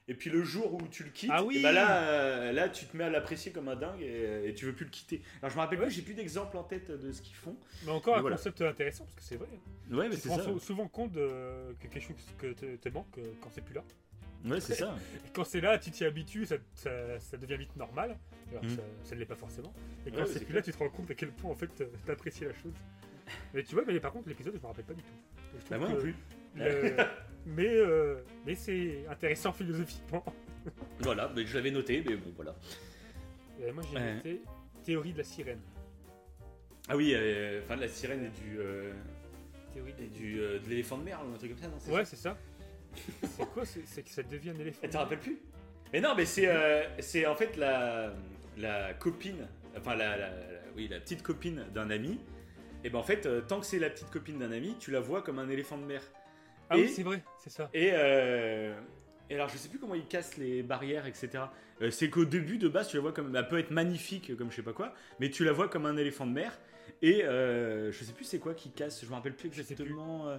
et 0.08 0.14
puis 0.14 0.30
le 0.30 0.44
jour 0.44 0.74
où 0.74 0.82
tu 0.90 1.04
le 1.04 1.10
quittes 1.10 1.32
Ah 1.34 1.44
oui 1.44 1.58
et 1.58 1.62
bah 1.64 1.72
là, 1.72 2.04
euh, 2.10 2.52
là 2.52 2.70
tu 2.70 2.86
te 2.86 2.96
mets 2.96 3.06
à 3.06 3.10
l'apprécier 3.10 3.52
comme 3.52 3.70
un 3.70 3.76
dingue 3.76 4.02
et, 4.02 4.50
et 4.50 4.54
tu 4.54 4.66
veux 4.66 4.74
plus 4.74 4.86
le 4.86 4.92
quitter 4.92 5.22
alors 5.42 5.50
je 5.52 5.56
me 5.56 5.62
rappelle 5.62 5.80
Ouais. 5.80 5.86
plus 5.86 5.96
j'ai 5.96 6.02
plus 6.02 6.14
d'exemple 6.14 6.58
en 6.58 6.64
tête 6.64 6.92
de 6.92 7.12
ce 7.12 7.22
qu'ils 7.22 7.36
font 7.36 7.56
Mais 7.86 7.92
encore 7.92 8.14
Mais 8.16 8.20
un 8.20 8.22
voilà. 8.22 8.36
concept 8.36 8.62
intéressant 8.62 9.06
parce 9.06 9.16
que 9.16 9.24
c'est 9.24 9.38
vrai. 9.38 9.48
ouais 9.90 10.10
mais 10.10 10.16
tu 10.16 10.22
te 10.22 10.24
c'est 10.24 10.30
rends 10.30 10.38
ça 10.38 10.44
sou- 10.44 10.60
souvent 10.60 10.88
compte 10.90 11.14
de, 11.14 11.74
que 11.80 11.88
quelque 11.88 12.02
chose 12.06 12.16
que 12.38 12.54
te, 12.54 12.76
te 12.76 12.90
manque 12.90 13.18
euh, 13.18 13.24
quand 13.42 13.50
c'est 13.52 13.64
plus 13.64 13.74
là. 13.76 13.84
Ouais 14.46 14.60
c'est 14.62 14.76
ça 14.76 14.96
Et 15.26 15.30
quand 15.34 15.44
c'est 15.44 15.62
là, 15.62 15.78
tu 15.80 15.92
t'y 15.92 16.06
habitues, 16.06 16.46
ça, 16.46 16.56
ça, 16.74 17.20
ça 17.20 17.38
devient 17.38 17.58
vite 17.58 17.76
normal. 17.76 18.18
Alors 18.52 18.64
Mm. 18.64 18.70
ça, 18.70 18.82
ça 19.04 19.16
ne 19.16 19.20
l'est 19.20 19.26
pas 19.26 19.36
forcément. 19.36 19.74
Et 20.06 20.12
quand 20.12 20.18
Ouais, 20.20 20.26
c'est 20.28 20.36
plus 20.40 20.46
clair. 20.46 20.56
là, 20.58 20.62
tu 20.62 20.72
te 20.72 20.78
rends 20.78 20.90
compte 20.90 21.10
à 21.12 21.16
quel 21.16 21.30
point 21.32 21.52
en 21.52 21.56
fait 21.56 21.70
euh, 21.82 21.88
t'apprécies 22.06 22.46
la 22.46 22.54
chose. 22.54 22.74
Mais 23.54 23.64
tu 23.64 23.74
vois, 23.76 23.84
mais 23.88 24.00
par 24.00 24.12
contre, 24.12 24.30
l'épisode, 24.30 24.54
je 24.56 24.62
me 24.62 24.66
rappelle 24.68 24.86
pas 24.86 24.94
du 24.94 25.02
tout. 25.02 25.58
Et 25.58 25.60
je 25.64 25.70
bah 25.70 25.78
moi 25.80 25.90
non 25.90 25.96
plus 25.98 26.16
le- 26.56 26.96
mais 27.48 27.68
euh, 27.70 28.22
mais 28.46 28.56
c'est 28.56 29.06
intéressant 29.10 29.52
philosophiquement. 29.52 30.24
voilà 31.00 31.32
mais 31.36 31.46
je 31.46 31.54
l'avais 31.56 31.70
noté 31.72 32.04
mais 32.08 32.16
bon 32.16 32.32
voilà 32.36 32.56
Et 33.66 33.72
moi, 33.72 33.84
j'ai 33.92 33.98
Ouais. 33.98 34.14
noté 34.16 34.42
théorie 34.84 35.14
de 35.14 35.18
la 35.20 35.24
sirène. 35.24 35.60
Ah 36.88 36.96
oui, 36.96 37.14
euh, 37.16 37.62
enfin 37.64 37.76
la 37.78 37.88
sirène 37.88 38.26
et 38.26 38.30
du, 38.30 38.60
euh, 38.60 38.94
Théorie 39.74 39.96
et 40.00 40.04
de... 40.04 40.14
du 40.14 40.40
euh, 40.40 40.60
de 40.60 40.70
l'éléphant 40.70 40.98
de 41.00 41.04
mer 41.04 41.20
ou 41.28 41.34
un 41.34 41.38
truc 41.38 41.50
comme 41.52 41.60
ça, 41.60 41.68
non 41.68 41.78
c'est 41.80 41.92
Ouais, 41.92 42.06
c'est 42.06 42.16
ça. 42.16 42.38
C'est 43.24 43.46
quoi 43.54 43.64
C'est 43.66 44.04
que 44.04 44.10
ça 44.10 44.24
devient 44.24 44.52
un 44.52 44.60
éléphant. 44.60 44.88
T'en 44.90 45.00
rappelles 45.00 45.20
plus? 45.20 45.38
Mais 45.94 46.02
non, 46.02 46.14
mais 46.16 46.26
c'est 46.26 46.48
euh, 46.48 46.84
c'est 47.00 47.26
en 47.26 47.36
fait 47.36 47.56
la 47.58 48.14
la 48.58 48.94
copine, 48.94 49.48
enfin 49.78 49.96
la, 49.96 50.18
la- 50.18 50.30
la- 50.30 50.36
oui 50.76 50.88
la 50.88 51.00
petite 51.00 51.22
copine 51.24 51.66
d'un 51.74 51.90
ami. 51.90 52.20
Et 52.84 52.90
ben 52.90 53.00
en 53.00 53.04
fait, 53.04 53.26
euh, 53.26 53.42
tant 53.42 53.60
que 53.60 53.66
c'est 53.66 53.80
la 53.80 53.90
petite 53.90 54.10
copine 54.12 54.38
d'un 54.40 54.52
ami, 54.52 54.76
tu 54.80 54.92
la 54.92 55.00
vois 55.00 55.22
comme 55.22 55.40
un 55.40 55.50
éléphant 55.50 55.78
de 55.78 55.84
mer. 55.86 56.02
Ah 56.70 56.78
Et- 56.78 56.82
oui, 56.84 56.90
c'est 56.90 57.04
vrai, 57.04 57.24
c'est 57.44 57.50
ça. 57.50 57.70
Et, 57.74 57.90
euh, 57.94 58.76
et 59.30 59.36
alors 59.36 59.50
je 59.50 59.58
sais 59.58 59.70
plus 59.70 59.80
comment 59.80 59.96
il 59.96 60.06
casse 60.06 60.38
les 60.38 60.62
barrières, 60.64 61.06
etc. 61.08 61.30
Euh, 61.82 61.90
c'est 61.92 62.10
qu'au 62.10 62.26
début 62.26 62.58
de 62.58 62.68
base, 62.68 62.88
tu 62.90 62.96
la 62.98 63.02
vois 63.02 63.12
comme, 63.12 63.36
elle 63.36 63.48
peut 63.48 63.58
être 63.60 63.72
magnifique 63.72 64.36
comme 64.38 64.52
je 64.52 64.58
sais 64.58 64.62
pas 64.64 64.74
quoi, 64.74 64.94
mais 65.20 65.30
tu 65.30 65.44
la 65.44 65.52
vois 65.52 65.68
comme 65.68 65.86
un 65.86 65.98
éléphant 65.98 66.26
de 66.28 66.32
mer. 66.32 66.58
Et 67.02 67.24
euh, 67.26 67.92
je 67.92 68.04
sais 68.04 68.14
plus 68.14 68.24
c'est 68.26 68.40
quoi 68.40 68.54
qui 68.54 68.70
casse, 68.72 69.04
je 69.04 69.10
me 69.10 69.16
rappelle 69.16 69.36
plus 69.36 69.50
Je 69.52 69.62
sais 69.64 69.74
plus. 69.76 69.84
exactement. 69.84 70.28
euh, 70.30 70.38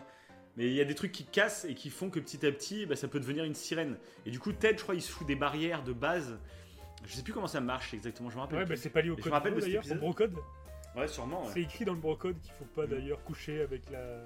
mais 0.57 0.67
il 0.67 0.73
y 0.73 0.81
a 0.81 0.85
des 0.85 0.95
trucs 0.95 1.13
qui 1.13 1.25
cassent 1.25 1.65
et 1.65 1.75
qui 1.75 1.91
font 1.91 2.11
que 2.11 2.19
petit 2.21 2.45
à 2.47 2.53
petit, 2.53 2.87
bah, 2.87 2.97
ça 2.97 3.09
peut 3.09 3.21
devenir 3.21 3.45
une 3.45 3.55
sirène. 3.55 3.97
Et 4.25 4.31
du 4.31 4.39
coup, 4.39 4.53
Ted, 4.53 4.77
je 4.79 4.83
crois, 4.83 4.95
il 4.95 5.03
se 5.03 5.11
fout 5.13 5.27
des 5.27 5.37
barrières 5.37 5.83
de 5.85 5.93
base. 5.93 6.39
Je 7.05 7.15
sais 7.15 7.23
plus 7.23 7.33
comment 7.33 7.47
ça 7.47 7.61
marche 7.61 7.93
exactement, 7.95 8.31
je 8.31 8.37
me 8.37 8.41
rappelle. 8.41 8.59
Ouais, 8.61 8.65
bah 8.67 8.75
c'est 8.77 8.91
pas 8.91 9.01
lié 9.01 9.11
au 9.11 9.15
Je 9.15 9.19
me 9.19 9.23
code 9.25 9.33
rappelle 9.33 9.55
de 9.55 9.61
d'ailleurs, 9.61 9.85
au 9.91 9.95
brocode. 9.97 10.35
Ouais, 10.97 11.07
sûrement. 11.09 11.45
ouais. 11.45 11.51
C'est 11.53 11.61
écrit 11.63 11.85
dans 11.85 11.93
le 11.93 12.01
brocode 12.01 12.41
qu'il 12.41 12.53
faut 12.55 12.65
pas 12.65 12.87
Mm. 12.87 12.91
d'ailleurs 12.91 13.23
coucher 13.23 13.61
avec 13.61 13.83
la 13.91 14.23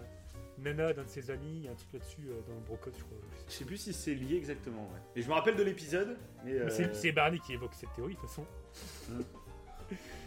nana 0.58 0.92
d'un 0.92 1.02
de 1.02 1.08
ses 1.08 1.30
amis. 1.30 1.56
Il 1.56 1.64
y 1.64 1.68
a 1.68 1.72
un 1.72 1.74
truc 1.74 1.92
là-dessus 1.94 2.22
euh, 2.28 2.40
dans 2.48 2.54
le 2.54 2.60
brocode, 2.60 2.94
je 2.96 3.02
crois. 3.02 3.16
Je 3.48 3.52
sais 3.52 3.64
plus 3.64 3.76
si 3.76 3.92
c'est 3.92 4.14
lié 4.14 4.36
exactement. 4.36 4.82
Ouais. 4.94 5.00
Et 5.16 5.22
je 5.22 5.28
me 5.28 5.32
rappelle 5.34 5.56
de 5.56 5.62
l'épisode, 5.64 6.16
mais. 6.44 6.52
Euh, 6.52 6.68
c'est- 6.70 6.94
C'est 6.94 7.12
Barney 7.12 7.40
qui 7.40 7.54
évoque 7.54 7.74
cette 7.74 7.92
théorie, 7.94 8.14
de 8.14 8.20
toute 8.20 8.28
façon. 8.28 8.46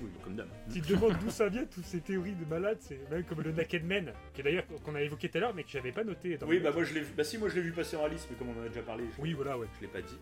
Oui, 0.02 0.10
comme 0.24 0.36
d'hab. 0.36 0.48
Tu 0.74 0.82
te 0.82 0.90
demandes 0.94 1.18
d'où 1.22 1.30
ça 1.30 1.48
vient, 1.50 1.64
toutes 1.66 1.86
ces 1.86 2.00
théories 2.02 2.34
de 2.34 2.46
malades. 2.50 2.78
C'est 2.82 3.00
même 3.10 3.24
comme 3.24 3.42
le 3.42 3.52
Naked 3.52 3.86
Man, 3.86 4.12
qui 4.34 4.42
est 4.42 4.44
d'ailleurs 4.44 4.66
qu'on 4.84 4.96
a 4.96 5.02
évoqué 5.02 5.30
tout 5.30 5.38
à 5.38 5.42
l'heure, 5.42 5.54
mais 5.54 5.64
que 5.64 5.70
j'avais 5.70 5.92
pas 5.92 6.04
noté. 6.04 6.38
dans 6.38 6.48
Oui, 6.48 6.60
bah 6.60 6.72
moi 6.74 6.84
je 6.84 6.94
l'ai 6.94 7.02
vu. 7.02 7.14
Bah 7.16 7.24
si, 7.24 7.38
moi 7.38 7.50
je 7.50 7.56
l'ai 7.56 7.62
vu 7.62 7.72
passer 7.72 7.96
en 7.96 8.04
Alice, 8.06 8.28
mais 8.30 8.36
comme 8.36 8.50
on 8.50 8.62
en 8.62 8.66
a 8.66 8.68
déjà 8.70 8.82
parlé, 8.82 9.04
je, 9.16 9.22
Oui, 9.22 9.34
voilà, 9.34 9.58
ouais. 9.58 9.68
je 9.78 9.82
l'ai 9.82 9.92
pas 9.92 10.02
dit. 10.02 10.18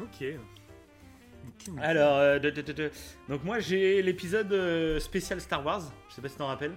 Ok. 0.00 0.24
Alors, 1.80 2.16
euh, 2.18 2.38
de- 2.38 2.50
de- 2.50 2.62
de- 2.62 2.72
de- 2.72 2.90
donc 3.28 3.42
moi 3.42 3.58
j'ai 3.58 4.00
l'épisode 4.02 4.52
euh, 4.52 5.00
spécial 5.00 5.40
Star 5.40 5.64
Wars. 5.64 5.92
Je 6.08 6.14
sais 6.14 6.22
pas 6.22 6.28
si 6.28 6.36
t'en 6.36 6.46
rappelles. 6.46 6.74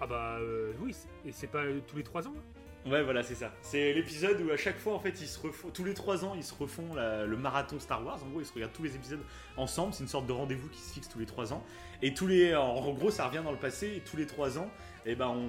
Ah 0.00 0.06
bah 0.06 0.36
euh, 0.40 0.72
oui, 0.80 0.94
et 1.26 1.32
c'est 1.32 1.46
pas 1.46 1.64
euh, 1.64 1.80
tous 1.86 1.96
les 1.96 2.02
3 2.02 2.26
ans 2.28 2.34
hein? 2.36 2.53
Ouais, 2.86 3.02
voilà, 3.02 3.22
c'est 3.22 3.34
ça. 3.34 3.52
C'est 3.62 3.92
l'épisode 3.94 4.40
où 4.42 4.50
à 4.50 4.56
chaque 4.58 4.78
fois, 4.78 4.94
en 4.94 4.98
fait, 4.98 5.18
ils 5.20 5.26
se 5.26 5.40
refont, 5.40 5.70
tous 5.70 5.84
les 5.84 5.94
trois 5.94 6.24
ans, 6.24 6.34
ils 6.34 6.44
se 6.44 6.52
refont 6.54 6.94
la- 6.94 7.24
le 7.24 7.36
marathon 7.36 7.80
Star 7.80 8.04
Wars. 8.04 8.22
En 8.22 8.28
gros, 8.28 8.40
ils 8.40 8.46
se 8.46 8.52
regardent 8.52 8.72
tous 8.74 8.82
les 8.82 8.94
épisodes 8.94 9.22
ensemble. 9.56 9.94
C'est 9.94 10.02
une 10.02 10.08
sorte 10.08 10.26
de 10.26 10.32
rendez-vous 10.32 10.68
qui 10.68 10.80
se 10.80 10.92
fixe 10.92 11.08
tous 11.08 11.18
les 11.18 11.26
trois 11.26 11.52
ans. 11.54 11.64
Et 12.02 12.12
tous 12.12 12.26
les, 12.26 12.54
en 12.54 12.92
gros, 12.92 13.10
ça 13.10 13.26
revient 13.28 13.40
dans 13.42 13.52
le 13.52 13.58
passé. 13.58 13.94
Et 13.96 14.00
tous 14.00 14.16
les 14.18 14.26
trois 14.26 14.58
ans, 14.58 14.70
et 15.06 15.14
ben, 15.14 15.28
on, 15.28 15.48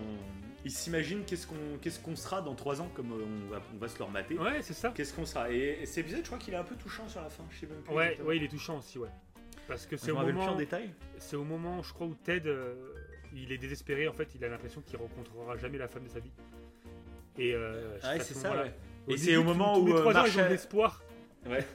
ils 0.63 0.71
s'imaginent 0.71 1.23
qu'est-ce 1.25 1.45
qu'on, 1.45 1.77
qu'est-ce 1.81 1.99
qu'on 1.99 2.15
sera 2.15 2.41
dans 2.41 2.55
trois 2.55 2.79
ans, 2.81 2.89
comme 2.93 3.11
on 3.11 3.51
va, 3.51 3.61
on 3.73 3.77
va 3.77 3.87
se 3.89 3.97
le 3.99 4.05
remater. 4.05 4.37
Ouais, 4.37 4.61
c'est 4.61 4.73
ça. 4.73 4.91
Qu'est-ce 4.95 5.13
qu'on 5.13 5.25
sera 5.25 5.51
Et, 5.51 5.79
et 5.81 5.85
cet 5.85 5.99
épisode, 6.05 6.21
je 6.21 6.27
crois 6.27 6.37
qu'il 6.39 6.53
est 6.53 6.57
un 6.57 6.63
peu 6.63 6.75
touchant 6.75 7.07
sur 7.09 7.21
la 7.21 7.29
fin. 7.29 7.43
Je 7.49 7.59
sais 7.59 7.67
même 7.67 7.81
plus. 7.81 7.93
Ouais, 7.93 8.03
exactement. 8.05 8.29
ouais, 8.29 8.37
il 8.37 8.43
est 8.43 8.47
touchant 8.47 8.77
aussi, 8.77 8.97
ouais. 8.97 9.09
Parce 9.67 9.85
que 9.85 9.97
Je 9.97 10.01
c'est 10.01 10.11
au 10.11 10.15
plus 10.17 10.23
en 10.29 10.33
moment, 10.33 10.55
détail. 10.55 10.89
c'est 11.17 11.35
au 11.35 11.43
moment, 11.43 11.81
je 11.83 11.91
crois, 11.91 12.07
où 12.07 12.15
Ted, 12.15 12.47
euh, 12.47 12.75
il 13.33 13.51
est 13.51 13.57
désespéré. 13.57 14.07
En 14.07 14.13
fait, 14.13 14.29
il 14.35 14.43
a 14.45 14.47
l'impression 14.47 14.79
qu'il 14.81 14.95
rencontrera 14.97 15.57
jamais 15.57 15.77
la 15.79 15.87
femme 15.89 16.03
de 16.05 16.09
sa 16.09 16.19
vie. 16.19 16.31
Et 17.37 17.53
euh, 17.53 17.97
Ah 18.03 18.13
c'est 18.19 18.33
ce 18.33 18.33
ça. 18.35 18.49
moment-là- 18.49 18.63
Ouais. 18.67 18.73
au 19.07 19.11
Et 19.11 19.17
c'est 19.17 19.35
au 19.35 19.43
moment 19.43 19.77
où 19.79 19.87
les 19.87 19.93
euh, 19.93 19.99
trois 19.99 20.17
ans, 20.17 20.23
ils 20.25 20.39
ont 20.39 20.43
de 20.43 20.49
l'espoir. 20.49 21.01
Ouais. 21.47 21.65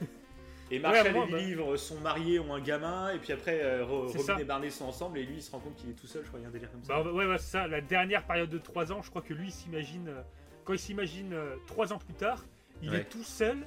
Et 0.71 0.79
Marshall 0.79 1.07
et 1.07 1.11
bah- 1.31 1.37
Lily 1.37 1.55
euh, 1.55 1.75
sont 1.77 1.99
mariés, 1.99 2.39
ont 2.39 2.53
un 2.53 2.61
gamin, 2.61 3.09
et 3.13 3.17
puis 3.19 3.33
après 3.33 3.59
euh, 3.61 3.83
Robin 3.83 4.19
ça. 4.23 4.39
et 4.39 4.45
Barney 4.45 4.69
sont 4.69 4.85
ensemble, 4.85 5.17
et 5.17 5.23
lui 5.23 5.35
il 5.35 5.41
se 5.41 5.51
rend 5.51 5.59
compte 5.59 5.75
qu'il 5.75 5.89
est 5.89 5.93
tout 5.93 6.07
seul, 6.07 6.23
je 6.23 6.27
crois, 6.29 6.39
il 6.39 6.43
y 6.43 6.45
a 6.45 6.49
un 6.49 6.51
délire 6.51 6.71
comme 6.71 6.81
ça. 6.83 7.03
Bah, 7.03 7.11
ouais, 7.11 7.25
ouais, 7.25 7.37
c'est 7.37 7.51
ça. 7.51 7.67
La 7.67 7.81
dernière 7.81 8.25
période 8.25 8.49
de 8.49 8.57
3 8.57 8.91
ans, 8.93 9.01
je 9.01 9.09
crois 9.09 9.21
que 9.21 9.33
lui, 9.33 9.47
il 9.47 9.51
s'imagine. 9.51 10.07
euh, 10.07 10.21
quand 10.63 10.73
il 10.73 10.79
s'imagine 10.79 11.35
3 11.67 11.91
ans 11.91 11.97
plus 11.97 12.13
tard, 12.13 12.45
il 12.81 12.89
Ouais. 12.89 12.99
est 13.01 13.03
tout 13.09 13.23
seul. 13.23 13.57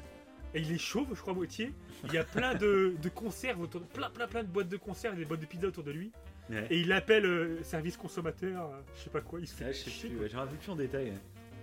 Et 0.57 0.61
il 0.61 0.71
est 0.73 0.79
chauve, 0.79 1.09
je 1.15 1.21
crois, 1.21 1.33
à 1.33 1.37
moitié. 1.37 1.73
Il 2.05 2.13
y 2.13 2.19
a 2.19 2.23
plein 2.23 2.55
de, 2.55 2.95
de 3.03 3.09
conserves 3.09 3.61
autour 3.61 3.81
de, 3.81 3.87
plein, 3.87 4.09
plein, 4.09 4.29
plein 4.29 4.43
de 4.45 4.49
boîtes 4.49 4.69
de 4.69 4.77
conserves, 4.77 5.17
des 5.17 5.25
boîtes 5.25 5.41
de 5.41 5.47
pizza 5.47 5.67
autour 5.67 5.83
de 5.83 5.91
lui. 5.91 6.13
Ouais. 6.49 6.65
Et 6.71 6.79
il 6.79 6.93
appelle 6.93 7.27
euh, 7.27 7.63
service 7.65 7.97
consommateur, 7.97 8.67
euh, 8.71 8.77
je 8.97 9.03
sais 9.03 9.11
pas 9.11 9.21
quoi. 9.21 9.41
Il 9.41 9.49
se 9.49 9.55
fait 9.57 9.65
Ouais, 9.65 9.73
je 9.73 9.79
sais 9.79 9.91
chier, 9.91 10.11
plus, 10.11 10.21
me 10.21 10.39
rappelle 10.39 10.57
plus 10.59 10.71
en 10.71 10.77
détail. 10.77 11.13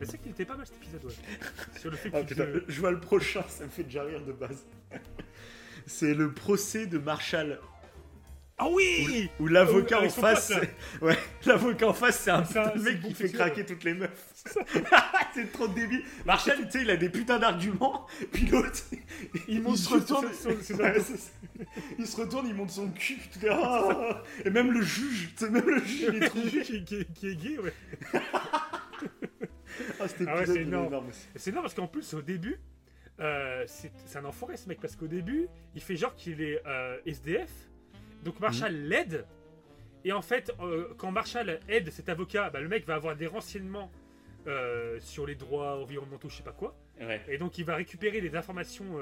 Mais 0.01 0.05
c'est 0.07 0.17
qu'il 0.17 0.31
était 0.31 0.43
pas 0.45 0.57
mal 0.57 0.65
cet 0.65 0.75
épisode, 0.77 1.05
ouais. 1.05 1.13
Sur 1.79 1.91
le 1.91 1.95
fait 1.97 2.09
Ah, 2.13 2.17
qu'il 2.23 2.35
putain, 2.35 2.47
je 2.67 2.79
vois 2.81 2.91
le 2.91 2.99
prochain, 2.99 3.43
ça 3.47 3.63
me 3.63 3.69
fait 3.69 3.83
déjà 3.83 4.03
rire 4.03 4.25
de 4.25 4.33
base. 4.33 4.65
C'est 5.85 6.13
le 6.13 6.31
procès 6.33 6.85
de 6.87 6.97
Marshall, 6.97 7.59
Ah 8.57 8.67
oui 8.69 9.29
où 9.39 9.47
l'avocat 9.47 9.97
Avec 9.97 10.11
en 10.11 10.13
son 10.13 10.21
face, 10.21 10.47
pote, 10.49 10.57
là. 10.57 10.67
c'est- 10.99 11.01
ouais, 11.05 11.17
l'avocat 11.45 11.87
en 11.87 11.93
face, 11.93 12.19
c'est 12.19 12.29
un 12.31 12.43
C'est 12.45 12.59
un- 12.59 12.69
putain 12.69 12.75
de 12.79 12.83
c'est 12.83 12.91
mec 12.93 13.01
bon 13.01 13.07
qui 13.07 13.13
fait 13.15 13.23
sexuel, 13.27 13.47
craquer 13.47 13.65
toutes 13.65 13.83
les 13.83 13.93
meufs. 13.95 14.33
c'est 15.33 15.51
trop 15.51 15.67
débile. 15.67 16.03
Marshall, 16.25 16.57
tu 16.65 16.71
sais, 16.71 16.81
il 16.83 16.89
a 16.91 16.97
des 16.97 17.09
putains 17.09 17.39
d'arguments, 17.39 18.05
puis 18.31 18.45
l'autre, 18.47 18.83
il, 19.47 19.61
monte 19.63 19.77
se 19.77 19.89
retourne, 19.89 20.25
Ouais, 20.25 20.31
c'est 20.99 21.17
ça. 21.17 21.31
il 21.97 22.05
se 22.07 22.17
retourne, 22.17 22.47
il 22.47 22.53
monte 22.53 22.69
son 22.71 22.89
cul, 22.89 23.17
tout 23.33 23.43
est- 23.45 23.49
Ah 23.51 24.21
et 24.45 24.49
même 24.51 24.71
le 24.71 24.81
juge, 24.81 25.29
tu 25.37 25.45
sais, 25.45 25.49
même 25.51 25.67
le 25.67 25.83
juge, 25.83 26.05
il 26.13 26.23
est 26.23 26.27
trop 26.27 26.39
qui, 26.41 26.61
qui- 26.61 26.83
qui- 26.85 27.05
qui 27.05 27.27
est 27.27 27.35
gay, 27.35 27.57
ouais. 27.59 27.73
Ah, 29.99 30.05
Ah 30.27 30.35
ouais, 30.35 30.45
c'est 30.45 30.61
énorme. 30.61 30.87
énorme 30.87 31.09
C'est 31.35 31.51
non 31.51 31.61
parce 31.61 31.73
qu'en 31.73 31.87
plus 31.87 32.13
au 32.13 32.21
début, 32.21 32.59
euh, 33.19 33.63
c'est 33.67 33.91
un 34.17 34.25
enfoiré 34.25 34.57
ce 34.57 34.67
mec 34.67 34.79
parce 34.81 34.95
qu'au 34.95 35.07
début, 35.07 35.47
il 35.75 35.81
fait 35.81 35.95
genre 35.95 36.15
qu'il 36.15 36.41
est 36.41 36.61
euh, 36.65 36.97
SDF, 37.05 37.51
donc 38.23 38.39
Marshall 38.39 38.73
Mhm. 38.73 38.83
l'aide. 38.87 39.25
Et 40.03 40.11
en 40.11 40.21
fait, 40.23 40.51
euh, 40.59 40.93
quand 40.97 41.11
Marshall 41.11 41.59
aide 41.69 41.91
cet 41.91 42.09
avocat, 42.09 42.49
bah, 42.49 42.59
le 42.59 42.67
mec 42.67 42.85
va 42.87 42.95
avoir 42.95 43.15
des 43.15 43.27
renseignements 43.27 43.91
sur 44.99 45.27
les 45.27 45.35
droits 45.35 45.77
environnementaux, 45.79 46.27
je 46.29 46.37
sais 46.37 46.43
pas 46.43 46.51
quoi. 46.51 46.75
Ouais. 46.99 47.21
Et 47.27 47.37
donc 47.37 47.59
il 47.59 47.65
va 47.65 47.75
récupérer 47.75 48.21
des 48.21 48.35
informations 48.35 48.97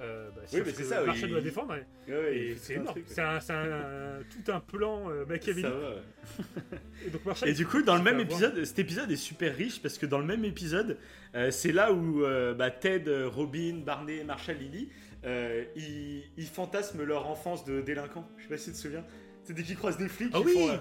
euh, 0.00 0.28
bah, 0.34 0.42
sur 0.46 0.64
mais 0.64 0.70
ce 0.72 0.76
c'est 0.76 0.84
ça, 0.84 1.00
oui, 1.00 1.06
Marshall 1.06 1.28
il- 1.28 1.32
doit 1.32 1.40
défendre. 1.40 1.68
Ouais, 1.74 1.86
ouais, 2.14 2.36
il 2.36 2.42
et 2.42 2.54
fait 2.54 2.58
c'est 2.60 2.74
énorme. 2.74 2.98
C'est 3.06 3.20
un, 3.52 4.18
tout 4.30 4.52
un 4.52 4.60
plan 4.60 5.10
euh, 5.10 5.24
machiavélique. 5.26 5.66
Ça 5.66 5.70
va, 5.70 5.90
ouais. 5.90 6.78
Et 7.06 7.10
donc 7.10 7.24
Marshall, 7.24 7.48
Et 7.48 7.52
du 7.52 7.66
coup, 7.66 7.82
dans 7.82 7.96
le 7.96 8.02
même 8.02 8.20
avoir. 8.20 8.30
épisode, 8.42 8.64
cet 8.64 8.78
épisode 8.78 9.10
est 9.10 9.16
super 9.16 9.54
riche 9.56 9.80
parce 9.80 9.98
que 9.98 10.06
dans 10.06 10.18
le 10.18 10.26
même 10.26 10.44
épisode, 10.44 10.98
euh, 11.34 11.50
c'est 11.50 11.72
là 11.72 11.92
où 11.92 12.24
euh, 12.24 12.54
bah, 12.54 12.70
Ted, 12.70 13.08
Robin, 13.24 13.82
Barney, 13.84 14.24
Marshall, 14.24 14.56
Lily, 14.56 14.88
euh, 15.24 15.64
ils, 15.76 16.22
ils 16.36 16.46
fantasment 16.46 17.02
leur 17.04 17.28
enfance 17.28 17.64
de 17.64 17.80
délinquants. 17.80 18.28
Je 18.38 18.42
sais 18.44 18.48
pas 18.48 18.58
si 18.58 18.66
tu 18.66 18.72
te 18.72 18.76
souviens. 18.78 19.04
C'est 19.44 19.52
dès 19.52 19.62
qu'ils 19.62 19.76
croisent 19.76 19.98
des 19.98 20.08
flics, 20.08 20.30
Ah 20.34 20.38
ils 20.40 20.46
oui 20.46 20.54
font. 20.54 20.80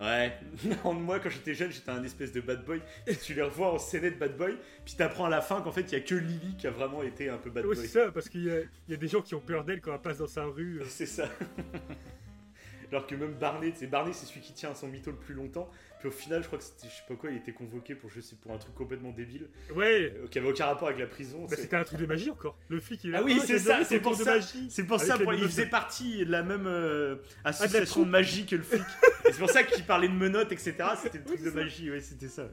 Ouais, 0.00 0.32
non, 0.84 0.94
moi 0.94 1.20
quand 1.20 1.28
j'étais 1.28 1.52
jeune, 1.54 1.70
j'étais 1.70 1.90
un 1.90 2.02
espèce 2.02 2.32
de 2.32 2.40
bad 2.40 2.64
boy. 2.64 2.80
Et 3.06 3.14
tu 3.16 3.34
les 3.34 3.42
revois 3.42 3.74
en 3.74 3.78
scénette 3.78 4.18
bad 4.18 4.36
boy, 4.36 4.56
puis 4.84 4.94
t'apprends 4.94 5.26
à 5.26 5.28
la 5.28 5.42
fin 5.42 5.60
qu'en 5.60 5.72
fait 5.72 5.82
il 5.82 5.92
y 5.92 5.96
a 5.96 6.00
que 6.00 6.14
Lily 6.14 6.56
qui 6.56 6.66
a 6.66 6.70
vraiment 6.70 7.02
été 7.02 7.28
un 7.28 7.36
peu 7.36 7.50
bad 7.50 7.64
boy. 7.64 7.76
c'est 7.76 7.86
ça, 7.86 8.10
parce 8.10 8.28
qu'il 8.30 8.44
y, 8.44 8.50
a- 8.50 8.60
il 8.60 8.90
y 8.90 8.94
a 8.94 8.96
des 8.96 9.08
gens 9.08 9.20
qui 9.20 9.34
ont 9.34 9.40
peur 9.40 9.62
d'elle 9.64 9.80
quand 9.82 9.92
elle 9.92 10.00
passe 10.00 10.18
dans 10.18 10.26
sa 10.26 10.44
rue. 10.44 10.80
euh. 10.80 10.84
C'est 10.88 11.04
ça. 11.06 11.28
Alors 12.90 13.06
que 13.06 13.14
même 13.14 13.34
Barney, 13.34 13.72
c'est 13.76 13.86
Barney, 13.86 14.12
c'est 14.12 14.26
celui 14.26 14.40
qui 14.40 14.52
tient 14.52 14.74
son 14.74 14.88
mytho 14.88 15.12
le 15.12 15.16
plus 15.16 15.34
longtemps. 15.34 15.70
Puis 16.00 16.08
au 16.08 16.12
final, 16.12 16.40
je 16.42 16.46
crois 16.46 16.58
que 16.58 16.64
c'était, 16.64 16.88
je 16.88 16.94
sais 16.94 17.02
pas 17.06 17.14
quoi, 17.14 17.30
il 17.30 17.36
était 17.36 17.52
convoqué 17.52 17.94
pour 17.94 18.08
je 18.10 18.20
sais 18.20 18.34
pour 18.34 18.52
un 18.52 18.58
truc 18.58 18.74
complètement 18.74 19.10
débile, 19.12 19.48
Ouais, 19.74 20.14
euh, 20.16 20.26
qui 20.28 20.38
avait 20.38 20.48
aucun 20.48 20.64
rapport 20.64 20.88
avec 20.88 20.98
la 20.98 21.06
prison. 21.06 21.44
bah, 21.46 21.56
c'était 21.56 21.76
un 21.76 21.84
truc 21.84 22.00
de 22.00 22.06
magie 22.06 22.30
encore. 22.30 22.56
Le 22.68 22.80
flic, 22.80 23.04
il 23.04 23.14
Ah 23.14 23.22
oui, 23.22 23.38
c'est 23.40 23.54
j'ai 23.54 23.58
ça, 23.58 23.84
c'est 23.84 24.00
pour 24.00 24.16
ça. 24.16 24.40
C'est 24.70 24.84
pour 24.84 24.98
ça, 24.98 25.16
il 25.34 25.44
faisait 25.44 25.66
partie 25.66 26.24
de 26.24 26.30
la 26.30 26.42
même 26.42 26.66
euh, 26.66 27.16
association 27.44 27.84
troupe. 27.92 28.06
de 28.06 28.10
magie 28.10 28.46
que 28.46 28.56
le 28.56 28.62
flic. 28.62 28.80
Et 29.28 29.32
c'est 29.32 29.38
pour 29.38 29.50
ça 29.50 29.62
qu'il 29.62 29.84
parlait 29.84 30.08
de 30.08 30.14
menottes, 30.14 30.52
etc. 30.52 30.74
C'était 31.02 31.18
le 31.18 31.24
truc 31.24 31.38
Oui, 31.38 31.44
de 31.44 31.50
ça. 31.50 31.56
magie, 31.56 31.90
ouais, 31.90 32.00
c'était 32.00 32.28
ça. 32.28 32.44
ouais. 32.44 32.50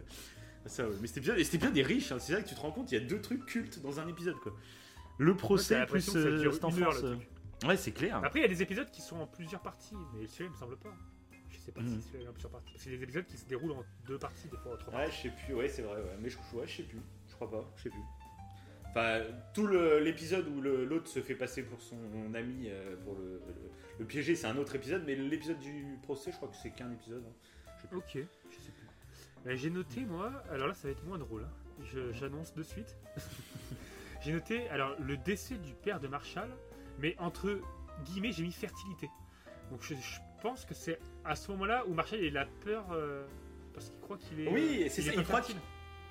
Ça, 0.65 0.85
ouais. 0.85 0.95
Mais 0.99 1.07
c'était 1.07 1.21
bien, 1.21 1.35
c'était 1.37 1.57
bien 1.57 1.71
des 1.71 1.83
riches, 1.83 2.11
hein. 2.11 2.19
c'est 2.19 2.33
là 2.33 2.41
que 2.41 2.49
tu 2.49 2.53
te 2.55 2.59
rends 2.59 2.71
compte, 2.71 2.91
il 2.91 2.95
y 2.95 3.01
a 3.01 3.05
deux 3.07 3.21
trucs 3.21 3.45
cultes 3.45 3.81
dans 3.81 4.01
un 4.01 4.07
épisode, 4.09 4.35
quoi. 4.41 4.53
Le 5.17 5.35
procès 5.35 5.85
plus 5.85 6.01
ça 6.01 6.17
euh, 6.17 6.51
cette 6.51 7.03
euh. 7.03 7.15
Ouais, 7.65 7.77
c'est 7.77 7.91
clair. 7.91 8.17
Après, 8.23 8.39
il 8.39 8.41
y 8.41 8.45
a 8.45 8.49
des 8.49 8.61
épisodes 8.61 8.91
qui 8.91 9.01
sont 9.01 9.15
en 9.15 9.25
plusieurs 9.25 9.61
parties, 9.61 9.95
mais 10.13 10.27
celui-là, 10.27 10.49
il 10.49 10.51
me 10.51 10.57
semble 10.57 10.77
pas. 10.77 10.93
Je 11.67 11.71
sais 11.73 11.79
pas 11.81 11.81
si 11.85 12.01
celui-là 12.01 12.23
est 12.23 12.27
en 12.29 12.31
plusieurs 12.31 12.51
parties. 12.51 12.73
C'est 12.77 12.89
des 12.91 13.03
épisodes 13.03 13.25
qui 13.25 13.37
se 13.37 13.45
déroulent 13.45 13.73
en 13.73 13.83
deux 14.05 14.17
parties, 14.17 14.47
des 14.47 14.55
fois 14.57 14.73
en 14.73 14.77
trois 14.77 14.95
Ouais, 14.99 15.11
je 15.11 15.15
sais 15.23 15.29
plus, 15.45 15.53
ouais, 15.53 15.67
c'est 15.67 15.81
vrai, 15.81 15.97
ouais. 15.97 16.17
Mais 16.21 16.29
je, 16.29 16.37
ouais, 16.53 16.65
je 16.65 16.77
sais 16.77 16.83
plus, 16.83 16.99
je 17.27 17.35
crois 17.35 17.51
pas, 17.51 17.69
je 17.75 17.83
sais 17.83 17.89
plus. 17.89 17.99
Enfin, 18.89 19.21
tout 19.53 19.67
l'épisode 19.67 20.47
où 20.47 20.61
l'autre 20.61 21.07
se 21.09 21.21
fait 21.21 21.35
passer 21.35 21.63
pour 21.63 21.81
son 21.81 22.33
ami 22.33 22.67
euh, 22.69 22.95
pour 23.03 23.15
le, 23.15 23.41
le, 23.47 23.53
le 23.99 24.05
piéger, 24.05 24.33
c'est 24.35 24.47
un 24.47 24.55
autre 24.57 24.75
épisode, 24.75 25.03
mais 25.05 25.15
l'épisode 25.15 25.59
du 25.59 25.97
procès, 26.03 26.31
je 26.31 26.37
crois 26.37 26.47
que 26.47 26.55
c'est 26.55 26.71
qu'un 26.71 26.91
épisode. 26.91 27.23
hein. 27.27 27.87
Ok, 27.95 28.11
je 28.15 28.55
sais 28.57 28.71
plus. 28.71 29.51
Euh, 29.51 29.55
J'ai 29.57 29.69
noté, 29.69 30.05
moi, 30.05 30.31
alors 30.49 30.67
là, 30.69 30.73
ça 30.73 30.87
va 30.87 30.93
être 30.93 31.03
moins 31.03 31.17
drôle. 31.19 31.43
hein. 31.43 31.83
J'annonce 32.13 32.53
de 32.55 32.63
suite. 32.63 32.95
j'ai 34.21 34.31
noté, 34.31 34.67
alors, 34.69 34.95
le 34.99 35.17
décès 35.17 35.57
du 35.57 35.73
père 35.73 35.99
de 35.99 36.07
Marshall, 36.07 36.49
mais 36.99 37.15
entre 37.19 37.59
guillemets, 38.05 38.31
j'ai 38.31 38.43
mis 38.43 38.51
fertilité. 38.53 39.09
Donc 39.69 39.83
je, 39.83 39.93
je 39.95 40.19
pense 40.47 40.65
que 40.65 40.73
c'est 40.73 40.99
à 41.25 41.35
ce 41.35 41.51
moment-là 41.51 41.83
où 41.87 41.93
Marshall 41.93 42.19
il 42.23 42.37
a 42.37 42.45
peur 42.63 42.85
euh, 42.93 43.23
parce 43.73 43.89
qu'il 43.89 43.99
croit 43.99 44.17
qu'il 44.17 44.39
est. 44.41 44.49
Oui, 44.49 44.83
euh, 44.83 44.87
c'est 44.89 45.01
ça, 45.01 45.11
il 45.13 45.23
croit 45.23 45.37
fertile. 45.41 45.57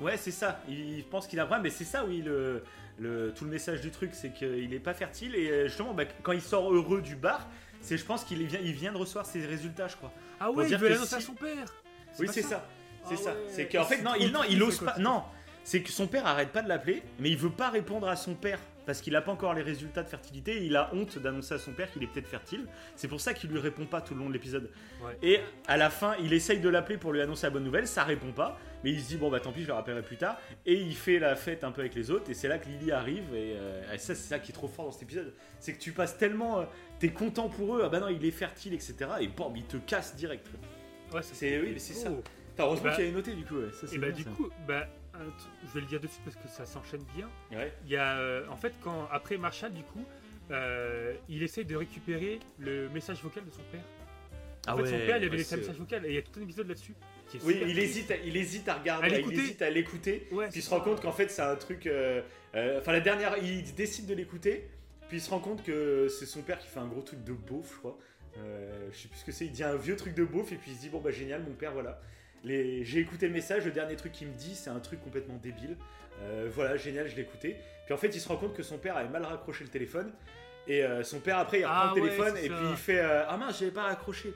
Ouais, 0.01 0.17
c'est 0.17 0.31
ça. 0.31 0.61
Il 0.69 1.05
pense 1.05 1.27
qu'il 1.27 1.41
a 1.41 1.45
vrai, 1.47 1.59
mais 1.63 1.71
c'est 1.71 1.85
ça, 1.85 2.05
oui, 2.05 2.21
le, 2.21 2.63
le, 2.99 3.33
tout 3.35 3.45
le 3.45 3.51
message 3.51 3.81
du 3.81 3.91
truc, 3.91 4.11
c'est 4.13 4.31
qu'il 4.33 4.75
est 4.75 4.79
pas 4.81 4.93
fertile. 4.95 5.35
Et 5.35 5.51
euh, 5.51 5.69
justement, 5.69 5.95
bah, 5.95 6.05
quand 6.23 6.33
il 6.33 6.43
sort 6.43 6.73
heureux 6.73 7.01
du 7.01 7.17
bar, 7.17 7.47
c'est, 7.81 7.97
je 7.97 8.05
pense 8.05 8.25
qu'il 8.25 8.45
vient, 8.47 8.61
il 8.63 8.73
vient 8.73 8.93
de 8.93 8.99
recevoir 8.99 9.25
ses 9.25 9.45
résultats, 9.47 9.89
je 9.89 9.97
crois. 9.97 10.13
Ah 10.39 10.51
ouais, 10.51 10.69
il 10.69 10.77
veut 10.77 10.89
l'annoncer 10.89 11.17
à 11.17 11.21
son 11.21 11.35
père. 11.35 11.75
Oui, 12.19 12.29
c'est 12.31 12.43
ça. 12.43 12.67
C'est 13.05 13.15
Ah 13.15 13.23
ça. 13.23 13.31
ouais. 13.33 13.39
C'est 13.49 13.69
qu'en 13.69 13.85
fait, 13.85 13.97
C'est 13.97 14.03
non, 14.03 14.15
il, 14.19 14.33
non, 14.33 14.41
il 14.49 14.63
ose 14.63 14.81
pas. 14.81 14.99
Non, 14.99 15.23
c'est 15.65 15.83
que 15.83 15.91
son 15.91 16.07
père 16.09 16.27
arrête 16.27 16.51
pas 16.51 16.63
de 16.63 16.69
l'appeler, 16.69 17.03
mais 17.21 17.31
il 17.31 17.37
veut 17.39 17.51
pas 17.51 17.71
répondre 17.71 18.09
à 18.09 18.17
son 18.17 18.35
père 18.35 18.59
parce 18.87 19.01
qu'il 19.01 19.15
a 19.17 19.21
pas 19.21 19.33
encore 19.33 19.53
les 19.53 19.63
résultats 19.63 20.03
de 20.03 20.09
fertilité. 20.09 20.57
Et 20.59 20.65
il 20.65 20.77
a 20.77 20.91
honte 20.95 21.19
d'annoncer 21.19 21.55
à 21.55 21.59
son 21.59 21.73
père 21.73 21.91
qu'il 21.91 22.03
est 22.03 22.07
peut-être 22.07 22.29
fertile. 22.29 22.67
C'est 22.95 23.09
pour 23.09 23.21
ça 23.21 23.35
qu'il 23.35 23.51
lui 23.51 23.59
répond 23.59 23.85
pas 23.87 24.01
tout 24.01 24.15
le 24.15 24.21
long 24.21 24.29
de 24.29 24.33
l'épisode. 24.33 24.71
Ouais. 25.05 25.19
Et 25.23 25.41
à 25.67 25.77
la 25.77 25.91
fin, 25.91 26.15
il 26.23 26.33
essaye 26.33 26.61
de 26.61 26.69
l'appeler 26.69 26.97
pour 26.99 27.13
lui 27.13 27.21
annoncer 27.21 27.47
la 27.47 27.51
bonne 27.51 27.65
nouvelle. 27.65 27.87
Ça 27.87 28.05
répond 28.05 28.33
pas, 28.33 28.59
mais 28.85 28.91
il 28.93 29.01
se 29.03 29.09
dit 29.09 29.17
bon 29.17 29.29
bah 29.31 29.41
tant 29.41 29.53
pis, 29.53 29.63
je 29.63 29.67
le 29.67 29.73
rappellerai 29.75 30.03
plus 30.03 30.17
tard. 30.17 30.41
Et 30.65 30.75
il 30.75 30.95
fait 30.95 31.19
la 31.19 31.37
fête 31.37 31.65
un 31.65 31.73
peu 31.73 31.81
avec 31.83 31.95
les 31.95 32.11
autres. 32.11 32.31
Et 32.31 32.35
c'est 32.35 32.49
là 32.49 32.59
que 32.59 32.69
Lily 32.69 32.93
arrive. 32.93 33.35
Et, 33.35 33.55
euh, 33.57 33.93
et 33.93 33.99
ça, 33.99 34.15
c'est 34.15 34.29
ça 34.29 34.39
qui 34.39 34.53
est 34.53 34.55
trop 34.55 34.69
fort 34.69 34.87
dans 34.87 34.93
cet 34.93 35.03
épisode. 35.03 35.35
C'est 35.59 35.73
que 35.73 35.79
tu 35.81 35.93
passes 35.93 36.17
tellement, 36.17 36.61
euh, 36.61 36.65
t'es 36.99 37.11
content 37.11 37.49
pour 37.49 37.77
eux. 37.77 37.83
Ah 37.85 37.89
bah 37.89 38.01
non, 38.01 38.09
il 38.09 38.25
est 38.25 38.31
fertile, 38.31 38.73
etc. 38.75 38.95
Et 39.21 39.29
bam, 39.29 39.53
il 39.57 39.65
te 39.65 39.77
casse 39.79 40.15
direct. 40.17 40.47
Ouais, 41.13 41.21
C'est- 41.23 41.61
oui, 41.61 41.71
mais 41.73 41.79
c'est 41.79 41.95
ça. 41.95 42.11
T'as 42.57 42.65
heureusement 42.65 42.87
Bah- 42.89 42.95
qu'il 42.97 43.05
avait 43.05 43.13
noté 43.13 43.35
du 43.35 43.45
coup. 43.45 43.57
ouais. 43.57 43.71
Ça, 43.73 43.87
Et 43.95 43.99
bah 43.99 44.07
bien, 44.09 44.17
du 44.17 44.23
ça. 44.23 44.31
coup, 44.31 44.49
bah, 44.67 44.87
je 45.67 45.73
vais 45.75 45.81
le 45.81 45.87
dire 45.87 46.01
de 46.01 46.07
suite 46.07 46.23
parce 46.25 46.37
que 46.37 46.49
ça 46.49 46.65
s'enchaîne 46.67 47.03
bien. 47.15 47.29
Ouais. 47.53 47.73
Il 47.85 47.91
y 47.91 47.97
a, 47.97 48.19
euh, 48.19 48.47
en 48.49 48.57
fait, 48.57 48.75
quand 48.83 49.09
après 49.11 49.37
Marshall, 49.37 49.73
du 49.73 49.83
coup, 49.83 50.05
euh, 50.51 51.15
il 51.29 51.43
essaye 51.43 51.65
de 51.65 51.77
récupérer 51.77 52.39
le 52.59 52.89
message 52.91 53.23
vocal 53.23 53.45
de 53.45 53.51
son 53.51 53.63
père. 53.73 53.81
En 54.69 54.73
Ah 54.73 54.77
fait, 54.77 54.87
son 54.91 54.99
père, 55.07 55.17
il 55.19 55.25
avait 55.27 55.37
laissé 55.37 55.55
un 55.55 55.59
message 55.59 55.77
vocal 55.77 56.05
et 56.07 56.09
il 56.11 56.15
y 56.15 56.19
a 56.19 56.23
tout 56.23 56.39
un 56.39 56.43
épisode 56.43 56.69
là-dessus. 56.69 56.95
Oui, 57.43 57.61
il 57.67 57.79
hésite, 57.79 58.11
à- 58.11 58.17
il 58.17 58.37
hésite 58.37 58.69
à 58.69 58.75
regarder, 58.75 59.07
À 59.15 59.19
il 59.21 59.33
hésite 59.41 59.63
à 59.63 59.71
l'écouter. 59.71 60.29
Ouais, 60.33 60.49
Puis 60.49 60.61
il 60.61 60.63
se 60.63 60.71
rend 60.71 60.81
compte 60.81 61.01
qu'en 61.03 61.13
fait 61.13 61.29
c'est 61.31 61.43
un 61.43 61.57
truc. 61.57 61.87
euh, 61.87 62.23
euh, 62.55 62.79
Enfin 62.81 62.93
la 62.93 63.01
dernière, 63.01 63.37
il 63.39 63.75
décide 63.75 64.07
de 64.07 64.15
l'écouter. 64.15 64.69
Puis 65.09 65.19
il 65.19 65.21
se 65.21 65.31
rend 65.31 65.39
compte 65.41 65.63
que 65.65 66.09
c'est 66.09 66.27
son 66.27 66.43
père 66.43 66.59
qui 66.59 66.67
fait 66.69 66.81
un 66.81 66.87
gros 66.87 67.03
truc 67.03 67.23
de 67.25 67.33
beauf, 67.33 67.71
je 67.75 67.79
crois. 67.79 67.99
Euh, 68.39 68.89
je 68.93 68.99
sais 68.99 69.09
plus 69.09 69.19
ce 69.19 69.25
que 69.25 69.33
c'est. 69.33 69.47
Il 69.47 69.53
dit 69.53 69.65
un 69.65 69.77
vieux 69.77 69.97
truc 69.97 70.15
de 70.15 70.25
beauf 70.25 70.51
et 70.53 70.57
puis 70.57 70.71
il 70.73 70.77
se 70.77 70.81
dit 70.83 70.89
bon 70.89 71.01
bah 71.01 71.11
génial, 71.11 71.43
mon 71.43 71.55
père 71.55 71.73
voilà. 71.73 72.01
Les... 72.47 72.85
J'ai 72.85 73.01
écouté 73.01 73.27
le 73.27 73.33
message, 73.35 73.65
le 73.65 73.73
dernier 73.73 73.97
truc 73.97 74.13
qu'il 74.13 74.29
me 74.29 74.35
dit 74.35 74.55
c'est 74.55 74.71
un 74.71 74.79
truc 74.81 75.01
complètement 75.03 75.37
débile. 75.43 75.77
Euh, 76.23 76.49
voilà 76.55 76.77
génial, 76.77 77.09
je 77.09 77.17
l'ai 77.17 77.23
écouté. 77.23 77.57
Puis 77.85 77.93
en 77.95 77.97
fait 77.99 78.09
il 78.15 78.21
se 78.21 78.29
rend 78.29 78.37
compte 78.37 78.55
que 78.55 78.63
son 78.63 78.79
père 78.79 78.97
avait 78.97 79.09
mal 79.09 79.25
raccroché 79.25 79.65
le 79.65 79.71
téléphone. 79.71 80.13
Et 80.69 80.83
euh, 80.85 81.03
son 81.03 81.21
père 81.21 81.39
après 81.39 81.61
il 81.61 81.65
reprend 81.67 81.81
Ah 81.81 81.93
le 81.95 82.03
ouais, 82.03 82.09
téléphone 82.11 82.37
et 82.39 82.49
ça. 82.49 82.55
puis 82.55 82.67
il 82.71 82.77
fait 82.77 83.01
euh, 83.01 83.25
ah 83.29 83.37
mince 83.37 83.59
j'avais 83.59 83.71
pas 83.73 83.83
raccroché. 83.83 84.33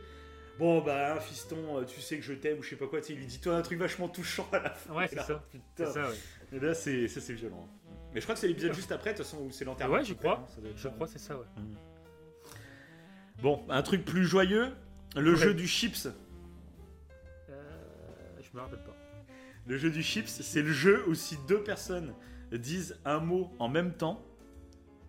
Bon 0.59 0.81
bah 0.82 1.15
hein, 1.15 1.20
fiston, 1.20 1.82
tu 1.87 2.01
sais 2.01 2.16
que 2.19 2.23
je 2.24 2.35
t'aime 2.35 2.59
ou 2.59 2.62
je 2.62 2.70
sais 2.70 2.77
pas 2.77 2.87
quoi. 2.87 3.01
Tu 3.01 3.07
sais, 3.09 3.12
il 3.15 3.19
lui 3.20 3.27
dit 3.27 3.41
toi 3.41 3.55
un 3.57 3.62
truc 3.62 3.78
vachement 3.78 4.09
touchant 4.09 4.47
à 4.53 4.59
la 4.59 4.70
fin. 4.70 4.93
Ouais, 4.95 5.09
c'est 5.09 5.20
ça. 5.20 5.43
putain. 5.51 5.62
C'est 5.77 5.93
ça, 5.93 6.09
ouais. 6.09 6.16
Et 6.53 6.61
là, 6.61 6.74
c'est 6.74 7.09
ça, 7.09 7.20
c'est 7.20 7.32
violent. 7.32 7.66
Mais 8.12 8.20
je 8.20 8.27
crois 8.27 8.35
que 8.35 8.41
c'est 8.41 8.49
l'épisode 8.49 8.74
juste 8.74 8.91
après, 8.93 9.12
de 9.12 9.19
toute 9.19 9.24
façon, 9.24 9.39
où 9.45 9.51
c'est 9.53 9.65
l'enterrement. 9.65 9.95
Ouais, 9.95 10.05
je 10.05 10.12
crois. 10.15 10.45
hein, 10.59 10.62
Je 10.77 10.89
crois, 10.89 11.07
c'est 11.07 11.19
ça, 11.20 11.39
ouais. 11.39 11.45
Bon, 13.41 13.65
un 13.70 13.82
truc 13.82 14.05
plus 14.05 14.24
joyeux, 14.27 14.73
le 15.16 15.31
Ouais. 15.31 15.37
jeu 15.37 15.55
du 15.55 15.66
chips. 15.66 16.09
Je 18.53 18.57
me 18.59 18.63
rappelle 18.63 18.83
pas. 18.85 18.97
Le 19.67 19.77
jeu 19.77 19.91
du 19.91 20.03
chips, 20.03 20.29
c'est 20.29 20.63
le 20.63 20.73
jeu 20.73 21.05
où 21.07 21.15
si 21.15 21.37
deux 21.47 21.63
personnes 21.63 22.15
disent 22.53 22.99
un 23.05 23.21
mot 23.21 23.51
en 23.59 23.69
même 23.69 23.93
temps, 23.93 24.25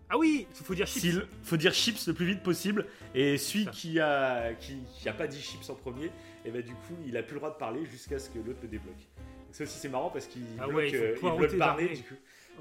Ah 0.08 0.18
oui, 0.18 0.46
il 0.60 0.64
faut 0.64 0.74
dire 0.74 0.86
chips. 0.86 1.00
s'il 1.02 1.26
faut 1.42 1.56
dire 1.56 1.72
chips 1.72 2.06
le 2.06 2.14
plus 2.14 2.26
vite 2.26 2.42
possible, 2.42 2.86
et 3.14 3.38
celui 3.38 3.66
qui 3.66 3.98
a 3.98 4.52
qui, 4.54 4.76
qui 4.94 5.08
a 5.08 5.12
pas 5.12 5.26
dit 5.26 5.40
chips 5.40 5.68
en 5.70 5.74
premier, 5.74 6.10
et 6.44 6.50
bah 6.50 6.62
du 6.62 6.74
coup, 6.74 6.96
il 7.06 7.16
a 7.16 7.22
plus 7.22 7.34
le 7.34 7.40
droit 7.40 7.50
de 7.50 7.56
parler 7.58 7.84
jusqu'à 7.86 8.18
ce 8.18 8.28
que 8.30 8.38
l'autre 8.38 8.60
le 8.62 8.68
débloque. 8.68 8.94
Donc 8.96 9.52
ça 9.54 9.64
aussi 9.64 9.78
c'est 9.78 9.88
marrant 9.88 10.10
parce 10.10 10.26
qu'il 10.26 10.42
Ah 10.60 10.66
bloque, 10.66 10.76
ouais, 10.76 10.90
il 10.90 11.16
faut 11.16 11.28
euh, 11.28 11.30
il 11.32 11.38
bloque 11.38 11.58
parler 11.58 11.88
du 11.88 12.02
coup. 12.02 12.14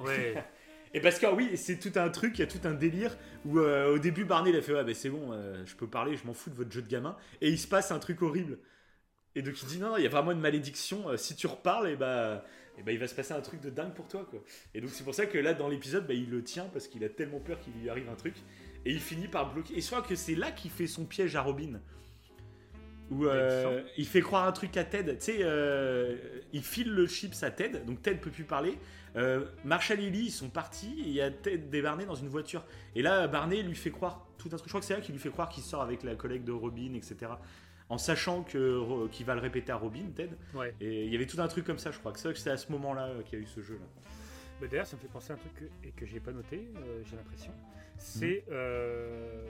Ouais. 0.06 0.34
Et 0.94 1.00
parce 1.00 1.20
que 1.20 1.26
ah 1.26 1.34
oui, 1.34 1.56
c'est 1.56 1.78
tout 1.80 1.98
un 2.00 2.10
truc, 2.10 2.38
il 2.38 2.42
y 2.42 2.44
a 2.44 2.48
tout 2.48 2.60
un 2.66 2.74
délire 2.74 3.16
où 3.46 3.60
euh, 3.60 3.94
au 3.96 4.00
début 4.00 4.26
Barney 4.26 4.50
il 4.50 4.56
a 4.58 4.62
fait 4.62 4.74
ouais 4.74 4.84
bah 4.84 4.94
c'est 4.94 5.10
bon, 5.10 5.32
euh, 5.32 5.64
je 5.66 5.74
peux 5.76 5.88
parler, 5.88 6.18
je 6.18 6.26
m'en 6.26 6.34
fous 6.34 6.50
de 6.50 6.56
votre 6.56 6.72
jeu 6.72 6.82
de 6.82 6.90
gamin, 6.90 7.16
et 7.42 7.50
il 7.50 7.58
se 7.60 7.68
passe 7.68 7.92
un 7.92 8.00
truc 8.00 8.22
horrible. 8.22 8.58
Et 9.36 9.42
donc 9.42 9.62
il 9.62 9.68
dit 9.68 9.80
non 9.80 9.98
il 9.98 10.04
y 10.04 10.06
a 10.06 10.10
vraiment 10.10 10.32
une 10.32 10.40
malédiction, 10.40 11.10
euh, 11.10 11.18
si 11.18 11.36
tu 11.36 11.48
reparles 11.48 11.90
et 11.90 11.96
bah 11.96 12.44
et 12.78 12.84
bah 12.84 12.92
il 12.92 13.00
va 13.00 13.08
se 13.08 13.16
passer 13.16 13.34
un 13.34 13.42
truc 13.42 13.62
de 13.62 13.70
dingue 13.70 13.94
pour 13.94 14.08
toi 14.08 14.26
quoi. 14.30 14.40
Et 14.74 14.82
donc 14.82 14.90
c'est 14.92 15.04
pour 15.04 15.16
ça 15.16 15.26
que 15.26 15.38
là 15.38 15.54
dans 15.54 15.70
l'épisode 15.70 16.08
bah, 16.08 16.14
il 16.14 16.30
le 16.30 16.44
tient 16.44 16.66
parce 16.66 16.88
qu'il 16.88 17.04
a 17.04 17.10
tellement 17.10 17.40
peur 17.40 17.60
qu'il 17.60 17.74
lui 17.74 17.90
arrive 17.90 18.10
un 18.10 18.16
truc 18.16 18.36
et 18.86 18.92
il 18.92 19.00
finit 19.00 19.28
par 19.28 19.54
bloquer. 19.54 19.78
Et 19.78 19.82
je 19.82 19.88
crois 19.88 20.02
que 20.02 20.16
c'est 20.16 20.36
là 20.36 20.52
qu'il 20.52 20.72
fait 20.72 20.88
son 20.88 21.06
piège 21.06 21.36
à 21.36 21.42
Robin. 21.42 21.80
Où 23.12 23.26
euh, 23.26 23.84
il 23.98 24.06
fait 24.06 24.22
croire 24.22 24.48
un 24.48 24.54
truc 24.54 24.78
à 24.78 24.86
Ted. 24.86 25.18
Tu 25.18 25.26
sais, 25.26 25.38
euh, 25.42 26.16
il 26.54 26.64
file 26.64 26.90
le 26.90 27.08
chips 27.08 27.44
à 27.44 27.52
Ted, 27.52 27.80
donc 27.80 28.02
Ted 28.02 28.22
peut 28.22 28.32
plus 28.32 28.46
parler. 28.46 28.78
Euh, 29.18 29.46
Marshall 29.66 30.00
et 30.00 30.10
Lily, 30.10 30.28
ils 30.28 30.32
sont 30.32 30.50
partis 30.50 30.96
et 30.98 31.08
il 31.08 31.14
y 31.14 31.22
a 31.22 31.30
Ted 31.30 31.78
et 31.78 31.82
Barney 31.82 32.06
dans 32.06 32.16
une 32.16 32.30
voiture. 32.30 32.64
Et 32.96 33.02
là, 33.02 33.28
Barney 33.28 33.64
lui 33.64 33.76
fait 33.76 33.92
croire 33.92 34.26
tout 34.38 34.48
un 34.54 34.56
truc. 34.56 34.64
Je 34.64 34.70
crois 34.70 34.80
que 34.80 34.86
c'est 34.86 34.94
là 34.94 35.02
qu'il 35.02 35.14
lui 35.14 35.20
fait 35.20 35.30
croire 35.30 35.50
qu'il 35.50 35.62
sort 35.62 35.82
avec 35.82 36.04
la 36.04 36.16
collègue 36.16 36.46
de 36.46 36.54
Robin, 36.54 36.94
etc. 36.94 37.34
En 37.92 37.98
sachant 37.98 38.44
que 38.44 39.08
qu'il 39.10 39.26
va 39.26 39.36
le 39.36 39.42
répéter 39.42 39.72
à 39.72 39.76
Robin, 39.76 40.06
Ted. 40.16 40.34
ouais. 40.54 40.74
Et 40.80 41.06
il 41.06 41.12
y 41.12 41.16
avait 41.16 41.26
tout 41.28 41.40
un 41.42 41.48
truc 41.50 41.66
comme 41.66 41.78
ça, 41.78 41.92
je 41.92 42.00
crois. 42.00 42.14
que 42.14 42.20
C'est 42.20 42.30
vrai 42.30 42.34
que 42.34 42.40
c'est 42.40 42.50
à 42.50 42.56
ce 42.58 42.72
moment-là 42.72 43.08
euh, 43.08 43.22
qu'il 43.24 43.38
y 43.38 43.42
a 43.42 43.44
eu 43.44 43.48
ce 43.48 43.62
jeu-là. 43.62 43.86
Bah, 44.62 44.68
D'ailleurs, 44.72 44.88
ça 44.88 44.96
me 44.96 45.02
fait 45.02 45.08
penser 45.10 45.32
à 45.32 45.36
un 45.36 45.38
truc 45.40 45.54
que, 45.56 45.66
et 45.88 45.92
que 45.92 46.06
j'ai 46.06 46.20
pas 46.22 46.32
noté, 46.32 46.70
euh, 46.78 47.02
j'ai 47.06 47.16
l'impression. 47.18 47.52
C'est. 47.98 48.46
euh, 48.50 49.46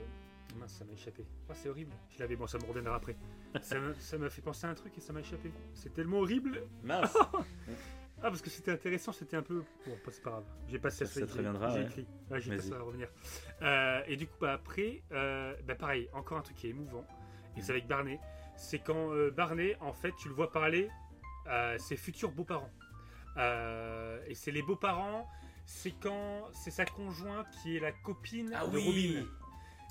Mince, 0.59 0.72
ça 0.73 0.85
m'a 0.85 0.93
échappé. 0.93 1.23
Oh, 1.49 1.53
c'est 1.53 1.69
horrible. 1.69 1.93
Je 2.09 2.19
l'avais, 2.19 2.35
bon, 2.35 2.47
ça 2.47 2.57
me 2.57 2.65
reviendra 2.65 2.95
après. 2.95 3.15
ça 3.61 4.18
m'a 4.18 4.30
fait 4.30 4.41
penser 4.41 4.65
à 4.68 4.72
un 4.72 4.73
truc 4.76 4.97
et 4.97 5.01
ça 5.01 5.13
m'a 5.13 5.19
échappé. 5.22 5.51
C'est 5.73 5.93
tellement 5.93 6.18
horrible. 6.19 6.63
Mince 6.84 7.15
Ah, 8.23 8.30
parce 8.30 8.41
que 8.41 8.49
c'était 8.51 8.72
intéressant, 8.72 9.11
c'était 9.13 9.38
un 9.38 9.41
peu. 9.43 9.63
Bon, 9.88 9.95
pas- 10.03 10.11
c'est 10.11 10.22
pas 10.22 10.30
grave. 10.31 10.43
J'ai 10.68 10.77
passé 10.80 11.05
Ça- 11.05 11.13
ça 11.13 11.19
ça. 11.22 11.26
te 11.27 11.38
reviendra, 11.38 11.69
J'ai 11.76 11.81
écrit. 11.84 12.05
Ouais, 12.30 12.39
pas 12.39 12.57
ça 12.61 12.76
à 12.76 12.81
revenir. 12.81 13.07
Euh, 13.63 14.01
et 14.07 14.15
du 14.15 14.27
coup, 14.27 14.35
bah, 14.41 14.53
après, 14.53 15.01
bah, 15.09 15.76
pareil, 15.77 16.07
encore 16.13 16.38
un 16.38 16.41
truc 16.41 16.55
qui 16.57 16.68
est 16.68 16.72
émouvant. 16.72 17.05
Et 17.57 17.61
c'est 17.61 17.72
avec 17.72 17.88
Barney. 17.88 18.19
C'est 18.56 18.80
quand 18.80 19.11
euh, 19.14 19.32
Barney, 19.32 19.76
en 19.82 19.94
fait, 19.94 20.14
tu 20.18 20.28
le 20.30 20.34
vois 20.34 20.52
parler 20.52 20.90
à 21.45 21.78
ses 21.78 21.98
futurs 21.98 22.32
beaux-parents. 22.32 22.69
Euh, 23.38 24.19
et 24.28 24.36
c'est 24.36 24.52
les 24.52 24.61
beaux-parents. 24.61 25.28
C'est 25.65 25.91
quand 25.91 26.49
c'est 26.53 26.72
sa 26.72 26.86
conjointe 26.86 27.48
qui 27.61 27.78
est 27.78 27.80
la 27.80 27.91
copine 27.91 28.52
Ah 28.56 28.68
de 28.68 28.78
oui. 28.78 28.86
Robin. 28.86 29.28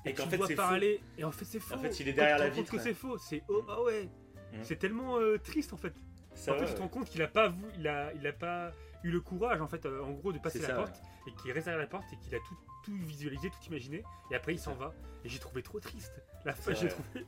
Et 0.05 0.09
Et 0.09 0.13
qu'en 0.13 0.27
fait, 0.27 0.39
c'est 0.47 0.55
parler. 0.55 1.01
Et 1.17 1.23
en 1.23 1.31
fait, 1.31 1.45
c'est 1.45 1.59
faux. 1.59 1.75
En 1.75 1.79
fait, 1.79 1.99
il 1.99 2.07
est 2.07 2.11
Quand 2.13 2.21
derrière 2.21 2.37
tu 2.37 2.41
te 2.41 2.43
la 2.43 2.49
rends 2.49 2.55
compte 2.55 2.63
vitre, 2.65 2.71
que 2.71 2.83
c'est 2.83 2.93
faux. 2.93 3.17
C'est 3.17 3.43
oh, 3.49 3.63
ah 3.69 3.81
ouais. 3.83 4.09
Mhm. 4.53 4.59
C'est 4.63 4.75
tellement 4.77 5.17
euh, 5.17 5.37
triste 5.37 5.73
en 5.73 5.77
fait. 5.77 5.93
Ça 6.33 6.53
en 6.53 6.57
fait, 6.57 6.65
tu 6.67 6.73
te 6.73 6.79
rends 6.79 6.87
compte 6.87 7.09
qu'il 7.09 7.21
a 7.21 7.27
pas 7.27 7.53
il 7.77 7.87
a, 7.87 8.13
il 8.13 8.25
a 8.25 8.33
pas 8.33 8.71
eu 9.03 9.11
le 9.11 9.19
courage 9.21 9.61
en 9.61 9.67
fait, 9.67 9.85
euh, 9.85 10.03
en 10.03 10.11
gros, 10.11 10.31
de 10.31 10.39
passer 10.39 10.59
la 10.59 10.67
ça, 10.67 10.73
porte 10.75 11.01
et 11.27 11.33
qu'il 11.33 11.51
reste 11.51 11.65
derrière 11.65 11.81
la 11.81 11.87
porte 11.87 12.05
et 12.13 12.17
qu'il 12.17 12.33
a 12.35 12.39
tout, 12.39 12.57
tout 12.83 12.95
visualisé, 12.95 13.49
tout 13.49 13.67
imaginé. 13.67 14.03
Et 14.31 14.35
après, 14.35 14.53
il 14.53 14.59
s'en 14.59 14.73
va. 14.73 14.93
Et 15.23 15.29
j'ai 15.29 15.39
trouvé 15.39 15.61
trop 15.61 15.79
triste. 15.79 16.21
La 16.45 16.53
fin, 16.53 16.73
j'ai 16.73 16.87
trouvé. 16.87 17.25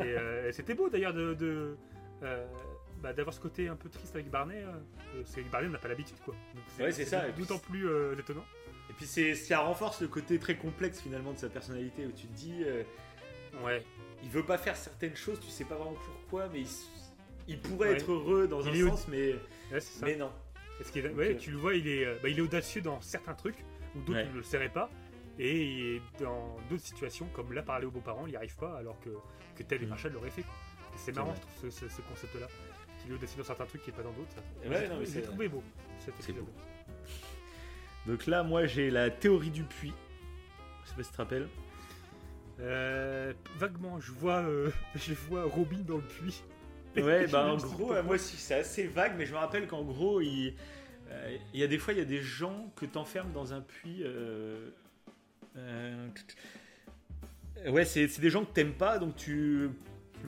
Et 0.00 0.02
euh, 0.02 0.52
c'était 0.52 0.74
beau 0.74 0.88
d'ailleurs 0.88 1.14
de, 1.14 1.34
de, 1.34 1.76
euh, 2.22 2.46
bah, 3.02 3.12
d'avoir 3.12 3.34
ce 3.34 3.40
côté 3.40 3.68
un 3.68 3.76
peu 3.76 3.88
triste 3.88 4.14
avec 4.14 4.30
Barney. 4.30 4.62
euh, 4.62 5.22
c'est 5.24 5.42
que 5.42 5.50
Barney 5.50 5.68
on 5.68 5.72
n'a 5.72 5.78
pas 5.78 5.88
l'habitude 5.88 6.16
quoi. 6.24 6.34
Ouais, 6.80 6.92
c'est 6.92 7.04
ça, 7.04 7.28
et 7.28 7.32
D'autant 7.32 7.58
plus 7.58 7.86
étonnant. 8.18 8.44
Et 8.90 8.92
puis 8.94 9.06
c'est 9.06 9.34
ça 9.34 9.60
renforce 9.60 10.00
le 10.02 10.08
côté 10.08 10.38
très 10.38 10.56
complexe 10.56 11.00
finalement 11.00 11.32
de 11.32 11.38
sa 11.38 11.48
personnalité 11.48 12.06
où 12.06 12.12
tu 12.12 12.26
te 12.26 12.34
dis 12.36 12.62
euh, 12.64 12.82
Ouais. 13.64 13.82
il 14.22 14.28
veut 14.30 14.44
pas 14.44 14.58
faire 14.58 14.76
certaines 14.76 15.16
choses, 15.16 15.38
tu 15.40 15.48
sais 15.48 15.64
pas 15.64 15.76
vraiment 15.76 15.94
pourquoi, 15.94 16.48
mais 16.52 16.62
il, 17.48 17.58
pourrait 17.60 17.90
Ouais. 17.90 17.94
être 17.96 18.10
heureux 18.10 18.46
dans 18.48 18.60
Il 18.62 18.82
un 18.84 18.90
sens, 18.90 19.06
mais, 19.08 19.32
Ouais, 19.72 19.80
c'est 19.80 20.00
ça. 20.00 20.06
mais 20.06 20.16
non. 20.16 20.30
Parce 20.78 20.90
ouais, 20.92 21.04
euh, 21.06 21.36
tu 21.38 21.52
le 21.52 21.56
vois, 21.56 21.74
il 21.74 21.86
est, 21.86 22.04
bah, 22.20 22.28
il 22.28 22.38
est 22.38 22.42
audacieux 22.42 22.80
dans 22.82 23.00
certains 23.00 23.34
trucs 23.34 23.64
où 23.94 24.00
d'autres 24.00 24.28
ne 24.28 24.36
le 24.36 24.42
seraient 24.42 24.68
pas. 24.68 24.90
Et 25.38 26.00
dans 26.20 26.56
d'autres 26.70 26.84
situations, 26.84 27.26
comme 27.32 27.52
là, 27.52 27.62
parler 27.62 27.86
aux 27.86 27.90
beaux-parents, 27.90 28.26
il 28.26 28.30
n'y 28.30 28.36
arrive 28.36 28.56
pas, 28.56 28.76
alors 28.78 28.98
que, 29.00 29.10
que 29.56 29.62
Ted 29.62 29.82
et 29.82 29.86
Mm. 29.86 29.90
Marshall 29.90 30.12
l'auraient 30.12 30.30
fait. 30.30 30.42
quoi. 30.42 30.54
Et 30.94 30.98
c'est 30.98 31.12
marrant, 31.12 31.34
je 31.34 31.40
trouve, 31.40 31.70
ce, 31.70 31.70
ce- 31.70 31.88
ce 31.88 32.00
concept-là. 32.02 32.46
Qu'il 33.02 33.10
est 33.10 33.14
audacieux 33.16 33.38
dans 33.38 33.44
certains 33.44 33.66
trucs 33.66 33.86
et 33.88 33.92
pas 33.92 34.02
dans 34.02 34.12
d'autres. 34.12 34.36
Ouais, 34.36 34.62
J'ai 34.62 34.68
non, 34.68 34.78
mais 34.80 34.86
trouvé- 34.88 35.06
c'est- 35.06 35.22
trouvé 35.22 35.48
beau 35.48 35.62
c'est 35.98 36.32
beau. 36.32 36.48
Donc 38.06 38.26
là, 38.26 38.42
moi 38.42 38.66
j'ai 38.66 38.90
la 38.90 39.10
théorie 39.10 39.50
du 39.50 39.64
puits. 39.64 39.92
Je 40.84 40.90
sais 40.90 40.96
pas 40.96 41.02
si 41.02 41.08
tu 41.10 41.16
te 41.16 41.22
rappelles. 41.22 41.48
Euh, 42.60 43.32
vaguement, 43.58 43.98
je 44.00 44.12
vois, 44.12 44.42
euh, 44.42 44.70
je 44.94 45.14
vois 45.14 45.44
Robin 45.44 45.80
dans 45.80 45.96
le 45.96 46.02
puits. 46.02 46.42
Ouais, 46.96 47.26
bah 47.32 47.46
en 47.52 47.56
gros, 47.56 47.92
euh, 47.92 48.02
moi 48.02 48.14
aussi 48.16 48.36
c'est 48.36 48.54
assez 48.54 48.86
vague, 48.86 49.14
mais 49.18 49.26
je 49.26 49.32
me 49.32 49.38
rappelle 49.38 49.66
qu'en 49.66 49.82
gros, 49.82 50.20
il, 50.20 50.54
euh, 51.10 51.36
il 51.52 51.60
y 51.60 51.64
a 51.64 51.66
des 51.66 51.78
fois, 51.78 51.92
il 51.94 51.98
y 51.98 52.02
a 52.02 52.06
des 52.06 52.20
gens 52.22 52.70
que 52.76 52.86
t'enfermes 52.86 53.32
dans 53.32 53.52
un 53.52 53.60
puits. 53.60 54.02
Euh, 55.56 56.08
ouais, 57.68 57.84
c'est 57.84 58.08
c'est 58.08 58.20
des 58.20 58.30
gens 58.30 58.44
que 58.44 58.52
t'aimes 58.52 58.74
pas, 58.74 58.98
donc 58.98 59.16
tu. 59.16 59.70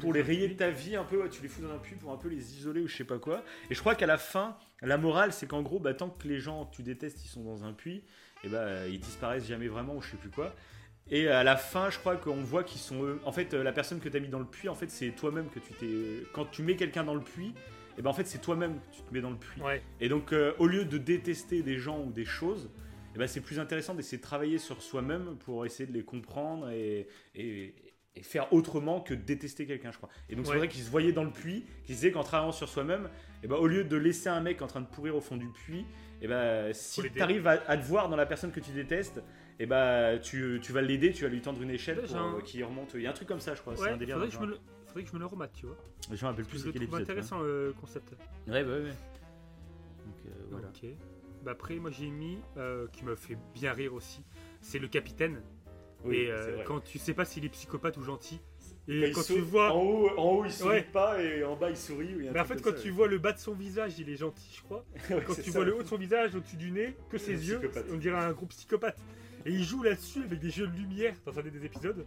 Pour 0.01 0.12
les 0.12 0.20
rayer 0.20 0.47
de 0.48 0.53
ta 0.53 0.69
vie 0.69 0.94
un 0.94 1.05
peu, 1.05 1.23
ouais, 1.23 1.31
tu 1.31 1.40
les 1.40 1.48
fous 1.48 1.62
dans 1.62 1.73
un 1.74 1.78
puits 1.78 1.94
pour 1.94 2.12
un 2.12 2.19
peu 2.19 2.28
les 2.28 2.55
isoler 2.55 2.82
ou 2.82 2.86
je 2.86 2.94
sais 2.94 3.05
pas 3.05 3.19
quoi. 3.19 3.43
Et 3.70 3.74
je 3.74 3.81
crois 3.81 3.94
qu'à 3.94 4.05
la 4.05 4.19
fin, 4.19 4.59
la 4.82 4.98
morale, 4.98 5.32
c'est 5.32 5.47
qu'en 5.47 5.62
gros, 5.62 5.78
bah, 5.78 5.94
tant 5.94 6.11
que 6.11 6.28
les 6.28 6.39
gens 6.39 6.66
que 6.66 6.77
tu 6.77 6.82
détestes, 6.82 7.24
ils 7.24 7.28
sont 7.28 7.43
dans 7.43 7.65
un 7.65 7.73
puits, 7.73 8.03
et 8.44 8.48
bah, 8.48 8.59
euh, 8.59 8.89
ils 8.90 9.01
disparaissent 9.01 9.47
jamais 9.47 9.69
vraiment 9.69 9.97
ou 9.97 10.03
je 10.03 10.11
sais 10.11 10.16
plus 10.19 10.28
quoi. 10.28 10.55
Et 11.11 11.28
à 11.28 11.44
la 11.44 11.57
fin, 11.57 11.89
je 11.89 11.98
crois 11.98 12.16
qu'on 12.16 12.43
voit 12.43 12.65
qu'ils 12.65 12.81
sont 12.81 13.05
eux. 13.05 13.20
En 13.24 13.32
fait, 13.32 13.55
euh, 13.55 13.62
la 13.62 13.73
personne 13.73 14.01
que 14.01 14.09
tu 14.09 14.16
as 14.16 14.20
mis 14.20 14.28
dans 14.28 14.40
le 14.40 14.44
puits, 14.44 14.69
en 14.69 14.74
fait, 14.74 14.90
c'est 14.90 15.11
toi-même 15.12 15.48
que 15.48 15.61
tu 15.61 15.73
t'es. 15.73 16.27
Quand 16.35 16.44
tu 16.47 16.62
mets 16.62 16.77
quelqu'un 16.77 17.05
dans 17.05 17.15
le 17.15 17.20
puits, 17.20 17.55
et 17.97 18.03
ben 18.03 18.11
en 18.11 18.12
fait, 18.12 18.27
c'est 18.27 18.40
toi-même 18.40 18.74
que 18.74 18.97
tu 18.97 19.03
te 19.03 19.15
mets 19.15 19.20
dans 19.20 19.31
le 19.31 19.36
puits. 19.36 19.62
Ouais, 19.62 19.82
Et 20.01 20.09
donc, 20.09 20.32
euh, 20.32 20.53
au 20.59 20.66
lieu 20.66 20.85
de 20.85 20.98
détester 20.98 21.62
des 21.62 21.78
gens 21.78 22.03
ou 22.03 22.11
des 22.11 22.24
choses, 22.24 22.69
eh 23.16 23.18
ben, 23.18 23.26
c'est 23.26 23.40
plus 23.40 23.59
intéressant 23.59 23.94
d'essayer 23.94 24.18
de 24.18 24.22
travailler 24.22 24.59
sur 24.59 24.80
soi-même 24.82 25.36
pour 25.38 25.66
essayer 25.66 25.88
de 25.88 25.93
les 25.93 26.05
comprendre 26.05 26.68
et, 26.70 27.09
et- 27.34 27.74
et 28.18 28.22
faire 28.22 28.51
autrement 28.55 29.01
que 29.02 29.12
de 29.12 29.20
détester 29.20 29.66
quelqu'un, 29.66 29.90
je 29.93 29.98
crois. 29.98 30.09
Et 30.30 30.36
donc, 30.36 30.47
c'est 30.47 30.52
vrai 30.59 30.68
qu'ils 30.68 30.82
se 30.84 30.90
voyaient 30.90 31.12
dans 31.12 31.24
le 31.24 31.30
puits, 31.30 31.64
qu'ils 31.84 31.97
disaient 31.97 32.10
qu'en 32.12 32.22
travaillant 32.22 32.51
sur 32.52 32.66
soi-même, 32.68 33.10
eh 33.43 33.47
ben, 33.47 33.56
au 33.56 33.66
lieu 33.66 33.84
de 33.84 33.97
laisser 33.97 34.30
un 34.30 34.40
mec 34.40 34.62
en 34.62 34.66
train 34.66 34.80
de 34.80 34.86
pourrir 34.86 35.16
au 35.16 35.20
fond 35.20 35.36
du 35.36 35.48
puits, 35.48 35.84
eh 36.22 36.28
ben, 36.28 36.72
si 36.72 37.02
tu 37.10 37.20
arrives 37.20 37.47
à, 37.47 37.62
à 37.66 37.76
te 37.76 37.84
voir 37.84 38.09
dans 38.09 38.16
la 38.16 38.24
personne 38.24 38.52
que 38.52 38.60
tu 38.60 38.70
détestes, 38.70 39.20
eh 39.59 39.66
ben, 39.66 40.18
tu, 40.20 40.60
tu 40.62 40.72
vas 40.72 40.80
l'aider, 40.80 41.12
tu 41.12 41.24
vas 41.24 41.28
lui 41.30 41.43
tendre 41.43 41.60
une 41.60 41.70
échelle 41.70 41.97
pour 42.06 42.16
un- 42.16 42.36
euh, 42.36 42.40
qu'il 42.40 42.64
remonte. 42.64 42.93
Il 42.94 43.02
y 43.02 43.06
a 43.06 43.10
un 43.10 43.12
truc 43.12 43.28
comme 43.28 43.40
ça, 43.40 43.55
je 43.55 43.60
crois. 43.60 43.74
c'est 43.76 43.82
un 43.90 43.97
délire. 43.98 44.14
faudrait, 44.16 44.28
que 44.30 44.34
je 44.34 44.40
me 44.40 44.47
le 44.47 44.59
faudrait 44.86 45.02
que 45.02 45.09
je 45.10 45.14
me 45.14 45.18
le 45.18 45.26
remate, 45.26 45.52
tu 45.52 45.66
vois. 45.66 45.76
Je 46.10 46.24
me 46.24 46.30
rappelle 46.30 46.44
plus 46.47 46.59
c'est 46.59 46.72
quel 46.72 46.82
épisode. 46.84 47.02
intéressant 47.02 47.40
le 47.40 47.74
concept. 47.78 48.14
quoi. 48.16 48.55
Ouais, 48.55 48.62
ouais, 48.62 48.80
ouais. 48.80 48.94
Donc, 50.06 50.14
euh, 50.26 50.30
voilà. 50.52 50.68
Ok. 50.68 50.84
Bah 51.47 51.52
après, 51.52 51.77
moi 51.77 51.93
j'ai 51.93 52.10
mis, 52.10 52.40
euh, 52.56 52.89
qui 52.89 53.05
me 53.05 53.14
fait 53.14 53.39
bien 53.55 53.73
rire 53.73 53.94
aussi, 53.94 54.24
c'est 54.60 54.81
le 54.81 54.89
capitaine. 54.89 55.40
Oui, 56.05 56.16
et 56.16 56.31
euh, 56.32 56.64
quand 56.64 56.81
tu 56.81 56.98
sais 56.98 57.14
pas 57.14 57.24
s'il 57.24 57.44
est 57.44 57.48
psychopathe 57.48 57.97
ou 57.98 58.02
gentil. 58.02 58.40
Et 58.89 59.12
quand 59.12 59.23
tu 59.23 59.39
vois. 59.39 59.73
En 59.73 59.81
haut, 59.81 60.10
en 60.16 60.24
haut 60.32 60.44
il 60.44 60.51
sourit 60.51 60.70
Ouais. 60.78 60.82
pas 60.82 61.23
et 61.23 61.44
en 61.44 61.55
bas 61.55 61.70
il 61.70 61.77
sourit. 61.77 62.14
Mais 62.16 62.31
en 62.31 62.44
truc 62.44 62.47
fait, 62.59 62.62
quand 62.62 62.77
ça, 62.77 62.82
tu 62.82 62.89
ouais. 62.89 62.94
vois 62.94 63.06
le 63.06 63.18
bas 63.18 63.32
de 63.32 63.39
son 63.39 63.55
visage, 63.55 63.97
il 64.01 64.10
est 64.10 64.16
gentil, 64.16 64.55
je 64.56 64.62
crois. 64.62 64.85
Ouais, 65.10 65.23
Quand 65.24 65.35
tu 65.35 65.44
ça. 65.44 65.51
vois 65.52 65.64
le 65.64 65.77
haut 65.77 65.82
de 65.85 65.86
son 65.89 65.97
visage, 65.98 66.35
au-dessus 66.35 66.56
du 66.56 66.73
nez, 66.73 66.97
que 67.10 67.16
ses 67.16 67.48
yeux, 67.48 67.60
on 67.93 67.97
dirait 67.97 68.18
un 68.18 68.32
gros 68.32 68.47
psychopathe. 68.47 68.98
Et 69.44 69.51
il 69.52 69.62
joue 69.62 69.85
là-dessus 69.85 70.24
avec 70.24 70.40
des 70.40 70.51
jeux 70.51 70.66
de 70.66 70.77
lumière 70.77 71.14
dans 71.24 71.39
un 71.39 71.43
des 71.43 71.64
épisodes? 71.64 72.05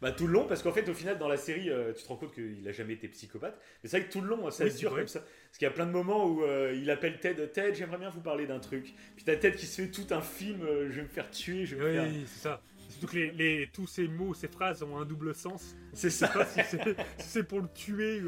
Bah 0.00 0.12
tout 0.12 0.26
le 0.26 0.32
long, 0.32 0.46
parce 0.46 0.62
qu'en 0.62 0.72
fait 0.72 0.88
au 0.88 0.94
final 0.94 1.18
dans 1.18 1.28
la 1.28 1.36
série, 1.36 1.68
euh, 1.68 1.92
tu 1.92 2.02
te 2.02 2.08
rends 2.08 2.16
compte 2.16 2.32
qu'il 2.32 2.66
a 2.66 2.72
jamais 2.72 2.94
été 2.94 3.06
psychopathe. 3.08 3.58
Mais 3.82 3.88
c'est 3.90 3.98
vrai 3.98 4.06
que 4.08 4.12
tout 4.12 4.22
le 4.22 4.28
long, 4.28 4.50
ça 4.50 4.64
Oui, 4.64 4.70
se 4.70 4.78
dure 4.78 4.90
vrai. 4.92 5.00
comme 5.02 5.08
ça. 5.08 5.20
Parce 5.20 5.58
qu'il 5.58 5.66
y 5.66 5.70
a 5.70 5.74
plein 5.74 5.84
de 5.86 5.90
moments 5.90 6.26
où 6.26 6.42
euh, 6.42 6.74
il 6.74 6.90
appelle 6.90 7.18
Ted, 7.20 7.48
Ted, 7.52 7.74
j'aimerais 7.74 7.98
bien 7.98 8.08
vous 8.08 8.22
parler 8.22 8.46
d'un 8.46 8.60
truc. 8.60 8.94
Puis 9.14 9.24
t'as 9.24 9.36
Ted 9.36 9.56
qui 9.56 9.66
se 9.66 9.82
fait 9.82 9.88
tout 9.90 10.06
un 10.14 10.22
film, 10.22 10.62
euh, 10.62 10.86
je 10.90 10.96
vais 10.96 11.02
me 11.02 11.08
faire 11.08 11.30
tuer, 11.30 11.66
je 11.66 11.76
vais 11.76 11.84
me 11.84 11.92
faire... 11.92 12.04
Oui, 12.04 12.24
c'est 12.26 12.40
ça. 12.44 12.62
Surtout 12.88 13.06
que 13.08 13.16
les, 13.16 13.30
les- 13.32 13.68
tous 13.72 13.86
ces 13.86 14.08
mots, 14.08 14.32
ces 14.34 14.48
phrases 14.48 14.82
ont 14.82 14.96
un 14.98 15.04
double 15.04 15.34
sens. 15.34 15.76
C'est 15.92 16.10
ça. 16.10 16.28
pas 16.28 16.46
si 16.46 16.60
c'est 16.66 16.96
si 17.18 17.42
pour 17.42 17.60
le 17.60 17.68
tuer. 17.74 18.22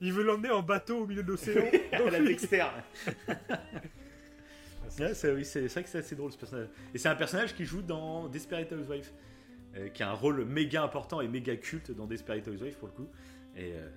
Il 0.00 0.12
veut 0.12 0.22
l'emmener 0.24 0.50
en 0.50 0.62
bateau 0.62 0.98
au 1.02 1.06
milieu 1.06 1.22
de 1.22 1.28
l'océan. 1.28 1.64
Donc, 1.98 2.10
la 2.10 2.20
Dexter. 2.20 2.64
C'est 4.88 5.32
oui, 5.32 5.42
vrai 5.44 5.82
que 5.82 5.88
c'est 5.88 5.98
assez 5.98 6.16
drôle 6.16 6.32
ce 6.32 6.38
personnage. 6.38 6.68
Et 6.94 6.98
c'est 6.98 7.08
un 7.08 7.14
personnage 7.14 7.54
qui 7.54 7.64
joue 7.64 7.82
dans 7.82 8.26
Desperate 8.28 8.72
Housewives, 8.72 9.10
qui 9.94 10.02
a 10.02 10.10
un 10.10 10.14
rôle 10.14 10.44
méga 10.44 10.82
important 10.82 11.20
et 11.20 11.28
méga 11.28 11.56
culte 11.56 11.90
dans 11.92 12.06
Desperate 12.06 12.46
Housewives 12.48 12.76
pour 12.78 12.88
le 12.88 12.94
coup. 12.94 13.08
Et, 13.56 13.72
euh, 13.74 13.88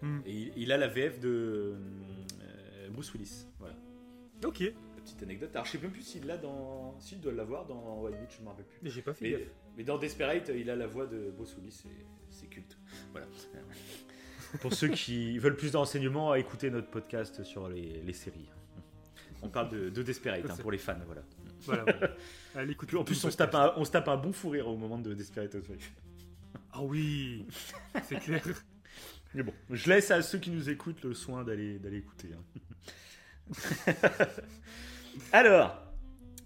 Hmm. 0.00 0.20
et 0.26 0.30
il, 0.32 0.52
il 0.56 0.70
a 0.72 0.76
la 0.76 0.86
VF 0.86 1.18
de 1.18 1.74
euh, 2.40 2.88
Bruce 2.90 3.12
Willis. 3.14 3.46
Voilà, 3.58 3.74
Ok, 4.46 4.60
la 4.60 5.02
petite 5.02 5.20
anecdote. 5.24 5.50
Alors 5.54 5.64
je 5.66 5.72
sais 5.72 5.78
même 5.78 5.90
plus 5.90 6.02
s'il 6.02 6.24
l'a 6.24 6.36
dans, 6.36 6.96
s'il 7.00 7.20
doit 7.20 7.32
l'avoir 7.32 7.66
dans 7.66 8.00
White 8.02 8.16
Beach, 8.20 8.36
je 8.38 8.42
me 8.44 8.48
rappelle 8.48 8.64
plus. 8.66 8.78
mais 8.80 8.90
j'ai 8.90 9.02
pas 9.02 9.12
fait 9.12 9.24
Mais, 9.24 9.30
gaffe. 9.32 9.48
mais 9.76 9.82
dans 9.82 9.98
Desperate, 9.98 10.52
il 10.56 10.70
a 10.70 10.76
la 10.76 10.86
voix 10.86 11.06
de 11.06 11.32
Bruce 11.36 11.56
Willis, 11.56 11.82
et 11.86 12.06
c'est 12.30 12.46
culte. 12.46 12.78
Voilà. 13.10 13.26
Pour 14.60 14.72
ceux 14.72 14.86
qui 14.88 15.36
veulent 15.40 15.56
plus 15.56 15.72
d'enseignements, 15.72 16.32
écoutez 16.36 16.70
notre 16.70 16.88
podcast 16.90 17.42
sur 17.42 17.68
les, 17.68 18.00
les 18.00 18.12
séries. 18.12 18.48
On 19.42 19.48
parle 19.48 19.68
de, 19.70 19.88
de 19.90 20.02
Desperate 20.04 20.48
hein, 20.48 20.56
pour 20.62 20.70
les 20.70 20.78
fans, 20.78 20.94
voilà. 21.06 21.22
Voilà, 21.64 21.82
voilà. 21.84 22.14
Allez, 22.54 22.72
écoute, 22.72 22.92
En 22.94 23.04
plus, 23.04 23.24
on 23.24 23.30
se, 23.30 23.36
tape 23.36 23.54
un, 23.54 23.72
on 23.76 23.84
se 23.84 23.90
tape 23.90 24.08
un 24.08 24.16
bon 24.16 24.32
fou 24.32 24.50
rire 24.50 24.68
au 24.68 24.76
moment 24.76 24.98
de 24.98 25.14
Desperate 25.14 25.54
Housewives. 25.54 25.90
Ah 26.72 26.82
oui, 26.82 27.46
c'est 28.08 28.18
clair. 28.20 28.42
Mais 29.34 29.42
bon, 29.42 29.52
je 29.70 29.88
laisse 29.90 30.10
à 30.10 30.22
ceux 30.22 30.38
qui 30.38 30.50
nous 30.50 30.70
écoutent 30.70 31.02
le 31.04 31.14
soin 31.14 31.44
d'aller 31.44 31.78
écouter. 31.92 32.28
hein. 32.34 33.92
Alors, 35.32 35.76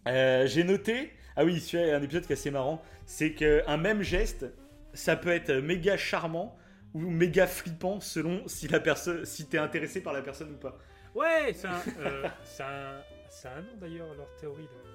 euh, 0.09 0.47
j'ai 0.47 0.65
noté. 0.65 1.13
Ah 1.37 1.45
oui, 1.45 1.61
celui-là, 1.61 1.97
un 1.97 2.03
épisode 2.03 2.27
qui 2.27 2.33
est 2.33 2.37
assez 2.37 2.51
marrant. 2.51 2.83
C'est 3.07 3.33
qu'un 3.35 3.77
même 3.77 4.03
geste, 4.03 4.47
ça 4.95 5.17
peut 5.17 5.31
être 5.31 5.53
méga 5.53 5.97
charmant 5.97 6.57
ou 6.95 7.01
méga 7.01 7.47
flippant 7.47 8.01
selon 8.01 8.47
si 8.47 8.69
la 8.69 8.81
personne, 8.81 9.25
si 9.25 9.47
t'es 9.47 9.59
intéressé 9.59 10.03
par 10.03 10.13
la 10.13 10.23
personne 10.23 10.53
ou 10.53 10.57
pas. 10.57 10.79
Ouais, 11.15 11.53
c'est 11.55 11.69
un, 11.69 11.83
euh, 12.01 12.29
un, 12.61 13.49
un 13.49 13.61
nom 13.63 13.77
d'ailleurs, 13.81 14.15
leur 14.15 14.35
théorie. 14.37 14.65
Là. 14.65 14.92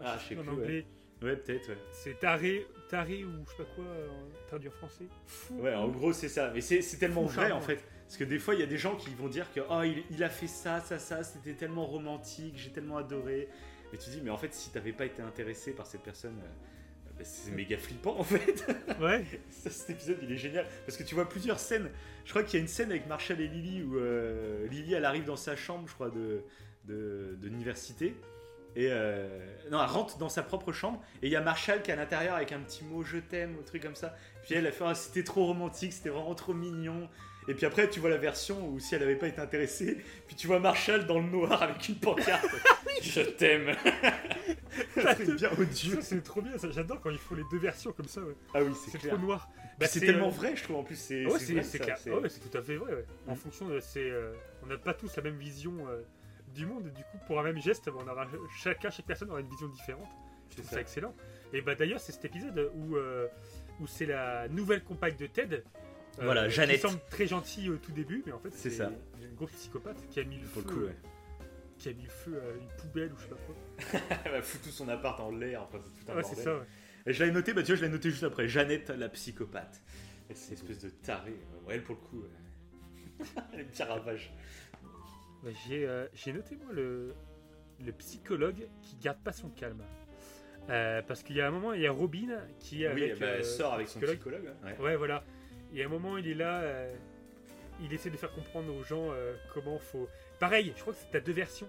Ah, 0.00 0.18
je 0.18 0.28
sais 0.28 0.38
en 0.38 0.42
plus, 0.42 0.50
anglais, 0.50 0.86
Ouais, 1.22 1.36
peut-être. 1.36 1.68
Ouais. 1.68 1.78
c'est 1.92 2.18
taré, 2.18 2.66
taré 2.90 3.24
ou 3.24 3.30
je 3.46 3.50
sais 3.50 3.56
pas 3.56 3.74
quoi, 3.74 3.84
euh, 3.84 4.08
traduit 4.48 4.68
en 4.68 4.72
français. 4.72 5.06
Fou. 5.26 5.60
Ouais, 5.60 5.74
en 5.74 5.88
gros, 5.88 6.12
c'est 6.12 6.28
ça. 6.28 6.52
Mais 6.54 6.60
c'est 6.60 6.98
tellement 6.98 7.26
Fou 7.26 7.34
vrai 7.34 7.52
en 7.52 7.60
fait. 7.60 7.82
Parce 8.06 8.18
que 8.18 8.24
des 8.24 8.38
fois, 8.38 8.54
il 8.54 8.60
y 8.60 8.62
a 8.62 8.66
des 8.66 8.78
gens 8.78 8.94
qui 8.96 9.10
vont 9.14 9.28
dire 9.28 9.52
que 9.52 9.60
oh, 9.68 9.82
il, 9.82 10.04
il 10.10 10.22
a 10.22 10.28
fait 10.28 10.46
ça, 10.46 10.80
ça, 10.80 10.98
ça, 10.98 11.24
c'était 11.24 11.54
tellement 11.54 11.86
romantique, 11.86 12.54
j'ai 12.56 12.70
tellement 12.70 12.98
adoré. 12.98 13.48
Et 13.92 13.98
tu 13.98 14.10
dis, 14.10 14.20
mais 14.22 14.30
en 14.30 14.36
fait, 14.36 14.52
si 14.52 14.70
t'avais 14.70 14.92
pas 14.92 15.06
été 15.06 15.22
intéressé 15.22 15.72
par 15.72 15.86
cette 15.86 16.02
personne, 16.02 16.38
euh, 16.38 17.10
bah, 17.18 17.24
c'est 17.24 17.50
méga 17.52 17.78
flippant 17.78 18.18
en 18.18 18.24
fait. 18.24 18.64
Ouais, 19.00 19.24
Ça, 19.50 19.70
cet 19.70 19.90
épisode, 19.90 20.18
il 20.22 20.32
est 20.32 20.36
génial. 20.36 20.66
Parce 20.84 20.96
que 20.98 21.02
tu 21.02 21.14
vois 21.14 21.28
plusieurs 21.28 21.58
scènes. 21.58 21.90
Je 22.24 22.30
crois 22.30 22.42
qu'il 22.42 22.58
y 22.58 22.60
a 22.60 22.62
une 22.62 22.68
scène 22.68 22.90
avec 22.90 23.06
Marshall 23.06 23.40
et 23.40 23.48
Lily 23.48 23.82
où 23.82 23.96
euh, 23.98 24.66
Lily, 24.68 24.94
elle 24.94 25.04
arrive 25.04 25.24
dans 25.24 25.36
sa 25.36 25.56
chambre, 25.56 25.88
je 25.88 25.94
crois, 25.94 26.10
de, 26.10 26.42
l'université. 27.42 28.14
Et 28.76 28.88
euh, 28.90 29.26
non, 29.70 29.80
elle 29.82 29.88
rentre 29.88 30.18
dans 30.18 30.28
sa 30.28 30.42
propre 30.42 30.70
chambre 30.70 31.00
et 31.22 31.26
il 31.28 31.32
y 31.32 31.36
a 31.36 31.40
Marshall 31.40 31.80
qui 31.82 31.90
est 31.90 31.94
à 31.94 31.96
l'intérieur 31.96 32.36
avec 32.36 32.52
un 32.52 32.60
petit 32.60 32.84
mot 32.84 33.02
je 33.02 33.16
t'aime 33.16 33.56
ou 33.58 33.62
truc 33.62 33.82
comme 33.82 33.94
ça. 33.94 34.14
Puis 34.44 34.54
elle 34.54 34.66
a 34.66 34.70
fait 34.72 34.84
ah, 34.86 34.94
c'était 34.94 35.24
trop 35.24 35.46
romantique, 35.46 35.92
c'était 35.94 36.10
vraiment 36.10 36.34
trop 36.34 36.52
mignon. 36.52 37.08
Et 37.48 37.54
puis 37.54 37.64
après 37.64 37.88
tu 37.88 38.00
vois 38.00 38.10
la 38.10 38.18
version 38.18 38.68
où 38.68 38.78
si 38.78 38.94
elle 38.94 39.00
n'avait 39.00 39.16
pas 39.16 39.28
été 39.28 39.40
intéressée, 39.40 39.96
puis 40.26 40.36
tu 40.36 40.46
vois 40.46 40.60
Marshall 40.60 41.06
dans 41.06 41.18
le 41.18 41.24
noir 41.26 41.62
avec 41.62 41.88
une 41.88 41.94
pancarte. 41.96 42.44
je 43.02 43.22
t'aime. 43.22 43.74
c'est 44.94 45.34
bien 45.36 45.50
odieux. 45.58 45.98
C'est 46.02 46.22
trop 46.22 46.42
bien, 46.42 46.58
ça. 46.58 46.70
j'adore 46.70 47.00
quand 47.00 47.10
ils 47.10 47.18
font 47.18 47.34
les 47.34 47.44
deux 47.50 47.58
versions 47.58 47.92
comme 47.92 48.08
ça. 48.08 48.20
ouais. 48.20 48.34
Ah 48.54 48.62
oui 48.62 48.72
c'est 48.90 48.98
trop 49.08 49.16
noir. 49.18 49.48
Bah, 49.78 49.86
c'est 49.86 50.00
tellement 50.00 50.28
euh, 50.28 50.30
vrai 50.30 50.54
je 50.56 50.64
trouve 50.64 50.76
en 50.76 50.82
plus. 50.84 50.96
C'est 50.96 51.24
Ouais, 51.26 51.38
c'est 51.38 51.78
clair. 51.78 51.98
tout 52.02 52.58
à 52.58 52.62
fait 52.62 52.76
vrai. 52.76 52.92
ouais. 52.94 53.04
En 53.26 53.32
Mm. 53.32 53.36
fonction 53.36 53.68
de 53.68 53.80
c'est, 53.80 54.10
euh, 54.10 54.32
on 54.62 54.66
n'a 54.66 54.76
pas 54.78 54.94
tous 54.94 55.14
la 55.16 55.22
même 55.22 55.36
vision 55.36 55.72
euh, 55.88 56.02
du 56.56 56.66
monde. 56.66 56.86
Et 56.88 56.90
du 56.90 57.02
coup, 57.04 57.18
pour 57.26 57.38
un 57.40 57.42
même 57.44 57.60
geste, 57.60 57.88
on 57.88 58.08
aura 58.08 58.26
chacun, 58.58 58.90
chaque 58.90 59.06
personne 59.06 59.30
aura 59.30 59.40
une 59.40 59.48
vision 59.48 59.68
différente. 59.68 60.08
Je 60.50 60.56
C'est 60.56 60.56
trouve 60.62 60.70
ça. 60.70 60.74
ça 60.76 60.80
excellent. 60.80 61.14
Et 61.52 61.60
bah 61.60 61.74
d'ailleurs, 61.74 62.00
c'est 62.00 62.12
cet 62.12 62.24
épisode 62.24 62.70
où 62.74 62.96
euh, 62.96 63.28
où 63.80 63.86
c'est 63.86 64.06
la 64.06 64.48
nouvelle 64.48 64.82
compagne 64.82 65.16
de 65.16 65.26
Ted. 65.26 65.56
euh, 65.56 65.62
Voilà, 66.24 66.48
Jeannette. 66.48 66.76
Qui 66.76 66.82
semble 66.88 67.00
très 67.10 67.26
gentille 67.26 67.68
au 67.70 67.76
tout 67.76 67.92
début, 67.92 68.22
mais 68.26 68.32
en 68.32 68.38
fait, 68.38 68.50
C'est 68.52 68.70
ça. 68.70 68.90
une 69.20 69.34
grosse 69.34 69.52
psychopathe 69.52 70.08
qui 70.08 70.20
a 70.20 70.24
mis 70.24 70.38
le 70.38 70.46
feu, 70.46 70.62
coup, 70.62 70.80
ouais. 70.84 70.96
qui 71.78 71.88
a 71.90 71.92
mis 71.92 72.04
le 72.04 72.08
feu 72.10 72.40
à 72.40 72.56
une 72.58 72.68
poubelle 72.78 73.12
ou 73.12 73.16
je 73.18 73.22
sais 73.24 73.28
pas 73.28 73.36
quoi. 73.46 74.18
Elle 74.24 74.32
va 74.32 74.42
foutre 74.42 74.64
tout 74.64 74.70
son 74.70 74.88
appart 74.88 75.18
en 75.20 75.30
l'air, 75.30 75.62
enfin 75.62 75.78
c'est 75.82 76.04
tout 76.04 76.12
un 76.12 76.16
Ouais, 76.16 76.22
c'est 76.22 76.36
bordel. 76.36 76.44
ça. 76.44 76.54
ouais. 76.58 76.66
Et 77.08 77.12
je 77.12 77.20
l'avais 77.20 77.32
noté, 77.32 77.52
bah 77.54 77.62
tu 77.62 77.68
vois, 77.72 77.76
je 77.76 77.84
l'ai 77.84 77.90
noté 77.90 78.10
juste 78.10 78.24
après. 78.24 78.48
Jeannette, 78.48 78.88
la 78.90 79.08
psychopathe. 79.08 79.80
C'est 80.34 80.48
une 80.48 80.54
espèce 80.54 80.78
de 80.80 80.88
taré. 80.90 81.36
Ouais, 81.66 81.74
elle, 81.74 81.82
pour 81.84 81.94
le 81.96 82.00
coup, 82.00 82.22
euh, 82.24 83.24
elle 83.52 83.60
est 83.60 83.64
petit 83.64 83.82
ravage. 83.82 84.32
Bah, 85.42 85.50
j'ai 85.66 85.86
euh, 85.86 86.06
j'ai 86.14 86.32
noté 86.32 86.56
moi 86.56 86.72
le, 86.72 87.14
le 87.84 87.92
psychologue 87.92 88.68
qui 88.82 88.96
garde 88.96 89.18
pas 89.22 89.32
son 89.32 89.48
calme. 89.50 89.82
Euh, 90.68 91.00
parce 91.06 91.22
qu'il 91.22 91.36
y 91.36 91.40
a 91.40 91.46
un 91.46 91.50
moment, 91.52 91.72
il 91.74 91.82
y 91.82 91.86
a 91.86 91.92
Robin 91.92 92.40
qui 92.58 92.82
est 92.82 92.92
oui, 92.92 93.04
avec. 93.04 93.20
bah, 93.20 93.26
euh, 93.26 93.42
sort 93.44 93.74
avec 93.74 93.86
son 93.88 94.00
psychologue. 94.00 94.16
psychologue. 94.18 94.46
hein. 94.64 94.66
Ouais. 94.80 94.84
Ouais, 94.84 94.96
voilà. 94.96 95.22
Et 95.72 95.82
à 95.82 95.86
un 95.86 95.88
moment, 95.88 96.16
il 96.16 96.26
est 96.28 96.34
là, 96.34 96.60
euh, 96.62 96.92
il 97.80 97.92
essaie 97.92 98.10
de 98.10 98.16
faire 98.16 98.32
comprendre 98.32 98.74
aux 98.74 98.82
gens 98.82 99.10
comment 99.54 99.78
faut. 99.78 100.08
Pareil, 100.40 100.72
je 100.76 100.80
crois 100.80 100.92
que 100.94 100.98
t'as 101.12 101.20
deux 101.20 101.32
versions. 101.32 101.68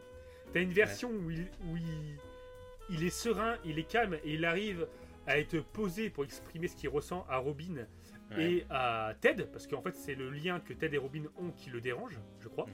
T'as 0.53 0.61
une 0.61 0.71
version 0.71 1.11
où, 1.11 1.29
il, 1.29 1.47
où 1.67 1.75
il, 1.77 2.17
il 2.89 3.03
est 3.03 3.09
serein, 3.11 3.57
il 3.65 3.77
est 3.79 3.83
calme 3.87 4.15
et 4.23 4.33
il 4.33 4.45
arrive 4.45 4.87
à 5.27 5.37
être 5.37 5.59
posé 5.59 6.09
pour 6.09 6.23
exprimer 6.23 6.67
ce 6.69 6.75
qu'il 6.77 6.89
ressent 6.89 7.25
à 7.29 7.37
Robin 7.37 7.85
Ouais. 8.31 8.51
et 8.53 8.65
à 8.69 9.13
Ted, 9.21 9.45
parce 9.53 9.67
qu'en 9.67 9.81
fait, 9.81 9.95
c'est 9.95 10.13
le 10.15 10.29
lien 10.29 10.59
que 10.59 10.73
Ted 10.73 10.93
et 10.93 10.97
Robin 10.99 11.23
ont 11.37 11.51
qui 11.51 11.69
le 11.69 11.79
dérange, 11.79 12.17
je 12.41 12.49
crois. 12.49 12.65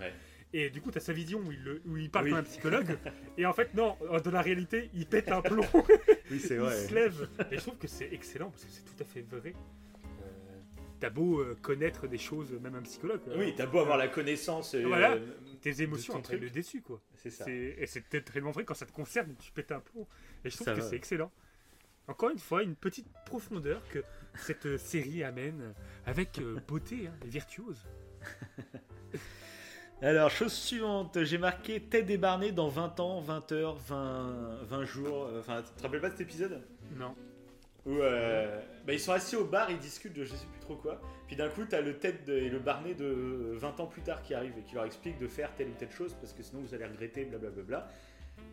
Et 0.55 0.69
du 0.69 0.81
coup, 0.81 0.91
tu 0.91 0.99
as 0.99 1.01
sa 1.01 1.13
vision 1.13 1.39
où 1.39 1.51
il, 1.51 1.63
le- 1.63 1.81
où 1.85 1.97
il 1.97 2.09
parle 2.11 2.25
Oui. 2.25 2.31
comme 2.31 2.39
un 2.39 2.43
psychologue. 2.43 2.97
et 3.37 3.45
en 3.45 3.53
fait, 3.53 3.73
non, 3.73 3.97
dans 4.23 4.31
la 4.31 4.41
réalité, 4.41 4.89
il 4.93 5.07
pète 5.07 5.29
un 5.31 5.41
plomb. 5.41 5.65
Oui, 6.31 6.39
c'est 6.39 6.53
il 6.55 6.59
vrai. 6.59 6.87
se 6.87 6.93
lève. 6.93 7.27
Et 7.51 7.55
je 7.57 7.61
trouve 7.61 7.77
que 7.77 7.87
c'est 7.87 8.11
excellent 8.13 8.49
parce 8.49 8.63
que 8.65 8.71
c'est 8.71 8.83
tout 8.83 9.01
à 9.01 9.03
fait 9.03 9.21
vrai. 9.21 9.53
Euh, 9.95 10.27
T'as 10.99 11.09
beau 11.09 11.41
euh, 11.41 11.55
connaître 11.61 12.07
des 12.07 12.17
choses, 12.17 12.51
même 12.53 12.75
un 12.75 12.81
psychologue. 12.83 13.19
euh, 13.27 13.35
Oui, 13.39 13.53
t'as 13.57 13.65
beau 13.65 13.79
avoir 13.79 13.97
la 13.97 14.07
connaissance. 14.07 14.73
euh, 14.73 14.83
Voilà. 14.87 15.13
euh, 15.13 15.33
tes 15.61 15.81
émotions 15.81 16.15
après 16.15 16.37
le 16.37 16.49
déçu, 16.49 16.81
quoi. 16.81 17.01
c'est 17.15 17.29
ça. 17.29 17.45
Et 17.49 17.85
c'est 17.87 18.01
peut-être 18.01 18.31
tellement 18.31 18.51
vrai 18.51 18.63
quand 18.63 18.73
ça 18.73 18.85
te 18.85 18.91
concerne, 18.93 19.35
tu 19.37 19.51
pètes 19.51 19.71
un 19.71 19.79
plomb. 19.81 20.07
Et 20.45 20.49
je 20.49 20.55
trouve 20.55 20.65
Ça 20.65 20.75
que 20.75 20.81
c'est 20.81 20.95
excellent. 20.95 21.31
Encore 22.07 22.29
une 22.31 22.39
fois, 22.39 22.63
une 22.63 22.75
petite 22.75 23.07
profondeur 23.25 23.81
que 23.89 24.03
cette 24.35 24.65
euh, 24.65 24.77
série 24.77 25.23
amène 25.23 25.73
avec 26.05 26.39
euh, 26.39 26.59
beauté 26.67 27.07
hein, 27.07 27.13
et 27.25 27.27
virtuose. 27.29 27.85
Alors, 30.03 30.29
chose 30.29 30.51
suivante, 30.51 31.23
j'ai 31.23 31.37
marqué 31.37 31.79
Ted 31.79 32.13
et 32.13 32.17
Barney 32.17 32.51
dans 32.51 32.67
20 32.67 32.99
ans, 32.99 33.21
20 33.21 33.51
heures, 33.53 33.75
20, 33.87 34.57
20 34.63 34.83
jours. 34.85 35.27
euh, 35.31 35.39
Enfin, 35.39 35.61
tu 35.63 35.71
te 35.77 35.81
rappelles 35.83 36.01
pas 36.01 36.09
de 36.09 36.13
cet 36.17 36.21
épisode? 36.21 36.61
Non. 36.97 37.15
Où 37.85 37.99
euh, 38.01 38.59
bah, 38.85 38.93
ils 38.93 38.99
sont 38.99 39.13
assis 39.13 39.35
au 39.37 39.45
bar, 39.45 39.71
ils 39.71 39.77
discutent 39.79 40.13
de 40.13 40.23
je 40.25 40.35
sais 40.35 40.45
plus 40.45 40.59
trop 40.59 40.75
quoi. 40.75 40.99
Puis 41.27 41.35
d'un 41.37 41.47
coup, 41.49 41.63
t'as 41.69 41.79
le 41.81 41.97
Ted 41.97 42.19
de- 42.25 42.33
et 42.37 42.49
le 42.49 42.59
Barney 42.59 42.93
de 42.95 43.53
20 43.55 43.79
ans 43.79 43.87
plus 43.87 44.01
tard 44.01 44.21
qui 44.23 44.33
arrivent 44.33 44.57
et 44.57 44.61
qui 44.63 44.75
leur 44.75 44.83
expliquent 44.85 45.19
de 45.19 45.27
faire 45.27 45.53
telle 45.55 45.67
ou 45.69 45.73
telle 45.77 45.91
chose 45.91 46.13
parce 46.19 46.33
que 46.33 46.43
sinon 46.43 46.61
vous 46.61 46.73
allez 46.73 46.85
regretter, 46.85 47.23
blablabla. 47.25 47.89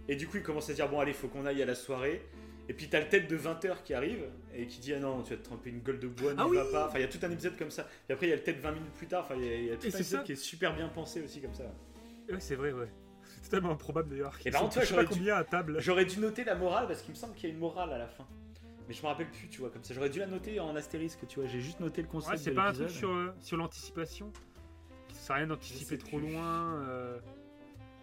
Et 0.08 0.14
du 0.16 0.26
coup, 0.28 0.36
ils 0.36 0.42
commencent 0.42 0.70
à 0.70 0.72
dire 0.74 0.88
bon, 0.88 1.00
allez, 1.00 1.12
faut 1.12 1.28
qu'on 1.28 1.46
aille 1.46 1.62
à 1.62 1.66
la 1.66 1.74
soirée. 1.76 2.22
Et 2.70 2.72
puis 2.72 2.88
t'as 2.88 3.00
le 3.00 3.08
Ted 3.08 3.26
de 3.26 3.34
20 3.34 3.64
heures 3.64 3.82
qui 3.82 3.94
arrive 3.94 4.22
et 4.54 4.66
qui 4.68 4.78
dit 4.78 4.94
ah 4.94 5.00
non, 5.00 5.22
tu 5.22 5.30
vas 5.30 5.38
te 5.38 5.44
tremper 5.44 5.70
une 5.70 5.80
gueule 5.80 5.98
de 5.98 6.06
bois, 6.06 6.32
n'y 6.34 6.38
Ah 6.38 6.44
va 6.44 6.48
oui 6.50 6.56
pas. 6.70 6.86
Enfin, 6.86 6.98
il 6.98 7.02
y 7.02 7.04
a 7.04 7.08
tout 7.08 7.18
un 7.22 7.30
épisode 7.32 7.56
comme 7.56 7.70
ça. 7.72 7.88
Et 8.08 8.12
après, 8.12 8.26
il 8.26 8.30
y 8.30 8.32
a 8.32 8.36
le 8.36 8.42
Ted 8.44 8.60
20 8.60 8.70
minutes 8.70 8.92
plus 8.92 9.08
tard. 9.08 9.24
Enfin, 9.24 9.34
il 9.36 9.44
y 9.44 9.48
a, 9.48 9.54
il 9.56 9.64
y 9.64 9.70
a 9.72 9.76
tout 9.76 9.86
Et 9.86 9.88
un 9.88 9.98
épisode 9.98 10.20
ça. 10.20 10.24
qui 10.24 10.32
est 10.32 10.36
super 10.36 10.72
bien 10.76 10.86
pensé 10.88 11.20
aussi 11.20 11.40
comme 11.40 11.52
ça. 11.54 11.64
Ouais, 12.30 12.38
c'est 12.38 12.54
vrai, 12.54 12.70
ouais. 12.72 12.88
C'est 13.42 13.50
totalement 13.50 13.72
improbable 13.72 14.10
d'ailleurs. 14.10 14.38
Et 14.44 14.50
par 14.52 14.60
contre, 14.62 14.84
j'aurais 14.84 15.06
dû- 15.06 15.30
à 15.32 15.42
table. 15.42 15.76
J'aurais 15.80 16.04
dû 16.04 16.20
noter 16.20 16.44
la 16.44 16.54
morale 16.54 16.86
parce 16.86 17.02
qu'il 17.02 17.10
me 17.10 17.16
semble 17.18 17.34
qu'il 17.34 17.48
y 17.48 17.52
a 17.52 17.54
une 17.54 17.60
morale 17.60 17.92
à 17.92 17.98
la 17.98 18.06
fin. 18.06 18.24
Mais 18.86 18.94
je 18.94 19.02
me 19.02 19.06
rappelle 19.08 19.28
plus, 19.30 19.48
tu 19.48 19.60
vois, 19.60 19.70
comme 19.70 19.82
ça. 19.82 19.92
J'aurais 19.92 20.10
dû 20.10 20.20
la 20.20 20.26
noter 20.28 20.60
en 20.60 20.74
astérisque, 20.76 21.26
tu 21.26 21.40
vois. 21.40 21.48
J'ai 21.48 21.60
juste 21.60 21.80
noté 21.80 22.02
le 22.02 22.08
concept 22.08 22.32
Ouais, 22.32 22.38
c'est 22.38 22.52
pas 22.52 22.68
un 22.68 22.72
truc 22.72 22.90
sur, 22.90 23.10
euh, 23.10 23.34
sur 23.40 23.56
l'anticipation 23.56 24.32
Ça 25.12 25.14
sert 25.20 25.34
à 25.36 25.38
rien 25.40 25.46
d'anticiper 25.48 25.98
trop 25.98 26.18
plus. 26.18 26.30
loin. 26.32 26.82
euh, 26.88 27.18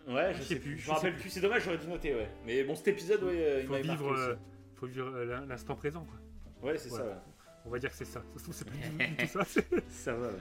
Ouais, 0.09 0.33
je, 0.33 0.37
Je 0.39 0.43
sais 0.43 0.55
plus. 0.55 0.77
Je 0.77 0.83
je 0.85 0.89
me 0.89 0.95
rappelle 0.95 1.15
plus. 1.17 1.29
C'est 1.29 1.41
dommage, 1.41 1.63
j'aurais 1.65 1.77
dû 1.77 1.87
noter, 1.87 2.15
ouais. 2.15 2.29
Mais 2.45 2.63
bon, 2.63 2.75
cet 2.75 2.87
épisode, 2.87 3.23
ouais, 3.23 3.33
euh, 3.35 3.61
il 3.63 3.67
vivre, 3.81 3.85
marqué 4.11 4.31
aussi. 4.31 4.39
Faut 4.79 4.87
vivre 4.87 5.07
euh, 5.15 5.25
l'in- 5.25 5.45
l'instant 5.45 5.75
présent. 5.75 6.05
Quoi. 6.05 6.69
Ouais, 6.69 6.77
c'est 6.77 6.89
ça, 6.89 6.97
voilà. 7.03 7.23
On 7.65 7.69
va 7.69 7.79
dire 7.79 7.89
que 7.89 7.95
c'est 7.95 8.05
ça. 8.05 8.21
Ça 8.33 8.37
se 8.39 8.43
trouve, 8.43 8.55
c'est 8.55 8.65
plus 8.65 8.77
du, 8.77 8.89
du 9.07 9.15
tout 9.17 9.27
ça. 9.27 9.43
c'est- 9.45 9.67
Ça 9.89 10.13
va, 10.13 10.27
ouais. 10.27 10.33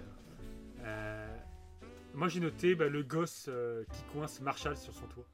Euh, 0.85 1.37
moi, 2.15 2.29
j'ai 2.29 2.41
noté 2.41 2.75
bah, 2.75 2.89
le 2.89 3.03
gosse 3.03 3.47
euh, 3.49 3.85
qui 3.93 4.03
coince 4.13 4.41
Marshall 4.41 4.77
sur 4.77 4.95
son 4.95 5.07
toit. 5.07 5.27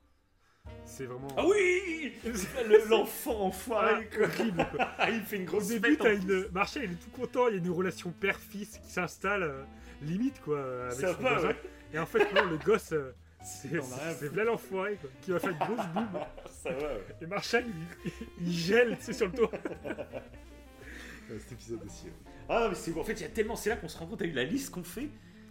C'est 0.85 1.07
vraiment. 1.07 1.29
Ah 1.37 1.45
oui 1.47 2.12
Le- 2.24 2.89
L'enfant 2.89 3.41
enfoiré, 3.47 4.09
quoi. 4.09 4.27
horrible, 4.27 4.66
quoi. 4.74 4.89
Ah, 4.99 5.11
il 5.11 5.20
fait 5.23 5.37
une 5.37 5.43
Au 5.43 5.47
grosse 5.53 5.69
début, 5.69 5.97
t'as 5.97 6.15
plus. 6.16 6.23
une... 6.23 6.49
Marshall, 6.53 6.85
il 6.85 6.93
est 6.93 6.95
tout 6.95 7.11
content, 7.11 7.49
il 7.49 7.55
y 7.55 7.59
a 7.59 7.61
une 7.61 7.70
relation 7.70 8.11
père-fils 8.12 8.79
qui 8.79 8.91
s'installe, 8.91 9.43
euh, 9.43 9.62
limite, 10.03 10.41
quoi, 10.41 10.85
avec 10.87 10.93
Ça 11.01 11.15
son 11.15 11.20
va, 11.23 11.31
voisin. 11.33 11.49
ouais. 11.49 11.57
Et 11.95 11.99
en 11.99 12.07
fait, 12.07 12.33
non, 12.33 12.45
le 12.49 12.59
gosse, 12.59 12.93
euh, 12.93 13.12
c'est 13.43 13.78
On 13.78 13.93
a 13.93 13.97
rien 13.97 14.14
c'est 14.19 14.35
là 14.35 14.44
l'enfoiré, 14.44 14.97
quoi, 15.01 15.10
qui 15.20 15.31
va 15.31 15.39
faire 15.39 15.51
une 15.51 15.59
grosse 15.59 15.86
boum. 15.94 16.09
Ça 16.62 16.70
va, 16.70 16.78
ouais. 16.78 17.05
Et 17.20 17.27
Marshall, 17.27 17.64
il, 17.66 18.47
il 18.47 18.52
gèle, 18.52 18.97
tu 18.98 19.05
sais, 19.06 19.12
sur 19.12 19.27
le 19.27 19.32
toit. 19.32 19.51
Cet 21.39 21.52
épisode 21.52 21.81
aussi. 21.85 22.06
ouais. 22.06 22.12
Ah 22.48 22.60
non, 22.60 22.69
mais 22.70 22.74
c'est 22.74 22.97
en 22.98 23.05
fait, 23.05 23.12
il 23.14 23.23
y 23.23 23.24
a 23.24 23.28
tellement. 23.28 23.56
C'est 23.56 23.70
là 23.70 23.77
qu'on 23.77 23.89
se 23.89 23.97
rend 23.97 24.06
compte, 24.06 24.19
t'as 24.19 24.27
eu 24.27 24.32
la 24.32 24.44
liste 24.44 24.70
qu'on 24.70 24.85
fait. 24.85 25.09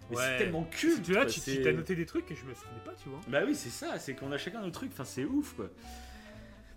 Mais 0.10 0.18
Ouais. 0.18 0.24
c'est 0.24 0.38
tellement 0.40 0.64
culte. 0.66 1.04
Tu 1.04 1.14
quoi, 1.14 1.26
tu 1.26 1.40
c'est- 1.40 1.62
t'as 1.62 1.72
noté 1.72 1.96
des 1.96 2.06
trucs 2.06 2.26
que 2.26 2.36
je 2.36 2.44
me 2.44 2.54
souvenais 2.54 2.82
pas, 2.86 2.92
tu 3.02 3.10
vois. 3.10 3.20
Bah 3.30 3.42
oui, 3.46 3.56
c'est 3.56 3.70
ça, 3.70 3.98
c'est 3.98 4.14
qu'on 4.14 4.32
a 4.32 4.38
chacun 4.38 4.62
nos 4.62 4.70
trucs, 4.72 4.92
enfin 4.92 5.06
c'est 5.06 5.24
ouf 5.24 5.54
quoi. 5.54 5.70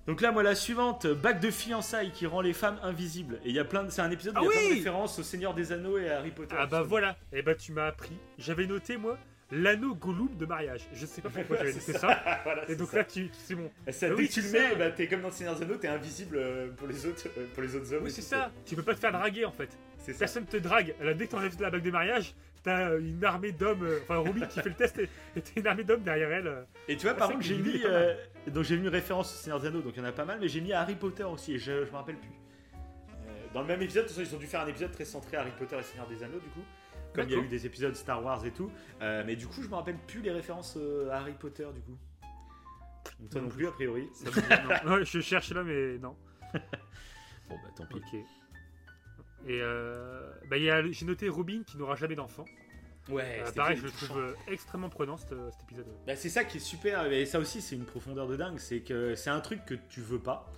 Donc 0.07 0.21
là, 0.21 0.31
moi, 0.33 0.43
la 0.43 0.55
suivante, 0.55 1.07
bac 1.07 1.41
de 1.41 1.51
fiançailles 1.51 2.13
qui 2.13 2.27
rend 2.27 2.41
les 2.43 2.53
femmes 2.53 2.79
invisibles. 2.83 3.41
Et 3.45 3.49
il 3.49 3.55
y 3.55 3.59
a 3.59 3.65
plein 3.65 3.85
de... 3.85 3.91
C'est 3.91 4.03
un 4.03 4.11
épisode 4.11 4.37
où 4.37 4.41
Ah 4.41 4.43
il 4.43 4.47
y 4.47 4.49
a 4.49 4.53
plein 4.61 4.69
de 4.69 4.75
références 4.75 5.19
au 5.19 5.23
Seigneur 5.23 5.55
des 5.55 5.73
Anneaux 5.73 5.97
et 5.99 6.11
à 6.11 6.19
Harry 6.19 6.31
Potter. 6.31 6.55
Ah 6.59 6.67
bah 6.67 6.83
voilà, 6.83 7.17
et 7.33 7.41
bah 7.43 7.55
tu 7.55 7.73
m'as 7.73 7.87
appris. 7.87 8.13
J'avais 8.39 8.67
noté, 8.67 8.99
moi, 8.99 9.19
l'anneau 9.55 9.95
Gollum 9.95 10.29
de 10.37 10.47
mariage. 10.47 10.87
Je 10.93 11.07
sais 11.07 11.23
pas 11.23 11.31
pourquoi 11.31 11.57
j'avais 11.59 11.73
noté 11.75 11.93
ça. 11.93 12.41
voilà, 12.45 12.69
Et 12.71 12.77
donc 12.77 12.89
ça. 12.91 12.99
là, 12.99 13.05
tu, 13.05 13.31
c'est 13.33 13.55
bon. 13.55 13.71
Ça, 13.91 14.09
dès 14.09 14.15
oui, 14.15 14.29
que 14.29 14.33
tu 14.35 14.43
le 14.43 14.51
mets, 14.51 14.71
ça. 14.71 14.75
bah, 14.75 14.91
t'es 14.91 15.07
comme 15.07 15.23
dans 15.23 15.29
le 15.29 15.35
Seigneur 15.35 15.57
des 15.57 15.63
Anneaux, 15.63 15.77
t'es 15.77 15.89
invisible 15.89 16.37
euh, 16.39 16.69
pour 16.77 16.89
les 16.89 17.07
autres, 17.07 17.29
euh, 17.39 17.47
pour 17.55 17.63
les 17.63 17.75
autres 17.77 17.93
hommes. 17.95 18.05
Oui, 18.05 18.11
c'est 18.11 18.23
ça. 18.23 18.51
Tu 18.67 18.75
peux 18.77 18.83
pas 18.83 18.95
te 18.95 19.01
faire 19.01 19.13
draguer 19.13 19.45
en 19.45 19.53
fait. 19.53 19.71
Ça. 19.99 20.13
Personne 20.19 20.45
te 20.45 20.57
drague. 20.59 20.95
Là, 21.01 21.15
dès 21.15 21.27
que 21.27 21.31
t'enlèves 21.33 21.59
la 21.61 21.71
bague 21.71 21.83
de 21.83 21.91
mariage, 21.91 22.35
t'as 22.63 22.91
euh, 22.91 22.99
une 23.01 23.25
armée 23.25 23.53
d'hommes. 23.53 23.89
Enfin, 24.03 24.19
Ruby 24.19 24.47
qui 24.49 24.61
fait 24.61 24.69
le 24.69 24.75
test 24.75 24.99
et 24.99 25.09
t'as 25.41 25.61
une 25.61 25.67
armée 25.67 25.85
d'hommes 25.85 26.03
derrière 26.03 26.31
elle. 26.31 26.67
Et 26.89 26.97
tu 26.97 27.03
vois, 27.07 27.13
Ah, 27.17 27.19
par 27.21 27.31
contre, 27.31 27.43
j'ai 27.43 27.57
mis, 27.57 27.83
euh, 27.87 28.15
donc 28.49 28.65
j'ai 28.65 28.77
mis 28.77 28.83
une 28.83 28.89
référence 28.89 29.33
au 29.33 29.37
Seigneur 29.37 29.61
des 29.61 29.69
Anneaux, 29.69 29.81
donc 29.81 29.95
il 29.97 30.01
y 30.01 30.03
en 30.03 30.09
a 30.09 30.13
pas 30.13 30.25
mal, 30.27 30.39
mais 30.41 30.49
j'ai 30.49 30.61
mis 30.61 30.73
Harry 30.75 30.95
Potter 30.95 31.25
aussi, 31.25 31.55
et 31.55 31.59
je, 31.59 31.85
je 31.87 31.91
me 31.91 31.97
rappelle 31.97 32.17
plus. 32.17 32.29
Euh, 33.29 33.31
dans 33.55 33.63
le 33.63 33.67
même 33.67 33.81
épisode, 33.81 34.03
de 34.05 34.09
toute 34.09 34.17
façon, 34.19 34.29
ils 34.31 34.37
ont 34.37 34.39
dû 34.39 34.47
faire 34.47 34.61
un 34.61 34.67
épisode 34.67 34.93
très 34.93 35.05
centré 35.07 35.37
Harry 35.39 35.53
Potter 35.59 35.77
et 35.79 35.83
Seigneur 35.83 36.07
des 36.07 36.23
Anneaux, 36.23 36.39
du 36.41 36.49
coup, 36.51 36.65
comme 37.15 37.29
il 37.29 37.33
y 37.33 37.35
a 37.35 37.39
eu 37.43 37.49
des 37.49 37.67
épisodes 37.67 37.95
Star 37.95 38.23
Wars 38.25 38.45
et 38.45 38.51
tout. 38.51 38.71
Euh, 39.03 39.23
mais 39.27 39.37
du 39.37 39.47
coup, 39.47 39.63
je 39.63 39.69
me 39.69 39.75
rappelle 39.75 39.97
plus 40.07 40.21
les 40.23 40.31
références 40.33 40.77
euh, 40.77 41.11
à 41.11 41.17
Harry 41.19 41.35
Potter, 41.35 41.67
du 41.75 41.81
coup. 41.81 41.97
Toi 43.31 43.41
non 43.43 43.49
plus, 43.49 43.67
a 43.67 43.73
priori. 43.73 44.09
Ça 44.15 44.31
me 44.31 44.89
non. 44.99 45.05
Je 45.05 45.21
cherche 45.21 45.53
là, 45.53 45.63
mais 45.63 45.99
non. 45.99 46.17
Bon, 47.49 47.57
bah 47.57 47.69
tant 47.77 47.85
pis. 47.87 47.97
Ok. 47.97 48.15
Et 49.47 49.61
euh, 49.61 50.31
bah, 50.49 50.57
il 50.57 50.63
y 50.65 50.71
a- 50.71 50.83
j'ai 50.91 51.05
noté 51.05 51.29
Robin 51.29 51.63
qui 51.67 51.77
n'aura 51.77 51.95
jamais 51.95 52.15
d'enfant. 52.15 52.47
Ouais, 53.11 53.43
Euh, 53.47 53.53
pareil, 53.53 53.77
je 53.77 53.83
le 53.85 53.91
trouve 53.91 54.17
euh, 54.19 54.33
extrêmement 54.49 54.89
prenant 54.89 55.19
cet, 55.19 55.29
cet 55.29 55.63
épisode. 55.65 55.87
Bah, 56.07 56.17
c'est 56.17 56.31
ça 56.31 56.43
qui 56.45 56.57
est 56.57 56.61
super, 56.61 57.05
et 57.13 57.27
ça 57.27 57.39
aussi 57.39 57.61
c'est 57.61 57.77
une 57.77 57.85
profondeur 57.85 58.27
de 58.27 58.37
dingue, 58.37 58.59
c'est 58.59 58.81
que 58.81 59.15
c'est 59.15 59.29
un 59.29 59.41
truc 59.41 59.67
que 59.67 59.75
tu 59.91 60.01
veux 60.01 60.19
pas, 60.19 60.51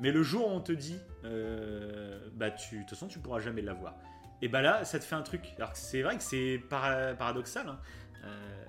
mais 0.00 0.10
le 0.10 0.24
jour 0.24 0.48
où 0.48 0.50
on 0.50 0.60
te 0.60 0.72
dit, 0.72 0.98
euh, 1.24 2.28
bah 2.34 2.50
tu, 2.50 2.74
de 2.78 2.80
toute 2.80 2.90
façon 2.90 3.06
tu 3.06 3.20
pourras 3.20 3.38
jamais 3.38 3.62
l'avoir. 3.62 3.94
Et 4.44 4.48
bah 4.48 4.60
là, 4.60 4.84
ça 4.84 4.98
te 4.98 5.04
fait 5.04 5.14
un 5.14 5.22
truc. 5.22 5.54
Alors 5.56 5.72
que 5.72 5.78
c'est 5.78 6.02
vrai 6.02 6.18
que 6.18 6.22
c'est 6.22 6.60
para- 6.68 7.14
paradoxal, 7.14 7.66
hein, 7.66 7.80
euh, 8.24 8.64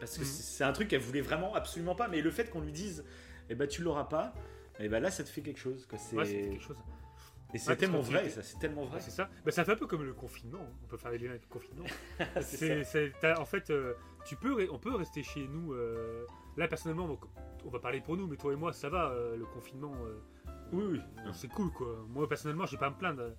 parce 0.00 0.16
que 0.16 0.22
Mhm. 0.22 0.26
c'est 0.26 0.64
un 0.64 0.72
truc 0.72 0.88
qu'elle 0.88 1.00
voulait 1.00 1.20
vraiment 1.20 1.54
absolument 1.54 1.94
pas, 1.94 2.08
mais 2.08 2.20
le 2.22 2.30
fait 2.32 2.50
qu'on 2.50 2.60
lui 2.60 2.72
dise, 2.72 3.04
et 3.48 3.54
bah 3.54 3.68
tu 3.68 3.82
l'auras 3.82 4.04
pas, 4.08 4.34
et 4.80 4.88
bah 4.88 4.98
là 4.98 5.12
ça 5.12 5.22
te 5.22 5.28
fait 5.28 5.42
quelque 5.42 5.60
chose. 5.60 5.86
Ouais, 5.92 6.24
c'est 6.24 6.40
quelque 6.50 6.60
chose. 6.62 6.76
Et 7.54 7.58
c'est 7.58 7.76
tellement 7.76 8.00
que 8.00 8.06
vrai, 8.06 8.28
ça, 8.30 8.42
c'est 8.42 8.58
tellement 8.58 8.84
vrai. 8.84 9.00
C'est 9.00 9.12
ça. 9.12 9.30
Bah, 9.44 9.52
ça 9.52 9.64
fait 9.64 9.70
un 9.72 9.76
peu 9.76 9.86
comme 9.86 10.02
le 10.02 10.12
confinement. 10.12 10.66
On 10.82 10.86
peut 10.88 10.96
faire 10.96 11.12
les 11.12 11.18
liens 11.18 11.30
avec 11.30 11.42
le 11.42 11.48
confinement. 11.48 11.84
C'est 12.40 12.84
en 13.38 13.44
fait, 13.44 13.70
euh, 13.70 13.94
tu 14.26 14.34
peux, 14.34 14.68
on 14.72 14.78
peut 14.80 14.94
rester 14.96 15.22
chez 15.22 15.46
nous. 15.46 15.72
euh, 15.72 16.26
là, 16.56 16.66
personnellement, 16.66 17.04
on- 17.06 17.18
on 17.64 17.70
va 17.70 17.78
parler 17.78 18.00
pour 18.00 18.16
nous, 18.16 18.26
mais 18.26 18.36
toi 18.36 18.52
et 18.52 18.56
moi, 18.56 18.72
ça 18.72 18.88
va. 18.88 19.10
euh, 19.10 19.36
le 19.36 19.46
confinement, 19.46 19.92
Oui, 20.72 20.84
oui. 20.90 21.00
c'est 21.32 21.46
cool, 21.48 21.70
quoi. 21.72 22.04
Moi, 22.08 22.28
personnellement, 22.28 22.66
j'ai 22.66 22.76
pas 22.76 22.86
à 22.86 22.90
me 22.90 22.96
plaindre. 22.96 23.30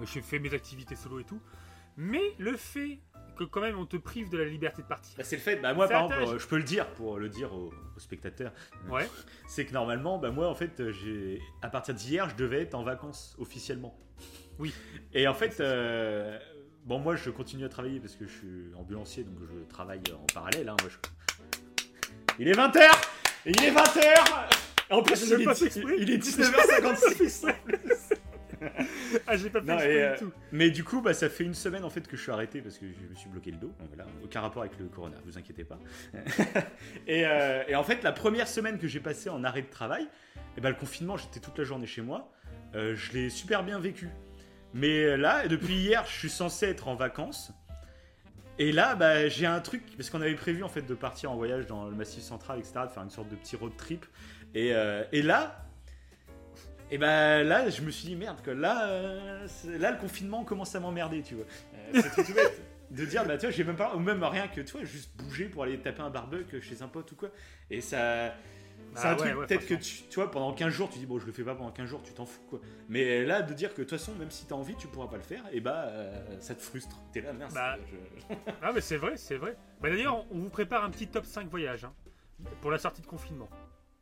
Euh, 0.00 0.06
Je 0.06 0.20
fais 0.20 0.38
mes 0.38 0.52
activités 0.54 0.96
solo 0.96 1.20
et 1.20 1.24
tout. 1.24 1.40
Mais 1.96 2.22
le 2.38 2.56
fait 2.56 2.98
que 3.36 3.44
quand 3.44 3.60
même 3.60 3.78
on 3.78 3.86
te 3.86 3.96
prive 3.96 4.28
de 4.30 4.36
la 4.38 4.44
liberté 4.44 4.82
de 4.82 4.86
partir. 4.86 5.14
Bah, 5.16 5.24
c'est 5.24 5.36
le 5.36 5.42
fait, 5.42 5.56
bah 5.56 5.72
moi 5.74 5.88
par 5.88 6.04
exemple, 6.12 6.38
je 6.38 6.46
peux 6.46 6.56
le 6.56 6.62
dire 6.62 6.86
pour 6.94 7.18
le 7.18 7.28
dire 7.28 7.52
aux, 7.54 7.72
aux 7.96 8.00
spectateurs, 8.00 8.52
Ouais. 8.88 9.08
c'est 9.48 9.64
que 9.66 9.72
normalement, 9.72 10.18
bah 10.18 10.30
moi 10.30 10.48
en 10.48 10.54
fait, 10.54 10.90
j'ai 10.92 11.40
à 11.62 11.68
partir 11.68 11.94
d'hier, 11.94 12.28
je 12.28 12.36
devais 12.36 12.60
être 12.62 12.74
en 12.74 12.82
vacances 12.82 13.34
officiellement. 13.38 13.96
Oui. 14.58 14.74
Et 15.14 15.26
en 15.26 15.34
fait, 15.34 15.58
euh, 15.60 16.38
bon 16.84 16.98
moi 16.98 17.16
je 17.16 17.30
continue 17.30 17.64
à 17.64 17.68
travailler 17.70 17.98
parce 17.98 18.14
que 18.14 18.26
je 18.26 18.32
suis 18.32 18.74
ambulancier, 18.76 19.24
donc 19.24 19.38
je 19.40 19.64
travaille 19.72 20.02
en 20.14 20.26
parallèle. 20.32 20.68
hein, 20.68 20.76
moi, 20.80 20.90
je- 20.90 20.98
Il 22.38 22.48
est 22.48 22.52
20h 22.52 22.80
Il 23.46 23.62
est 23.64 23.70
20h 23.70 24.48
En 24.90 25.02
plus, 25.02 25.30
il 25.30 25.40
il 25.98 26.10
est 26.10 26.18
19h56 26.18 27.46
ah, 29.26 29.36
j'ai 29.36 29.50
pas 29.50 29.60
fait 29.60 29.66
Non, 29.66 29.78
et, 29.78 30.02
euh, 30.02 30.12
du 30.12 30.18
tout. 30.18 30.32
Mais 30.52 30.70
du 30.70 30.84
coup, 30.84 31.00
bah, 31.00 31.14
ça 31.14 31.28
fait 31.28 31.44
une 31.44 31.54
semaine 31.54 31.84
en 31.84 31.90
fait 31.90 32.06
que 32.06 32.16
je 32.16 32.22
suis 32.22 32.32
arrêté 32.32 32.60
parce 32.60 32.78
que 32.78 32.86
je 32.86 33.08
me 33.08 33.14
suis 33.14 33.28
bloqué 33.28 33.50
le 33.50 33.56
dos. 33.56 33.72
Donc 33.78 33.88
voilà, 33.88 34.06
aucun 34.22 34.40
rapport 34.40 34.62
avec 34.62 34.78
le 34.78 34.86
corona, 34.86 35.16
vous 35.24 35.38
inquiétez 35.38 35.64
pas. 35.64 35.78
et, 37.06 37.26
euh, 37.26 37.62
et 37.68 37.74
en 37.74 37.82
fait, 37.82 38.02
la 38.02 38.12
première 38.12 38.48
semaine 38.48 38.78
que 38.78 38.88
j'ai 38.88 39.00
passée 39.00 39.30
en 39.30 39.44
arrêt 39.44 39.62
de 39.62 39.70
travail, 39.70 40.06
et 40.56 40.60
ben 40.60 40.70
le 40.70 40.74
confinement, 40.74 41.16
j'étais 41.16 41.40
toute 41.40 41.58
la 41.58 41.64
journée 41.64 41.86
chez 41.86 42.02
moi. 42.02 42.30
Euh, 42.74 42.94
je 42.94 43.12
l'ai 43.12 43.30
super 43.30 43.64
bien 43.64 43.78
vécu. 43.78 44.08
Mais 44.74 45.16
là, 45.16 45.48
depuis 45.48 45.74
hier, 45.74 46.04
je 46.06 46.12
suis 46.12 46.30
censé 46.30 46.66
être 46.66 46.88
en 46.88 46.94
vacances. 46.94 47.52
Et 48.58 48.72
là, 48.72 48.94
bah, 48.94 49.26
j'ai 49.28 49.46
un 49.46 49.60
truc, 49.60 49.82
parce 49.96 50.10
qu'on 50.10 50.20
avait 50.20 50.34
prévu 50.34 50.62
en 50.62 50.68
fait 50.68 50.82
de 50.82 50.94
partir 50.94 51.32
en 51.32 51.36
voyage 51.36 51.66
dans 51.66 51.86
le 51.86 51.96
Massif 51.96 52.22
Central, 52.22 52.58
etc., 52.58 52.80
de 52.84 52.90
faire 52.90 53.02
une 53.02 53.10
sorte 53.10 53.28
de 53.30 53.34
petit 53.34 53.56
road 53.56 53.72
trip. 53.76 54.04
Et, 54.54 54.74
euh, 54.74 55.02
et 55.12 55.22
là, 55.22 55.64
et 56.90 56.98
ben 56.98 57.42
là, 57.44 57.68
je 57.70 57.82
me 57.82 57.90
suis 57.90 58.06
dit 58.08 58.16
merde, 58.16 58.40
que 58.42 58.50
là, 58.50 58.88
euh, 58.88 59.46
là, 59.78 59.92
le 59.92 59.98
confinement 59.98 60.44
commence 60.44 60.74
à 60.74 60.80
m'emmerder, 60.80 61.22
tu 61.22 61.34
vois. 61.36 61.46
Euh, 61.94 62.00
c'est 62.14 62.24
tout 62.24 62.32
bête. 62.34 62.60
De 62.90 63.04
dire, 63.04 63.24
bah 63.24 63.38
tu 63.38 63.46
vois, 63.46 63.50
j'ai 63.52 63.62
même 63.62 63.76
pas, 63.76 63.94
ou 63.94 64.00
même 64.00 64.24
rien 64.24 64.48
que, 64.48 64.60
tu 64.62 64.72
vois, 64.72 64.82
juste 64.82 65.12
bouger 65.16 65.44
pour 65.44 65.62
aller 65.62 65.78
taper 65.78 66.02
un 66.02 66.10
barbecue 66.10 66.60
chez 66.60 66.82
un 66.82 66.88
pote 66.88 67.12
ou 67.12 67.14
quoi. 67.14 67.28
Et 67.70 67.80
ça. 67.80 68.34
C'est 68.96 69.02
Ah 69.06 69.10
un 69.10 69.12
ouais, 69.12 69.16
truc, 69.18 69.38
ouais, 69.38 69.46
peut-être 69.46 69.66
que 69.66 69.74
tu, 69.74 70.02
tu 70.08 70.14
vois, 70.16 70.28
pendant 70.28 70.52
15 70.52 70.72
jours, 70.72 70.90
tu 70.90 70.98
dis, 70.98 71.06
bon, 71.06 71.20
je 71.20 71.26
le 71.26 71.30
fais 71.30 71.44
pas 71.44 71.54
pendant 71.54 71.70
15 71.70 71.86
jours, 71.88 72.02
tu 72.02 72.12
t'en 72.12 72.26
fous, 72.26 72.42
quoi. 72.50 72.60
Mais 72.88 73.24
là, 73.24 73.42
de 73.42 73.54
dire 73.54 73.68
que 73.74 73.82
de 73.82 73.86
toute 73.86 73.96
façon, 73.96 74.12
même 74.16 74.32
si 74.32 74.44
t'as 74.46 74.56
envie, 74.56 74.74
tu 74.74 74.88
pourras 74.88 75.06
pas 75.06 75.18
le 75.18 75.22
faire, 75.22 75.44
et 75.52 75.60
bah, 75.60 75.84
euh, 75.86 76.40
ça 76.40 76.56
te 76.56 76.62
frustre. 76.62 76.96
T'es 77.12 77.20
là, 77.20 77.32
merde. 77.32 77.52
Bah. 77.54 77.76
je- 78.28 78.34
Ah, 78.62 78.72
mais 78.74 78.80
c'est 78.80 78.96
vrai, 78.96 79.12
c'est 79.16 79.36
vrai. 79.36 79.56
Bah, 79.80 79.88
D'ailleurs, 79.90 80.24
on 80.32 80.38
vous 80.40 80.50
prépare 80.50 80.82
un 80.82 80.90
petit 80.90 81.06
top 81.06 81.26
5 81.26 81.48
voyages 81.48 81.84
hein, 81.84 81.92
pour 82.60 82.72
la 82.72 82.78
sortie 82.78 83.02
de 83.02 83.06
confinement. 83.06 83.48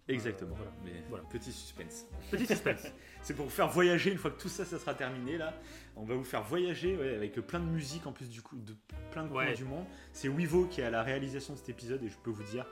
Exactement. 0.09 0.55
voilà. 0.56 0.72
Mais 0.85 1.02
Voilà. 1.09 1.24
petit 1.24 1.52
suspense. 1.52 2.06
Petit 2.30 2.47
suspense. 2.47 2.86
C'est 3.22 3.35
pour 3.35 3.44
vous 3.44 3.51
faire 3.51 3.68
voyager 3.68 4.10
une 4.10 4.18
fois 4.18 4.30
que 4.30 4.40
tout 4.40 4.48
ça, 4.48 4.64
ça 4.64 4.78
sera 4.78 4.94
terminé 4.94 5.36
là. 5.36 5.52
On 5.97 6.05
va 6.05 6.14
vous 6.14 6.24
faire 6.24 6.43
voyager 6.43 6.97
ouais, 6.97 7.14
avec 7.14 7.35
plein 7.47 7.60
de 7.60 7.66
musique 7.66 8.06
en 8.06 8.12
plus 8.12 8.28
du 8.30 8.40
coup 8.43 8.56
de 8.56 8.74
plein 9.10 9.24
de 9.24 9.28
coins 9.28 9.47
Ouais. 9.47 9.55
du 9.55 9.64
monde. 9.64 9.85
C'est 10.12 10.28
Wivo 10.28 10.64
qui 10.66 10.80
est 10.80 10.85
à 10.85 10.90
la 10.90 11.02
réalisation 11.02 11.52
de 11.52 11.59
cet 11.59 11.68
épisode 11.68 12.02
et 12.05 12.09
je 12.09 12.16
peux 12.16 12.30
vous 12.30 12.43
dire, 12.44 12.64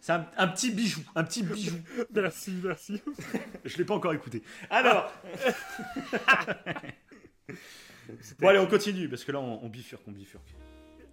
c'est 0.00 0.12
un, 0.12 0.26
un 0.36 0.48
petit 0.48 0.70
bijou, 0.72 1.00
un 1.14 1.24
petit 1.24 1.42
bijou. 1.42 1.76
merci, 2.14 2.52
merci. 2.62 3.00
je 3.64 3.76
l'ai 3.78 3.84
pas 3.84 3.94
encore 3.94 4.12
écouté. 4.12 4.42
Alors, 4.68 5.10
C'était- 8.20 8.42
bon 8.42 8.48
allez, 8.48 8.58
on 8.58 8.66
continue 8.66 9.08
parce 9.08 9.24
que 9.24 9.32
là 9.32 9.40
on, 9.40 9.64
on 9.64 9.68
bifurque, 9.68 10.02
on 10.06 10.12
bifurque. 10.12 10.54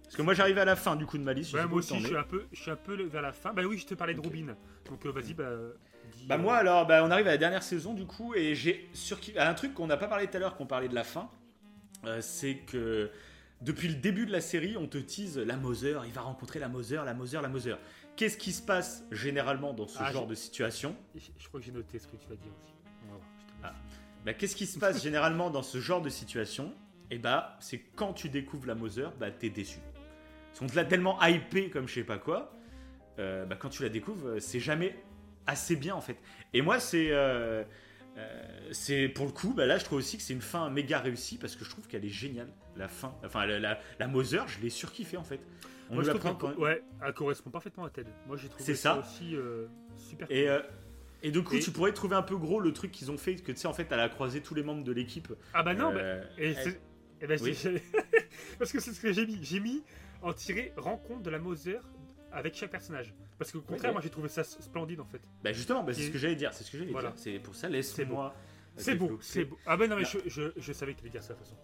Parce 0.08 0.16
que 0.16 0.22
moi 0.22 0.32
j'arrive 0.32 0.56
à 0.56 0.64
la 0.64 0.74
fin 0.74 0.96
du 0.96 1.04
coup 1.04 1.18
de 1.18 1.22
ma 1.22 1.34
liste. 1.34 1.52
Ouais, 1.52 1.66
moi 1.66 1.80
aussi, 1.80 1.98
je 2.00 2.06
suis, 2.06 2.16
un 2.16 2.22
peu, 2.22 2.46
je 2.50 2.62
suis 2.62 2.70
un 2.70 2.76
peu 2.76 3.00
vers 3.02 3.20
la 3.20 3.32
fin. 3.32 3.52
Bah 3.52 3.62
oui, 3.68 3.76
je 3.76 3.84
te 3.86 3.92
parlais 3.94 4.14
de 4.14 4.20
Ok. 4.20 4.24
Robin. 4.24 4.56
Donc 4.88 5.04
euh, 5.04 5.10
vas-y, 5.12 5.34
bah. 5.34 5.50
dis, 6.16 6.24
Bah 6.26 6.36
euh, 6.36 6.38
moi 6.38 6.56
alors, 6.56 6.86
bah, 6.86 7.04
on 7.04 7.10
arrive 7.10 7.26
à 7.26 7.32
la 7.32 7.36
dernière 7.36 7.62
saison 7.62 7.92
du 7.92 8.06
coup 8.06 8.34
et 8.34 8.54
j'ai 8.54 8.88
sur 8.94 9.18
un 9.36 9.52
truc 9.52 9.74
qu'on 9.74 9.86
n'a 9.86 9.98
pas 9.98 10.08
parlé 10.08 10.26
tout 10.26 10.36
à 10.38 10.40
l'heure, 10.40 10.56
qu'on 10.56 10.64
parlait 10.66 10.88
de 10.88 10.94
la 10.94 11.04
fin, 11.04 11.28
euh, 12.06 12.22
c'est 12.22 12.56
que 12.56 13.10
depuis 13.60 13.88
le 13.88 13.96
début 13.96 14.24
de 14.24 14.32
la 14.32 14.40
série, 14.40 14.78
on 14.78 14.86
te 14.86 14.96
tease 14.96 15.36
la 15.38 15.56
Mother, 15.56 16.04
il 16.06 16.12
va 16.12 16.22
rencontrer 16.22 16.58
la 16.58 16.68
Mother, 16.68 17.04
la 17.04 17.12
Mother, 17.12 17.42
la 17.42 17.48
Mother. 17.48 17.78
Qu'est-ce 18.16 18.38
qui 18.38 18.52
se 18.52 18.62
passe 18.62 19.04
généralement 19.12 19.74
dans 19.74 19.86
ce 19.86 19.98
Ah, 20.00 20.10
genre 20.10 20.26
de 20.26 20.34
situation 20.34 20.96
Je, 21.14 21.20
je 21.38 21.48
crois 21.48 21.60
que 21.60 21.66
j'ai 21.66 21.72
noté 21.72 21.98
ce 21.98 22.06
que 22.06 22.16
tu 22.16 22.26
vas 22.28 22.34
dire 22.36 22.50
aussi. 22.62 22.72
On 23.06 23.12
va 23.12 23.18
voir, 23.18 23.28
je 23.38 23.44
te 23.44 23.50
laisse. 23.50 23.60
Ah. 23.62 23.74
bah, 24.24 24.32
Qu'est-ce 24.32 24.56
qui 24.56 24.66
se 24.66 24.78
passe 24.78 25.02
généralement 25.02 25.50
dans 25.50 25.62
ce 25.62 25.78
genre 25.78 26.00
de 26.00 26.08
situation? 26.08 26.72
Et 27.10 27.18
bah, 27.18 27.56
c'est 27.60 27.78
quand 27.96 28.12
tu 28.12 28.28
découvres 28.28 28.66
la 28.66 28.74
Mother, 28.74 29.12
bah 29.18 29.30
t'es 29.30 29.50
déçu. 29.50 29.78
Parce 30.58 30.72
qu'on 30.72 30.74
te 30.74 30.76
l'a 30.76 30.84
tellement 30.84 31.22
hypé 31.24 31.70
comme 31.70 31.86
je 31.86 31.94
sais 31.94 32.02
pas 32.04 32.18
quoi, 32.18 32.52
euh, 33.20 33.44
bah, 33.44 33.54
quand 33.56 33.68
tu 33.68 33.84
la 33.84 33.88
découvres, 33.88 34.26
euh, 34.26 34.40
c'est 34.40 34.58
jamais 34.58 34.96
assez 35.46 35.76
bien 35.76 35.94
en 35.94 36.00
fait. 36.00 36.16
Et 36.52 36.62
moi, 36.62 36.80
c'est. 36.80 37.08
euh, 37.12 37.62
c'est 38.72 39.08
pour 39.08 39.26
le 39.26 39.30
coup, 39.30 39.54
bah 39.54 39.64
là 39.66 39.78
je 39.78 39.84
trouve 39.84 39.98
aussi 39.98 40.16
que 40.16 40.24
c'est 40.24 40.32
une 40.32 40.40
fin 40.42 40.68
méga 40.70 40.98
réussie 40.98 41.38
parce 41.38 41.54
que 41.54 41.64
je 41.64 41.70
trouve 41.70 41.86
qu'elle 41.86 42.04
est 42.04 42.08
géniale. 42.08 42.48
La 42.76 42.88
fin, 42.88 43.14
enfin 43.24 43.46
la, 43.46 43.60
la, 43.60 43.78
la 44.00 44.08
Mother, 44.08 44.48
je 44.48 44.58
l'ai 44.60 44.70
surkiffé 44.70 45.16
en 45.16 45.22
fait. 45.22 45.38
On 45.90 45.94
Moi, 45.94 46.02
je 46.02 46.10
trouve 46.10 46.22
quand 46.22 46.34
qu'elle 46.34 46.58
ouais, 46.58 46.82
elle 47.06 47.12
correspond 47.14 47.50
parfaitement 47.50 47.84
à 47.84 47.90
Ted. 47.90 48.10
Moi, 48.26 48.36
j'ai 48.36 48.48
trouvé 48.48 48.74
ça, 48.74 48.94
ça. 48.94 48.98
aussi 48.98 49.36
super. 49.96 50.26
Et, 50.30 50.46
cool. 50.46 50.64
et 51.22 51.30
du 51.30 51.44
coup, 51.44 51.54
Et- 51.54 51.60
tu 51.60 51.70
pourrais 51.70 51.92
trouver 51.92 52.16
un 52.16 52.22
peu 52.22 52.36
gros 52.36 52.58
le 52.58 52.72
truc 52.72 52.90
qu'ils 52.90 53.12
ont 53.12 53.16
fait, 53.18 53.36
que 53.36 53.52
tu 53.52 53.58
sais, 53.58 53.68
en 53.68 53.72
fait, 53.72 53.86
elle 53.92 54.00
a 54.00 54.08
croisé 54.08 54.40
tous 54.40 54.56
les 54.56 54.64
membres 54.64 54.82
de 54.82 54.92
l'équipe. 54.92 55.32
ah 55.54 55.62
bah 55.62 55.74
non, 55.74 55.92
bah, 55.94 56.00
et 56.38 56.54
ben, 57.24 57.38
Oui. 57.40 57.56
parce 58.58 58.72
que 58.72 58.80
c'est 58.80 58.92
ce 58.92 59.00
que 59.00 59.12
j'ai 59.12 59.26
mis. 59.26 59.38
J'ai 59.42 59.60
mis 59.60 59.82
en 60.22 60.32
tirer 60.32 60.72
rencontre 60.76 61.22
de 61.22 61.30
la 61.30 61.38
Mother 61.38 61.80
avec 62.32 62.54
chaque 62.54 62.70
personnage. 62.70 63.14
Parce 63.38 63.52
qu'au 63.52 63.60
contraire, 63.60 63.90
Ouais. 63.90 63.92
moi 63.94 64.00
j'ai 64.02 64.10
trouvé 64.10 64.28
ça 64.28 64.44
splendide 64.44 65.00
en 65.00 65.06
fait. 65.06 65.20
Bah 65.42 65.52
justement, 65.52 65.82
bah, 65.84 65.94
c'est 65.94 66.02
ce 66.02 66.10
que 66.10 66.18
j'allais 66.18 66.34
dire. 66.36 66.52
C'est 66.52 66.64
ce 66.64 66.70
que 66.70 66.78
j'allais 66.78 66.90
Voilà. 66.90 67.10
dire. 67.10 67.18
C'est 67.18 67.38
pour 67.38 67.54
ça, 67.54 67.68
laisse-moi. 67.68 68.34
C'est 68.76 68.94
beau, 68.94 69.18
c'est 69.20 69.44
beau. 69.44 69.58
Ah 69.66 69.76
ben 69.76 69.88
non, 69.90 69.96
mais 69.96 70.02
Non. 70.02 70.08
je, 70.08 70.28
je, 70.28 70.42
je 70.56 70.72
savais 70.72 70.92
que 70.94 70.98
tu 70.98 71.02
allais 71.04 71.10
dire 71.10 71.22
ça 71.22 71.34
de 71.34 71.38
toute 71.38 71.48
façon. 71.48 71.56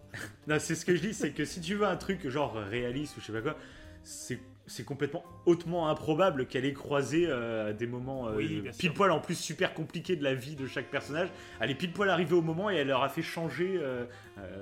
Non, 0.47 0.57
c'est 0.59 0.75
ce 0.75 0.85
que 0.85 0.95
je 0.95 1.01
dis, 1.01 1.13
c'est 1.13 1.31
que 1.31 1.45
si 1.45 1.61
tu 1.61 1.75
veux 1.75 1.85
un 1.85 1.95
truc 1.95 2.27
genre 2.27 2.55
réaliste 2.55 3.15
ou 3.17 3.21
je 3.21 3.25
sais 3.27 3.31
pas 3.33 3.41
quoi, 3.41 3.55
c'est 4.03 4.39
c'est 4.67 4.83
complètement 4.83 5.23
hautement 5.45 5.89
improbable 5.89 6.47
qu'elle 6.47 6.65
ait 6.65 6.73
croisé 6.73 7.27
euh, 7.27 7.71
des 7.73 7.85
moments 7.87 8.27
euh, 8.27 8.35
Oui, 8.35 8.63
pile 8.77 8.93
poil 8.93 9.11
en 9.11 9.19
plus 9.19 9.35
super 9.35 9.73
compliqués 9.73 10.15
de 10.15 10.23
la 10.23 10.33
vie 10.33 10.55
de 10.55 10.65
chaque 10.65 10.87
personnage. 10.87 11.29
Elle 11.59 11.71
est 11.71 11.75
pile 11.75 11.91
poil 11.91 12.09
arrivée 12.09 12.33
au 12.35 12.41
moment 12.41 12.71
et 12.71 12.75
elle 12.77 12.87
leur 12.87 13.03
a 13.03 13.09
fait 13.09 13.21
changer 13.21 13.79
euh, 13.79 14.05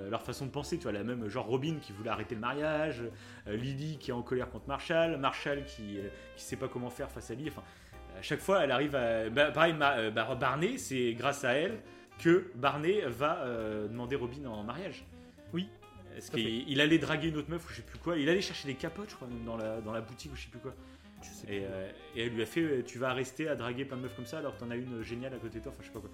leur 0.10 0.22
façon 0.22 0.46
de 0.46 0.52
penser. 0.52 0.78
Tu 0.78 0.84
vois, 0.84 0.92
la 0.92 1.04
même 1.04 1.30
genre 1.30 1.46
Robin 1.46 1.76
qui 1.82 1.94
voulait 1.94 2.10
arrêter 2.10 2.36
le 2.36 2.42
mariage, 2.42 3.02
Lily 3.48 3.98
qui 3.98 4.12
est 4.12 4.14
en 4.14 4.22
colère 4.22 4.50
contre 4.50 4.68
Marshall, 4.68 5.18
Marshall 5.18 5.64
qui 5.66 6.00
qui 6.36 6.44
sait 6.44 6.58
pas 6.58 6.68
comment 6.68 6.90
faire 6.90 7.10
face 7.10 7.32
à 7.32 7.36
lui. 7.36 7.48
Enfin, 7.48 7.64
à 8.18 8.22
chaque 8.22 8.42
fois, 8.42 8.64
elle 8.64 8.72
arrive 8.72 8.96
à. 8.96 9.30
Bah, 9.30 9.52
pareil, 9.52 9.74
Ma- 9.74 10.10
bah, 10.12 10.36
Barney, 10.36 10.78
c'est 10.78 11.14
grâce 11.14 11.44
à 11.44 11.54
elle 11.54 11.80
que 12.20 12.52
Barney 12.56 13.02
va 13.08 13.46
demander 13.90 14.16
Robin 14.16 14.46
en 14.48 14.64
mariage. 14.64 15.06
Oui. 15.54 15.70
Fait. 16.22 16.38
qu'il 16.38 16.70
il 16.70 16.82
allait 16.82 16.98
draguer 17.00 17.30
une 17.30 17.38
autre 17.38 17.50
meuf 17.50 17.66
ou 17.66 17.70
je 17.72 17.76
sais 17.78 17.82
plus 17.82 18.00
quoi? 18.00 18.18
Il 18.18 18.30
allait 18.30 18.42
chercher 18.42 18.68
des 18.68 18.76
capotes, 18.76 19.10
je 19.10 19.16
crois, 19.16 19.28
même 19.28 19.44
dans 19.46 19.58
la, 19.58 19.82
dans 19.82 19.92
la 19.94 20.02
boutique 20.02 20.32
ou 20.32 20.36
je 20.36 20.44
sais 20.44 20.50
plus 20.50 20.60
quoi. 20.60 20.74
Je 21.22 21.28
sais 21.28 21.54
Et, 21.56 21.66
euh, 21.66 21.90
et 22.16 22.24
elle 22.26 22.34
lui 22.34 22.42
a 22.42 22.46
fait 22.46 22.62
euh, 22.62 22.84
Tu 22.86 22.98
vas 23.00 23.14
rester 23.14 23.48
à 23.48 23.56
draguer 23.56 23.86
plein 23.86 23.98
de 23.98 24.02
meufs 24.04 24.16
comme 24.16 24.26
ça 24.26 24.40
alors 24.40 24.56
que 24.56 24.60
t'en 24.60 24.70
as 24.72 24.76
une 24.76 25.02
géniale 25.04 25.34
à 25.34 25.38
côté 25.38 25.60
de 25.60 25.64
toi, 25.64 25.72
enfin 25.74 25.82
je 25.82 25.88
sais 25.88 25.94
pas 25.94 26.00
quoi. 26.02 26.10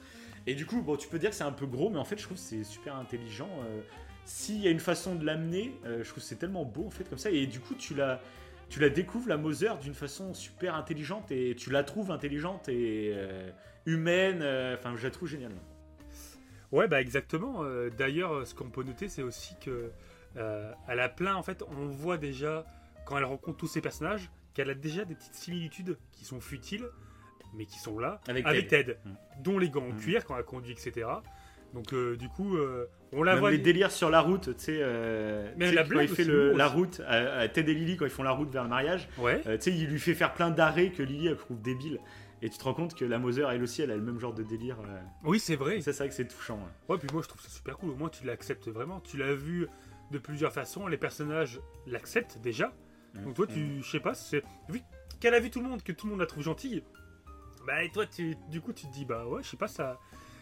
Et 0.45 0.55
du 0.55 0.65
coup, 0.65 0.81
bon, 0.81 0.95
tu 0.97 1.07
peux 1.07 1.19
dire 1.19 1.31
que 1.31 1.35
c'est 1.35 1.43
un 1.43 1.51
peu 1.51 1.65
gros, 1.65 1.89
mais 1.89 1.97
en 1.99 2.05
fait, 2.05 2.17
je 2.17 2.23
trouve 2.23 2.37
que 2.37 2.43
c'est 2.43 2.63
super 2.63 2.95
intelligent. 2.95 3.49
euh, 3.65 3.81
S'il 4.25 4.61
y 4.61 4.67
a 4.67 4.71
une 4.71 4.79
façon 4.79 5.15
de 5.15 5.25
l'amener, 5.25 5.73
euh, 5.85 6.03
je 6.03 6.09
trouve 6.09 6.21
que 6.23 6.29
c'est 6.29 6.35
tellement 6.35 6.63
beau 6.65 6.85
en 6.85 6.91
fait 6.91 7.09
comme 7.09 7.17
ça. 7.17 7.31
Et 7.31 7.47
du 7.47 7.59
coup, 7.59 7.73
tu 7.73 7.95
la, 7.95 8.21
tu 8.69 8.79
la 8.79 8.89
découvres, 8.89 9.27
la 9.29 9.37
Moser, 9.37 9.71
d'une 9.81 9.95
façon 9.95 10.33
super 10.35 10.75
intelligente 10.75 11.31
et 11.31 11.55
tu 11.55 11.71
la 11.71 11.83
trouves 11.83 12.11
intelligente 12.11 12.69
et 12.69 13.11
euh, 13.15 13.49
humaine. 13.87 14.41
euh, 14.43 14.75
Enfin, 14.77 14.95
je 14.95 15.03
la 15.03 15.09
trouve 15.11 15.27
géniale. 15.27 15.53
Ouais, 16.71 16.87
bah 16.87 17.01
exactement. 17.01 17.63
Euh, 17.63 17.89
D'ailleurs, 17.89 18.45
ce 18.45 18.53
qu'on 18.53 18.69
peut 18.69 18.83
noter, 18.83 19.09
c'est 19.09 19.23
aussi 19.23 19.55
que 19.59 19.91
euh, 20.37 20.71
elle 20.87 20.99
a 20.99 21.09
plein. 21.09 21.35
En 21.35 21.43
fait, 21.43 21.63
on 21.63 21.87
voit 21.87 22.17
déjà 22.17 22.65
quand 23.05 23.17
elle 23.17 23.23
rencontre 23.25 23.57
tous 23.57 23.67
ces 23.67 23.81
personnages 23.81 24.29
qu'elle 24.53 24.69
a 24.69 24.75
déjà 24.75 25.05
des 25.05 25.15
petites 25.15 25.33
similitudes 25.35 25.97
qui 26.11 26.25
sont 26.25 26.39
futiles, 26.39 26.85
mais 27.55 27.65
qui 27.65 27.79
sont 27.79 27.97
là 27.97 28.21
Avec 28.27 28.45
avec 28.45 28.67
Ted. 28.67 28.85
Ted, 28.93 28.99
Mm. 29.05 29.43
dont 29.43 29.57
les 29.57 29.69
gants 29.69 29.85
en 29.85 29.93
Mm. 29.93 29.97
cuir 29.99 30.25
quand 30.25 30.37
elle 30.37 30.43
conduit, 30.43 30.73
etc. 30.73 31.07
Donc, 31.73 31.93
euh, 31.93 32.15
du 32.17 32.29
coup, 32.29 32.57
euh, 32.57 32.87
on 33.13 33.21
la 33.23 33.33
Même 33.33 33.39
voit. 33.41 33.51
les 33.51 33.57
délires 33.59 33.91
sur 33.91 34.09
la 34.09 34.21
route, 34.21 34.55
tu 34.57 34.63
sais, 34.63 34.79
quand 35.59 35.99
il 35.99 36.07
fait 36.07 36.23
le- 36.23 36.53
la 36.53 36.67
route, 36.67 37.01
à, 37.07 37.39
à 37.39 37.47
Ted 37.47 37.71
et 37.71 37.75
Lily, 37.75 37.97
quand 37.97 38.05
ils 38.05 38.11
font 38.11 38.23
la 38.23 38.31
route 38.31 38.49
vers 38.51 38.63
le 38.63 38.69
mariage, 38.69 39.07
Ouais. 39.17 39.41
tu 39.43 39.49
sais, 39.61 39.71
il 39.71 39.87
lui 39.87 39.99
fait 39.99 40.15
faire 40.15 40.33
plein 40.33 40.49
d'arrêts 40.51 40.89
que 40.91 41.03
Lily 41.03 41.27
elle 41.27 41.37
trouve 41.37 41.61
débile. 41.61 41.99
Et 42.41 42.49
tu 42.49 42.57
te 42.57 42.63
rends 42.63 42.73
compte 42.73 42.95
que 42.95 43.03
la 43.05 43.19
Moser, 43.19 43.45
elle 43.51 43.61
aussi, 43.63 43.81
elle 43.81 43.91
a 43.91 43.95
le 43.95 44.01
même 44.01 44.19
genre 44.19 44.33
de 44.33 44.43
délire. 44.43 44.79
euh. 44.81 45.01
Oui, 45.23 45.39
c'est 45.39 45.55
vrai. 45.57 45.77
Et 45.77 45.81
ça, 45.81 45.91
c'est 45.91 45.99
vrai 45.99 46.09
que 46.09 46.15
c'est 46.15 46.27
touchant. 46.27 46.55
ouais. 46.57 46.93
Ouais, 46.93 46.97
puis 46.97 47.09
moi 47.11 47.21
je 47.21 47.27
trouve 47.27 47.41
ça 47.41 47.49
super 47.49 47.77
cool. 47.77 47.89
Au 47.91 47.95
moins 47.95 48.09
tu 48.09 48.25
l'acceptes 48.25 48.67
vraiment. 48.69 48.99
Tu 49.01 49.17
l'as 49.17 49.33
vu 49.33 49.67
de 50.11 50.17
plusieurs 50.17 50.53
façons. 50.53 50.87
Les 50.87 50.97
personnages 50.97 51.59
l'acceptent 51.85 52.39
déjà. 52.39 52.73
Donc 53.13 53.33
toi, 53.33 53.47
tu, 53.47 53.81
je 53.81 53.89
sais 53.89 53.99
pas, 53.99 54.13
c'est 54.13 54.43
vu 54.69 54.81
qu'elle 55.19 55.33
a 55.33 55.39
vu 55.39 55.49
tout 55.49 55.59
le 55.61 55.67
monde, 55.67 55.81
que 55.83 55.91
tout 55.91 56.05
le 56.05 56.11
monde 56.11 56.19
la 56.19 56.27
trouve 56.27 56.43
gentille. 56.43 56.83
Bah 57.65 57.83
et 57.83 57.89
toi, 57.91 58.05
tu, 58.05 58.35
du 58.49 58.61
coup, 58.61 58.71
tu 58.71 58.85
te 58.87 58.93
dis 58.93 59.03
bah 59.03 59.25
ouais, 59.25 59.41
je 59.43 59.49
sais 59.49 59.57
pas 59.57 59.67
ça. 59.67 59.99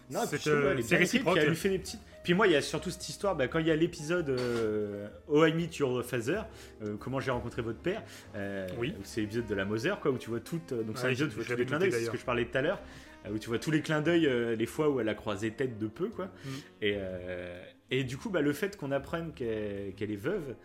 Non, 0.10 0.22
c'est 0.26 0.48
euh, 0.48 0.76
réciproque. 0.92 1.38
elle 1.38 1.50
lui 1.50 1.56
fait 1.56 1.70
des 1.70 1.80
petites. 1.80 2.02
Puis 2.24 2.34
moi, 2.34 2.48
il 2.48 2.54
y 2.54 2.56
a 2.56 2.62
surtout 2.62 2.90
cette 2.92 3.08
histoire, 3.08 3.36
bah, 3.36 3.48
quand 3.48 3.60
il 3.60 3.68
y 3.68 3.72
a 3.72 3.76
l'épisode 3.76 4.30
euh, 4.30 5.08
Oh 5.28 5.46
I 5.46 5.54
Meet 5.54 5.78
Your 5.78 6.04
Father, 6.04 6.42
euh, 6.84 6.96
comment 7.00 7.20
j'ai 7.22 7.32
rencontré 7.32 7.62
votre 7.62 7.80
père, 7.80 8.04
euh, 8.36 8.68
Oui. 8.78 8.94
c'est 9.04 9.22
l'épisode 9.22 9.48
de 9.48 9.56
la 9.56 9.64
Moser, 9.66 9.94
quoi, 10.02 10.12
où 10.12 10.18
tu 10.18 10.30
vois 10.30 10.40
tout. 10.42 10.60
euh, 10.72 10.84
donc 10.84 10.98
c'est 10.98 11.06
un 11.08 11.10
épisode 11.10 11.30
où 11.30 11.32
tu 11.32 11.38
vois 11.38 11.46
tous 11.46 11.60
les 11.60 11.66
clins 11.66 11.80
d'œil, 11.80 11.92
c'est 11.92 12.06
ce 12.06 12.12
que 12.12 12.18
je 12.18 12.26
parlais 12.26 12.46
tout 12.46 12.58
à 12.58 12.62
l'heure, 12.62 12.82
où 13.32 13.38
tu 13.38 13.48
vois 13.50 13.60
tous 13.60 13.72
les 13.72 13.82
clins 13.82 14.02
d'œil, 14.02 14.30
les 14.58 14.66
fois 14.66 14.90
où 14.90 15.00
elle 15.00 15.10
a 15.10 15.16
croisé 15.16 15.52
tête 15.52 15.78
de 15.78 15.88
peu, 15.88 16.10
quoi. 16.10 16.26
Mm. 16.26 16.50
Et, 16.82 16.98
et 17.92 18.04
du 18.04 18.18
coup, 18.18 18.30
bah, 18.30 18.42
le 18.42 18.52
fait 18.54 18.76
qu'on 18.78 18.92
apprenne 18.92 19.32
qu'elle 19.34 19.94
qu'elle 19.96 20.12
est 20.12 20.16
veuve. 20.18 20.56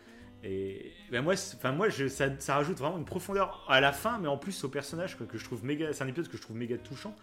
Et 0.44 0.90
ben 1.12 1.22
moi, 1.22 1.34
enfin 1.34 1.70
moi, 1.70 1.88
je, 1.88 2.08
ça, 2.08 2.26
ça 2.40 2.56
rajoute 2.56 2.76
vraiment 2.78 2.98
une 2.98 3.04
profondeur 3.04 3.64
à 3.68 3.80
la 3.80 3.92
fin, 3.92 4.18
mais 4.18 4.26
en 4.26 4.36
plus 4.36 4.64
au 4.64 4.68
personnage 4.68 5.16
quoi, 5.16 5.24
que 5.26 5.38
je 5.38 5.44
trouve 5.44 5.64
méga. 5.64 5.92
C'est 5.92 6.02
un 6.02 6.08
épisode 6.08 6.28
que 6.28 6.36
je 6.36 6.42
trouve 6.42 6.56
méga 6.56 6.76
touchant. 6.78 7.14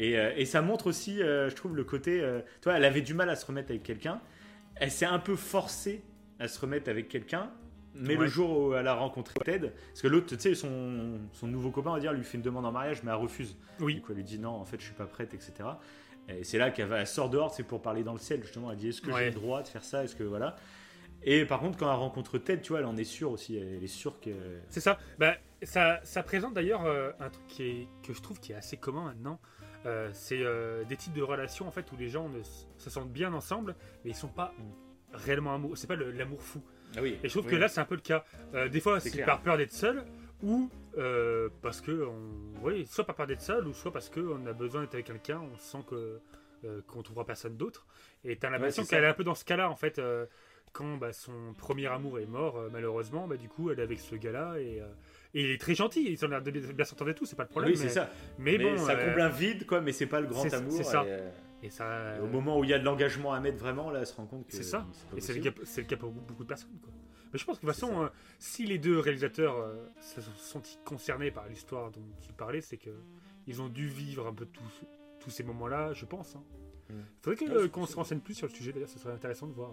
Et, 0.00 0.18
euh, 0.18 0.32
et 0.36 0.46
ça 0.46 0.62
montre 0.62 0.86
aussi, 0.88 1.22
euh, 1.22 1.48
je 1.50 1.54
trouve, 1.54 1.76
le 1.76 1.84
côté. 1.84 2.20
euh, 2.20 2.40
tu 2.60 2.64
vois, 2.64 2.74
elle 2.78 2.84
avait 2.84 3.02
du 3.02 3.14
mal 3.14 3.28
à 3.30 3.36
se 3.36 3.44
remettre 3.46 3.70
avec 3.70 3.82
quelqu'un. 3.84 4.20
Elle 4.76 4.90
s'est 4.90 5.04
un 5.06 5.18
peu 5.18 5.36
forcée 5.36 6.02
à 6.38 6.48
se 6.48 6.58
remettre 6.58 6.88
avec 6.88 7.08
quelqu'un. 7.08 7.50
Mais 7.94 8.14
le 8.14 8.26
jour 8.28 8.58
où 8.58 8.74
elle 8.74 8.86
a 8.86 8.94
rencontré 8.94 9.34
Ted, 9.44 9.72
parce 9.88 10.00
que 10.00 10.06
l'autre, 10.08 10.28
tu 10.34 10.40
sais, 10.40 10.54
son, 10.54 11.18
son 11.32 11.46
nouveau 11.48 11.70
copain, 11.70 11.90
on 11.90 11.94
va 11.94 12.00
dire, 12.00 12.12
lui 12.12 12.22
fait 12.24 12.38
une 12.38 12.42
demande 12.42 12.64
en 12.64 12.70
mariage, 12.72 13.02
mais 13.02 13.10
elle 13.10 13.16
refuse. 13.16 13.56
Du 13.78 13.84
Oui. 13.84 14.00
coup, 14.00 14.12
elle 14.12 14.18
lui 14.18 14.24
dit 14.24 14.38
non, 14.38 14.50
en 14.50 14.64
fait, 14.64 14.78
je 14.80 14.84
suis 14.86 14.94
pas 14.94 15.06
prête, 15.06 15.34
etc. 15.34 15.52
Et 16.28 16.44
c'est 16.44 16.56
là 16.58 16.70
qu'elle 16.70 17.06
sort 17.06 17.28
dehors, 17.28 17.52
c'est 17.52 17.64
pour 17.64 17.82
parler 17.82 18.04
dans 18.04 18.12
le 18.12 18.20
ciel, 18.20 18.42
justement. 18.42 18.70
Elle 18.70 18.78
dit 18.78 18.88
est-ce 18.90 19.02
que 19.02 19.12
j'ai 19.14 19.26
le 19.26 19.30
droit 19.32 19.62
de 19.62 19.68
faire 19.68 19.82
ça? 19.82 20.04
Est-ce 20.04 20.14
que 20.14 20.22
voilà 20.22 20.54
Et 21.24 21.44
par 21.44 21.58
contre, 21.60 21.76
quand 21.76 21.90
elle 21.92 21.98
rencontre 21.98 22.38
Ted, 22.38 22.62
tu 22.62 22.68
vois, 22.68 22.78
elle 22.78 22.86
en 22.86 22.96
est 22.96 23.04
sûre 23.04 23.32
aussi. 23.32 23.56
Elle 23.56 23.82
est 23.82 23.88
sûre 23.88 24.20
que. 24.20 24.30
C'est 24.68 24.80
ça. 24.80 24.98
Bah, 25.18 25.34
ça, 25.62 26.00
ça 26.04 26.22
présente 26.22 26.54
d'ailleurs 26.54 26.84
euh, 26.86 27.10
un 27.18 27.28
truc 27.28 27.46
qui 27.48 27.62
est, 27.64 27.88
que 28.06 28.14
je 28.14 28.22
trouve 28.22 28.38
qui 28.40 28.52
est 28.52 28.56
assez 28.56 28.76
commun 28.76 29.04
maintenant. 29.04 29.40
Euh, 29.86 30.10
c'est 30.12 30.42
euh, 30.42 30.84
des 30.84 30.96
types 30.96 31.14
de 31.14 31.22
relations 31.22 31.66
en 31.66 31.70
fait 31.70 31.90
où 31.92 31.96
les 31.96 32.08
gens 32.08 32.28
ne 32.28 32.42
se 32.42 32.90
sentent 32.90 33.12
bien 33.12 33.32
ensemble, 33.32 33.74
mais 34.04 34.10
ils 34.10 34.16
sont 34.16 34.28
pas 34.28 34.52
réellement 35.12 35.54
amoureux. 35.54 35.76
C'est 35.76 35.86
pas 35.86 35.96
l'amour 35.96 36.42
fou. 36.42 36.62
Ah 36.96 37.00
oui. 37.02 37.18
Et 37.22 37.28
je 37.28 37.32
trouve 37.34 37.46
Oui. 37.46 37.52
que 37.52 37.56
là, 37.56 37.68
c'est 37.68 37.80
un 37.80 37.84
peu 37.86 37.94
le 37.94 38.00
cas. 38.00 38.24
Euh, 38.54 38.68
des 38.68 38.80
fois, 38.80 39.00
C'est 39.00 39.24
par 39.24 39.40
peur 39.40 39.56
d'être 39.56 39.72
seul, 39.72 40.04
ou 40.42 40.70
parce 41.62 41.80
que, 41.80 42.04
on... 42.04 42.62
oui, 42.62 42.86
soit 42.86 43.04
par 43.04 43.14
peur 43.14 43.26
d'être 43.26 43.40
seul, 43.40 43.66
ou 43.66 43.72
soit 43.72 43.92
parce 43.92 44.10
qu'on 44.10 44.44
a 44.46 44.52
besoin 44.52 44.82
d'être 44.82 44.94
avec 44.94 45.06
quelqu'un, 45.06 45.40
on 45.40 45.56
sent 45.56 45.84
que 45.88 46.20
qu'on 46.86 47.02
trouvera 47.02 47.24
personne 47.24 47.56
d'autre. 47.56 47.86
Et 48.22 48.36
t'as 48.36 48.50
l'impression 48.50 48.84
ça. 48.84 48.90
qu'elle 48.90 49.04
est 49.04 49.08
un 49.08 49.14
peu 49.14 49.24
dans 49.24 49.34
ce 49.34 49.46
cas-là, 49.46 49.70
en 49.70 49.76
fait. 49.76 50.00
quand 50.72 50.98
bah, 50.98 51.12
son 51.14 51.54
premier 51.56 51.86
amour 51.86 52.18
est 52.18 52.26
mort, 52.26 52.62
malheureusement, 52.70 53.26
bah, 53.26 53.36
du 53.38 53.48
coup, 53.48 53.70
elle 53.70 53.80
est 53.80 53.82
avec 53.82 53.98
ce 53.98 54.14
gars-là 54.14 54.58
et, 54.58 54.82
et 55.34 55.42
il 55.42 55.50
est 55.50 55.60
très 55.60 55.74
gentil. 55.74 56.06
Ils 56.10 56.24
ont 56.24 56.28
l'air 56.28 56.42
de 56.42 56.50
bien 56.50 56.84
s'entendre 56.84 57.10
et 57.10 57.14
tout, 57.14 57.26
c'est 57.26 57.36
pas 57.36 57.44
le 57.44 57.48
problème. 57.48 57.72
oui, 57.72 57.78
c'est 57.78 57.88
ça. 57.88 58.10
Mais, 58.38 58.58
Mais, 58.58 58.64
bon, 58.64 58.78
ça 58.78 58.92
euh, 58.92 59.06
comble 59.08 59.20
un 59.20 59.28
vide, 59.28 59.66
quoi, 59.66 59.80
mais 59.80 59.92
c'est 59.92 60.06
pas 60.06 60.20
le 60.20 60.26
grand 60.26 60.52
amour. 60.52 60.72
c'est 60.72 60.84
ça. 60.84 61.04
Et, 61.04 61.08
euh, 61.10 61.30
et 61.62 61.70
ça, 61.70 62.16
et 62.16 62.20
au 62.20 62.26
moment 62.26 62.58
où 62.58 62.64
il 62.64 62.70
y 62.70 62.74
a 62.74 62.78
de 62.78 62.84
l'engagement 62.84 63.32
à 63.34 63.40
mettre 63.40 63.58
vraiment, 63.58 63.90
là, 63.90 64.00
elle 64.00 64.06
se 64.06 64.14
rend 64.14 64.26
compte 64.26 64.46
que. 64.46 64.52
C'est 64.54 64.62
ça. 64.62 64.86
Et 65.16 65.20
c'est 65.20 65.34
le, 65.34 65.40
cas, 65.42 65.50
c'est 65.64 65.82
le 65.82 65.86
cas 65.86 65.96
pour 65.96 66.10
beaucoup 66.10 66.42
de 66.44 66.48
personnes. 66.48 66.78
Quoi. 66.82 66.90
Mais 67.32 67.38
je 67.38 67.44
pense 67.44 67.58
que 67.58 67.66
de 67.66 67.70
toute 67.70 67.78
façon, 67.80 68.02
euh, 68.04 68.08
si 68.38 68.66
les 68.66 68.78
deux 68.78 68.98
réalisateurs 68.98 69.56
euh, 69.58 69.76
se 70.00 70.20
sont 70.20 70.30
sentis 70.36 70.78
concernés 70.84 71.30
par 71.30 71.46
l'histoire 71.48 71.90
dont 71.92 72.02
tu 72.22 72.32
parlais, 72.32 72.60
c'est 72.60 72.76
que 72.78 72.90
ils 73.46 73.60
ont 73.62 73.68
dû 73.68 73.86
vivre 73.88 74.26
un 74.26 74.34
peu 74.34 74.46
tous, 74.46 74.82
tous 75.20 75.30
ces 75.30 75.44
moments-là, 75.44 75.92
je 75.92 76.06
pense. 76.06 76.34
hein. 76.34 76.42
Mm. 76.88 76.94
Faudrait 77.22 77.44
Ouais, 77.44 77.54
euh, 77.56 77.68
qu'on 77.68 77.86
se 77.86 77.94
renseigne 77.94 78.18
plus 78.20 78.34
sur 78.34 78.48
le 78.48 78.52
sujet, 78.52 78.72
d'ailleurs, 78.72 78.88
ce 78.88 78.98
serait 78.98 79.14
intéressant 79.14 79.46
de 79.46 79.52
voir. 79.52 79.70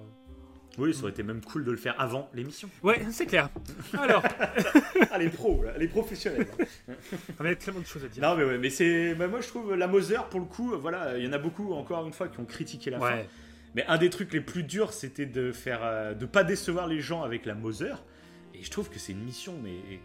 Oui, 0.78 0.94
ça 0.94 1.02
aurait 1.02 1.12
été 1.12 1.24
même 1.24 1.42
cool 1.42 1.64
de 1.64 1.72
le 1.72 1.78
faire 1.78 2.00
avant 2.00 2.30
l'émission. 2.34 2.70
Ouais, 2.84 3.02
c'est 3.12 3.26
clair. 3.26 3.50
Alors, 3.98 4.24
ah, 5.12 5.18
les 5.18 5.30
pros, 5.30 5.64
là, 5.64 5.78
les 5.78 5.88
professionnels. 5.88 6.48
on 7.40 7.46
a 7.46 7.56
tellement 7.56 7.80
de 7.80 7.86
choses 7.86 8.06
à 8.06 8.08
dire. 8.08 8.22
non, 8.22 8.36
mais 8.36 8.44
ouais, 8.44 8.58
mais 8.58 8.70
c'est. 8.70 9.16
bah, 9.16 9.28
moi, 9.28 9.42
je 9.42 9.48
trouve 9.48 9.74
la 9.74 9.88
Moser, 9.88 10.20
pour 10.30 10.40
le 10.40 10.46
coup, 10.46 10.78
voilà, 10.78 11.18
il 11.18 11.26
y 11.26 11.28
en 11.28 11.34
a 11.34 11.40
beaucoup, 11.40 11.74
encore 11.74 12.06
une 12.06 12.14
fois, 12.14 12.28
qui 12.28 12.40
ont 12.40 12.46
critiqué 12.46 12.90
la 12.92 13.00
fin. 13.00 13.18
Mais 13.76 13.86
un 13.88 13.98
des 13.98 14.10
trucs 14.10 14.34
les 14.34 14.42
plus 14.42 14.64
durs, 14.64 14.94
c'était 14.94 15.26
de 15.26 15.52
faire, 15.52 15.82
euh, 15.84 16.14
de 16.14 16.26
pas 16.26 16.44
décevoir 16.44 16.88
les 16.88 17.00
gens 17.00 17.24
avec 17.24 17.46
la 17.46 17.54
Moser. 17.54 17.94
Et 18.56 18.64
je 18.64 18.72
trouve 18.72 18.90
que 18.90 18.98
c'est 18.98 19.12
une 19.12 19.24
mission, 19.24 19.54
mais 19.64 20.00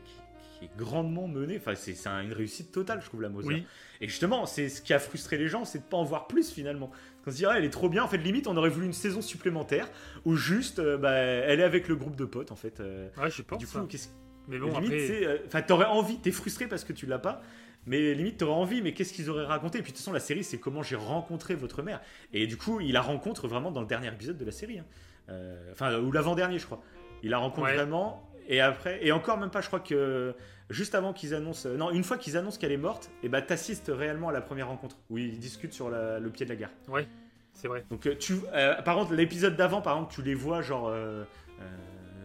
qui, 0.63 0.69
qui 0.69 0.73
est 0.75 0.77
grandement 0.77 1.29
menée. 1.29 1.57
Enfin, 1.59 1.75
c'est 1.75 1.95
c'est 1.95 2.09
un- 2.09 2.21
une 2.23 2.33
réussite 2.33 2.73
totale, 2.73 3.01
je 3.03 3.07
trouve 3.07 3.23
la 3.23 3.29
oui, 3.29 3.65
Et 4.01 4.09
justement, 4.09 4.47
c'est 4.47 4.69
ce 4.69 4.83
qui 4.83 4.93
a 4.95 4.99
frustré 4.99 5.37
les 5.39 5.49
gens, 5.49 5.65
c'est 5.65 5.79
de 5.79 5.85
pas 5.85 5.97
en 5.97 6.05
voir 6.05 6.27
plus 6.27 6.51
finalement. 6.51 6.89
Parce 6.89 7.25
qu'on 7.25 7.31
se 7.33 7.37
dit, 7.37 7.47
ah, 7.47 7.55
elle 7.57 7.65
est 7.65 7.71
trop 7.71 7.89
bien. 7.89 8.03
En 8.05 8.09
fait, 8.09 8.19
limite, 8.19 8.47
on 8.47 8.57
aurait 8.57 8.69
voulu 8.71 8.87
une 8.87 8.93
saison 8.93 9.23
supplémentaire 9.23 9.89
où 10.25 10.35
juste, 10.37 10.79
euh, 10.81 10.97
bah, 10.97 11.13
elle 11.13 11.61
est 11.61 11.65
avec 11.65 11.89
le 11.89 11.97
groupe 11.97 12.17
de 12.17 12.25
potes, 12.25 12.51
en 12.53 12.57
fait. 12.57 12.81
euh. 12.81 13.09
ouais, 13.19 13.31
je 13.31 13.43
pense. 13.43 13.59
du 13.59 13.67
coup, 13.67 13.87
qu'est-ce 13.87 14.09
Mais 14.49 14.59
bon, 14.59 14.79
limite, 14.81 14.93
euh, 15.11 15.39
enfin, 15.47 15.63
t'aurais 15.63 15.87
envie, 15.87 16.19
t'es 16.19 16.33
frustré 16.33 16.67
parce 16.67 16.85
que 16.85 16.93
tu 16.93 17.07
l'as 17.07 17.19
pas. 17.19 17.43
Mais 17.87 18.15
limite, 18.15 18.39
t'aurais 18.39 18.53
envie, 18.53 18.81
mais 18.83 18.93
qu'est-ce 18.95 19.13
qu'ils 19.13 19.29
auraient 19.29 19.45
raconté? 19.45 19.79
Et 19.79 19.83
puis, 19.83 19.91
de 19.93 19.97
toute 19.97 20.05
façon, 20.05 20.13
la 20.13 20.21
série, 20.21 20.45
c'est 20.45 20.59
comment 20.59 20.83
j'ai 20.85 20.95
rencontré 20.97 21.55
votre 21.57 21.83
mère. 21.83 22.01
Et 22.33 22.47
du 22.47 22.57
coup, 22.57 22.81
il 22.81 22.93
la 22.93 23.01
rencontre 23.03 23.49
vraiment 23.49 23.73
dans 23.73 23.81
le 23.81 23.87
dernier 23.89 24.09
épisode 24.09 24.37
de 24.39 24.45
la 24.45 24.53
série. 24.53 24.79
hein. 24.79 24.85
Euh, 25.31 25.71
Enfin, 25.73 25.99
ou 25.99 26.13
l'avant-dernier, 26.13 26.59
je 26.59 26.67
crois. 26.67 26.83
Il 27.25 27.31
la 27.31 27.39
rencontre 27.39 27.69
Ouais. 27.69 27.75
vraiment. 27.75 28.29
Et 28.49 28.61
après, 28.61 29.05
et 29.05 29.13
encore 29.13 29.39
même 29.39 29.51
pas, 29.51 29.61
je 29.61 29.67
crois 29.69 29.81
que 29.81 30.35
juste 30.71 30.95
avant 30.95 31.13
qu'ils 31.13 31.35
annoncent, 31.35 31.69
non, 31.69 31.91
une 31.91 32.05
fois 32.05 32.17
qu'ils 32.19 32.37
annoncent 32.37 32.59
qu'elle 32.59 32.73
est 32.73 32.77
morte, 32.77 33.11
et 33.23 33.29
bah 33.29 33.43
t'assistes 33.43 33.91
réellement 33.95 34.29
à 34.29 34.33
la 34.33 34.41
première 34.41 34.69
rencontre 34.69 34.97
où 35.11 35.19
ils 35.19 35.39
discutent 35.39 35.73
sur 35.75 35.91
la- 35.91 36.19
le 36.19 36.31
pied 36.31 36.45
de 36.47 36.51
la 36.51 36.57
gare. 36.57 36.71
ouais, 36.89 37.07
c'est 37.53 37.69
vrai. 37.69 37.85
Donc 37.91 38.07
euh, 38.07 38.15
tu, 38.19 38.35
euh, 38.55 38.81
par 38.83 38.97
contre, 38.97 39.13
l'épisode 39.15 39.57
d'avant, 39.57 39.81
par 39.83 39.95
exemple, 39.97 40.15
tu 40.15 40.23
les 40.23 40.35
vois 40.35 40.63
genre 40.63 40.89
euh, 40.89 41.25
euh, 41.61 41.65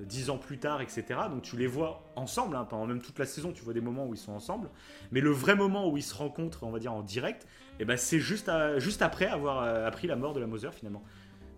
dix 0.04 0.30
ans 0.30 0.38
plus 0.38 0.58
tard, 0.58 0.82
etc. 0.82 1.04
Donc 1.30 1.42
tu 1.42 1.58
les 1.58 1.68
vois 1.68 2.04
ensemble, 2.16 2.56
hein, 2.56 2.66
pendant 2.70 2.86
même 2.88 3.02
toute 3.02 3.20
la 3.20 3.26
saison, 3.26 3.52
tu 3.52 3.64
vois 3.64 3.74
des 3.74 3.82
moments 3.82 4.06
où 4.06 4.14
ils 4.14 4.18
sont 4.20 4.32
ensemble. 4.32 4.70
Mais 5.12 5.20
le 5.22 5.32
vrai 5.32 5.56
moment 5.56 5.90
où 5.90 5.98
ils 5.98 6.04
se 6.04 6.16
rencontrent, 6.16 6.64
on 6.64 6.72
va 6.72 6.80
dire 6.80 6.94
en 6.94 7.02
direct, 7.02 7.46
et 7.80 7.86
ben 7.86 7.98
c'est 7.98 8.20
juste, 8.20 8.48
à- 8.50 8.80
juste 8.80 9.02
après 9.02 9.26
avoir 9.26 9.62
euh, 9.64 9.86
appris 9.88 10.08
la 10.08 10.16
mort 10.16 10.34
de 10.34 10.40
la 10.40 10.48
Moser 10.48 10.72
finalement. 10.72 11.04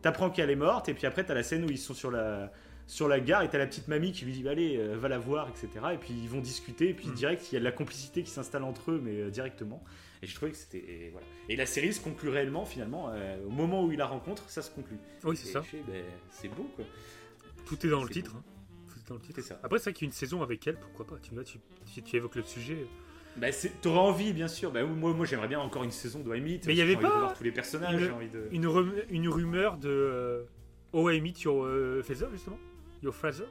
T'apprends 0.02 0.30
qu'elle 0.30 0.50
est 0.50 0.56
morte, 0.56 0.90
et 0.90 0.94
puis 0.94 1.06
après 1.06 1.24
t'as 1.26 1.34
la 1.34 1.44
scène 1.44 1.66
où 1.66 1.70
ils 1.70 1.78
sont 1.78 1.94
sur 1.94 2.10
la 2.10 2.52
sur 2.90 3.08
la 3.08 3.20
gare 3.20 3.44
et 3.44 3.50
t'as 3.50 3.60
la 3.60 3.68
petite 3.68 3.88
mamie 3.88 4.12
qui 4.12 4.26
lui 4.26 4.34
dit 4.34 4.42
bah, 4.42 4.50
allez 4.52 4.76
euh, 4.78 4.98
va 4.98 5.10
la 5.10 5.20
voir 5.20 5.48
etc 5.48 5.70
et 5.94 5.98
puis 5.98 6.12
ils 6.12 6.28
vont 6.28 6.40
discuter 6.42 6.90
et 6.90 6.94
puis 6.96 7.08
Mm. 7.10 7.14
direct 7.14 7.52
il 7.52 7.54
y 7.54 7.58
a 7.58 7.60
de 7.60 7.64
la 7.64 7.72
complicité 7.72 8.24
qui 8.24 8.32
s'installe 8.32 8.64
entre 8.64 8.90
eux 8.92 9.00
mais 9.04 9.12
euh, 9.22 9.30
directement 9.30 9.84
et 10.24 10.28
je 10.28 10.34
trouvais 10.34 10.50
que 10.52 10.58
c'était 10.58 10.80
et 10.80 11.10
voilà 11.12 11.28
et 11.50 11.56
la 11.56 11.68
série 11.68 11.94
se 11.94 12.02
conclut 12.02 12.30
réellement 12.30 12.66
finalement 12.66 13.10
euh, 13.14 13.38
au 13.46 13.52
moment 13.52 13.84
où 13.86 13.92
il 13.92 14.00
la 14.00 14.08
rencontre 14.08 14.50
ça 14.50 14.64
se 14.64 14.72
conclut 14.72 14.98
Oui, 15.24 15.38
c'est 15.38 15.50
ça. 15.52 15.64
ben, 15.88 16.04
c'est 16.32 16.48
beau 16.48 16.68
quoi 16.76 16.84
Tout 17.68 17.86
est 17.86 17.90
dans 17.90 18.04
le 18.04 18.10
titre. 18.10 18.34
hein. 18.36 18.44
Tout 18.92 19.00
est 19.00 19.10
dans 19.10 19.16
le 19.16 19.22
titre. 19.22 19.42
ça 19.42 19.60
Après, 19.62 19.78
c'est 19.78 19.92
vrai 19.92 19.94
qu'il 19.94 20.06
y 20.06 20.08
a 20.08 20.10
une 20.10 20.14
saison 20.14 20.42
avec 20.42 20.66
elle, 20.66 20.78
pourquoi 20.78 21.06
pas 21.06 21.18
Tu, 21.22 21.32
vois, 21.36 21.44
tu, 21.44 21.60
évoques 22.18 22.38
le 22.38 22.44
sujet. 22.44 22.88
bah, 23.38 23.50
t'aurais 23.84 24.00
envie 24.00 24.34
bien 24.34 24.48
sûr 24.48 24.72
bah, 24.72 24.84
moi, 24.84 25.14
moi 25.14 25.28
j'aimerais 25.28 25.48
bien 25.48 25.60
encore 25.60 25.84
une 25.84 25.92
saison 25.92 26.22
de 26.22 26.30
Meet 26.36 26.66
Mais 26.66 26.74
il 26.74 26.78
y 26.78 26.82
avait 26.82 26.96
envie 26.96 27.06
de 27.06 27.12
pas 27.12 27.20
voir 27.20 27.34
tous 27.38 27.44
les 27.44 27.52
personnages 27.52 28.04
une- 28.08 28.12
envie 28.14 28.30
de 28.30 28.48
Une, 28.52 28.66
rum- 28.66 28.96
une 29.12 29.30
rumeur 29.30 29.78
de 29.78 29.90
euh, 29.90 30.44
Oh, 30.92 31.08
I 31.12 31.22
Meet 31.22 31.42
Your 31.44 31.66
euh, 31.66 32.02
justement? 32.32 32.58
Your 33.04 33.14
Father 33.16 33.46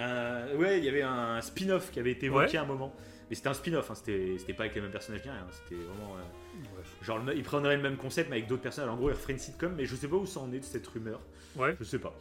Euh, 0.00 0.56
ouais, 0.56 0.78
il 0.78 0.84
y 0.84 0.88
avait 0.88 1.02
un 1.02 1.40
spin-off 1.40 1.90
qui 1.90 1.98
avait 2.00 2.12
été 2.12 2.26
évoqué 2.26 2.52
Ouais. 2.52 2.56
à 2.58 2.62
un 2.62 2.66
moment. 2.66 2.94
Mais 3.28 3.34
c'était 3.34 3.48
un 3.48 3.54
spin-off, 3.54 3.90
hein, 3.90 3.94
c'était 3.94 4.52
pas 4.54 4.64
avec 4.64 4.74
les 4.76 4.80
mêmes 4.80 4.90
personnages 4.92 5.24
ni 5.24 5.30
rien. 5.30 5.40
hein, 5.40 5.50
C'était 5.50 5.82
vraiment. 5.82 6.16
euh, 6.16 7.04
genre, 7.04 7.20
ils 7.34 7.42
prendraient 7.42 7.76
le 7.76 7.82
même 7.82 7.96
concept, 7.96 8.30
mais 8.30 8.36
avec 8.36 8.46
d'autres 8.48 8.62
personnages. 8.62 8.90
En 8.90 8.96
gros, 8.96 9.08
ils 9.10 9.14
referaient 9.14 9.32
une 9.32 9.38
sitcom, 9.40 9.74
mais 9.76 9.84
je 9.86 9.96
sais 9.96 10.06
pas 10.06 10.16
où 10.16 10.26
ça 10.26 10.40
en 10.40 10.52
est 10.52 10.60
de 10.60 10.64
cette 10.64 10.86
rumeur. 10.86 11.20
Ouais. 11.56 11.74
Je 11.80 11.84
sais 11.84 11.98
pas. 11.98 12.14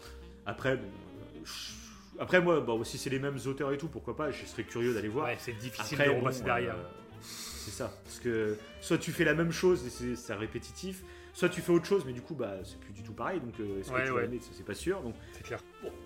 Après, 0.46 0.78
bon. 0.78 0.84
euh, 0.84 1.40
je- 1.46 2.20
Après, 2.20 2.40
moi, 2.42 2.62
bon, 2.62 2.82
si 2.86 2.98
c'est 2.98 3.10
les 3.10 3.20
mêmes 3.20 3.38
auteurs 3.46 3.72
et 3.74 3.78
tout, 3.78 3.88
pourquoi 3.90 4.16
pas, 4.16 4.32
je 4.32 4.46
serais 4.46 4.64
curieux 4.64 4.94
d'aller 4.94 5.10
voir. 5.10 5.26
Ouais, 5.28 5.36
c'est 5.38 5.52
difficile 5.52 5.98
Après, 6.02 6.08
de 6.08 6.14
bon, 6.14 6.20
repasser 6.22 6.44
derrière. 6.44 6.76
euh, 6.76 6.84
c'est 7.22 7.72
ça. 7.72 7.92
Parce 8.06 8.20
que 8.20 8.58
soit 8.80 8.98
tu 8.98 9.12
fais 9.12 9.26
la 9.26 9.34
même 9.36 9.52
chose 9.52 9.86
et 9.86 10.16
c'est 10.16 10.34
répétitif, 10.34 11.04
soit 11.36 11.50
tu 11.50 11.62
fais 11.62 11.72
autre 11.72 11.86
chose, 11.86 12.04
mais 12.08 12.14
du 12.14 12.22
coup, 12.22 12.34
bah, 12.34 12.56
c'est 12.64 12.80
plus 12.80 12.94
du 12.94 13.04
tout 13.04 13.14
pareil. 13.14 13.40
Donc, 13.40 13.54
euh, 13.60 13.80
est-ce 13.80 13.90
que 13.92 13.96
Ouais, 13.96 14.04
tu 14.06 14.10
vas 14.10 14.16
ouais. 14.16 14.26
aimer, 14.26 14.40
ça, 14.40 14.50
c'est 14.54 14.66
pas 14.66 14.74
sûr. 14.74 15.02
Donc, 15.02 15.14
C'est 15.34 15.44
clair. 15.44 15.60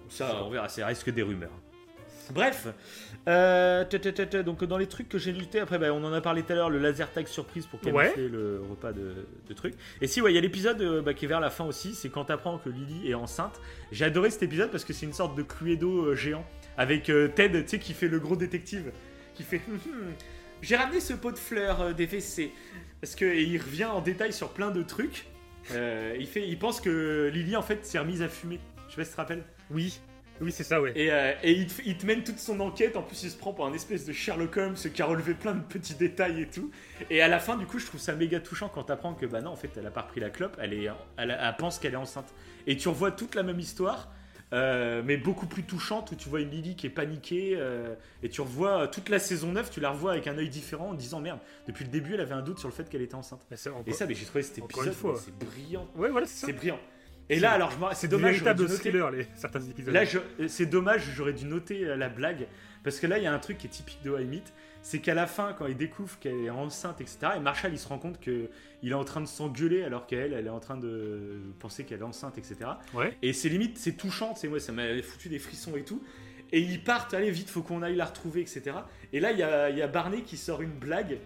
ça, 0.10 0.44
on 0.44 0.50
verra, 0.50 0.68
ça 0.68 0.86
reste 0.86 1.06
que 1.06 1.12
des 1.12 1.22
rumeurs. 1.22 1.54
Bref, 2.32 2.68
euh, 3.28 3.84
donc 4.44 4.64
dans 4.64 4.78
les 4.78 4.86
trucs 4.88 5.10
que 5.10 5.18
j'ai 5.18 5.34
notés, 5.34 5.60
après 5.60 5.80
bah, 5.80 5.92
on 5.94 6.04
en 6.04 6.14
a 6.14 6.22
parlé 6.22 6.44
tout 6.44 6.52
à 6.54 6.56
l'heure, 6.56 6.70
le 6.70 6.78
laser 6.78 7.12
tag 7.12 7.26
surprise 7.28 7.66
pour 7.66 7.80
camoufler 7.82 8.28
le 8.30 8.62
repas 8.70 8.92
de, 8.94 9.26
de 9.48 9.54
trucs. 9.54 9.74
Et 10.02 10.06
si, 10.08 10.22
ouais, 10.22 10.32
il 10.32 10.36
y 10.36 10.38
a 10.38 10.42
l'épisode 10.42 10.80
euh, 10.82 11.02
bah, 11.02 11.16
qui 11.16 11.26
est 11.26 11.28
vers 11.28 11.40
la 11.40 11.50
fin 11.50 11.66
aussi, 11.66 11.96
c'est 11.96 12.10
quand 12.10 12.26
t'apprends 12.26 12.60
que 12.60 12.70
Lily 12.70 13.10
est 13.10 13.16
enceinte. 13.16 13.60
J'ai 13.92 14.06
adoré 14.06 14.30
cet 14.30 14.44
épisode 14.44 14.70
parce 14.70 14.86
que 14.86 14.94
c'est 14.94 15.08
une 15.08 15.14
sorte 15.14 15.36
de 15.36 15.42
Cluedo 15.42 16.06
euh, 16.06 16.16
géant 16.16 16.46
avec 16.78 17.10
euh, 17.10 17.30
Ted, 17.30 17.64
tu 17.64 17.68
sais, 17.70 17.80
qui 17.80 17.94
fait 17.94 18.08
le 18.08 18.20
gros 18.20 18.36
détective, 18.36 18.92
qui 19.34 19.42
fait 19.44 19.62
Hum, 19.68 19.80
hum, 19.88 20.14
J'ai 20.62 20.76
ramené 20.76 21.00
ce 21.00 21.14
pot 21.14 21.32
de 21.32 21.38
fleurs 21.38 21.82
euh, 21.82 21.94
des 21.94 22.06
WC. 22.06 22.52
Parce 23.02 23.16
que 23.16 23.26
et 23.26 23.44
il 23.44 23.62
revient 23.62 23.86
en 23.86 24.02
détail 24.02 24.34
sur 24.34 24.50
plein 24.50 24.72
de 24.72 24.84
trucs. 24.84 25.26
Euh, 25.72 26.16
il, 26.20 26.28
fait, 26.28 26.48
il 26.48 26.58
pense 26.58 26.82
que 26.82 27.30
Lily 27.34 27.56
en 27.56 27.62
fait 27.62 27.86
s'est 27.86 28.00
remise 28.00 28.22
à 28.22 28.28
fumer. 28.28 28.60
Je 28.88 28.96
sais 28.96 28.98
pas 28.98 29.04
si 29.04 29.10
tu 29.10 29.16
te 29.16 29.22
rappelles. 29.22 29.44
Oui, 29.72 30.00
oui, 30.42 30.52
c'est 30.52 30.64
ça, 30.64 30.82
ouais. 30.82 30.94
Et, 30.96 31.12
euh, 31.12 31.34
et 31.44 31.52
il, 31.52 31.68
te, 31.68 31.82
il 31.86 31.98
te 31.98 32.06
mène 32.06 32.24
toute 32.24 32.40
son 32.40 32.60
enquête. 32.60 32.96
En 32.96 33.04
plus, 33.04 33.24
il 33.24 33.30
se 33.30 33.38
prend 33.38 33.54
pour 33.54 33.66
un 33.66 33.74
espèce 33.74 34.06
de 34.06 34.14
Sherlock 34.14 34.56
Holmes 34.58 34.76
qui 34.76 35.02
a 35.02 35.06
relevé 35.06 35.34
plein 35.34 35.54
de 35.54 35.62
petits 35.62 35.96
détails 35.96 36.42
et 36.42 36.48
tout. 36.48 36.72
Et 37.10 37.22
à 37.22 37.28
la 37.28 37.40
fin, 37.40 37.58
du 37.58 37.66
coup, 37.66 37.80
je 37.80 37.86
trouve 37.86 38.00
ça 38.00 38.16
méga 38.16 38.40
touchant 38.40 38.70
quand 38.70 38.84
t'apprends 38.84 39.14
que 39.14 39.26
bah 39.26 39.42
non, 39.42 39.52
en 39.52 39.56
fait, 39.56 39.70
elle 39.78 39.86
a 39.86 39.92
pas 39.92 40.02
repris 40.02 40.22
la 40.22 40.30
clope. 40.30 40.58
Elle, 40.62 40.74
est, 40.74 40.88
elle, 41.18 41.38
elle 41.40 41.56
pense 41.58 41.80
qu'elle 41.80 41.94
est 41.94 41.98
enceinte. 41.98 42.34
Et 42.68 42.78
tu 42.78 42.88
revois 42.90 43.12
toute 43.12 43.36
la 43.36 43.44
même 43.44 43.60
histoire. 43.60 44.10
Euh, 44.52 45.04
mais 45.06 45.16
beaucoup 45.18 45.46
plus 45.46 45.64
touchante 45.64 46.12
où 46.12 46.16
tu 46.16 46.28
vois 46.28 46.42
une 46.42 46.50
Lily 46.50 46.76
qui 46.76 46.88
est 46.88 46.90
paniquée 46.90 47.54
euh, 47.56 47.94
et 48.24 48.30
tu 48.30 48.42
revois 48.42 48.88
toute 48.88 49.10
la 49.10 49.20
saison 49.20 49.52
9 49.52 49.70
tu 49.70 49.80
la 49.80 49.92
revois 49.92 50.14
avec 50.14 50.26
un 50.28 50.38
œil 50.38 50.50
différent 50.50 50.90
en 50.90 50.94
disant 50.96 51.20
merde 51.22 51.40
depuis 51.68 51.86
le 51.86 51.92
début 51.92 52.16
elle 52.16 52.22
avait 52.22 52.34
un 52.34 52.42
doute 52.42 52.58
sur 52.58 52.68
le 52.68 52.74
fait 52.74 52.90
qu'elle 52.90 53.04
était 53.04 53.14
enceinte 53.16 53.42
encore- 53.74 53.84
et 53.88 53.92
ça 53.92 54.06
mais 54.08 54.16
j'ai 54.16 54.26
trouvé 54.26 54.42
cet 54.44 54.58
épisode 54.66 54.94
c'est 55.18 55.36
brillant 55.38 55.88
Ouais, 55.96 56.10
voilà, 56.10 56.26
c'est 56.26 56.54
brillant 56.54 56.80
et 57.30 57.40
là 57.40 57.52
alors 57.52 57.72
c'est 57.94 58.08
dommage 58.08 58.38
noter- 58.64 58.80
thrillers, 58.80 59.12
les, 59.12 59.28
certains 59.36 59.62
épisodes. 59.62 59.94
Là, 59.94 60.04
c'est 60.48 60.66
dommage, 60.66 61.04
j'aurais 61.16 61.34
dû 61.34 61.46
noter 61.46 61.86
euh, 61.86 61.96
la 61.96 62.10
blague. 62.10 62.48
Parce 62.84 63.00
que 63.00 63.06
là, 63.06 63.20
il 63.20 63.24
y 63.24 63.28
a 63.28 63.34
un 63.34 63.38
truc 63.38 63.60
qui 63.60 63.68
est 63.68 63.70
typique 63.70 64.00
de 64.04 64.18
High. 64.20 64.42
C'est 64.82 65.00
qu'à 65.00 65.14
la 65.14 65.28
fin, 65.28 65.54
quand 65.54 65.68
il 65.68 65.76
découvre 65.76 66.18
qu'elle 66.20 66.46
est 66.46 66.50
enceinte, 66.50 67.02
etc., 67.02 67.18
et 67.36 67.40
Marshall, 67.40 67.74
il 67.74 67.80
se 67.80 67.88
rend 67.88 68.00
compte 68.00 68.20
qu'il 68.20 68.48
est 68.84 68.94
en 68.94 69.04
train 69.04 69.20
de 69.22 69.28
s'engueuler 69.28 69.84
alors 69.84 70.08
qu'elle, 70.08 70.34
elle 70.34 70.48
est 70.48 70.52
en 70.52 70.62
train 70.62 70.78
de 70.78 71.42
penser 71.60 71.84
qu'elle 71.84 72.00
est 72.00 72.04
enceinte, 72.04 72.38
etc. 72.38 72.58
Ouais. 72.94 73.18
Et 73.22 73.34
c'est 73.34 73.50
limite, 73.50 73.78
c'est 73.78 73.94
touchant, 73.98 74.36
c'est 74.36 74.48
moi, 74.48 74.60
ça 74.60 74.72
m'a 74.72 75.02
foutu 75.02 75.28
des 75.28 75.40
frissons 75.40 75.76
et 75.76 75.84
tout. 75.84 76.02
Et 76.52 76.62
ils 76.62 76.82
partent, 76.84 77.14
allez 77.14 77.30
vite, 77.30 77.50
faut 77.50 77.62
qu'on 77.62 77.82
aille 77.84 77.96
la 77.98 78.06
retrouver, 78.06 78.42
etc. 78.42 78.72
Et 79.14 79.20
là, 79.20 79.32
il 79.32 79.38
y 79.38 79.44
a, 79.44 79.70
y 79.70 79.82
a 79.82 79.88
Barney 79.88 80.24
qui 80.24 80.38
sort 80.38 80.62
une 80.62 80.72
blague. 80.72 81.20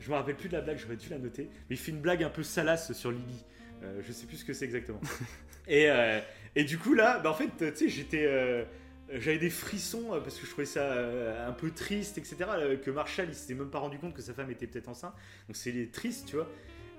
Je 0.00 0.10
me 0.10 0.16
rappelle 0.16 0.36
plus 0.36 0.48
de 0.48 0.54
la 0.54 0.62
blague, 0.62 0.78
j'aurais 0.78 0.96
dû 0.96 1.08
la 1.10 1.18
noter. 1.18 1.50
Mais 1.68 1.76
il 1.76 1.78
fait 1.78 1.92
une 1.92 2.00
blague 2.00 2.24
un 2.24 2.30
peu 2.30 2.42
salace 2.42 2.92
sur 2.92 3.10
Lily. 3.12 3.44
Euh, 3.82 4.00
je 4.04 4.12
sais 4.12 4.26
plus 4.26 4.38
ce 4.38 4.44
que 4.44 4.52
c'est 4.54 4.64
exactement. 4.64 5.00
et, 5.68 5.90
euh, 5.90 6.20
et 6.56 6.64
du 6.64 6.78
coup, 6.78 6.94
là, 6.94 7.18
bah, 7.20 7.30
en 7.30 7.34
fait, 7.34 7.50
tu 7.72 7.76
sais, 7.76 7.88
j'étais. 7.88 8.24
euh, 8.26 8.64
j'avais 9.12 9.38
des 9.38 9.50
frissons 9.50 10.14
euh, 10.14 10.20
parce 10.20 10.38
que 10.38 10.46
je 10.46 10.50
trouvais 10.50 10.66
ça 10.66 10.80
euh, 10.92 11.48
un 11.48 11.52
peu 11.52 11.70
triste, 11.70 12.18
etc. 12.18 12.36
euh, 12.48 12.76
Que 12.76 12.90
Marshall, 12.90 13.26
il 13.28 13.34
s'était 13.34 13.54
même 13.54 13.70
pas 13.70 13.78
rendu 13.78 13.98
compte 13.98 14.14
que 14.14 14.22
sa 14.22 14.32
femme 14.34 14.50
était 14.50 14.66
peut-être 14.66 14.88
enceinte. 14.88 15.14
Donc 15.48 15.56
c'est 15.56 15.90
triste, 15.92 16.26
tu 16.28 16.36
vois. 16.36 16.48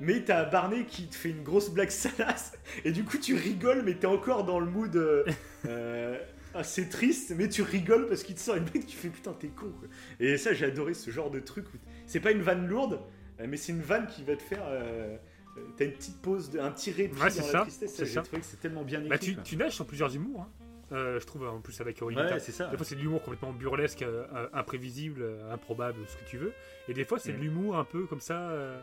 Mais 0.02 0.22
t'as 0.26 0.44
Barney 0.46 0.86
qui 0.86 1.08
te 1.08 1.16
fait 1.16 1.30
une 1.30 1.44
grosse 1.44 1.70
blague 1.70 1.90
salace. 1.92 2.54
Et 2.84 2.92
du 2.92 3.04
coup, 3.04 3.18
tu 3.18 3.34
rigoles, 3.36 3.82
mais 3.84 3.96
t'es 3.96 4.08
encore 4.08 4.44
dans 4.44 4.60
le 4.60 4.66
mood. 4.68 4.96
euh, 4.96 5.24
euh, 5.68 6.18
assez 6.54 6.88
triste, 6.88 7.34
mais 7.36 7.50
tu 7.50 7.62
rigoles 7.64 8.08
parce 8.08 8.24
qu'il 8.24 8.34
te 8.36 8.40
sort 8.40 8.56
une 8.56 8.64
blague, 8.64 8.86
tu 8.86 8.96
fais 8.96 9.10
putain, 9.10 9.34
t'es 9.34 9.48
con. 9.50 9.74
quoi. 9.78 9.90
Et 10.22 10.38
ça, 10.38 10.54
j'ai 10.54 10.66
adoré 10.66 10.94
ce 10.94 11.12
genre 11.12 11.30
de 11.30 11.40
truc. 11.42 11.66
C'est 12.08 12.22
pas 12.22 12.32
une 12.32 12.42
vanne 12.42 12.66
lourde, 12.68 13.02
euh, 13.42 13.46
mais 13.50 13.58
c'est 13.58 13.74
une 13.74 13.82
vanne 13.82 14.08
qui 14.08 14.24
va 14.24 14.36
te 14.38 14.42
faire. 14.42 14.64
euh, 14.66 15.18
euh, 15.58 15.62
T'as 15.78 15.84
une 15.86 15.92
petite 15.92 16.22
pause, 16.22 16.50
de- 16.52 16.60
un 16.60 16.72
petit 16.72 16.92
répit 16.92 17.16
Ouais, 17.22 17.28
dans 17.30 17.44
ça, 17.44 17.52
la 17.54 17.62
tristesse. 17.64 18.02
J'ai 18.06 18.22
trouvé 18.24 18.40
que 18.42 18.48
c'est 18.48 18.60
tellement 18.62 18.84
bien 18.84 19.00
écrit. 19.00 19.10
Bah, 19.10 19.18
tu, 19.18 19.34
quoi. 19.36 19.44
tu 19.44 19.58
nages 19.58 19.74
sur 19.74 19.86
plusieurs 19.86 20.16
humours, 20.16 20.42
hein. 20.42 20.65
Euh, 20.92 21.20
je 21.20 21.26
trouve 21.26 21.48
en 21.48 21.62
plus 21.62 21.80
avec 21.82 22.00
Origin 22.02 22.26
Ouais, 22.26 22.40
c'est 22.40 22.52
ça. 22.52 22.68
Des 22.68 22.78
fois, 22.78 22.86
c'est 22.86 22.96
de 22.96 23.02
l'humour 23.02 23.24
complètement 23.24 23.52
burlesque, 23.54 24.04
euh, 24.04 24.26
euh, 24.34 24.48
imprévisible, 24.54 25.26
improbable, 25.52 26.00
ce 26.08 26.16
que 26.18 26.26
tu 26.30 26.38
veux. 26.38 26.54
Et 26.88 26.94
des 26.94 27.06
fois, 27.06 27.18
c'est 27.18 27.32
de 27.32 27.38
Mhm. 27.38 27.44
l'humour 27.44 27.78
un 27.78 27.84
peu 27.86 28.06
comme 28.06 28.20
ça, 28.22 28.50
euh, 28.52 28.80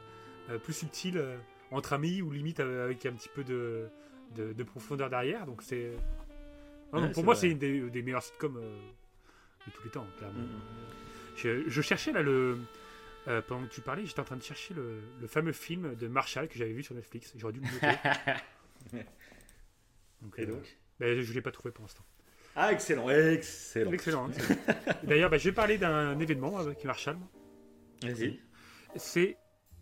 plus 0.65 0.73
subtil, 0.73 1.23
entre 1.71 1.93
amis 1.93 2.21
ou 2.23 2.31
limite 2.31 2.59
avec 2.61 3.07
un 3.07 3.13
petit 3.13 3.29
peu 3.29 3.45
de, 3.45 3.89
de, 4.35 4.53
de 4.53 4.63
profondeur 4.65 5.09
derrière. 5.11 5.47
Donc, 5.47 5.63
c'est. 5.63 5.93
Ouais, 6.93 7.11
pour 7.13 7.25
moi, 7.25 7.35
c'est 7.37 7.49
une 7.51 7.59
des, 7.59 7.81
des 7.89 8.03
meilleures 8.03 8.23
sitcoms 8.23 8.55
de 8.61 9.71
tous 9.73 9.85
les 9.85 9.91
temps, 9.91 10.07
clairement. 10.19 10.41
Mhm. 10.41 10.49
Je, 11.37 11.69
je 11.69 11.81
cherchais 11.83 12.13
là 12.13 12.21
le. 12.23 12.59
euh, 13.29 13.41
pendant 13.43 13.65
que 13.67 13.73
tu 13.73 13.81
parlais, 13.81 14.05
j'étais 14.05 14.21
en 14.21 14.25
train 14.25 14.37
de 14.37 14.43
chercher 14.43 14.75
le, 14.75 15.01
le 15.21 15.27
fameux 15.29 15.53
film 15.53 15.95
de 15.95 16.09
Marshall 16.09 16.49
que 16.49 16.59
j'avais 16.59 16.73
vu 16.73 16.83
sur 16.83 16.95
Netflix. 16.97 17.33
J'aurais 17.39 17.53
dû 17.53 17.61
le 17.61 17.67
noter. 17.67 17.97
Donc, 20.21 20.35
Et 20.39 20.43
euh, 20.43 20.47
donc? 20.47 20.77
Je 21.01 21.07
ne 21.29 21.35
l'ai 21.35 21.43
pas 21.43 21.51
trouvé 21.53 21.73
pour 21.73 21.85
l'instant. 21.85 22.05
Ah, 22.55 22.73
excellent, 22.73 23.09
excellent. 23.09 23.93
Excellent. 23.93 24.27
hein, 24.27 24.31
excellent. 24.35 24.61
D'ailleurs, 25.05 25.31
bah, 25.31 25.39
je 25.39 25.45
vais 25.49 25.55
parler 25.55 25.79
d'un 25.79 26.19
événement 26.19 26.59
avec 26.59 26.85
Marshall. 26.85 27.17
Vas-y. 28.03 28.41
C'est 28.97 29.37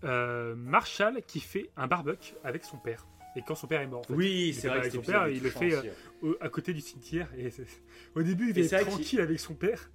euh, 0.04 0.54
Marshall 0.54 1.20
qui 1.26 1.40
fait 1.40 1.70
un 1.76 1.86
barbecue 1.88 2.34
avec 2.44 2.64
son 2.64 2.76
père. 2.78 3.06
Et 3.36 3.42
quand 3.46 3.54
son 3.54 3.66
père 3.66 3.80
est 3.80 3.86
mort, 3.86 4.00
en 4.00 4.04
fait. 4.04 4.14
Oui, 4.14 4.54
c'est 4.58 4.68
vrai 4.68 4.78
avec 4.78 4.92
son 4.92 5.02
père, 5.02 5.24
est 5.26 5.34
il 5.36 5.42
le 5.42 5.50
fait, 5.50 5.72
au- 6.22 6.36
à 6.40 6.48
côté 6.48 6.72
du 6.72 6.80
cimetière. 6.80 7.28
Et 7.38 7.50
au 8.14 8.22
début, 8.22 8.50
il 8.50 8.54
qu'il- 8.68 8.78
tranquille 8.80 9.20
avec 9.20 9.38
son 9.38 9.54
père. 9.54 9.90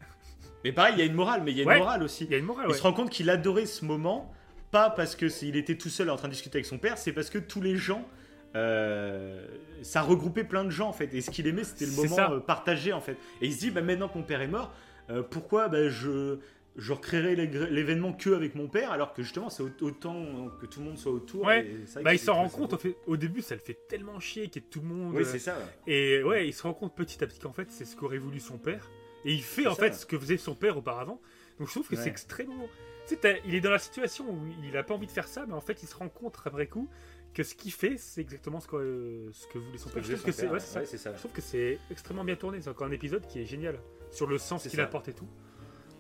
Mais 0.64 0.72
pareil, 0.72 0.94
il 0.96 1.00
y 1.00 1.02
a 1.02 1.06
une 1.06 1.14
morale, 1.14 1.44
mais 1.44 1.52
il 1.52 1.58
y 1.58 1.60
a 1.60 1.64
une 1.64 1.70
Ouais. 1.70 1.78
morale 1.80 2.02
aussi. 2.04 2.26
Il 2.26 2.32
y 2.32 2.36
a 2.36 2.38
une 2.38 2.46
morale. 2.46 2.66
Il 2.68 2.72
ouais. 2.72 2.78
se 2.78 2.82
rend 2.84 2.94
compte 2.94 3.10
qu'il 3.10 3.30
adorait 3.30 3.66
ce 3.66 3.84
moment, 3.86 4.34
pas 4.72 4.90
parce 4.90 5.16
que 5.16 5.28
c'est- 5.30 5.48
il 5.48 5.58
était 5.58 5.78
tout 5.78 5.90
seul 5.90 6.10
en 6.10 6.16
train 6.18 6.28
de 6.28 6.34
discuter 6.34 6.58
avec 6.58 6.66
son 6.66 6.78
père, 6.78 6.98
c'est 6.98 7.12
parce 7.14 7.30
que 7.30 7.38
tous 7.38 7.62
les 7.62 7.76
gens, 7.76 8.08
euh, 8.56 9.45
ça 9.82 10.02
regroupait 10.02 10.44
plein 10.44 10.64
de 10.64 10.69
gens 10.69 10.88
en 10.90 10.94
fait. 10.94 11.14
Et 11.14 11.22
ce 11.22 11.30
qu'il 11.30 11.48
aimait, 11.48 11.64
c'était 11.64 11.86
le 11.86 11.91
moment 11.91 12.15
ça. 12.15 12.32
euh, 12.32 12.40
partagé 12.40 12.94
en 12.94 13.02
fait. 13.02 13.18
Et 13.41 13.48
il 13.48 13.53
se 13.53 13.60
dit, 13.60 13.72
bah, 13.72 13.82
maintenant 13.82 14.07
que 14.07 14.18
mon 14.18 14.23
père 14.23 14.41
est 14.41 14.48
mort, 14.48 14.72
euh, 15.10 15.22
pourquoi 15.23 15.68
bah, 15.68 15.90
je 15.90 16.38
je 16.77 16.91
recréerai 16.91 17.38
l'événement 17.38 18.11
que 18.11 18.32
avec 18.32 18.53
mon 18.53 18.68
père, 18.68 18.91
alors 18.91 19.14
que 19.14 19.23
justement 19.23 19.49
c'est 19.49 19.64
au- 19.64 19.72
autant 19.80 20.49
que 20.60 20.65
tout 20.65 20.82
le 20.82 20.88
monde 20.88 20.98
soit 20.98 21.14
autour. 21.14 21.45
Ouais. 21.45 21.65
et 21.98 22.02
Bah, 22.03 22.14
il 22.14 22.19
s'en 22.19 22.34
rend 22.34 22.49
compte 22.49 22.73
au, 22.73 22.77
fait- 22.77 22.98
au 23.07 23.15
début, 23.15 23.41
ça 23.41 23.56
le 23.56 23.61
fait 23.61 23.77
tellement 23.88 24.19
chier 24.19 24.49
qu'il 24.49 24.61
y 24.61 24.65
ait 24.65 24.68
tout 24.69 24.82
le 24.82 24.88
monde. 24.88 25.14
Oui, 25.15 25.22
euh, 25.22 25.26
c'est 25.26 25.40
ça. 25.40 25.56
ouais. 25.88 25.94
et 25.94 26.23
ouais, 26.23 26.48
il 26.49 26.53
se 26.53 26.64
rend 26.64 26.73
compte 26.73 26.94
petit 26.94 27.23
à 27.23 27.27
petit 27.27 27.40
qu'en 27.40 27.53
fait, 27.53 27.72
c'est 27.72 27.86
ce 27.86 27.95
qu'aurait 27.95 28.18
voulu 28.18 28.41
son 28.41 28.57
père. 28.57 28.90
Et 29.23 29.32
il 29.34 29.41
fait 29.41 29.68
en 29.68 29.73
ça. 29.73 29.84
fait 29.84 29.94
ce 29.94 30.06
que 30.06 30.19
faisait 30.19 30.36
son 30.36 30.53
père 30.53 30.76
auparavant. 30.77 31.22
Donc 31.60 31.68
je 31.69 31.73
trouve 31.73 31.88
que 31.88 31.95
Ouais. 31.95 32.02
c'est 32.02 32.10
extrêmement. 32.10 32.68
Tu 33.07 33.15
sais, 33.22 33.41
il 33.45 33.56
est 33.56 33.61
dans 33.61 33.72
la 33.72 33.80
situation 33.80 34.30
où 34.30 34.38
il 34.68 34.76
a 34.76 34.84
pas 34.84 34.95
envie 34.95 35.07
de 35.07 35.11
faire 35.11 35.30
ça, 35.30 35.45
mais 35.48 35.53
en 35.53 35.61
fait, 35.61 35.82
il 35.82 35.88
se 35.88 35.95
rend 35.95 36.10
compte 36.10 36.36
après 36.44 36.68
coup 36.68 36.90
que 37.36 37.44
ce 37.44 37.53
qu'il 37.53 37.72
fait, 37.72 37.98
c'est 37.98 38.22
exactement 38.22 38.60
ce 38.60 38.68
que, 38.68 38.76
euh, 38.78 39.30
ce 39.34 39.45
que 39.48 39.60
voulait 39.60 39.78
son 39.78 39.90
père. 39.90 40.02
Je 40.03 40.14
trouve 40.14 40.26
que 40.26 40.32
c'est 40.32 40.48
ouais. 40.49 41.70
Ouais, 41.74 41.80
extrêmement 41.91 42.24
bien 42.24 42.36
tourné. 42.36 42.62
C'est 42.62 42.70
encore 42.70 42.88
un 42.88 42.91
épisode 42.91 43.28
qui 43.28 43.40
est 43.41 43.45
génial 43.45 43.80
sur 44.12 44.26
le 44.28 44.38
sens 44.40 44.68
qu'il 44.68 44.80
apporte 44.82 45.07
et 45.10 45.14
tout. 45.14 45.28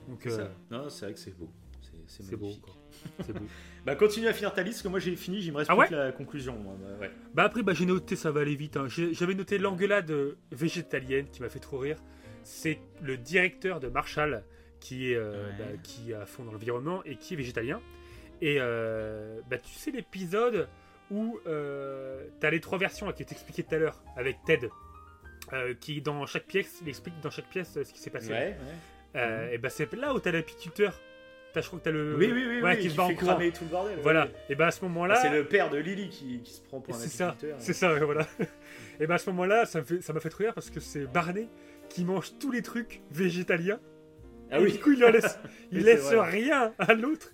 Donc 0.07 0.21
C'est 0.23 0.31
euh, 0.31 0.37
ça. 0.45 0.51
Non, 0.71 0.89
c'est 0.89 1.05
vrai 1.05 1.13
que 1.13 1.19
c'est 1.19 1.37
beau. 1.37 1.49
C'est- 2.07 2.35
beau. 2.35 2.49
C'est 3.25 3.33
beau. 3.33 3.45
Bah 3.85 3.95
continue 3.95 4.27
à 4.27 4.33
finir 4.33 4.51
ta 4.53 4.63
liste, 4.63 4.77
parce 4.77 4.83
que 4.83 4.87
moi 4.87 4.99
j'ai 4.99 5.15
fini, 5.15 5.39
il 5.43 5.51
me 5.51 5.57
reste 5.57 5.69
Ah 5.71 5.75
plus 5.75 5.89
que 5.89 5.95
la 5.95 6.11
conclusion. 6.11 6.57
moi. 6.57 6.75
Bah. 6.99 7.07
Bah 7.35 7.43
après, 7.43 7.61
bah, 7.61 7.73
j'ai 7.73 7.85
noté, 7.85 8.15
ça 8.15 8.31
va 8.31 8.41
aller 8.41 8.55
vite. 8.55 8.77
hein. 8.77 8.87
J'avais 8.87 9.35
noté 9.35 9.57
l'engueulade 9.59 10.09
euh, 10.11 10.37
végétalienne 10.51 11.27
qui 11.29 11.41
m'a 11.41 11.49
fait 11.49 11.59
trop 11.59 11.77
rire. 11.77 11.97
C'est 12.43 12.79
le 13.01 13.17
directeur 13.17 13.79
de 13.79 13.87
Marshall 13.89 14.43
qui 14.79 15.11
est, 15.11 15.15
euh, 15.15 15.49
bah, 15.59 15.65
qui 15.83 16.11
est 16.11 16.13
à 16.15 16.25
fond 16.25 16.45
dans 16.45 16.51
l'environnement 16.51 17.03
et 17.03 17.15
qui 17.17 17.33
est 17.33 17.37
végétalien. 17.37 17.79
Et 18.41 18.57
euh, 18.59 19.39
bah, 19.49 19.57
tu 19.59 19.71
sais 19.73 19.91
l'épisode 19.91 20.67
où 21.11 21.39
euh, 21.47 22.25
t'as 22.39 22.49
les 22.49 22.59
trois 22.59 22.77
versions 22.77 23.05
là, 23.07 23.13
qui 23.13 23.23
expliquées 23.23 23.63
tout 23.63 23.75
à 23.75 23.77
l'heure 23.77 24.01
avec 24.17 24.37
Ted. 24.45 24.69
euh, 25.53 25.73
qui 25.79 26.01
dans 26.01 26.25
chaque 26.25 26.45
pièce, 26.45 26.79
il 26.81 26.89
explique 26.89 27.19
dans 27.21 27.29
chaque 27.29 27.49
pièce 27.49 27.77
euh, 27.77 27.83
ce 27.83 27.93
qui 27.93 27.99
s'est 27.99 28.09
passé. 28.09 28.29
Ouais, 28.29 28.37
ouais. 28.39 28.55
Euh, 29.15 29.51
Et 29.51 29.57
ben 29.57 29.69
c'est 29.69 29.91
là 29.93 30.13
où 30.13 30.19
t'as 30.19 30.31
l'apiculteur. 30.31 30.99
Je 31.53 31.61
crois 31.61 31.79
que 31.79 31.85
t'as 31.85 31.91
le. 31.91 32.15
Oui, 32.17 32.29
oui, 32.33 32.43
oui, 32.45 32.61
ouais, 32.61 32.71
oui, 32.75 32.75
qui 32.81 32.89
qui 32.89 32.95
se 32.95 33.01
fait 33.01 33.15
cramer 33.15 33.49
tout 33.51 33.63
le 33.63 33.69
bordel. 33.69 33.97
Voilà. 34.03 34.25
ouais. 34.25 34.31
Et 34.49 34.55
ben 34.55 34.65
à 34.67 34.71
ce 34.71 34.83
moment-là. 34.85 35.15
C'est 35.21 35.29
le 35.29 35.45
père 35.45 35.69
de 35.69 35.77
Lily 35.77 36.09
qui, 36.09 36.41
qui 36.41 36.51
se 36.51 36.61
prend 36.61 36.81
pour 36.81 36.93
un 36.93 36.97
C'est 36.97 37.07
ça, 37.07 37.29
apiculteur. 37.29 37.57
c'est 37.61 37.71
ça, 37.73 37.93
voilà. 38.03 38.27
Et 38.99 39.07
ben 39.07 39.15
à 39.15 39.17
ce 39.17 39.29
moment-là, 39.29 39.65
ça 39.65 39.79
me 39.79 39.85
fait, 39.85 40.01
m'a 40.11 40.19
fait 40.19 40.27
trop 40.29 40.43
rire 40.43 40.53
parce 40.53 40.69
que 40.69 40.81
c'est 40.81 41.05
Barney 41.05 41.47
qui 41.87 42.03
mange 42.03 42.33
tous 42.39 42.51
les 42.51 42.61
trucs 42.61 43.01
végétaliens. 43.11 43.79
Ah 44.51 44.59
et 44.59 44.63
oui. 44.63 44.73
du 44.73 44.79
coup, 44.79 44.91
il 44.91 45.05
en 45.05 45.11
laisse, 45.11 45.39
il 45.71 45.77
Oui, 45.77 45.83
laisse 45.85 46.09
rien 46.13 46.73
à 46.77 46.93
l'autre. 46.93 47.31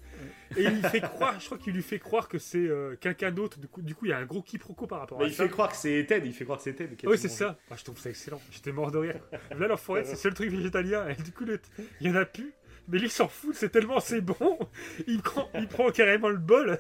Et 0.58 0.64
il 0.64 0.70
lui 0.76 0.82
fait 0.84 1.02
croire, 1.02 1.40
je 1.40 1.46
crois 1.46 1.58
qu'il 1.58 1.74
lui 1.74 1.82
fait 1.84 2.00
croire 2.00 2.28
que 2.28 2.38
c'est 2.38 2.58
euh, 2.68 2.96
quelqu'un 3.00 3.32
d'autre. 3.32 3.58
Du 3.60 3.68
coup, 3.68 3.82
du 3.82 3.96
coup, 3.96 4.06
il 4.06 4.10
y 4.10 4.14
a 4.14 4.18
un 4.18 4.26
gros 4.26 4.42
quiproquo 4.42 4.86
par 4.88 5.00
rapport 5.00 5.20
Mais 5.20 5.26
à 5.26 5.28
il 5.30 5.34
ça. 5.34 5.44
fait 5.44 5.50
croire 5.50 5.70
que 5.70 5.78
c'est 5.78 6.06
Ted, 6.08 6.26
il 6.28 6.34
fait 6.34 6.44
croire 6.44 6.58
que 6.60 6.64
c'est 6.66 6.74
Ted. 6.74 6.96
qui 6.96 7.06
a 7.06 7.10
Oui, 7.10 7.16
tout 7.16 7.22
c'est 7.22 7.28
mangé. 7.30 7.38
ça. 7.40 7.58
Ah, 7.70 7.76
je 7.78 7.84
trouve 7.84 7.98
ça 8.00 8.10
excellent. 8.10 8.42
J'étais 8.52 8.72
mort 8.72 8.92
de 8.92 8.98
rire. 8.98 9.20
Là, 9.58 9.68
l'enfoiré, 9.68 10.04
c'est 10.04 10.12
le 10.12 10.18
seul 10.18 10.34
truc 10.34 10.50
végétalien. 10.52 11.08
Et 11.08 11.16
du 11.16 11.32
coup, 11.32 11.46
le- 11.46 11.60
il 12.02 12.08
y 12.08 12.12
en 12.12 12.16
a 12.16 12.26
plus. 12.26 12.54
Mais 12.88 12.98
lui, 13.00 13.08
il 13.08 13.12
s'en 13.12 13.28
fout. 13.28 13.56
C'est 13.56 13.70
tellement 13.70 14.00
c'est 14.00 14.22
bon. 14.22 14.60
Il 15.08 15.22
prend, 15.22 15.50
il 15.56 15.68
prend 15.68 15.90
carrément 15.92 16.30
le 16.30 16.38
bol. 16.38 16.78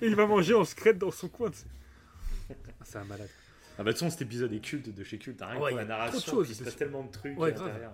Et 0.00 0.06
il 0.06 0.16
va 0.16 0.26
manger 0.26 0.54
en 0.54 0.64
secret 0.64 0.94
dans 0.94 1.10
son 1.10 1.28
coin. 1.28 1.50
tu 1.50 1.58
sais. 1.58 1.66
Ah, 2.50 2.84
C'est 2.84 2.98
un 2.98 3.04
malade. 3.04 3.28
Ah 3.78 3.82
bah 3.82 3.84
de 3.84 3.90
toute 3.92 4.00
façon, 4.00 4.10
cet 4.10 4.22
épisode 4.22 4.52
est 4.52 4.58
culte 4.60 4.94
de 4.94 5.04
chez 5.04 5.16
culte. 5.16 5.40
hein, 5.40 5.46
Rien 5.46 5.56
que 5.56 5.62
Ouais, 5.62 5.70
pour 5.70 5.80
il 5.80 5.84
y 5.84 5.88
la 5.88 5.94
a 5.94 5.98
trop 5.98 6.06
de 6.06 6.10
narration, 6.10 6.32
choses, 6.32 6.42
puis 6.46 6.52
il 6.52 6.54
se 6.54 6.58
c'est 6.58 6.64
passe 6.64 6.72
sûr. 6.74 6.78
tellement 6.78 7.02
de 7.04 7.10
trucs 7.10 7.38
Ouais, 7.38 7.48
à 7.48 7.52
grave. 7.52 7.66
l'intérieur. 7.68 7.92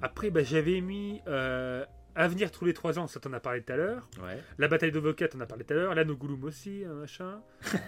Après, 0.00 0.30
bah, 0.30 0.42
j'avais 0.42 0.80
mis 0.80 1.20
euh, 1.26 1.84
Avenir 2.18 2.50
tous 2.50 2.64
les 2.64 2.74
3 2.74 2.98
ans. 2.98 3.06
Ça, 3.06 3.20
t'en 3.20 3.32
a 3.32 3.38
parlé 3.38 3.62
tout 3.62 3.72
à 3.72 3.76
l'heure. 3.76 4.08
Ouais. 4.20 4.42
La 4.58 4.66
bataille 4.66 4.90
de 4.90 4.98
Vocat, 4.98 5.28
on 5.36 5.40
a 5.40 5.46
parlé 5.46 5.64
tout 5.64 5.72
à 5.72 5.76
l'heure. 5.76 5.94
La 5.94 6.04
Nogulum 6.04 6.42
aussi, 6.44 6.82
un 6.84 6.94
machin. 6.94 7.40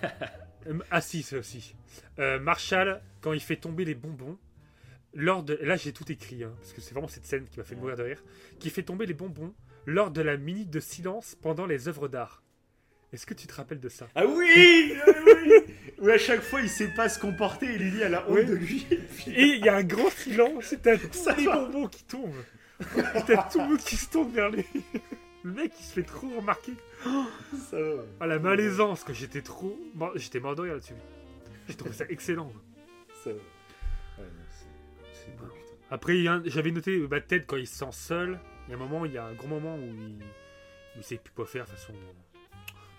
Euh, 0.67 0.75
ah 0.91 1.01
si, 1.01 1.23
ça 1.23 1.39
aussi. 1.39 1.75
Euh, 2.19 2.39
Marshall, 2.39 3.01
quand 3.23 3.33
il 3.33 3.41
fait 3.41 3.57
tomber 3.57 3.87
les 3.87 3.95
bonbons, 3.95 4.39
lors 5.15 5.43
de... 5.43 5.59
Là, 5.63 5.77
j'ai 5.77 5.95
tout 5.95 6.13
écrit, 6.13 6.45
hein, 6.45 6.53
parce 6.59 6.75
que 6.75 6.83
c'est 6.83 6.93
vraiment 6.93 7.09
cette 7.09 7.25
scène 7.25 7.47
qui 7.49 7.59
m'a 7.59 7.65
fait 7.65 7.75
mourir 7.77 7.97
de 7.97 8.03
rire. 8.03 8.23
Qui 8.59 8.69
fait 8.69 8.83
tomber 8.83 9.07
les 9.07 9.15
bonbons 9.15 9.55
lors 9.87 10.11
de 10.11 10.21
la 10.21 10.37
minute 10.37 10.69
de 10.69 10.79
silence 10.79 11.35
pendant 11.41 11.65
les 11.65 11.89
œuvres 11.89 12.09
d'art. 12.09 12.43
Est-ce 13.11 13.25
que 13.25 13.33
tu 13.33 13.47
te 13.47 13.55
rappelles 13.55 13.81
de 13.81 13.89
ça? 13.89 14.07
Ah 14.15 14.27
oui, 14.27 14.93
oui 15.27 15.75
Où 15.99 16.09
à 16.11 16.19
chaque 16.19 16.43
fois, 16.43 16.61
il 16.61 16.69
sait 16.69 16.93
pas 16.93 17.09
se 17.09 17.19
comporter 17.19 17.65
et 17.75 17.79
Lily, 17.79 18.05
a 18.05 18.29
honte 18.29 18.35
Oui. 18.37 18.45
de 18.45 18.55
lui. 18.55 18.87
Et 19.29 19.43
il 19.57 19.65
y 19.65 19.69
a 19.71 19.77
un 19.77 19.83
grand 19.83 20.11
silence, 20.11 20.75
Ça 21.13 21.35
les 21.37 21.47
va. 21.47 21.57
bonbons 21.65 21.89
qui 21.89 22.05
tombent. 22.05 22.35
T'as 23.27 23.43
tout 23.51 23.59
le 23.61 23.69
monde 23.69 23.79
qui 23.79 23.97
se 23.97 24.11
tourne 24.11 24.31
vers 24.33 24.51
lui. 24.51 24.65
Le 25.43 25.53
mec, 25.53 25.73
il 25.79 25.83
se 25.85 25.93
fait 25.93 26.03
trop 26.03 26.29
remarquer. 26.37 26.73
Ça 27.71 27.81
va. 27.81 28.03
Ah, 28.21 28.27
la 28.27 28.39
malaisance, 28.39 29.05
que 29.05 29.13
j'étais 29.13 29.43
trop... 29.43 29.79
J'étais 30.17 30.41
mort 30.41 30.55
de 30.55 30.63
rire 30.63 30.75
là-dessus. 30.75 30.95
J'ai 31.69 31.75
trouvé 31.75 31.95
ça 31.95 32.05
excellent. 32.09 32.53
Ça 33.23 33.31
va. 33.31 33.37
Ouais, 33.37 34.25
non, 34.25 34.45
c'est- 35.13 35.31
beau, 35.39 35.45
putain. 35.47 35.75
Après, 35.91 36.27
un- 36.27 36.43
j'avais 36.47 36.71
noté 36.73 36.99
bah, 37.07 37.21
Ted 37.21 37.45
quand 37.47 37.57
il 37.57 37.67
se 37.67 37.77
sent 37.79 37.93
seul. 37.93 38.39
Il 38.67 38.73
y 38.73 38.75
a 38.75 38.77
un 38.77 38.81
moment, 38.81 39.05
il 39.05 39.13
y 39.13 39.19
a 39.19 39.25
un 39.25 39.33
gros 39.35 39.49
moment 39.49 39.77
où 39.77 39.81
il, 39.81 40.19
il 40.97 41.03
sait 41.05 41.17
plus 41.17 41.33
quoi 41.33 41.47
faire. 41.47 41.65
De 41.65 41.71
toute 41.71 41.79
façon, 41.79 41.93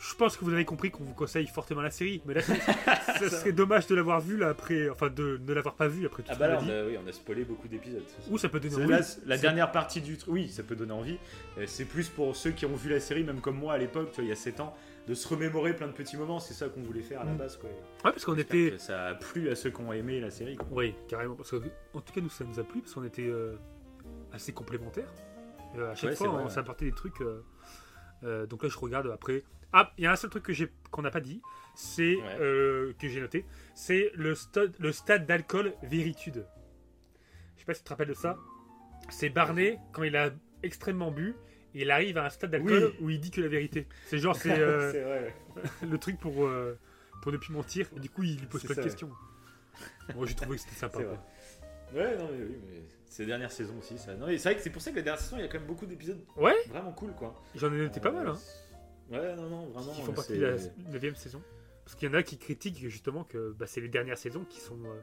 je 0.10 0.16
pense 0.16 0.36
que 0.36 0.44
vous 0.44 0.52
avez 0.54 0.66
compris 0.66 0.90
qu'on 0.90 1.04
vous 1.04 1.14
conseille 1.14 1.46
fortement 1.46 1.82
la 1.82 1.92
série. 1.92 2.22
Mais 2.26 2.34
là, 2.34 2.42
ça, 2.42 3.30
serait 3.30 3.52
dommage 3.52 3.86
de 3.88 3.94
l'avoir 3.96 4.20
vu 4.20 4.36
là 4.36 4.50
après, 4.50 4.90
enfin 4.90 5.10
de 5.10 5.40
ne 5.46 5.54
l'avoir 5.54 5.76
pas 5.76 5.88
vu 5.88 6.06
après 6.08 6.24
tout 6.24 6.30
Ah 6.32 6.36
bah 6.36 6.48
là, 6.48 6.60
on 6.62 6.68
a, 6.70 6.86
oui, 6.86 6.98
on 7.04 7.08
a 7.08 7.12
spoilé 7.12 7.44
beaucoup 7.46 7.68
d'épisodes. 7.68 8.02
Ou 8.30 8.38
ça 8.40 8.50
peut 8.50 8.60
donner 8.60 8.76
envie. 8.84 9.04
la, 9.26 9.38
dernière 9.38 9.72
partie 9.72 10.02
du 10.02 10.18
truc, 10.18 10.34
oui, 10.34 10.50
ça 10.50 10.64
peut 10.64 10.76
donner 10.76 10.94
envie. 10.94 11.18
Euh, 11.60 11.66
C'est 11.68 11.86
plus 11.86 12.10
pour 12.10 12.36
ceux 12.36 12.52
qui 12.52 12.66
ont 12.66 12.76
vu 12.76 12.90
la 12.90 13.00
série, 13.00 13.24
même 13.24 13.42
comme 13.42 13.58
moi 13.58 13.74
à 13.74 13.78
l'époque, 13.78 14.10
tu 14.12 14.16
vois, 14.16 14.24
il 14.24 14.30
y 14.30 14.34
a 14.34 14.36
7 14.36 14.60
ans, 14.60 14.76
de 15.08 15.14
se 15.14 15.28
remémorer 15.28 15.76
plein 15.76 15.88
de 15.88 15.94
petits 15.94 16.18
moments. 16.18 16.40
C'est 16.40 16.54
ça 16.56 16.68
qu'on 16.70 16.82
voulait 16.82 17.02
faire 17.04 17.22
à 17.22 17.24
la 17.26 17.32
Mm. 17.34 17.38
base, 17.38 17.58
quoi. 17.58 17.70
Ouais, 17.70 18.12
parce 18.12 18.26
qu'on 18.26 18.38
était. 18.38 18.72
que 18.72 18.78
Ça 18.78 19.06
a 19.08 19.14
plu 19.16 19.50
à 19.50 19.56
ceux 19.56 19.70
qui 19.70 19.82
ont 19.82 19.94
aimé 19.94 20.20
la 20.20 20.32
série, 20.32 20.56
quoi. 20.56 20.68
Oui, 20.72 20.96
carrément. 21.08 21.36
Parce 21.36 21.52
que, 21.52 21.58
en 21.94 22.02
tout 22.02 22.14
cas, 22.14 22.22
nous, 22.22 22.30
ça 22.30 22.44
nous 22.44 22.60
a 22.60 22.64
plu 22.64 22.82
parce 22.82 22.94
qu'on 22.94 23.04
était 23.04 23.28
euh, 23.28 23.56
assez 24.34 24.52
complémentaires. 24.52 25.12
Euh, 25.78 25.92
à 25.92 25.96
chaque 25.96 26.10
Ouais, 26.12 26.16
fois, 26.16 26.28
vrai, 26.30 26.42
on 26.42 26.46
ouais. 26.46 26.50
s'apportait 26.52 26.86
des 26.86 26.92
trucs. 26.92 27.22
euh, 27.22 27.44
euh, 28.24 28.46
donc 28.46 28.64
là, 28.64 28.70
je 28.70 28.78
regarde 28.78 29.08
après. 29.14 29.44
Ah, 29.74 29.94
il 29.98 30.04
y 30.04 30.08
a 30.08 30.12
un 30.12 30.16
seul 30.16 30.30
truc 30.30 30.44
que 30.44 30.54
j'ai 30.54 30.70
qu'on 30.92 31.02
n'a 31.02 31.12
pas 31.12 31.22
dit, 31.22 31.42
c'est 31.76 32.16
Ouais. 32.16 32.38
euh, 32.40 32.94
que 33.00 33.08
j'ai 33.08 33.22
noté, 33.22 33.46
c'est 33.74 34.12
le 34.16 34.36
stade, 34.36 34.76
le 34.80 34.92
stade 34.92 35.26
d'alcool 35.26 35.74
véritude. 35.84 36.46
Je 37.56 37.60
sais 37.62 37.66
pas 37.66 37.74
si 37.74 37.80
tu 37.82 37.86
te 37.86 37.90
rappelles 37.90 38.10
de 38.10 38.14
ça. 38.14 38.38
C'est 39.10 39.30
Barney 39.30 39.80
quand 39.94 40.04
il 40.04 40.16
a 40.18 40.32
extrêmement 40.64 41.12
bu. 41.12 41.36
Il 41.74 41.90
arrive 41.90 42.18
à 42.18 42.26
un 42.26 42.30
stade 42.30 42.52
d'alcool 42.52 42.92
Oui. 42.96 42.98
où 43.00 43.10
il 43.10 43.20
dit 43.22 43.32
que 43.32 43.40
la 43.40 43.48
vérité. 43.48 43.88
C'est 44.08 44.18
genre 44.18 44.36
c'est 44.36 44.60
euh, 44.60 45.30
le 45.90 45.98
truc 45.98 46.20
pour 46.20 46.46
euh, 46.46 46.78
pour 47.22 47.32
ne 47.32 47.38
plus 47.38 47.54
mentir. 47.54 47.88
Et 47.96 48.00
du 48.02 48.10
coup, 48.10 48.24
il 48.24 48.38
lui 48.40 48.48
pose 48.48 48.64
plein 48.64 48.76
de 48.76 48.82
questions. 48.82 49.10
Moi, 50.16 50.26
j'ai 50.28 50.36
trouvé 50.36 50.58
que 50.58 50.62
c'était 50.64 50.76
sympa. 50.76 51.00
Ouais, 51.00 52.18
non, 52.18 52.30
mais 52.32 52.44
oui, 52.44 52.58
mais 52.68 52.82
ces 53.06 53.26
dernières 53.26 53.52
saisons 53.52 53.78
aussi, 53.80 53.98
ça. 53.98 54.16
Non, 54.16 54.28
mais 54.28 54.38
c'est 54.38 54.50
vrai 54.50 54.56
que 54.58 54.62
c'est 54.62 54.70
pour 54.70 54.82
ça 54.82 54.92
que 54.92 54.98
la 54.98 55.02
dernière 55.02 55.22
saison, 55.22 55.38
il 55.38 55.42
y 55.42 55.46
a 55.46 55.48
quand 55.48 55.60
même 55.60 55.68
beaucoup 55.68 55.86
d'épisodes 55.86 56.20
Ouais, 56.36 56.56
vraiment 56.70 56.92
cool, 56.94 57.14
quoi. 57.14 57.42
j'en 57.56 57.72
ai 57.74 57.78
noté 57.78 58.00
pas 58.02 58.12
mal. 58.12 58.28
Hein. 58.28 58.38
Ouais, 59.12 59.36
non, 59.36 59.50
non, 59.50 59.66
vraiment. 59.68 59.94
font 59.94 60.12
euh, 60.12 60.16
partie 60.16 60.34
c'est- 60.34 60.38
de 60.40 60.94
la 60.94 61.00
9 61.00 61.16
saison. 61.18 61.42
Parce 61.84 61.96
qu'il 61.96 62.08
y 62.08 62.12
en 62.12 62.14
a 62.16 62.24
qui 62.24 62.38
critiquent 62.38 62.80
justement 62.80 63.24
que 63.24 63.54
bah, 63.58 63.66
c'est 63.68 63.82
les 63.82 63.90
dernières 63.90 64.18
saisons 64.18 64.46
qui 64.50 64.60
sont 64.60 64.78
euh, 64.86 65.00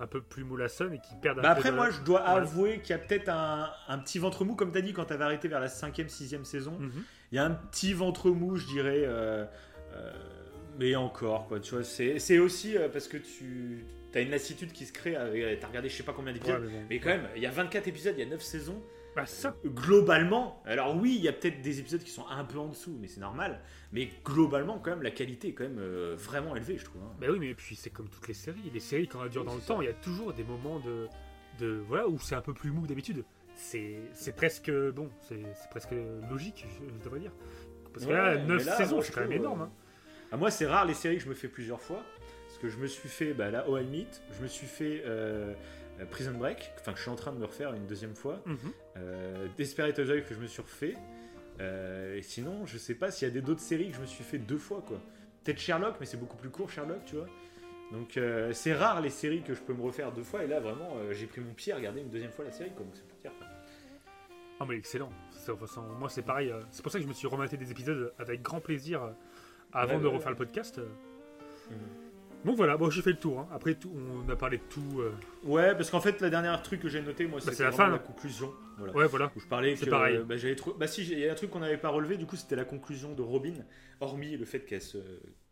un 0.00 0.06
peu 0.06 0.20
plus 0.20 0.44
mollassonnes 0.44 0.92
et 0.94 0.98
qui 1.00 1.14
perdent 1.20 1.40
un 1.40 1.42
Bah 1.42 1.54
peu 1.54 1.58
après, 1.60 1.70
de- 1.70 1.76
moi, 1.76 1.90
je 1.90 2.00
dois 2.02 2.20
Voilà. 2.20 2.42
avouer 2.42 2.78
qu'il 2.80 2.90
y 2.90 2.92
a 2.92 2.98
peut-être 2.98 3.28
un, 3.30 3.70
un 3.88 3.98
petit 3.98 4.18
ventre 4.20 4.44
mou, 4.44 4.54
comme 4.54 4.70
t'as 4.70 4.80
dit 4.82 4.92
quand 4.92 5.06
t'avais 5.06 5.24
arrêté 5.24 5.48
vers 5.48 5.58
la 5.60 5.68
5ème, 5.68 6.08
6ème 6.08 6.44
saison. 6.44 6.78
Mhm. 6.78 7.02
Il 7.32 7.36
y 7.36 7.38
a 7.38 7.44
un 7.44 7.50
petit 7.50 7.92
ventre 7.94 8.30
mou, 8.30 8.56
je 8.56 8.66
dirais. 8.66 9.02
euh, 9.04 9.44
euh, 9.94 10.12
mais 10.78 10.94
encore, 10.94 11.48
quoi. 11.48 11.58
Tu 11.58 11.74
vois, 11.74 11.82
c'est 11.82 12.38
aussi 12.38 12.76
euh, 12.76 12.88
parce 12.88 13.08
que 13.08 13.16
tu 13.16 13.84
as 14.14 14.20
une 14.20 14.30
lassitude 14.30 14.70
qui 14.72 14.86
se 14.86 14.92
crée. 14.92 15.16
avec- 15.16 15.58
T'as 15.60 15.66
regardé 15.66 15.88
je 15.88 15.96
sais 15.96 16.02
pas 16.04 16.12
combien 16.12 16.32
Ouais, 16.32 16.38
d'épisodes. 16.38 16.62
mais 16.64 16.70
bon. 16.78 16.86
Mais 16.88 16.98
quand 17.00 17.08
même, 17.08 17.26
il 17.34 17.42
y 17.42 17.46
a 17.46 17.50
24 17.50 17.88
épisodes, 17.88 18.14
il 18.16 18.20
y 18.22 18.26
a 18.26 18.30
9 18.30 18.42
saisons. 18.42 18.80
Ça. 19.26 19.54
Globalement, 19.64 20.62
alors 20.66 20.96
oui, 20.96 21.14
il 21.16 21.22
y 21.22 21.28
a 21.28 21.32
peut-être 21.32 21.60
des 21.62 21.80
épisodes 21.80 22.02
qui 22.02 22.10
sont 22.10 22.26
un 22.28 22.44
peu 22.44 22.58
en 22.58 22.68
dessous, 22.68 22.96
mais 23.00 23.08
c'est 23.08 23.20
normal. 23.20 23.60
Mais 23.92 24.10
globalement, 24.24 24.78
quand 24.78 24.90
même, 24.90 25.02
la 25.02 25.10
qualité 25.10 25.48
est 25.48 25.52
quand 25.54 25.64
même 25.64 25.78
euh, 25.78 26.14
vraiment 26.18 26.54
élevée, 26.56 26.76
je 26.78 26.84
trouve. 26.84 27.02
hein. 27.02 27.12
Bah 27.20 27.26
oui, 27.30 27.38
mais 27.38 27.54
puis 27.54 27.76
c'est 27.76 27.90
comme 27.90 28.08
toutes 28.08 28.28
les 28.28 28.34
séries. 28.34 28.70
Les 28.72 28.80
séries, 28.80 29.08
quand 29.08 29.22
elles 29.24 29.30
durent 29.30 29.42
Oui, 29.42 29.48
dans 29.48 29.54
le 29.54 29.60
c'est 29.60 29.66
temps, 29.68 29.80
il 29.80 29.86
y 29.86 29.90
a 29.90 29.94
toujours 29.94 30.32
des 30.32 30.44
moments 30.44 30.78
de, 30.80 31.08
de 31.58 31.82
voilà 31.88 32.06
où 32.08 32.18
c'est 32.18 32.34
un 32.34 32.40
peu 32.42 32.52
plus 32.54 32.70
mou 32.70 32.82
que 32.82 32.88
d'habitude. 32.88 33.24
C'est 33.54 33.96
c'est 34.12 34.36
presque 34.36 34.70
bon, 34.70 35.10
c'est 35.20 35.42
c'est 35.54 35.70
presque 35.70 35.92
logique, 36.30 36.64
je, 36.68 36.84
je 36.98 37.04
devrais 37.04 37.20
dire. 37.20 37.32
Parce 37.92 38.04
que 38.06 38.10
Ouais, 38.10 38.16
là, 38.16 38.34
mais 38.36 38.44
9 38.46 38.66
là, 38.66 38.76
saisons, 38.76 38.96
moi, 38.96 39.04
c'est 39.04 39.12
quand 39.12 39.20
même 39.22 39.30
trouve, 39.30 39.40
énorme. 39.42 39.60
euh, 39.62 39.64
hein. 39.64 39.70
Ah, 40.30 40.36
moi, 40.36 40.50
c'est 40.50 40.66
rare 40.66 40.84
les 40.84 40.94
séries 40.94 41.16
que 41.16 41.24
je 41.24 41.28
me 41.28 41.34
fais 41.34 41.48
plusieurs 41.48 41.80
fois. 41.80 42.02
Parce 42.46 42.58
que 42.60 42.68
je 42.68 42.76
me 42.78 42.86
suis 42.86 43.08
fait 43.08 43.34
bah, 43.34 43.50
la 43.50 43.68
How 43.68 43.78
I 43.78 43.84
Meet, 43.84 44.22
je 44.36 44.42
me 44.42 44.48
suis 44.48 44.66
fait 44.66 45.02
euh, 45.06 45.52
Prison 46.06 46.32
Break, 46.32 46.72
enfin 46.78 46.92
que 46.92 46.98
je 46.98 47.02
suis 47.02 47.10
en 47.10 47.16
train 47.16 47.32
de 47.32 47.38
me 47.38 47.44
refaire 47.46 47.74
une 47.74 47.86
deuxième 47.86 48.14
fois. 48.14 48.40
Mhm. 48.46 48.56
Euh, 48.98 49.48
Desperate 49.56 49.98
Housewives 49.98 50.24
que 50.26 50.34
je 50.34 50.40
me 50.40 50.46
suis 50.46 50.62
refait. 50.62 50.94
Euh, 51.60 52.16
et 52.16 52.22
sinon, 52.22 52.66
je 52.66 52.78
sais 52.78 52.94
pas 52.94 53.10
s'il 53.10 53.26
y 53.26 53.30
a 53.30 53.34
des 53.34 53.40
d'autres 53.40 53.60
séries 53.60 53.90
que 53.90 53.96
je 53.96 54.00
me 54.00 54.06
suis 54.06 54.22
fait 54.24 54.38
deux 54.38 54.58
fois 54.58 54.82
quoi. 54.86 55.00
Peut-être 55.44 55.58
Sherlock, 55.58 55.96
mais 56.00 56.06
c'est 56.06 56.16
beaucoup 56.16 56.36
plus 56.36 56.50
court 56.50 56.70
Sherlock, 56.70 57.04
tu 57.04 57.16
vois. 57.16 57.26
Donc 57.92 58.16
euh, 58.16 58.52
c'est 58.52 58.74
rare 58.74 59.00
les 59.00 59.10
séries 59.10 59.42
que 59.42 59.54
je 59.54 59.60
peux 59.62 59.72
me 59.72 59.82
refaire 59.82 60.12
deux 60.12 60.22
fois. 60.22 60.44
Et 60.44 60.46
là, 60.46 60.60
vraiment, 60.60 60.96
euh, 60.98 61.12
j'ai 61.14 61.26
pris 61.26 61.40
mon 61.40 61.54
pied 61.54 61.72
à 61.72 61.76
regarder 61.76 62.00
une 62.02 62.10
deuxième 62.10 62.30
fois 62.32 62.44
la 62.44 62.52
série, 62.52 62.70
quoi. 62.70 62.84
Donc 62.84 62.94
c'est 62.94 63.06
pour 63.08 63.18
dire. 63.18 63.32
quoi. 63.38 63.46
Ah 64.60 64.66
mais 64.68 64.76
excellent. 64.76 65.10
Moi 65.98 66.08
c'est 66.10 66.22
pareil. 66.22 66.50
euh, 66.50 66.60
C'est 66.70 66.82
pour 66.82 66.92
ça 66.92 66.98
que 66.98 67.04
je 67.04 67.08
me 67.08 67.14
suis 67.14 67.26
rematé 67.26 67.56
des 67.56 67.70
épisodes 67.70 68.12
avec 68.18 68.42
grand 68.42 68.60
plaisir 68.60 69.02
euh, 69.02 69.10
avant 69.72 69.94
Ouais, 69.94 70.00
de 70.00 70.06
ouais, 70.06 70.14
refaire 70.14 70.26
ouais. 70.28 70.32
le 70.32 70.36
podcast. 70.36 70.78
euh. 70.78 70.86
Donc 72.44 72.56
voilà, 72.56 72.76
bon 72.76 72.88
j'ai 72.88 73.02
fait 73.02 73.10
le 73.10 73.18
tour. 73.18 73.40
hein. 73.40 73.48
Après 73.52 73.74
tout, 73.74 73.92
on 73.94 74.28
a 74.30 74.36
parlé 74.36 74.58
de 74.58 74.62
tout. 74.70 75.00
euh. 75.00 75.12
Ouais, 75.44 75.74
parce 75.74 75.90
qu'en 75.90 76.00
fait, 76.00 76.20
la 76.20 76.30
dernière 76.30 76.62
truc 76.62 76.80
que 76.80 76.88
j'ai 76.88 77.02
noté, 77.02 77.26
moi, 77.26 77.38
Bah, 77.40 77.44
c'était 77.46 77.56
c'est 77.56 77.62
la 77.64 77.70
vraiment 77.70 77.84
fin, 77.86 77.90
la 77.90 77.96
hein. 77.96 78.04
conclusion. 78.06 78.52
Voilà. 78.78 78.92
Ouais 78.94 79.06
voilà. 79.06 79.32
Où 79.36 79.40
je 79.40 79.46
parlais 79.46 79.74
C'est 79.76 79.86
que 79.86 79.90
pareil. 79.90 80.16
euh, 80.18 80.24
bah, 80.24 80.36
j'avais 80.36 80.56
bah 80.78 80.86
si 80.86 81.02
il 81.02 81.18
y 81.18 81.28
a 81.28 81.32
un 81.32 81.34
truc 81.34 81.50
qu'on 81.50 81.58
n'avait 81.58 81.76
pas 81.78 81.88
relevé 81.88 82.16
du 82.16 82.26
coup 82.26 82.36
c'était 82.36 82.54
la 82.56 82.64
conclusion 82.64 83.12
de 83.12 83.22
Robin 83.22 83.54
hormis 84.00 84.36
le 84.36 84.44
fait 84.44 84.60
qu'elle 84.60 84.80
se... 84.80 84.98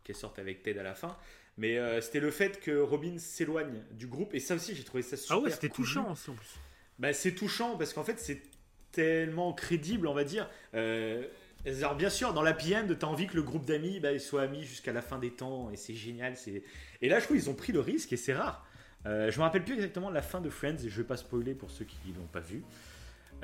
qu'elle 0.05 0.15
sorte 0.15 0.39
avec 0.39 0.63
Ted 0.63 0.79
à 0.79 0.83
la 0.83 0.95
fin 0.95 1.17
mais 1.57 1.77
euh, 1.77 1.99
c'était 1.99 2.21
le 2.21 2.31
fait 2.31 2.61
que 2.61 2.79
Robin 2.79 3.17
s'éloigne 3.17 3.83
du 3.91 4.07
groupe 4.07 4.33
et 4.33 4.39
ça 4.39 4.55
aussi 4.55 4.75
j'ai 4.75 4.85
trouvé 4.85 5.03
ça 5.03 5.17
super 5.17 5.35
Ah 5.37 5.39
ouais, 5.41 5.49
c'était 5.49 5.67
touchant 5.67 6.09
aussi 6.13 6.29
en 6.29 6.35
plus. 6.35 6.55
bah 6.99 7.11
c'est 7.11 7.33
touchant 7.33 7.75
parce 7.75 7.93
qu'en 7.93 8.05
fait 8.05 8.17
c'est 8.17 8.41
tellement 8.93 9.51
crédible 9.51 10.07
on 10.07 10.13
va 10.13 10.23
dire 10.23 10.49
Euh, 10.73 11.25
alors 11.65 11.95
bien 11.95 12.09
sûr 12.09 12.33
dans 12.33 12.43
la 12.43 12.51
end 12.51 12.87
t'as 12.97 13.07
envie 13.07 13.27
que 13.27 13.35
le 13.35 13.43
groupe 13.43 13.65
d'amis 13.65 13.99
bah, 13.99 14.11
ils 14.11 14.21
soient 14.21 14.43
amis 14.43 14.63
jusqu'à 14.63 14.93
la 14.93 15.01
fin 15.01 15.19
des 15.19 15.31
temps 15.31 15.69
et 15.71 15.75
c'est 15.75 15.95
génial 15.95 16.37
c'est 16.37 16.63
et 17.01 17.09
là 17.09 17.19
je 17.19 17.25
trouve 17.25 17.37
ils 17.37 17.49
ont 17.49 17.55
pris 17.55 17.73
le 17.73 17.79
risque 17.79 18.13
et 18.13 18.17
c'est 18.17 18.33
rare 18.33 18.65
euh, 19.05 19.31
je 19.31 19.37
me 19.37 19.43
rappelle 19.43 19.63
plus 19.63 19.75
exactement 19.75 20.09
de 20.09 20.15
la 20.15 20.21
fin 20.21 20.41
de 20.41 20.49
Friends 20.49 20.77
et 20.83 20.89
je 20.89 20.97
vais 20.97 21.07
pas 21.07 21.17
spoiler 21.17 21.53
pour 21.53 21.69
ceux 21.69 21.85
qui 21.85 21.97
l'ont 22.15 22.27
pas 22.31 22.39
vu 22.39 22.63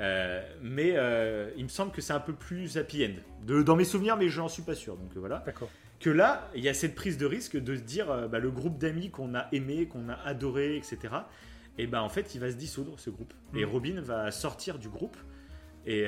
euh, 0.00 0.42
mais 0.60 0.92
euh, 0.96 1.50
il 1.56 1.64
me 1.64 1.68
semble 1.68 1.92
que 1.92 2.00
c'est 2.00 2.12
un 2.12 2.20
peu 2.20 2.32
plus 2.32 2.76
happy 2.76 3.04
end. 3.04 3.14
De, 3.46 3.62
dans 3.62 3.76
mes 3.76 3.84
souvenirs, 3.84 4.16
mais 4.16 4.28
j'en 4.28 4.48
suis 4.48 4.62
pas 4.62 4.74
sûr. 4.74 4.96
Donc 4.96 5.10
euh, 5.16 5.20
voilà. 5.20 5.42
D'accord. 5.46 5.70
Que 6.00 6.10
là, 6.10 6.50
il 6.54 6.62
y 6.62 6.68
a 6.68 6.74
cette 6.74 6.94
prise 6.94 7.16
de 7.16 7.26
risque 7.26 7.56
de 7.56 7.76
se 7.76 7.80
dire 7.80 8.28
bah, 8.28 8.38
le 8.38 8.50
groupe 8.50 8.78
d'amis 8.78 9.10
qu'on 9.10 9.34
a 9.34 9.46
aimé, 9.52 9.86
qu'on 9.86 10.08
a 10.08 10.14
adoré, 10.14 10.76
etc. 10.76 10.98
Et 11.78 11.86
ben 11.86 12.00
en 12.00 12.08
fait, 12.08 12.34
il 12.34 12.40
va 12.40 12.50
se 12.50 12.56
dissoudre 12.56 12.98
ce 12.98 13.10
groupe. 13.10 13.32
Et 13.54 13.64
Mhm. 13.64 13.70
Robin 13.70 14.00
va 14.00 14.30
sortir 14.30 14.78
du 14.78 14.88
groupe. 14.88 15.16
Et, 15.86 16.04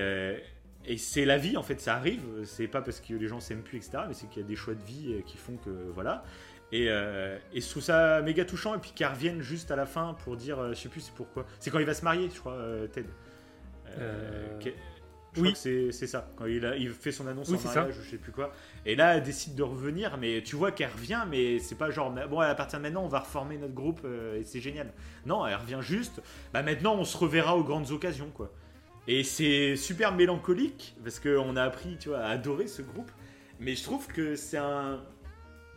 et 0.87 0.99
c'est 0.99 1.25
la 1.25 1.37
vie, 1.39 1.57
en 1.57 1.63
fait, 1.63 1.81
ça 1.81 1.95
arrive. 1.97 2.23
C'est 2.45 2.69
pas 2.69 2.83
parce 2.83 3.01
que 3.01 3.15
les 3.15 3.29
gens 3.29 3.41
s'aiment 3.41 3.63
plus, 3.63 3.79
etc. 3.79 3.99
Mais 4.09 4.15
c'est 4.15 4.29
qu'il 4.29 4.43
y 4.43 4.45
a 4.45 4.49
des 4.49 4.57
choix 4.57 4.75
de 4.75 4.83
vie 4.85 5.15
euh, 5.15 5.21
qui 5.23 5.37
font 5.37 5.57
que 5.57 5.71
voilà. 5.95 6.23
Et, 6.73 6.87
euh, 6.89 7.39
et 7.53 7.61
je 7.61 7.69
trouve 7.69 7.83
ça 7.83 8.23
méga 8.23 8.45
touchant. 8.45 8.75
Et 8.75 8.79
puis 8.79 8.93
qu'elle 8.93 9.09
revienne 9.13 9.41
juste 9.43 9.71
à 9.71 9.77
la 9.77 9.87
fin 9.87 10.15
pour 10.25 10.37
dire, 10.37 10.59
euh, 10.59 10.71
je 10.71 10.75
sais 10.81 10.89
plus 10.89 11.01
c'est 11.01 11.15
pourquoi. 11.15 11.47
C'est 11.61 11.71
quand 11.71 11.79
il 11.79 11.87
va 11.87 11.95
se 11.95 12.05
marier, 12.05 12.29
je 12.33 12.39
crois, 12.41 12.53
euh, 12.55 12.87
Ted. 12.89 13.09
Euh, 13.99 14.59
qu'elle- 14.59 14.75
je 15.35 15.43
oui. 15.43 15.53
c'est 15.55 15.93
ça. 16.07 16.31
Quand 16.37 16.47
il, 16.47 16.65
a, 16.65 16.77
il 16.77 16.89
fait 16.91 17.13
son 17.13 17.27
annonce 17.27 17.49
Oui, 17.51 17.57
en 17.57 17.59
c'est 17.59 17.69
ça. 17.69 17.81
mariage, 17.81 17.97
je 18.03 18.11
sais 18.11 18.17
plus 18.17 18.33
quoi. 18.33 18.53
Et 18.87 18.97
là, 18.97 19.17
elle 19.17 19.23
décide 19.23 19.55
de 19.55 19.63
revenir, 19.63 20.17
mais 20.17 20.43
tu 20.43 20.57
vois 20.57 20.73
qu'elle 20.73 20.91
revient, 20.91 21.25
mais 21.29 21.59
c'est 21.59 21.75
pas 21.75 21.91
genre, 21.91 22.11
bon, 22.31 22.41
à 22.41 22.55
partir 22.55 22.79
de 22.79 22.85
maintenant, 22.85 23.05
on 23.05 23.09
va 23.09 23.19
reformer 23.21 23.59
notre 23.59 23.75
groupe 23.75 24.01
euh, 24.07 24.41
et 24.41 24.45
c'est 24.45 24.61
génial. 24.63 24.91
Non, 25.27 25.47
elle 25.47 25.57
revient 25.57 25.81
juste. 25.83 26.23
Bah 26.55 26.63
maintenant, 26.63 26.95
on 26.95 27.05
se 27.05 27.19
reverra 27.19 27.55
aux 27.55 27.65
grandes 27.65 27.91
occasions, 27.91 28.31
quoi. 28.31 28.51
Et 29.09 29.23
c'est 29.23 29.77
super 29.77 30.15
mélancolique 30.15 30.97
parce 31.03 31.21
qu'on 31.21 31.57
a 31.57 31.63
appris, 31.63 31.97
tu 31.99 32.09
vois, 32.09 32.19
à 32.21 32.31
adorer 32.31 32.67
ce 32.67 32.83
groupe. 32.83 33.11
Mais 33.61 33.75
je 33.75 33.83
trouve 33.85 34.07
que 34.09 34.37
c'est 34.37 34.59
un. 34.59 35.03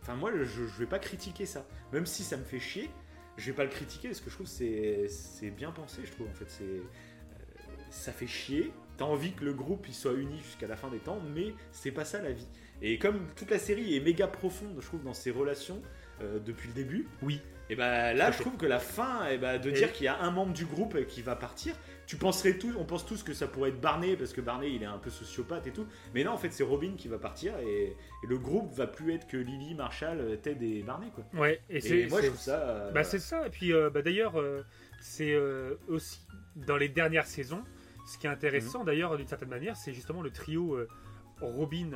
Enfin, 0.01 0.15
moi, 0.15 0.31
je, 0.35 0.43
je 0.43 0.79
vais 0.79 0.85
pas 0.85 0.99
critiquer 0.99 1.45
ça. 1.45 1.65
Même 1.93 2.05
si 2.05 2.23
ça 2.23 2.37
me 2.37 2.43
fait 2.43 2.59
chier, 2.59 2.89
je 3.37 3.45
vais 3.45 3.55
pas 3.55 3.63
le 3.63 3.69
critiquer 3.69 4.09
parce 4.09 4.19
que 4.19 4.29
je 4.29 4.35
trouve 4.35 4.47
que 4.47 5.07
c'est 5.07 5.51
bien 5.51 5.71
pensé. 5.71 6.01
Je 6.05 6.11
trouve 6.11 6.27
en 6.27 6.33
fait, 6.33 6.49
c'est 6.49 6.63
euh, 6.63 6.81
ça 7.89 8.11
fait 8.11 8.27
chier. 8.27 8.71
T'as 8.97 9.05
envie 9.05 9.31
que 9.31 9.45
le 9.45 9.53
groupe 9.53 9.85
il 9.87 9.93
soit 9.93 10.13
uni 10.13 10.39
jusqu'à 10.39 10.67
la 10.67 10.75
fin 10.75 10.89
des 10.89 10.99
temps, 10.99 11.21
mais 11.33 11.53
c'est 11.71 11.91
pas 11.91 12.03
ça 12.03 12.21
la 12.21 12.31
vie. 12.31 12.47
Et 12.81 12.99
comme 12.99 13.27
toute 13.35 13.49
la 13.49 13.59
série 13.59 13.95
est 13.95 14.01
méga 14.01 14.27
profonde, 14.27 14.75
je 14.79 14.85
trouve, 14.85 15.03
dans 15.03 15.13
ses 15.13 15.31
relations 15.31 15.81
euh, 16.21 16.39
depuis 16.39 16.67
le 16.67 16.73
début, 16.73 17.07
Oui. 17.21 17.41
Et 17.69 17.75
bah 17.75 18.13
là, 18.13 18.31
je 18.31 18.39
trouve 18.39 18.57
que 18.57 18.65
la 18.65 18.79
fin, 18.79 19.27
et 19.29 19.37
bah, 19.37 19.57
de 19.59 19.69
Et- 19.69 19.73
dire 19.73 19.91
qu'il 19.93 20.05
y 20.05 20.07
a 20.07 20.19
un 20.19 20.31
membre 20.31 20.53
du 20.53 20.65
groupe 20.65 21.05
qui 21.07 21.21
va 21.21 21.35
partir, 21.35 21.75
tu 22.07 22.15
penserais 22.17 22.57
tous, 22.57 22.73
on 22.77 22.85
pense 22.85 23.05
tous 23.05 23.21
que 23.21 23.33
ça 23.33 23.47
pourrait 23.47 23.69
être 23.69 23.79
Barney 23.79 24.15
parce 24.17 24.33
que 24.33 24.41
Barney 24.41 24.73
il 24.73 24.81
est 24.81 24.87
un 24.87 24.97
peu 24.97 25.09
sociopathe 25.11 25.67
et 25.67 25.71
tout, 25.71 25.85
mais 26.15 26.23
non, 26.23 26.31
en 26.31 26.37
fait, 26.37 26.51
c'est 26.51 26.63
Robin 26.63 26.93
qui 26.97 27.07
va 27.07 27.19
partir 27.19 27.53
et, 27.59 27.83
et 28.23 28.27
le 28.27 28.37
groupe 28.39 28.71
va 28.73 28.87
plus 28.87 29.13
être 29.13 29.27
que 29.27 29.37
Lily, 29.37 29.75
Marshall, 29.75 30.39
Ted 30.41 30.65
et 30.65 30.81
Barney 30.81 31.11
quoi. 31.13 31.23
Ouais, 31.39 31.61
et 31.69 31.79
c'est 31.81 31.99
Et 31.99 32.07
moi, 32.07 32.21
je 32.21 32.27
trouve 32.27 32.39
ça. 32.39 32.59
euh, 32.61 32.91
Bah, 32.91 33.03
c'est 33.03 33.19
ça. 33.19 33.45
Et 33.45 33.49
puis, 33.51 33.71
euh, 33.73 33.89
bah, 33.91 34.01
d'ailleurs, 34.01 34.39
euh, 34.39 34.63
c'est 34.99 35.37
aussi 35.87 36.21
dans 36.55 36.77
les 36.77 36.89
dernières 36.89 37.27
saisons, 37.27 37.63
ce 38.07 38.17
qui 38.17 38.25
est 38.25 38.29
Mhm. 38.29 38.35
intéressant 38.35 38.83
d'ailleurs, 38.83 39.15
d'une 39.15 39.27
certaine 39.27 39.49
manière, 39.49 39.75
c'est 39.77 39.93
justement 39.93 40.21
le 40.23 40.31
trio 40.31 40.79
Robin, 41.41 41.91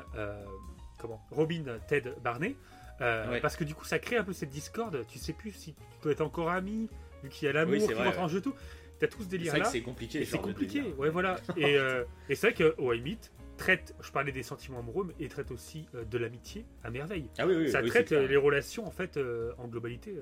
comment? 1.00 1.20
Robin, 1.32 1.64
Ted, 1.88 2.14
Barney. 2.24 2.56
Euh, 3.04 3.30
Ouais. 3.32 3.40
Parce 3.42 3.56
que 3.56 3.64
du 3.64 3.76
coup, 3.76 3.86
ça 3.86 4.00
crée 4.00 4.18
un 4.18 4.24
peu 4.24 4.34
cette 4.34 4.50
discorde. 4.50 5.06
Tu 5.08 5.20
sais 5.20 5.34
plus 5.34 5.52
si 5.52 5.74
tu 5.74 5.82
dois 6.02 6.12
être 6.14 6.22
encore 6.22 6.50
ami, 6.50 6.90
vu 7.24 7.30
qu'il 7.30 7.46
y 7.46 7.50
a 7.50 7.54
l'amour 7.54 7.74
Oui, 7.76 7.86
qui 7.88 7.94
vrai, 7.94 8.06
rentre 8.06 8.18
ouais. 8.18 8.24
en 8.24 8.28
jeu, 8.28 8.42
tout. 8.42 8.54
T'as 9.00 9.08
tout 9.08 9.18
ce 9.20 9.24
c'est 9.24 9.30
délire 9.32 9.52
vrai 9.52 9.60
là. 9.60 9.66
que 9.66 9.72
c'est 9.72 9.82
compliqué. 9.82 10.22
Et 10.22 10.26
ce 10.26 10.32
c'est 10.32 10.38
de 10.38 10.44
compliqué, 10.44 10.82
ouais, 10.98 11.10
voilà. 11.10 11.38
et 11.58 11.76
euh, 11.78 12.04
et 12.30 12.36
c'est 12.36 12.48
vrai 12.48 12.54
que 12.56 12.76
OIMIT 12.80 13.18
traite, 13.58 13.94
je 14.02 14.12
parlais 14.12 14.32
des 14.32 14.44
sentiments 14.44 14.80
amoureux, 14.80 15.06
mais 15.08 15.14
il 15.20 15.28
traite 15.30 15.52
aussi 15.52 15.88
euh, 15.96 16.06
de 16.06 16.18
l'amitié 16.18 16.66
à 16.84 16.90
merveille 16.90 17.30
Ah 17.38 17.46
oui, 17.46 17.56
oui, 17.56 17.70
ça 17.72 17.84
traite 17.84 18.12
les 18.12 18.38
relations 18.38 18.88
en 18.88 18.92
fait 18.92 19.20
en 19.58 19.68
globalité. 19.68 20.16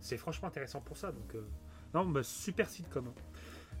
c'est 0.00 0.16
franchement 0.18 0.48
intéressant 0.48 0.80
pour 0.80 0.96
ça. 0.96 1.10
Donc, 1.12 1.34
non, 1.94 2.04
bah, 2.04 2.22
super 2.22 2.68
sitcom. 2.68 3.06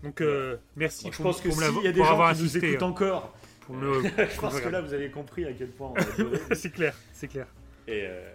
Donc, 0.02 0.20
euh, 0.20 0.56
merci 0.76 1.08
je 1.10 1.16
pour, 1.16 1.24
pense 1.26 1.40
que 1.40 1.50
s'il 1.50 1.82
y 1.82 1.88
a 1.88 1.92
des 1.92 2.02
gens 2.02 2.32
qui 2.32 2.42
nous 2.42 2.56
écoutent 2.56 2.82
encore, 2.84 3.34
pour 3.62 3.74
me- 3.74 4.02
je 4.30 4.40
pense 4.40 4.60
que 4.60 4.68
là 4.68 4.80
vous 4.80 4.94
avez 4.94 5.10
compris 5.10 5.44
à 5.44 5.52
quel 5.52 5.68
point 5.68 5.92
c'est 6.54 6.70
clair, 6.72 6.94
c'est 7.12 7.28
clair. 7.28 7.48
et, 7.88 8.02
euh, 8.06 8.32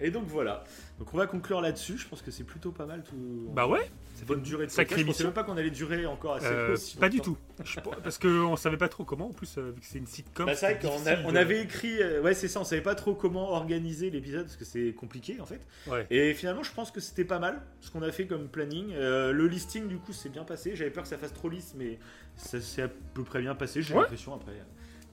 et 0.00 0.10
donc 0.10 0.24
voilà. 0.26 0.64
Donc 0.98 1.12
on 1.14 1.16
va 1.16 1.26
conclure 1.26 1.60
là-dessus. 1.60 1.98
Je 1.98 2.06
pense 2.08 2.22
que 2.22 2.30
c'est 2.30 2.44
plutôt 2.44 2.70
pas 2.72 2.86
mal 2.86 3.02
tout. 3.02 3.48
Bah 3.54 3.66
ouais, 3.66 3.90
c'est 4.14 4.26
bonne 4.26 4.42
durée 4.42 4.66
de 4.66 4.70
Sacrée. 4.70 5.00
Je 5.00 5.06
pensais 5.06 5.24
même 5.24 5.32
pas 5.32 5.42
qu'on 5.44 5.56
allait 5.56 5.70
durer 5.70 6.04
encore 6.06 6.34
assez 6.34 6.46
euh, 6.46 6.72
aussi 6.74 6.96
pas 6.96 7.08
du 7.08 7.20
tout. 7.20 7.36
Je- 7.64 7.80
parce 8.02 8.18
qu'on 8.18 8.56
savait 8.56 8.76
pas 8.76 8.88
trop 8.88 9.04
comment, 9.04 9.28
en 9.28 9.32
plus, 9.32 9.56
euh, 9.58 9.70
vu 9.74 9.80
que 9.80 9.86
c'est 9.86 9.98
une 9.98 10.06
sitcom. 10.06 10.46
Bah, 10.46 10.54
c'est 10.54 10.66
vrai 10.66 10.78
c'est 10.80 10.88
qu'on 10.88 10.94
a- 10.94 10.98
difficile 10.98 11.24
on 11.26 11.34
avait 11.36 11.60
écrit, 11.62 12.02
euh, 12.02 12.20
ouais 12.22 12.34
c'est 12.34 12.48
ça, 12.48 12.60
on 12.60 12.64
savait 12.64 12.82
pas 12.82 12.94
trop 12.94 13.14
comment 13.14 13.50
organiser 13.52 14.10
l'épisode 14.10 14.44
parce 14.44 14.56
que 14.56 14.64
c'est 14.64 14.92
compliqué 14.92 15.38
en 15.40 15.46
fait. 15.46 15.60
Ouais. 15.86 16.06
Et 16.10 16.34
finalement 16.34 16.62
je 16.62 16.72
pense 16.72 16.90
que 16.90 17.00
c'était 17.00 17.24
pas 17.24 17.38
mal 17.38 17.60
ce 17.80 17.90
qu'on 17.90 18.02
a 18.02 18.12
fait 18.12 18.26
comme 18.26 18.48
planning. 18.48 18.92
Euh, 18.92 19.32
le 19.32 19.46
listing 19.48 19.86
du 19.88 19.96
coup 19.98 20.12
c'est 20.12 20.28
bien 20.30 20.44
passé. 20.44 20.76
J'avais 20.76 20.90
peur 20.90 21.02
que 21.04 21.08
ça 21.08 21.18
fasse 21.18 21.32
trop 21.34 21.48
lisse 21.48 21.74
mais 21.76 21.98
ça 22.36 22.60
s'est 22.60 22.82
à 22.82 22.88
peu 22.88 23.22
près 23.24 23.40
bien 23.40 23.54
passé. 23.54 23.82
J'ai 23.82 23.94
Ouais. 23.94 24.00
l'impression 24.00 24.34
après. 24.34 24.52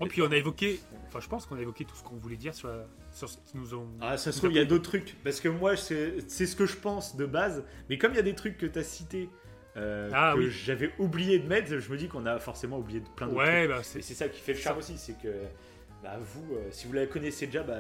Et 0.02 0.08
puis 0.08 0.22
on 0.22 0.32
a 0.32 0.36
évoqué, 0.36 0.80
enfin 1.08 1.20
je 1.22 1.30
pense 1.30 1.46
qu'on 1.46 1.56
a 1.56 1.62
évoqué 1.62 1.86
tout 1.86 1.96
ce 1.96 2.04
qu'on 2.04 2.16
voulait 2.18 2.36
dire 2.36 2.54
sur, 2.54 2.68
la- 2.68 2.86
sur 3.14 3.30
ce 3.30 3.38
qui 3.38 3.58
nous 3.58 3.74
ont. 3.74 3.88
Ah 4.02 4.18
ça 4.18 4.32
se 4.32 4.38
trouve 4.40 4.52
il 4.52 4.58
y 4.58 4.60
a 4.60 4.66
d'autres 4.66 4.90
trucs 4.90 5.16
parce 5.24 5.40
que 5.40 5.48
moi 5.50 5.76
c'est 5.78 6.20
ce 6.30 6.56
que 6.56 6.66
je 6.66 6.76
pense 6.78 7.16
de 7.16 7.26
base. 7.26 7.64
Mais 7.90 7.98
comme 7.98 8.12
il 8.14 8.18
y 8.18 8.20
a 8.20 8.24
des 8.24 8.36
trucs 8.36 8.58
que 8.58 8.66
tu 8.66 8.80
as 8.80 8.84
cités 8.84 9.30
euh, 9.78 10.10
Ah, 10.14 10.34
que 10.36 10.40
oui. 10.40 10.52
j'avais 10.52 10.92
oublié 11.00 11.40
de 11.40 11.48
mettre, 11.48 11.80
je 11.80 11.92
me 11.92 11.98
dis 11.98 12.08
qu'on 12.08 12.26
a 12.26 12.40
forcément 12.40 12.78
oublié 12.80 13.00
de 13.00 13.08
plein 13.16 13.28
d'autres 13.28 13.40
trucs. 13.44 13.54
ouais, 13.54 13.68
bah 13.68 13.80
Et 13.80 14.02
c'est. 14.02 14.14
ça 14.14 14.28
qui 14.30 14.40
fait 14.40 14.54
le 14.54 14.60
charme 14.60 14.78
aussi, 14.80 14.98
c'est 14.98 15.18
que 15.20 15.34
bah, 16.04 16.18
vous, 16.20 16.56
euh, 16.56 16.68
si 16.72 16.86
vous 16.88 16.94
la 16.94 17.06
connaissez 17.08 17.46
déjà, 17.48 17.64
bah, 17.64 17.78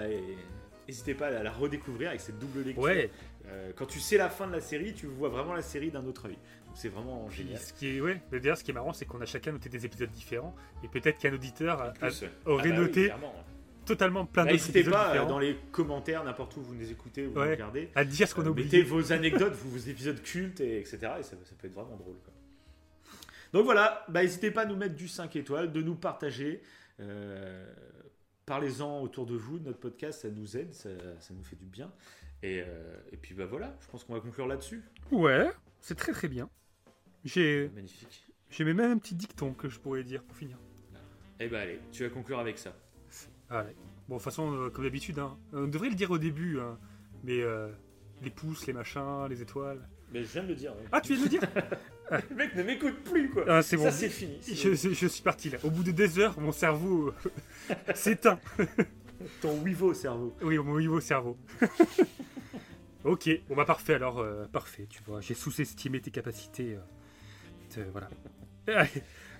n'hésitez 0.87 1.13
pas 1.13 1.27
à 1.27 1.43
la 1.43 1.51
redécouvrir 1.51 2.09
avec 2.09 2.21
cette 2.21 2.39
double 2.39 2.61
lecture. 2.63 2.81
Ouais, 2.83 3.09
Euh, 3.45 3.71
quand 3.75 3.85
tu 3.85 3.99
sais 3.99 4.15
la 4.17 4.29
fin 4.29 4.47
de 4.47 4.53
la 4.53 4.61
série, 4.61 4.93
tu 4.93 5.05
vois 5.05 5.27
vraiment 5.27 5.53
la 5.53 5.61
série 5.61 5.91
d'un 5.91 6.05
autre 6.05 6.27
œil. 6.27 6.37
Donc 6.65 6.75
c'est 6.75 6.87
vraiment 6.87 7.29
génial. 7.29 7.59
ce 7.59 7.73
qui 7.73 7.97
est, 7.97 7.99
ouais, 8.01 8.21
d'ailleurs, 8.31 8.57
ce 8.57 8.63
qui 8.63 8.71
est 8.71 8.73
marrant, 8.73 8.93
c'est 8.93 9.03
qu'on 9.05 9.19
a 9.19 9.25
chacun 9.25 9.51
noté 9.51 9.67
des 9.67 9.85
épisodes 9.85 10.09
différents, 10.09 10.55
et 10.81 10.87
peut-être 10.87 11.19
qu'un 11.19 11.33
auditeur 11.33 11.81
a- 11.81 11.85
a 11.87 11.91
Plus, 11.91 12.23
aurait 12.45 12.69
ah 12.69 12.71
bah 12.71 12.77
noté. 12.77 13.11
Totalement 13.85 14.25
plein 14.25 14.43
Bah, 14.45 14.51
d'autres 14.51 14.61
N'hésitez 14.67 14.83
pas 14.89 15.07
différents 15.11 15.27
dans 15.29 15.39
les 15.39 15.57
commentaires, 15.71 16.23
n'importe 16.23 16.55
où 16.57 16.61
vous 16.61 16.75
nous 16.75 16.91
écoutez 16.91 17.25
ou 17.27 17.31
vous 17.33 17.39
Ouais. 17.39 17.51
regardez. 17.51 17.89
à 17.95 18.05
dire 18.05 18.27
ce 18.27 18.35
qu'on 18.35 18.43
a 18.43 18.45
euh, 18.47 18.49
oublié. 18.49 18.65
mettez 18.67 18.83
vos 18.83 19.11
anecdotes, 19.13 19.53
vos, 19.53 19.69
vos 19.69 19.77
épisodes 19.89 20.21
cultes, 20.21 20.59
et 20.61 20.79
etc. 20.79 20.97
Et 21.19 21.23
ça, 21.23 21.35
ça 21.43 21.55
peut 21.57 21.67
être 21.67 21.73
vraiment 21.73 21.95
drôle. 21.97 22.15
quoi. 22.23 22.33
Donc 23.53 23.65
voilà, 23.65 24.03
bah, 24.09 24.23
n'hésitez 24.23 24.49
pas 24.51 24.61
à 24.61 24.65
nous 24.65 24.75
mettre 24.75 24.95
du 24.95 25.07
5 25.07 25.35
étoiles, 25.35 25.71
de 25.71 25.81
nous 25.81 25.95
partager. 25.95 26.61
euh, 26.99 27.71
Parlez-en 28.45 28.99
autour 29.01 29.25
de 29.25 29.35
vous, 29.35 29.59
notre 29.59 29.79
podcast, 29.79 30.21
ça 30.23 30.29
nous 30.29 30.57
aide, 30.57 30.73
ça, 30.73 30.89
ça 31.19 31.33
nous 31.33 31.43
fait 31.45 31.55
du 31.55 31.65
bien. 31.65 31.89
Et, 32.41 32.61
euh, 32.61 32.95
et 33.13 33.15
puis 33.15 33.33
bah 33.33 33.45
voilà, 33.45 33.73
je 33.79 33.87
pense 33.87 34.03
qu'on 34.03 34.13
va 34.13 34.19
conclure 34.19 34.47
là-dessus. 34.47 34.83
Ouais, 35.11 35.49
c'est 35.79 35.95
très 35.95 36.11
très 36.11 36.27
bien. 36.27 36.49
J'ai 37.23 37.69
Magnifique. 37.73 38.27
j'ai 38.49 38.65
même 38.65 38.81
un 38.81 38.97
petit 38.97 39.15
dicton 39.15 39.53
que 39.53 39.69
je 39.69 39.79
pourrais 39.79 40.03
dire 40.03 40.23
pour 40.23 40.35
finir. 40.35 40.57
Et 41.39 41.47
bah 41.47 41.61
allez, 41.61 41.79
tu 41.93 42.03
vas 42.03 42.09
conclure 42.09 42.37
avec 42.39 42.57
ça. 42.59 42.75
Allez. 43.53 43.75
Bon, 44.09 44.15
de 44.15 44.19
toute 44.19 44.23
façon, 44.25 44.51
euh, 44.53 44.69
comme 44.69 44.83
d'habitude, 44.83 45.19
hein, 45.19 45.37
on 45.53 45.67
devrait 45.67 45.89
le 45.89 45.95
dire 45.95 46.11
au 46.11 46.17
début, 46.17 46.59
hein, 46.59 46.77
mais 47.23 47.41
euh, 47.41 47.69
les 48.21 48.29
pouces, 48.29 48.67
les 48.67 48.73
machins, 48.73 49.27
les 49.29 49.41
étoiles. 49.41 49.87
Mais 50.11 50.23
je 50.23 50.27
viens 50.33 50.43
de 50.43 50.49
le 50.49 50.55
dire. 50.55 50.71
ouais. 50.73 50.83
Ah, 50.91 50.99
tu 51.01 51.13
viens 51.15 51.19
de 51.19 51.23
le 51.23 51.29
dire 51.29 51.41
Le 52.29 52.35
mec 52.35 52.53
ne 52.55 52.63
m'écoute 52.63 53.01
plus 53.03 53.29
quoi. 53.29 53.45
Ah, 53.47 53.61
c'est 53.61 53.77
bon. 53.77 53.83
Ça 53.85 53.91
c'est 53.91 54.09
fini. 54.09 54.37
c'est 54.41 54.55
Je, 54.55 54.73
je- 54.73 54.93
je 54.93 55.07
suis 55.07 55.23
parti 55.23 55.49
là. 55.49 55.57
Au 55.63 55.69
bout 55.69 55.83
de 55.83 55.91
des 55.91 56.19
heures, 56.19 56.39
mon 56.39 56.51
cerveau 56.51 57.13
euh, 57.69 57.75
s'éteint. 57.95 58.39
Ton 59.41 59.57
Wivo 59.61 59.93
cerveau. 59.93 60.35
Oui, 60.41 60.57
au 60.57 60.79
niveau 60.79 60.99
cerveau. 60.99 61.37
ok, 63.05 63.29
bon 63.47 63.55
bah 63.55 63.65
parfait 63.65 63.93
alors, 63.93 64.19
euh, 64.19 64.45
parfait, 64.47 64.85
tu 64.89 65.01
vois, 65.03 65.21
j'ai 65.21 65.33
sous-estimé 65.33 66.01
tes 66.01 66.11
capacités. 66.11 66.77
euh, 67.77 67.85
voilà. 67.91 68.09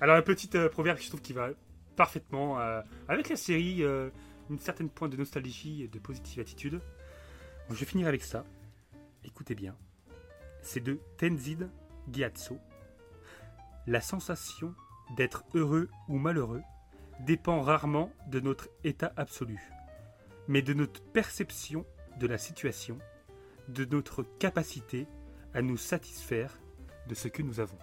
alors 0.01 0.15
un 0.15 0.21
petit 0.21 0.49
euh, 0.55 0.69
proverbe 0.69 0.97
que 0.97 1.03
je 1.03 1.09
trouve 1.09 1.21
qui 1.21 1.33
va 1.33 1.49
parfaitement 1.95 2.59
euh, 2.59 2.81
avec 3.07 3.30
la 3.30 3.35
série, 3.35 3.83
euh, 3.83 4.09
une 4.49 4.59
certaine 4.59 4.89
pointe 4.89 5.11
de 5.11 5.17
nostalgie 5.17 5.83
et 5.83 5.88
de 5.88 5.99
positive 5.99 6.39
attitude. 6.39 6.81
Je 7.69 7.75
vais 7.75 7.85
finir 7.85 8.07
avec 8.07 8.23
ça. 8.23 8.45
Écoutez 9.23 9.55
bien. 9.55 9.75
C'est 10.61 10.81
de 10.81 10.99
Tenzin 11.17 11.69
Gyatso. 12.11 12.57
La 13.88 14.01
sensation 14.01 14.73
d'être 15.17 15.43
heureux 15.53 15.89
ou 16.07 16.17
malheureux 16.17 16.61
dépend 17.22 17.61
rarement 17.61 18.11
de 18.27 18.39
notre 18.39 18.69
état 18.83 19.13
absolu 19.17 19.73
mais 20.47 20.61
de 20.61 20.73
notre 20.73 21.01
perception 21.01 21.85
de 22.19 22.27
la 22.27 22.38
situation, 22.38 22.97
de 23.69 23.85
notre 23.85 24.23
capacité 24.39 25.07
à 25.53 25.61
nous 25.61 25.77
satisfaire 25.77 26.59
de 27.07 27.15
ce 27.15 27.27
que 27.27 27.41
nous 27.41 27.59
avons. 27.59 27.77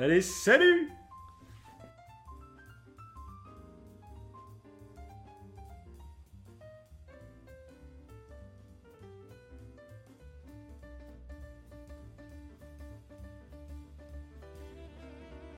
Allez, 0.00 0.22
salut 0.22 0.90